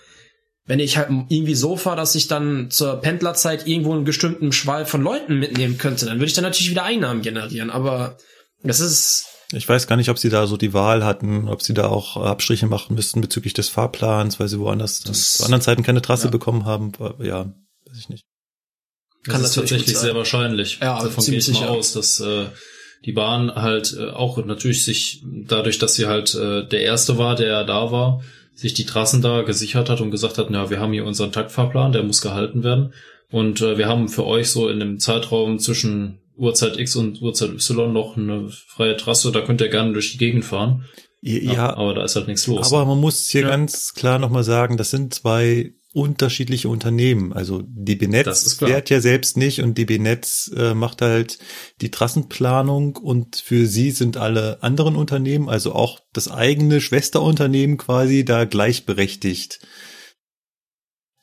Wenn 0.64 0.78
ich 0.78 0.96
halt 0.96 1.08
irgendwie 1.28 1.54
so 1.54 1.76
fahre, 1.76 1.96
dass 1.96 2.14
ich 2.14 2.28
dann 2.28 2.70
zur 2.70 3.00
Pendlerzeit 3.00 3.66
irgendwo 3.66 3.92
einen 3.92 4.04
bestimmten 4.04 4.52
Schwall 4.52 4.86
von 4.86 5.02
Leuten 5.02 5.38
mitnehmen 5.38 5.76
könnte, 5.76 6.06
dann 6.06 6.16
würde 6.16 6.26
ich 6.26 6.34
dann 6.34 6.44
natürlich 6.44 6.70
wieder 6.70 6.84
Einnahmen 6.84 7.22
generieren. 7.22 7.70
Aber 7.70 8.16
das 8.62 8.80
ist. 8.80 9.26
Ich 9.52 9.68
weiß 9.68 9.86
gar 9.86 9.96
nicht, 9.96 10.08
ob 10.08 10.18
sie 10.18 10.30
da 10.30 10.46
so 10.46 10.56
die 10.56 10.72
Wahl 10.72 11.04
hatten, 11.04 11.48
ob 11.48 11.62
sie 11.62 11.74
da 11.74 11.88
auch 11.88 12.16
Abstriche 12.16 12.66
machen 12.66 12.94
müssten 12.94 13.20
bezüglich 13.20 13.52
des 13.52 13.68
Fahrplans, 13.68 14.40
weil 14.40 14.48
sie 14.48 14.58
woanders 14.58 15.00
das, 15.00 15.34
zu 15.34 15.44
anderen 15.44 15.62
Zeiten 15.62 15.82
keine 15.82 16.02
Trasse 16.02 16.26
ja. 16.26 16.30
bekommen 16.30 16.64
haben. 16.64 16.92
Ja, 17.20 17.52
weiß 17.86 17.98
ich 17.98 18.08
nicht. 18.08 18.24
Kann 19.24 19.40
das 19.40 19.50
ist 19.50 19.54
tatsächlich 19.54 19.96
sehr 19.96 20.14
wahrscheinlich. 20.14 20.78
Ja, 20.80 21.00
davon 21.00 21.24
gehe 21.24 21.38
ich 21.38 21.52
mal 21.52 21.68
aus, 21.68 21.92
dass 21.92 22.18
äh, 22.20 22.46
die 23.04 23.12
Bahn 23.12 23.54
halt 23.54 23.96
äh, 23.96 24.10
auch 24.10 24.44
natürlich 24.44 24.84
sich 24.84 25.22
dadurch, 25.24 25.78
dass 25.78 25.94
sie 25.94 26.06
halt 26.06 26.34
äh, 26.34 26.66
der 26.66 26.80
erste 26.80 27.18
war, 27.18 27.36
der 27.36 27.64
da 27.64 27.92
war, 27.92 28.22
sich 28.54 28.74
die 28.74 28.86
Trassen 28.86 29.22
da 29.22 29.42
gesichert 29.42 29.88
hat 29.88 30.00
und 30.00 30.10
gesagt 30.10 30.38
hat, 30.38 30.50
na, 30.50 30.70
wir 30.70 30.80
haben 30.80 30.92
hier 30.92 31.04
unseren 31.04 31.32
Taktfahrplan, 31.32 31.92
der 31.92 32.02
muss 32.02 32.20
gehalten 32.20 32.64
werden. 32.64 32.94
Und 33.30 33.60
äh, 33.60 33.78
wir 33.78 33.88
haben 33.88 34.08
für 34.08 34.26
euch 34.26 34.50
so 34.50 34.68
in 34.68 34.80
dem 34.80 34.98
Zeitraum 34.98 35.58
zwischen 35.58 36.18
Uhrzeit 36.36 36.78
X 36.78 36.96
und 36.96 37.20
Uhrzeit 37.22 37.50
Y 37.50 37.92
noch 37.92 38.16
eine 38.16 38.48
freie 38.48 38.96
Trasse, 38.96 39.32
da 39.32 39.40
könnt 39.42 39.60
ihr 39.60 39.68
gerne 39.68 39.92
durch 39.92 40.12
die 40.12 40.18
Gegend 40.18 40.44
fahren. 40.44 40.84
Ja, 41.20 41.52
Ja, 41.52 41.76
aber 41.76 41.94
da 41.94 42.04
ist 42.04 42.16
halt 42.16 42.26
nichts 42.28 42.46
los. 42.46 42.72
aber 42.72 42.84
man 42.84 42.98
muss 43.00 43.28
hier 43.28 43.42
Ja. 43.42 43.48
ganz 43.48 43.94
klar 43.94 44.18
nochmal 44.18 44.44
sagen, 44.44 44.76
das 44.76 44.90
sind 44.90 45.14
zwei 45.14 45.72
unterschiedliche 45.94 46.70
Unternehmen. 46.70 47.34
Also 47.34 47.62
DB 47.66 48.06
Netz 48.06 48.54
fährt 48.54 48.88
ja 48.88 49.00
selbst 49.02 49.36
nicht 49.36 49.60
und 49.60 49.76
DB 49.76 49.98
Netz 49.98 50.50
äh, 50.56 50.72
macht 50.74 51.02
halt 51.02 51.38
die 51.82 51.90
Trassenplanung 51.90 52.96
und 52.96 53.36
für 53.36 53.66
sie 53.66 53.90
sind 53.90 54.16
alle 54.16 54.62
anderen 54.62 54.96
Unternehmen, 54.96 55.50
also 55.50 55.74
auch 55.74 56.00
das 56.14 56.30
eigene 56.30 56.80
Schwesterunternehmen 56.80 57.76
quasi 57.76 58.24
da 58.24 58.46
gleichberechtigt. 58.46 59.60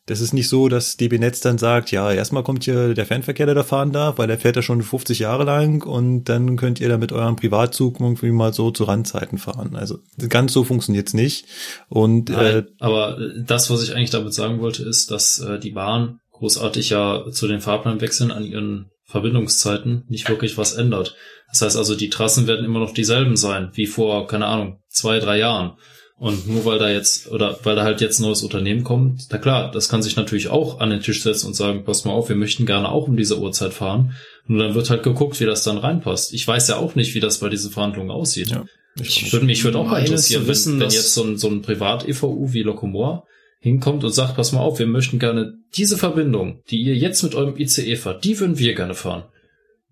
Das 0.09 0.21
ist 0.21 0.33
nicht 0.33 0.49
so, 0.49 0.69
dass 0.69 0.97
DB 0.97 1.19
Netz 1.19 1.39
dann 1.39 1.59
sagt, 1.59 1.91
ja, 1.91 2.11
erstmal 2.11 2.41
kommt 2.41 2.63
hier 2.63 2.95
der 2.95 3.05
Fernverkehr, 3.05 3.45
der 3.45 3.53
da 3.53 3.63
fahren 3.63 3.91
darf, 3.91 4.17
weil 4.17 4.25
der 4.25 4.39
fährt 4.39 4.55
ja 4.55 4.63
schon 4.63 4.81
50 4.81 5.19
Jahre 5.19 5.43
lang 5.43 5.85
und 5.85 6.23
dann 6.23 6.57
könnt 6.57 6.81
ihr 6.81 6.89
da 6.89 6.97
mit 6.97 7.11
eurem 7.11 7.35
Privatzug 7.35 7.99
irgendwie 7.99 8.31
mal 8.31 8.51
so 8.51 8.71
zu 8.71 8.85
Randzeiten 8.85 9.37
fahren. 9.37 9.75
Also 9.75 9.99
ganz 10.27 10.51
so 10.51 10.63
funktioniert's 10.63 11.13
nicht. 11.13 11.45
Und 11.89 12.31
äh, 12.31 12.33
Nein, 12.33 12.67
aber 12.79 13.19
äh, 13.19 13.43
das, 13.45 13.69
was 13.69 13.83
ich 13.83 13.93
eigentlich 13.93 14.09
damit 14.09 14.33
sagen 14.33 14.59
wollte, 14.61 14.81
ist, 14.81 15.11
dass 15.11 15.39
äh, 15.41 15.59
die 15.59 15.71
Bahn 15.71 16.19
großartig 16.31 16.89
ja 16.89 17.29
zu 17.29 17.47
den 17.47 17.61
Fahrplanwechseln 17.61 18.31
an 18.31 18.45
ihren 18.45 18.89
Verbindungszeiten 19.05 20.05
nicht 20.07 20.27
wirklich 20.27 20.57
was 20.57 20.73
ändert. 20.73 21.15
Das 21.49 21.61
heißt 21.61 21.77
also, 21.77 21.95
die 21.95 22.09
Trassen 22.09 22.47
werden 22.47 22.65
immer 22.65 22.79
noch 22.79 22.95
dieselben 22.95 23.37
sein, 23.37 23.69
wie 23.73 23.85
vor, 23.85 24.25
keine 24.25 24.47
Ahnung, 24.47 24.79
zwei, 24.87 25.19
drei 25.19 25.37
Jahren. 25.37 25.73
Und 26.19 26.47
nur 26.47 26.65
weil 26.65 26.79
da 26.79 26.89
jetzt, 26.89 27.31
oder 27.31 27.57
weil 27.63 27.77
da 27.77 27.83
halt 27.83 28.01
jetzt 28.01 28.19
ein 28.19 28.23
neues 28.23 28.43
Unternehmen 28.43 28.83
kommt, 28.83 29.27
na 29.31 29.37
klar, 29.37 29.71
das 29.71 29.87
kann 29.87 30.03
sich 30.03 30.17
natürlich 30.17 30.49
auch 30.49 30.81
an 30.81 30.89
den 30.89 30.99
Tisch 30.99 31.23
setzen 31.23 31.47
und 31.47 31.53
sagen, 31.55 31.85
passt 31.85 32.05
mal 32.05 32.11
auf, 32.11 32.27
wir 32.27 32.35
möchten 32.35 32.65
gerne 32.65 32.89
auch 32.89 33.07
um 33.07 33.15
diese 33.15 33.39
Uhrzeit 33.39 33.73
fahren. 33.73 34.15
Nur 34.45 34.61
dann 34.61 34.75
wird 34.75 34.89
halt 34.89 35.03
geguckt, 35.03 35.39
wie 35.39 35.45
das 35.45 35.63
dann 35.63 35.77
reinpasst. 35.77 36.33
Ich 36.33 36.45
weiß 36.45 36.67
ja 36.67 36.75
auch 36.77 36.95
nicht, 36.95 37.15
wie 37.15 37.21
das 37.21 37.37
bei 37.39 37.47
diesen 37.47 37.71
Verhandlungen 37.71 38.11
aussieht. 38.11 38.49
Ja. 38.49 38.65
Ich 39.01 39.31
würde 39.31 39.45
mich 39.45 39.63
würde 39.63 39.77
auch 39.77 39.87
mal 39.87 39.99
interessieren, 39.99 40.45
wissen, 40.47 40.73
wenn, 40.73 40.79
wenn 40.81 40.87
dass- 40.87 40.95
jetzt 40.95 41.13
so 41.13 41.23
ein, 41.23 41.37
so 41.37 41.47
ein 41.47 41.61
Privat-EVU 41.61 42.51
wie 42.51 42.63
Locomor 42.63 43.25
hinkommt 43.61 44.03
und 44.03 44.11
sagt, 44.11 44.35
pass 44.35 44.51
mal 44.51 44.59
auf, 44.59 44.79
wir 44.79 44.87
möchten 44.87 45.19
gerne 45.19 45.53
diese 45.75 45.97
Verbindung, 45.97 46.61
die 46.69 46.81
ihr 46.81 46.95
jetzt 46.95 47.23
mit 47.23 47.35
eurem 47.35 47.55
ICE 47.57 47.95
fahrt, 47.95 48.25
die 48.25 48.39
würden 48.39 48.57
wir 48.57 48.73
gerne 48.73 48.93
fahren. 48.93 49.23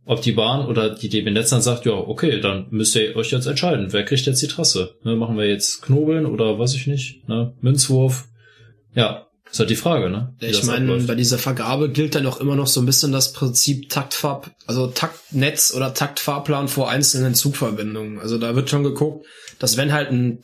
Ob 0.08 0.22
die 0.22 0.32
Bahn 0.32 0.66
oder 0.66 0.90
die 0.90 1.10
DB 1.10 1.30
Netz 1.32 1.50
dann 1.50 1.62
sagt, 1.62 1.86
ja, 1.86 1.92
okay, 1.92 2.40
dann 2.40 2.68
müsst 2.70 2.96
ihr 2.96 3.16
euch 3.16 3.32
jetzt 3.32 3.46
entscheiden, 3.46 3.92
wer 3.92 4.06
kriegt 4.06 4.26
jetzt 4.26 4.42
die 4.42 4.48
Trasse? 4.48 4.96
Ne, 5.04 5.16
machen 5.16 5.38
wir 5.38 5.46
jetzt 5.46 5.82
Knobeln 5.82 6.26
oder 6.26 6.58
weiß 6.58 6.76
ich 6.76 6.88
nicht, 6.88 7.28
ne, 7.28 7.54
Münzwurf? 7.62 8.26
Ja, 8.96 9.28
ist 9.52 9.60
halt 9.60 9.70
die 9.70 9.76
Frage, 9.76 10.10
ne? 10.10 10.34
wie 10.40 10.48
Ich 10.48 10.64
meine, 10.64 10.86
abläuft. 10.86 11.08
bei 11.08 11.16
dieser 11.16 11.38
Vergabe 11.38 11.90
gilt 11.90 12.16
dann 12.16 12.26
auch 12.26 12.40
immer 12.40 12.56
noch 12.56 12.68
so 12.68 12.82
ein 12.82 12.86
bisschen 12.86 13.12
das 13.12 13.34
Prinzip 13.34 13.90
Taktfahr, 13.90 14.42
also 14.66 14.88
Taktnetz 14.88 15.74
oder 15.76 15.94
Taktfahrplan 15.94 16.68
vor 16.68 16.90
einzelnen 16.90 17.36
Zugverbindungen. 17.36 18.20
Also 18.20 18.38
da 18.38 18.56
wird 18.56 18.70
schon 18.70 18.84
geguckt, 18.84 19.26
dass 19.60 19.78
wenn 19.78 19.94
halt 19.94 20.10
ein 20.12 20.42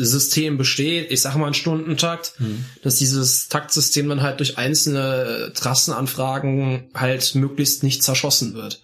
Taktsystem 0.00 0.56
besteht, 0.56 1.10
ich 1.10 1.20
sag 1.20 1.36
mal 1.36 1.46
ein 1.46 1.54
Stundentakt, 1.54 2.32
Mhm. 2.38 2.64
dass 2.82 2.96
dieses 2.96 3.48
Taktsystem 3.48 4.08
dann 4.08 4.22
halt 4.22 4.38
durch 4.40 4.56
einzelne 4.56 5.52
Trassenanfragen 5.54 6.88
halt 6.94 7.34
möglichst 7.34 7.82
nicht 7.82 8.02
zerschossen 8.02 8.54
wird. 8.54 8.82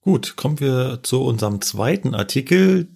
Gut, 0.00 0.36
kommen 0.36 0.60
wir 0.60 1.00
zu 1.02 1.22
unserem 1.22 1.60
zweiten 1.60 2.14
Artikel. 2.14 2.88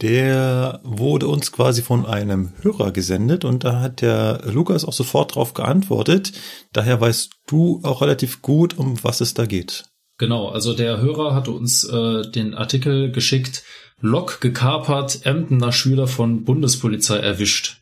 Der 0.00 0.80
wurde 0.84 1.26
uns 1.28 1.52
quasi 1.52 1.82
von 1.82 2.06
einem 2.06 2.52
Hörer 2.62 2.92
gesendet 2.92 3.44
und 3.44 3.64
da 3.64 3.80
hat 3.80 4.00
der 4.00 4.42
Lukas 4.44 4.84
auch 4.84 4.92
sofort 4.92 5.34
drauf 5.34 5.52
geantwortet. 5.54 6.32
Daher 6.72 7.00
weißt 7.00 7.30
du 7.48 7.80
auch 7.82 8.00
relativ 8.00 8.40
gut, 8.42 8.78
um 8.78 9.02
was 9.02 9.20
es 9.20 9.34
da 9.34 9.44
geht. 9.44 9.84
Genau, 10.20 10.50
also 10.50 10.74
der 10.74 11.00
Hörer 11.00 11.34
hatte 11.34 11.50
uns 11.50 11.82
äh, 11.82 12.30
den 12.30 12.52
Artikel 12.52 13.10
geschickt, 13.10 13.62
Lok 14.02 14.42
gekapert, 14.42 15.24
Emdener 15.24 15.72
Schüler 15.72 16.06
von 16.06 16.44
Bundespolizei 16.44 17.16
erwischt. 17.16 17.78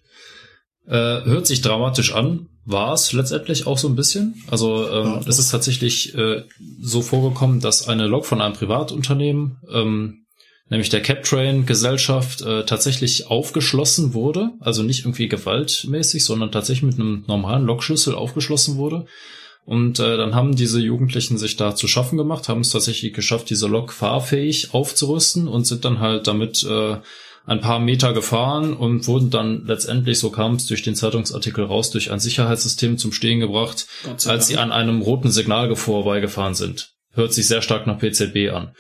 Äh, 0.87 0.93
hört 1.25 1.49
sich 1.49 1.63
dramatisch 1.63 2.15
an, 2.15 2.47
war 2.65 2.93
es 2.93 3.13
letztendlich 3.13 3.67
auch 3.67 3.77
so 3.77 3.89
ein 3.89 3.97
bisschen. 3.97 4.41
Also 4.49 4.89
ähm, 4.89 5.05
Ja, 5.05 5.21
es 5.27 5.41
ist 5.41 5.51
tatsächlich 5.51 6.15
äh, 6.15 6.45
so 6.81 7.03
vorgekommen, 7.03 7.59
dass 7.59 7.89
eine 7.89 8.07
Lok 8.07 8.25
von 8.25 8.41
einem 8.41 8.55
Privatunternehmen, 8.55 9.57
ähm, 9.73 10.25
nämlich 10.71 10.91
der 10.91 11.03
Captrain 11.03 11.67
Gesellschaft, 11.67 12.43
äh, 12.43 12.65
tatsächlich 12.65 13.27
aufgeschlossen 13.27 14.15
wurde. 14.15 14.51
Also 14.61 14.85
nicht 14.85 15.01
irgendwie 15.01 15.27
gewaltmäßig, 15.27 16.25
sondern 16.25 16.53
tatsächlich 16.53 16.85
mit 16.85 17.01
einem 17.01 17.25
normalen 17.27 17.65
Lokschlüssel 17.65 18.15
aufgeschlossen 18.15 18.77
wurde. 18.77 19.07
Und 19.69 20.01
äh, 20.01 20.17
dann 20.17 20.35
haben 20.35 20.57
diese 20.57 20.81
Jugendlichen 20.81 21.37
sich 21.37 21.57
da 21.57 21.75
zu 21.75 21.89
schaffen 21.89 22.17
gemacht, 22.17 22.49
haben 22.49 22.63
es 22.63 22.71
tatsächlich 22.71 23.13
geschafft, 23.13 23.51
diese 23.51 23.67
Lok 23.67 23.93
fahrfähig 23.93 24.73
aufzurüsten 24.73 25.47
und 25.47 25.67
sind 25.67 25.85
dann 25.85 26.01
halt 26.01 26.27
damit 26.27 26.65
äh, 26.65 26.97
ein 27.45 27.61
paar 27.61 27.79
Meter 27.79 28.15
gefahren 28.15 28.73
und 28.73 29.07
wurden 29.07 29.29
dann 29.29 29.67
letztendlich, 29.67 30.21
so 30.21 30.31
kam 30.31 30.55
es 30.55 30.65
durch 30.65 30.85
den 30.85 30.95
Zeitungsartikel 30.95 31.65
raus, 31.65 31.91
durch 31.91 32.11
ein 32.11 32.19
Sicherheitssystem 32.19 32.97
zum 32.97 33.13
Stehen 33.13 33.41
gebracht, 33.41 33.87
als 34.25 34.47
sie 34.47 34.57
an 34.57 34.73
einem 34.73 35.03
roten 35.03 35.31
Signal 35.31 35.77
vorbeigefahren 35.77 36.55
sind. 36.55 36.95
Hört 37.13 37.35
sich 37.35 37.47
sehr 37.47 37.61
stark 37.61 37.87
nach 37.87 37.99
PZB 37.99 38.51
an. 38.51 38.73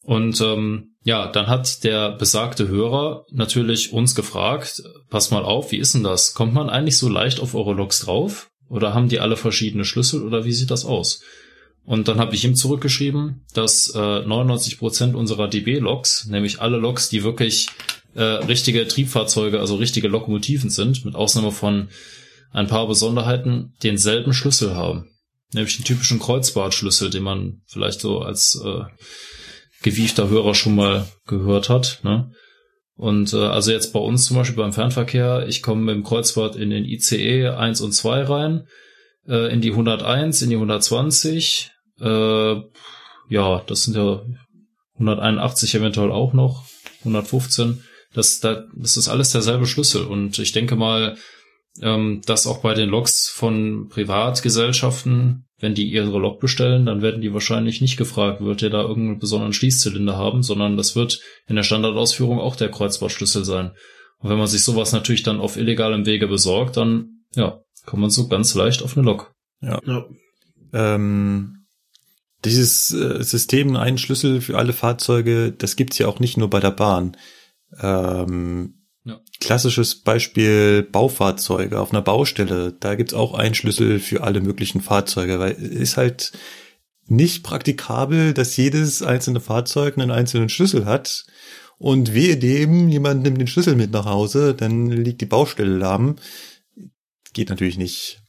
Und 0.00 0.40
ähm, 0.40 0.94
ja, 1.02 1.26
dann 1.30 1.48
hat 1.48 1.84
der 1.84 2.12
besagte 2.12 2.66
Hörer 2.66 3.26
natürlich 3.30 3.92
uns 3.92 4.14
gefragt, 4.14 4.82
pass 5.10 5.30
mal 5.30 5.44
auf, 5.44 5.70
wie 5.70 5.76
ist 5.76 5.92
denn 5.92 6.02
das? 6.02 6.32
Kommt 6.32 6.54
man 6.54 6.70
eigentlich 6.70 6.96
so 6.96 7.10
leicht 7.10 7.40
auf 7.40 7.54
eure 7.54 7.74
Loks 7.74 8.00
drauf? 8.00 8.47
Oder 8.68 8.94
haben 8.94 9.08
die 9.08 9.20
alle 9.20 9.36
verschiedene 9.36 9.84
Schlüssel 9.84 10.22
oder 10.22 10.44
wie 10.44 10.52
sieht 10.52 10.70
das 10.70 10.84
aus? 10.84 11.22
Und 11.84 12.06
dann 12.06 12.18
habe 12.18 12.34
ich 12.34 12.44
ihm 12.44 12.54
zurückgeschrieben, 12.54 13.46
dass 13.54 13.94
äh, 13.94 13.98
99% 13.98 15.14
unserer 15.14 15.48
DB-Loks, 15.48 16.26
nämlich 16.26 16.60
alle 16.60 16.76
Loks, 16.76 17.08
die 17.08 17.24
wirklich 17.24 17.68
äh, 18.14 18.22
richtige 18.22 18.86
Triebfahrzeuge, 18.86 19.58
also 19.58 19.76
richtige 19.76 20.08
Lokomotiven 20.08 20.68
sind, 20.68 21.06
mit 21.06 21.14
Ausnahme 21.14 21.50
von 21.50 21.88
ein 22.50 22.66
paar 22.66 22.86
Besonderheiten, 22.86 23.72
denselben 23.82 24.34
Schlüssel 24.34 24.74
haben. 24.74 25.10
Nämlich 25.54 25.76
den 25.76 25.84
typischen 25.84 26.18
Kreuzbartschlüssel, 26.18 27.08
den 27.08 27.22
man 27.22 27.62
vielleicht 27.66 28.00
so 28.00 28.20
als 28.20 28.60
äh, 28.62 28.84
gewiefter 29.82 30.28
Hörer 30.28 30.54
schon 30.54 30.74
mal 30.74 31.06
gehört 31.26 31.70
hat. 31.70 32.00
Ne? 32.02 32.32
Und 32.98 33.32
äh, 33.32 33.36
also 33.36 33.70
jetzt 33.70 33.92
bei 33.92 34.00
uns 34.00 34.24
zum 34.24 34.36
Beispiel 34.36 34.56
beim 34.56 34.72
Fernverkehr, 34.72 35.46
ich 35.46 35.62
komme 35.62 35.92
dem 35.92 36.02
Kreuzfahrt 36.02 36.56
in 36.56 36.70
den 36.70 36.84
ICE 36.84 37.50
1 37.50 37.80
und 37.80 37.92
2 37.92 38.24
rein, 38.24 38.66
äh, 39.28 39.52
in 39.52 39.60
die 39.60 39.70
101, 39.70 40.42
in 40.42 40.50
die 40.50 40.56
120. 40.56 41.70
Äh, 42.00 42.54
ja, 43.28 43.62
das 43.66 43.84
sind 43.84 43.96
ja 43.96 44.22
181 44.94 45.76
eventuell 45.76 46.10
auch 46.10 46.32
noch, 46.32 46.64
115. 47.00 47.84
Das, 48.14 48.40
da, 48.40 48.64
das 48.74 48.96
ist 48.96 49.08
alles 49.08 49.30
derselbe 49.30 49.68
Schlüssel. 49.68 50.04
Und 50.04 50.36
ich 50.40 50.50
denke 50.50 50.74
mal, 50.74 51.16
ähm, 51.80 52.20
dass 52.26 52.48
auch 52.48 52.58
bei 52.62 52.74
den 52.74 52.88
Loks 52.88 53.28
von 53.28 53.88
Privatgesellschaften, 53.90 55.44
wenn 55.60 55.74
die 55.74 55.90
ihre 55.90 56.18
Lok 56.18 56.40
bestellen, 56.40 56.86
dann 56.86 57.02
werden 57.02 57.20
die 57.20 57.32
wahrscheinlich 57.32 57.80
nicht 57.80 57.96
gefragt, 57.96 58.40
wird 58.40 58.62
ihr 58.62 58.70
da 58.70 58.82
irgendeinen 58.82 59.18
besonderen 59.18 59.52
Schließzylinder 59.52 60.16
haben, 60.16 60.42
sondern 60.42 60.76
das 60.76 60.94
wird 60.94 61.20
in 61.46 61.56
der 61.56 61.64
Standardausführung 61.64 62.38
auch 62.38 62.56
der 62.56 62.70
Kreuzbartschlüssel 62.70 63.44
sein. 63.44 63.72
Und 64.18 64.30
wenn 64.30 64.38
man 64.38 64.46
sich 64.46 64.62
sowas 64.62 64.92
natürlich 64.92 65.24
dann 65.24 65.40
auf 65.40 65.56
illegalem 65.56 66.06
Wege 66.06 66.28
besorgt, 66.28 66.76
dann 66.76 67.24
ja, 67.34 67.60
kommt 67.86 68.02
man 68.02 68.10
so 68.10 68.28
ganz 68.28 68.54
leicht 68.54 68.82
auf 68.82 68.96
eine 68.96 69.04
Lok. 69.04 69.32
Ja. 69.60 69.80
Ähm, 70.72 71.66
dieses 72.44 72.92
äh, 72.92 73.22
System, 73.22 73.74
einen 73.76 73.98
Schlüssel 73.98 74.40
für 74.40 74.56
alle 74.56 74.72
Fahrzeuge, 74.72 75.52
das 75.52 75.74
gibt's 75.74 75.98
ja 75.98 76.06
auch 76.06 76.20
nicht 76.20 76.36
nur 76.36 76.50
bei 76.50 76.60
der 76.60 76.70
Bahn. 76.70 77.16
Ähm, 77.80 78.74
Ja. 78.76 78.77
Klassisches 79.40 79.94
Beispiel 79.94 80.82
Baufahrzeuge 80.82 81.78
auf 81.78 81.92
einer 81.92 82.02
Baustelle. 82.02 82.72
Da 82.78 82.96
gibt's 82.96 83.14
auch 83.14 83.34
einen 83.34 83.54
Schlüssel 83.54 84.00
für 84.00 84.22
alle 84.22 84.40
möglichen 84.40 84.80
Fahrzeuge, 84.80 85.38
weil 85.38 85.52
es 85.52 85.70
ist 85.70 85.96
halt 85.96 86.32
nicht 87.06 87.42
praktikabel, 87.42 88.34
dass 88.34 88.56
jedes 88.56 89.02
einzelne 89.02 89.40
Fahrzeug 89.40 89.96
einen 89.96 90.10
einzelnen 90.10 90.48
Schlüssel 90.48 90.84
hat. 90.84 91.24
Und 91.78 92.12
wehe 92.12 92.36
dem, 92.36 92.88
jemand 92.88 93.22
nimmt 93.22 93.40
den 93.40 93.46
Schlüssel 93.46 93.76
mit 93.76 93.92
nach 93.92 94.04
Hause, 94.04 94.54
dann 94.54 94.90
liegt 94.90 95.20
die 95.20 95.26
Baustelle 95.26 95.76
lahm. 95.76 96.16
Geht 97.32 97.50
natürlich 97.50 97.78
nicht. 97.78 98.20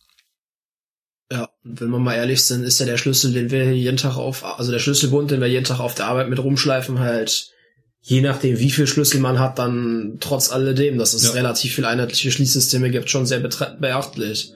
Ja, 1.31 1.49
wenn 1.63 1.89
wir 1.89 1.99
mal 1.99 2.15
ehrlich 2.15 2.43
sind, 2.43 2.63
ist 2.63 2.79
ja 2.79 2.85
der 2.85 2.97
Schlüssel, 2.97 3.33
den 3.33 3.49
wir 3.49 3.75
jeden 3.75 3.97
Tag 3.97 4.17
auf, 4.17 4.43
also 4.43 4.71
der 4.71 4.79
Schlüsselbund, 4.79 5.31
den 5.31 5.41
wir 5.41 5.47
jeden 5.47 5.65
Tag 5.65 5.79
auf 5.79 5.95
der 5.95 6.05
Arbeit 6.05 6.29
mit 6.29 6.39
rumschleifen, 6.39 6.99
halt, 6.99 7.51
je 8.01 8.21
nachdem, 8.21 8.59
wie 8.59 8.71
viel 8.71 8.87
Schlüssel 8.87 9.19
man 9.19 9.39
hat, 9.39 9.59
dann 9.59 10.17
trotz 10.19 10.51
alledem, 10.51 10.97
dass 10.97 11.13
es 11.13 11.23
Ja. 11.25 11.31
relativ 11.31 11.75
viel 11.75 11.85
einheitliche 11.85 12.31
Schließsysteme 12.31 12.89
gibt, 12.89 13.09
schon 13.09 13.25
sehr 13.25 13.39
beachtlich. 13.39 14.53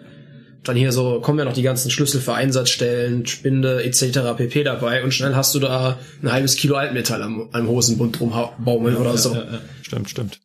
Dann 0.63 0.77
hier 0.77 0.93
so 0.93 1.19
kommen 1.19 1.39
ja 1.39 1.45
noch 1.45 1.53
die 1.53 1.61
ganzen 1.61 1.91
Schlüssel 1.91 2.21
für 2.21 2.33
Einsatzstellen, 2.35 3.25
Spinde 3.25 3.83
etc. 3.83 4.19
pp. 4.37 4.63
dabei 4.63 5.03
und 5.03 5.13
schnell 5.13 5.35
hast 5.35 5.53
du 5.53 5.59
da 5.59 5.99
ein 6.21 6.31
halbes 6.31 6.55
Kilo 6.55 6.75
Altmetall 6.75 7.21
am, 7.21 7.49
am 7.51 7.67
Hosenbund 7.67 8.19
rumbaumeln 8.21 8.95
oder 8.95 9.17
so. 9.17 9.33
Ja, 9.33 9.43
ja. 9.43 9.61
Stimmt, 9.81 10.09
stimmt. 10.09 10.39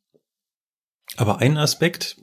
Aber 1.17 1.39
ein 1.39 1.57
Aspekt, 1.57 2.17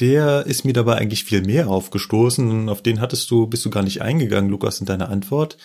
der 0.00 0.44
ist 0.46 0.64
mir 0.64 0.74
dabei 0.74 0.96
eigentlich 0.96 1.24
viel 1.24 1.42
mehr 1.42 1.68
aufgestoßen 1.68 2.50
und 2.50 2.68
auf 2.68 2.82
den 2.82 3.00
hattest 3.00 3.30
du, 3.30 3.46
bist 3.46 3.64
du 3.64 3.70
gar 3.70 3.82
nicht 3.82 4.02
eingegangen, 4.02 4.50
Lukas, 4.50 4.78
in 4.80 4.86
deiner 4.86 5.08
Antwort. 5.08 5.56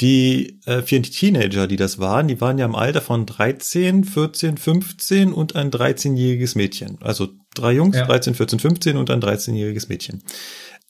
Die 0.00 0.60
äh, 0.64 0.82
vier 0.82 1.02
Teenager, 1.02 1.66
die 1.66 1.76
das 1.76 1.98
waren, 1.98 2.28
die 2.28 2.40
waren 2.40 2.58
ja 2.58 2.66
im 2.66 2.76
Alter 2.76 3.00
von 3.00 3.26
13, 3.26 4.04
14, 4.04 4.56
15 4.56 5.32
und 5.32 5.56
ein 5.56 5.70
13-jähriges 5.70 6.56
Mädchen. 6.56 6.98
Also 7.00 7.28
drei 7.54 7.72
Jungs, 7.72 7.96
Ja. 7.96 8.06
13, 8.06 8.34
14, 8.34 8.60
15 8.60 8.96
und 8.96 9.10
ein 9.10 9.20
13-jähriges 9.20 9.88
Mädchen. 9.88 10.22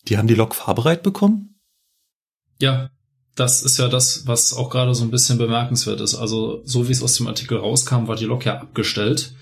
Die 0.09 0.19
haben 0.19 0.29
die 0.29 0.35
Lok 0.35 0.55
fahrbereit 0.55 1.03
bekommen? 1.03 1.59
Ja, 2.61 2.91
das 3.35 3.63
ist 3.63 3.79
ja 3.79 3.89
das, 3.89 4.27
was 4.27 4.53
auch 4.53 4.69
gerade 4.69 4.95
so 4.95 5.05
ein 5.05 5.11
bisschen 5.11 5.39
bemerkenswert 5.39 6.01
ist. 6.01 6.15
Also, 6.15 6.61
so 6.65 6.89
wie 6.89 6.93
es 6.93 7.03
aus 7.03 7.15
dem 7.17 7.29
Artikel 7.29 7.59
rauskam, 7.59 8.09
war 8.09 8.17
die 8.17 8.25
Lok 8.25 8.45
ja 8.45 8.59
abgestellt. 8.59 9.35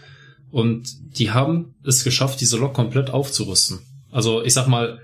Und 0.51 1.19
die 1.19 1.33
haben 1.33 1.75
es 1.85 2.05
geschafft, 2.05 2.41
diese 2.41 2.57
Lok 2.59 2.75
komplett 2.75 3.11
aufzurüsten. 3.11 3.81
Also, 4.13 4.43
ich 4.45 4.53
sag 4.55 4.69
mal, 4.69 5.01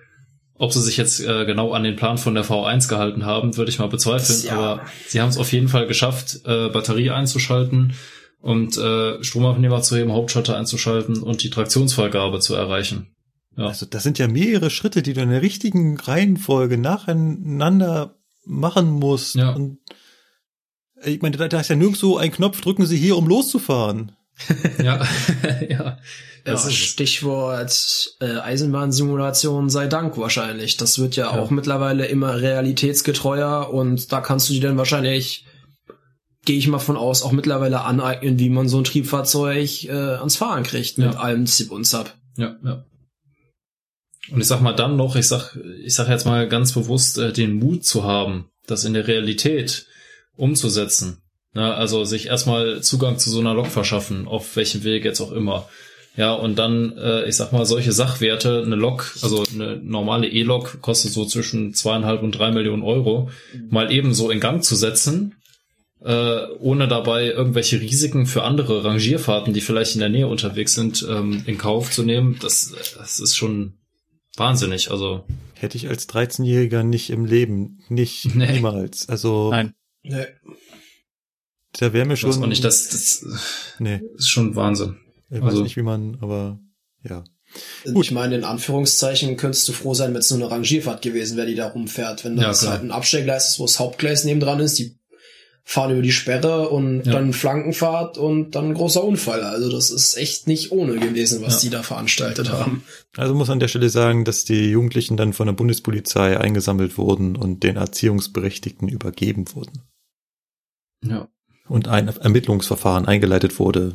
ob 0.63 0.73
sie 0.73 0.81
sich 0.81 0.97
jetzt 0.97 1.19
äh, 1.19 1.45
genau 1.45 1.73
an 1.73 1.83
den 1.83 1.97
Plan 1.97 2.19
von 2.19 2.37
der 2.37 2.45
V1 2.45 2.89
gehalten 2.89 3.27
haben, 3.27 3.57
würde 3.57 3.69
ich 3.69 3.81
mal 3.81 3.89
bezweifeln. 3.89 4.43
Ja. 4.45 4.53
Aber 4.53 4.87
sie 5.09 5.21
haben 5.21 5.29
es 5.29 5.37
auf 5.37 5.53
jeden 5.53 5.67
Fall 5.67 5.89
geschafft, 5.89 6.43
äh, 6.45 6.69
Batterie 6.69 7.11
einzuschalten 7.11 7.95
und 8.41 8.79
äh, 8.79 9.25
Stromabnehmer 9.25 9.83
zu 9.83 9.97
heben, 9.97 10.13
Hauptschalter 10.13 10.57
einzuschalten 10.57 11.21
und 11.21 11.43
die 11.43 11.51
Traktionsfreigabe 11.51 12.39
zu 12.39 12.55
erreichen. 12.55 13.09
Ja. 13.57 13.67
Also 13.67 13.87
das 13.87 14.05
sind 14.05 14.21
ja 14.21 14.29
mehrere 14.29 14.71
Schritte, 14.71 15.03
die 15.03 15.15
du 15.15 15.21
in 15.23 15.31
der 15.31 15.43
richtigen 15.43 15.99
Reihenfolge 15.99 16.79
nacheinander 16.79 18.15
machen 18.45 18.89
musst. 18.89 19.35
Ja. 19.35 19.51
Und 19.51 19.79
ich 21.05 21.21
meine, 21.23 21.37
da, 21.39 21.49
da 21.49 21.59
ist 21.59 21.71
ja 21.71 21.77
nirgendwo 21.77 22.19
ein 22.19 22.31
Knopf, 22.31 22.61
drücken 22.61 22.87
Sie 22.87 22.99
hier, 22.99 23.17
um 23.17 23.27
loszufahren. 23.27 24.13
ja, 24.81 25.05
ja. 25.69 25.99
Das 26.45 26.65
Ja. 26.65 26.71
Stichwort 26.71 28.17
äh, 28.21 28.39
Eisenbahnsimulation 28.39 29.71
sei 29.71 29.87
Dank 29.87 30.19
wahrscheinlich. 30.19 30.77
Das 30.77 30.99
wird 30.99 31.15
ja, 31.17 31.35
Ja. 31.35 31.41
auch 31.41 31.51
mittlerweile 31.51 32.07
immer 32.07 32.41
realitätsgetreuer 32.41 33.71
und 33.73 34.13
da 34.13 34.21
kannst 34.21 34.49
du 34.49 34.55
dir 34.55 34.63
dann 34.63 34.77
wahrscheinlich, 34.77 35.45
gehe 36.45 36.59
ich 36.59 36.67
mal 36.67 36.79
von 36.81 36.97
aus, 36.97 37.23
auch 37.23 37.33
mittlerweile 37.33 37.83
aneignen, 37.83 38.39
wie 38.41 38.49
man 38.51 38.69
so 38.69 38.79
ein 38.79 38.85
Triebfahrzeug 38.85 39.85
äh, 39.85 39.91
ans 39.93 40.37
Fahren 40.37 40.65
kriegt 40.65 40.99
mit 40.99 41.15
Ja. 41.15 41.21
allem 41.21 41.47
Zip 41.47 41.71
und 41.71 41.85
Zap. 41.85 42.15
Ja, 42.37 42.57
ja. 42.65 42.85
Und 44.31 44.41
ich 44.41 44.47
sag 44.47 44.61
mal 44.61 44.73
dann 44.73 44.97
noch, 44.97 45.17
ich 45.17 45.29
sag, 45.29 45.57
ich 45.85 45.95
sag 45.95 46.09
jetzt 46.09 46.25
mal 46.27 46.49
ganz 46.49 46.73
bewusst, 46.73 47.19
äh, 47.19 47.33
den 47.33 47.55
Mut 47.55 47.85
zu 47.85 48.05
haben, 48.05 48.49
das 48.67 48.85
in 48.85 48.95
der 48.95 49.07
Realität 49.07 49.87
umzusetzen. 50.37 51.19
Na, 51.55 51.75
also 51.75 52.05
sich 52.05 52.27
erstmal 52.27 52.83
Zugang 52.83 53.19
zu 53.19 53.29
so 53.31 53.39
einer 53.41 53.53
Lok 53.55 53.67
verschaffen, 53.67 54.27
auf 54.27 54.57
welchem 54.57 54.85
Weg 54.85 55.05
jetzt 55.05 55.21
auch 55.21 55.33
immer. 55.33 55.69
Ja, 56.15 56.35
und 56.35 56.59
dann, 56.59 56.97
äh, 56.99 57.27
ich 57.27 57.37
sag 57.37 57.53
mal, 57.53 57.65
solche 57.65 57.93
Sachwerte, 57.93 58.63
eine 58.65 58.77
Lok, 58.77 59.17
also 59.23 59.45
eine 59.55 59.79
normale 59.79 60.29
E-Lok 60.29 60.83
kostet 60.83 61.13
so 61.13 61.25
zwischen 61.25 61.73
zweieinhalb 61.73 62.23
und 62.23 62.33
drei 62.33 62.51
Millionen 62.53 62.83
Euro, 62.83 63.31
mal 63.71 63.91
eben 63.91 64.13
so 64.13 64.31
in 64.31 64.39
Gang 64.39 64.63
zu 64.63 64.77
setzen, 64.77 65.37
äh, 66.05 66.47
ohne 66.59 66.87
dabei 66.87 67.29
irgendwelche 67.29 67.81
Risiken 67.81 68.27
für 68.27 68.43
andere 68.43 68.85
Rangierfahrten, 68.85 69.55
die 69.55 69.63
vielleicht 69.63 69.95
in 69.95 70.01
der 70.01 70.11
Nähe 70.11 70.27
unterwegs 70.27 70.75
sind, 70.75 71.07
ähm, 71.09 71.45
in 71.47 71.57
Kauf 71.57 71.91
zu 71.91 72.03
nehmen, 72.03 72.39
das, 72.43 72.75
das 72.99 73.19
ist 73.19 73.35
schon 73.35 73.79
wahnsinnig. 74.37 74.91
Also 74.91 75.25
Hätte 75.55 75.77
ich 75.79 75.89
als 75.89 76.09
13-Jähriger 76.09 76.83
nicht 76.83 77.09
im 77.09 77.25
Leben, 77.25 77.79
nicht 77.89 78.27
Nee. 78.35 78.53
niemals. 78.53 79.09
Also 79.09 79.51
Nein. 79.51 79.75
Nee. 80.03 80.27
da 81.79 81.93
wäre 81.95 82.05
mir 82.05 82.15
weiß 82.15 82.21
schon. 82.21 82.43
auch 82.43 82.47
nicht, 82.49 82.65
das, 82.65 82.89
das 82.89 83.25
nee, 83.79 84.01
ist 84.17 84.29
schon 84.29 84.57
Wahnsinn. 84.57 84.97
Ich 85.33 85.41
weiß 85.41 85.51
Also- 85.51 85.63
nicht, 85.63 85.77
wie 85.77 85.83
man, 85.83 86.19
aber 86.21 86.59
ja. 87.03 87.25
Ich 88.01 88.11
meine, 88.13 88.37
in 88.37 88.45
Anführungszeichen 88.45 89.37
könntest 89.37 89.69
du 89.69 89.73
froh 89.73 89.93
sein, 89.93 90.13
wenn 90.15 90.21
es 90.21 90.31
nur 90.31 90.41
eine 90.41 90.51
Rangierfahrt 90.51 91.03
gewesen 91.03 91.37
wäre, 91.37 91.47
die 91.47 91.55
da 91.55 91.69
rumfährt. 91.69 92.25
Wenn 92.25 92.39
Ja, 92.39 92.45
das 92.49 92.61
klar. 92.61 92.73
halt 92.75 92.83
ein 92.85 92.91
Abstellgleis 92.93 93.51
ist, 93.51 93.59
wo 93.59 93.65
das 93.65 93.79
Hauptgleis 93.79 94.25
nebendran 94.25 94.61
ist, 94.61 94.79
die 94.79 94.97
fahren 95.65 95.93
über 95.93 96.03
die 96.03 96.13
Sperre 96.13 96.71
und 96.71 97.05
Ja. 97.05 97.13
dann 97.13 97.33
Flankenfahrt 97.35 98.17
und 98.19 98.53
dann 98.53 98.69
ein 98.71 98.75
großer 98.75 99.05
Unfall. 99.05 99.43
Also 99.43 99.71
das 99.71 99.91
ist 99.91 100.17
echt 100.17 100.47
nicht 100.49 100.73
ohne 100.73 100.99
gewesen, 100.99 101.43
was 101.43 101.57
Ja. 101.57 101.61
die 101.69 101.71
da 101.77 101.83
veranstaltet 101.83 102.51
haben. 102.51 102.85
Also 103.17 103.35
muss 103.35 103.51
an 103.51 103.61
der 103.61 103.69
Stelle 103.69 103.91
sagen, 103.91 104.25
dass 104.25 104.45
die 104.45 104.71
Jugendlichen 104.71 105.17
dann 105.19 105.33
von 105.35 105.47
der 105.47 105.53
Bundespolizei 105.55 106.39
eingesammelt 106.41 106.97
wurden 106.99 107.37
und 107.37 107.63
den 107.65 107.77
Erziehungsberechtigten 107.77 108.89
übergeben 108.89 109.45
wurden. 109.55 109.83
Ja. 111.05 111.29
Und 111.69 111.87
ein 111.89 112.09
Ermittlungsverfahren 112.09 113.07
eingeleitet 113.07 113.59
wurde, 113.59 113.93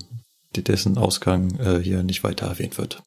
dessen 0.64 0.98
Ausgang 0.98 1.58
äh, 1.60 1.80
hier 1.82 2.04
nicht 2.04 2.24
weiter 2.24 2.48
erwähnt 2.48 2.78
wird. 2.78 3.04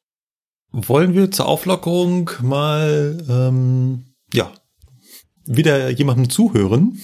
Wollen 0.71 1.13
wir 1.13 1.31
zur 1.31 1.47
Auflockerung 1.47 2.29
mal 2.41 3.17
ähm, 3.29 4.05
ja 4.33 4.51
wieder 5.45 5.89
jemandem 5.89 6.29
zuhören? 6.29 6.99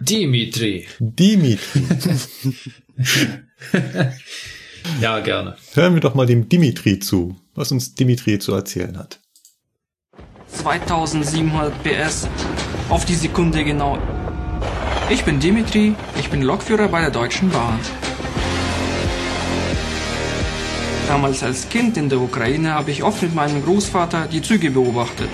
Dimitri. 0.00 0.86
Dimitri. 0.98 1.82
Ja, 5.00 5.20
gerne. 5.20 5.56
Hören 5.74 5.94
wir 5.94 6.00
doch 6.00 6.14
mal 6.14 6.26
dem 6.26 6.48
Dimitri 6.48 6.98
zu, 6.98 7.36
was 7.54 7.72
uns 7.72 7.94
Dimitri 7.94 8.38
zu 8.38 8.52
erzählen 8.52 8.98
hat. 8.98 9.20
2700 10.48 11.72
PS 11.82 12.28
auf 12.88 13.04
die 13.04 13.14
Sekunde 13.14 13.64
genau. 13.64 13.98
Ich 15.10 15.24
bin 15.24 15.40
Dimitri, 15.40 15.94
ich 16.18 16.30
bin 16.30 16.42
Lokführer 16.42 16.88
bei 16.88 17.00
der 17.00 17.10
Deutschen 17.10 17.50
Bahn. 17.50 17.78
Damals 21.12 21.42
als 21.42 21.68
Kind 21.68 21.98
in 21.98 22.08
der 22.08 22.22
Ukraine 22.22 22.72
habe 22.72 22.90
ich 22.90 23.02
oft 23.02 23.20
mit 23.20 23.34
meinem 23.34 23.62
Großvater 23.62 24.28
die 24.32 24.40
Züge 24.40 24.70
beobachtet. 24.70 25.28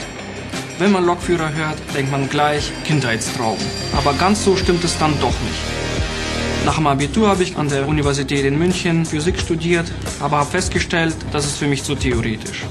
Wenn 0.81 0.91
man 0.91 1.07
Lokführer 1.07 1.55
hört, 1.55 1.77
denkt 1.95 2.11
man 2.11 2.29
gleich 2.29 2.73
Kindheitstraum. 2.83 3.59
Aber 3.97 4.13
ganz 4.15 4.45
so 4.45 4.57
stimmt 4.57 4.83
es 4.83 4.99
dann 4.99 5.13
doch 5.21 5.29
nicht. 5.29 6.67
Nach 6.67 6.75
dem 6.75 6.89
Abitur 6.89 7.29
habe 7.29 7.45
ich 7.45 7.57
an 7.57 7.69
der 7.69 7.87
Universität 7.87 8.45
in 8.45 8.59
München 8.59 9.07
Physik 9.07 9.39
studiert, 9.39 9.87
aber 10.19 10.39
habe 10.39 10.51
festgestellt, 10.51 11.15
das 11.31 11.47
ist 11.47 11.59
für 11.59 11.69
mich 11.69 11.85
zu 11.85 11.95
theoretisch. 11.95 12.67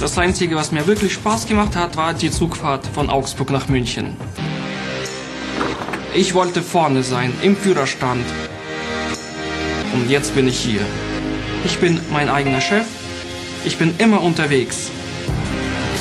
Das 0.00 0.18
Einzige, 0.18 0.56
was 0.56 0.72
mir 0.72 0.84
wirklich 0.88 1.12
Spaß 1.12 1.46
gemacht 1.46 1.76
hat, 1.76 1.96
war 1.96 2.12
die 2.12 2.32
Zugfahrt 2.32 2.84
von 2.88 3.08
Augsburg 3.08 3.50
nach 3.50 3.68
München. 3.68 4.16
Ich 6.12 6.34
wollte 6.34 6.62
vorne 6.62 7.04
sein, 7.04 7.32
im 7.40 7.56
Führerstand. 7.56 8.26
Und 9.94 10.10
jetzt 10.10 10.34
bin 10.34 10.48
ich 10.48 10.58
hier. 10.58 10.80
Ich 11.64 11.78
bin 11.78 12.00
mein 12.12 12.28
eigener 12.28 12.60
Chef. 12.60 12.86
Ich 13.64 13.78
bin 13.78 13.94
immer 13.98 14.22
unterwegs. 14.22 14.90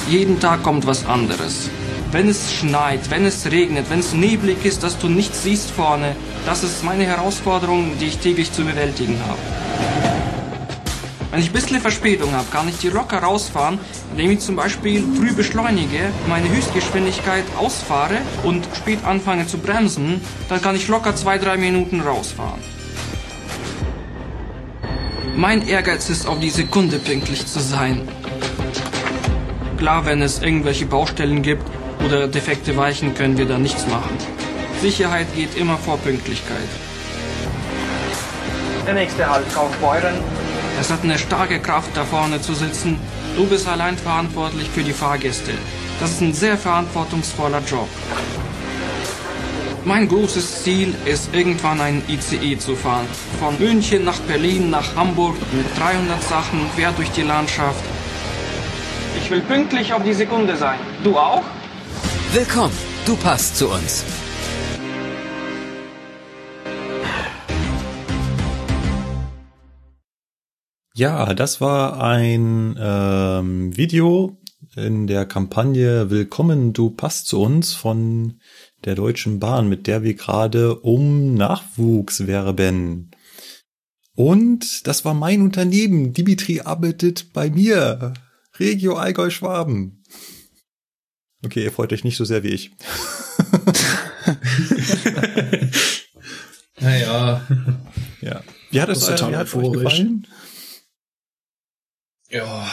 Jeden 0.08 0.40
Tag 0.40 0.64
kommt 0.64 0.86
was 0.86 1.06
anderes. 1.06 1.70
Wenn 2.12 2.30
es 2.30 2.54
schneit, 2.54 3.10
wenn 3.10 3.26
es 3.26 3.52
regnet, 3.52 3.90
wenn 3.90 4.00
es 4.00 4.14
neblig 4.14 4.64
ist, 4.64 4.84
dass 4.84 4.98
du 4.98 5.10
nichts 5.10 5.44
siehst 5.44 5.72
vorne, 5.72 6.16
das 6.46 6.64
ist 6.64 6.84
meine 6.84 7.06
Herausforderung, 7.06 7.98
die 8.00 8.06
ich 8.06 8.20
täglich 8.20 8.52
zu 8.54 8.64
bewältigen 8.64 9.20
habe. 9.28 9.40
Wenn 11.32 11.42
ich 11.42 11.50
ein 11.50 11.54
bisschen 11.54 11.82
Verspätung 11.82 12.32
habe, 12.32 12.46
kann 12.52 12.70
ich 12.70 12.78
die 12.78 12.90
locker 12.90 13.18
rausfahren, 13.18 13.80
indem 14.12 14.32
ich 14.32 14.40
zum 14.40 14.56
Beispiel 14.56 15.04
früh 15.18 15.34
beschleunige, 15.34 16.12
meine 16.30 16.50
Höchstgeschwindigkeit 16.50 17.44
ausfahre 17.58 18.20
und 18.44 18.66
spät 18.76 19.00
anfange 19.04 19.46
zu 19.48 19.58
bremsen, 19.58 20.22
dann 20.48 20.62
kann 20.62 20.76
ich 20.76 20.88
locker 20.88 21.16
zwei, 21.16 21.38
drei 21.38 21.58
Minuten 21.58 22.00
rausfahren. 22.00 22.77
Mein 25.38 25.68
Ehrgeiz 25.68 26.10
ist, 26.10 26.26
auf 26.26 26.40
die 26.40 26.50
Sekunde 26.50 26.98
pünktlich 26.98 27.46
zu 27.46 27.60
sein. 27.60 28.10
Klar, 29.78 30.04
wenn 30.08 30.24
es 30.24 30.42
irgendwelche 30.42 30.88
Baustellen 30.88 31.44
gibt 31.44 31.62
oder 32.04 32.28
defekte 32.28 32.76
Weichen, 32.76 33.14
können 33.14 33.38
wir 33.38 33.46
da 33.46 33.60
nichts 33.60 33.86
machen. 33.86 34.18
Sicherheit 34.82 35.28
geht 35.36 35.56
immer 35.56 35.78
vor 35.78 36.00
Pünktlichkeit. 36.00 36.58
Der 38.88 38.96
nächste 38.96 39.30
Halt 39.30 39.46
Kaufbeuren. 39.54 40.16
Es 40.82 40.90
hat 40.90 41.04
eine 41.04 41.20
starke 41.20 41.60
Kraft, 41.60 41.92
da 41.94 42.04
vorne 42.04 42.42
zu 42.42 42.56
sitzen. 42.56 43.00
Du 43.36 43.46
bist 43.46 43.68
allein 43.68 43.96
verantwortlich 43.96 44.68
für 44.68 44.82
die 44.82 44.92
Fahrgäste. 44.92 45.52
Das 46.00 46.14
ist 46.14 46.22
ein 46.22 46.34
sehr 46.34 46.58
verantwortungsvoller 46.58 47.62
Job. 47.70 47.88
Mein 49.88 50.10
großes 50.10 50.64
Ziel 50.64 50.94
ist, 51.06 51.34
irgendwann 51.34 51.80
einen 51.80 52.04
ICE 52.10 52.58
zu 52.58 52.76
fahren. 52.76 53.08
Von 53.40 53.58
München 53.58 54.04
nach 54.04 54.20
Berlin, 54.20 54.70
nach 54.70 54.98
Hamburg 54.98 55.38
mit 55.54 55.66
300 55.80 56.22
Sachen 56.22 56.60
quer 56.76 56.92
durch 56.92 57.10
die 57.12 57.22
Landschaft. 57.22 57.82
Ich 59.18 59.32
will 59.32 59.40
pünktlich 59.40 59.94
auf 59.94 60.04
die 60.04 60.12
Sekunde 60.12 60.58
sein. 60.58 60.78
Du 61.06 61.18
auch? 61.18 61.42
Willkommen, 62.34 62.74
du 63.06 63.16
passt 63.16 63.56
zu 63.56 63.70
uns. 63.70 64.04
Ja, 70.96 71.34
das 71.34 71.62
war 71.62 72.04
ein 72.04 72.78
ähm, 72.78 73.78
Video 73.78 74.36
in 74.76 75.08
der 75.08 75.26
Kampagne 75.26 76.10
Willkommen, 76.10 76.74
du 76.74 76.90
passt 76.90 77.28
zu 77.28 77.42
uns 77.42 77.74
von 77.74 78.42
der 78.86 78.96
Deutschen 78.96 79.40
Bahn, 79.40 79.70
mit 79.70 79.88
der 79.88 80.04
wir 80.04 80.14
gerade 80.14 80.80
um 80.80 81.34
Nachwuchs 81.34 82.28
werben. 82.28 83.12
Und 84.16 84.88
das 84.88 85.06
war 85.06 85.14
mein 85.14 85.42
Unternehmen. 85.42 86.14
Dimitri 86.14 86.62
arbeitet 86.62 87.34
bei 87.34 87.50
mir. 87.50 88.14
Regio 88.60 88.96
Allgäu 88.96 89.30
Schwaben. 89.30 90.04
Okay, 91.46 91.64
ihr 91.64 91.72
freut 91.72 91.94
euch 91.94 92.04
nicht 92.04 92.18
so 92.18 92.26
sehr 92.26 92.44
wie 92.44 92.50
ich. 92.50 92.72
Naja. 96.80 97.46
Ja. 98.22 98.44
Wie 98.72 98.82
hat 98.82 98.90
es 98.90 99.00
Das 99.00 99.10
ist 99.10 99.20
total 99.20 99.46
euch 99.46 99.72
gefallen? 99.72 100.28
Ja. 102.30 102.70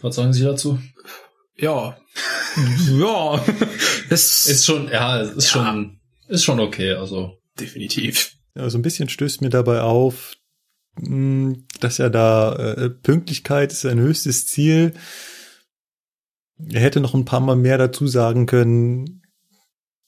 Was 0.00 0.16
sagen 0.16 0.32
Sie 0.32 0.44
dazu? 0.44 0.78
Ja. 1.58 1.96
ja. 2.90 3.44
Es 4.10 4.46
Ist 4.46 4.64
schon, 4.66 4.88
ja, 4.88 5.20
es 5.20 5.30
ist 5.32 5.54
Ja. 5.54 5.64
schon, 5.64 6.00
ist 6.28 6.44
schon 6.44 6.60
okay, 6.60 6.92
also. 6.92 7.38
definitiv. 7.58 8.32
Ja, 8.54 8.68
so 8.70 8.78
ein 8.78 8.82
bisschen 8.82 9.08
stößt 9.08 9.42
mir 9.42 9.50
dabei 9.50 9.80
auf, 9.82 10.34
mh, 10.96 11.56
dass 11.80 11.98
ja 11.98 12.08
da 12.08 12.54
äh, 12.54 12.90
Pünktlichkeit 12.90 13.72
ist 13.72 13.82
sein 13.82 13.98
höchstes 13.98 14.46
Ziel. 14.46 14.94
Er 16.70 16.80
hätte 16.80 17.00
noch 17.00 17.14
ein 17.14 17.24
paar 17.26 17.40
Mal 17.40 17.56
mehr 17.56 17.76
dazu 17.78 18.06
sagen 18.06 18.46
können, 18.46 19.22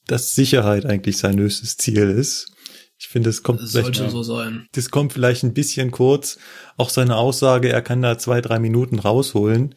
dass 0.06 0.34
Sicherheit 0.34 0.86
eigentlich 0.86 1.18
sein 1.18 1.38
höchstes 1.38 1.76
Ziel 1.76 2.08
ist. 2.10 2.50
Ich 2.98 3.08
finde, 3.08 3.30
es 3.30 3.42
kommt 3.42 3.60
Das 3.60 3.72
vielleicht, 3.72 3.94
sollte 3.96 4.10
so 4.10 4.22
sein. 4.22 4.66
das 4.72 4.90
kommt 4.90 5.12
vielleicht 5.12 5.44
ein 5.44 5.52
bisschen 5.54 5.90
kurz. 5.90 6.38
Auch 6.78 6.88
seine 6.90 7.16
Aussage, 7.16 7.68
er 7.68 7.82
kann 7.82 8.00
da 8.02 8.18
zwei, 8.18 8.40
drei 8.40 8.58
Minuten 8.58 8.98
rausholen. 8.98 9.74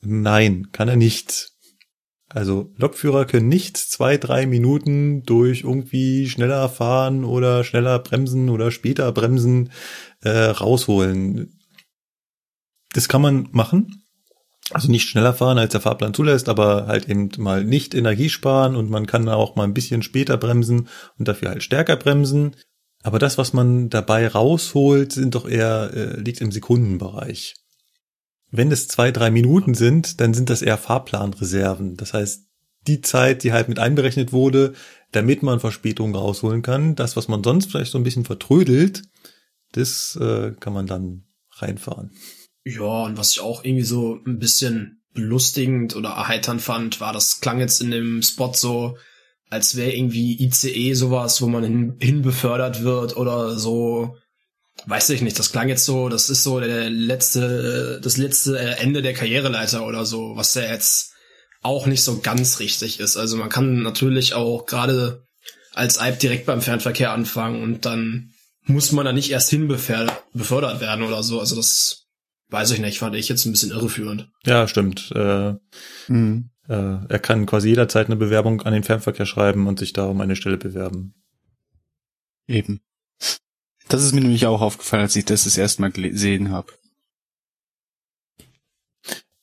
Nein, 0.00 0.68
kann 0.72 0.88
er 0.88 0.96
nicht. 0.96 1.52
Also 2.28 2.72
Lokführer 2.76 3.24
können 3.24 3.48
nicht 3.48 3.76
zwei, 3.76 4.18
drei 4.18 4.46
Minuten 4.46 5.22
durch 5.22 5.62
irgendwie 5.62 6.28
schneller 6.28 6.68
fahren 6.68 7.24
oder 7.24 7.64
schneller 7.64 7.98
bremsen 7.98 8.50
oder 8.50 8.70
später 8.70 9.10
bremsen 9.12 9.72
äh, 10.20 10.30
rausholen. 10.30 11.58
Das 12.92 13.08
kann 13.08 13.22
man 13.22 13.48
machen. 13.52 14.02
Also 14.70 14.90
nicht 14.90 15.08
schneller 15.08 15.32
fahren, 15.32 15.56
als 15.56 15.72
der 15.72 15.80
Fahrplan 15.80 16.12
zulässt, 16.12 16.50
aber 16.50 16.86
halt 16.86 17.08
eben 17.08 17.30
mal 17.38 17.64
nicht 17.64 17.94
Energie 17.94 18.28
sparen 18.28 18.76
und 18.76 18.90
man 18.90 19.06
kann 19.06 19.26
auch 19.30 19.56
mal 19.56 19.64
ein 19.64 19.72
bisschen 19.72 20.02
später 20.02 20.36
bremsen 20.36 20.88
und 21.18 21.26
dafür 21.26 21.48
halt 21.48 21.62
stärker 21.62 21.96
bremsen. 21.96 22.54
Aber 23.02 23.18
das, 23.18 23.38
was 23.38 23.54
man 23.54 23.88
dabei 23.88 24.28
rausholt, 24.28 25.12
sind 25.12 25.34
doch 25.34 25.48
eher, 25.48 25.90
äh, 25.94 26.20
liegt 26.20 26.42
im 26.42 26.52
Sekundenbereich. 26.52 27.54
Wenn 28.50 28.72
es 28.72 28.88
zwei, 28.88 29.10
drei 29.10 29.30
Minuten 29.30 29.74
sind, 29.74 30.20
dann 30.20 30.34
sind 30.34 30.50
das 30.50 30.62
eher 30.62 30.78
Fahrplanreserven. 30.78 31.96
Das 31.96 32.14
heißt, 32.14 32.46
die 32.86 33.00
Zeit, 33.02 33.42
die 33.42 33.52
halt 33.52 33.68
mit 33.68 33.78
einberechnet 33.78 34.32
wurde, 34.32 34.74
damit 35.12 35.42
man 35.42 35.60
Verspätungen 35.60 36.14
rausholen 36.14 36.62
kann. 36.62 36.94
Das, 36.94 37.16
was 37.16 37.28
man 37.28 37.44
sonst 37.44 37.70
vielleicht 37.70 37.92
so 37.92 37.98
ein 37.98 38.04
bisschen 38.04 38.24
vertrödelt, 38.24 39.02
das 39.72 40.16
äh, 40.20 40.52
kann 40.58 40.72
man 40.72 40.86
dann 40.86 41.24
reinfahren. 41.52 42.12
Ja, 42.64 43.04
und 43.04 43.16
was 43.16 43.32
ich 43.32 43.40
auch 43.40 43.64
irgendwie 43.64 43.84
so 43.84 44.18
ein 44.26 44.38
bisschen 44.38 45.02
belustigend 45.14 45.96
oder 45.96 46.10
erheiternd 46.10 46.62
fand, 46.62 47.00
war, 47.00 47.12
das 47.12 47.40
klang 47.40 47.60
jetzt 47.60 47.80
in 47.80 47.90
dem 47.90 48.22
Spot 48.22 48.52
so, 48.54 48.96
als 49.50 49.76
wäre 49.76 49.92
irgendwie 49.92 50.42
ICE 50.42 50.92
sowas, 50.94 51.40
wo 51.40 51.48
man 51.48 51.64
hin, 51.64 51.96
hin 52.00 52.22
befördert 52.22 52.82
wird 52.82 53.16
oder 53.16 53.58
so. 53.58 54.16
Weiß 54.88 55.10
ich 55.10 55.20
nicht, 55.20 55.38
das 55.38 55.52
klang 55.52 55.68
jetzt 55.68 55.84
so, 55.84 56.08
das 56.08 56.30
ist 56.30 56.42
so 56.42 56.60
der 56.60 56.88
letzte, 56.88 57.98
äh, 57.98 58.00
das 58.02 58.16
letzte 58.16 58.58
äh, 58.58 58.80
Ende 58.80 59.02
der 59.02 59.12
Karriereleiter 59.12 59.86
oder 59.86 60.06
so, 60.06 60.34
was 60.34 60.54
ja 60.54 60.62
jetzt 60.62 61.12
auch 61.62 61.86
nicht 61.86 62.02
so 62.02 62.20
ganz 62.20 62.58
richtig 62.58 62.98
ist. 62.98 63.18
Also 63.18 63.36
man 63.36 63.50
kann 63.50 63.82
natürlich 63.82 64.32
auch 64.32 64.64
gerade 64.64 65.26
als 65.74 65.98
Alp 65.98 66.18
direkt 66.20 66.46
beim 66.46 66.62
Fernverkehr 66.62 67.12
anfangen 67.12 67.62
und 67.62 67.84
dann 67.84 68.30
muss 68.64 68.92
man 68.92 69.04
da 69.04 69.12
nicht 69.12 69.30
erst 69.30 69.50
hin 69.50 69.68
befördert, 69.68 70.22
befördert 70.32 70.80
werden 70.80 71.04
oder 71.04 71.22
so. 71.22 71.38
Also 71.38 71.54
das 71.56 72.06
weiß 72.48 72.70
ich 72.70 72.78
nicht, 72.80 72.98
fand 72.98 73.14
ich 73.14 73.28
jetzt 73.28 73.44
ein 73.44 73.52
bisschen 73.52 73.70
irreführend. 73.72 74.30
Ja, 74.46 74.66
stimmt. 74.68 75.10
Äh, 75.14 75.54
Mhm. 76.08 76.48
äh, 76.66 77.04
er 77.08 77.18
kann 77.18 77.44
quasi 77.44 77.68
jederzeit 77.68 78.06
eine 78.06 78.16
Bewerbung 78.16 78.62
an 78.62 78.72
den 78.72 78.84
Fernverkehr 78.84 79.26
schreiben 79.26 79.66
und 79.66 79.78
sich 79.78 79.92
da 79.92 80.06
um 80.06 80.20
eine 80.22 80.36
Stelle 80.36 80.56
bewerben. 80.56 81.14
Eben. 82.46 82.80
Das 83.88 84.04
ist 84.04 84.14
mir 84.14 84.20
nämlich 84.20 84.46
auch 84.46 84.60
aufgefallen, 84.60 85.02
als 85.02 85.16
ich 85.16 85.24
das 85.24 85.44
das 85.44 85.56
erste 85.56 85.80
Mal 85.80 85.90
gesehen 85.90 86.50
habe. 86.50 86.72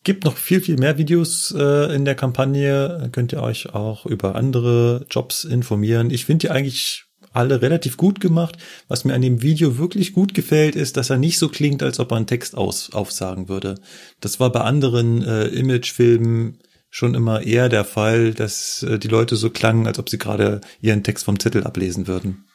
Gibt 0.04 0.24
noch 0.24 0.38
viel, 0.38 0.62
viel 0.62 0.78
mehr 0.78 1.00
Videos 1.00 1.54
äh, 1.58 1.96
in 1.96 2.06
der 2.06 2.14
Kampagne. 2.14 3.10
Könnt 3.12 3.34
ihr 3.34 3.42
euch 3.42 3.74
auch 3.74 4.06
über 4.06 4.36
andere 4.36 5.08
Jobs 5.10 5.46
informieren. 5.46 6.12
Ich 6.12 6.26
finde 6.26 6.48
die 6.48 6.52
eigentlich 6.52 7.06
alle 7.34 7.64
relativ 7.64 7.98
gut 7.98 8.20
gemacht. 8.20 8.58
Was 8.88 9.04
mir 9.04 9.16
an 9.16 9.24
dem 9.24 9.42
Video 9.42 9.80
wirklich 9.80 10.14
gut 10.14 10.36
gefällt, 10.36 10.76
ist, 10.76 10.96
dass 10.96 11.10
er 11.10 11.18
nicht 11.18 11.40
so 11.40 11.50
klingt, 11.50 11.82
als 11.82 12.00
ob 12.00 12.12
er 12.12 12.18
einen 12.18 12.28
Text 12.28 12.56
aus, 12.56 12.94
aufsagen 12.94 13.50
würde. 13.50 13.76
Das 14.22 14.40
war 14.40 14.52
bei 14.52 14.62
anderen 14.62 15.24
äh, 15.24 15.48
Imagefilmen 15.48 16.60
schon 16.92 17.16
immer 17.16 17.42
eher 17.42 17.68
der 17.68 17.84
Fall, 17.84 18.36
dass 18.36 18.84
äh, 18.84 19.00
die 19.00 19.08
Leute 19.10 19.36
so 19.36 19.50
klangen, 19.50 19.88
als 19.88 19.98
ob 19.98 20.10
sie 20.10 20.20
gerade 20.20 20.62
ihren 20.82 21.04
Text 21.04 21.26
vom 21.26 21.40
Zettel 21.40 21.64
ablesen 21.64 22.06
würden. 22.08 22.46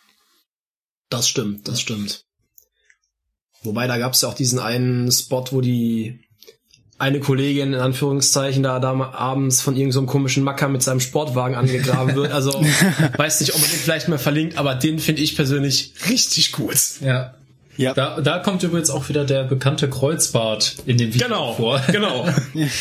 Das 1.11 1.29
stimmt, 1.29 1.69
das 1.69 1.81
stimmt. 1.81 2.25
Wobei, 3.63 3.87
da 3.87 3.99
gab 3.99 4.15
es 4.15 4.23
ja 4.23 4.29
auch 4.29 4.35
diesen 4.35 4.59
einen 4.59 5.13
Spot, 5.13 5.45
wo 5.51 5.61
die 5.61 6.21
eine 6.99 7.21
Kollegin 7.21 7.73
in 7.73 7.81
Anführungszeichen 7.81 8.63
da, 8.63 8.79
da 8.79 8.93
abends 8.93 9.63
von 9.63 9.75
irgendeinem 9.75 9.93
so 9.93 9.99
einem 10.01 10.07
komischen 10.07 10.45
Macker 10.45 10.69
mit 10.69 10.83
seinem 10.83 11.01
Sportwagen 11.01 11.57
angegraben 11.57 12.15
wird. 12.15 12.31
Also 12.31 12.53
weiß 13.17 13.41
nicht, 13.41 13.55
ob 13.55 13.61
man 13.61 13.71
den 13.71 13.79
vielleicht 13.79 14.09
mal 14.09 14.19
verlinkt, 14.19 14.59
aber 14.59 14.75
den 14.75 14.99
finde 14.99 15.23
ich 15.23 15.35
persönlich 15.35 15.95
richtig 16.09 16.53
gut. 16.53 16.77
Ja. 17.01 17.35
Ja. 17.77 17.95
Da, 17.95 18.21
da 18.21 18.39
kommt 18.41 18.63
übrigens 18.63 18.91
auch 18.91 19.09
wieder 19.09 19.25
der 19.25 19.45
bekannte 19.45 19.89
Kreuzbart 19.89 20.77
in 20.85 20.99
dem 20.99 21.15
Video 21.15 21.29
Genau, 21.29 21.55
vor. 21.55 21.81
genau. 21.91 22.29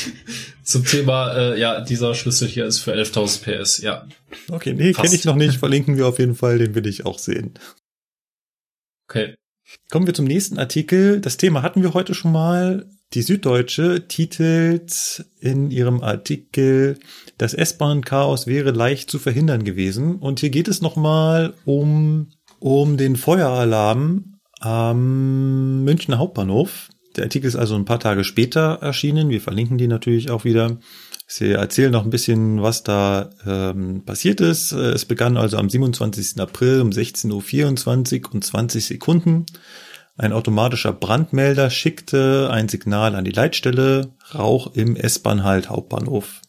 Zum 0.64 0.84
Thema, 0.84 1.34
äh, 1.36 1.60
ja, 1.60 1.80
dieser 1.80 2.14
Schlüssel 2.14 2.50
hier 2.50 2.66
ist 2.66 2.80
für 2.80 2.94
11.000 2.94 3.62
PS, 3.62 3.82
ja. 3.82 4.06
Okay, 4.52 4.74
nee, 4.74 4.92
kenne 4.92 5.16
ich 5.16 5.24
noch 5.24 5.36
nicht. 5.38 5.58
Verlinken 5.58 5.96
wir 5.96 6.06
auf 6.08 6.20
jeden 6.20 6.36
Fall, 6.36 6.58
den 6.58 6.76
will 6.76 6.86
ich 6.86 7.06
auch 7.06 7.18
sehen. 7.18 7.54
Okay. 9.10 9.34
Kommen 9.90 10.06
wir 10.06 10.14
zum 10.14 10.26
nächsten 10.26 10.60
Artikel. 10.60 11.20
Das 11.20 11.38
Thema 11.38 11.64
hatten 11.64 11.82
wir 11.82 11.96
heute 11.96 12.14
schon 12.14 12.32
mal. 12.32 12.86
Die 13.14 13.24
Süddeutsche 13.24 14.08
titelt 14.08 15.26
in 15.40 15.72
ihrem 15.72 16.04
Artikel, 16.04 17.00
das 17.40 17.56
S-Bahn-Chaos 17.56 18.46
wäre 18.46 18.70
leicht 18.70 19.10
zu 19.10 19.18
verhindern 19.18 19.64
gewesen. 19.64 20.18
Und 20.18 20.42
hier 20.42 20.52
geht 20.52 20.68
es 20.68 20.82
nochmal 20.82 21.56
um, 21.66 22.30
um 22.60 22.98
den 22.98 23.16
Feueralarm 23.16 24.36
am 24.60 25.84
Münchner 25.84 26.20
Hauptbahnhof. 26.20 26.90
Der 27.16 27.24
Artikel 27.24 27.48
ist 27.48 27.56
also 27.56 27.74
ein 27.74 27.86
paar 27.86 28.00
Tage 28.00 28.24
später 28.24 28.78
erschienen. 28.82 29.30
Wir 29.30 29.42
verlinken 29.42 29.80
die 29.80 29.88
natürlich 29.88 30.30
auch 30.30 30.44
wieder. 30.44 30.78
Sie 31.32 31.52
erzählen 31.52 31.92
noch 31.92 32.04
ein 32.04 32.10
bisschen, 32.10 32.64
was 32.64 32.82
da 32.82 33.30
ähm, 33.46 34.04
passiert 34.04 34.42
ist. 34.42 34.72
Äh, 34.72 34.94
Es 34.94 35.06
begann 35.06 35.38
also 35.38 35.58
am 35.58 35.70
27. 35.70 36.40
April 36.42 36.82
um 36.82 36.90
16.24 36.90 38.26
Uhr 38.26 38.34
und 38.34 38.44
20 38.44 38.84
Sekunden. 38.84 39.46
Ein 40.18 40.34
automatischer 40.34 40.92
Brandmelder 40.92 41.70
schickte 41.70 42.50
ein 42.52 42.68
Signal 42.68 43.14
an 43.16 43.26
die 43.26 43.32
Leitstelle 43.32 44.12
Rauch 44.34 44.76
im 44.76 44.96
S-Bahn-Halt 44.96 45.70
Hauptbahnhof. 45.70 46.42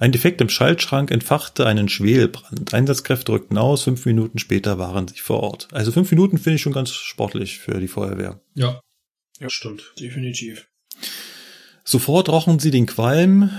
Ein 0.00 0.10
Defekt 0.10 0.40
im 0.40 0.48
Schaltschrank 0.48 1.12
entfachte 1.12 1.64
einen 1.64 1.88
Schwelbrand. 1.88 2.74
Einsatzkräfte 2.74 3.30
rückten 3.30 3.56
aus, 3.56 3.84
fünf 3.84 4.04
Minuten 4.04 4.40
später 4.40 4.78
waren 4.78 5.06
sie 5.06 5.20
vor 5.20 5.44
Ort. 5.44 5.68
Also 5.70 5.92
fünf 5.92 6.10
Minuten 6.10 6.38
finde 6.38 6.56
ich 6.56 6.62
schon 6.62 6.72
ganz 6.72 6.90
sportlich 6.90 7.60
für 7.60 7.78
die 7.78 7.88
Feuerwehr. 7.88 8.40
Ja. 8.54 8.80
Ja, 9.38 9.48
stimmt. 9.48 9.92
Definitiv. 10.00 10.66
Sofort 11.84 12.28
rochen 12.28 12.58
sie 12.58 12.72
den 12.72 12.86
Qualm. 12.86 13.50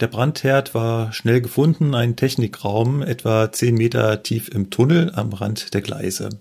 Der 0.00 0.06
Brandherd 0.06 0.74
war 0.74 1.12
schnell 1.12 1.42
gefunden, 1.42 1.94
ein 1.94 2.16
Technikraum 2.16 3.02
etwa 3.02 3.52
zehn 3.52 3.74
Meter 3.74 4.22
tief 4.22 4.48
im 4.48 4.70
Tunnel 4.70 5.12
am 5.14 5.34
Rand 5.34 5.74
der 5.74 5.82
Gleise. 5.82 6.40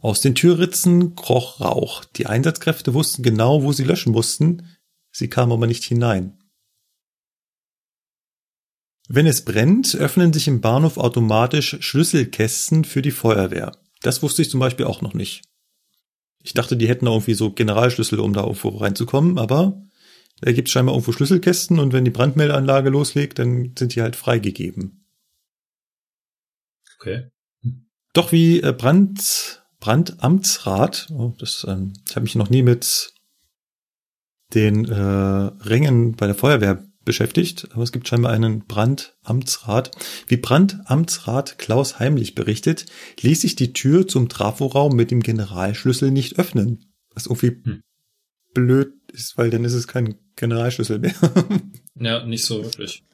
Aus 0.00 0.22
den 0.22 0.34
Türritzen 0.34 1.14
kroch 1.14 1.60
Rauch. 1.60 2.04
Die 2.04 2.26
Einsatzkräfte 2.26 2.94
wussten 2.94 3.22
genau, 3.22 3.62
wo 3.62 3.72
sie 3.72 3.84
löschen 3.84 4.12
mussten. 4.12 4.76
Sie 5.12 5.28
kamen 5.28 5.52
aber 5.52 5.66
nicht 5.66 5.84
hinein. 5.84 6.38
Wenn 9.08 9.26
es 9.26 9.44
brennt, 9.44 9.94
öffnen 9.94 10.32
sich 10.32 10.48
im 10.48 10.62
Bahnhof 10.62 10.96
automatisch 10.96 11.76
Schlüsselkästen 11.80 12.84
für 12.84 13.02
die 13.02 13.10
Feuerwehr. 13.10 13.76
Das 14.00 14.22
wusste 14.22 14.40
ich 14.40 14.48
zum 14.48 14.60
Beispiel 14.60 14.86
auch 14.86 15.02
noch 15.02 15.12
nicht. 15.12 15.42
Ich 16.42 16.54
dachte, 16.54 16.78
die 16.78 16.88
hätten 16.88 17.04
da 17.04 17.12
irgendwie 17.12 17.34
so 17.34 17.52
Generalschlüssel, 17.52 18.20
um 18.20 18.32
da 18.32 18.42
irgendwo 18.42 18.70
reinzukommen, 18.70 19.38
aber 19.38 19.82
da 20.40 20.52
gibt 20.52 20.68
es 20.68 20.72
scheinbar 20.72 20.94
irgendwo 20.94 21.12
Schlüsselkästen 21.12 21.78
und 21.78 21.92
wenn 21.92 22.04
die 22.04 22.10
Brandmeldeanlage 22.10 22.90
loslegt, 22.90 23.38
dann 23.38 23.74
sind 23.78 23.94
die 23.94 24.02
halt 24.02 24.16
freigegeben. 24.16 25.06
Okay. 26.98 27.28
Doch 28.12 28.32
wie 28.32 28.60
äh, 28.60 28.72
Brand, 28.72 29.64
Brandamtsrat, 29.80 31.08
oh, 31.10 31.34
das, 31.38 31.66
ähm, 31.68 31.92
ich 32.08 32.16
habe 32.16 32.24
mich 32.24 32.34
noch 32.34 32.50
nie 32.50 32.62
mit 32.62 33.12
den 34.54 34.84
äh, 34.84 34.94
Rängen 34.94 36.12
bei 36.12 36.26
der 36.26 36.34
Feuerwehr 36.34 36.86
beschäftigt, 37.04 37.68
aber 37.72 37.82
es 37.82 37.92
gibt 37.92 38.08
scheinbar 38.08 38.32
einen 38.32 38.66
Brandamtsrat. 38.66 39.90
Wie 40.26 40.36
Brandamtsrat 40.36 41.58
Klaus 41.58 41.98
Heimlich 41.98 42.34
berichtet, 42.34 42.86
ließ 43.20 43.42
sich 43.42 43.56
die 43.56 43.72
Tür 43.72 44.08
zum 44.08 44.28
Traforaum 44.28 44.96
mit 44.96 45.10
dem 45.10 45.20
Generalschlüssel 45.20 46.10
nicht 46.10 46.38
öffnen. 46.38 46.92
Was 47.14 47.26
irgendwie 47.26 47.60
Hm. 47.64 47.82
blöd 48.54 48.94
ist, 49.12 49.36
weil 49.36 49.50
dann 49.50 49.64
ist 49.64 49.74
es 49.74 49.86
kein 49.86 50.16
Generalschlüssel 50.36 50.98
mehr. 50.98 51.14
Ja, 51.96 52.26
nicht 52.26 52.44
so 52.44 52.64
wirklich. 52.64 53.04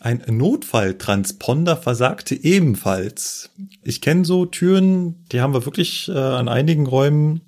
Ein 0.00 0.24
Notfalltransponder 0.26 1.76
versagte 1.76 2.34
ebenfalls. 2.34 3.50
Ich 3.82 4.00
kenne 4.00 4.24
so 4.24 4.46
Türen, 4.46 5.26
die 5.32 5.42
haben 5.42 5.52
wir 5.52 5.66
wirklich 5.66 6.08
äh, 6.08 6.12
an 6.12 6.48
einigen 6.48 6.86
Räumen. 6.86 7.42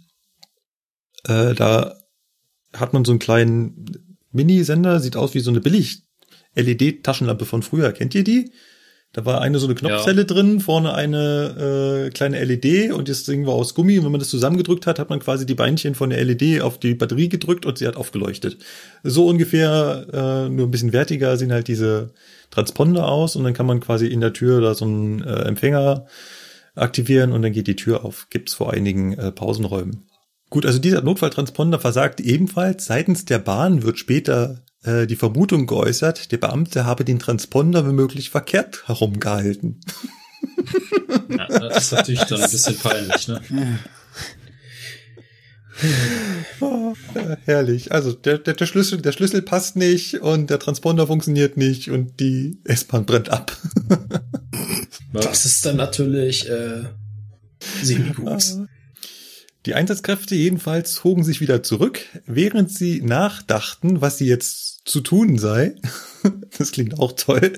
Äh, 1.25 1.55
da 1.55 1.99
hat 2.75 2.93
man 2.93 3.07
so 3.07 3.13
einen 3.13 3.19
kleinen 3.19 4.19
Minisender, 4.31 5.01
sieht 5.01 5.17
aus 5.17 5.33
wie 5.33 5.41
so 5.41 5.51
eine 5.51 5.63
billig 5.63 6.03
LED-Taschenlampe 6.55 7.47
von 7.47 7.63
früher. 7.63 7.93
Kennt 7.93 8.15
ihr 8.15 8.25
die? 8.25 8.53
Da 9.19 9.25
war 9.25 9.41
eine 9.41 9.59
so 9.59 9.67
eine 9.67 9.75
Knopfzelle 9.75 10.27
drin, 10.27 10.61
vorne 10.61 10.95
eine 10.95 12.07
äh, 12.07 12.11
kleine 12.11 12.45
LED 12.45 12.93
und 12.93 13.09
das 13.09 13.25
Ding 13.25 13.47
war 13.47 13.55
aus 13.55 13.75
Gummi 13.75 13.99
und 13.99 14.05
wenn 14.05 14.13
man 14.13 14.21
das 14.21 14.29
zusammengedrückt 14.29 14.87
hat, 14.87 15.01
hat 15.01 15.11
man 15.11 15.19
quasi 15.19 15.45
die 15.45 15.57
Beinchen 15.57 15.97
von 15.97 16.11
der 16.11 16.25
LED 16.25 16.61
auf 16.61 16.79
die 16.79 16.95
Batterie 16.95 17.29
gedrückt 17.29 17.67
und 17.67 17.79
sie 17.79 17.89
hat 17.89 17.97
aufgeleuchtet. 17.97 18.59
So 19.03 19.27
ungefähr, 19.27 20.07
äh, 20.13 20.49
nur 20.49 20.69
ein 20.69 20.71
bisschen 20.71 20.93
wertiger 20.93 21.37
sehen 21.37 21.51
halt 21.51 21.67
diese 21.67 22.13
Transponder 22.53 23.09
aus 23.09 23.35
und 23.35 23.43
dann 23.43 23.55
kann 23.55 23.67
man 23.67 23.81
quasi 23.81 24.07
in 24.07 24.21
der 24.21 24.35
Tür 24.35 24.61
da 24.61 24.77
so 24.77 24.85
einen 24.85 25.25
äh, 25.25 25.47
Empfänger 25.47 26.07
aktivieren 26.77 27.33
und 27.33 27.43
dann 27.43 27.51
geht 27.53 27.67
die 27.67 27.75
Tür 27.75 28.05
auf. 28.05 28.29
Gibt's 28.31 28.55
vor 28.55 28.73
einigen 28.73 29.15
äh, 29.15 29.33
Pausenräumen. 29.33 30.07
Gut, 30.49 30.65
also 30.65 30.79
dieser 30.79 31.03
Notfalltransponder 31.03 31.81
versagt 31.81 32.21
ebenfalls. 32.21 32.85
Seitens 32.85 33.25
der 33.25 33.41
Bahn 33.41 33.83
wird 33.83 33.99
später 33.99 34.63
äh, 34.85 35.07
die 35.07 35.17
Vermutung 35.17 35.67
geäußert, 35.67 36.33
der 36.33 36.39
Beamte 36.39 36.85
habe 36.85 37.05
den 37.05 37.19
Transponder 37.19 37.87
womöglich 37.87 38.31
verkehrt 38.31 38.85
herumgehalten. 38.87 39.81
Ja, 41.29 41.47
das 41.47 41.85
ist 41.85 41.93
natürlich 41.93 42.25
dann 42.25 42.43
ein 42.43 42.51
bisschen 42.51 42.77
peinlich, 42.77 43.29
ne? 43.29 43.41
Oh, 46.61 46.95
herrlich. 47.45 47.93
Also 47.93 48.13
der, 48.13 48.39
der, 48.39 48.55
der 48.55 48.67
Schlüssel, 48.67 49.01
der 49.01 49.13
Schlüssel 49.13 49.43
passt 49.43 49.77
nicht 49.77 50.21
und 50.21 50.51
der 50.51 50.59
Transponder 50.59 51.07
funktioniert 51.07 51.57
nicht 51.57 51.91
und 51.91 52.19
die 52.19 52.59
S-Bahn 52.65 53.07
brennt 53.07 53.31
ab. 53.31 53.57
Das 55.13 55.47
ist 55.47 55.65
dann 55.65 55.77
natürlich 55.77 56.49
äh, 56.49 56.85
semi-gut. 57.83 58.69
Die 59.67 59.75
Einsatzkräfte 59.75 60.35
jedenfalls 60.35 60.95
zogen 60.95 61.25
sich 61.25 61.41
wieder 61.41 61.63
zurück, 61.63 62.01
während 62.27 62.71
sie 62.71 63.03
nachdachten, 63.03 64.01
was 64.01 64.19
sie 64.19 64.27
jetzt 64.27 64.89
zu 64.89 65.01
tun 65.01 65.39
sei. 65.39 65.75
Das 66.59 66.73
klingt 66.73 66.99
auch 66.99 67.13
toll. 67.13 67.53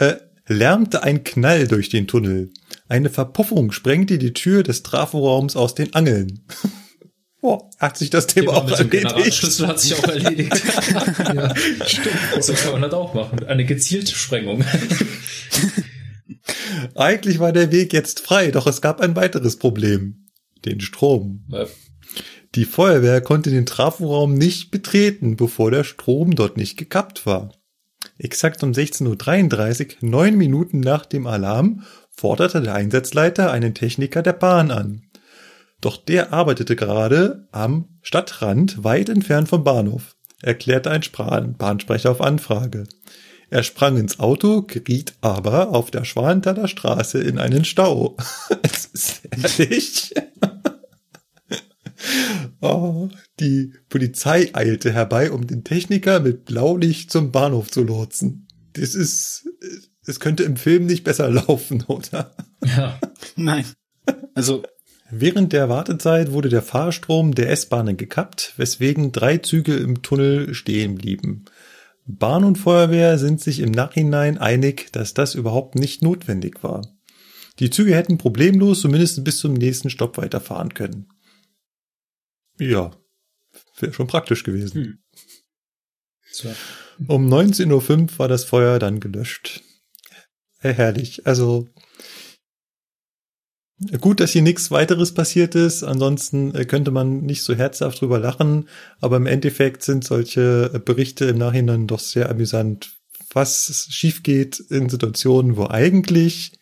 Äh, 0.00 0.16
lärmte 0.48 1.04
ein 1.04 1.22
Knall 1.22 1.68
durch 1.68 1.88
den 1.88 2.08
Tunnel. 2.08 2.50
Eine 2.88 3.08
Verpuffung 3.08 3.70
sprengte 3.70 4.18
die 4.18 4.32
Tür 4.32 4.64
des 4.64 4.82
Traforaums 4.82 5.54
aus 5.54 5.76
den 5.76 5.94
Angeln. 5.94 6.44
Boah, 7.40 7.70
hat 7.78 7.96
sich 7.96 8.10
das 8.10 8.26
Thema 8.26 8.52
Thema 8.52 8.56
auch 8.56 8.64
mit 8.66 8.78
dem 8.80 8.90
erledigt. 8.90 9.14
Generalschlüssel 9.14 9.66
hat 9.68 9.80
sich 9.80 9.94
auch 9.94 10.04
erledigt. 10.08 10.62
ja, 10.92 11.54
stimmt. 11.86 12.42
So 12.42 12.52
kann 12.54 12.72
man 12.72 12.82
das 12.82 12.92
auch 12.92 13.14
machen. 13.14 13.46
Eine 13.46 13.64
gezielte 13.64 14.12
Sprengung. 14.12 14.64
Eigentlich 16.96 17.38
war 17.38 17.52
der 17.52 17.70
Weg 17.70 17.92
jetzt 17.92 18.18
frei, 18.20 18.50
doch 18.50 18.66
es 18.66 18.82
gab 18.82 19.00
ein 19.00 19.14
weiteres 19.14 19.56
Problem. 19.56 20.27
Den 20.64 20.80
Strom. 20.80 21.44
Ja. 21.48 21.66
Die 22.54 22.64
Feuerwehr 22.64 23.20
konnte 23.20 23.50
den 23.50 23.66
Traforaum 23.66 24.34
nicht 24.34 24.70
betreten, 24.70 25.36
bevor 25.36 25.70
der 25.70 25.84
Strom 25.84 26.34
dort 26.34 26.56
nicht 26.56 26.76
gekappt 26.76 27.26
war. 27.26 27.52
Exakt 28.16 28.62
um 28.62 28.72
16.33 28.72 30.02
Uhr, 30.02 30.08
neun 30.08 30.36
Minuten 30.36 30.80
nach 30.80 31.06
dem 31.06 31.26
Alarm, 31.26 31.84
forderte 32.10 32.62
der 32.62 32.74
Einsatzleiter 32.74 33.52
einen 33.52 33.74
Techniker 33.74 34.22
der 34.22 34.32
Bahn 34.32 34.70
an. 34.70 35.02
Doch 35.80 35.96
der 35.96 36.32
arbeitete 36.32 36.74
gerade 36.74 37.46
am 37.52 37.98
Stadtrand, 38.02 38.82
weit 38.82 39.08
entfernt 39.08 39.48
vom 39.48 39.62
Bahnhof, 39.62 40.16
erklärte 40.42 40.90
ein 40.90 41.56
Bahnsprecher 41.56 42.10
auf 42.10 42.20
Anfrage. 42.20 42.84
Er 43.50 43.62
sprang 43.62 43.96
ins 43.96 44.18
Auto, 44.18 44.62
geriet 44.62 45.14
aber 45.20 45.70
auf 45.70 45.90
der 45.90 46.04
Schwanthaler 46.04 46.68
Straße 46.68 47.18
in 47.18 47.38
einen 47.38 47.64
Stau. 47.64 48.16
Es 48.62 48.86
ist 48.86 49.22
ehrlich. 49.30 50.14
Oh, 52.60 53.08
die 53.40 53.72
Polizei 53.88 54.50
eilte 54.52 54.92
herbei, 54.92 55.30
um 55.30 55.46
den 55.46 55.64
Techniker 55.64 56.20
mit 56.20 56.44
Blaulicht 56.44 57.10
zum 57.10 57.32
Bahnhof 57.32 57.70
zu 57.70 57.82
lotsen. 57.82 58.46
Das 58.74 58.94
ist, 58.94 59.48
es 60.06 60.20
könnte 60.20 60.44
im 60.44 60.56
Film 60.56 60.86
nicht 60.86 61.04
besser 61.04 61.30
laufen, 61.30 61.84
oder? 61.86 62.34
Ja. 62.64 62.98
Nein. 63.36 63.64
Also, 64.34 64.62
Während 65.10 65.54
der 65.54 65.70
Wartezeit 65.70 66.32
wurde 66.32 66.50
der 66.50 66.60
Fahrstrom 66.60 67.34
der 67.34 67.50
S-Bahnen 67.50 67.96
gekappt, 67.96 68.52
weswegen 68.58 69.10
drei 69.10 69.38
Züge 69.38 69.74
im 69.74 70.02
Tunnel 70.02 70.52
stehen 70.52 70.96
blieben. 70.96 71.46
Bahn 72.04 72.44
und 72.44 72.58
Feuerwehr 72.58 73.18
sind 73.18 73.40
sich 73.40 73.60
im 73.60 73.70
Nachhinein 73.70 74.36
einig, 74.36 74.92
dass 74.92 75.14
das 75.14 75.34
überhaupt 75.34 75.76
nicht 75.76 76.02
notwendig 76.02 76.62
war. 76.62 76.86
Die 77.58 77.70
Züge 77.70 77.94
hätten 77.94 78.18
problemlos 78.18 78.82
zumindest 78.82 79.24
bis 79.24 79.38
zum 79.38 79.54
nächsten 79.54 79.88
Stopp 79.88 80.18
weiterfahren 80.18 80.74
können. 80.74 81.06
Ja, 82.58 82.90
wäre 83.80 83.92
schon 83.92 84.06
praktisch 84.06 84.44
gewesen. 84.44 84.84
Hm. 84.84 84.98
So. 86.30 86.54
Um 87.06 87.32
19.05 87.32 88.12
Uhr 88.12 88.18
war 88.18 88.28
das 88.28 88.44
Feuer 88.44 88.78
dann 88.78 89.00
gelöscht. 89.00 89.62
Äh, 90.60 90.72
herrlich. 90.72 91.26
Also 91.26 91.68
gut, 94.00 94.20
dass 94.20 94.32
hier 94.32 94.42
nichts 94.42 94.70
weiteres 94.70 95.14
passiert 95.14 95.54
ist. 95.54 95.84
Ansonsten 95.84 96.54
äh, 96.54 96.64
könnte 96.64 96.90
man 96.90 97.20
nicht 97.22 97.42
so 97.42 97.54
herzhaft 97.54 98.00
drüber 98.00 98.18
lachen. 98.18 98.68
Aber 99.00 99.16
im 99.16 99.26
Endeffekt 99.26 99.82
sind 99.82 100.04
solche 100.04 100.70
äh, 100.74 100.78
Berichte 100.78 101.26
im 101.26 101.38
Nachhinein 101.38 101.86
doch 101.86 102.00
sehr 102.00 102.28
amüsant, 102.28 102.96
was 103.32 103.86
schief 103.90 104.22
geht 104.22 104.58
in 104.58 104.88
Situationen, 104.88 105.56
wo 105.56 105.66
eigentlich 105.66 106.52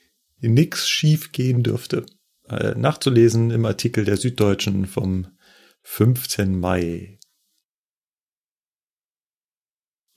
nichts 0.41 0.89
schief 0.89 1.33
gehen 1.33 1.62
dürfte. 1.62 2.05
Nachzulesen 2.49 3.50
im 3.50 3.65
Artikel 3.65 4.05
der 4.05 4.16
Süddeutschen 4.16 4.86
vom 4.86 5.26
15. 5.87 6.59
Mai. 6.59 7.19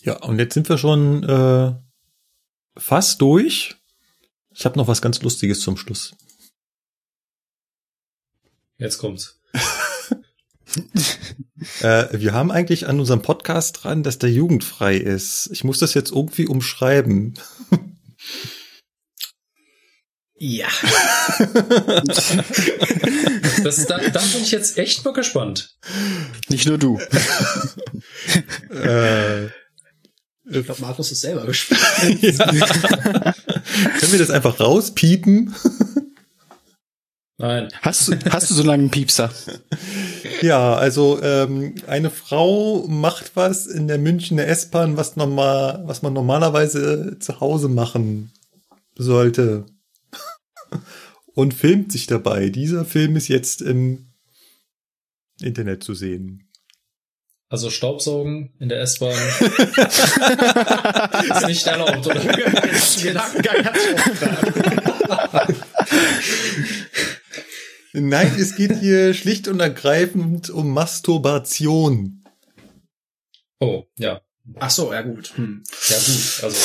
Ja, 0.02 0.18
und 0.24 0.40
jetzt 0.40 0.56
sind 0.56 0.68
wir 0.68 0.78
schon 0.78 1.24
äh, 1.24 1.74
fast 2.76 3.22
durch. 3.22 3.76
Ich 4.50 4.66
habe 4.66 4.78
noch 4.78 4.88
was 4.88 5.02
ganz 5.02 5.22
Lustiges 5.22 5.62
zum 5.62 5.78
Schluss. 5.78 6.16
Jetzt 8.78 8.98
kommt's. 8.98 9.40
Äh, 11.82 12.18
wir 12.18 12.34
haben 12.34 12.52
eigentlich 12.52 12.88
an 12.88 13.02
unserem 13.02 13.22
Podcast 13.22 13.84
dran, 13.84 14.02
dass 14.02 14.18
der 14.18 14.32
jugendfrei 14.32 14.96
ist. 14.96 15.50
Ich 15.52 15.66
muss 15.66 15.80
das 15.80 15.94
jetzt 15.94 16.12
irgendwie 16.12 16.48
umschreiben. 16.48 17.38
Ja. 20.40 20.68
Das, 23.64 23.86
da, 23.88 23.98
da 23.98 24.20
bin 24.20 24.42
ich 24.42 24.52
jetzt 24.52 24.78
echt 24.78 25.04
mal 25.04 25.14
gespannt. 25.14 25.76
nicht 26.48 26.66
nur 26.66 26.78
du. 26.78 26.98
äh, 28.74 29.46
Ich 29.46 30.66
glaube, 30.66 30.82
Markus 30.82 31.12
ist 31.12 31.22
selber 31.22 31.46
gespannt. 31.46 31.82
können 32.22 34.12
wir 34.12 34.20
das 34.20 34.30
einfach 34.30 34.60
rauspiepen? 34.60 35.54
Nein. 37.38 37.70
Hast 37.82 38.08
du, 38.08 38.18
hast 38.30 38.50
du 38.50 38.54
so 38.54 38.64
lange 38.64 38.84
einen 38.84 38.92
Piepser? 38.92 39.30
Ja, 40.42 40.76
also 40.76 41.22
ähm, 41.22 41.76
eine 41.88 42.10
Frau 42.12 42.86
macht 42.88 43.32
was 43.36 43.66
in 43.68 43.88
der 43.88 43.98
Münchner 43.98 44.46
S-Bahn, 44.48 44.96
was 44.98 45.16
normal, 45.18 45.84
was 45.86 46.02
man 46.02 46.14
normalerweise 46.14 47.18
zu 47.20 47.40
Hause 47.42 47.68
machen 47.68 48.32
sollte. 48.98 49.66
Und 51.34 51.54
filmt 51.54 51.92
sich 51.92 52.08
dabei. 52.08 52.50
Dieser 52.50 52.86
Film 52.86 53.16
ist 53.16 53.28
jetzt 53.28 53.62
im 53.62 54.14
Internet 55.42 55.84
zu 55.84 55.94
sehen. 55.94 56.50
Also 57.52 57.70
Staubsaugen 57.72 58.54
in 58.60 58.70
der 58.70 58.82
S-Bahn 58.82 59.12
ist 61.32 61.48
nicht 61.48 61.66
erlaubt, 61.66 62.06
oder? 62.06 62.22
Gedankengang 62.22 63.66
hat 63.66 63.76
schon 63.76 63.96
Nein, 67.94 68.36
es 68.40 68.56
geht 68.56 68.78
hier 68.80 69.16
schlicht 69.16 69.48
und 69.48 69.60
ergreifend 69.60 70.52
um 70.52 70.72
Masturbation. 70.72 72.24
Oh, 73.60 73.86
ja. 73.98 74.22
Ach 74.60 74.70
so, 74.70 74.94
ja 74.94 75.02
gut. 75.02 75.34
Hm. 75.36 75.64
Ja, 75.90 75.98
gut. 75.98 76.44
Also, 76.44 76.58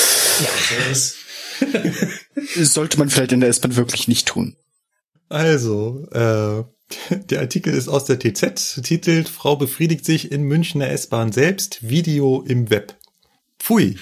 ja, 0.43 0.49
so 0.69 0.75
ist. 0.91 1.15
Sollte 2.35 2.99
man 2.99 3.09
vielleicht 3.09 3.31
in 3.31 3.39
der 3.39 3.49
S-Bahn 3.49 3.75
wirklich 3.75 4.07
nicht 4.07 4.27
tun. 4.27 4.55
Also, 5.29 6.07
äh, 6.11 6.63
der 7.29 7.41
Artikel 7.41 7.73
ist 7.73 7.87
aus 7.87 8.05
der 8.05 8.19
TZ, 8.19 8.81
titelt 8.83 9.29
Frau 9.29 9.55
befriedigt 9.55 10.05
sich 10.05 10.31
in 10.31 10.43
Münchner 10.43 10.89
S-Bahn 10.89 11.31
selbst, 11.31 11.87
Video 11.87 12.43
im 12.47 12.69
Web. 12.69 12.95
Pfui. 13.59 13.97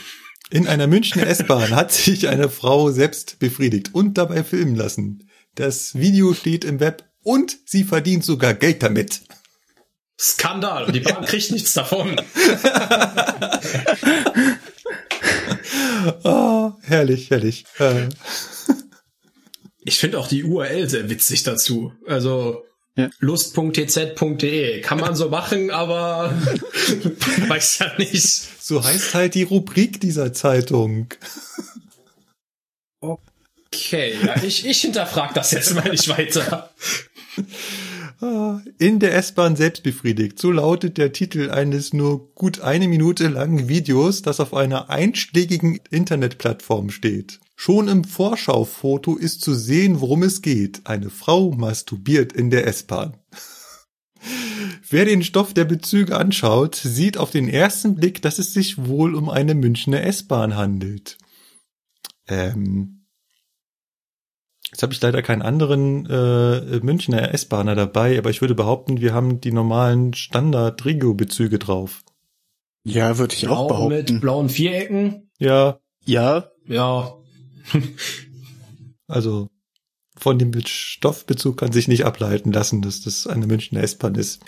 In 0.49 0.67
einer 0.67 0.87
Münchner 0.87 1.27
S-Bahn 1.27 1.75
hat 1.75 1.91
sich 1.91 2.27
eine 2.27 2.49
Frau 2.49 2.91
selbst 2.91 3.39
befriedigt 3.39 3.93
und 3.93 4.17
dabei 4.17 4.43
filmen 4.43 4.75
lassen. 4.75 5.29
Das 5.55 5.95
Video 5.95 6.33
steht 6.33 6.65
im 6.65 6.79
Web 6.79 7.03
und 7.21 7.57
sie 7.65 7.83
verdient 7.83 8.25
sogar 8.25 8.53
Geld 8.53 8.83
damit. 8.83 9.21
Skandal. 10.19 10.91
Die 10.91 10.99
Bahn 10.99 11.25
kriegt 11.25 11.51
nichts 11.51 11.73
davon. 11.73 12.15
Oh, 16.23 16.52
herrlich, 16.83 17.29
herrlich. 17.29 17.65
Äh, 17.79 18.09
Ich 19.85 19.97
finde 19.99 20.17
auch 20.19 20.27
die 20.29 20.43
URL 20.45 20.89
sehr 20.89 21.09
witzig 21.09 21.43
dazu. 21.43 21.91
Also 22.07 22.63
Ja. 22.95 23.09
lust.tz.de 23.19 24.81
kann 24.81 24.99
man 24.99 25.15
so 25.15 25.29
machen, 25.29 25.71
aber 25.71 26.33
weiß 27.47 27.79
ja 27.79 27.91
nicht. 27.97 28.23
so 28.63 28.83
heißt 28.83 29.13
halt 29.13 29.33
die 29.35 29.43
Rubrik 29.43 29.99
dieser 29.99 30.31
Zeitung. 30.31 31.07
Okay, 33.01 34.15
ja, 34.23 34.41
ich, 34.43 34.65
ich 34.65 34.81
hinterfrage 34.81 35.33
das 35.33 35.51
jetzt 35.51 35.73
mal 35.73 35.89
nicht 35.89 36.07
weiter. 36.07 36.69
Ah, 38.19 38.61
In 38.77 38.99
der 38.99 39.15
S-Bahn 39.15 39.55
selbst 39.55 39.83
befriedigt. 39.83 40.39
So 40.39 40.51
lautet 40.51 40.97
der 40.97 41.11
Titel 41.11 41.49
eines 41.49 41.93
nur 41.93 42.33
gut 42.33 42.61
eine 42.61 42.87
Minute 42.87 43.27
langen 43.27 43.67
Videos, 43.67 44.21
das 44.21 44.39
auf 44.39 44.53
einer 44.53 44.89
einschlägigen 44.89 45.79
Internetplattform 45.89 46.89
steht. 46.89 47.39
Schon 47.55 47.87
im 47.87 48.03
Vorschaufoto 48.03 49.15
ist 49.15 49.41
zu 49.41 49.53
sehen, 49.53 50.01
worum 50.01 50.23
es 50.23 50.41
geht. 50.41 50.81
Eine 50.85 51.09
Frau 51.09 51.51
masturbiert 51.51 52.33
in 52.33 52.49
der 52.49 52.67
S-Bahn. 52.67 53.17
Wer 54.89 55.05
den 55.05 55.23
Stoff 55.23 55.53
der 55.53 55.65
Bezüge 55.65 56.17
anschaut, 56.17 56.75
sieht 56.75 57.17
auf 57.17 57.31
den 57.31 57.47
ersten 57.47 57.95
Blick, 57.95 58.21
dass 58.21 58.39
es 58.39 58.53
sich 58.53 58.85
wohl 58.85 59.15
um 59.15 59.29
eine 59.29 59.55
Münchner 59.55 60.03
S-Bahn 60.03 60.55
handelt. 60.55 61.17
Ähm, 62.27 63.02
Jetzt 64.73 64.81
habe 64.81 64.91
ich 64.91 65.01
leider 65.01 65.21
keinen 65.21 65.43
anderen 65.43 66.07
äh, 66.09 66.79
Münchner 66.81 67.31
S-Bahner 67.31 67.75
dabei, 67.75 68.17
aber 68.17 68.31
ich 68.31 68.41
würde 68.41 68.55
behaupten, 68.55 68.99
wir 69.01 69.13
haben 69.13 69.39
die 69.39 69.51
normalen 69.51 70.15
Standard-Regio-Bezüge 70.15 71.59
drauf. 71.59 72.03
Ja, 72.83 73.19
würde 73.19 73.35
ich 73.35 73.47
auch, 73.47 73.67
Blau 73.67 73.87
behaupten. 73.87 74.13
mit 74.13 74.21
blauen 74.21 74.49
Vierecken. 74.49 75.29
Ja, 75.37 75.79
Ja, 76.05 76.49
Ja, 76.65 77.13
also 79.07 79.49
von 80.17 80.39
dem 80.39 80.51
Be- 80.51 80.63
Stoffbezug 80.67 81.57
kann 81.57 81.71
sich 81.71 81.87
nicht 81.87 82.05
ableiten 82.05 82.51
lassen, 82.51 82.81
dass 82.81 83.01
das 83.01 83.27
eine 83.27 83.45
Münchner 83.47 83.81
S-Bahn 83.83 84.15
ist. 84.15 84.41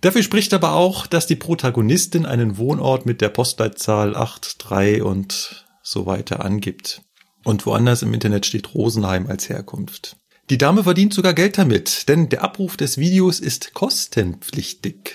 Dafür 0.00 0.22
spricht 0.22 0.54
aber 0.54 0.74
auch, 0.74 1.06
dass 1.06 1.26
die 1.26 1.36
Protagonistin 1.36 2.26
einen 2.26 2.56
Wohnort 2.58 3.06
mit 3.06 3.20
der 3.20 3.28
Postleitzahl 3.28 4.12
83 4.12 5.02
und 5.02 5.66
so 5.82 6.06
weiter 6.06 6.44
angibt. 6.44 7.02
Und 7.48 7.64
woanders 7.64 8.02
im 8.02 8.12
Internet 8.12 8.44
steht 8.44 8.74
Rosenheim 8.74 9.26
als 9.26 9.48
Herkunft. 9.48 10.18
Die 10.50 10.58
Dame 10.58 10.84
verdient 10.84 11.14
sogar 11.14 11.32
Geld 11.32 11.56
damit, 11.56 12.06
denn 12.06 12.28
der 12.28 12.42
Abruf 12.44 12.76
des 12.76 12.98
Videos 12.98 13.40
ist 13.40 13.72
kostenpflichtig. 13.72 15.14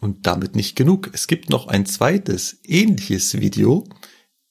Und 0.00 0.28
damit 0.28 0.54
nicht 0.54 0.76
genug. 0.76 1.10
Es 1.12 1.26
gibt 1.26 1.50
noch 1.50 1.66
ein 1.66 1.84
zweites, 1.84 2.60
ähnliches 2.62 3.40
Video. 3.40 3.88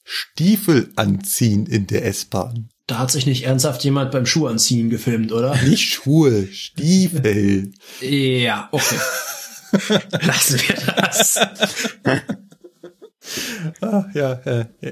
Stiefel 0.04 0.92
anziehen 0.98 1.66
in 1.66 1.88
der 1.88 2.04
S-Bahn. 2.04 2.72
da 2.88 2.98
hat 2.98 3.12
sich 3.12 3.26
nicht 3.26 3.44
ernsthaft 3.46 3.86
jemand 3.86 4.12
beim 4.12 4.26
Schuhanziehen 4.26 4.90
gefilmt, 4.90 5.32
oder? 5.32 5.56
Nicht 5.64 5.90
Schuhe, 5.94 6.48
Stiefel. 6.52 7.72
Ja, 8.02 8.68
okay. 8.74 9.00
Lassen 10.26 10.60
wir 10.60 10.76
das. 10.76 11.40
Ah, 13.80 14.06
ja, 14.14 14.34
äh, 14.34 14.66
ja. 14.82 14.92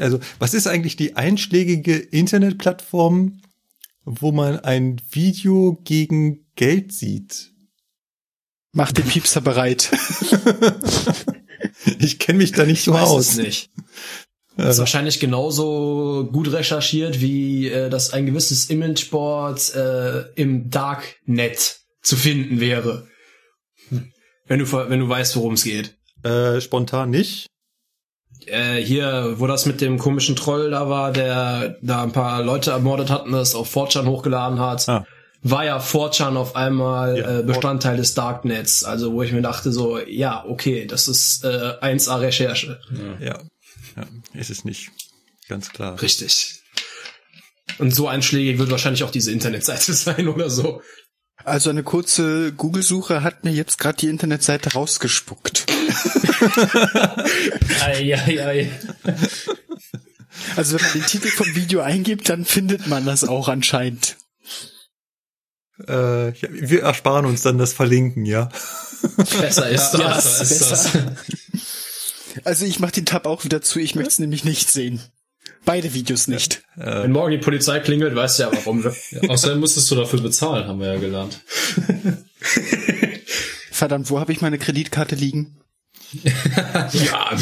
Also, 0.00 0.20
was 0.38 0.54
ist 0.54 0.66
eigentlich 0.66 0.96
die 0.96 1.16
einschlägige 1.16 1.96
Internetplattform, 1.96 3.40
wo 4.04 4.32
man 4.32 4.58
ein 4.60 5.00
Video 5.10 5.80
gegen 5.84 6.46
Geld 6.54 6.92
sieht? 6.92 7.52
mach 8.78 8.92
den 8.92 9.04
Piepser 9.04 9.40
bereit. 9.40 9.90
Ich 12.00 12.18
kenne 12.18 12.38
mich 12.38 12.52
da 12.52 12.64
nicht 12.64 12.84
so 12.84 12.92
Weiß 12.92 13.08
aus. 13.08 13.28
es 13.30 13.36
nicht. 13.36 13.70
Das 14.56 14.76
ist 14.76 14.78
wahrscheinlich 14.78 15.18
genauso 15.18 16.28
gut 16.30 16.52
recherchiert, 16.52 17.20
wie 17.20 17.68
äh, 17.68 17.88
dass 17.88 18.12
ein 18.12 18.26
gewisses 18.26 18.70
Imageboard 18.70 19.74
äh, 19.74 20.20
im 20.34 20.70
Darknet 20.70 21.80
zu 22.02 22.16
finden 22.16 22.60
wäre. 22.60 23.08
Wenn 24.46 24.58
du, 24.58 24.70
wenn 24.70 25.00
du 25.00 25.08
weißt, 25.08 25.34
worum 25.36 25.54
es 25.54 25.64
geht. 25.64 25.96
Äh, 26.22 26.60
spontan 26.60 27.10
nicht. 27.10 27.46
Äh, 28.50 28.82
hier, 28.84 29.34
wo 29.38 29.46
das 29.46 29.66
mit 29.66 29.80
dem 29.80 29.98
komischen 29.98 30.36
Troll 30.36 30.70
da 30.70 30.88
war, 30.88 31.12
der 31.12 31.76
da 31.82 32.02
ein 32.02 32.12
paar 32.12 32.42
Leute 32.42 32.70
ermordet 32.70 33.10
hat 33.10 33.26
und 33.26 33.32
das 33.32 33.54
auf 33.54 33.74
4chan 33.74 34.06
hochgeladen 34.06 34.58
hat, 34.60 34.88
Ah. 34.88 35.04
war 35.42 35.64
ja 35.64 35.78
4chan 35.78 36.36
auf 36.36 36.56
einmal 36.56 37.18
Ja, 37.18 37.38
äh, 37.38 37.42
Bestandteil 37.42 37.96
des 37.96 38.14
Darknets. 38.14 38.84
Also 38.84 39.12
wo 39.12 39.22
ich 39.22 39.32
mir 39.32 39.42
dachte 39.42 39.72
so, 39.72 39.98
ja, 39.98 40.44
okay, 40.46 40.86
das 40.86 41.08
ist 41.08 41.44
äh, 41.44 41.74
1A 41.80 42.20
Recherche. 42.20 42.80
Ja. 43.20 43.38
ja, 43.96 44.04
ist 44.34 44.50
es 44.50 44.64
nicht. 44.64 44.90
Ganz 45.48 45.70
klar. 45.70 46.00
Richtig. 46.02 46.60
Und 47.78 47.94
so 47.94 48.08
einschlägig 48.08 48.58
wird 48.58 48.70
wahrscheinlich 48.70 49.04
auch 49.04 49.10
diese 49.10 49.30
Internetseite 49.32 49.92
sein 49.94 50.28
oder 50.28 50.50
so. 50.50 50.82
Also 51.48 51.70
eine 51.70 51.82
kurze 51.82 52.52
Google-Suche 52.52 53.22
hat 53.22 53.44
mir 53.44 53.52
jetzt 53.52 53.78
gerade 53.78 53.96
die 53.98 54.08
Internetseite 54.08 54.72
rausgespuckt. 54.72 55.66
Eieiei. 57.82 58.70
Also 60.56 60.76
wenn 60.76 60.82
man 60.84 60.92
den 60.92 61.06
Titel 61.06 61.28
vom 61.28 61.54
Video 61.54 61.80
eingibt, 61.80 62.28
dann 62.28 62.44
findet 62.44 62.86
man 62.86 63.04
das 63.06 63.24
auch 63.24 63.48
anscheinend. 63.48 64.16
Äh, 65.86 66.30
ja, 66.30 66.48
wir 66.50 66.82
ersparen 66.82 67.24
uns 67.26 67.42
dann 67.42 67.58
das 67.58 67.72
Verlinken, 67.72 68.24
ja. 68.24 68.48
Besser 69.16 69.68
ist 69.68 69.94
Ja, 69.94 70.08
das. 70.14 70.40
ist 70.40 70.68
besser. 70.68 71.16
Also 72.44 72.64
ich 72.64 72.80
mach 72.80 72.90
den 72.90 73.06
Tab 73.06 73.26
auch 73.26 73.44
wieder 73.44 73.62
zu, 73.62 73.78
ich 73.78 73.94
möchte 73.94 74.10
es 74.10 74.18
nämlich 74.18 74.44
nicht 74.44 74.70
sehen. 74.70 75.00
Beide 75.64 75.92
Videos 75.94 76.28
nicht. 76.28 76.62
Wenn 76.76 77.12
morgen 77.12 77.32
die 77.32 77.38
Polizei 77.38 77.80
klingelt, 77.80 78.14
weißt 78.14 78.38
du 78.38 78.42
ja 78.44 78.52
warum. 78.52 78.84
Ja, 79.10 79.28
außerdem 79.28 79.60
musstest 79.60 79.90
du 79.90 79.96
dafür 79.96 80.20
bezahlen, 80.20 80.66
haben 80.66 80.80
wir 80.80 80.94
ja 80.94 80.98
gelernt. 80.98 81.40
Verdammt, 83.70 84.10
wo 84.10 84.18
habe 84.18 84.32
ich 84.32 84.40
meine 84.40 84.58
Kreditkarte 84.58 85.14
liegen? 85.14 85.58
ja. 86.92 87.36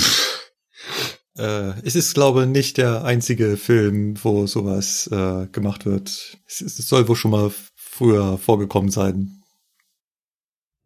Äh, 1.39 1.75
es 1.83 1.95
ist, 1.95 2.15
glaube 2.15 2.43
ich, 2.43 2.49
nicht 2.49 2.79
der 2.79 3.05
einzige 3.05 3.57
Film, 3.57 4.23
wo 4.23 4.47
sowas 4.47 5.09
äh, 5.13 5.47
gemacht 5.53 5.87
wird. 5.87 6.39
Es, 6.47 6.61
es 6.61 6.77
soll 6.77 7.09
wohl 7.09 7.17
schon 7.17 7.31
mal 7.31 7.53
früher 7.75 8.39
vorgekommen 8.39 8.91
sein. 8.91 9.43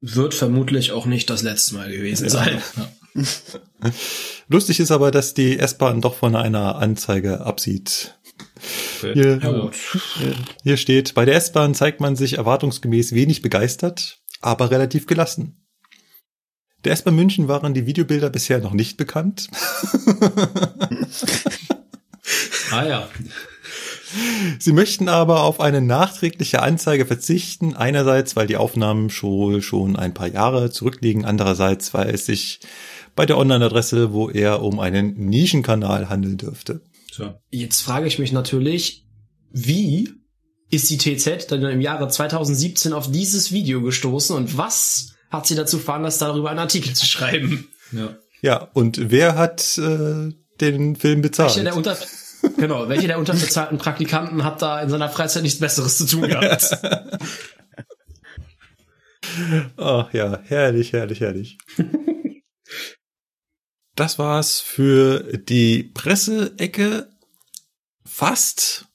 wird 0.00 0.34
vermutlich 0.34 0.92
auch 0.92 1.07
nicht 1.07 1.31
das 1.31 1.42
letzte 1.42 1.75
Mal 1.75 1.91
gewesen 1.91 2.28
sein. 2.28 2.62
Lustig 4.52 4.80
ist 4.80 4.90
aber, 4.90 5.12
dass 5.12 5.32
die 5.32 5.58
S-Bahn 5.60 6.00
doch 6.00 6.16
von 6.16 6.34
einer 6.34 6.74
Anzeige 6.76 7.40
absieht. 7.46 8.18
Hier, 9.00 9.38
Ja, 9.40 9.52
gut. 9.52 9.76
hier 10.64 10.76
steht, 10.76 11.14
bei 11.14 11.24
der 11.24 11.36
S-Bahn 11.36 11.72
zeigt 11.74 12.00
man 12.00 12.16
sich 12.16 12.36
erwartungsgemäß 12.36 13.12
wenig 13.14 13.42
begeistert, 13.42 14.18
aber 14.40 14.72
relativ 14.72 15.06
gelassen. 15.06 15.56
Der 16.84 16.92
S-Bahn 16.92 17.14
München 17.14 17.46
waren 17.46 17.74
die 17.74 17.86
Videobilder 17.86 18.28
bisher 18.28 18.58
noch 18.58 18.72
nicht 18.72 18.96
bekannt. 18.96 19.48
Ah 22.72 22.86
ja. 22.86 23.08
Sie 24.60 24.72
möchten 24.72 25.08
aber 25.08 25.42
auf 25.42 25.60
eine 25.60 25.80
nachträgliche 25.80 26.62
Anzeige 26.62 27.04
verzichten. 27.06 27.74
Einerseits, 27.76 28.36
weil 28.36 28.46
die 28.46 28.56
Aufnahmen 28.56 29.10
schon, 29.10 29.60
schon 29.62 29.96
ein 29.96 30.14
paar 30.14 30.28
Jahre 30.28 30.70
zurückliegen. 30.70 31.24
Andererseits, 31.24 31.92
weil 31.94 32.10
es 32.14 32.26
sich 32.26 32.60
bei 33.20 33.26
der 33.26 33.36
Online-Adresse, 33.36 34.15
wo 34.15 34.31
er 34.31 34.62
um 34.62 34.81
einen 34.81 35.12
Nischenkanal 35.28 36.08
handeln 36.08 36.39
dürfte. 36.39 36.81
Tja. 37.12 37.39
Jetzt 37.50 37.82
frage 37.82 38.07
ich 38.07 38.18
mich 38.18 38.32
natürlich, 38.32 39.05
wie 39.50 40.08
ist 40.70 40.89
die 40.89 40.97
TZ 40.97 41.47
dann 41.49 41.62
im 41.65 41.82
Jahre 41.82 42.08
2017 42.08 42.94
auf 42.94 43.10
dieses 43.10 43.52
Video 43.52 43.82
gestoßen 43.82 44.34
und 44.34 44.57
was 44.57 45.16
hat 45.28 45.47
sie 45.47 45.55
dazu 45.55 45.76
veranlasst, 45.76 46.23
darüber 46.23 46.49
einen 46.49 46.60
Artikel 46.60 46.94
zu 46.94 47.05
schreiben? 47.05 47.68
Ja. 47.92 48.16
Ja, 48.40 48.70
und 48.73 49.10
wer 49.10 49.36
hat 49.36 49.76
äh, 49.76 50.32
den 50.62 50.97
Film 50.97 51.20
bezahlt? 51.20 51.50
Welche 51.50 51.65
der, 51.65 51.76
unter 51.76 51.99
genau, 52.57 52.89
welche 52.89 53.07
der 53.07 53.18
unterbezahlten 53.18 53.76
Praktikanten 53.76 54.44
hat 54.44 54.62
da 54.62 54.81
in 54.81 54.89
seiner 54.89 55.10
Freizeit 55.10 55.42
nichts 55.42 55.60
Besseres 55.60 55.99
zu 55.99 56.07
tun 56.07 56.23
gehabt? 56.23 56.70
Ach 59.76 60.10
ja, 60.15 60.40
herrlich, 60.47 60.94
herrlich, 60.94 61.20
herrlich. 61.20 61.58
Das 63.97 64.19
war's 64.19 64.60
für 64.60 65.39
die 65.39 65.83
Presseecke. 65.83 67.10
Fast. 68.05 68.86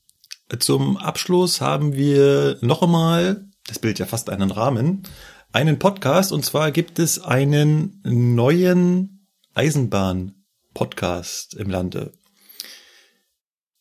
Zum 0.60 0.98
Abschluss 0.98 1.60
haben 1.60 1.94
wir 1.94 2.58
noch 2.62 2.84
einmal, 2.84 3.48
das 3.68 3.80
bildet 3.80 4.00
ja 4.00 4.06
fast 4.06 4.30
einen 4.30 4.52
Rahmen, 4.52 5.04
einen 5.52 5.80
Podcast. 5.80 6.32
Und 6.32 6.46
zwar 6.46 6.72
gibt 6.72 7.00
es 7.00 7.20
einen 7.24 8.02
neuen 8.04 9.28
Podcast 10.74 11.54
im 11.56 11.70
Lande. 11.70 12.12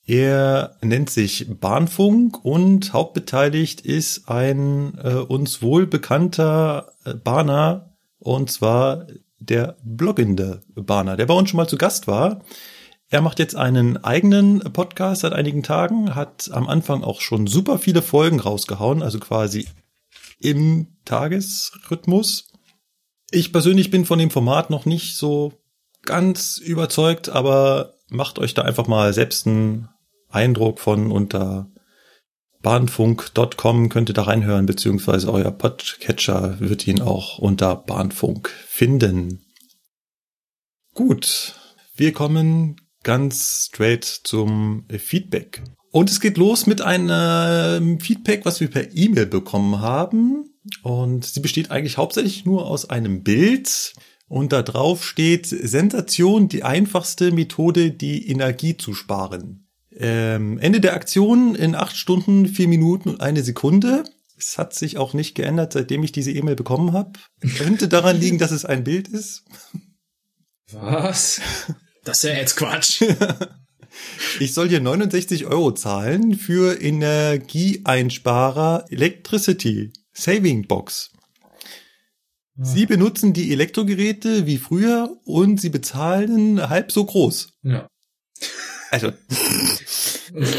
Er 0.06 0.76
nennt 0.82 1.08
sich 1.08 1.46
Bahnfunk 1.48 2.44
und 2.44 2.92
hauptbeteiligt 2.92 3.80
ist 3.80 4.28
ein 4.28 4.98
äh, 5.02 5.14
uns 5.14 5.62
wohl 5.62 5.86
bekannter 5.86 6.92
äh, 7.04 7.14
Bahner 7.14 7.96
und 8.18 8.50
zwar 8.50 9.06
der 9.46 9.76
bloggende 9.82 10.60
Bahner, 10.74 11.16
der 11.16 11.26
bei 11.26 11.34
uns 11.34 11.50
schon 11.50 11.58
mal 11.58 11.68
zu 11.68 11.78
Gast 11.78 12.06
war. 12.06 12.42
Er 13.10 13.20
macht 13.20 13.38
jetzt 13.38 13.54
einen 13.54 14.02
eigenen 14.02 14.60
Podcast 14.72 15.22
seit 15.22 15.32
einigen 15.32 15.62
Tagen, 15.62 16.14
hat 16.14 16.50
am 16.52 16.66
Anfang 16.66 17.04
auch 17.04 17.20
schon 17.20 17.46
super 17.46 17.78
viele 17.78 18.02
Folgen 18.02 18.40
rausgehauen, 18.40 19.02
also 19.02 19.18
quasi 19.20 19.66
im 20.40 20.96
Tagesrhythmus. 21.04 22.50
Ich 23.30 23.52
persönlich 23.52 23.90
bin 23.90 24.04
von 24.04 24.18
dem 24.18 24.30
Format 24.30 24.70
noch 24.70 24.84
nicht 24.84 25.16
so 25.16 25.52
ganz 26.02 26.58
überzeugt, 26.58 27.28
aber 27.28 27.94
macht 28.08 28.38
euch 28.38 28.54
da 28.54 28.62
einfach 28.62 28.86
mal 28.86 29.12
selbst 29.12 29.46
einen 29.46 29.88
Eindruck 30.28 30.80
von 30.80 31.10
unter 31.10 31.70
bahnfunk.com 32.64 33.90
könnt 33.90 34.08
ihr 34.08 34.14
da 34.14 34.22
reinhören, 34.22 34.66
beziehungsweise 34.66 35.32
euer 35.32 35.52
Podcatcher 35.52 36.58
wird 36.58 36.88
ihn 36.88 37.00
auch 37.00 37.38
unter 37.38 37.76
Bahnfunk 37.76 38.48
finden. 38.66 39.44
Gut, 40.94 41.54
wir 41.94 42.12
kommen 42.12 42.80
ganz 43.02 43.66
straight 43.68 44.04
zum 44.04 44.86
Feedback. 44.88 45.62
Und 45.92 46.10
es 46.10 46.20
geht 46.20 46.38
los 46.38 46.66
mit 46.66 46.80
einem 46.80 48.00
Feedback, 48.00 48.44
was 48.44 48.60
wir 48.60 48.68
per 48.68 48.96
E-Mail 48.96 49.26
bekommen 49.26 49.80
haben. 49.80 50.50
Und 50.82 51.26
sie 51.26 51.40
besteht 51.40 51.70
eigentlich 51.70 51.98
hauptsächlich 51.98 52.46
nur 52.46 52.66
aus 52.66 52.88
einem 52.88 53.22
Bild. 53.22 53.92
Und 54.26 54.52
da 54.52 54.62
drauf 54.62 55.04
steht 55.04 55.46
Sensation, 55.46 56.48
die 56.48 56.62
einfachste 56.62 57.30
Methode, 57.30 57.90
die 57.90 58.26
Energie 58.28 58.76
zu 58.76 58.94
sparen. 58.94 59.63
Ähm, 59.96 60.58
Ende 60.58 60.80
der 60.80 60.94
Aktion 60.94 61.54
in 61.54 61.74
acht 61.74 61.96
Stunden, 61.96 62.46
vier 62.46 62.68
Minuten 62.68 63.10
und 63.10 63.20
eine 63.20 63.42
Sekunde. 63.42 64.04
Es 64.36 64.58
hat 64.58 64.74
sich 64.74 64.98
auch 64.98 65.14
nicht 65.14 65.34
geändert, 65.34 65.72
seitdem 65.72 66.02
ich 66.02 66.12
diese 66.12 66.32
E-Mail 66.32 66.56
bekommen 66.56 66.92
habe. 66.92 67.12
Könnte 67.56 67.88
daran 67.88 68.18
liegen, 68.18 68.38
dass 68.38 68.50
es 68.50 68.64
ein 68.64 68.84
Bild 68.84 69.08
ist. 69.08 69.44
Was? 70.72 71.40
Das 72.02 72.18
ist 72.18 72.30
ja 72.30 72.36
jetzt 72.36 72.56
Quatsch. 72.56 73.02
Ich 74.40 74.54
soll 74.54 74.68
hier 74.68 74.80
69 74.80 75.46
Euro 75.46 75.70
zahlen 75.72 76.34
für 76.34 76.82
Energieeinsparer 76.82 78.86
Electricity 78.90 79.92
Saving 80.12 80.66
Box. 80.66 81.12
Sie 82.56 82.86
benutzen 82.86 83.32
die 83.32 83.52
Elektrogeräte 83.52 84.46
wie 84.46 84.58
früher 84.58 85.16
und 85.24 85.60
sie 85.60 85.70
bezahlen 85.70 86.68
halb 86.68 86.92
so 86.92 87.04
groß. 87.04 87.48
Ja. 87.62 87.88
Also, 88.92 89.10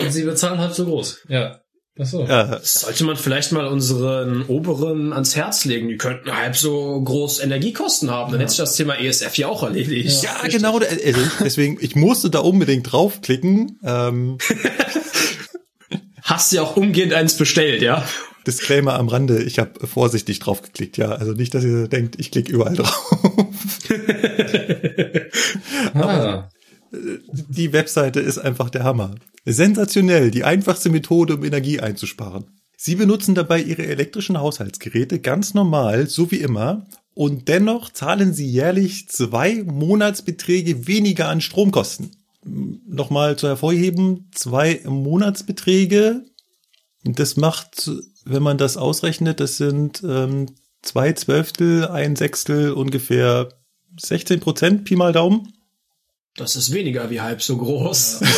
sie 0.10 0.24
bezahlen 0.24 0.60
halb 0.60 0.74
so 0.74 0.86
groß. 0.86 1.20
Ja. 1.28 1.60
Ach 1.98 2.06
so. 2.06 2.24
ja, 2.26 2.44
Das 2.46 2.74
sollte 2.74 3.06
man 3.06 3.16
vielleicht 3.16 3.54
mal 3.54 3.68
unseren 3.68 4.44
Oberen 4.48 5.14
ans 5.14 5.36
Herz 5.38 5.64
legen. 5.64 5.88
Die 5.88 5.96
könnten 5.98 6.36
halb 6.36 6.58
so 6.58 7.02
groß 7.02 7.40
Energiekosten 7.40 8.12
haben. 8.12 8.32
Dann 8.32 8.42
hätte 8.42 8.52
sich 8.52 8.60
das 8.60 8.76
Thema 8.76 8.96
ESF 9.00 9.38
ja 9.38 9.48
auch 9.48 9.64
erledigt. 9.64 10.22
ja 10.24 10.36
genau. 10.50 10.78
Also 10.80 11.22
deswegen, 11.40 11.78
ich 11.80 11.96
musste 11.96 12.30
da 12.30 12.40
unbedingt 12.40 12.92
draufklicken. 12.92 13.80
Ähm, 13.84 14.38
Hast 16.22 16.52
du 16.52 16.56
ja 16.58 16.64
auch 16.64 16.76
umgehend 16.76 17.14
eins 17.14 17.36
bestellt, 17.36 17.82
ja? 17.82 18.04
Disclaimer 18.48 18.96
am 18.96 19.08
Rande, 19.08 19.42
ich 19.44 19.58
habe 19.60 19.88
vorsichtig 19.88 20.40
draufgeklickt, 20.40 20.98
ja. 20.98 21.12
Also 21.12 21.34
nicht, 21.34 21.54
dass 21.54 21.64
ihr 21.64 21.88
denkt, 21.88 22.20
ich 22.20 22.32
klicke 22.32 22.52
überall 22.52 22.76
drauf. 22.76 23.12
Ah. 25.94 26.35
Die 27.28 27.74
Webseite 27.74 28.20
ist 28.20 28.38
einfach 28.38 28.70
der 28.70 28.84
Hammer. 28.84 29.16
Sensationell, 29.46 30.32
die 30.32 30.44
einfachste 30.44 30.90
Methode, 30.90 31.36
um 31.36 31.44
Energie 31.44 31.80
einzusparen. 31.80 32.46
Sie 32.78 32.96
benutzen 32.96 33.36
dabei 33.36 33.62
Ihre 33.62 33.86
elektrischen 33.86 34.40
Haushaltsgeräte 34.40 35.20
ganz 35.20 35.54
normal, 35.54 36.08
so 36.08 36.32
wie 36.32 36.40
immer, 36.40 36.88
und 37.14 37.48
dennoch 37.48 37.90
zahlen 37.92 38.34
Sie 38.34 38.48
jährlich 38.48 39.08
zwei 39.08 39.64
Monatsbeträge 39.64 40.86
weniger 40.88 41.30
an 41.30 41.42
Stromkosten. 41.42 42.12
Nochmal 42.44 43.38
zu 43.38 43.48
hervorheben, 43.48 44.30
zwei 44.34 44.82
Monatsbeträge, 44.86 46.26
das 47.04 47.38
macht, 47.38 47.90
wenn 48.26 48.44
man 48.44 48.58
das 48.58 48.78
ausrechnet, 48.78 49.40
das 49.40 49.58
sind 49.58 50.04
ähm, 50.06 50.48
zwei 50.82 51.14
Zwölftel, 51.14 51.88
ein 51.88 52.16
Sechstel, 52.16 52.72
ungefähr 52.74 53.50
16 54.00 54.40
Prozent, 54.42 54.84
Pi 54.84 54.96
mal 54.96 55.14
Daumen. 55.14 55.54
Das 56.36 56.56
ist 56.56 56.74
weniger 56.74 57.10
wie 57.10 57.22
halb 57.22 57.42
so 57.42 57.58
groß. 57.58 58.20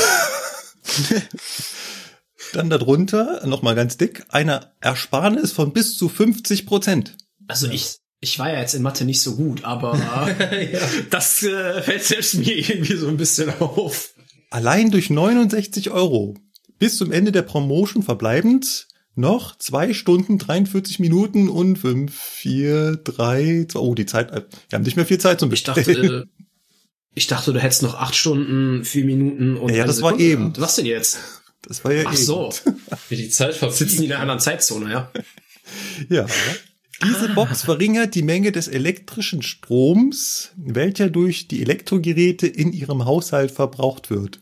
Dann 2.53 2.69
darunter, 2.69 3.45
nochmal 3.45 3.75
ganz 3.75 3.97
dick, 3.97 4.23
eine 4.29 4.71
Ersparnis 4.79 5.51
von 5.51 5.73
bis 5.73 5.97
zu 5.97 6.07
50 6.07 6.65
Prozent. 6.65 7.17
Also 7.47 7.67
ich, 7.67 7.97
ich 8.19 8.39
war 8.39 8.51
ja 8.51 8.59
jetzt 8.59 8.75
in 8.75 8.83
Mathe 8.83 9.03
nicht 9.03 9.21
so 9.21 9.35
gut, 9.35 9.63
aber 9.63 9.99
das 11.09 11.43
äh, 11.43 11.81
fällt 11.81 12.03
selbst 12.03 12.35
mir 12.35 12.55
irgendwie 12.55 12.95
so 12.95 13.07
ein 13.07 13.17
bisschen 13.17 13.49
auf. 13.59 14.13
Allein 14.49 14.91
durch 14.91 15.09
69 15.09 15.91
Euro 15.91 16.35
bis 16.79 16.97
zum 16.97 17.11
Ende 17.11 17.31
der 17.31 17.41
Promotion 17.41 18.03
verbleibend 18.03 18.87
noch 19.15 19.57
zwei 19.57 19.93
Stunden, 19.93 20.37
43 20.37 20.99
Minuten 20.99 21.49
und 21.49 21.77
fünf, 21.77 22.15
vier, 22.15 22.97
drei, 22.97 23.65
zwei, 23.67 23.79
oh, 23.79 23.95
die 23.95 24.05
Zeit, 24.05 24.31
wir 24.31 24.45
haben 24.75 24.83
nicht 24.83 24.95
mehr 24.95 25.07
viel 25.07 25.17
Zeit 25.17 25.39
zum 25.39 25.51
Ich 25.51 25.63
Bestellen. 25.63 26.01
dachte, 26.01 26.29
ich 27.17 27.27
dachte, 27.27 27.51
du 27.51 27.59
hättest 27.59 27.81
noch 27.81 27.95
acht 27.95 28.15
Stunden, 28.15 28.83
vier 28.85 29.03
Minuten 29.05 29.57
und 29.57 29.73
Ja, 29.73 29.85
das 29.85 30.01
war 30.01 30.11
Sekunde 30.11 30.23
eben. 30.31 30.41
gehabt. 30.43 30.61
Was 30.61 30.75
denn 30.75 30.85
jetzt? 30.85 31.17
Das 31.63 31.83
war 31.83 31.91
ja 31.93 32.03
Ach 32.05 32.13
eben. 32.13 32.21
so, 32.23 32.53
Wie 33.09 33.15
die 33.17 33.29
Zeit 33.29 33.53
sitzen 33.53 33.65
die 33.69 33.75
verfliegt. 33.75 33.99
in 34.03 34.11
einer 34.11 34.21
anderen 34.21 34.39
Zeitzone, 34.39 34.91
ja? 34.91 35.11
Ja. 36.09 36.25
Diese 37.03 37.29
Box 37.29 37.63
verringert 37.63 38.15
die 38.15 38.23
Menge 38.23 38.51
des 38.51 38.67
elektrischen 38.67 39.41
Stroms, 39.41 40.51
welcher 40.55 41.09
durch 41.09 41.47
die 41.47 41.61
Elektrogeräte 41.61 42.47
in 42.47 42.71
ihrem 42.73 43.05
Haushalt 43.05 43.51
verbraucht 43.51 44.09
wird. 44.09 44.39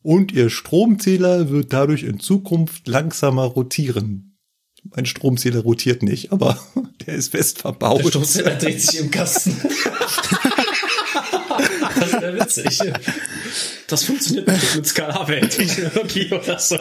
Und 0.00 0.32
ihr 0.32 0.48
Stromzähler 0.50 1.50
wird 1.50 1.72
dadurch 1.72 2.02
in 2.04 2.18
Zukunft 2.20 2.88
langsamer 2.88 3.44
rotieren. 3.44 4.36
Mein 4.84 5.06
Stromzähler 5.06 5.60
rotiert 5.60 6.02
nicht, 6.02 6.32
aber 6.32 6.58
der 7.06 7.14
ist 7.14 7.32
fest 7.32 7.58
verbaut. 7.60 8.02
Der 8.02 8.08
Stoßzähler 8.08 8.54
dreht 8.56 8.80
sich 8.80 8.98
im 9.00 9.10
Kasten. 9.10 9.54
das 12.22 12.34
wäre 12.34 12.40
witzig. 12.40 12.92
Das 13.88 14.04
funktioniert 14.04 14.48
nicht 14.48 14.76
mit 14.76 14.86
Skalarwelttechnologie 14.86 16.32
oder 16.32 16.58
so. 16.58 16.78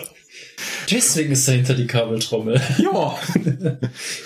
Deswegen 0.90 1.32
ist 1.32 1.48
dahinter 1.48 1.74
die 1.74 1.88
Kabeltrommel. 1.88 2.62
Ja. 2.78 3.18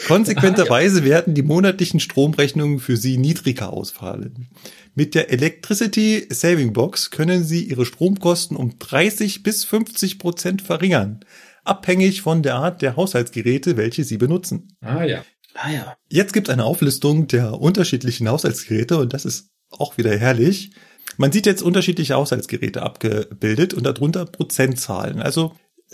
Konsequenterweise 0.08 1.04
werden 1.04 1.34
die 1.34 1.44
monatlichen 1.44 2.00
Stromrechnungen 2.00 2.80
für 2.80 2.98
Sie 2.98 3.18
niedriger 3.18 3.72
ausfallen. 3.72 4.50
Mit 4.94 5.16
der 5.16 5.32
Electricity 5.32 6.28
Saving 6.30 6.74
Box 6.74 7.12
können 7.12 7.44
Sie 7.44 7.64
Ihre 7.64 7.86
Stromkosten 7.86 8.56
um 8.56 8.78
30 8.80 9.44
bis 9.44 9.66
50 9.66 10.20
Prozent 10.20 10.62
verringern, 10.62 11.22
abhängig 11.64 12.22
von 12.22 12.44
der 12.44 12.56
Art 12.56 12.82
der 12.82 12.96
Haushaltsgeräte, 12.96 13.78
welche 13.78 14.04
Sie 14.04 14.18
benutzen. 14.18 14.78
Ah 14.82 15.04
ja. 15.04 15.24
Ah 15.54 15.72
ja. 15.72 15.98
Jetzt 16.10 16.34
gibt 16.34 16.48
es 16.48 16.54
eine 16.54 16.66
Auflistung 16.66 17.28
der 17.28 17.60
unterschiedlichen 17.60 18.28
Haushaltsgeräte 18.28 18.98
und 18.98 19.14
das 19.14 19.26
ist 19.26 19.50
auch 19.70 19.98
wieder 19.98 20.18
herrlich. 20.18 20.72
Man 21.18 21.32
sieht 21.32 21.46
jetzt 21.46 21.62
unterschiedliche 21.62 22.16
Haushaltsgeräte 22.16 22.82
abgebildet 22.82 23.74
und 23.74 23.84
darunter 23.86 24.26
Prozentzahlen. 24.26 25.22
Also 25.22 25.54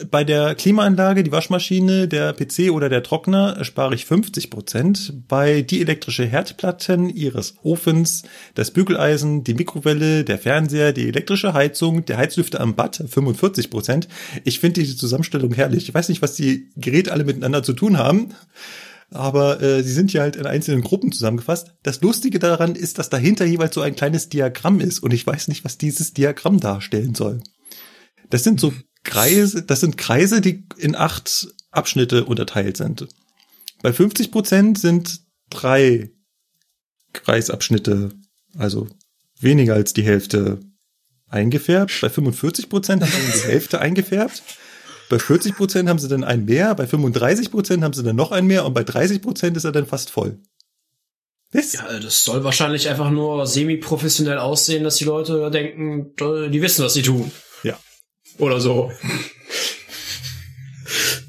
bei 0.09 0.23
der 0.23 0.55
Klimaanlage, 0.55 1.21
die 1.21 1.33
Waschmaschine, 1.33 2.07
der 2.07 2.33
PC 2.33 2.71
oder 2.71 2.87
der 2.87 3.03
Trockner 3.03 3.63
spare 3.65 3.93
ich 3.93 4.05
50 4.05 4.49
Prozent. 4.49 5.13
Bei 5.27 5.61
die 5.61 5.81
elektrische 5.81 6.25
Herdplatten 6.25 7.09
Ihres 7.09 7.55
Ofens, 7.61 8.23
das 8.55 8.71
Bügeleisen, 8.71 9.43
die 9.43 9.53
Mikrowelle, 9.53 10.23
der 10.23 10.39
Fernseher, 10.39 10.93
die 10.93 11.09
elektrische 11.09 11.53
Heizung, 11.53 12.05
der 12.05 12.17
Heizlüfter 12.17 12.61
am 12.61 12.75
Bad 12.75 13.03
45 13.05 13.69
Prozent. 13.69 14.07
Ich 14.45 14.59
finde 14.61 14.79
diese 14.79 14.95
Zusammenstellung 14.95 15.53
herrlich. 15.53 15.89
Ich 15.89 15.93
weiß 15.93 16.07
nicht, 16.07 16.21
was 16.21 16.35
die 16.35 16.69
Geräte 16.77 17.11
alle 17.11 17.25
miteinander 17.25 17.61
zu 17.61 17.73
tun 17.73 17.97
haben 17.97 18.29
aber 19.11 19.61
äh, 19.61 19.83
sie 19.83 19.93
sind 19.93 20.13
ja 20.13 20.21
halt 20.21 20.37
in 20.37 20.45
einzelnen 20.45 20.81
Gruppen 20.81 21.11
zusammengefasst. 21.11 21.73
Das 21.83 22.01
Lustige 22.01 22.39
daran 22.39 22.75
ist, 22.75 22.97
dass 22.97 23.09
dahinter 23.09 23.45
jeweils 23.45 23.75
so 23.75 23.81
ein 23.81 23.95
kleines 23.95 24.29
Diagramm 24.29 24.79
ist 24.79 24.99
und 24.99 25.13
ich 25.13 25.27
weiß 25.27 25.49
nicht, 25.49 25.65
was 25.65 25.77
dieses 25.77 26.13
Diagramm 26.13 26.59
darstellen 26.59 27.13
soll. 27.13 27.41
Das 28.29 28.43
sind 28.43 28.59
so 28.59 28.73
Kreise, 29.03 29.63
das 29.63 29.81
sind 29.81 29.97
Kreise, 29.97 30.39
die 30.39 30.65
in 30.77 30.95
acht 30.95 31.47
Abschnitte 31.71 32.25
unterteilt 32.25 32.77
sind. 32.77 33.07
Bei 33.81 33.91
50 33.91 34.31
Prozent 34.31 34.77
sind 34.77 35.21
drei 35.49 36.11
Kreisabschnitte, 37.13 38.13
also 38.57 38.87
weniger 39.39 39.73
als 39.73 39.93
die 39.93 40.03
Hälfte 40.03 40.59
eingefärbt. 41.27 41.99
Bei 42.01 42.09
45 42.09 42.69
Prozent 42.69 43.03
haben 43.03 43.11
die 43.11 43.47
Hälfte 43.47 43.81
eingefärbt. 43.81 44.41
Bei 45.11 45.19
40 45.19 45.57
Prozent 45.57 45.89
haben 45.89 45.99
sie 45.99 46.07
dann 46.07 46.23
einen 46.23 46.45
mehr, 46.45 46.73
bei 46.73 46.87
35 46.87 47.51
Prozent 47.51 47.83
haben 47.83 47.91
sie 47.91 48.01
dann 48.01 48.15
noch 48.15 48.31
einen 48.31 48.47
mehr 48.47 48.65
und 48.65 48.73
bei 48.73 48.85
30 48.85 49.21
Prozent 49.21 49.57
ist 49.57 49.65
er 49.65 49.73
dann 49.73 49.85
fast 49.85 50.09
voll. 50.09 50.39
Was? 51.51 51.73
Ja, 51.73 51.99
das 51.99 52.23
soll 52.23 52.45
wahrscheinlich 52.45 52.87
einfach 52.87 53.11
nur 53.11 53.45
semi-professionell 53.45 54.37
aussehen, 54.37 54.85
dass 54.85 54.95
die 54.95 55.03
Leute 55.03 55.51
denken, 55.51 56.15
die 56.17 56.61
wissen, 56.61 56.85
was 56.85 56.93
sie 56.93 57.01
tun. 57.01 57.29
Ja. 57.63 57.77
Oder 58.37 58.61
so. 58.61 58.89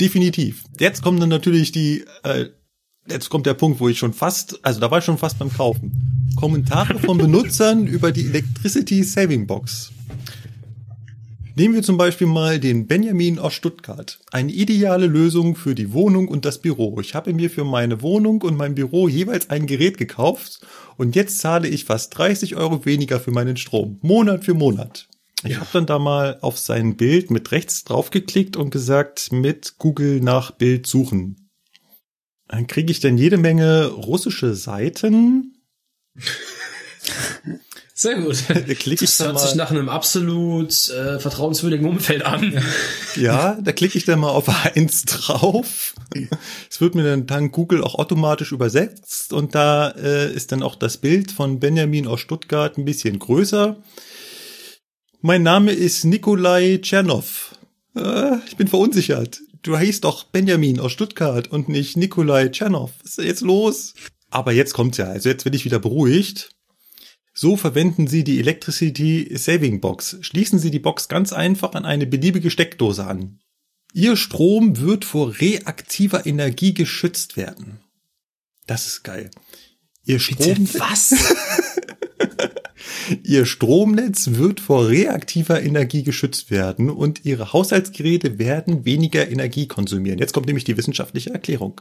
Definitiv. 0.01 0.63
Jetzt 0.79 1.03
kommen 1.03 1.19
dann 1.19 1.29
natürlich 1.29 1.73
die, 1.73 2.05
äh, 2.23 2.51
jetzt 3.09 3.31
kommt 3.31 3.47
der 3.47 3.55
Punkt, 3.55 3.81
wo 3.81 3.89
ich 3.89 3.99
schon 3.99 4.13
fast, 4.13 4.65
also 4.65 4.79
da 4.79 4.93
war 4.93 5.01
ich 5.01 5.05
schon 5.05 5.19
fast 5.19 5.41
beim 5.41 5.53
Kaufen. 5.53 6.31
Kommentare 6.37 7.01
von 7.01 7.19
Benutzern 7.19 7.89
über 7.89 8.13
die 8.13 8.27
Electricity 8.27 9.03
Saving 9.03 9.49
Box. 9.49 9.91
Nehmen 11.55 11.75
wir 11.75 11.83
zum 11.83 11.99
Beispiel 11.99 12.27
mal 12.27 12.59
den 12.59 12.87
Benjamin 12.87 13.39
aus 13.39 13.53
Stuttgart. 13.53 14.19
Eine 14.31 14.53
ideale 14.53 15.07
Lösung 15.07 15.55
für 15.55 15.75
die 15.75 15.93
Wohnung 15.93 16.29
und 16.29 16.47
das 16.47 16.63
Büro. 16.63 16.99
Ich 17.01 17.15
habe 17.15 17.35
mir 17.35 17.51
für 17.51 17.65
meine 17.65 18.01
Wohnung 18.01 18.41
und 18.41 18.57
mein 18.57 18.75
Büro 18.75 19.07
jeweils 19.07 19.51
ein 19.51 19.67
Gerät 19.67 19.99
gekauft 19.99 20.61
und 20.97 21.15
jetzt 21.15 21.41
zahle 21.41 21.69
ich 21.69 21.85
fast 21.85 22.17
30 22.17 22.57
Euro 22.57 22.87
weniger 22.87 23.21
für 23.21 23.33
meinen 23.33 23.59
Strom. 23.59 23.99
Monat 24.01 24.45
für 24.45 24.55
Monat. 24.55 25.09
Ich 25.45 25.57
habe 25.57 25.69
dann 25.73 25.87
da 25.87 25.99
mal 25.99 26.39
auf 26.41 26.59
sein 26.59 26.97
Bild 26.97 27.31
mit 27.31 27.53
rechts 27.53 27.85
draufgeklickt 27.85 28.57
und 28.57 28.71
gesagt, 28.71 29.31
mit 29.33 29.75
Google 29.79 30.21
nach 30.21 30.53
Bild 30.53 30.87
suchen. 30.87 31.51
Dann 32.49 32.67
kriege 32.67 32.91
ich 32.93 33.01
dann 33.01 33.19
jede 33.19 33.37
Menge 33.37 33.89
russische 33.89 34.55
Seiten. 34.55 35.59
Sehr 37.95 38.15
gut. 38.21 38.37
klicke 38.79 39.05
ich 39.05 39.11
Das 39.11 39.19
da 39.19 39.27
hört 39.27 39.41
sich 39.41 39.55
mal, 39.55 39.65
nach 39.65 39.71
einem 39.71 39.89
absolut 39.89 40.89
äh, 40.91 41.19
vertrauenswürdigen 41.19 41.87
Umfeld 41.87 42.25
an. 42.25 42.63
ja, 43.17 43.59
da 43.61 43.73
klicke 43.73 43.99
ich 43.99 44.05
dann 44.05 44.21
mal 44.21 44.31
auf 44.31 44.49
eins 44.75 45.05
drauf. 45.05 45.95
Es 46.71 46.81
wird 46.81 46.95
mir 46.95 47.05
dann 47.05 47.27
dank 47.27 47.53
Google 47.53 47.83
auch 47.83 47.97
automatisch 47.97 48.53
übersetzt 48.53 49.33
und 49.33 49.55
da 49.55 49.91
äh, 49.91 50.33
ist 50.33 50.53
dann 50.53 50.63
auch 50.63 50.77
das 50.77 50.97
Bild 50.97 51.33
von 51.33 51.61
Benjamin 51.61 52.07
aus 52.07 52.21
Stuttgart 52.21 52.79
ein 52.79 52.85
bisschen 52.85 53.19
größer. 53.19 53.77
Mein 55.21 55.43
Name 55.43 55.73
ist 55.73 56.05
Nikolai 56.05 56.79
Tschernow. 56.83 57.57
Äh, 57.95 58.39
ich 58.47 58.57
bin 58.57 58.69
verunsichert. 58.69 59.41
Du 59.63 59.77
heißt 59.77 60.05
doch 60.05 60.25
Benjamin 60.25 60.81
aus 60.81 60.93
Stuttgart 60.93 61.47
und 61.49 61.69
nicht 61.69 61.97
Nikolai 61.97 62.49
Tschernow. 62.49 62.91
Was 63.03 63.11
ist 63.11 63.19
da 63.19 63.23
jetzt 63.23 63.43
los? 63.43 63.95
Aber 64.31 64.53
jetzt 64.53 64.73
kommt's 64.73 64.97
ja. 64.97 65.07
Also 65.07 65.29
jetzt 65.29 65.45
bin 65.45 65.53
ich 65.53 65.65
wieder 65.65 65.79
beruhigt. 65.79 66.51
So 67.43 67.57
verwenden 67.57 68.07
Sie 68.07 68.23
die 68.23 68.39
Electricity 68.39 69.29
Saving 69.37 69.81
Box. 69.81 70.17
Schließen 70.21 70.61
Sie 70.61 70.71
die 70.71 70.79
Box 70.79 71.09
ganz 71.09 71.33
einfach 71.33 71.75
an 71.75 71.85
eine 71.85 72.07
beliebige 72.07 72.53
Steckdose 72.53 73.05
an. 73.05 73.41
Ihr 73.93 74.15
Strom 74.15 74.79
wird 74.79 75.05
vor 75.05 75.41
reaktiver 75.41 76.25
Energie 76.25 76.73
geschützt 76.73 77.37
werden. 77.37 77.81
Das 78.69 78.87
ist 78.87 79.03
geil. 79.03 79.29
Ihr 80.05 80.21
Strom, 80.21 80.69
Was? 80.75 81.17
Ihr 83.25 83.45
Stromnetz 83.45 84.29
wird 84.35 84.61
vor 84.61 84.89
reaktiver 84.89 85.61
Energie 85.61 86.05
geschützt 86.05 86.53
werden 86.53 86.91
und 86.91 87.25
Ihre 87.25 87.53
Haushaltsgeräte 87.53 88.39
werden 88.39 88.85
weniger 88.85 89.29
Energie 89.29 89.67
konsumieren. 89.67 90.21
Jetzt 90.21 90.33
kommt 90.33 90.47
nämlich 90.47 90.63
die 90.63 90.77
wissenschaftliche 90.77 91.31
Erklärung. 91.31 91.81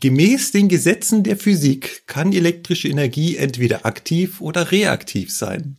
Gemäß 0.00 0.52
den 0.52 0.68
Gesetzen 0.68 1.24
der 1.24 1.36
Physik 1.36 2.06
kann 2.06 2.32
elektrische 2.32 2.88
Energie 2.88 3.36
entweder 3.36 3.84
aktiv 3.84 4.40
oder 4.40 4.70
reaktiv 4.70 5.32
sein. 5.32 5.78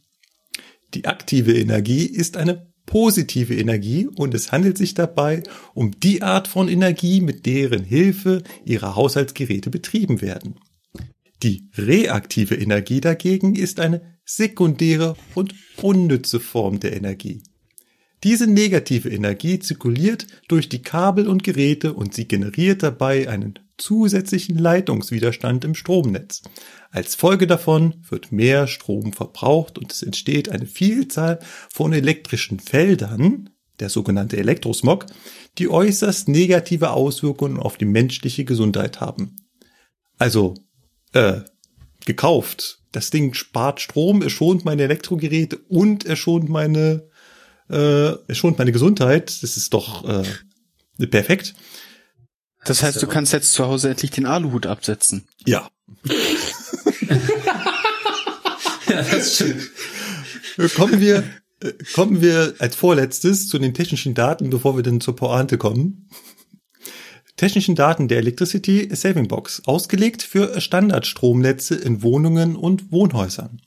Die 0.94 1.06
aktive 1.06 1.54
Energie 1.58 2.06
ist 2.06 2.36
eine 2.36 2.70
positive 2.86 3.56
Energie 3.56 4.08
und 4.08 4.34
es 4.34 4.52
handelt 4.52 4.78
sich 4.78 4.94
dabei 4.94 5.44
um 5.74 5.98
die 6.00 6.22
Art 6.22 6.48
von 6.48 6.68
Energie, 6.68 7.22
mit 7.22 7.46
deren 7.46 7.84
Hilfe 7.84 8.44
Ihre 8.66 8.96
Haushaltsgeräte 8.96 9.70
betrieben 9.70 10.22
werden. 10.22 10.56
Die 11.44 11.70
reaktive 11.78 12.56
Energie 12.56 13.00
dagegen 13.00 13.56
ist 13.56 13.80
eine 13.80 14.18
sekundäre 14.26 15.16
und 15.36 15.56
unnütze 15.82 16.40
Form 16.40 16.80
der 16.80 16.98
Energie. 16.98 17.44
Diese 18.24 18.48
negative 18.48 19.10
Energie 19.10 19.60
zirkuliert 19.60 20.28
durch 20.50 20.68
die 20.68 20.82
Kabel 20.82 21.28
und 21.28 21.44
Geräte 21.44 21.94
und 21.94 22.14
sie 22.14 22.28
generiert 22.28 22.84
dabei 22.84 23.30
einen 23.30 23.60
zusätzlichen 23.80 24.58
Leitungswiderstand 24.58 25.66
im 25.66 25.76
Stromnetz. 25.76 26.42
Als 26.92 27.16
Folge 27.16 27.48
davon 27.48 28.04
wird 28.10 28.32
mehr 28.32 28.68
Strom 28.68 29.14
verbraucht 29.14 29.78
und 29.78 29.92
es 29.92 30.04
entsteht 30.04 30.50
eine 30.50 30.66
Vielzahl 30.66 31.40
von 31.72 31.94
elektrischen 31.94 32.60
Feldern, 32.60 33.50
der 33.80 33.90
sogenannte 33.90 34.38
Elektrosmog, 34.38 35.06
die 35.58 35.70
äußerst 35.70 36.28
negative 36.28 36.92
Auswirkungen 36.92 37.58
auf 37.58 37.78
die 37.78 37.86
menschliche 37.86 38.46
Gesundheit 38.46 39.00
haben. 39.00 39.36
Also, 40.18 40.56
äh, 41.14 41.42
gekauft. 42.06 42.80
Das 42.92 43.12
Ding 43.12 43.34
spart 43.34 43.82
Strom, 43.82 44.22
es 44.22 44.32
schont 44.32 44.66
meine 44.66 44.84
Elektrogeräte 44.84 45.58
und 45.68 46.06
es 46.06 46.18
schont 46.18 46.50
meine, 46.50 47.08
äh, 47.70 48.14
es 48.28 48.38
schont 48.38 48.58
meine 48.58 48.72
Gesundheit. 48.72 49.44
Das 49.44 49.58
ist 49.58 49.74
doch 49.74 50.08
äh, 50.08 51.08
perfekt. 51.08 51.54
Das 52.66 52.84
heißt, 52.84 53.02
du 53.02 53.08
kannst 53.08 53.34
jetzt 53.34 53.54
zu 53.54 53.66
Hause 53.66 53.90
endlich 53.90 54.12
den 54.12 54.26
Aluhut 54.26 54.66
absetzen. 54.66 55.28
Ja. 55.46 55.70
ja, 58.88 59.02
das 59.02 59.36
stimmt. 59.36 59.70
Kommen 60.76 61.00
wir, 61.00 61.24
äh, 61.62 61.74
kommen 61.94 62.22
wir 62.22 62.56
als 62.60 62.76
vorletztes 62.76 63.48
zu 63.48 63.60
den 63.60 63.74
technischen 63.74 64.14
Daten, 64.14 64.50
bevor 64.50 64.76
wir 64.76 64.84
dann 64.84 65.00
zur 65.00 65.16
Pointe 65.16 65.58
kommen. 65.58 66.10
Technischen 67.38 67.76
Daten 67.76 68.10
der 68.10 68.18
Electricity 68.18 68.90
Saving 68.94 69.30
Box, 69.30 69.62
ausgelegt 69.66 70.22
für 70.24 70.60
Standardstromnetze 70.60 71.76
in 71.76 72.04
Wohnungen 72.04 72.58
und 72.58 72.92
Wohnhäusern. 72.92 73.62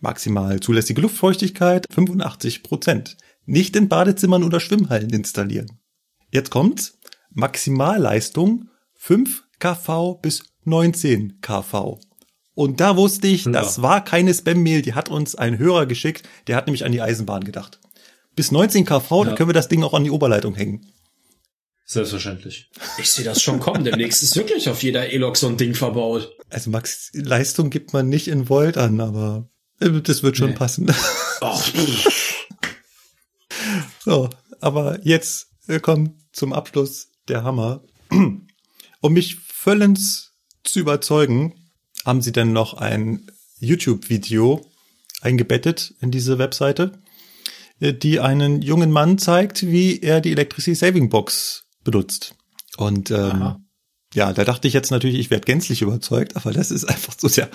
Maximal 0.00 0.60
zulässige 0.60 1.00
Luftfeuchtigkeit 1.00 1.86
85 1.90 2.62
Prozent. 2.62 3.16
Nicht 3.46 3.74
in 3.76 3.88
Badezimmern 3.88 4.44
oder 4.44 4.60
Schwimmhallen 4.60 5.08
installieren. 5.08 5.80
Jetzt 6.30 6.50
kommt's. 6.50 6.97
Maximalleistung 7.38 8.68
5 8.94 9.44
kV 9.60 10.14
bis 10.20 10.42
19 10.64 11.40
kV. 11.40 12.00
Und 12.54 12.80
da 12.80 12.96
wusste 12.96 13.28
ich, 13.28 13.44
Ja. 13.44 13.52
das 13.52 13.80
war 13.80 14.04
keine 14.04 14.34
Spam-Mail, 14.34 14.82
die 14.82 14.94
hat 14.94 15.08
uns 15.08 15.36
ein 15.36 15.56
Hörer 15.58 15.86
geschickt, 15.86 16.28
der 16.48 16.56
hat 16.56 16.66
nämlich 16.66 16.84
an 16.84 16.90
die 16.90 17.00
Eisenbahn 17.00 17.44
gedacht. 17.44 17.78
Bis 18.34 18.50
19 18.50 18.84
kV, 18.84 19.24
Ja. 19.24 19.30
da 19.30 19.36
können 19.36 19.48
wir 19.48 19.54
das 19.54 19.68
Ding 19.68 19.84
auch 19.84 19.94
an 19.94 20.02
die 20.02 20.10
Oberleitung 20.10 20.56
hängen. 20.56 20.92
Selbstverständlich. 21.84 22.70
Ich 22.98 23.10
sehe 23.12 23.24
das 23.24 23.40
schon 23.40 23.60
kommen. 23.60 23.84
Demnächst 23.84 24.22
ist 24.24 24.34
wirklich 24.36 24.68
auf 24.68 24.82
jeder 24.82 25.10
Elok 25.12 25.36
so 25.36 25.46
ein 25.46 25.56
Ding 25.56 25.74
verbaut. 25.74 26.36
Also 26.50 26.70
Max, 26.70 27.10
Leistung 27.14 27.70
gibt 27.70 27.92
man 27.92 28.08
nicht 28.08 28.26
in 28.28 28.48
Volt 28.48 28.76
an, 28.76 29.00
aber 29.00 29.48
äh, 29.80 29.90
das 30.02 30.22
wird 30.24 30.36
schon 30.36 30.50
Nee. 30.50 30.56
passen. 30.56 30.92
Och, 31.40 31.62
So, 34.04 34.28
aber 34.60 34.98
jetzt 35.06 35.46
äh, 35.68 35.78
kommt 35.80 36.12
zum 36.32 36.52
Abschluss 36.52 37.07
der 37.28 37.42
Hammer. 37.42 37.82
Um 39.00 39.12
mich 39.12 39.36
vollends 39.36 40.32
zu 40.64 40.80
überzeugen, 40.80 41.54
haben 42.04 42.20
sie 42.20 42.32
dann 42.32 42.52
noch 42.52 42.74
ein 42.74 43.30
YouTube-Video 43.60 44.64
eingebettet 45.20 45.94
in 46.00 46.10
diese 46.10 46.38
Webseite, 46.38 47.00
äh, 47.80 47.92
die 47.92 48.20
einen 48.20 48.62
jungen 48.62 48.90
Mann 48.90 49.18
zeigt, 49.18 49.66
wie 49.66 50.00
er 50.00 50.20
die 50.20 50.32
Electricity 50.32 50.74
Saving 50.74 51.10
Box 51.10 51.66
benutzt. 51.84 52.34
Und 52.76 53.10
ähm, 53.10 53.18
Aha. 53.18 53.60
ja, 54.14 54.32
da 54.32 54.44
dachte 54.44 54.68
ich 54.68 54.74
jetzt 54.74 54.90
natürlich, 54.90 55.18
ich 55.18 55.30
werde 55.30 55.46
gänzlich 55.46 55.82
überzeugt, 55.82 56.36
aber 56.36 56.52
das 56.52 56.70
ist 56.70 56.84
einfach 56.84 57.14
so 57.16 57.28
der, 57.28 57.48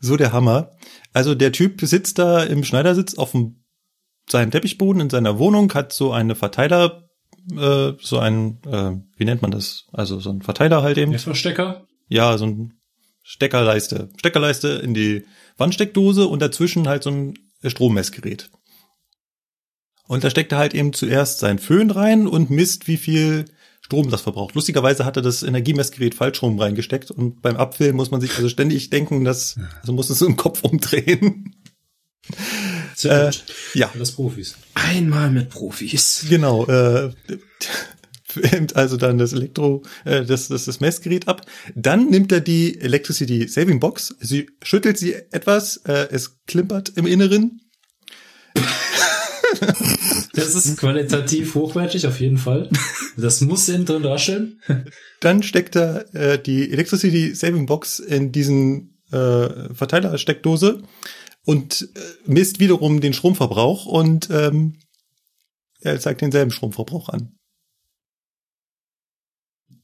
so 0.00 0.16
der 0.16 0.32
Hammer. 0.32 0.76
Also 1.12 1.34
der 1.34 1.52
Typ 1.52 1.80
sitzt 1.82 2.18
da 2.18 2.42
im 2.42 2.64
Schneidersitz 2.64 3.14
auf 3.14 3.32
dem 3.32 3.64
seinen 4.30 4.50
Teppichboden 4.50 5.02
in 5.02 5.10
seiner 5.10 5.38
Wohnung, 5.38 5.72
hat 5.74 5.92
so 5.92 6.12
eine 6.12 6.34
Verteiler, 6.34 7.03
äh, 7.52 7.92
so 8.00 8.18
ein, 8.18 8.58
äh, 8.66 8.92
wie 9.16 9.24
nennt 9.24 9.42
man 9.42 9.50
das? 9.50 9.86
Also 9.92 10.20
so 10.20 10.30
ein 10.30 10.42
Verteiler 10.42 10.82
halt 10.82 10.98
eben. 10.98 11.18
Verstecker? 11.18 11.86
Ja, 12.08 12.36
so 12.38 12.46
ein 12.46 12.74
Steckerleiste. 13.22 14.10
Steckerleiste 14.18 14.68
in 14.68 14.94
die 14.94 15.24
Wandsteckdose 15.56 16.26
und 16.26 16.40
dazwischen 16.40 16.88
halt 16.88 17.02
so 17.02 17.10
ein 17.10 17.34
Strommessgerät. 17.64 18.50
Und 20.06 20.22
da 20.22 20.30
steckt 20.30 20.52
er 20.52 20.58
halt 20.58 20.74
eben 20.74 20.92
zuerst 20.92 21.38
sein 21.38 21.58
Föhn 21.58 21.90
rein 21.90 22.26
und 22.26 22.50
misst, 22.50 22.86
wie 22.86 22.98
viel 22.98 23.46
Strom 23.80 24.10
das 24.10 24.22
verbraucht. 24.22 24.54
Lustigerweise 24.54 25.04
hat 25.04 25.16
er 25.16 25.22
das 25.22 25.42
Energiemessgerät 25.42 26.14
Falschstrom 26.14 26.58
reingesteckt 26.58 27.10
und 27.10 27.40
beim 27.42 27.56
Abfüllen 27.56 27.96
muss 27.96 28.10
man 28.10 28.20
sich 28.20 28.36
also 28.36 28.48
ständig 28.48 28.90
denken, 28.90 29.24
dass, 29.24 29.56
also 29.80 29.92
muss 29.92 30.10
es 30.10 30.18
so 30.18 30.26
im 30.26 30.36
Kopf 30.36 30.62
umdrehen. 30.62 31.54
Sehr 32.94 33.22
Äh, 33.22 33.30
gut. 33.30 33.44
ja. 33.74 33.90
Alles 33.94 34.12
Profis. 34.12 34.56
einmal 34.74 35.30
mit 35.30 35.50
Profis. 35.50 36.26
Genau, 36.28 36.66
äh, 36.66 37.10
filmt 38.26 38.76
also 38.76 38.96
dann 38.96 39.18
das 39.18 39.32
Elektro, 39.32 39.82
äh, 40.04 40.24
das, 40.24 40.48
das, 40.48 40.64
das 40.64 40.80
Messgerät 40.80 41.28
ab. 41.28 41.42
Dann 41.74 42.08
nimmt 42.10 42.32
er 42.32 42.40
die 42.40 42.80
Electricity 42.80 43.46
Saving 43.48 43.80
Box, 43.80 44.14
sie 44.20 44.50
schüttelt 44.62 44.98
sie 44.98 45.14
etwas, 45.30 45.78
äh, 45.86 46.08
es 46.10 46.38
klimpert 46.46 46.92
im 46.96 47.06
Inneren. 47.06 47.60
Das 50.34 50.54
ist 50.54 50.76
qualitativ 50.78 51.54
hochwertig, 51.54 52.06
auf 52.08 52.20
jeden 52.20 52.38
Fall. 52.38 52.68
Das 53.16 53.40
muss 53.40 53.68
innen 53.68 53.84
drin 53.86 54.04
rascheln. 54.04 54.60
Dann 55.20 55.42
steckt 55.44 55.76
er 55.76 56.12
äh, 56.14 56.42
die 56.42 56.70
Electricity 56.72 57.34
Saving 57.34 57.66
Box 57.66 58.00
in 58.00 58.32
diesen 58.32 58.98
äh, 59.12 59.72
Verteilersteckdose 59.72 60.82
und 61.44 61.88
äh, 61.94 62.00
misst 62.26 62.60
wiederum 62.60 63.00
den 63.00 63.12
Stromverbrauch 63.12 63.86
und 63.86 64.28
ähm, 64.30 64.78
er 65.80 66.00
zeigt 66.00 66.22
denselben 66.22 66.50
Stromverbrauch 66.50 67.08
an. 67.08 67.36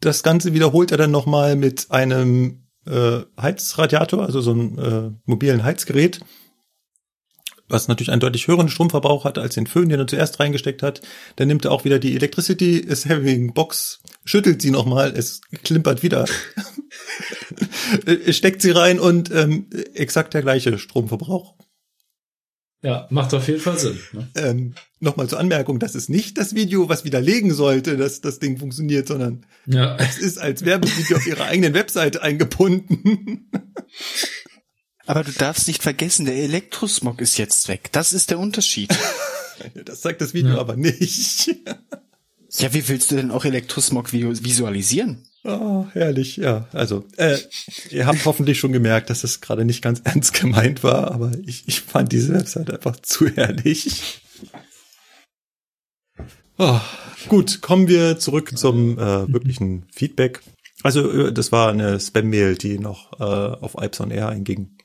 Das 0.00 0.22
Ganze 0.22 0.54
wiederholt 0.54 0.92
er 0.92 0.98
dann 0.98 1.10
nochmal 1.10 1.56
mit 1.56 1.90
einem 1.90 2.66
äh, 2.86 3.20
Heizradiator, 3.38 4.24
also 4.24 4.40
so 4.40 4.52
einem 4.52 4.78
äh, 4.78 5.10
mobilen 5.26 5.62
Heizgerät, 5.62 6.20
was 7.68 7.86
natürlich 7.86 8.10
einen 8.10 8.20
deutlich 8.20 8.48
höheren 8.48 8.70
Stromverbrauch 8.70 9.24
hat 9.24 9.36
als 9.36 9.54
den 9.54 9.66
Föhn, 9.66 9.90
den 9.90 10.00
er 10.00 10.06
zuerst 10.06 10.40
reingesteckt 10.40 10.82
hat. 10.82 11.02
Dann 11.36 11.48
nimmt 11.48 11.66
er 11.66 11.72
auch 11.72 11.84
wieder 11.84 11.98
die 11.98 12.16
Electricity 12.16 12.84
Saving 12.88 13.52
Box, 13.52 14.00
schüttelt 14.24 14.60
sie 14.62 14.70
nochmal, 14.70 15.12
es 15.16 15.40
klimpert 15.64 16.02
wieder, 16.02 16.26
steckt 18.30 18.62
sie 18.62 18.70
rein 18.70 18.98
und 19.00 19.30
ähm, 19.30 19.66
exakt 19.94 20.34
der 20.34 20.42
gleiche 20.42 20.78
Stromverbrauch. 20.78 21.56
Ja, 22.82 23.06
macht 23.10 23.34
auf 23.34 23.46
jeden 23.46 23.60
Fall 23.60 23.78
Sinn. 23.78 23.98
Ne? 24.12 24.30
Ähm, 24.36 24.74
Nochmal 25.00 25.28
zur 25.28 25.38
Anmerkung, 25.38 25.78
das 25.78 25.94
ist 25.94 26.08
nicht 26.08 26.38
das 26.38 26.54
Video, 26.54 26.88
was 26.88 27.04
widerlegen 27.04 27.52
sollte, 27.54 27.96
dass 27.98 28.20
das 28.22 28.38
Ding 28.38 28.58
funktioniert, 28.58 29.06
sondern 29.08 29.44
Ja. 29.66 29.96
es 29.96 30.18
ist 30.18 30.38
als 30.38 30.64
Werbevideo 30.64 31.16
auf 31.18 31.26
ihrer 31.26 31.44
eigenen 31.46 31.74
Webseite 31.74 32.22
eingebunden. 32.22 33.50
Aber 35.06 35.24
du 35.24 35.32
darfst 35.32 35.68
nicht 35.68 35.82
vergessen, 35.82 36.24
der 36.26 36.36
Elektrosmog 36.36 37.20
ist 37.20 37.36
jetzt 37.38 37.68
weg. 37.68 37.88
Das 37.92 38.12
ist 38.12 38.30
der 38.30 38.38
Unterschied. 38.38 38.90
Das 39.84 40.00
zeigt 40.00 40.22
das 40.22 40.32
Video 40.32 40.52
Ja. 40.54 40.58
aber 40.60 40.74
nicht. 40.74 41.54
Ja, 42.58 42.72
wie 42.74 42.88
willst 42.88 43.10
du 43.10 43.16
denn 43.16 43.30
auch 43.30 43.44
Elektrosmog 43.44 44.08
vi- 44.12 44.44
visualisieren? 44.44 45.26
Oh, 45.44 45.86
herrlich, 45.92 46.36
ja. 46.36 46.68
Also, 46.72 47.04
äh, 47.16 47.38
ihr 47.90 48.06
habt 48.06 48.24
hoffentlich 48.26 48.58
schon 48.58 48.72
gemerkt, 48.72 49.08
dass 49.08 49.24
es 49.24 49.40
gerade 49.40 49.64
nicht 49.64 49.80
ganz 49.82 50.00
ernst 50.04 50.34
gemeint 50.34 50.82
war, 50.82 51.10
aber 51.12 51.32
ich, 51.46 51.66
ich 51.66 51.80
fand 51.80 52.12
diese 52.12 52.34
Website 52.34 52.70
einfach 52.70 52.96
zu 53.02 53.28
herrlich. 53.28 54.20
Oh, 56.58 56.80
gut, 57.28 57.62
kommen 57.62 57.88
wir 57.88 58.18
zurück 58.18 58.56
zum 58.58 58.98
äh, 58.98 59.32
wirklichen 59.32 59.86
Feedback. 59.92 60.42
Also, 60.82 61.10
äh, 61.10 61.32
das 61.32 61.52
war 61.52 61.70
eine 61.70 61.98
Spam-Mail, 61.98 62.56
die 62.56 62.78
noch 62.78 63.18
äh, 63.18 63.24
auf 63.24 63.76
Ipes 63.80 64.00
on 64.00 64.10
Air 64.10 64.28
einging. 64.28 64.76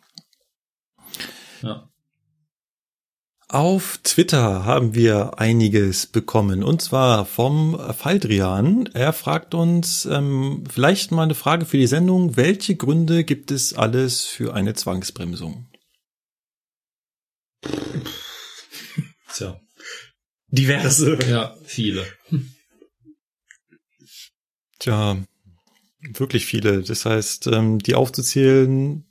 Ja. 1.62 1.90
Auf 3.56 4.00
Twitter 4.04 4.66
haben 4.66 4.96
wir 4.96 5.40
einiges 5.40 6.08
bekommen 6.08 6.62
und 6.62 6.82
zwar 6.82 7.26
vom 7.26 7.80
Faldrian. 7.94 8.90
Er 8.94 9.14
fragt 9.14 9.54
uns 9.54 10.04
ähm, 10.04 10.66
vielleicht 10.70 11.14
mal 11.14 11.24
eine 11.24 11.36
Frage 11.36 11.66
für 11.66 11.78
die 11.78 11.88
Sendung. 11.88 12.36
Welche 12.36 12.76
Gründe 12.76 13.24
gibt 13.24 13.52
es 13.52 13.74
alles 13.74 14.26
für 14.26 14.54
eine 14.54 14.74
Zwangsbremsung? 14.74 15.70
Tja. 19.34 19.58
Diverse. 20.48 21.18
Ja, 21.30 21.56
viele. 21.64 22.06
Tja, 24.80 25.16
wirklich 26.02 26.46
viele. 26.46 26.82
Das 26.82 27.06
heißt, 27.06 27.48
ähm, 27.48 27.80
die 27.80 27.96
aufzuzählen, 27.96 29.06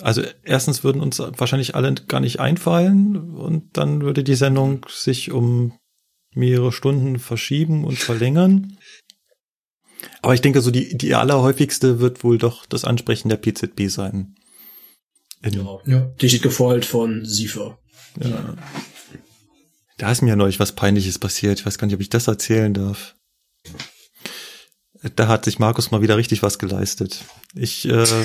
also 0.00 0.22
erstens 0.42 0.84
würden 0.84 1.00
uns 1.00 1.18
wahrscheinlich 1.18 1.74
alle 1.74 1.94
gar 1.94 2.20
nicht 2.20 2.40
einfallen 2.40 3.16
und 3.34 3.76
dann 3.76 4.02
würde 4.02 4.24
die 4.24 4.34
Sendung 4.34 4.86
sich 4.88 5.30
um 5.30 5.78
mehrere 6.34 6.72
Stunden 6.72 7.18
verschieben 7.18 7.84
und 7.84 7.98
verlängern. 7.98 8.76
Aber 10.20 10.34
ich 10.34 10.40
denke, 10.40 10.60
so 10.60 10.70
die, 10.70 10.96
die 10.96 11.14
allerhäufigste 11.14 12.00
wird 12.00 12.24
wohl 12.24 12.38
doch 12.38 12.66
das 12.66 12.84
Ansprechen 12.84 13.28
der 13.28 13.36
PZB 13.36 13.88
sein. 13.88 14.34
In, 15.42 15.66
Ja, 15.84 16.00
dicht 16.20 16.42
gefolgt 16.42 16.84
von 16.86 17.24
Siefer. 17.24 17.78
ja. 18.20 18.56
Da 19.96 20.10
ist 20.10 20.22
mir 20.22 20.30
ja 20.30 20.36
neulich 20.36 20.58
was 20.58 20.72
Peinliches 20.72 21.20
passiert. 21.20 21.60
Ich 21.60 21.66
weiß 21.66 21.78
gar 21.78 21.86
nicht, 21.86 21.94
ob 21.94 22.00
ich 22.00 22.08
das 22.10 22.26
erzählen 22.26 22.74
darf. 22.74 23.14
Da 25.14 25.28
hat 25.28 25.44
sich 25.44 25.60
Markus 25.60 25.92
mal 25.92 26.02
wieder 26.02 26.16
richtig 26.16 26.42
was 26.42 26.58
geleistet. 26.58 27.24
Ich 27.54 27.88
äh, 27.88 28.04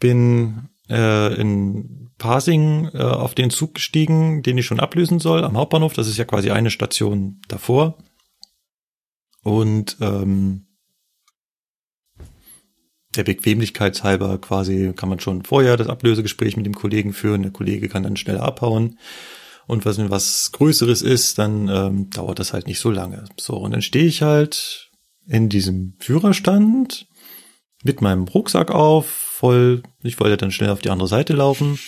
bin 0.00 0.68
äh, 0.88 1.34
in 1.40 2.10
Pasing 2.18 2.90
äh, 2.92 2.98
auf 3.02 3.34
den 3.34 3.50
Zug 3.50 3.74
gestiegen, 3.74 4.42
den 4.42 4.58
ich 4.58 4.66
schon 4.66 4.80
ablösen 4.80 5.20
soll 5.20 5.44
am 5.44 5.56
Hauptbahnhof. 5.56 5.92
Das 5.92 6.08
ist 6.08 6.18
ja 6.18 6.24
quasi 6.24 6.50
eine 6.50 6.70
Station 6.70 7.40
davor. 7.48 7.96
Und 9.42 9.96
ähm, 10.00 10.66
der 13.16 13.24
Bequemlichkeit 13.24 14.02
halber 14.04 14.38
quasi 14.38 14.92
kann 14.94 15.08
man 15.08 15.18
schon 15.18 15.44
vorher 15.44 15.76
das 15.76 15.88
Ablösegespräch 15.88 16.56
mit 16.56 16.66
dem 16.66 16.74
Kollegen 16.74 17.12
führen. 17.12 17.42
Der 17.42 17.50
Kollege 17.50 17.88
kann 17.88 18.02
dann 18.02 18.16
schneller 18.16 18.42
abhauen. 18.42 18.98
Und 19.66 19.84
was 19.84 19.98
wenn 19.98 20.10
was 20.10 20.52
Größeres 20.52 21.02
ist, 21.02 21.38
dann 21.38 21.68
ähm, 21.68 22.10
dauert 22.10 22.38
das 22.38 22.52
halt 22.52 22.66
nicht 22.66 22.80
so 22.80 22.90
lange. 22.90 23.24
So, 23.38 23.56
und 23.56 23.70
dann 23.70 23.82
stehe 23.82 24.04
ich 24.04 24.22
halt 24.22 24.90
in 25.26 25.48
diesem 25.48 25.94
Führerstand 25.98 27.06
mit 27.82 28.00
meinem 28.02 28.24
Rucksack 28.24 28.70
auf, 28.70 29.06
voll, 29.08 29.82
ich 30.02 30.18
wollte 30.20 30.36
dann 30.36 30.50
schnell 30.52 30.70
auf 30.70 30.80
die 30.80 30.90
andere 30.90 31.08
Seite 31.08 31.32
laufen. 31.32 31.78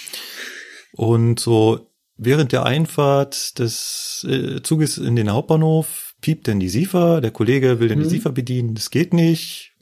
Und 0.93 1.39
so 1.41 1.89
während 2.17 2.53
der 2.53 2.65
Einfahrt 2.65 3.59
des 3.59 4.27
äh, 4.29 4.63
Zuges 4.63 4.99
in 4.99 5.17
den 5.17 5.31
Hauptbahnhof 5.33 6.15
piept 6.21 6.47
dann 6.49 6.61
die 6.61 6.69
SIFA, 6.69 7.21
der 7.21 7.31
Kollege 7.31 7.81
will 7.81 7.89
dann 7.89 7.99
die 7.99 8.05
Mhm. 8.05 8.11
SIFA 8.11 8.31
bedienen, 8.31 8.75
das 8.75 8.91
geht 8.91 9.13
nicht. 9.13 9.73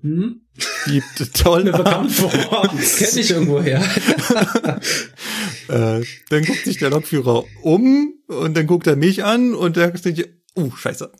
Hm? 0.00 0.42
Piept 0.84 1.34
toll 1.42 1.64
Mir 1.64 1.74
an. 1.74 1.82
bekannt 1.84 2.12
vor. 2.12 2.30
Kenne 2.30 3.20
ich 3.20 3.30
irgendwoher. 3.30 3.82
Äh, 5.68 6.02
dann 6.30 6.44
guckt 6.46 6.64
sich 6.64 6.78
der 6.78 6.88
Lokführer 6.88 7.44
um 7.60 8.14
und 8.26 8.56
dann 8.56 8.66
guckt 8.66 8.86
er 8.86 8.96
mich 8.96 9.22
an 9.22 9.54
und 9.54 9.76
dann 9.76 9.92
denkt 9.92 10.30
uh, 10.56 10.70
scheiße. 10.74 11.12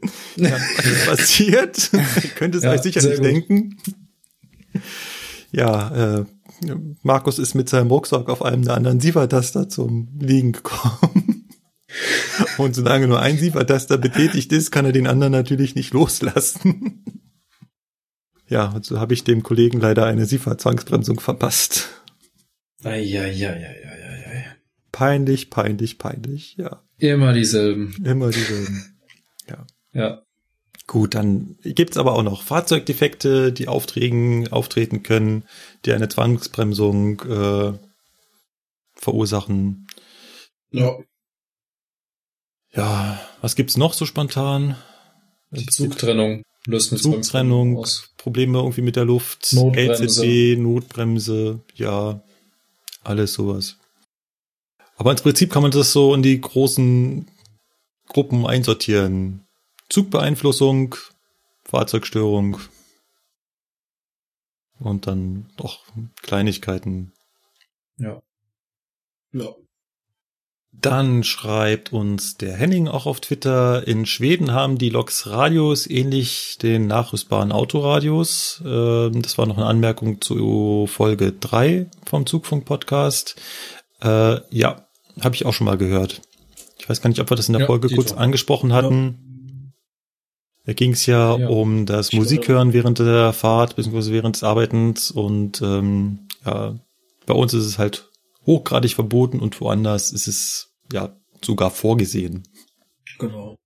ja, 0.36 0.50
was 0.76 0.84
ist 0.86 1.06
passiert? 1.06 1.90
Ihr 1.92 2.30
könnt 2.36 2.54
es 2.54 2.62
Ja, 2.64 2.72
euch 2.72 2.82
sicher 2.82 3.00
sehr 3.00 3.10
nicht 3.10 3.18
gut. 3.18 3.26
denken. 3.26 3.76
Ja, 5.50 6.18
äh, 6.20 6.24
Markus 7.02 7.38
ist 7.38 7.54
mit 7.54 7.68
seinem 7.68 7.88
Rucksack 7.88 8.28
auf 8.28 8.42
einem 8.42 8.64
der 8.64 8.74
anderen 8.74 9.00
Siefertaster 9.00 9.68
zum 9.68 10.08
Liegen 10.20 10.52
gekommen. 10.52 11.48
Und 12.58 12.74
solange 12.74 13.08
nur 13.08 13.20
ein 13.20 13.38
Siefertaster 13.38 13.96
betätigt 13.98 14.52
ist, 14.52 14.70
kann 14.70 14.84
er 14.84 14.92
den 14.92 15.06
anderen 15.06 15.32
natürlich 15.32 15.74
nicht 15.74 15.92
loslassen. 15.94 17.04
Ja, 18.46 18.66
und 18.68 18.84
so 18.84 18.98
habe 18.98 19.12
ich 19.14 19.24
dem 19.24 19.42
Kollegen 19.42 19.80
leider 19.80 20.06
eine 20.06 20.24
Siefer-Zwangsbremsung 20.24 21.20
verpasst. 21.20 21.88
Eieieiei. 22.82 24.46
Peinlich, 24.92 25.50
peinlich, 25.50 25.98
peinlich, 25.98 26.56
ja. 26.56 26.82
Immer 26.98 27.32
dieselben. 27.32 27.94
Immer 28.04 28.30
dieselben. 28.30 28.84
Ja. 29.92 30.22
Gut, 30.86 31.14
dann 31.14 31.58
gibt's 31.62 31.98
aber 31.98 32.14
auch 32.14 32.22
noch 32.22 32.42
Fahrzeugdefekte, 32.42 33.52
die 33.52 33.68
aufträgen, 33.68 34.50
auftreten 34.50 35.02
können, 35.02 35.44
die 35.84 35.92
eine 35.92 36.08
Zwangsbremsung 36.08 37.20
äh, 37.20 37.72
verursachen. 38.94 39.86
Ja. 40.70 40.96
Ja, 42.72 43.20
was 43.40 43.54
gibt's 43.54 43.76
noch 43.76 43.92
so 43.92 44.06
spontan? 44.06 44.76
Die 45.50 45.66
Zugtrennung 45.66 46.42
löst 46.66 46.92
eine 46.92 47.00
Zugtrennung. 47.00 47.84
Probleme 48.16 48.58
irgendwie 48.58 48.82
mit 48.82 48.96
der 48.96 49.04
Luft, 49.04 49.52
Notbremse. 49.52 50.24
LZB, 50.24 50.60
Notbremse, 50.60 51.60
ja, 51.74 52.22
alles 53.02 53.34
sowas. 53.34 53.78
Aber 54.96 55.12
ins 55.12 55.22
Prinzip 55.22 55.52
kann 55.52 55.62
man 55.62 55.70
das 55.70 55.92
so 55.92 56.14
in 56.14 56.22
die 56.22 56.40
großen 56.40 57.30
Gruppen 58.08 58.46
einsortieren. 58.46 59.44
Zugbeeinflussung, 59.88 60.94
Fahrzeugstörung 61.64 62.58
und 64.80 65.06
dann 65.06 65.50
doch 65.56 65.80
Kleinigkeiten. 66.22 67.12
Ja. 67.98 68.22
Ja. 69.32 69.48
Dann 70.80 71.24
schreibt 71.24 71.92
uns 71.92 72.36
der 72.36 72.54
Henning 72.54 72.86
auch 72.86 73.06
auf 73.06 73.20
Twitter, 73.20 73.88
in 73.88 74.06
Schweden 74.06 74.52
haben 74.52 74.78
die 74.78 74.90
Loks 74.90 75.26
Radios 75.26 75.88
ähnlich 75.88 76.58
den 76.62 76.86
nachrüstbaren 76.86 77.50
Autoradios. 77.50 78.62
Ähm, 78.64 79.20
Das 79.22 79.38
war 79.38 79.46
noch 79.46 79.56
eine 79.56 79.66
Anmerkung 79.66 80.20
zu 80.20 80.86
Folge 80.86 81.32
3 81.32 81.90
vom 82.06 82.26
Zugfunk-Podcast. 82.26 83.34
Äh, 84.02 84.40
ja, 84.56 84.86
habe 85.20 85.34
ich 85.34 85.46
auch 85.46 85.52
schon 85.52 85.64
mal 85.64 85.78
gehört. 85.78 86.20
Ich 86.78 86.88
weiß 86.88 87.00
gar 87.00 87.08
nicht, 87.08 87.20
ob 87.20 87.28
wir 87.30 87.36
das 87.36 87.48
in 87.48 87.54
der 87.54 87.62
Ja, 87.62 87.66
Folge 87.66 87.88
kurz 87.92 88.12
doch. 88.12 88.18
angesprochen 88.18 88.72
hatten. 88.72 89.24
Da 90.68 90.74
ging 90.74 90.92
es 90.92 91.06
ja, 91.06 91.34
Ja. 91.38 91.48
um 91.48 91.86
das 91.86 92.10
Ich 92.12 92.18
Musik 92.18 92.42
glaube- 92.42 92.58
hören 92.58 92.72
während 92.74 92.98
der 92.98 93.32
Fahrt, 93.32 93.74
beziehungsweise 93.76 94.12
während 94.12 94.36
des 94.36 94.42
Arbeitens. 94.42 95.10
Und 95.10 95.62
ähm, 95.62 96.28
ja, 96.44 96.78
bei 97.24 97.32
uns 97.32 97.54
ist 97.54 97.64
es 97.64 97.78
halt 97.78 98.10
hochgradig 98.44 98.92
verboten 98.94 99.40
und 99.40 99.58
woanders 99.62 100.12
ist 100.12 100.28
es 100.28 100.74
ja 100.92 101.16
sogar 101.42 101.70
vorgesehen. 101.70 102.42
Genau. 103.18 103.56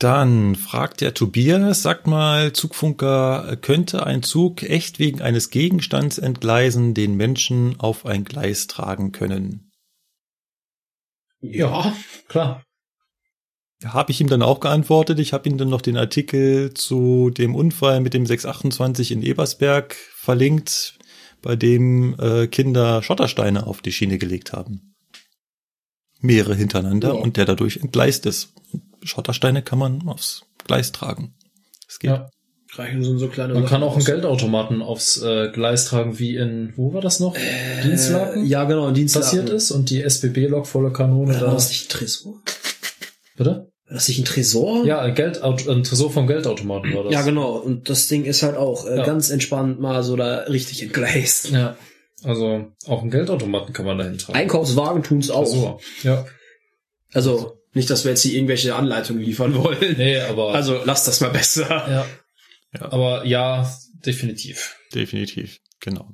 Dann 0.00 0.56
fragt 0.56 1.02
der 1.02 1.14
Tobias, 1.14 1.82
sagt 1.82 2.08
mal, 2.08 2.52
Zugfunker, 2.52 3.56
könnte 3.60 4.04
ein 4.04 4.24
Zug 4.24 4.64
echt 4.64 4.98
wegen 4.98 5.22
eines 5.22 5.50
Gegenstands 5.50 6.18
entgleisen, 6.18 6.94
den 6.94 7.14
Menschen 7.14 7.78
auf 7.78 8.06
ein 8.06 8.24
Gleis 8.24 8.66
tragen 8.66 9.12
können? 9.12 9.70
Ja, 11.40 11.94
klar. 12.26 12.63
Habe 13.84 14.12
ich 14.12 14.20
ihm 14.20 14.28
dann 14.28 14.42
auch 14.42 14.60
geantwortet. 14.60 15.18
Ich 15.18 15.32
habe 15.32 15.48
ihm 15.48 15.58
dann 15.58 15.68
noch 15.68 15.82
den 15.82 15.96
Artikel 15.96 16.72
zu 16.74 17.30
dem 17.30 17.54
Unfall 17.54 18.00
mit 18.00 18.14
dem 18.14 18.24
628 18.26 19.12
in 19.12 19.22
Ebersberg 19.22 19.94
verlinkt, 20.16 20.98
bei 21.42 21.56
dem 21.56 22.16
äh, 22.18 22.46
Kinder 22.46 23.02
Schottersteine 23.02 23.66
auf 23.66 23.82
die 23.82 23.92
Schiene 23.92 24.16
gelegt 24.18 24.52
haben. 24.52 24.94
Mehrere 26.20 26.54
hintereinander 26.54 27.08
Ja. 27.08 27.14
und 27.14 27.36
der 27.36 27.44
dadurch 27.44 27.76
entgleist 27.78 28.24
ist. 28.26 28.54
Schottersteine 29.02 29.62
kann 29.62 29.78
man 29.78 30.08
aufs 30.08 30.42
Gleis 30.64 30.92
tragen. 30.92 31.34
Es 31.86 31.98
geht. 31.98 32.10
Ja. 32.10 32.30
Reichen 32.76 33.04
sind 33.04 33.18
so 33.18 33.28
kleine 33.28 33.52
Man 33.54 33.62
Sachen 33.64 33.70
kann 33.72 33.82
auch 33.84 33.94
einen. 33.96 34.04
Geldautomaten 34.04 34.82
aufs 34.82 35.20
äh, 35.22 35.50
Gleis 35.52 35.84
tragen, 35.84 36.18
wie 36.18 36.36
in, 36.36 36.72
wo 36.76 36.92
war 36.92 37.00
das 37.02 37.20
noch? 37.20 37.36
Dienstlaken? 37.84 38.44
Äh, 38.44 38.48
ja, 38.48 38.64
genau, 38.64 38.88
in 38.88 38.94
Dienstlaken. 38.94 39.28
Passiert 39.28 39.48
ist 39.50 39.70
und 39.70 39.90
die 39.90 40.02
SBB-Lok 40.02 40.66
volle 40.66 40.92
Kanone 40.92 41.30
Oder 41.32 41.40
war 41.42 41.48
da. 41.48 41.54
das 41.54 41.68
nicht 41.68 41.88
Tresor? 41.90 42.40
Bitte? 43.36 43.70
War 43.86 43.94
das 43.94 44.08
nicht 44.08 44.18
ein 44.20 44.24
Tresor? 44.24 44.84
Ja, 44.86 45.00
ein, 45.00 45.14
Geldauto, 45.14 45.70
ein 45.70 45.82
Tresor 45.84 46.10
vom 46.10 46.26
Geldautomaten 46.26 46.94
war 46.94 47.04
das. 47.04 47.12
Ja, 47.12 47.22
genau. 47.22 47.52
Und 47.56 47.88
das 47.90 48.08
Ding 48.08 48.24
ist 48.24 48.42
halt 48.42 48.56
auch 48.56 48.86
äh, 48.86 48.96
Ja. 48.96 49.04
ganz 49.04 49.30
entspannt 49.30 49.78
mal 49.80 50.02
so 50.02 50.16
da 50.16 50.38
richtig 50.44 50.82
entgleist. 50.82 51.50
Ja. 51.50 51.76
Also 52.22 52.72
auch 52.86 53.02
einen 53.02 53.10
Geldautomaten 53.10 53.74
kann 53.74 53.84
man 53.84 53.98
dahin 53.98 54.16
tragen. 54.16 54.38
Einkaufswagen 54.38 55.02
tun's 55.02 55.30
auch. 55.30 55.44
Tresor. 55.44 55.80
Ja. 56.02 56.24
Also 57.12 57.58
nicht, 57.74 57.90
dass 57.90 58.04
wir 58.04 58.12
jetzt 58.12 58.22
hier 58.22 58.34
irgendwelche 58.34 58.74
Anleitungen 58.74 59.22
liefern 59.22 59.54
wollen. 59.62 59.96
Nee, 59.98 60.18
aber. 60.20 60.54
Also 60.54 60.80
lass 60.84 61.04
das 61.04 61.20
mal 61.20 61.30
besser. 61.30 61.68
ja. 61.68 62.06
Ja. 62.80 62.90
Aber 62.92 63.24
ja, 63.26 63.70
definitiv. 64.06 64.76
Definitiv, 64.94 65.58
genau. 65.80 66.08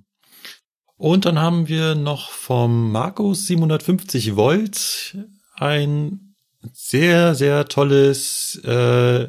Und 0.97 1.25
dann 1.25 1.39
haben 1.39 1.69
wir 1.69 1.95
noch 1.95 2.31
vom 2.31 2.91
Markus 2.93 3.47
750 3.47 4.37
Volt 4.37 5.17
ein 5.55 6.30
sehr, 6.73 7.35
sehr 7.35 7.67
tolles 7.67 8.61
äh, 8.65 9.29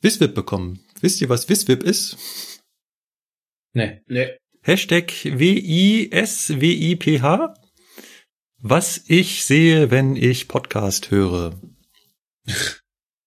Wiswip 0.00 0.34
bekommen. 0.34 0.80
Wisst 1.00 1.20
ihr, 1.20 1.28
was 1.28 1.48
Wiswip 1.48 1.82
ist? 1.82 2.16
Nee. 3.72 4.00
Nee. 4.06 4.28
Hashtag 4.62 5.12
W-I-S-W-I-P-H. 5.24 6.14
Was 8.60 9.04
ich 9.06 9.44
sehe, 9.44 9.90
wenn 9.90 10.16
ich 10.16 10.48
Podcast 10.48 11.12
höre. 11.12 11.60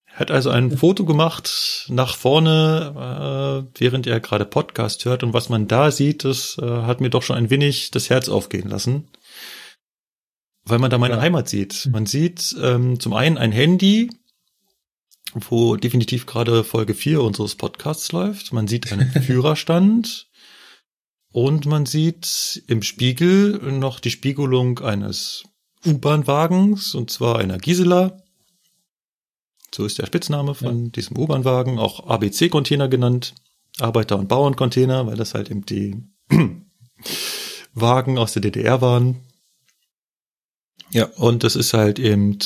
Hat 0.08 0.30
also 0.30 0.50
ein 0.50 0.78
Foto 0.78 1.06
gemacht 1.06 1.86
nach 1.90 2.18
vorne, 2.18 3.66
äh, 3.74 3.80
während 3.80 4.08
er 4.08 4.20
gerade 4.20 4.46
Podcast 4.46 5.06
hört. 5.06 5.24
Und 5.24 5.34
was 5.34 5.48
man 5.48 5.68
da 5.68 5.90
sieht, 5.90 6.26
das 6.26 6.58
äh, 6.62 6.66
hat 6.66 7.00
mir 7.00 7.10
doch 7.10 7.24
schon 7.24 7.38
ein 7.38 7.50
wenig 7.50 7.92
das 7.92 8.10
Herz 8.10 8.28
aufgehen 8.28 8.68
lassen. 8.68 9.08
Weil 10.64 10.80
man 10.80 10.92
da 10.92 10.98
meine 10.98 11.16
Ja. 11.16 11.22
Heimat 11.22 11.50
sieht. 11.50 11.90
Man 11.92 12.06
sieht 12.06 12.56
ähm, 12.62 13.00
zum 13.00 13.14
einen 13.14 13.38
ein 13.38 13.52
Handy, 13.52 14.10
wo 15.34 15.76
definitiv 15.76 16.26
gerade 16.26 16.64
Folge 16.64 16.94
4 16.94 17.22
unseres 17.22 17.56
Podcasts 17.56 18.12
läuft. 18.12 18.54
Man 18.54 18.68
sieht 18.68 18.92
einen 18.92 19.10
Führerstand. 19.24 20.28
Und 21.34 21.66
man 21.66 21.86
sieht 21.86 22.62
im 22.68 22.82
Spiegel 22.84 23.58
noch 23.72 24.02
die 24.02 24.12
Spiegelung 24.12 24.80
eines 24.80 25.44
U-Bahn-Wagens, 25.86 26.94
und 26.94 27.10
zwar 27.10 27.40
einer 27.40 27.58
Gisela. 27.58 28.22
So 29.74 29.86
ist 29.86 29.98
der 29.98 30.06
Spitzname 30.06 30.54
von 30.54 30.92
diesem 30.92 31.18
U-Bahn-Wagen, 31.18 31.80
auch 31.80 32.06
ABC-Container 32.06 32.90
genannt. 32.90 33.34
Arbeiter- 33.80 34.20
und 34.20 34.28
Bauerncontainer, 34.28 35.08
weil 35.08 35.16
das 35.16 35.34
halt 35.34 35.50
eben 35.50 35.66
die 35.66 35.96
Wagen 37.74 38.18
aus 38.18 38.34
der 38.34 38.42
DDR 38.42 38.82
waren. 38.82 39.22
Ja, 40.92 41.06
und 41.16 41.44
das 41.44 41.56
ist 41.56 41.74
halt 41.74 42.00
eben 42.00 42.38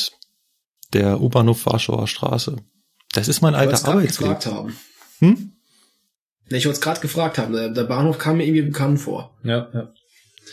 der 0.94 1.22
U-Bahnhof 1.22 1.66
Warschauer 1.66 2.08
Straße. 2.08 2.58
Das 3.14 3.28
ist 3.28 3.42
mein 3.42 3.56
alter 3.56 3.88
Arbeitsweg. 3.88 4.46
Hm? 5.20 5.52
Nee, 6.50 6.58
ich 6.58 6.66
wollte 6.66 6.78
es 6.78 6.82
gerade 6.82 7.02
gefragt 7.02 7.38
haben. 7.38 7.54
Der, 7.54 7.84
Bahnhof 7.86 8.18
kam 8.18 8.38
mir 8.38 8.46
irgendwie 8.46 8.62
bekannt 8.64 9.00
vor. 9.00 9.36
Ja, 9.44 9.70
ja. 9.74 9.94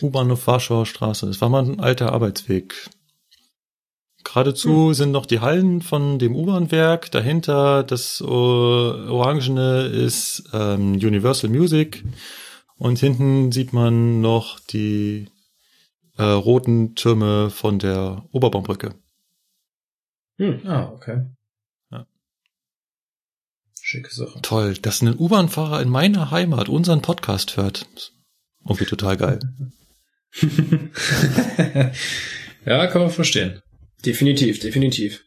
U-Bahnhof 0.01 0.47
Warschauer 0.47 0.87
Straße. 0.87 1.27
Das 1.27 1.41
war 1.41 1.49
mal 1.49 1.65
ein 1.65 1.81
alter 1.81 2.13
Arbeitsweg. 2.13 2.89
Geradezu 4.25 4.95
sind 4.95 5.11
noch 5.11 5.27
die 5.27 5.41
Hallen 5.41 5.83
von 5.83 6.19
dem 6.19 6.35
U-Bahn-Werk. 6.35 7.11
Dahinter 7.11 7.83
das 7.83 8.23
Orangene 8.23 9.83
ist 9.83 10.45
ähm, 10.53 10.95
Universal 10.95 11.51
Music. 11.51 12.05
Und 12.77 12.99
hinten 12.99 13.53
sieht 13.53 13.73
man 13.73 14.21
noch 14.21 14.61
die 14.61 15.29
äh, 16.23 16.25
roten 16.25 16.95
Türme 16.95 17.51
von 17.51 17.81
der 17.81 18.25
Oberbaumbrücke. 18.31 18.95
Ah, 20.65 20.91
okay. 20.93 21.27
Ja. 21.91 22.07
Schicke 23.81 24.15
Sache. 24.15 24.41
Toll, 24.43 24.75
dass 24.75 25.03
ein 25.03 25.19
U-Bahn-Fahrer 25.19 25.83
in 25.83 25.89
meiner 25.89 26.31
Heimat 26.31 26.69
unseren 26.69 27.03
Podcast 27.03 27.57
hört. 27.57 27.87
Irgendwie 28.65 28.85
total 28.85 29.17
geil. 29.17 29.41
ja, 32.65 32.87
kann 32.87 33.03
man 33.03 33.11
verstehen. 33.11 33.61
Definitiv, 34.05 34.61
definitiv. 34.61 35.25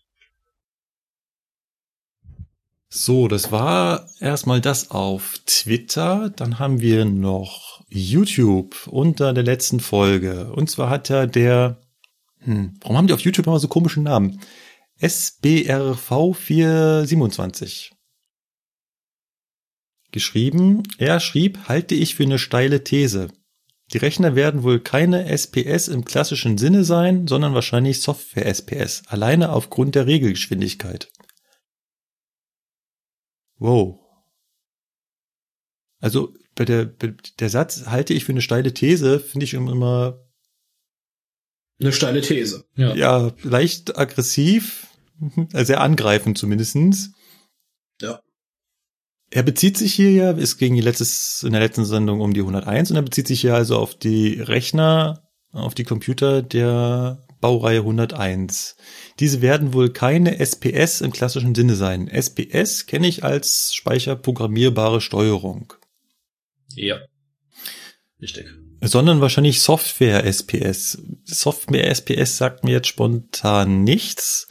So, 2.87 3.27
das 3.27 3.51
war 3.51 4.09
erstmal 4.21 4.61
das 4.61 4.91
auf 4.91 5.39
Twitter. 5.45 6.29
Dann 6.29 6.59
haben 6.59 6.79
wir 6.79 7.03
noch 7.03 7.64
YouTube 7.95 8.87
unter 8.87 9.33
der 9.33 9.43
letzten 9.43 9.79
Folge. 9.79 10.51
Und 10.53 10.69
zwar 10.69 10.89
hat 10.89 11.07
ja 11.09 11.25
der, 11.25 11.81
hm, 12.39 12.77
warum 12.81 12.97
haben 12.97 13.07
die 13.07 13.13
auf 13.13 13.21
YouTube 13.21 13.47
immer 13.47 13.59
so 13.59 13.67
komischen 13.67 14.03
Namen? 14.03 14.39
SBRV427 15.01 17.91
geschrieben. 20.11 20.83
Er 20.97 21.19
schrieb, 21.19 21.67
halte 21.67 21.93
ich 21.93 22.15
für 22.15 22.23
eine 22.23 22.39
steile 22.39 22.85
These. 22.85 23.27
Die 23.91 23.97
Rechner 23.97 24.33
werden 24.33 24.63
wohl 24.63 24.79
keine 24.79 25.25
SPS 25.25 25.89
im 25.89 26.05
klassischen 26.05 26.57
Sinne 26.57 26.85
sein, 26.85 27.27
sondern 27.27 27.53
wahrscheinlich 27.53 28.01
Software-SPS, 28.01 29.03
alleine 29.07 29.51
aufgrund 29.51 29.93
der 29.93 30.07
Regelgeschwindigkeit. 30.07 31.11
Wow. 33.57 33.99
Also 35.99 36.33
bei 36.55 36.65
der, 36.65 36.85
bei 36.85 37.13
der 37.39 37.49
Satz 37.49 37.85
halte 37.85 38.13
ich 38.13 38.25
für 38.25 38.31
eine 38.31 38.41
steile 38.41 38.73
These, 38.73 39.19
finde 39.19 39.43
ich 39.43 39.53
immer 39.53 40.25
Eine 41.79 41.91
steile 41.91 42.21
These. 42.21 42.65
Ja. 42.75 42.95
ja 42.95 43.31
leicht 43.43 43.97
aggressiv, 43.97 44.87
sehr 45.53 45.81
angreifend 45.81 46.37
zumindestens. 46.37 47.11
Ja. 48.01 48.19
Er 49.31 49.43
bezieht 49.43 49.77
sich 49.77 49.93
hier 49.93 50.11
ja, 50.11 50.31
es 50.31 50.57
ging 50.57 50.75
die 50.75 50.81
letztes, 50.81 51.43
in 51.43 51.51
der 51.51 51.61
letzten 51.61 51.83
Sendung 51.83 52.21
um 52.21 52.33
die 52.33 52.41
101 52.41 52.91
und 52.91 52.95
er 52.95 53.01
bezieht 53.01 53.27
sich 53.27 53.41
hier 53.41 53.55
also 53.55 53.77
auf 53.77 53.95
die 53.95 54.39
Rechner, 54.39 55.27
auf 55.51 55.75
die 55.75 55.83
Computer 55.83 56.41
der 56.41 57.25
Baureihe 57.41 57.79
101. 57.79 58.75
Diese 59.19 59.41
werden 59.41 59.73
wohl 59.73 59.91
keine 59.91 60.39
SPS 60.39 61.01
im 61.01 61.11
klassischen 61.11 61.53
Sinne 61.53 61.75
sein. 61.75 62.07
SPS 62.07 62.85
kenne 62.85 63.07
ich 63.07 63.23
als 63.23 63.73
speicherprogrammierbare 63.73 65.01
Steuerung, 65.01 65.73
Ja. 66.75 66.99
Richtig. 68.21 68.47
sondern 68.81 69.21
wahrscheinlich 69.21 69.61
Software 69.61 70.23
SPS. 70.25 70.97
Software 71.25 71.89
SPS 71.89 72.37
sagt 72.37 72.63
mir 72.63 72.71
jetzt 72.71 72.87
spontan 72.87 73.83
nichts. 73.83 74.47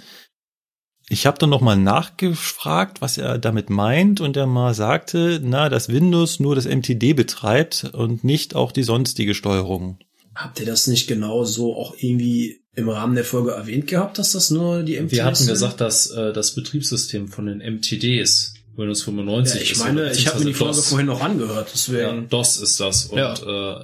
Ich 1.09 1.27
habe 1.27 1.39
dann 1.39 1.51
nochmal 1.51 1.77
nachgefragt, 1.77 3.01
was 3.01 3.19
er 3.19 3.39
damit 3.39 3.69
meint, 3.71 4.21
und 4.21 4.37
er 4.37 4.47
mal 4.47 4.75
sagte, 4.75 5.41
na, 5.43 5.69
dass 5.69 5.89
Windows 5.91 6.41
nur 6.41 6.55
das 6.55 6.67
MTD 6.67 7.13
betreibt 7.15 7.91
und 7.93 8.25
nicht 8.25 8.55
auch 8.55 8.73
die 8.73 8.83
sonstige 8.83 9.35
Steuerung. 9.35 9.99
Habt 10.35 10.61
ihr 10.61 10.67
das 10.67 10.87
nicht 10.87 11.07
genau 11.07 11.45
so 11.45 11.77
auch 11.77 11.95
irgendwie 11.99 12.63
im 12.75 12.89
Rahmen 12.89 13.15
der 13.15 13.25
Folge 13.25 13.53
erwähnt 13.53 13.87
gehabt, 13.87 14.19
dass 14.19 14.33
das 14.33 14.51
nur 14.51 14.83
die 14.83 14.99
MTs 15.01 15.13
Wir 15.13 15.25
hatten 15.25 15.37
sind? 15.37 15.49
gesagt, 15.49 15.81
dass 15.81 16.11
äh, 16.11 16.33
das 16.33 16.55
Betriebssystem 16.55 17.29
von 17.29 17.47
den 17.47 17.59
MTDs 17.59 18.54
Windows 18.77 19.03
95 19.03 19.55
ja, 19.57 19.63
ich 19.63 19.73
ist. 19.73 19.79
meine, 19.79 20.13
ich 20.13 20.27
habe 20.27 20.39
mir 20.41 20.47
die 20.47 20.55
Folge 20.55 20.75
DOS. 20.77 20.89
vorhin 20.89 21.07
noch 21.07 21.21
angehört, 21.21 21.69
Ja, 21.69 21.73
deswegen. 21.73 22.29
DOS 22.29 22.57
ist 22.59 22.81
das. 22.81 23.07
Und 23.07 23.19
äh, 23.19 23.75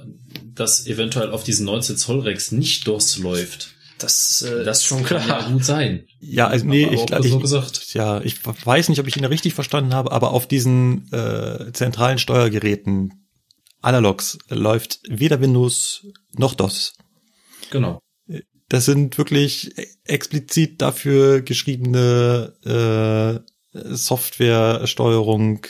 das 0.53 0.85
eventuell 0.87 1.31
auf 1.31 1.43
diesen 1.43 1.65
19 1.65 1.97
Zoll 1.97 2.19
Rex 2.21 2.51
nicht 2.51 2.87
DOS 2.87 3.17
läuft. 3.17 3.69
Das, 3.97 4.41
äh, 4.41 4.63
Das 4.63 4.79
ist 4.79 4.85
schon 4.85 5.03
kann 5.03 5.21
klar. 5.23 5.41
ja 5.43 5.49
gut 5.51 5.63
sein. 5.63 6.05
Ja, 6.19 6.47
also 6.47 6.65
nee, 6.65 6.85
Aber 6.85 6.93
ich, 7.23 7.31
so 7.31 7.37
ich, 7.37 7.41
gesagt. 7.41 7.93
ja, 7.93 8.19
ich 8.21 8.35
weiß 8.43 8.89
nicht, 8.89 8.99
ob 8.99 9.07
ich 9.07 9.15
ihn 9.15 9.25
richtig 9.25 9.53
verstanden 9.53 9.93
habe, 9.93 10.11
aber 10.11 10.31
auf 10.31 10.47
diesen 10.47 11.11
äh, 11.13 11.71
zentralen 11.73 12.17
Steuergeräten 12.17 13.13
Analogs 13.81 14.37
läuft 14.49 14.99
weder 15.07 15.39
Windows 15.41 16.05
noch 16.37 16.53
DOS. 16.55 16.93
Genau. 17.71 17.99
das 18.69 18.85
sind 18.85 19.17
wirklich 19.17 19.71
explizit 20.05 20.81
dafür 20.81 21.41
geschriebene 21.41 22.53
äh, 23.45 23.50
Softwaresteuerung. 23.73 25.65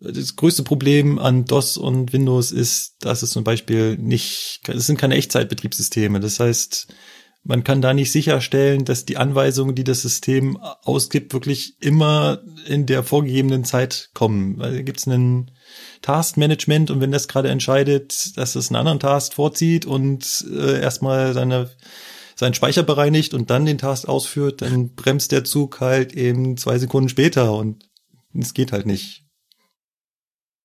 Das 0.00 0.36
größte 0.36 0.62
Problem 0.62 1.18
an 1.18 1.44
DOS 1.44 1.76
und 1.76 2.12
Windows 2.12 2.52
ist, 2.52 2.96
dass 3.00 3.22
es 3.22 3.30
zum 3.30 3.44
Beispiel 3.44 3.98
nicht, 3.98 4.60
es 4.68 4.86
sind 4.86 4.98
keine 4.98 5.16
Echtzeitbetriebssysteme. 5.16 6.20
Das 6.20 6.40
heißt, 6.40 6.88
man 7.42 7.64
kann 7.64 7.80
da 7.80 7.94
nicht 7.94 8.12
sicherstellen, 8.12 8.84
dass 8.84 9.06
die 9.06 9.16
Anweisungen, 9.16 9.74
die 9.74 9.84
das 9.84 10.02
System 10.02 10.58
ausgibt, 10.58 11.32
wirklich 11.32 11.74
immer 11.80 12.42
in 12.66 12.86
der 12.86 13.02
vorgegebenen 13.02 13.64
Zeit 13.64 14.10
kommen. 14.12 14.58
Weil 14.58 14.76
da 14.76 14.82
gibt 14.82 14.98
es 14.98 15.08
einen 15.08 15.50
Taskmanagement 16.02 16.90
und 16.90 17.00
wenn 17.00 17.12
das 17.12 17.28
gerade 17.28 17.48
entscheidet, 17.48 18.36
dass 18.36 18.56
es 18.56 18.68
einen 18.68 18.76
anderen 18.76 19.00
Task 19.00 19.34
vorzieht 19.34 19.86
und 19.86 20.44
äh, 20.50 20.80
erstmal 20.80 21.32
seine 21.32 21.70
seinen 22.40 22.54
Speicher 22.54 22.82
bereinigt 22.82 23.34
und 23.34 23.50
dann 23.50 23.66
den 23.66 23.76
Task 23.76 24.08
ausführt, 24.08 24.62
dann 24.62 24.94
bremst 24.94 25.30
der 25.30 25.44
Zug 25.44 25.80
halt 25.80 26.14
eben 26.14 26.56
zwei 26.56 26.78
Sekunden 26.78 27.10
später 27.10 27.52
und 27.52 27.86
es 28.32 28.54
geht 28.54 28.72
halt 28.72 28.86
nicht. 28.86 29.26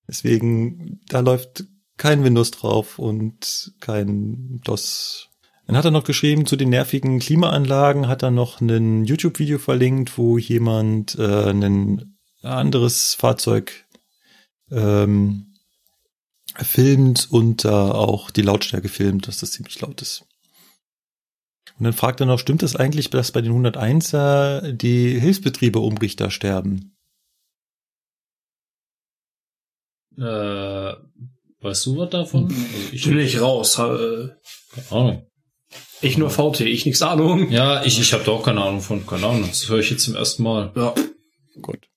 Deswegen, 0.07 1.01
da 1.09 1.19
läuft 1.19 1.65
kein 1.97 2.23
Windows 2.23 2.51
drauf 2.51 2.97
und 2.97 3.73
kein 3.81 4.61
DOS. 4.63 5.27
Dann 5.67 5.75
hat 5.75 5.83
er 5.83 5.91
noch 5.91 6.05
geschrieben, 6.05 6.45
zu 6.45 6.55
den 6.55 6.69
nervigen 6.69 7.19
Klimaanlagen 7.19 8.07
hat 8.07 8.23
er 8.23 8.31
noch 8.31 8.61
ein 8.61 9.03
YouTube-Video 9.03 9.59
verlinkt, 9.59 10.17
wo 10.17 10.37
jemand 10.37 11.15
äh, 11.19 11.49
ein 11.49 12.17
anderes 12.41 13.15
Fahrzeug 13.15 13.85
ähm, 14.71 15.55
filmt 16.55 17.27
und 17.29 17.65
da 17.65 17.91
auch 17.91 18.31
die 18.31 18.43
Lautstärke 18.43 18.87
filmt, 18.87 19.27
dass 19.27 19.39
das 19.39 19.51
ziemlich 19.51 19.81
laut 19.81 20.01
ist. 20.01 20.25
Und 21.77 21.83
dann 21.83 21.93
fragt 21.93 22.19
er 22.19 22.25
noch, 22.25 22.39
stimmt 22.39 22.63
es 22.63 22.75
eigentlich, 22.75 23.09
dass 23.09 23.31
bei 23.31 23.41
den 23.41 23.51
101er 23.53 24.71
die 24.71 25.19
Hilfsbetriebe 25.19 25.79
Umrichter 25.79 26.31
sterben? 26.31 26.95
Äh, 30.17 30.93
weißt 31.61 31.85
du 31.85 31.97
was 31.97 32.09
davon? 32.09 32.45
Also 32.45 32.93
Ich 32.93 33.03
bin 33.03 33.17
nicht 33.17 33.41
raus. 33.41 33.77
Äh, 33.77 34.29
keine 34.73 34.91
Ahnung. 34.91 35.27
Ich 36.01 36.17
nur 36.17 36.29
VT, 36.29 36.61
ich 36.61 36.85
nix 36.85 37.01
Ahnung. 37.01 37.49
Ja, 37.51 37.83
ich, 37.83 37.99
ich 37.99 38.13
habe 38.13 38.23
da 38.23 38.31
auch 38.31 38.45
keine 38.45 38.61
Ahnung 38.61 38.81
von, 38.81 39.05
keine 39.05 39.27
Ahnung. 39.27 39.47
Das 39.47 39.67
höre 39.67 39.79
ich 39.79 39.89
jetzt 39.89 40.03
zum 40.03 40.15
ersten 40.15 40.43
Mal. 40.43 40.71
Ja. 40.75 40.93
Gut. 41.61 41.89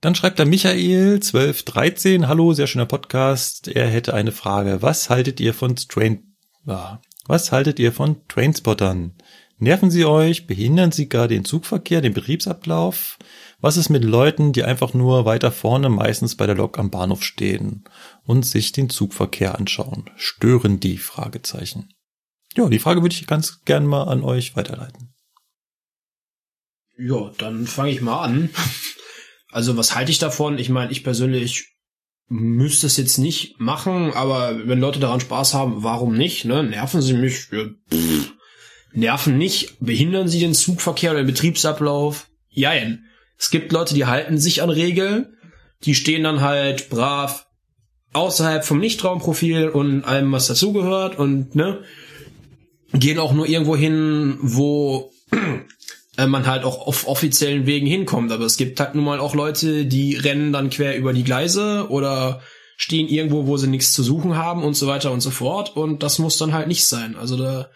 Dann 0.00 0.14
schreibt 0.14 0.38
er 0.38 0.46
Michael 0.46 1.14
1213, 1.14 2.28
hallo, 2.28 2.52
sehr 2.52 2.66
schöner 2.66 2.86
Podcast. 2.86 3.68
Er 3.68 3.88
hätte 3.88 4.14
eine 4.14 4.32
Frage. 4.32 4.82
Was 4.82 5.10
haltet 5.10 5.40
ihr 5.40 5.54
von 5.54 5.74
Train, 5.76 6.36
ah, 6.66 6.98
was 7.28 7.52
haltet 7.52 7.78
ihr 7.78 7.92
von 7.92 8.26
Trainspottern? 8.28 9.14
Nerven 9.58 9.90
sie 9.90 10.04
euch? 10.04 10.46
Behindern 10.46 10.92
sie 10.92 11.08
gar 11.08 11.28
den 11.28 11.44
Zugverkehr, 11.44 12.00
den 12.00 12.12
Betriebsablauf? 12.12 13.18
Was 13.60 13.78
ist 13.78 13.88
mit 13.88 14.04
Leuten, 14.04 14.52
die 14.52 14.64
einfach 14.64 14.92
nur 14.92 15.24
weiter 15.24 15.50
vorne, 15.50 15.88
meistens 15.88 16.36
bei 16.36 16.46
der 16.46 16.56
Lok 16.56 16.78
am 16.78 16.90
Bahnhof 16.90 17.22
stehen 17.22 17.84
und 18.24 18.44
sich 18.44 18.72
den 18.72 18.90
Zugverkehr 18.90 19.58
anschauen? 19.58 20.10
Stören 20.16 20.78
die? 20.78 20.98
Fragezeichen. 20.98 21.88
Ja, 22.54 22.68
die 22.68 22.78
Frage 22.78 23.02
würde 23.02 23.14
ich 23.14 23.26
ganz 23.26 23.62
gern 23.64 23.86
mal 23.86 24.04
an 24.04 24.22
euch 24.22 24.56
weiterleiten. 24.56 25.14
Ja, 26.98 27.30
dann 27.38 27.66
fange 27.66 27.90
ich 27.90 28.00
mal 28.00 28.22
an. 28.22 28.50
Also 29.52 29.76
was 29.76 29.94
halte 29.94 30.10
ich 30.10 30.18
davon? 30.18 30.58
Ich 30.58 30.68
meine, 30.68 30.92
ich 30.92 31.02
persönlich 31.04 31.75
müsste 32.28 32.86
es 32.86 32.96
jetzt 32.96 33.18
nicht 33.18 33.60
machen, 33.60 34.12
aber 34.12 34.66
wenn 34.66 34.80
Leute 34.80 34.98
daran 34.98 35.20
Spaß 35.20 35.54
haben, 35.54 35.82
warum 35.82 36.16
nicht? 36.16 36.44
Ne? 36.44 36.62
Nerven 36.62 37.00
sie 37.02 37.14
mich? 37.14 37.48
Ja, 37.52 37.66
pff. 37.90 38.32
Nerven 38.92 39.38
nicht? 39.38 39.76
Behindern 39.80 40.28
sie 40.28 40.40
den 40.40 40.54
Zugverkehr 40.54 41.12
oder 41.12 41.22
den 41.22 41.28
Betriebsablauf? 41.28 42.28
Jein. 42.48 43.04
Es 43.38 43.50
gibt 43.50 43.72
Leute, 43.72 43.94
die 43.94 44.06
halten 44.06 44.38
sich 44.38 44.62
an 44.62 44.70
Regeln, 44.70 45.36
die 45.84 45.94
stehen 45.94 46.24
dann 46.24 46.40
halt 46.40 46.88
brav 46.88 47.46
außerhalb 48.14 48.64
vom 48.64 48.78
Nichtraumprofil 48.78 49.68
und 49.68 50.04
allem, 50.04 50.32
was 50.32 50.46
dazugehört 50.46 51.18
und 51.18 51.54
ne, 51.54 51.82
gehen 52.94 53.18
auch 53.18 53.34
nur 53.34 53.46
irgendwo 53.46 53.76
hin, 53.76 54.38
wo 54.40 55.12
man 56.16 56.46
halt 56.46 56.64
auch 56.64 56.86
auf 56.86 57.06
offiziellen 57.06 57.66
Wegen 57.66 57.86
hinkommt. 57.86 58.32
Aber 58.32 58.44
es 58.44 58.56
gibt 58.56 58.80
halt 58.80 58.94
nun 58.94 59.04
mal 59.04 59.20
auch 59.20 59.34
Leute, 59.34 59.86
die 59.86 60.16
rennen 60.16 60.52
dann 60.52 60.70
quer 60.70 60.96
über 60.96 61.12
die 61.12 61.24
Gleise 61.24 61.86
oder 61.90 62.40
stehen 62.76 63.08
irgendwo, 63.08 63.46
wo 63.46 63.56
sie 63.56 63.68
nichts 63.68 63.92
zu 63.92 64.02
suchen 64.02 64.36
haben 64.36 64.62
und 64.62 64.74
so 64.74 64.86
weiter 64.86 65.12
und 65.12 65.20
so 65.20 65.30
fort. 65.30 65.76
Und 65.76 66.02
das 66.02 66.18
muss 66.18 66.38
dann 66.38 66.52
halt 66.52 66.68
nicht 66.68 66.84
sein. 66.84 67.16
Also 67.16 67.36
da 67.36 67.70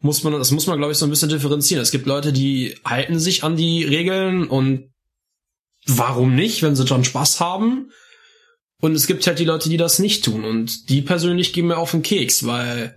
muss 0.00 0.22
man, 0.22 0.32
das 0.34 0.50
muss 0.50 0.66
man, 0.66 0.78
glaube 0.78 0.92
ich, 0.92 0.98
so 0.98 1.06
ein 1.06 1.10
bisschen 1.10 1.28
differenzieren. 1.28 1.82
Es 1.82 1.90
gibt 1.90 2.06
Leute, 2.06 2.32
die 2.32 2.74
halten 2.84 3.18
sich 3.18 3.44
an 3.44 3.56
die 3.56 3.84
Regeln 3.84 4.46
und 4.46 4.90
warum 5.86 6.34
nicht, 6.34 6.62
wenn 6.62 6.76
sie 6.76 6.84
dann 6.84 7.04
Spaß 7.04 7.40
haben? 7.40 7.90
Und 8.80 8.94
es 8.94 9.06
gibt 9.06 9.26
halt 9.26 9.38
die 9.38 9.44
Leute, 9.44 9.68
die 9.68 9.78
das 9.78 9.98
nicht 9.98 10.24
tun. 10.24 10.44
Und 10.44 10.90
die 10.90 11.00
persönlich 11.00 11.52
gehen 11.52 11.66
mir 11.66 11.78
auf 11.78 11.92
den 11.92 12.02
Keks, 12.02 12.46
weil 12.46 12.94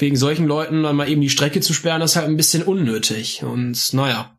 wegen 0.00 0.16
solchen 0.16 0.46
Leuten 0.46 0.82
dann 0.82 0.96
mal 0.96 1.08
eben 1.08 1.20
die 1.20 1.30
Strecke 1.30 1.60
zu 1.60 1.72
sperren, 1.72 2.02
ist 2.02 2.16
halt 2.16 2.26
ein 2.26 2.36
bisschen 2.36 2.62
unnötig. 2.62 3.42
Und 3.42 3.92
naja. 3.92 4.36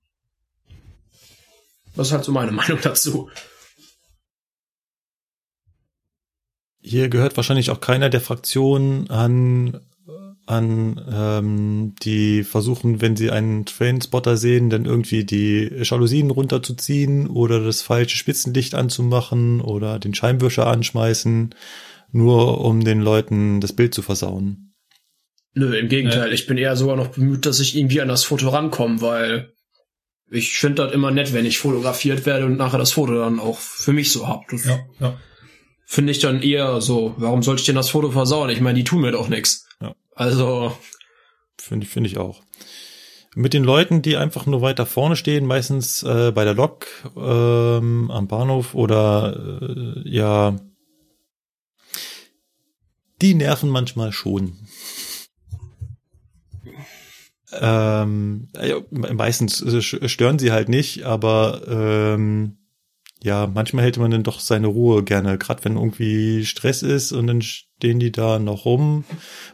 Das 1.95 2.07
ist 2.07 2.14
halt 2.14 2.23
so 2.23 2.31
meine 2.31 2.51
Meinung 2.51 2.80
dazu. 2.81 3.30
Hier 6.81 7.09
gehört 7.09 7.38
wahrscheinlich 7.38 7.69
auch 7.69 7.80
keiner 7.80 8.09
der 8.09 8.22
Fraktionen 8.22 9.09
an, 9.11 9.80
an 10.48 10.99
ähm, 11.14 11.95
die 12.01 12.43
versuchen, 12.43 13.01
wenn 13.01 13.15
sie 13.15 13.30
einen 13.30 13.65
Trainspotter 13.65 14.35
sehen, 14.35 14.72
dann 14.72 14.85
irgendwie 14.85 15.23
die 15.23 15.69
Jalousien 15.83 16.31
runterzuziehen 16.31 17.27
oder 17.27 17.64
das 17.64 17.83
falsche 17.83 18.17
Spitzenlicht 18.17 18.73
anzumachen 18.73 19.61
oder 19.61 19.99
den 19.99 20.15
Scheinwischer 20.15 20.65
anschmeißen, 20.65 21.53
nur 22.11 22.61
um 22.61 22.83
den 22.83 22.99
Leuten 22.99 23.61
das 23.61 23.73
Bild 23.73 23.93
zu 23.93 24.01
versauen. 24.01 24.70
Nö, 25.54 25.78
im 25.78 25.90
Gegenteil. 25.90 26.32
Ich 26.32 26.48
bin 26.48 26.58
eher 26.58 26.76
sogar 26.76 26.96
noch 26.96 27.08
bemüht, 27.08 27.46
dass 27.46 27.60
ich 27.60 27.76
irgendwie 27.76 28.02
an 28.02 28.08
das 28.08 28.24
Foto 28.24 28.50
rankomme, 28.50 29.02
weil 29.02 29.54
ich 30.30 30.58
finde 30.58 30.84
das 30.84 30.94
immer 30.94 31.12
nett, 31.12 31.34
wenn 31.34 31.46
ich 31.46 31.60
fotografiert 31.60 32.26
werde 32.26 32.46
und 32.46 32.58
nachher 32.58 32.78
das 32.78 32.94
Foto 32.94 33.16
dann 33.16 33.40
auch 33.40 33.60
für 33.60 33.92
mich 33.92 34.12
so 34.12 34.28
hab. 34.28 34.48
Das 34.48 34.66
Ja, 34.66 34.80
ja. 35.00 35.20
finde 35.86 36.12
ich 36.12 36.20
dann 36.20 36.42
eher 36.42 36.80
so, 36.80 37.14
warum 37.18 37.44
sollte 37.44 37.60
ich 37.62 37.66
denn 37.66 37.76
das 37.76 37.90
Foto 37.90 38.12
versauen? 38.12 38.50
Ich 38.50 38.62
meine, 38.62 38.78
die 38.78 38.86
tun 38.86 39.02
mir 39.02 39.12
doch 39.12 39.28
nix. 39.28 39.68
Ja. 39.82 39.94
Also, 40.16 40.74
Finde 41.62 41.86
ich, 41.86 41.92
finde 41.92 42.10
ich 42.10 42.18
auch. 42.18 42.42
Mit 43.36 43.54
den 43.54 43.64
Leuten, 43.64 44.02
die 44.02 44.18
einfach 44.18 44.46
nur 44.46 44.62
weiter 44.62 44.86
vorne 44.86 45.16
stehen, 45.16 45.46
meistens 45.46 46.04
äh, 46.04 46.32
bei 46.34 46.44
der 46.44 46.56
Lok 46.56 46.88
ähm, 47.16 48.10
am 48.12 48.28
Bahnhof 48.28 48.74
oder 48.74 49.62
äh, 49.62 50.10
ja, 50.10 50.58
die 53.22 53.36
nerven 53.36 53.70
manchmal 53.70 54.12
schon. 54.12 54.58
Ähm, 57.60 58.48
meistens 58.90 59.62
äh, 59.62 59.82
stören 59.82 60.40
sie 60.40 60.52
halt 60.52 60.70
nicht, 60.70 61.04
aber 61.04 61.62
ähm, 61.68 62.58
ja, 63.24 63.46
manchmal 63.46 63.84
hält 63.84 63.98
man 63.98 64.10
dann 64.10 64.24
doch 64.24 64.40
seine 64.40 64.68
Ruhe 64.68 65.04
gerne, 65.04 65.38
gerade 65.38 65.64
wenn 65.64 65.76
irgendwie 65.76 66.44
Stress 66.46 66.82
ist 66.82 67.12
und 67.12 67.28
dann 67.28 67.42
stehen 67.42 68.00
die 68.00 68.12
da 68.12 68.40
noch 68.40 68.66
rum. 68.66 69.04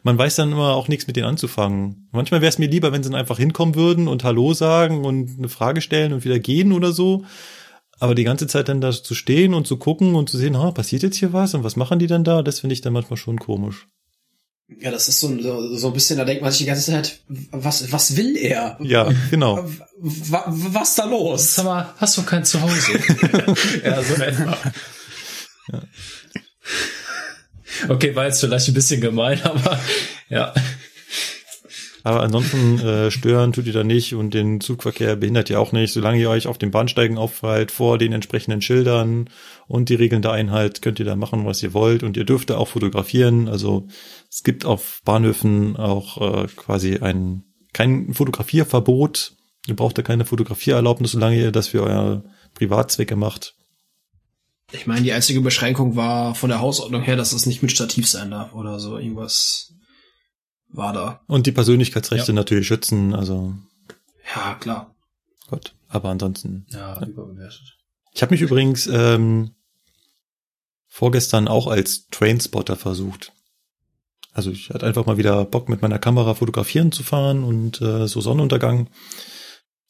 Man 0.03 0.17
weiß 0.17 0.35
dann 0.35 0.53
immer 0.53 0.74
auch 0.74 0.88
nichts 0.88 1.08
mit 1.08 1.17
denen 1.17 1.27
anzufangen. 1.27 2.08
Manchmal 2.11 2.42
wäre 2.42 2.50
es 2.50 2.59
mir 2.59 2.69
lieber, 2.69 2.93
wenn 2.93 3.03
sie 3.03 3.09
dann 3.09 3.19
einfach 3.19 3.38
hinkommen 3.38 3.76
würden 3.76 4.08
und 4.08 4.24
Hallo 4.24 4.53
sagen 4.53 5.03
und 5.03 5.38
eine 5.38 5.50
Frage 5.50 5.82
stellen 5.82 6.14
und 6.14 6.24
wieder 6.24 6.40
gehen 6.40 6.72
oder 6.72 6.93
so. 6.93 7.26
Aber 8.00 8.16
die 8.16 8.24
ganze 8.24 8.48
Zeit 8.48 8.69
dann 8.69 8.80
da 8.80 8.92
zu 8.92 9.16
stehen 9.16 9.53
und 9.53 9.67
zu 9.67 9.77
gucken 9.77 10.16
und 10.16 10.30
zu 10.30 10.38
sehen, 10.38 10.58
ha, 10.58 10.72
passiert 10.72 11.03
jetzt 11.03 11.17
hier 11.17 11.34
was 11.34 11.53
und 11.53 11.64
was 11.64 11.76
machen 11.76 12.00
die 12.00 12.08
dann 12.08 12.24
da, 12.24 12.43
das 12.43 12.59
finde 12.59 12.74
ich 12.74 12.82
dann 12.82 12.93
manchmal 12.93 13.17
schon 13.17 13.40
komisch. 13.40 13.88
Ja, 14.79 14.91
das 14.91 15.07
ist 15.07 15.19
so, 15.19 15.41
so, 15.41 15.77
so 15.77 15.87
ein 15.87 15.93
bisschen, 15.93 16.17
da 16.17 16.25
denkt 16.25 16.41
man 16.41 16.51
sich 16.51 16.59
die 16.59 16.65
ganze 16.65 16.91
Zeit, 16.91 17.19
was, 17.51 17.91
was 17.91 18.15
will 18.17 18.35
er? 18.35 18.77
Ja, 18.81 19.09
genau. 19.31 19.63
Wa- 19.99 20.43
was 20.47 20.95
da 20.95 21.05
los? 21.05 21.55
Sag 21.55 21.65
mal, 21.65 21.93
hast 21.97 22.17
du 22.17 22.23
kein 22.23 22.43
Zuhause? 22.45 22.91
ja, 23.83 24.03
so 24.03 24.13
etwa. 24.15 24.57
Okay, 27.89 28.15
war 28.15 28.25
jetzt 28.25 28.39
vielleicht 28.39 28.67
ein 28.67 28.73
bisschen 28.73 29.01
gemein, 29.01 29.41
aber 29.43 29.79
ja. 30.29 30.53
Aber 32.07 32.23
ansonsten 32.23 32.79
äh, 32.79 33.11
stören 33.11 33.51
tut 33.51 33.65
ihr 33.65 33.73
da 33.73 33.83
nicht 33.83 34.15
und 34.15 34.33
den 34.33 34.61
Zugverkehr 34.61 35.17
behindert 35.17 35.49
ihr 35.49 35.59
auch 35.59 35.73
nicht. 35.73 35.91
Solange 35.91 36.21
ihr 36.21 36.29
euch 36.29 36.47
auf 36.47 36.57
den 36.57 36.71
Bahnsteigen 36.71 37.17
aufhaltet, 37.17 37.71
vor 37.71 37.97
den 37.97 38.13
entsprechenden 38.13 38.61
Schildern 38.61 39.29
und 39.67 39.89
die 39.89 39.95
Regeln 39.95 40.21
der 40.21 40.31
Einheit, 40.31 40.81
könnt 40.81 40.99
ihr 40.99 41.05
da 41.05 41.17
machen, 41.17 41.45
was 41.45 41.61
ihr 41.61 41.73
wollt. 41.73 42.03
Und 42.03 42.15
ihr 42.15 42.23
dürft 42.23 42.49
da 42.49 42.55
auch 42.55 42.69
fotografieren. 42.69 43.49
Also 43.49 43.87
es 44.31 44.43
gibt 44.43 44.63
auf 44.63 45.01
Bahnhöfen 45.03 45.75
auch 45.75 46.45
äh, 46.45 46.47
quasi 46.55 46.99
ein 46.99 47.43
kein 47.73 48.13
Fotografierverbot. 48.13 49.33
Ihr 49.67 49.75
braucht 49.75 49.97
da 49.97 50.01
keine 50.01 50.23
Fotografiererlaubnis, 50.23 51.11
solange 51.11 51.37
ihr 51.37 51.51
das 51.51 51.67
für 51.67 51.83
euer 51.83 52.23
Privatzwecke 52.53 53.17
macht. 53.17 53.53
Ich 54.71 54.87
meine, 54.87 55.01
die 55.01 55.11
einzige 55.11 55.41
Beschränkung 55.41 55.97
war 55.97 56.35
von 56.35 56.49
der 56.49 56.61
Hausordnung 56.61 57.01
her, 57.01 57.17
dass 57.17 57.33
es 57.33 57.45
nicht 57.47 57.61
mit 57.61 57.73
Stativ 57.73 58.07
sein 58.07 58.31
darf 58.31 58.53
oder 58.53 58.79
so 58.79 58.97
irgendwas. 58.97 59.73
War 60.69 60.93
da. 60.93 61.21
Und 61.27 61.47
die 61.47 61.51
Persönlichkeitsrechte 61.51 62.31
Ja. 62.31 62.35
natürlich 62.35 62.67
schützen, 62.67 63.13
also 63.13 63.53
Ja, 64.35 64.55
klar. 64.55 64.93
Gott. 65.49 65.73
Aber 65.89 66.09
ansonsten. 66.09 66.65
Ja, 66.69 67.01
überbewertet. 67.05 67.77
Ich 68.13 68.21
habe 68.21 68.33
mich 68.33 68.41
übrigens 68.41 68.87
ähm, 68.87 69.51
vorgestern 70.87 71.47
auch 71.47 71.67
als 71.67 72.07
Trainspotter 72.09 72.75
versucht. 72.75 73.31
Also 74.33 74.51
ich 74.51 74.69
hatte 74.69 74.85
einfach 74.85 75.05
mal 75.05 75.17
wieder 75.17 75.45
Bock 75.45 75.69
mit 75.69 75.81
meiner 75.81 75.99
Kamera 75.99 76.33
fotografieren 76.33 76.91
zu 76.91 77.03
fahren 77.03 77.43
und 77.43 77.81
äh, 77.81 78.07
so 78.07 78.21
Sonnenuntergang 78.21 78.89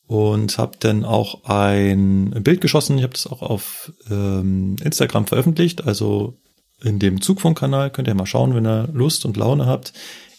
und 0.05 0.57
habe 0.57 0.77
dann 0.79 1.03
auch 1.03 1.43
ein 1.45 2.31
Bild 2.43 2.61
geschossen. 2.61 2.97
Ich 2.97 3.03
habe 3.03 3.13
das 3.13 3.27
auch 3.27 3.41
auf 3.41 3.91
ähm, 4.09 4.75
Instagram 4.81 5.27
veröffentlicht, 5.27 5.85
also 5.85 6.37
in 6.81 6.99
dem 6.99 7.21
Zugfunkkanal 7.21 7.89
könnt 7.89 8.07
ihr 8.07 8.13
mal 8.13 8.25
schauen, 8.27 8.53
wenn 8.53 8.65
ihr 8.65 8.87
Lust 8.93 9.25
und 9.25 9.35
Laune 9.35 9.65
habt. 9.65 9.93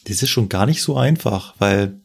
Das 0.08 0.22
ist 0.22 0.30
schon 0.30 0.48
gar 0.48 0.66
nicht 0.66 0.82
so 0.82 0.96
einfach, 0.96 1.54
weil 1.58 2.00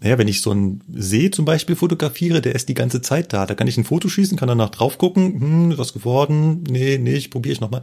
naja, 0.00 0.18
wenn 0.18 0.28
ich 0.28 0.42
so 0.42 0.50
einen 0.50 0.82
See 0.92 1.30
zum 1.30 1.46
Beispiel 1.46 1.74
fotografiere, 1.74 2.42
der 2.42 2.54
ist 2.54 2.68
die 2.68 2.74
ganze 2.74 3.00
Zeit 3.00 3.32
da. 3.32 3.46
Da 3.46 3.54
kann 3.54 3.66
ich 3.66 3.78
ein 3.78 3.84
Foto 3.84 4.08
schießen, 4.08 4.36
kann 4.36 4.48
danach 4.48 4.68
drauf 4.68 4.98
gucken, 4.98 5.40
hm, 5.40 5.78
was 5.78 5.94
geworden? 5.94 6.62
Nee, 6.68 6.98
nee, 6.98 7.14
ich 7.14 7.30
probiere 7.30 7.54
ich 7.54 7.60
nochmal. 7.60 7.82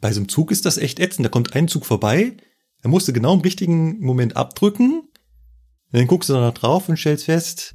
Bei 0.00 0.12
so 0.12 0.20
einem 0.20 0.28
Zug 0.28 0.50
ist 0.50 0.66
das 0.66 0.76
echt 0.76 1.00
ätzend. 1.00 1.24
Da 1.24 1.30
kommt 1.30 1.54
ein 1.54 1.66
Zug 1.66 1.86
vorbei, 1.86 2.36
er 2.82 2.90
musste 2.90 3.12
genau 3.12 3.34
im 3.34 3.40
richtigen 3.40 3.98
Moment 4.00 4.36
abdrücken, 4.36 5.08
dann 5.90 6.06
guckst 6.06 6.28
du 6.28 6.34
danach 6.34 6.54
drauf 6.54 6.88
und 6.88 6.98
stellst 6.98 7.24
fest, 7.24 7.74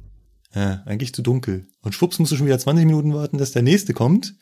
äh, 0.52 0.76
eigentlich 0.86 1.12
zu 1.12 1.22
dunkel. 1.22 1.66
Und 1.82 1.94
schwupps 1.94 2.18
musst 2.18 2.32
du 2.32 2.36
schon 2.36 2.46
wieder 2.46 2.58
20 2.58 2.86
Minuten 2.86 3.12
warten, 3.12 3.38
dass 3.38 3.52
der 3.52 3.62
nächste 3.62 3.92
kommt. 3.92 4.34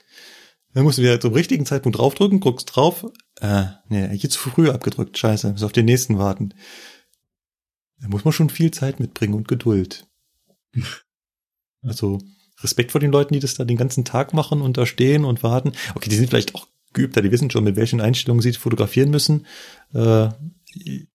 Dann 0.74 0.84
musst 0.84 0.98
du 0.98 1.02
wieder 1.02 1.20
zum 1.20 1.32
richtigen 1.32 1.66
Zeitpunkt 1.66 1.98
draufdrücken, 1.98 2.40
guckst 2.40 2.74
drauf, 2.74 3.06
äh, 3.42 3.64
nee, 3.88 4.04
eigentlich 4.04 4.30
zu 4.30 4.38
früh 4.38 4.70
abgedrückt, 4.70 5.18
scheiße, 5.18 5.50
muss 5.50 5.64
auf 5.64 5.72
den 5.72 5.86
nächsten 5.86 6.16
warten. 6.16 6.54
Da 8.00 8.08
muss 8.08 8.24
man 8.24 8.32
schon 8.32 8.50
viel 8.50 8.70
Zeit 8.70 9.00
mitbringen 9.00 9.34
und 9.34 9.48
Geduld. 9.48 10.06
Also 11.84 12.20
Respekt 12.60 12.92
vor 12.92 13.00
den 13.00 13.10
Leuten, 13.10 13.34
die 13.34 13.40
das 13.40 13.54
da 13.54 13.64
den 13.64 13.76
ganzen 13.76 14.04
Tag 14.04 14.34
machen 14.34 14.62
und 14.62 14.76
da 14.76 14.86
stehen 14.86 15.24
und 15.24 15.42
warten. 15.42 15.72
Okay, 15.96 16.08
die 16.08 16.14
sind 16.14 16.28
vielleicht 16.28 16.54
auch 16.54 16.68
geübter, 16.92 17.22
die 17.22 17.32
wissen 17.32 17.50
schon, 17.50 17.64
mit 17.64 17.74
welchen 17.74 18.00
Einstellungen 18.00 18.40
sie 18.40 18.52
fotografieren 18.52 19.10
müssen. 19.10 19.46
Äh, 19.92 20.28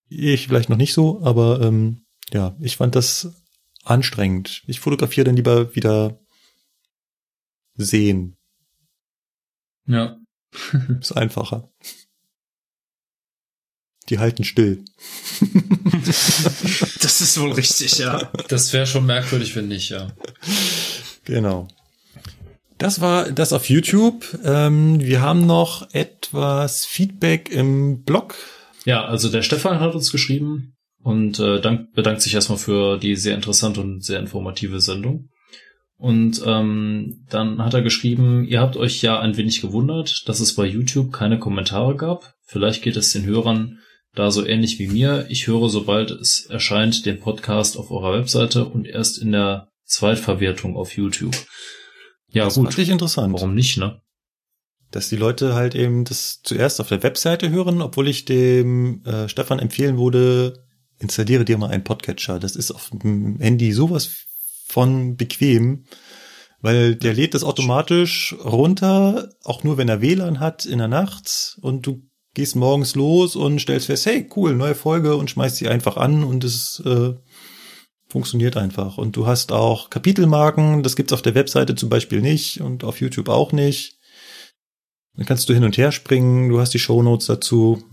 ich 0.09 0.47
vielleicht 0.47 0.67
noch 0.67 0.75
nicht 0.75 0.93
so, 0.93 1.23
aber 1.23 1.61
ähm, 1.61 2.01
ja, 2.33 2.57
ich 2.59 2.75
fand 2.75 2.95
das 2.95 3.31
anstrengend. 3.85 4.63
Ich 4.67 4.81
fotografiere 4.81 5.23
dann 5.23 5.37
lieber 5.37 5.73
wieder 5.73 6.19
sehen. 7.75 8.35
Ja. 9.85 10.17
Ist 10.99 11.13
einfacher. 11.13 11.71
Die 14.09 14.19
halten 14.19 14.43
still. 14.43 14.83
Das 17.01 17.21
ist 17.21 17.39
wohl 17.39 17.53
richtig, 17.53 17.97
ja. 17.99 18.31
Das 18.49 18.73
wäre 18.73 18.85
schon 18.85 19.05
merkwürdig, 19.05 19.55
wenn 19.55 19.67
nicht, 19.67 19.89
ja. 19.89 20.11
Genau. 21.25 21.67
Das 22.77 23.01
war 23.01 23.31
das 23.31 23.53
auf 23.53 23.69
YouTube. 23.69 24.37
Ähm, 24.43 24.99
wir 24.99 25.21
haben 25.21 25.45
noch 25.45 25.89
etwas 25.93 26.85
Feedback 26.85 27.49
im 27.49 28.03
Blog. 28.03 28.35
Ja, 28.85 29.05
also 29.05 29.29
der 29.29 29.41
Stefan 29.41 29.79
hat 29.79 29.95
uns 29.95 30.11
geschrieben 30.11 30.75
und 31.01 31.39
äh, 31.39 31.59
dank, 31.59 31.93
bedankt 31.93 32.21
sich 32.21 32.33
erstmal 32.35 32.59
für 32.59 32.97
die 32.97 33.15
sehr 33.15 33.35
interessante 33.35 33.81
und 33.81 34.03
sehr 34.03 34.19
informative 34.19 34.79
Sendung. 34.79 35.29
Und 35.97 36.43
ähm, 36.45 37.25
dann 37.29 37.63
hat 37.63 37.73
er 37.73 37.81
geschrieben, 37.81 38.45
ihr 38.45 38.61
habt 38.61 38.77
euch 38.77 39.01
ja 39.01 39.19
ein 39.19 39.35
wenig 39.35 39.61
gewundert, 39.61 40.27
dass 40.27 40.39
es 40.39 40.53
bei 40.53 40.65
YouTube 40.65 41.11
keine 41.11 41.39
Kommentare 41.39 41.95
gab. 41.95 42.35
Vielleicht 42.45 42.83
geht 42.83 42.97
es 42.97 43.11
den 43.11 43.25
Hörern 43.25 43.79
da 44.17 44.31
so 44.31 44.45
ähnlich 44.45 44.79
wie 44.79 44.87
mir. 44.87 45.27
Ich 45.29 45.47
höre, 45.47 45.69
sobald 45.69 46.09
es 46.11 46.47
erscheint, 46.47 47.05
den 47.05 47.19
Podcast 47.19 47.77
auf 47.77 47.91
eurer 47.91 48.17
Webseite 48.17 48.65
und 48.65 48.87
erst 48.87 49.19
in 49.19 49.31
der 49.31 49.69
Zweitverwertung 49.85 50.75
auf 50.75 50.95
YouTube. 50.95 51.35
Ja, 52.29 52.45
das 52.45 52.55
gut. 52.55 52.65
fand 52.65 52.79
ich 52.79 52.89
interessant. 52.89 53.33
Warum 53.33 53.53
nicht, 53.53 53.77
ne? 53.77 54.01
Dass 54.91 55.09
die 55.09 55.17
Leute 55.17 55.53
halt 55.53 55.75
eben 55.75 56.03
das 56.03 56.41
zuerst 56.43 56.81
auf 56.81 56.89
der 56.89 57.03
Webseite 57.03 57.49
hören, 57.49 57.81
obwohl 57.81 58.07
ich 58.07 58.25
dem 58.25 59.03
äh, 59.05 59.29
Stefan 59.29 59.59
empfehlen 59.59 59.97
würde, 59.97 60.65
installiere 60.97 61.45
dir 61.45 61.57
mal 61.57 61.69
einen 61.69 61.83
Podcatcher. 61.83 62.39
Das 62.39 62.55
ist 62.55 62.71
auf 62.71 62.89
dem 62.91 63.39
Handy 63.39 63.71
sowas 63.71 64.25
von 64.65 65.15
bequem, 65.15 65.85
weil 66.61 66.95
der 66.95 67.13
lädt 67.13 67.33
das 67.33 67.43
automatisch 67.43 68.35
runter, 68.43 69.29
auch 69.43 69.63
nur 69.63 69.77
wenn 69.77 69.89
er 69.89 70.01
WLAN 70.01 70.39
hat 70.39 70.65
in 70.65 70.79
der 70.79 70.87
Nacht 70.87 71.57
und 71.61 71.85
du 71.85 72.06
gehst 72.37 72.55
morgens 72.55 72.93
los 72.93 73.35
und 73.35 73.59
stellst 73.59 73.87
fest, 73.87 74.05
hey, 74.05 74.29
cool, 74.35 74.53
neue 74.53 74.75
Folge 74.75 75.15
und 75.15 75.27
schmeißt 75.31 75.55
sie 75.55 75.67
einfach 75.67 75.97
an 75.97 76.23
und 76.23 76.43
es 76.43 76.79
äh, 76.85 77.15
funktioniert 78.09 78.57
einfach. 78.57 78.99
Und 78.99 79.15
du 79.15 79.25
hast 79.25 79.51
auch 79.51 79.89
Kapitelmarken, 79.89 80.83
das 80.83 80.95
gibt's 80.95 81.13
auf 81.13 81.23
der 81.23 81.33
Webseite 81.33 81.73
zum 81.73 81.89
Beispiel 81.89 82.21
nicht 82.21 82.61
und 82.61 82.83
auf 82.83 83.01
YouTube 83.01 83.29
auch 83.29 83.53
nicht. 83.53 83.97
Dann 85.15 85.25
kannst 85.25 85.49
du 85.49 85.55
hin 85.55 85.63
und 85.63 85.79
her 85.79 85.91
springen, 85.91 86.49
du 86.49 86.59
hast 86.59 86.75
die 86.75 86.79
Shownotes 86.79 87.25
dazu, 87.25 87.83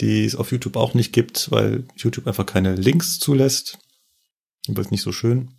die 0.00 0.26
es 0.26 0.36
auf 0.36 0.52
YouTube 0.52 0.76
auch 0.76 0.94
nicht 0.94 1.12
gibt, 1.12 1.50
weil 1.50 1.84
YouTube 1.96 2.28
einfach 2.28 2.46
keine 2.46 2.76
Links 2.76 3.18
zulässt. 3.18 3.78
Aber 4.68 4.80
ist 4.80 4.92
nicht 4.92 5.02
so 5.02 5.10
schön. 5.10 5.54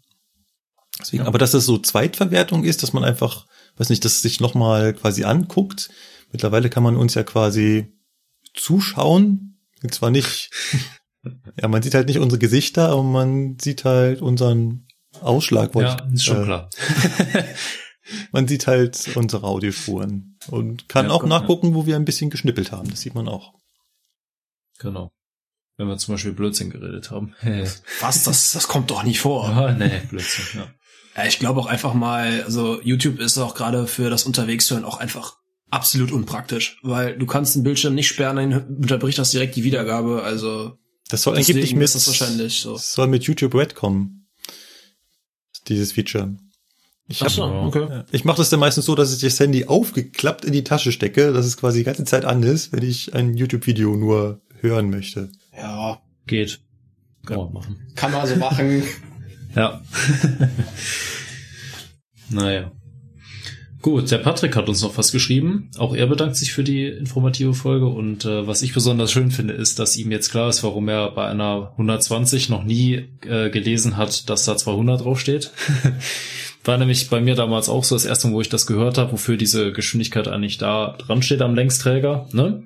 Deswegen, 0.98 1.24
Ja. 1.24 1.28
aber 1.28 1.40
dass 1.40 1.52
das 1.52 1.66
so 1.66 1.78
Zweitverwertung 1.78 2.64
ist, 2.64 2.84
dass 2.84 2.94
man 2.94 3.04
einfach, 3.04 3.48
weiß 3.76 3.90
nicht, 3.90 4.06
das 4.06 4.22
sich 4.22 4.40
nochmal 4.40 4.94
quasi 4.94 5.26
anguckt. 5.26 5.90
Mittlerweile 6.32 6.70
kann 6.70 6.84
man 6.84 6.96
uns 6.96 7.16
ja 7.16 7.24
quasi 7.24 7.94
zuschauen. 8.54 9.60
Und 9.82 9.94
zwar 9.94 10.12
nicht, 10.12 10.52
ja, 11.62 11.68
man 11.68 11.82
sieht 11.82 11.94
halt 11.94 12.08
nicht 12.08 12.20
unsere 12.20 12.40
Gesichter, 12.40 12.90
aber 12.90 13.04
man 13.04 13.58
sieht 13.60 13.86
halt 13.86 14.22
unseren 14.22 14.88
Ausschlag. 15.22 15.76
Ja, 15.76 15.98
ich, 16.08 16.14
ist 16.14 16.26
schon 16.26 16.42
äh, 16.42 16.46
klar. 16.46 16.70
Man 18.32 18.48
sieht 18.48 18.68
halt 18.68 19.16
unsere 19.16 19.48
Audiospuren 19.48 20.38
und 20.48 20.90
kann 20.90 21.08
Ja, 21.08 21.12
auch 21.14 21.22
gut, 21.22 21.30
nachgucken, 21.30 21.74
wo 21.74 21.86
wir 21.86 21.96
ein 21.96 22.06
bisschen 22.06 22.30
geschnippelt 22.30 22.72
haben. 22.72 22.90
Das 22.90 23.02
sieht 23.02 23.16
man 23.16 23.28
auch. 23.28 23.54
Genau. 24.80 25.12
Wenn 25.78 25.88
wir 25.88 25.98
zum 25.98 26.14
Beispiel 26.14 26.34
Blödsinn 26.34 26.70
geredet 26.70 27.12
haben. 27.12 27.34
Was? 28.02 28.24
Das, 28.24 28.52
das 28.52 28.68
kommt 28.68 28.92
doch 28.92 29.04
nicht 29.04 29.20
vor. 29.20 29.48
Ah, 29.48 29.72
nee, 29.72 30.02
Blödsinn, 30.10 30.60
ja. 30.60 30.68
Ja, 31.16 31.26
ich 31.26 31.40
glaube 31.40 31.60
auch 31.60 31.68
einfach 31.68 31.94
mal, 31.94 32.44
also 32.44 32.82
YouTube 32.82 33.20
ist 33.20 33.38
auch 33.38 33.56
gerade 33.56 33.88
für 33.88 34.10
das 34.10 34.24
Unterwegshören 34.24 34.84
auch 34.84 34.98
einfach 34.98 35.38
absolut 35.74 36.12
unpraktisch, 36.12 36.80
weil 36.84 37.18
du 37.18 37.26
kannst 37.26 37.56
den 37.56 37.64
Bildschirm 37.64 37.96
nicht 37.96 38.08
sperren, 38.08 38.36
dann 38.36 38.68
unterbricht 38.68 39.18
das 39.18 39.32
direkt 39.32 39.56
die 39.56 39.64
Wiedergabe, 39.64 40.24
also 40.24 40.78
Das 41.10 41.24
soll 41.24 41.36
angeblich 41.36 41.74
mit, 41.74 41.84
ist 41.84 41.96
das 41.96 42.08
wahrscheinlich 42.08 42.62
so. 42.62 42.74
das 42.74 42.94
soll 42.94 43.08
mit 43.08 43.24
YouTube 43.24 43.56
Red 43.56 43.76
kommen. 43.76 44.28
Dieses 45.68 45.94
Feature. 45.94 46.36
Ich, 47.08 47.22
hab, 47.22 47.30
so, 47.30 47.44
okay. 47.44 47.88
Ja. 47.90 48.06
ich 48.12 48.24
mache 48.24 48.38
das 48.38 48.50
dann 48.50 48.60
meistens 48.60 48.86
so, 48.86 48.96
dass 48.96 49.14
ich 49.14 49.22
das 49.22 49.40
Handy 49.40 49.66
aufgeklappt 49.66 50.46
in 50.46 50.54
die 50.54 50.64
Tasche 50.64 50.92
stecke, 50.92 51.34
dass 51.34 51.46
es 51.46 51.58
quasi 51.58 51.80
die 51.80 51.84
ganze 51.84 52.06
Zeit 52.06 52.26
an 52.26 52.44
ist, 52.44 52.72
wenn 52.72 52.84
ich 52.84 53.14
ein 53.14 53.36
YouTube-Video 53.36 53.96
nur 53.96 54.42
hören 54.62 54.90
möchte. 54.90 55.30
Ja, 55.56 56.02
Geht. 56.28 56.62
Kann 57.26 57.38
man 57.38 57.54
machen. 57.54 57.88
kann 57.96 58.12
man 58.12 58.28
so 58.28 58.36
machen. 58.36 58.84
Ja. 59.56 59.84
naja. 62.30 62.72
Gut, 63.84 64.12
der 64.12 64.20
Patrick 64.20 64.56
hat 64.56 64.70
uns 64.70 64.82
noch 64.82 64.98
was 64.98 65.12
geschrieben. 65.12 65.70
Auch 65.78 65.94
er 65.94 66.08
bedankt 66.08 66.38
sich 66.38 66.54
für 66.54 66.64
die 66.64 66.86
informative 66.86 67.54
Folge 67.54 67.88
und 67.88 68.24
äh, 68.24 68.48
was 68.48 68.62
ich 68.62 68.74
besonders 68.74 69.12
schön 69.12 69.30
finde, 69.30 69.56
ist, 69.56 69.78
dass 69.78 69.98
ihm 69.98 70.10
jetzt 70.10 70.32
klar 70.32 70.48
ist, 70.48 70.64
warum 70.64 70.88
er 70.88 71.12
bei 71.12 71.28
einer 71.28 71.72
120 71.74 72.48
noch 72.48 72.64
nie 72.64 73.10
äh, 73.28 73.50
gelesen 73.50 73.98
hat, 73.98 74.30
dass 74.30 74.46
da 74.46 74.56
200 74.56 75.04
draufsteht. 75.04 75.52
War 76.64 76.78
nämlich 76.78 77.10
bei 77.10 77.20
mir 77.20 77.36
damals 77.36 77.68
auch 77.68 77.84
so 77.84 77.96
das 77.96 78.06
erste 78.06 78.30
Mal, 78.30 78.36
wo 78.36 78.42
ich 78.42 78.48
das 78.48 78.68
gehört 78.68 78.98
habe, 78.98 79.12
wofür 79.12 79.36
diese 79.36 79.74
Geschwindigkeit 79.74 80.30
eigentlich 80.30 80.58
da 80.58 80.96
dran 80.98 81.22
steht 81.22 81.42
am 81.42 81.54
Längsträger. 81.54 82.30
Ne? 82.32 82.64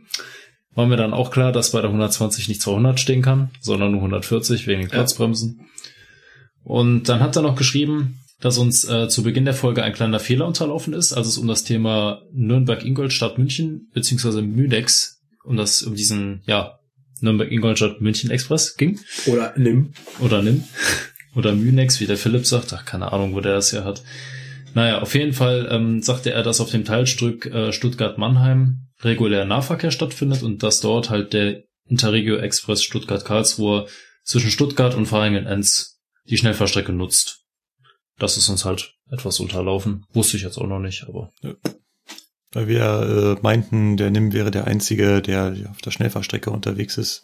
War 0.76 0.86
mir 0.86 0.98
dann 0.98 1.16
auch 1.16 1.32
klar, 1.32 1.52
dass 1.52 1.72
bei 1.72 1.82
der 1.82 1.90
120 1.90 2.48
nicht 2.48 2.62
200 2.62 3.00
stehen 3.00 3.24
kann, 3.24 3.50
sondern 3.60 3.90
nur 3.90 4.02
140 4.02 4.68
wegen 4.68 4.82
den 4.82 4.92
Platzbremsen. 4.92 5.62
Und 6.64 7.10
dann 7.10 7.22
hat 7.22 7.36
er 7.36 7.42
noch 7.42 7.56
geschrieben, 7.56 8.20
dass 8.40 8.58
uns 8.58 8.88
äh, 8.88 9.10
zu 9.10 9.24
Beginn 9.24 9.46
der 9.46 9.54
Folge 9.54 9.84
ein 9.84 9.94
kleiner 9.94 10.20
Fehler 10.20 10.46
unterlaufen 10.46 10.94
ist, 10.94 11.14
als 11.14 11.28
es 11.28 11.38
um 11.38 11.48
das 11.48 11.64
Thema 11.64 12.22
Nürnberg-Ingolstadt 12.34 13.38
München 13.38 13.90
beziehungsweise 13.94 14.42
Münex 14.42 15.22
um 15.44 15.58
das 15.58 15.84
um 15.84 15.96
diesen 15.96 16.42
ja 16.46 16.80
Nürnberg-Ingolstadt 17.22 18.02
München 18.02 18.30
Express 18.30 18.76
ging 18.76 19.00
Oder 19.26 19.54
nimm. 19.58 19.94
oder 20.20 20.42
nimm 20.42 20.64
oder 21.38 21.54
Münex, 21.54 22.00
wie 22.00 22.08
der 22.08 22.18
Philipp 22.18 22.48
sagt, 22.48 22.74
ach 22.74 22.84
keine 22.84 23.14
Ahnung, 23.14 23.34
wo 23.36 23.42
der 23.42 23.54
das 23.54 23.70
hier 23.70 23.86
hat. 23.86 24.02
Naja, 24.74 25.02
auf 25.02 25.14
jeden 25.14 25.34
Fall 25.34 25.68
ähm, 25.72 26.02
sagte 26.02 26.32
er, 26.32 26.44
dass 26.44 26.60
auf 26.60 26.72
dem 26.72 26.84
Teilstück 26.84 27.46
äh, 27.46 27.72
Stuttgart-Mannheim 27.72 28.88
regulär 29.02 29.46
Nahverkehr 29.46 29.92
stattfindet 29.92 30.42
und 30.42 30.64
dass 30.64 30.82
dort 30.82 31.10
halt 31.10 31.34
der 31.34 31.64
Interregio 31.88 32.38
Express 32.38 32.84
Stuttgart-Karlsruhe 32.84 33.88
zwischen 34.24 34.52
Stuttgart 34.52 34.96
und 34.96 35.12
Vaihingen-Enz 35.12 36.00
die 36.30 36.38
Schnellfahrstrecke 36.38 36.92
nutzt. 36.92 37.46
Das 38.18 38.38
ist 38.38 38.50
uns 38.50 38.66
halt 38.66 38.96
etwas 39.10 39.40
unterlaufen. 39.40 40.06
Wusste 40.14 40.38
ich 40.38 40.44
jetzt 40.44 40.58
auch 40.58 40.68
noch 40.68 40.80
nicht, 40.80 41.06
aber 41.08 41.32
Weil 42.52 42.68
wir 42.68 43.38
äh, 43.38 43.42
meinten, 43.42 43.98
der 43.98 44.10
Nim 44.10 44.34
wäre 44.34 44.52
der 44.52 44.66
Einzige, 44.66 45.22
der 45.22 45.56
auf 45.70 45.82
der 45.82 45.92
Schnellfahrstrecke 45.92 46.50
unterwegs 46.50 46.98
ist. 46.98 47.24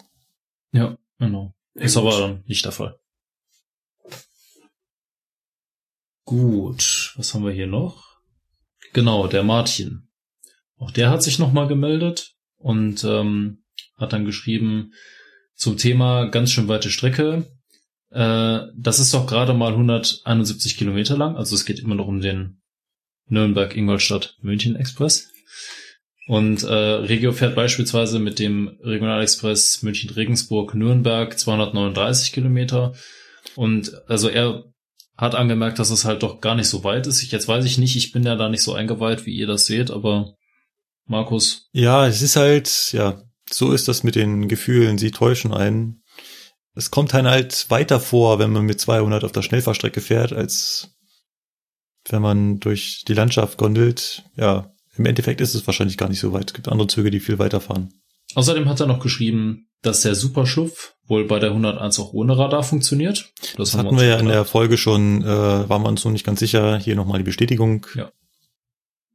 ja, 0.71 0.97
genau. 1.17 1.53
Ist 1.75 1.97
aber 1.97 2.19
dann 2.19 2.43
nicht 2.45 2.63
der 2.65 2.71
Fall. 2.71 2.99
Gut, 6.25 7.13
was 7.17 7.33
haben 7.33 7.43
wir 7.43 7.51
hier 7.51 7.67
noch? 7.67 8.19
Genau, 8.93 9.27
der 9.27 9.43
Martin. 9.43 10.07
Auch 10.77 10.91
der 10.91 11.09
hat 11.09 11.23
sich 11.23 11.39
nochmal 11.39 11.67
gemeldet 11.67 12.35
und 12.57 13.03
ähm, 13.03 13.63
hat 13.97 14.13
dann 14.13 14.25
geschrieben 14.25 14.93
zum 15.55 15.77
Thema 15.77 16.25
ganz 16.25 16.51
schön 16.51 16.67
weite 16.67 16.91
Strecke. 16.91 17.52
Äh, 18.13 18.67
das 18.77 18.99
ist 18.99 19.13
doch 19.13 19.25
gerade 19.25 19.53
mal 19.53 19.71
171 19.71 20.77
Kilometer 20.77 21.17
lang, 21.17 21.35
also 21.35 21.55
es 21.55 21.65
geht 21.65 21.79
immer 21.79 21.95
noch 21.95 22.07
um 22.07 22.21
den 22.21 22.61
Nürnberg-Ingolstadt-München-Express. 23.27 25.29
Und 26.27 26.63
äh, 26.63 26.73
Regio 26.73 27.33
fährt 27.33 27.55
beispielsweise 27.55 28.19
mit 28.19 28.39
dem 28.39 28.77
Regionalexpress 28.81 29.81
München-Regensburg-Nürnberg 29.81 31.37
239 31.37 32.31
Kilometer. 32.31 32.93
Und 33.55 33.91
also 34.07 34.29
er 34.29 34.63
hat 35.17 35.35
angemerkt, 35.35 35.79
dass 35.79 35.89
es 35.89 36.05
halt 36.05 36.23
doch 36.23 36.39
gar 36.39 36.55
nicht 36.55 36.67
so 36.67 36.83
weit 36.83 37.07
ist. 37.07 37.23
Ich, 37.23 37.31
jetzt 37.31 37.47
weiß 37.47 37.65
ich 37.65 37.77
nicht, 37.77 37.95
ich 37.95 38.11
bin 38.11 38.23
ja 38.23 38.35
da 38.35 38.47
nicht 38.47 38.63
so 38.63 38.73
eingeweiht, 38.73 39.25
wie 39.25 39.35
ihr 39.35 39.47
das 39.47 39.65
seht, 39.65 39.91
aber 39.91 40.35
Markus. 41.05 41.69
Ja, 41.73 42.07
es 42.07 42.21
ist 42.21 42.35
halt, 42.35 42.91
ja, 42.93 43.21
so 43.51 43.73
ist 43.73 43.87
das 43.87 44.03
mit 44.03 44.15
den 44.15 44.47
Gefühlen. 44.47 44.97
Sie 44.97 45.11
täuschen 45.11 45.53
einen. 45.53 46.02
Es 46.75 46.91
kommt 46.91 47.13
halt 47.13 47.69
weiter 47.69 47.99
vor, 47.99 48.39
wenn 48.39 48.51
man 48.51 48.65
mit 48.65 48.79
200 48.79 49.23
auf 49.23 49.31
der 49.31 49.43
Schnellfahrstrecke 49.43 50.01
fährt, 50.01 50.33
als 50.33 50.95
wenn 52.09 52.21
man 52.21 52.59
durch 52.59 53.03
die 53.07 53.13
Landschaft 53.13 53.57
gondelt. 53.57 54.23
Ja, 54.35 54.73
im 54.95 55.05
Endeffekt 55.05 55.41
ist 55.41 55.55
es 55.55 55.65
wahrscheinlich 55.67 55.97
gar 55.97 56.09
nicht 56.09 56.19
so 56.19 56.33
weit. 56.33 56.49
Es 56.49 56.53
gibt 56.53 56.67
andere 56.67 56.87
Züge, 56.87 57.11
die 57.11 57.19
viel 57.19 57.39
weiter 57.39 57.61
fahren. 57.61 57.93
Außerdem 58.35 58.67
hat 58.67 58.79
er 58.79 58.87
noch 58.87 58.99
geschrieben, 58.99 59.67
dass 59.81 60.01
der 60.01 60.15
Superschlupf 60.15 60.95
wohl 61.05 61.25
bei 61.25 61.39
der 61.39 61.49
101 61.49 61.99
auch 61.99 62.13
ohne 62.13 62.37
Radar 62.37 62.63
funktioniert. 62.63 63.31
Das, 63.57 63.71
das 63.71 63.77
hatten 63.77 63.97
wir 63.97 64.05
ja 64.05 64.17
in 64.17 64.27
der 64.27 64.45
Folge 64.45 64.77
schon, 64.77 65.21
äh, 65.21 65.27
waren 65.27 65.83
wir 65.83 65.89
uns 65.89 66.03
noch 66.03 66.11
nicht 66.11 66.25
ganz 66.25 66.39
sicher. 66.39 66.77
Hier 66.77 66.95
nochmal 66.95 67.19
die 67.19 67.25
Bestätigung. 67.25 67.85
Ja. 67.95 68.11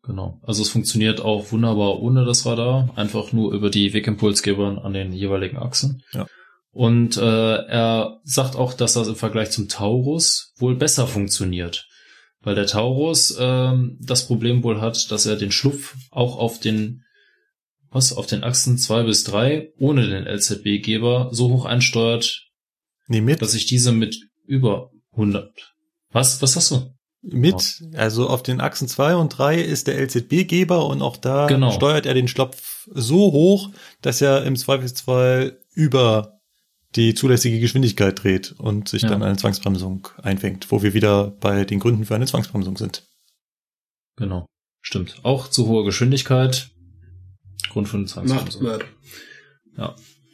Genau. 0.03 0.41
Also 0.43 0.63
es 0.63 0.71
funktioniert 0.71 1.21
auch 1.21 1.53
wunderbar 1.53 2.01
ohne 2.01 2.25
das 2.25 2.47
Radar, 2.47 2.91
einfach 2.97 3.33
nur 3.33 3.53
über 3.53 3.69
die 3.71 3.93
Wegimpulsgeber 3.93 4.85
an 4.85 4.93
den 4.93 5.13
jeweiligen 5.13 5.59
Achsen. 5.59 6.03
Ja. 6.13 6.27
Und 6.71 7.17
äh, 7.17 7.57
er 7.67 8.21
sagt 8.25 8.57
auch, 8.57 8.75
dass 8.75 8.95
das 8.95 9.09
im 9.09 9.17
Vergleich 9.17 9.51
zum 9.51 9.69
Taurus 9.69 10.53
wohl 10.59 10.77
besser 10.77 11.07
funktioniert. 11.07 11.89
Weil 12.41 12.55
der 12.55 12.67
Taurus 12.67 13.37
ähm, 13.39 13.99
das 14.01 14.27
Problem 14.27 14.63
wohl 14.63 14.81
hat, 14.81 15.11
dass 15.11 15.27
er 15.27 15.37
den 15.37 15.51
Schlupf 15.51 15.97
auch 16.11 16.39
auf 16.39 16.61
den 16.61 17.03
was 17.91 18.13
auf 18.13 18.27
den 18.27 18.45
Achsen 18.45 18.77
zwei 18.77 19.03
bis 19.03 19.25
drei 19.25 19.71
ohne 19.79 20.07
den 20.07 20.27
LZB-Geber 20.27 21.31
so 21.33 21.49
hoch 21.51 21.65
einsteuert, 21.65 22.43
nee, 23.07 23.23
mit. 23.23 23.41
dass 23.41 23.55
ich 23.55 23.65
diese 23.65 23.93
mit 23.93 24.19
über 24.47 24.91
100. 25.13 25.51
Was? 26.11 26.43
Was 26.43 26.55
hast 26.57 26.71
du? 26.71 26.95
Mit, 27.21 27.83
also 27.95 28.29
auf 28.29 28.43
den 28.43 28.61
Achsen 28.61 28.89
zwei 28.89 29.17
und 29.17 29.31
drei 29.31 29.61
ist 29.61 29.87
der 29.87 29.99
LZB-Geber 30.01 30.87
und 30.87 31.03
auch 31.03 31.17
da 31.17 31.47
Genau. 31.47 31.73
steuert 31.73 32.07
er 32.07 32.15
den 32.15 32.29
Schlopf 32.29 32.87
so 32.95 33.33
hoch, 33.33 33.71
dass 34.03 34.21
er 34.21 34.45
im 34.45 34.55
Zweifelsfall 34.55 35.59
über 35.75 36.38
die 36.97 37.15
zulässige 37.15 37.61
Geschwindigkeit 37.61 38.23
dreht 38.23 38.53
und 38.59 38.89
sich 38.89 39.03
Ja. 39.03 39.11
dann 39.11 39.23
eine 39.23 39.37
Zwangsbremsung 39.37 40.09
einfängt, 40.23 40.71
wo 40.71 40.83
wir 40.83 40.95
wieder 40.95 41.31
bei 41.41 41.65
den 41.65 41.81
Gründen 41.81 42.05
für 42.05 42.15
eine 42.15 42.27
Zwangsbremsung 42.27 42.77
sind. 42.77 43.05
Genau. 44.17 44.47
Stimmt. 44.81 45.17
Auch 45.23 45.49
zu 45.49 45.67
hoher 45.67 45.85
Geschwindigkeit. 45.85 46.71
Grund 47.71 47.89
für 47.89 47.97
eine 47.97 48.05
Macht 48.05 48.13
Zwangsbremsung. 48.13 48.63
Mörd. 48.63 48.85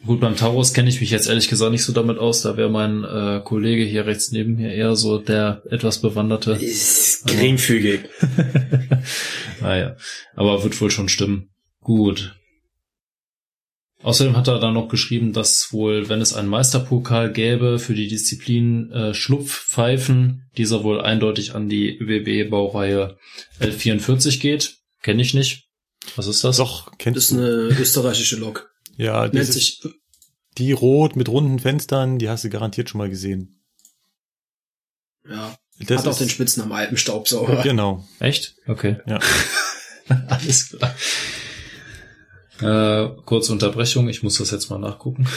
Gut, 0.07 0.21
beim 0.21 0.37
Taurus 0.37 0.75
kenne 0.75 0.91
ich 0.91 1.01
mich 1.01 1.11
jetzt 1.11 1.29
ehrlich 1.29 1.49
gesagt 1.49 1.73
nicht 1.73 1.83
so 1.83 1.93
damit 1.93 2.19
aus. 2.19 2.43
Da 2.43 2.59
wäre 2.59 2.69
mein 2.69 3.05
äh, 3.05 3.41
Kollege 3.43 3.85
hier 3.85 4.05
rechts 4.05 4.33
neben 4.33 4.57
mir 4.57 4.71
eher 4.73 4.97
so 4.97 5.19
der 5.19 5.63
etwas 5.71 6.03
bewanderte. 6.03 6.53
Ist 6.53 7.27
geringfügig. 7.27 8.01
naja, 9.63 9.97
aber 10.35 10.63
wird 10.63 10.79
wohl 10.81 10.91
schon 10.91 11.09
stimmen. 11.09 11.49
Gut. 11.81 12.37
Außerdem 14.05 14.37
hat 14.37 14.49
er 14.49 14.59
dann 14.61 14.75
noch 14.75 14.89
geschrieben, 14.89 15.33
dass 15.33 15.73
wohl, 15.73 16.11
wenn 16.11 16.21
es 16.21 16.35
einen 16.35 16.49
Meisterpokal 16.49 17.33
gäbe 17.33 17.79
für 17.79 17.95
die 17.95 18.07
Disziplin 18.07 18.93
äh, 18.93 19.15
Schlupfpfeifen, 19.15 20.51
dieser 20.59 20.85
wohl 20.85 21.01
eindeutig 21.01 21.55
an 21.55 21.71
die 21.71 21.97
ÖBB-Baureihe 21.99 23.17
L44 23.61 24.41
geht. 24.41 24.77
Kenne 25.01 25.23
ich 25.23 25.33
nicht. 25.33 25.69
Was 26.17 26.27
ist 26.27 26.45
das? 26.45 26.59
Doch, 26.59 26.93
kennst 26.99 27.17
Das 27.17 27.25
ist 27.25 27.33
eine 27.33 27.47
österreichische 27.47 28.37
Lok. 28.37 28.71
Ja, 28.99 29.27
Nennt 29.27 29.47
sich, 29.47 29.81
die 30.59 30.73
rot 30.73 31.17
mit 31.17 31.31
runden 31.31 31.59
Fenstern, 31.59 32.19
die 32.19 32.29
hast 32.29 32.45
du 32.45 32.51
garantiert 32.51 32.91
schon 32.91 32.99
mal 32.99 33.09
gesehen. 33.09 33.59
ja, 35.27 35.57
Das 35.81 36.01
hat 36.01 36.09
auch 36.09 36.19
den 36.19 36.29
Spitznamen 36.29 36.73
Alpenstaubsauger. 36.73 37.63
Genau. 37.63 38.07
Echt? 38.21 38.55
Okay. 38.67 38.99
Ja. 39.07 39.19
Alles 40.29 40.69
klar. 40.69 40.95
Äh, 42.61 43.09
kurze 43.25 43.53
Unterbrechung, 43.53 44.09
ich 44.09 44.23
muss 44.23 44.39
das 44.39 44.51
jetzt 44.51 44.71
mal 44.71 44.79
nachgucken. 44.79 45.27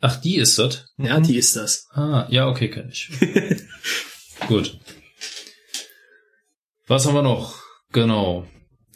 Ach, 0.00 0.16
die 0.16 0.36
ist 0.36 0.58
das? 0.58 0.86
Ja, 0.96 1.20
die 1.20 1.36
ist 1.36 1.56
das. 1.56 1.88
Ah, 1.92 2.26
ja, 2.30 2.48
okay, 2.48 2.70
kenne 2.70 2.90
ich. 2.90 3.10
Gut. 4.48 4.78
Was 6.86 7.06
haben 7.06 7.14
wir 7.14 7.22
noch? 7.22 7.56
Genau. 7.92 8.46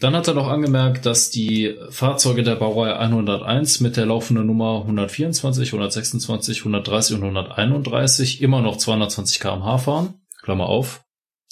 Dann 0.00 0.16
hat 0.16 0.26
er 0.26 0.34
noch 0.34 0.48
angemerkt, 0.48 1.06
dass 1.06 1.30
die 1.30 1.76
Fahrzeuge 1.90 2.42
der 2.42 2.56
Baureihe 2.56 2.98
101 2.98 3.80
mit 3.80 3.96
der 3.96 4.06
laufenden 4.06 4.46
Nummer 4.46 4.80
124, 4.80 5.68
126, 5.68 6.60
130 6.60 7.16
und 7.16 7.22
131 7.22 8.42
immer 8.42 8.60
noch 8.60 8.78
220 8.78 9.40
km/h 9.40 9.78
fahren. 9.78 10.14
Klammer 10.42 10.66
auf. 10.66 11.04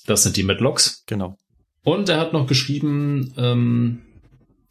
Das 0.07 0.23
sind 0.23 0.37
die 0.37 0.43
mit 0.43 0.61
Loks. 0.61 1.05
Genau. 1.07 1.39
Und 1.85 2.09
er 2.09 2.19
hat 2.19 2.33
noch 2.33 2.47
geschrieben, 2.47 3.35
ähm, 3.37 4.03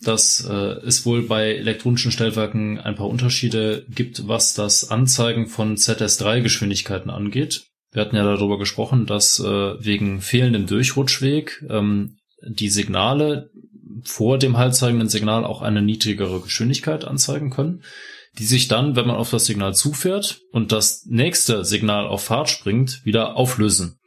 dass 0.04 0.46
äh, 0.46 0.54
es 0.86 1.06
wohl 1.06 1.24
bei 1.24 1.56
elektronischen 1.56 2.12
Stellwerken 2.12 2.80
ein 2.80 2.96
paar 2.96 3.08
Unterschiede 3.08 3.86
gibt, 3.90 4.28
was 4.28 4.54
das 4.54 4.90
Anzeigen 4.90 5.48
von 5.48 5.78
ZS3-Geschwindigkeiten 5.78 7.10
angeht. 7.10 7.68
Wir 7.92 8.02
hatten 8.02 8.16
ja 8.16 8.24
darüber 8.24 8.58
gesprochen, 8.58 9.06
dass 9.06 9.40
äh, 9.40 9.44
wegen 9.44 10.22
fehlendem 10.22 10.66
Durchrutschweg 10.66 11.64
ähm, 11.70 12.18
die 12.42 12.70
Signale 12.70 13.50
vor 14.04 14.38
dem 14.38 14.58
haltzeigenden 14.58 15.10
Signal 15.10 15.46
auch 15.46 15.62
eine 15.62 15.82
niedrigere 15.82 16.42
Geschwindigkeit 16.42 17.06
anzeigen 17.06 17.50
können, 17.50 17.84
die 18.40 18.46
sich 18.46 18.68
dann, 18.68 18.96
wenn 18.96 19.08
man 19.08 19.18
auf 19.18 19.30
das 19.30 19.46
Signal 19.46 19.76
zufährt 19.76 20.42
und 20.52 20.72
das 20.72 21.06
nächste 21.06 21.66
Signal 21.66 22.08
auf 22.08 22.24
Fahrt 22.24 22.50
springt, 22.50 23.02
wieder 23.04 23.36
auflösen, 23.36 24.00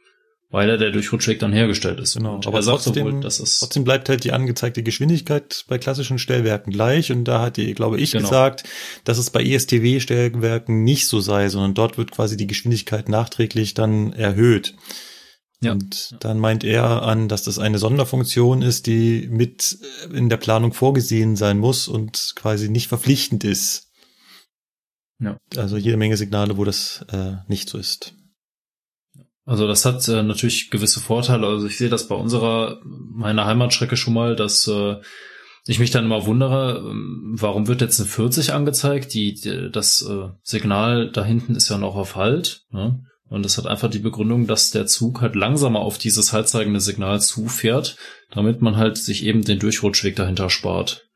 weil 0.55 0.69
ja 0.69 0.77
der 0.77 0.91
Durchrutschweg 0.91 1.37
dann 1.39 1.51
hergestellt 1.51 1.99
ist. 1.99 2.15
Genau. 2.15 2.35
Und 2.35 2.47
Aber 2.47 2.59
er 2.59 2.63
trotzdem, 2.63 3.05
wohl, 3.05 3.19
dass 3.19 3.41
es 3.41 3.59
trotzdem 3.59 3.83
bleibt 3.83 4.07
halt 4.07 4.23
die 4.23 4.31
angezeigte 4.31 4.83
Geschwindigkeit 4.83 5.65
bei 5.67 5.77
klassischen 5.77 6.17
Stellwerken 6.17 6.71
gleich. 6.71 7.11
Und 7.11 7.25
da 7.25 7.41
hat 7.41 7.57
die, 7.57 7.73
glaube 7.73 7.99
ich, 7.99 8.11
Genau. 8.11 8.23
gesagt, 8.23 8.63
dass 9.03 9.17
es 9.17 9.31
bei 9.31 9.43
ESTW-Stellwerken 9.43 10.85
nicht 10.85 11.07
so 11.07 11.19
sei, 11.19 11.49
sondern 11.49 11.73
dort 11.73 11.97
wird 11.97 12.11
quasi 12.11 12.37
die 12.37 12.47
Geschwindigkeit 12.47 13.09
nachträglich 13.09 13.73
dann 13.73 14.13
erhöht. 14.13 14.75
Ja. 15.59 15.73
Und 15.73 16.15
dann 16.21 16.39
meint 16.39 16.63
er 16.63 17.01
an, 17.03 17.27
dass 17.27 17.43
das 17.43 17.59
eine 17.59 17.77
Sonderfunktion 17.77 18.61
ist, 18.61 18.87
die 18.87 19.27
mit 19.29 19.77
äh, 20.09 20.17
in 20.17 20.29
der 20.29 20.37
Planung 20.37 20.71
vorgesehen 20.71 21.35
sein 21.35 21.57
muss 21.57 21.89
und 21.89 22.31
quasi 22.37 22.69
nicht 22.69 22.87
verpflichtend 22.87 23.43
ist. 23.43 23.89
Ja. 25.19 25.37
Also 25.57 25.75
jede 25.75 25.97
Menge 25.97 26.15
Signale, 26.15 26.55
wo 26.55 26.63
das 26.63 27.05
äh, 27.11 27.33
nicht 27.49 27.67
so 27.67 27.77
ist. 27.77 28.13
Also 29.45 29.67
das 29.67 29.85
hat 29.85 30.07
äh, 30.07 30.23
natürlich 30.23 30.71
gewisse 30.71 30.99
Vorteile. 30.99 31.45
Also 31.47 31.67
ich 31.67 31.77
sehe 31.77 31.89
das 31.89 32.07
bei 32.07 32.15
unserer, 32.15 32.79
meiner 32.83 33.45
Heimatstrecke 33.45 33.95
schon 33.95 34.15
mal, 34.15 34.35
dass 34.35 34.67
äh, 34.67 34.95
ich 35.67 35.79
mich 35.79 35.91
dann 35.91 36.05
immer 36.05 36.25
wundere, 36.25 36.79
ähm, 36.79 37.35
warum 37.37 37.67
wird 37.67 37.81
jetzt 37.81 37.99
eine 37.99 38.09
40 38.09 38.53
angezeigt? 38.53 39.13
Die, 39.13 39.35
die 39.35 39.69
das 39.71 40.01
äh, 40.01 40.29
Signal 40.41 41.11
da 41.11 41.23
hinten 41.23 41.55
ist 41.55 41.69
ja 41.69 41.77
noch 41.77 41.95
auf 41.95 42.15
Halt. 42.15 42.63
Ne? 42.71 43.03
Und 43.27 43.43
das 43.43 43.57
hat 43.57 43.67
einfach 43.67 43.89
die 43.89 43.99
Begründung, 43.99 44.47
dass 44.47 44.71
der 44.71 44.87
Zug 44.87 45.21
halt 45.21 45.35
langsamer 45.35 45.79
auf 45.79 45.97
dieses 45.97 46.33
haltzeigende 46.33 46.79
Signal 46.79 47.21
zufährt, 47.21 47.97
damit 48.31 48.61
man 48.61 48.77
halt 48.77 48.97
sich 48.97 49.25
eben 49.25 49.43
den 49.43 49.59
Durchrutschweg 49.59 50.15
dahinter 50.15 50.49
spart. 50.49 51.07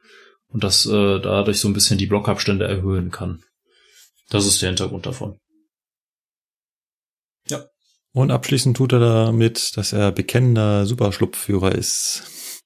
Und 0.48 0.64
das 0.64 0.85
äh, 0.85 1.19
dadurch 1.19 1.59
so 1.59 1.67
ein 1.67 1.74
bisschen 1.74 1.98
die 1.99 2.08
Blockabstände 2.08 2.67
erhöhen 2.67 3.11
kann. 3.11 3.43
Das 4.30 4.45
ist 4.45 4.61
der 4.61 4.69
Hintergrund 4.69 5.06
davon. 5.06 5.38
Und 8.19 8.31
abschließend 8.31 8.75
tut 8.75 8.91
er 8.91 8.99
damit, 8.99 9.77
dass 9.77 9.93
er 9.93 10.11
bekennender 10.11 10.85
Superschlupfführer 10.85 11.73
ist. 11.73 12.61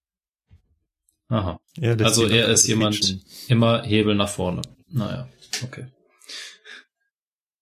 Aha. 1.28 1.60
Er 1.80 2.02
Also 2.02 2.26
er 2.26 2.48
ist 2.48 2.66
jemand, 2.66 2.96
quietschen. 2.96 3.24
immer 3.50 3.84
Hebel 3.84 4.16
nach 4.16 4.30
vorne. 4.30 4.64
Naja, 4.90 5.30
okay. 5.64 5.86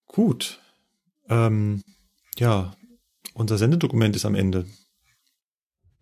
Gut. 0.08 0.62
Ähm, 1.28 1.84
ja, 2.38 2.74
unser 3.34 3.58
Sendedokument 3.58 4.16
ist 4.16 4.24
am 4.24 4.36
Ende. 4.36 4.68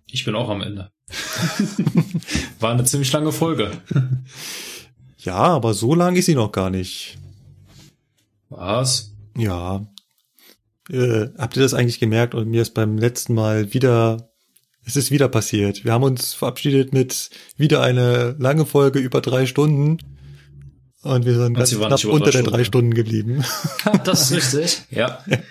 Ich 0.05 0.25
bin 0.25 0.35
auch 0.35 0.49
am 0.49 0.61
Ende. 0.61 0.91
War 2.59 2.73
eine 2.73 2.83
ziemlich 2.83 3.11
lange 3.11 3.31
Folge. 3.31 3.71
Ja, 5.17 5.37
aber 5.37 5.73
so 5.73 5.95
lang 5.95 6.15
ist 6.17 6.27
sie 6.27 6.35
noch 6.35 6.51
gar 6.51 6.69
nicht. 6.69 7.17
Was? 8.49 9.11
Ja. 9.35 9.87
Äh, 10.89 11.29
habt 11.37 11.55
ihr 11.55 11.63
das 11.63 11.73
eigentlich 11.73 11.99
gemerkt 11.99 12.33
und 12.33 12.49
mir 12.49 12.61
ist 12.61 12.73
beim 12.73 12.97
letzten 12.97 13.33
Mal 13.33 13.73
wieder, 13.73 14.31
es 14.85 14.95
ist 14.95 15.11
wieder 15.11 15.27
passiert. 15.27 15.85
Wir 15.85 15.93
haben 15.93 16.03
uns 16.03 16.33
verabschiedet 16.33 16.93
mit 16.93 17.29
wieder 17.57 17.81
eine 17.81 18.35
lange 18.39 18.65
Folge 18.65 18.99
über 18.99 19.21
drei 19.21 19.45
Stunden 19.45 19.97
und 21.01 21.25
wir 21.25 21.33
sind 21.33 21.43
Und 21.43 21.53
ganz 21.55 21.75
knapp 21.75 22.03
unter 22.05 22.31
drei 22.31 22.39
den 22.39 22.45
drei 22.45 22.63
Stunden. 22.63 22.65
Stunden 22.65 22.93
geblieben. 22.93 23.43
Das 24.03 24.31
ist 24.31 24.53
richtig. 24.53 24.83
Ja. 24.89 25.23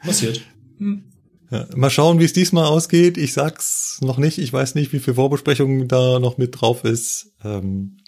Passiert. 0.00 0.42
Ja, 1.50 1.66
mal 1.76 1.90
schauen, 1.90 2.18
wie 2.18 2.24
es 2.24 2.32
diesmal 2.32 2.64
ausgeht. 2.64 3.18
Ich 3.18 3.32
sag's 3.32 3.98
noch 4.00 4.18
nicht. 4.18 4.38
Ich 4.38 4.52
weiß 4.52 4.74
nicht, 4.74 4.92
wie 4.92 4.98
viel 4.98 5.14
Vorbesprechung 5.14 5.88
da 5.88 6.18
noch 6.18 6.38
mit 6.38 6.60
drauf 6.60 6.84
ist. 6.84 7.32
Ähm, 7.44 7.98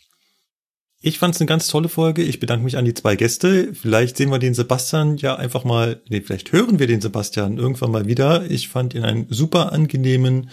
ich 1.01 1.19
fand's 1.19 1.41
eine 1.41 1.47
ganz 1.47 1.69
tolle 1.69 1.89
Folge. 1.89 2.23
Ich 2.23 2.41
bedanke 2.41 2.65
mich 2.65 2.77
an 2.77 2.85
die 2.85 2.95
zwei 2.95 3.15
Gäste. 3.15 3.73
Vielleicht 3.73 4.17
sehen 4.17 4.31
wir 4.31 4.39
den 4.39 4.55
Sebastian 4.55 5.17
ja 5.17 5.37
einfach 5.37 5.65
mal, 5.65 6.03
nee, 6.09 6.21
vielleicht 6.21 6.51
hören 6.53 6.79
wir 6.81 6.89
den 6.89 7.01
Sebastian 7.01 7.57
irgendwann 7.57 7.93
mal 7.93 8.07
wieder. 8.07 8.51
Ich 8.51 8.69
fand 8.69 8.95
ihn 8.95 9.05
einen 9.05 9.27
super 9.31 9.73
angenehmen 9.73 10.51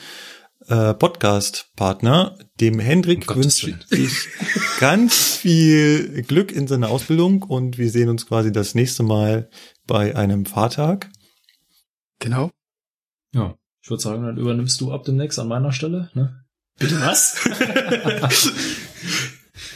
äh, 0.67 0.93
Podcast-Partner. 0.93 2.37
Dem 2.59 2.79
Hendrik 2.79 3.29
Um 3.29 3.37
wünsche 3.37 3.79
ich 3.89 4.27
ganz 4.79 5.35
viel 5.35 6.21
Glück 6.21 6.51
in 6.51 6.67
seiner 6.67 6.89
Ausbildung 6.89 7.41
und 7.41 7.79
wir 7.79 7.89
sehen 7.89 8.09
uns 8.09 8.27
quasi 8.27 8.51
das 8.51 8.75
nächste 8.75 9.01
Mal 9.01 9.49
bei 9.87 10.15
einem 10.15 10.45
Fahrtag. 10.45 11.09
Genau. 12.19 12.51
Ja. 13.33 13.55
Ich 13.81 13.89
würde 13.89 14.01
sagen, 14.01 14.23
dann 14.23 14.37
übernimmst 14.37 14.79
du 14.81 14.91
ab 14.91 15.03
demnächst 15.05 15.37
an 15.37 15.47
meiner 15.47 15.71
Stelle, 15.71 16.09
ne? 16.13 16.43
Bitte 16.77 16.99
was? 17.01 17.37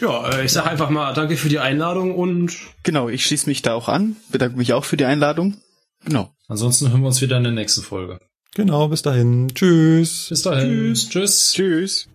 ja, 0.02 0.30
äh, 0.30 0.46
ich 0.46 0.52
sag 0.52 0.66
einfach 0.66 0.90
mal 0.90 1.14
danke 1.14 1.38
für 1.38 1.50
die 1.50 1.60
Einladung 1.60 2.16
und 2.16 2.56
Genau, 2.84 3.10
ich 3.10 3.26
schließe 3.26 3.48
mich 3.48 3.62
da 3.62 3.74
auch 3.74 3.90
an, 3.90 4.16
bedanke 4.32 4.58
mich 4.58 4.74
auch 4.74 4.86
für 4.86 4.98
die 4.98 5.06
Einladung. 5.06 5.58
Genau. 6.06 6.32
Ansonsten 6.48 6.90
hören 6.90 7.02
wir 7.02 7.08
uns 7.08 7.22
wieder 7.22 7.38
in 7.38 7.44
der 7.44 7.52
nächsten 7.52 7.82
Folge. 7.82 8.20
Genau, 8.56 8.88
bis 8.88 9.02
dahin. 9.02 9.50
Tschüss. 9.54 10.28
Bis 10.30 10.42
dahin. 10.42 10.94
Tschüss. 10.94 11.10
Tschüss. 11.10 11.54
Tschüss. 11.54 12.10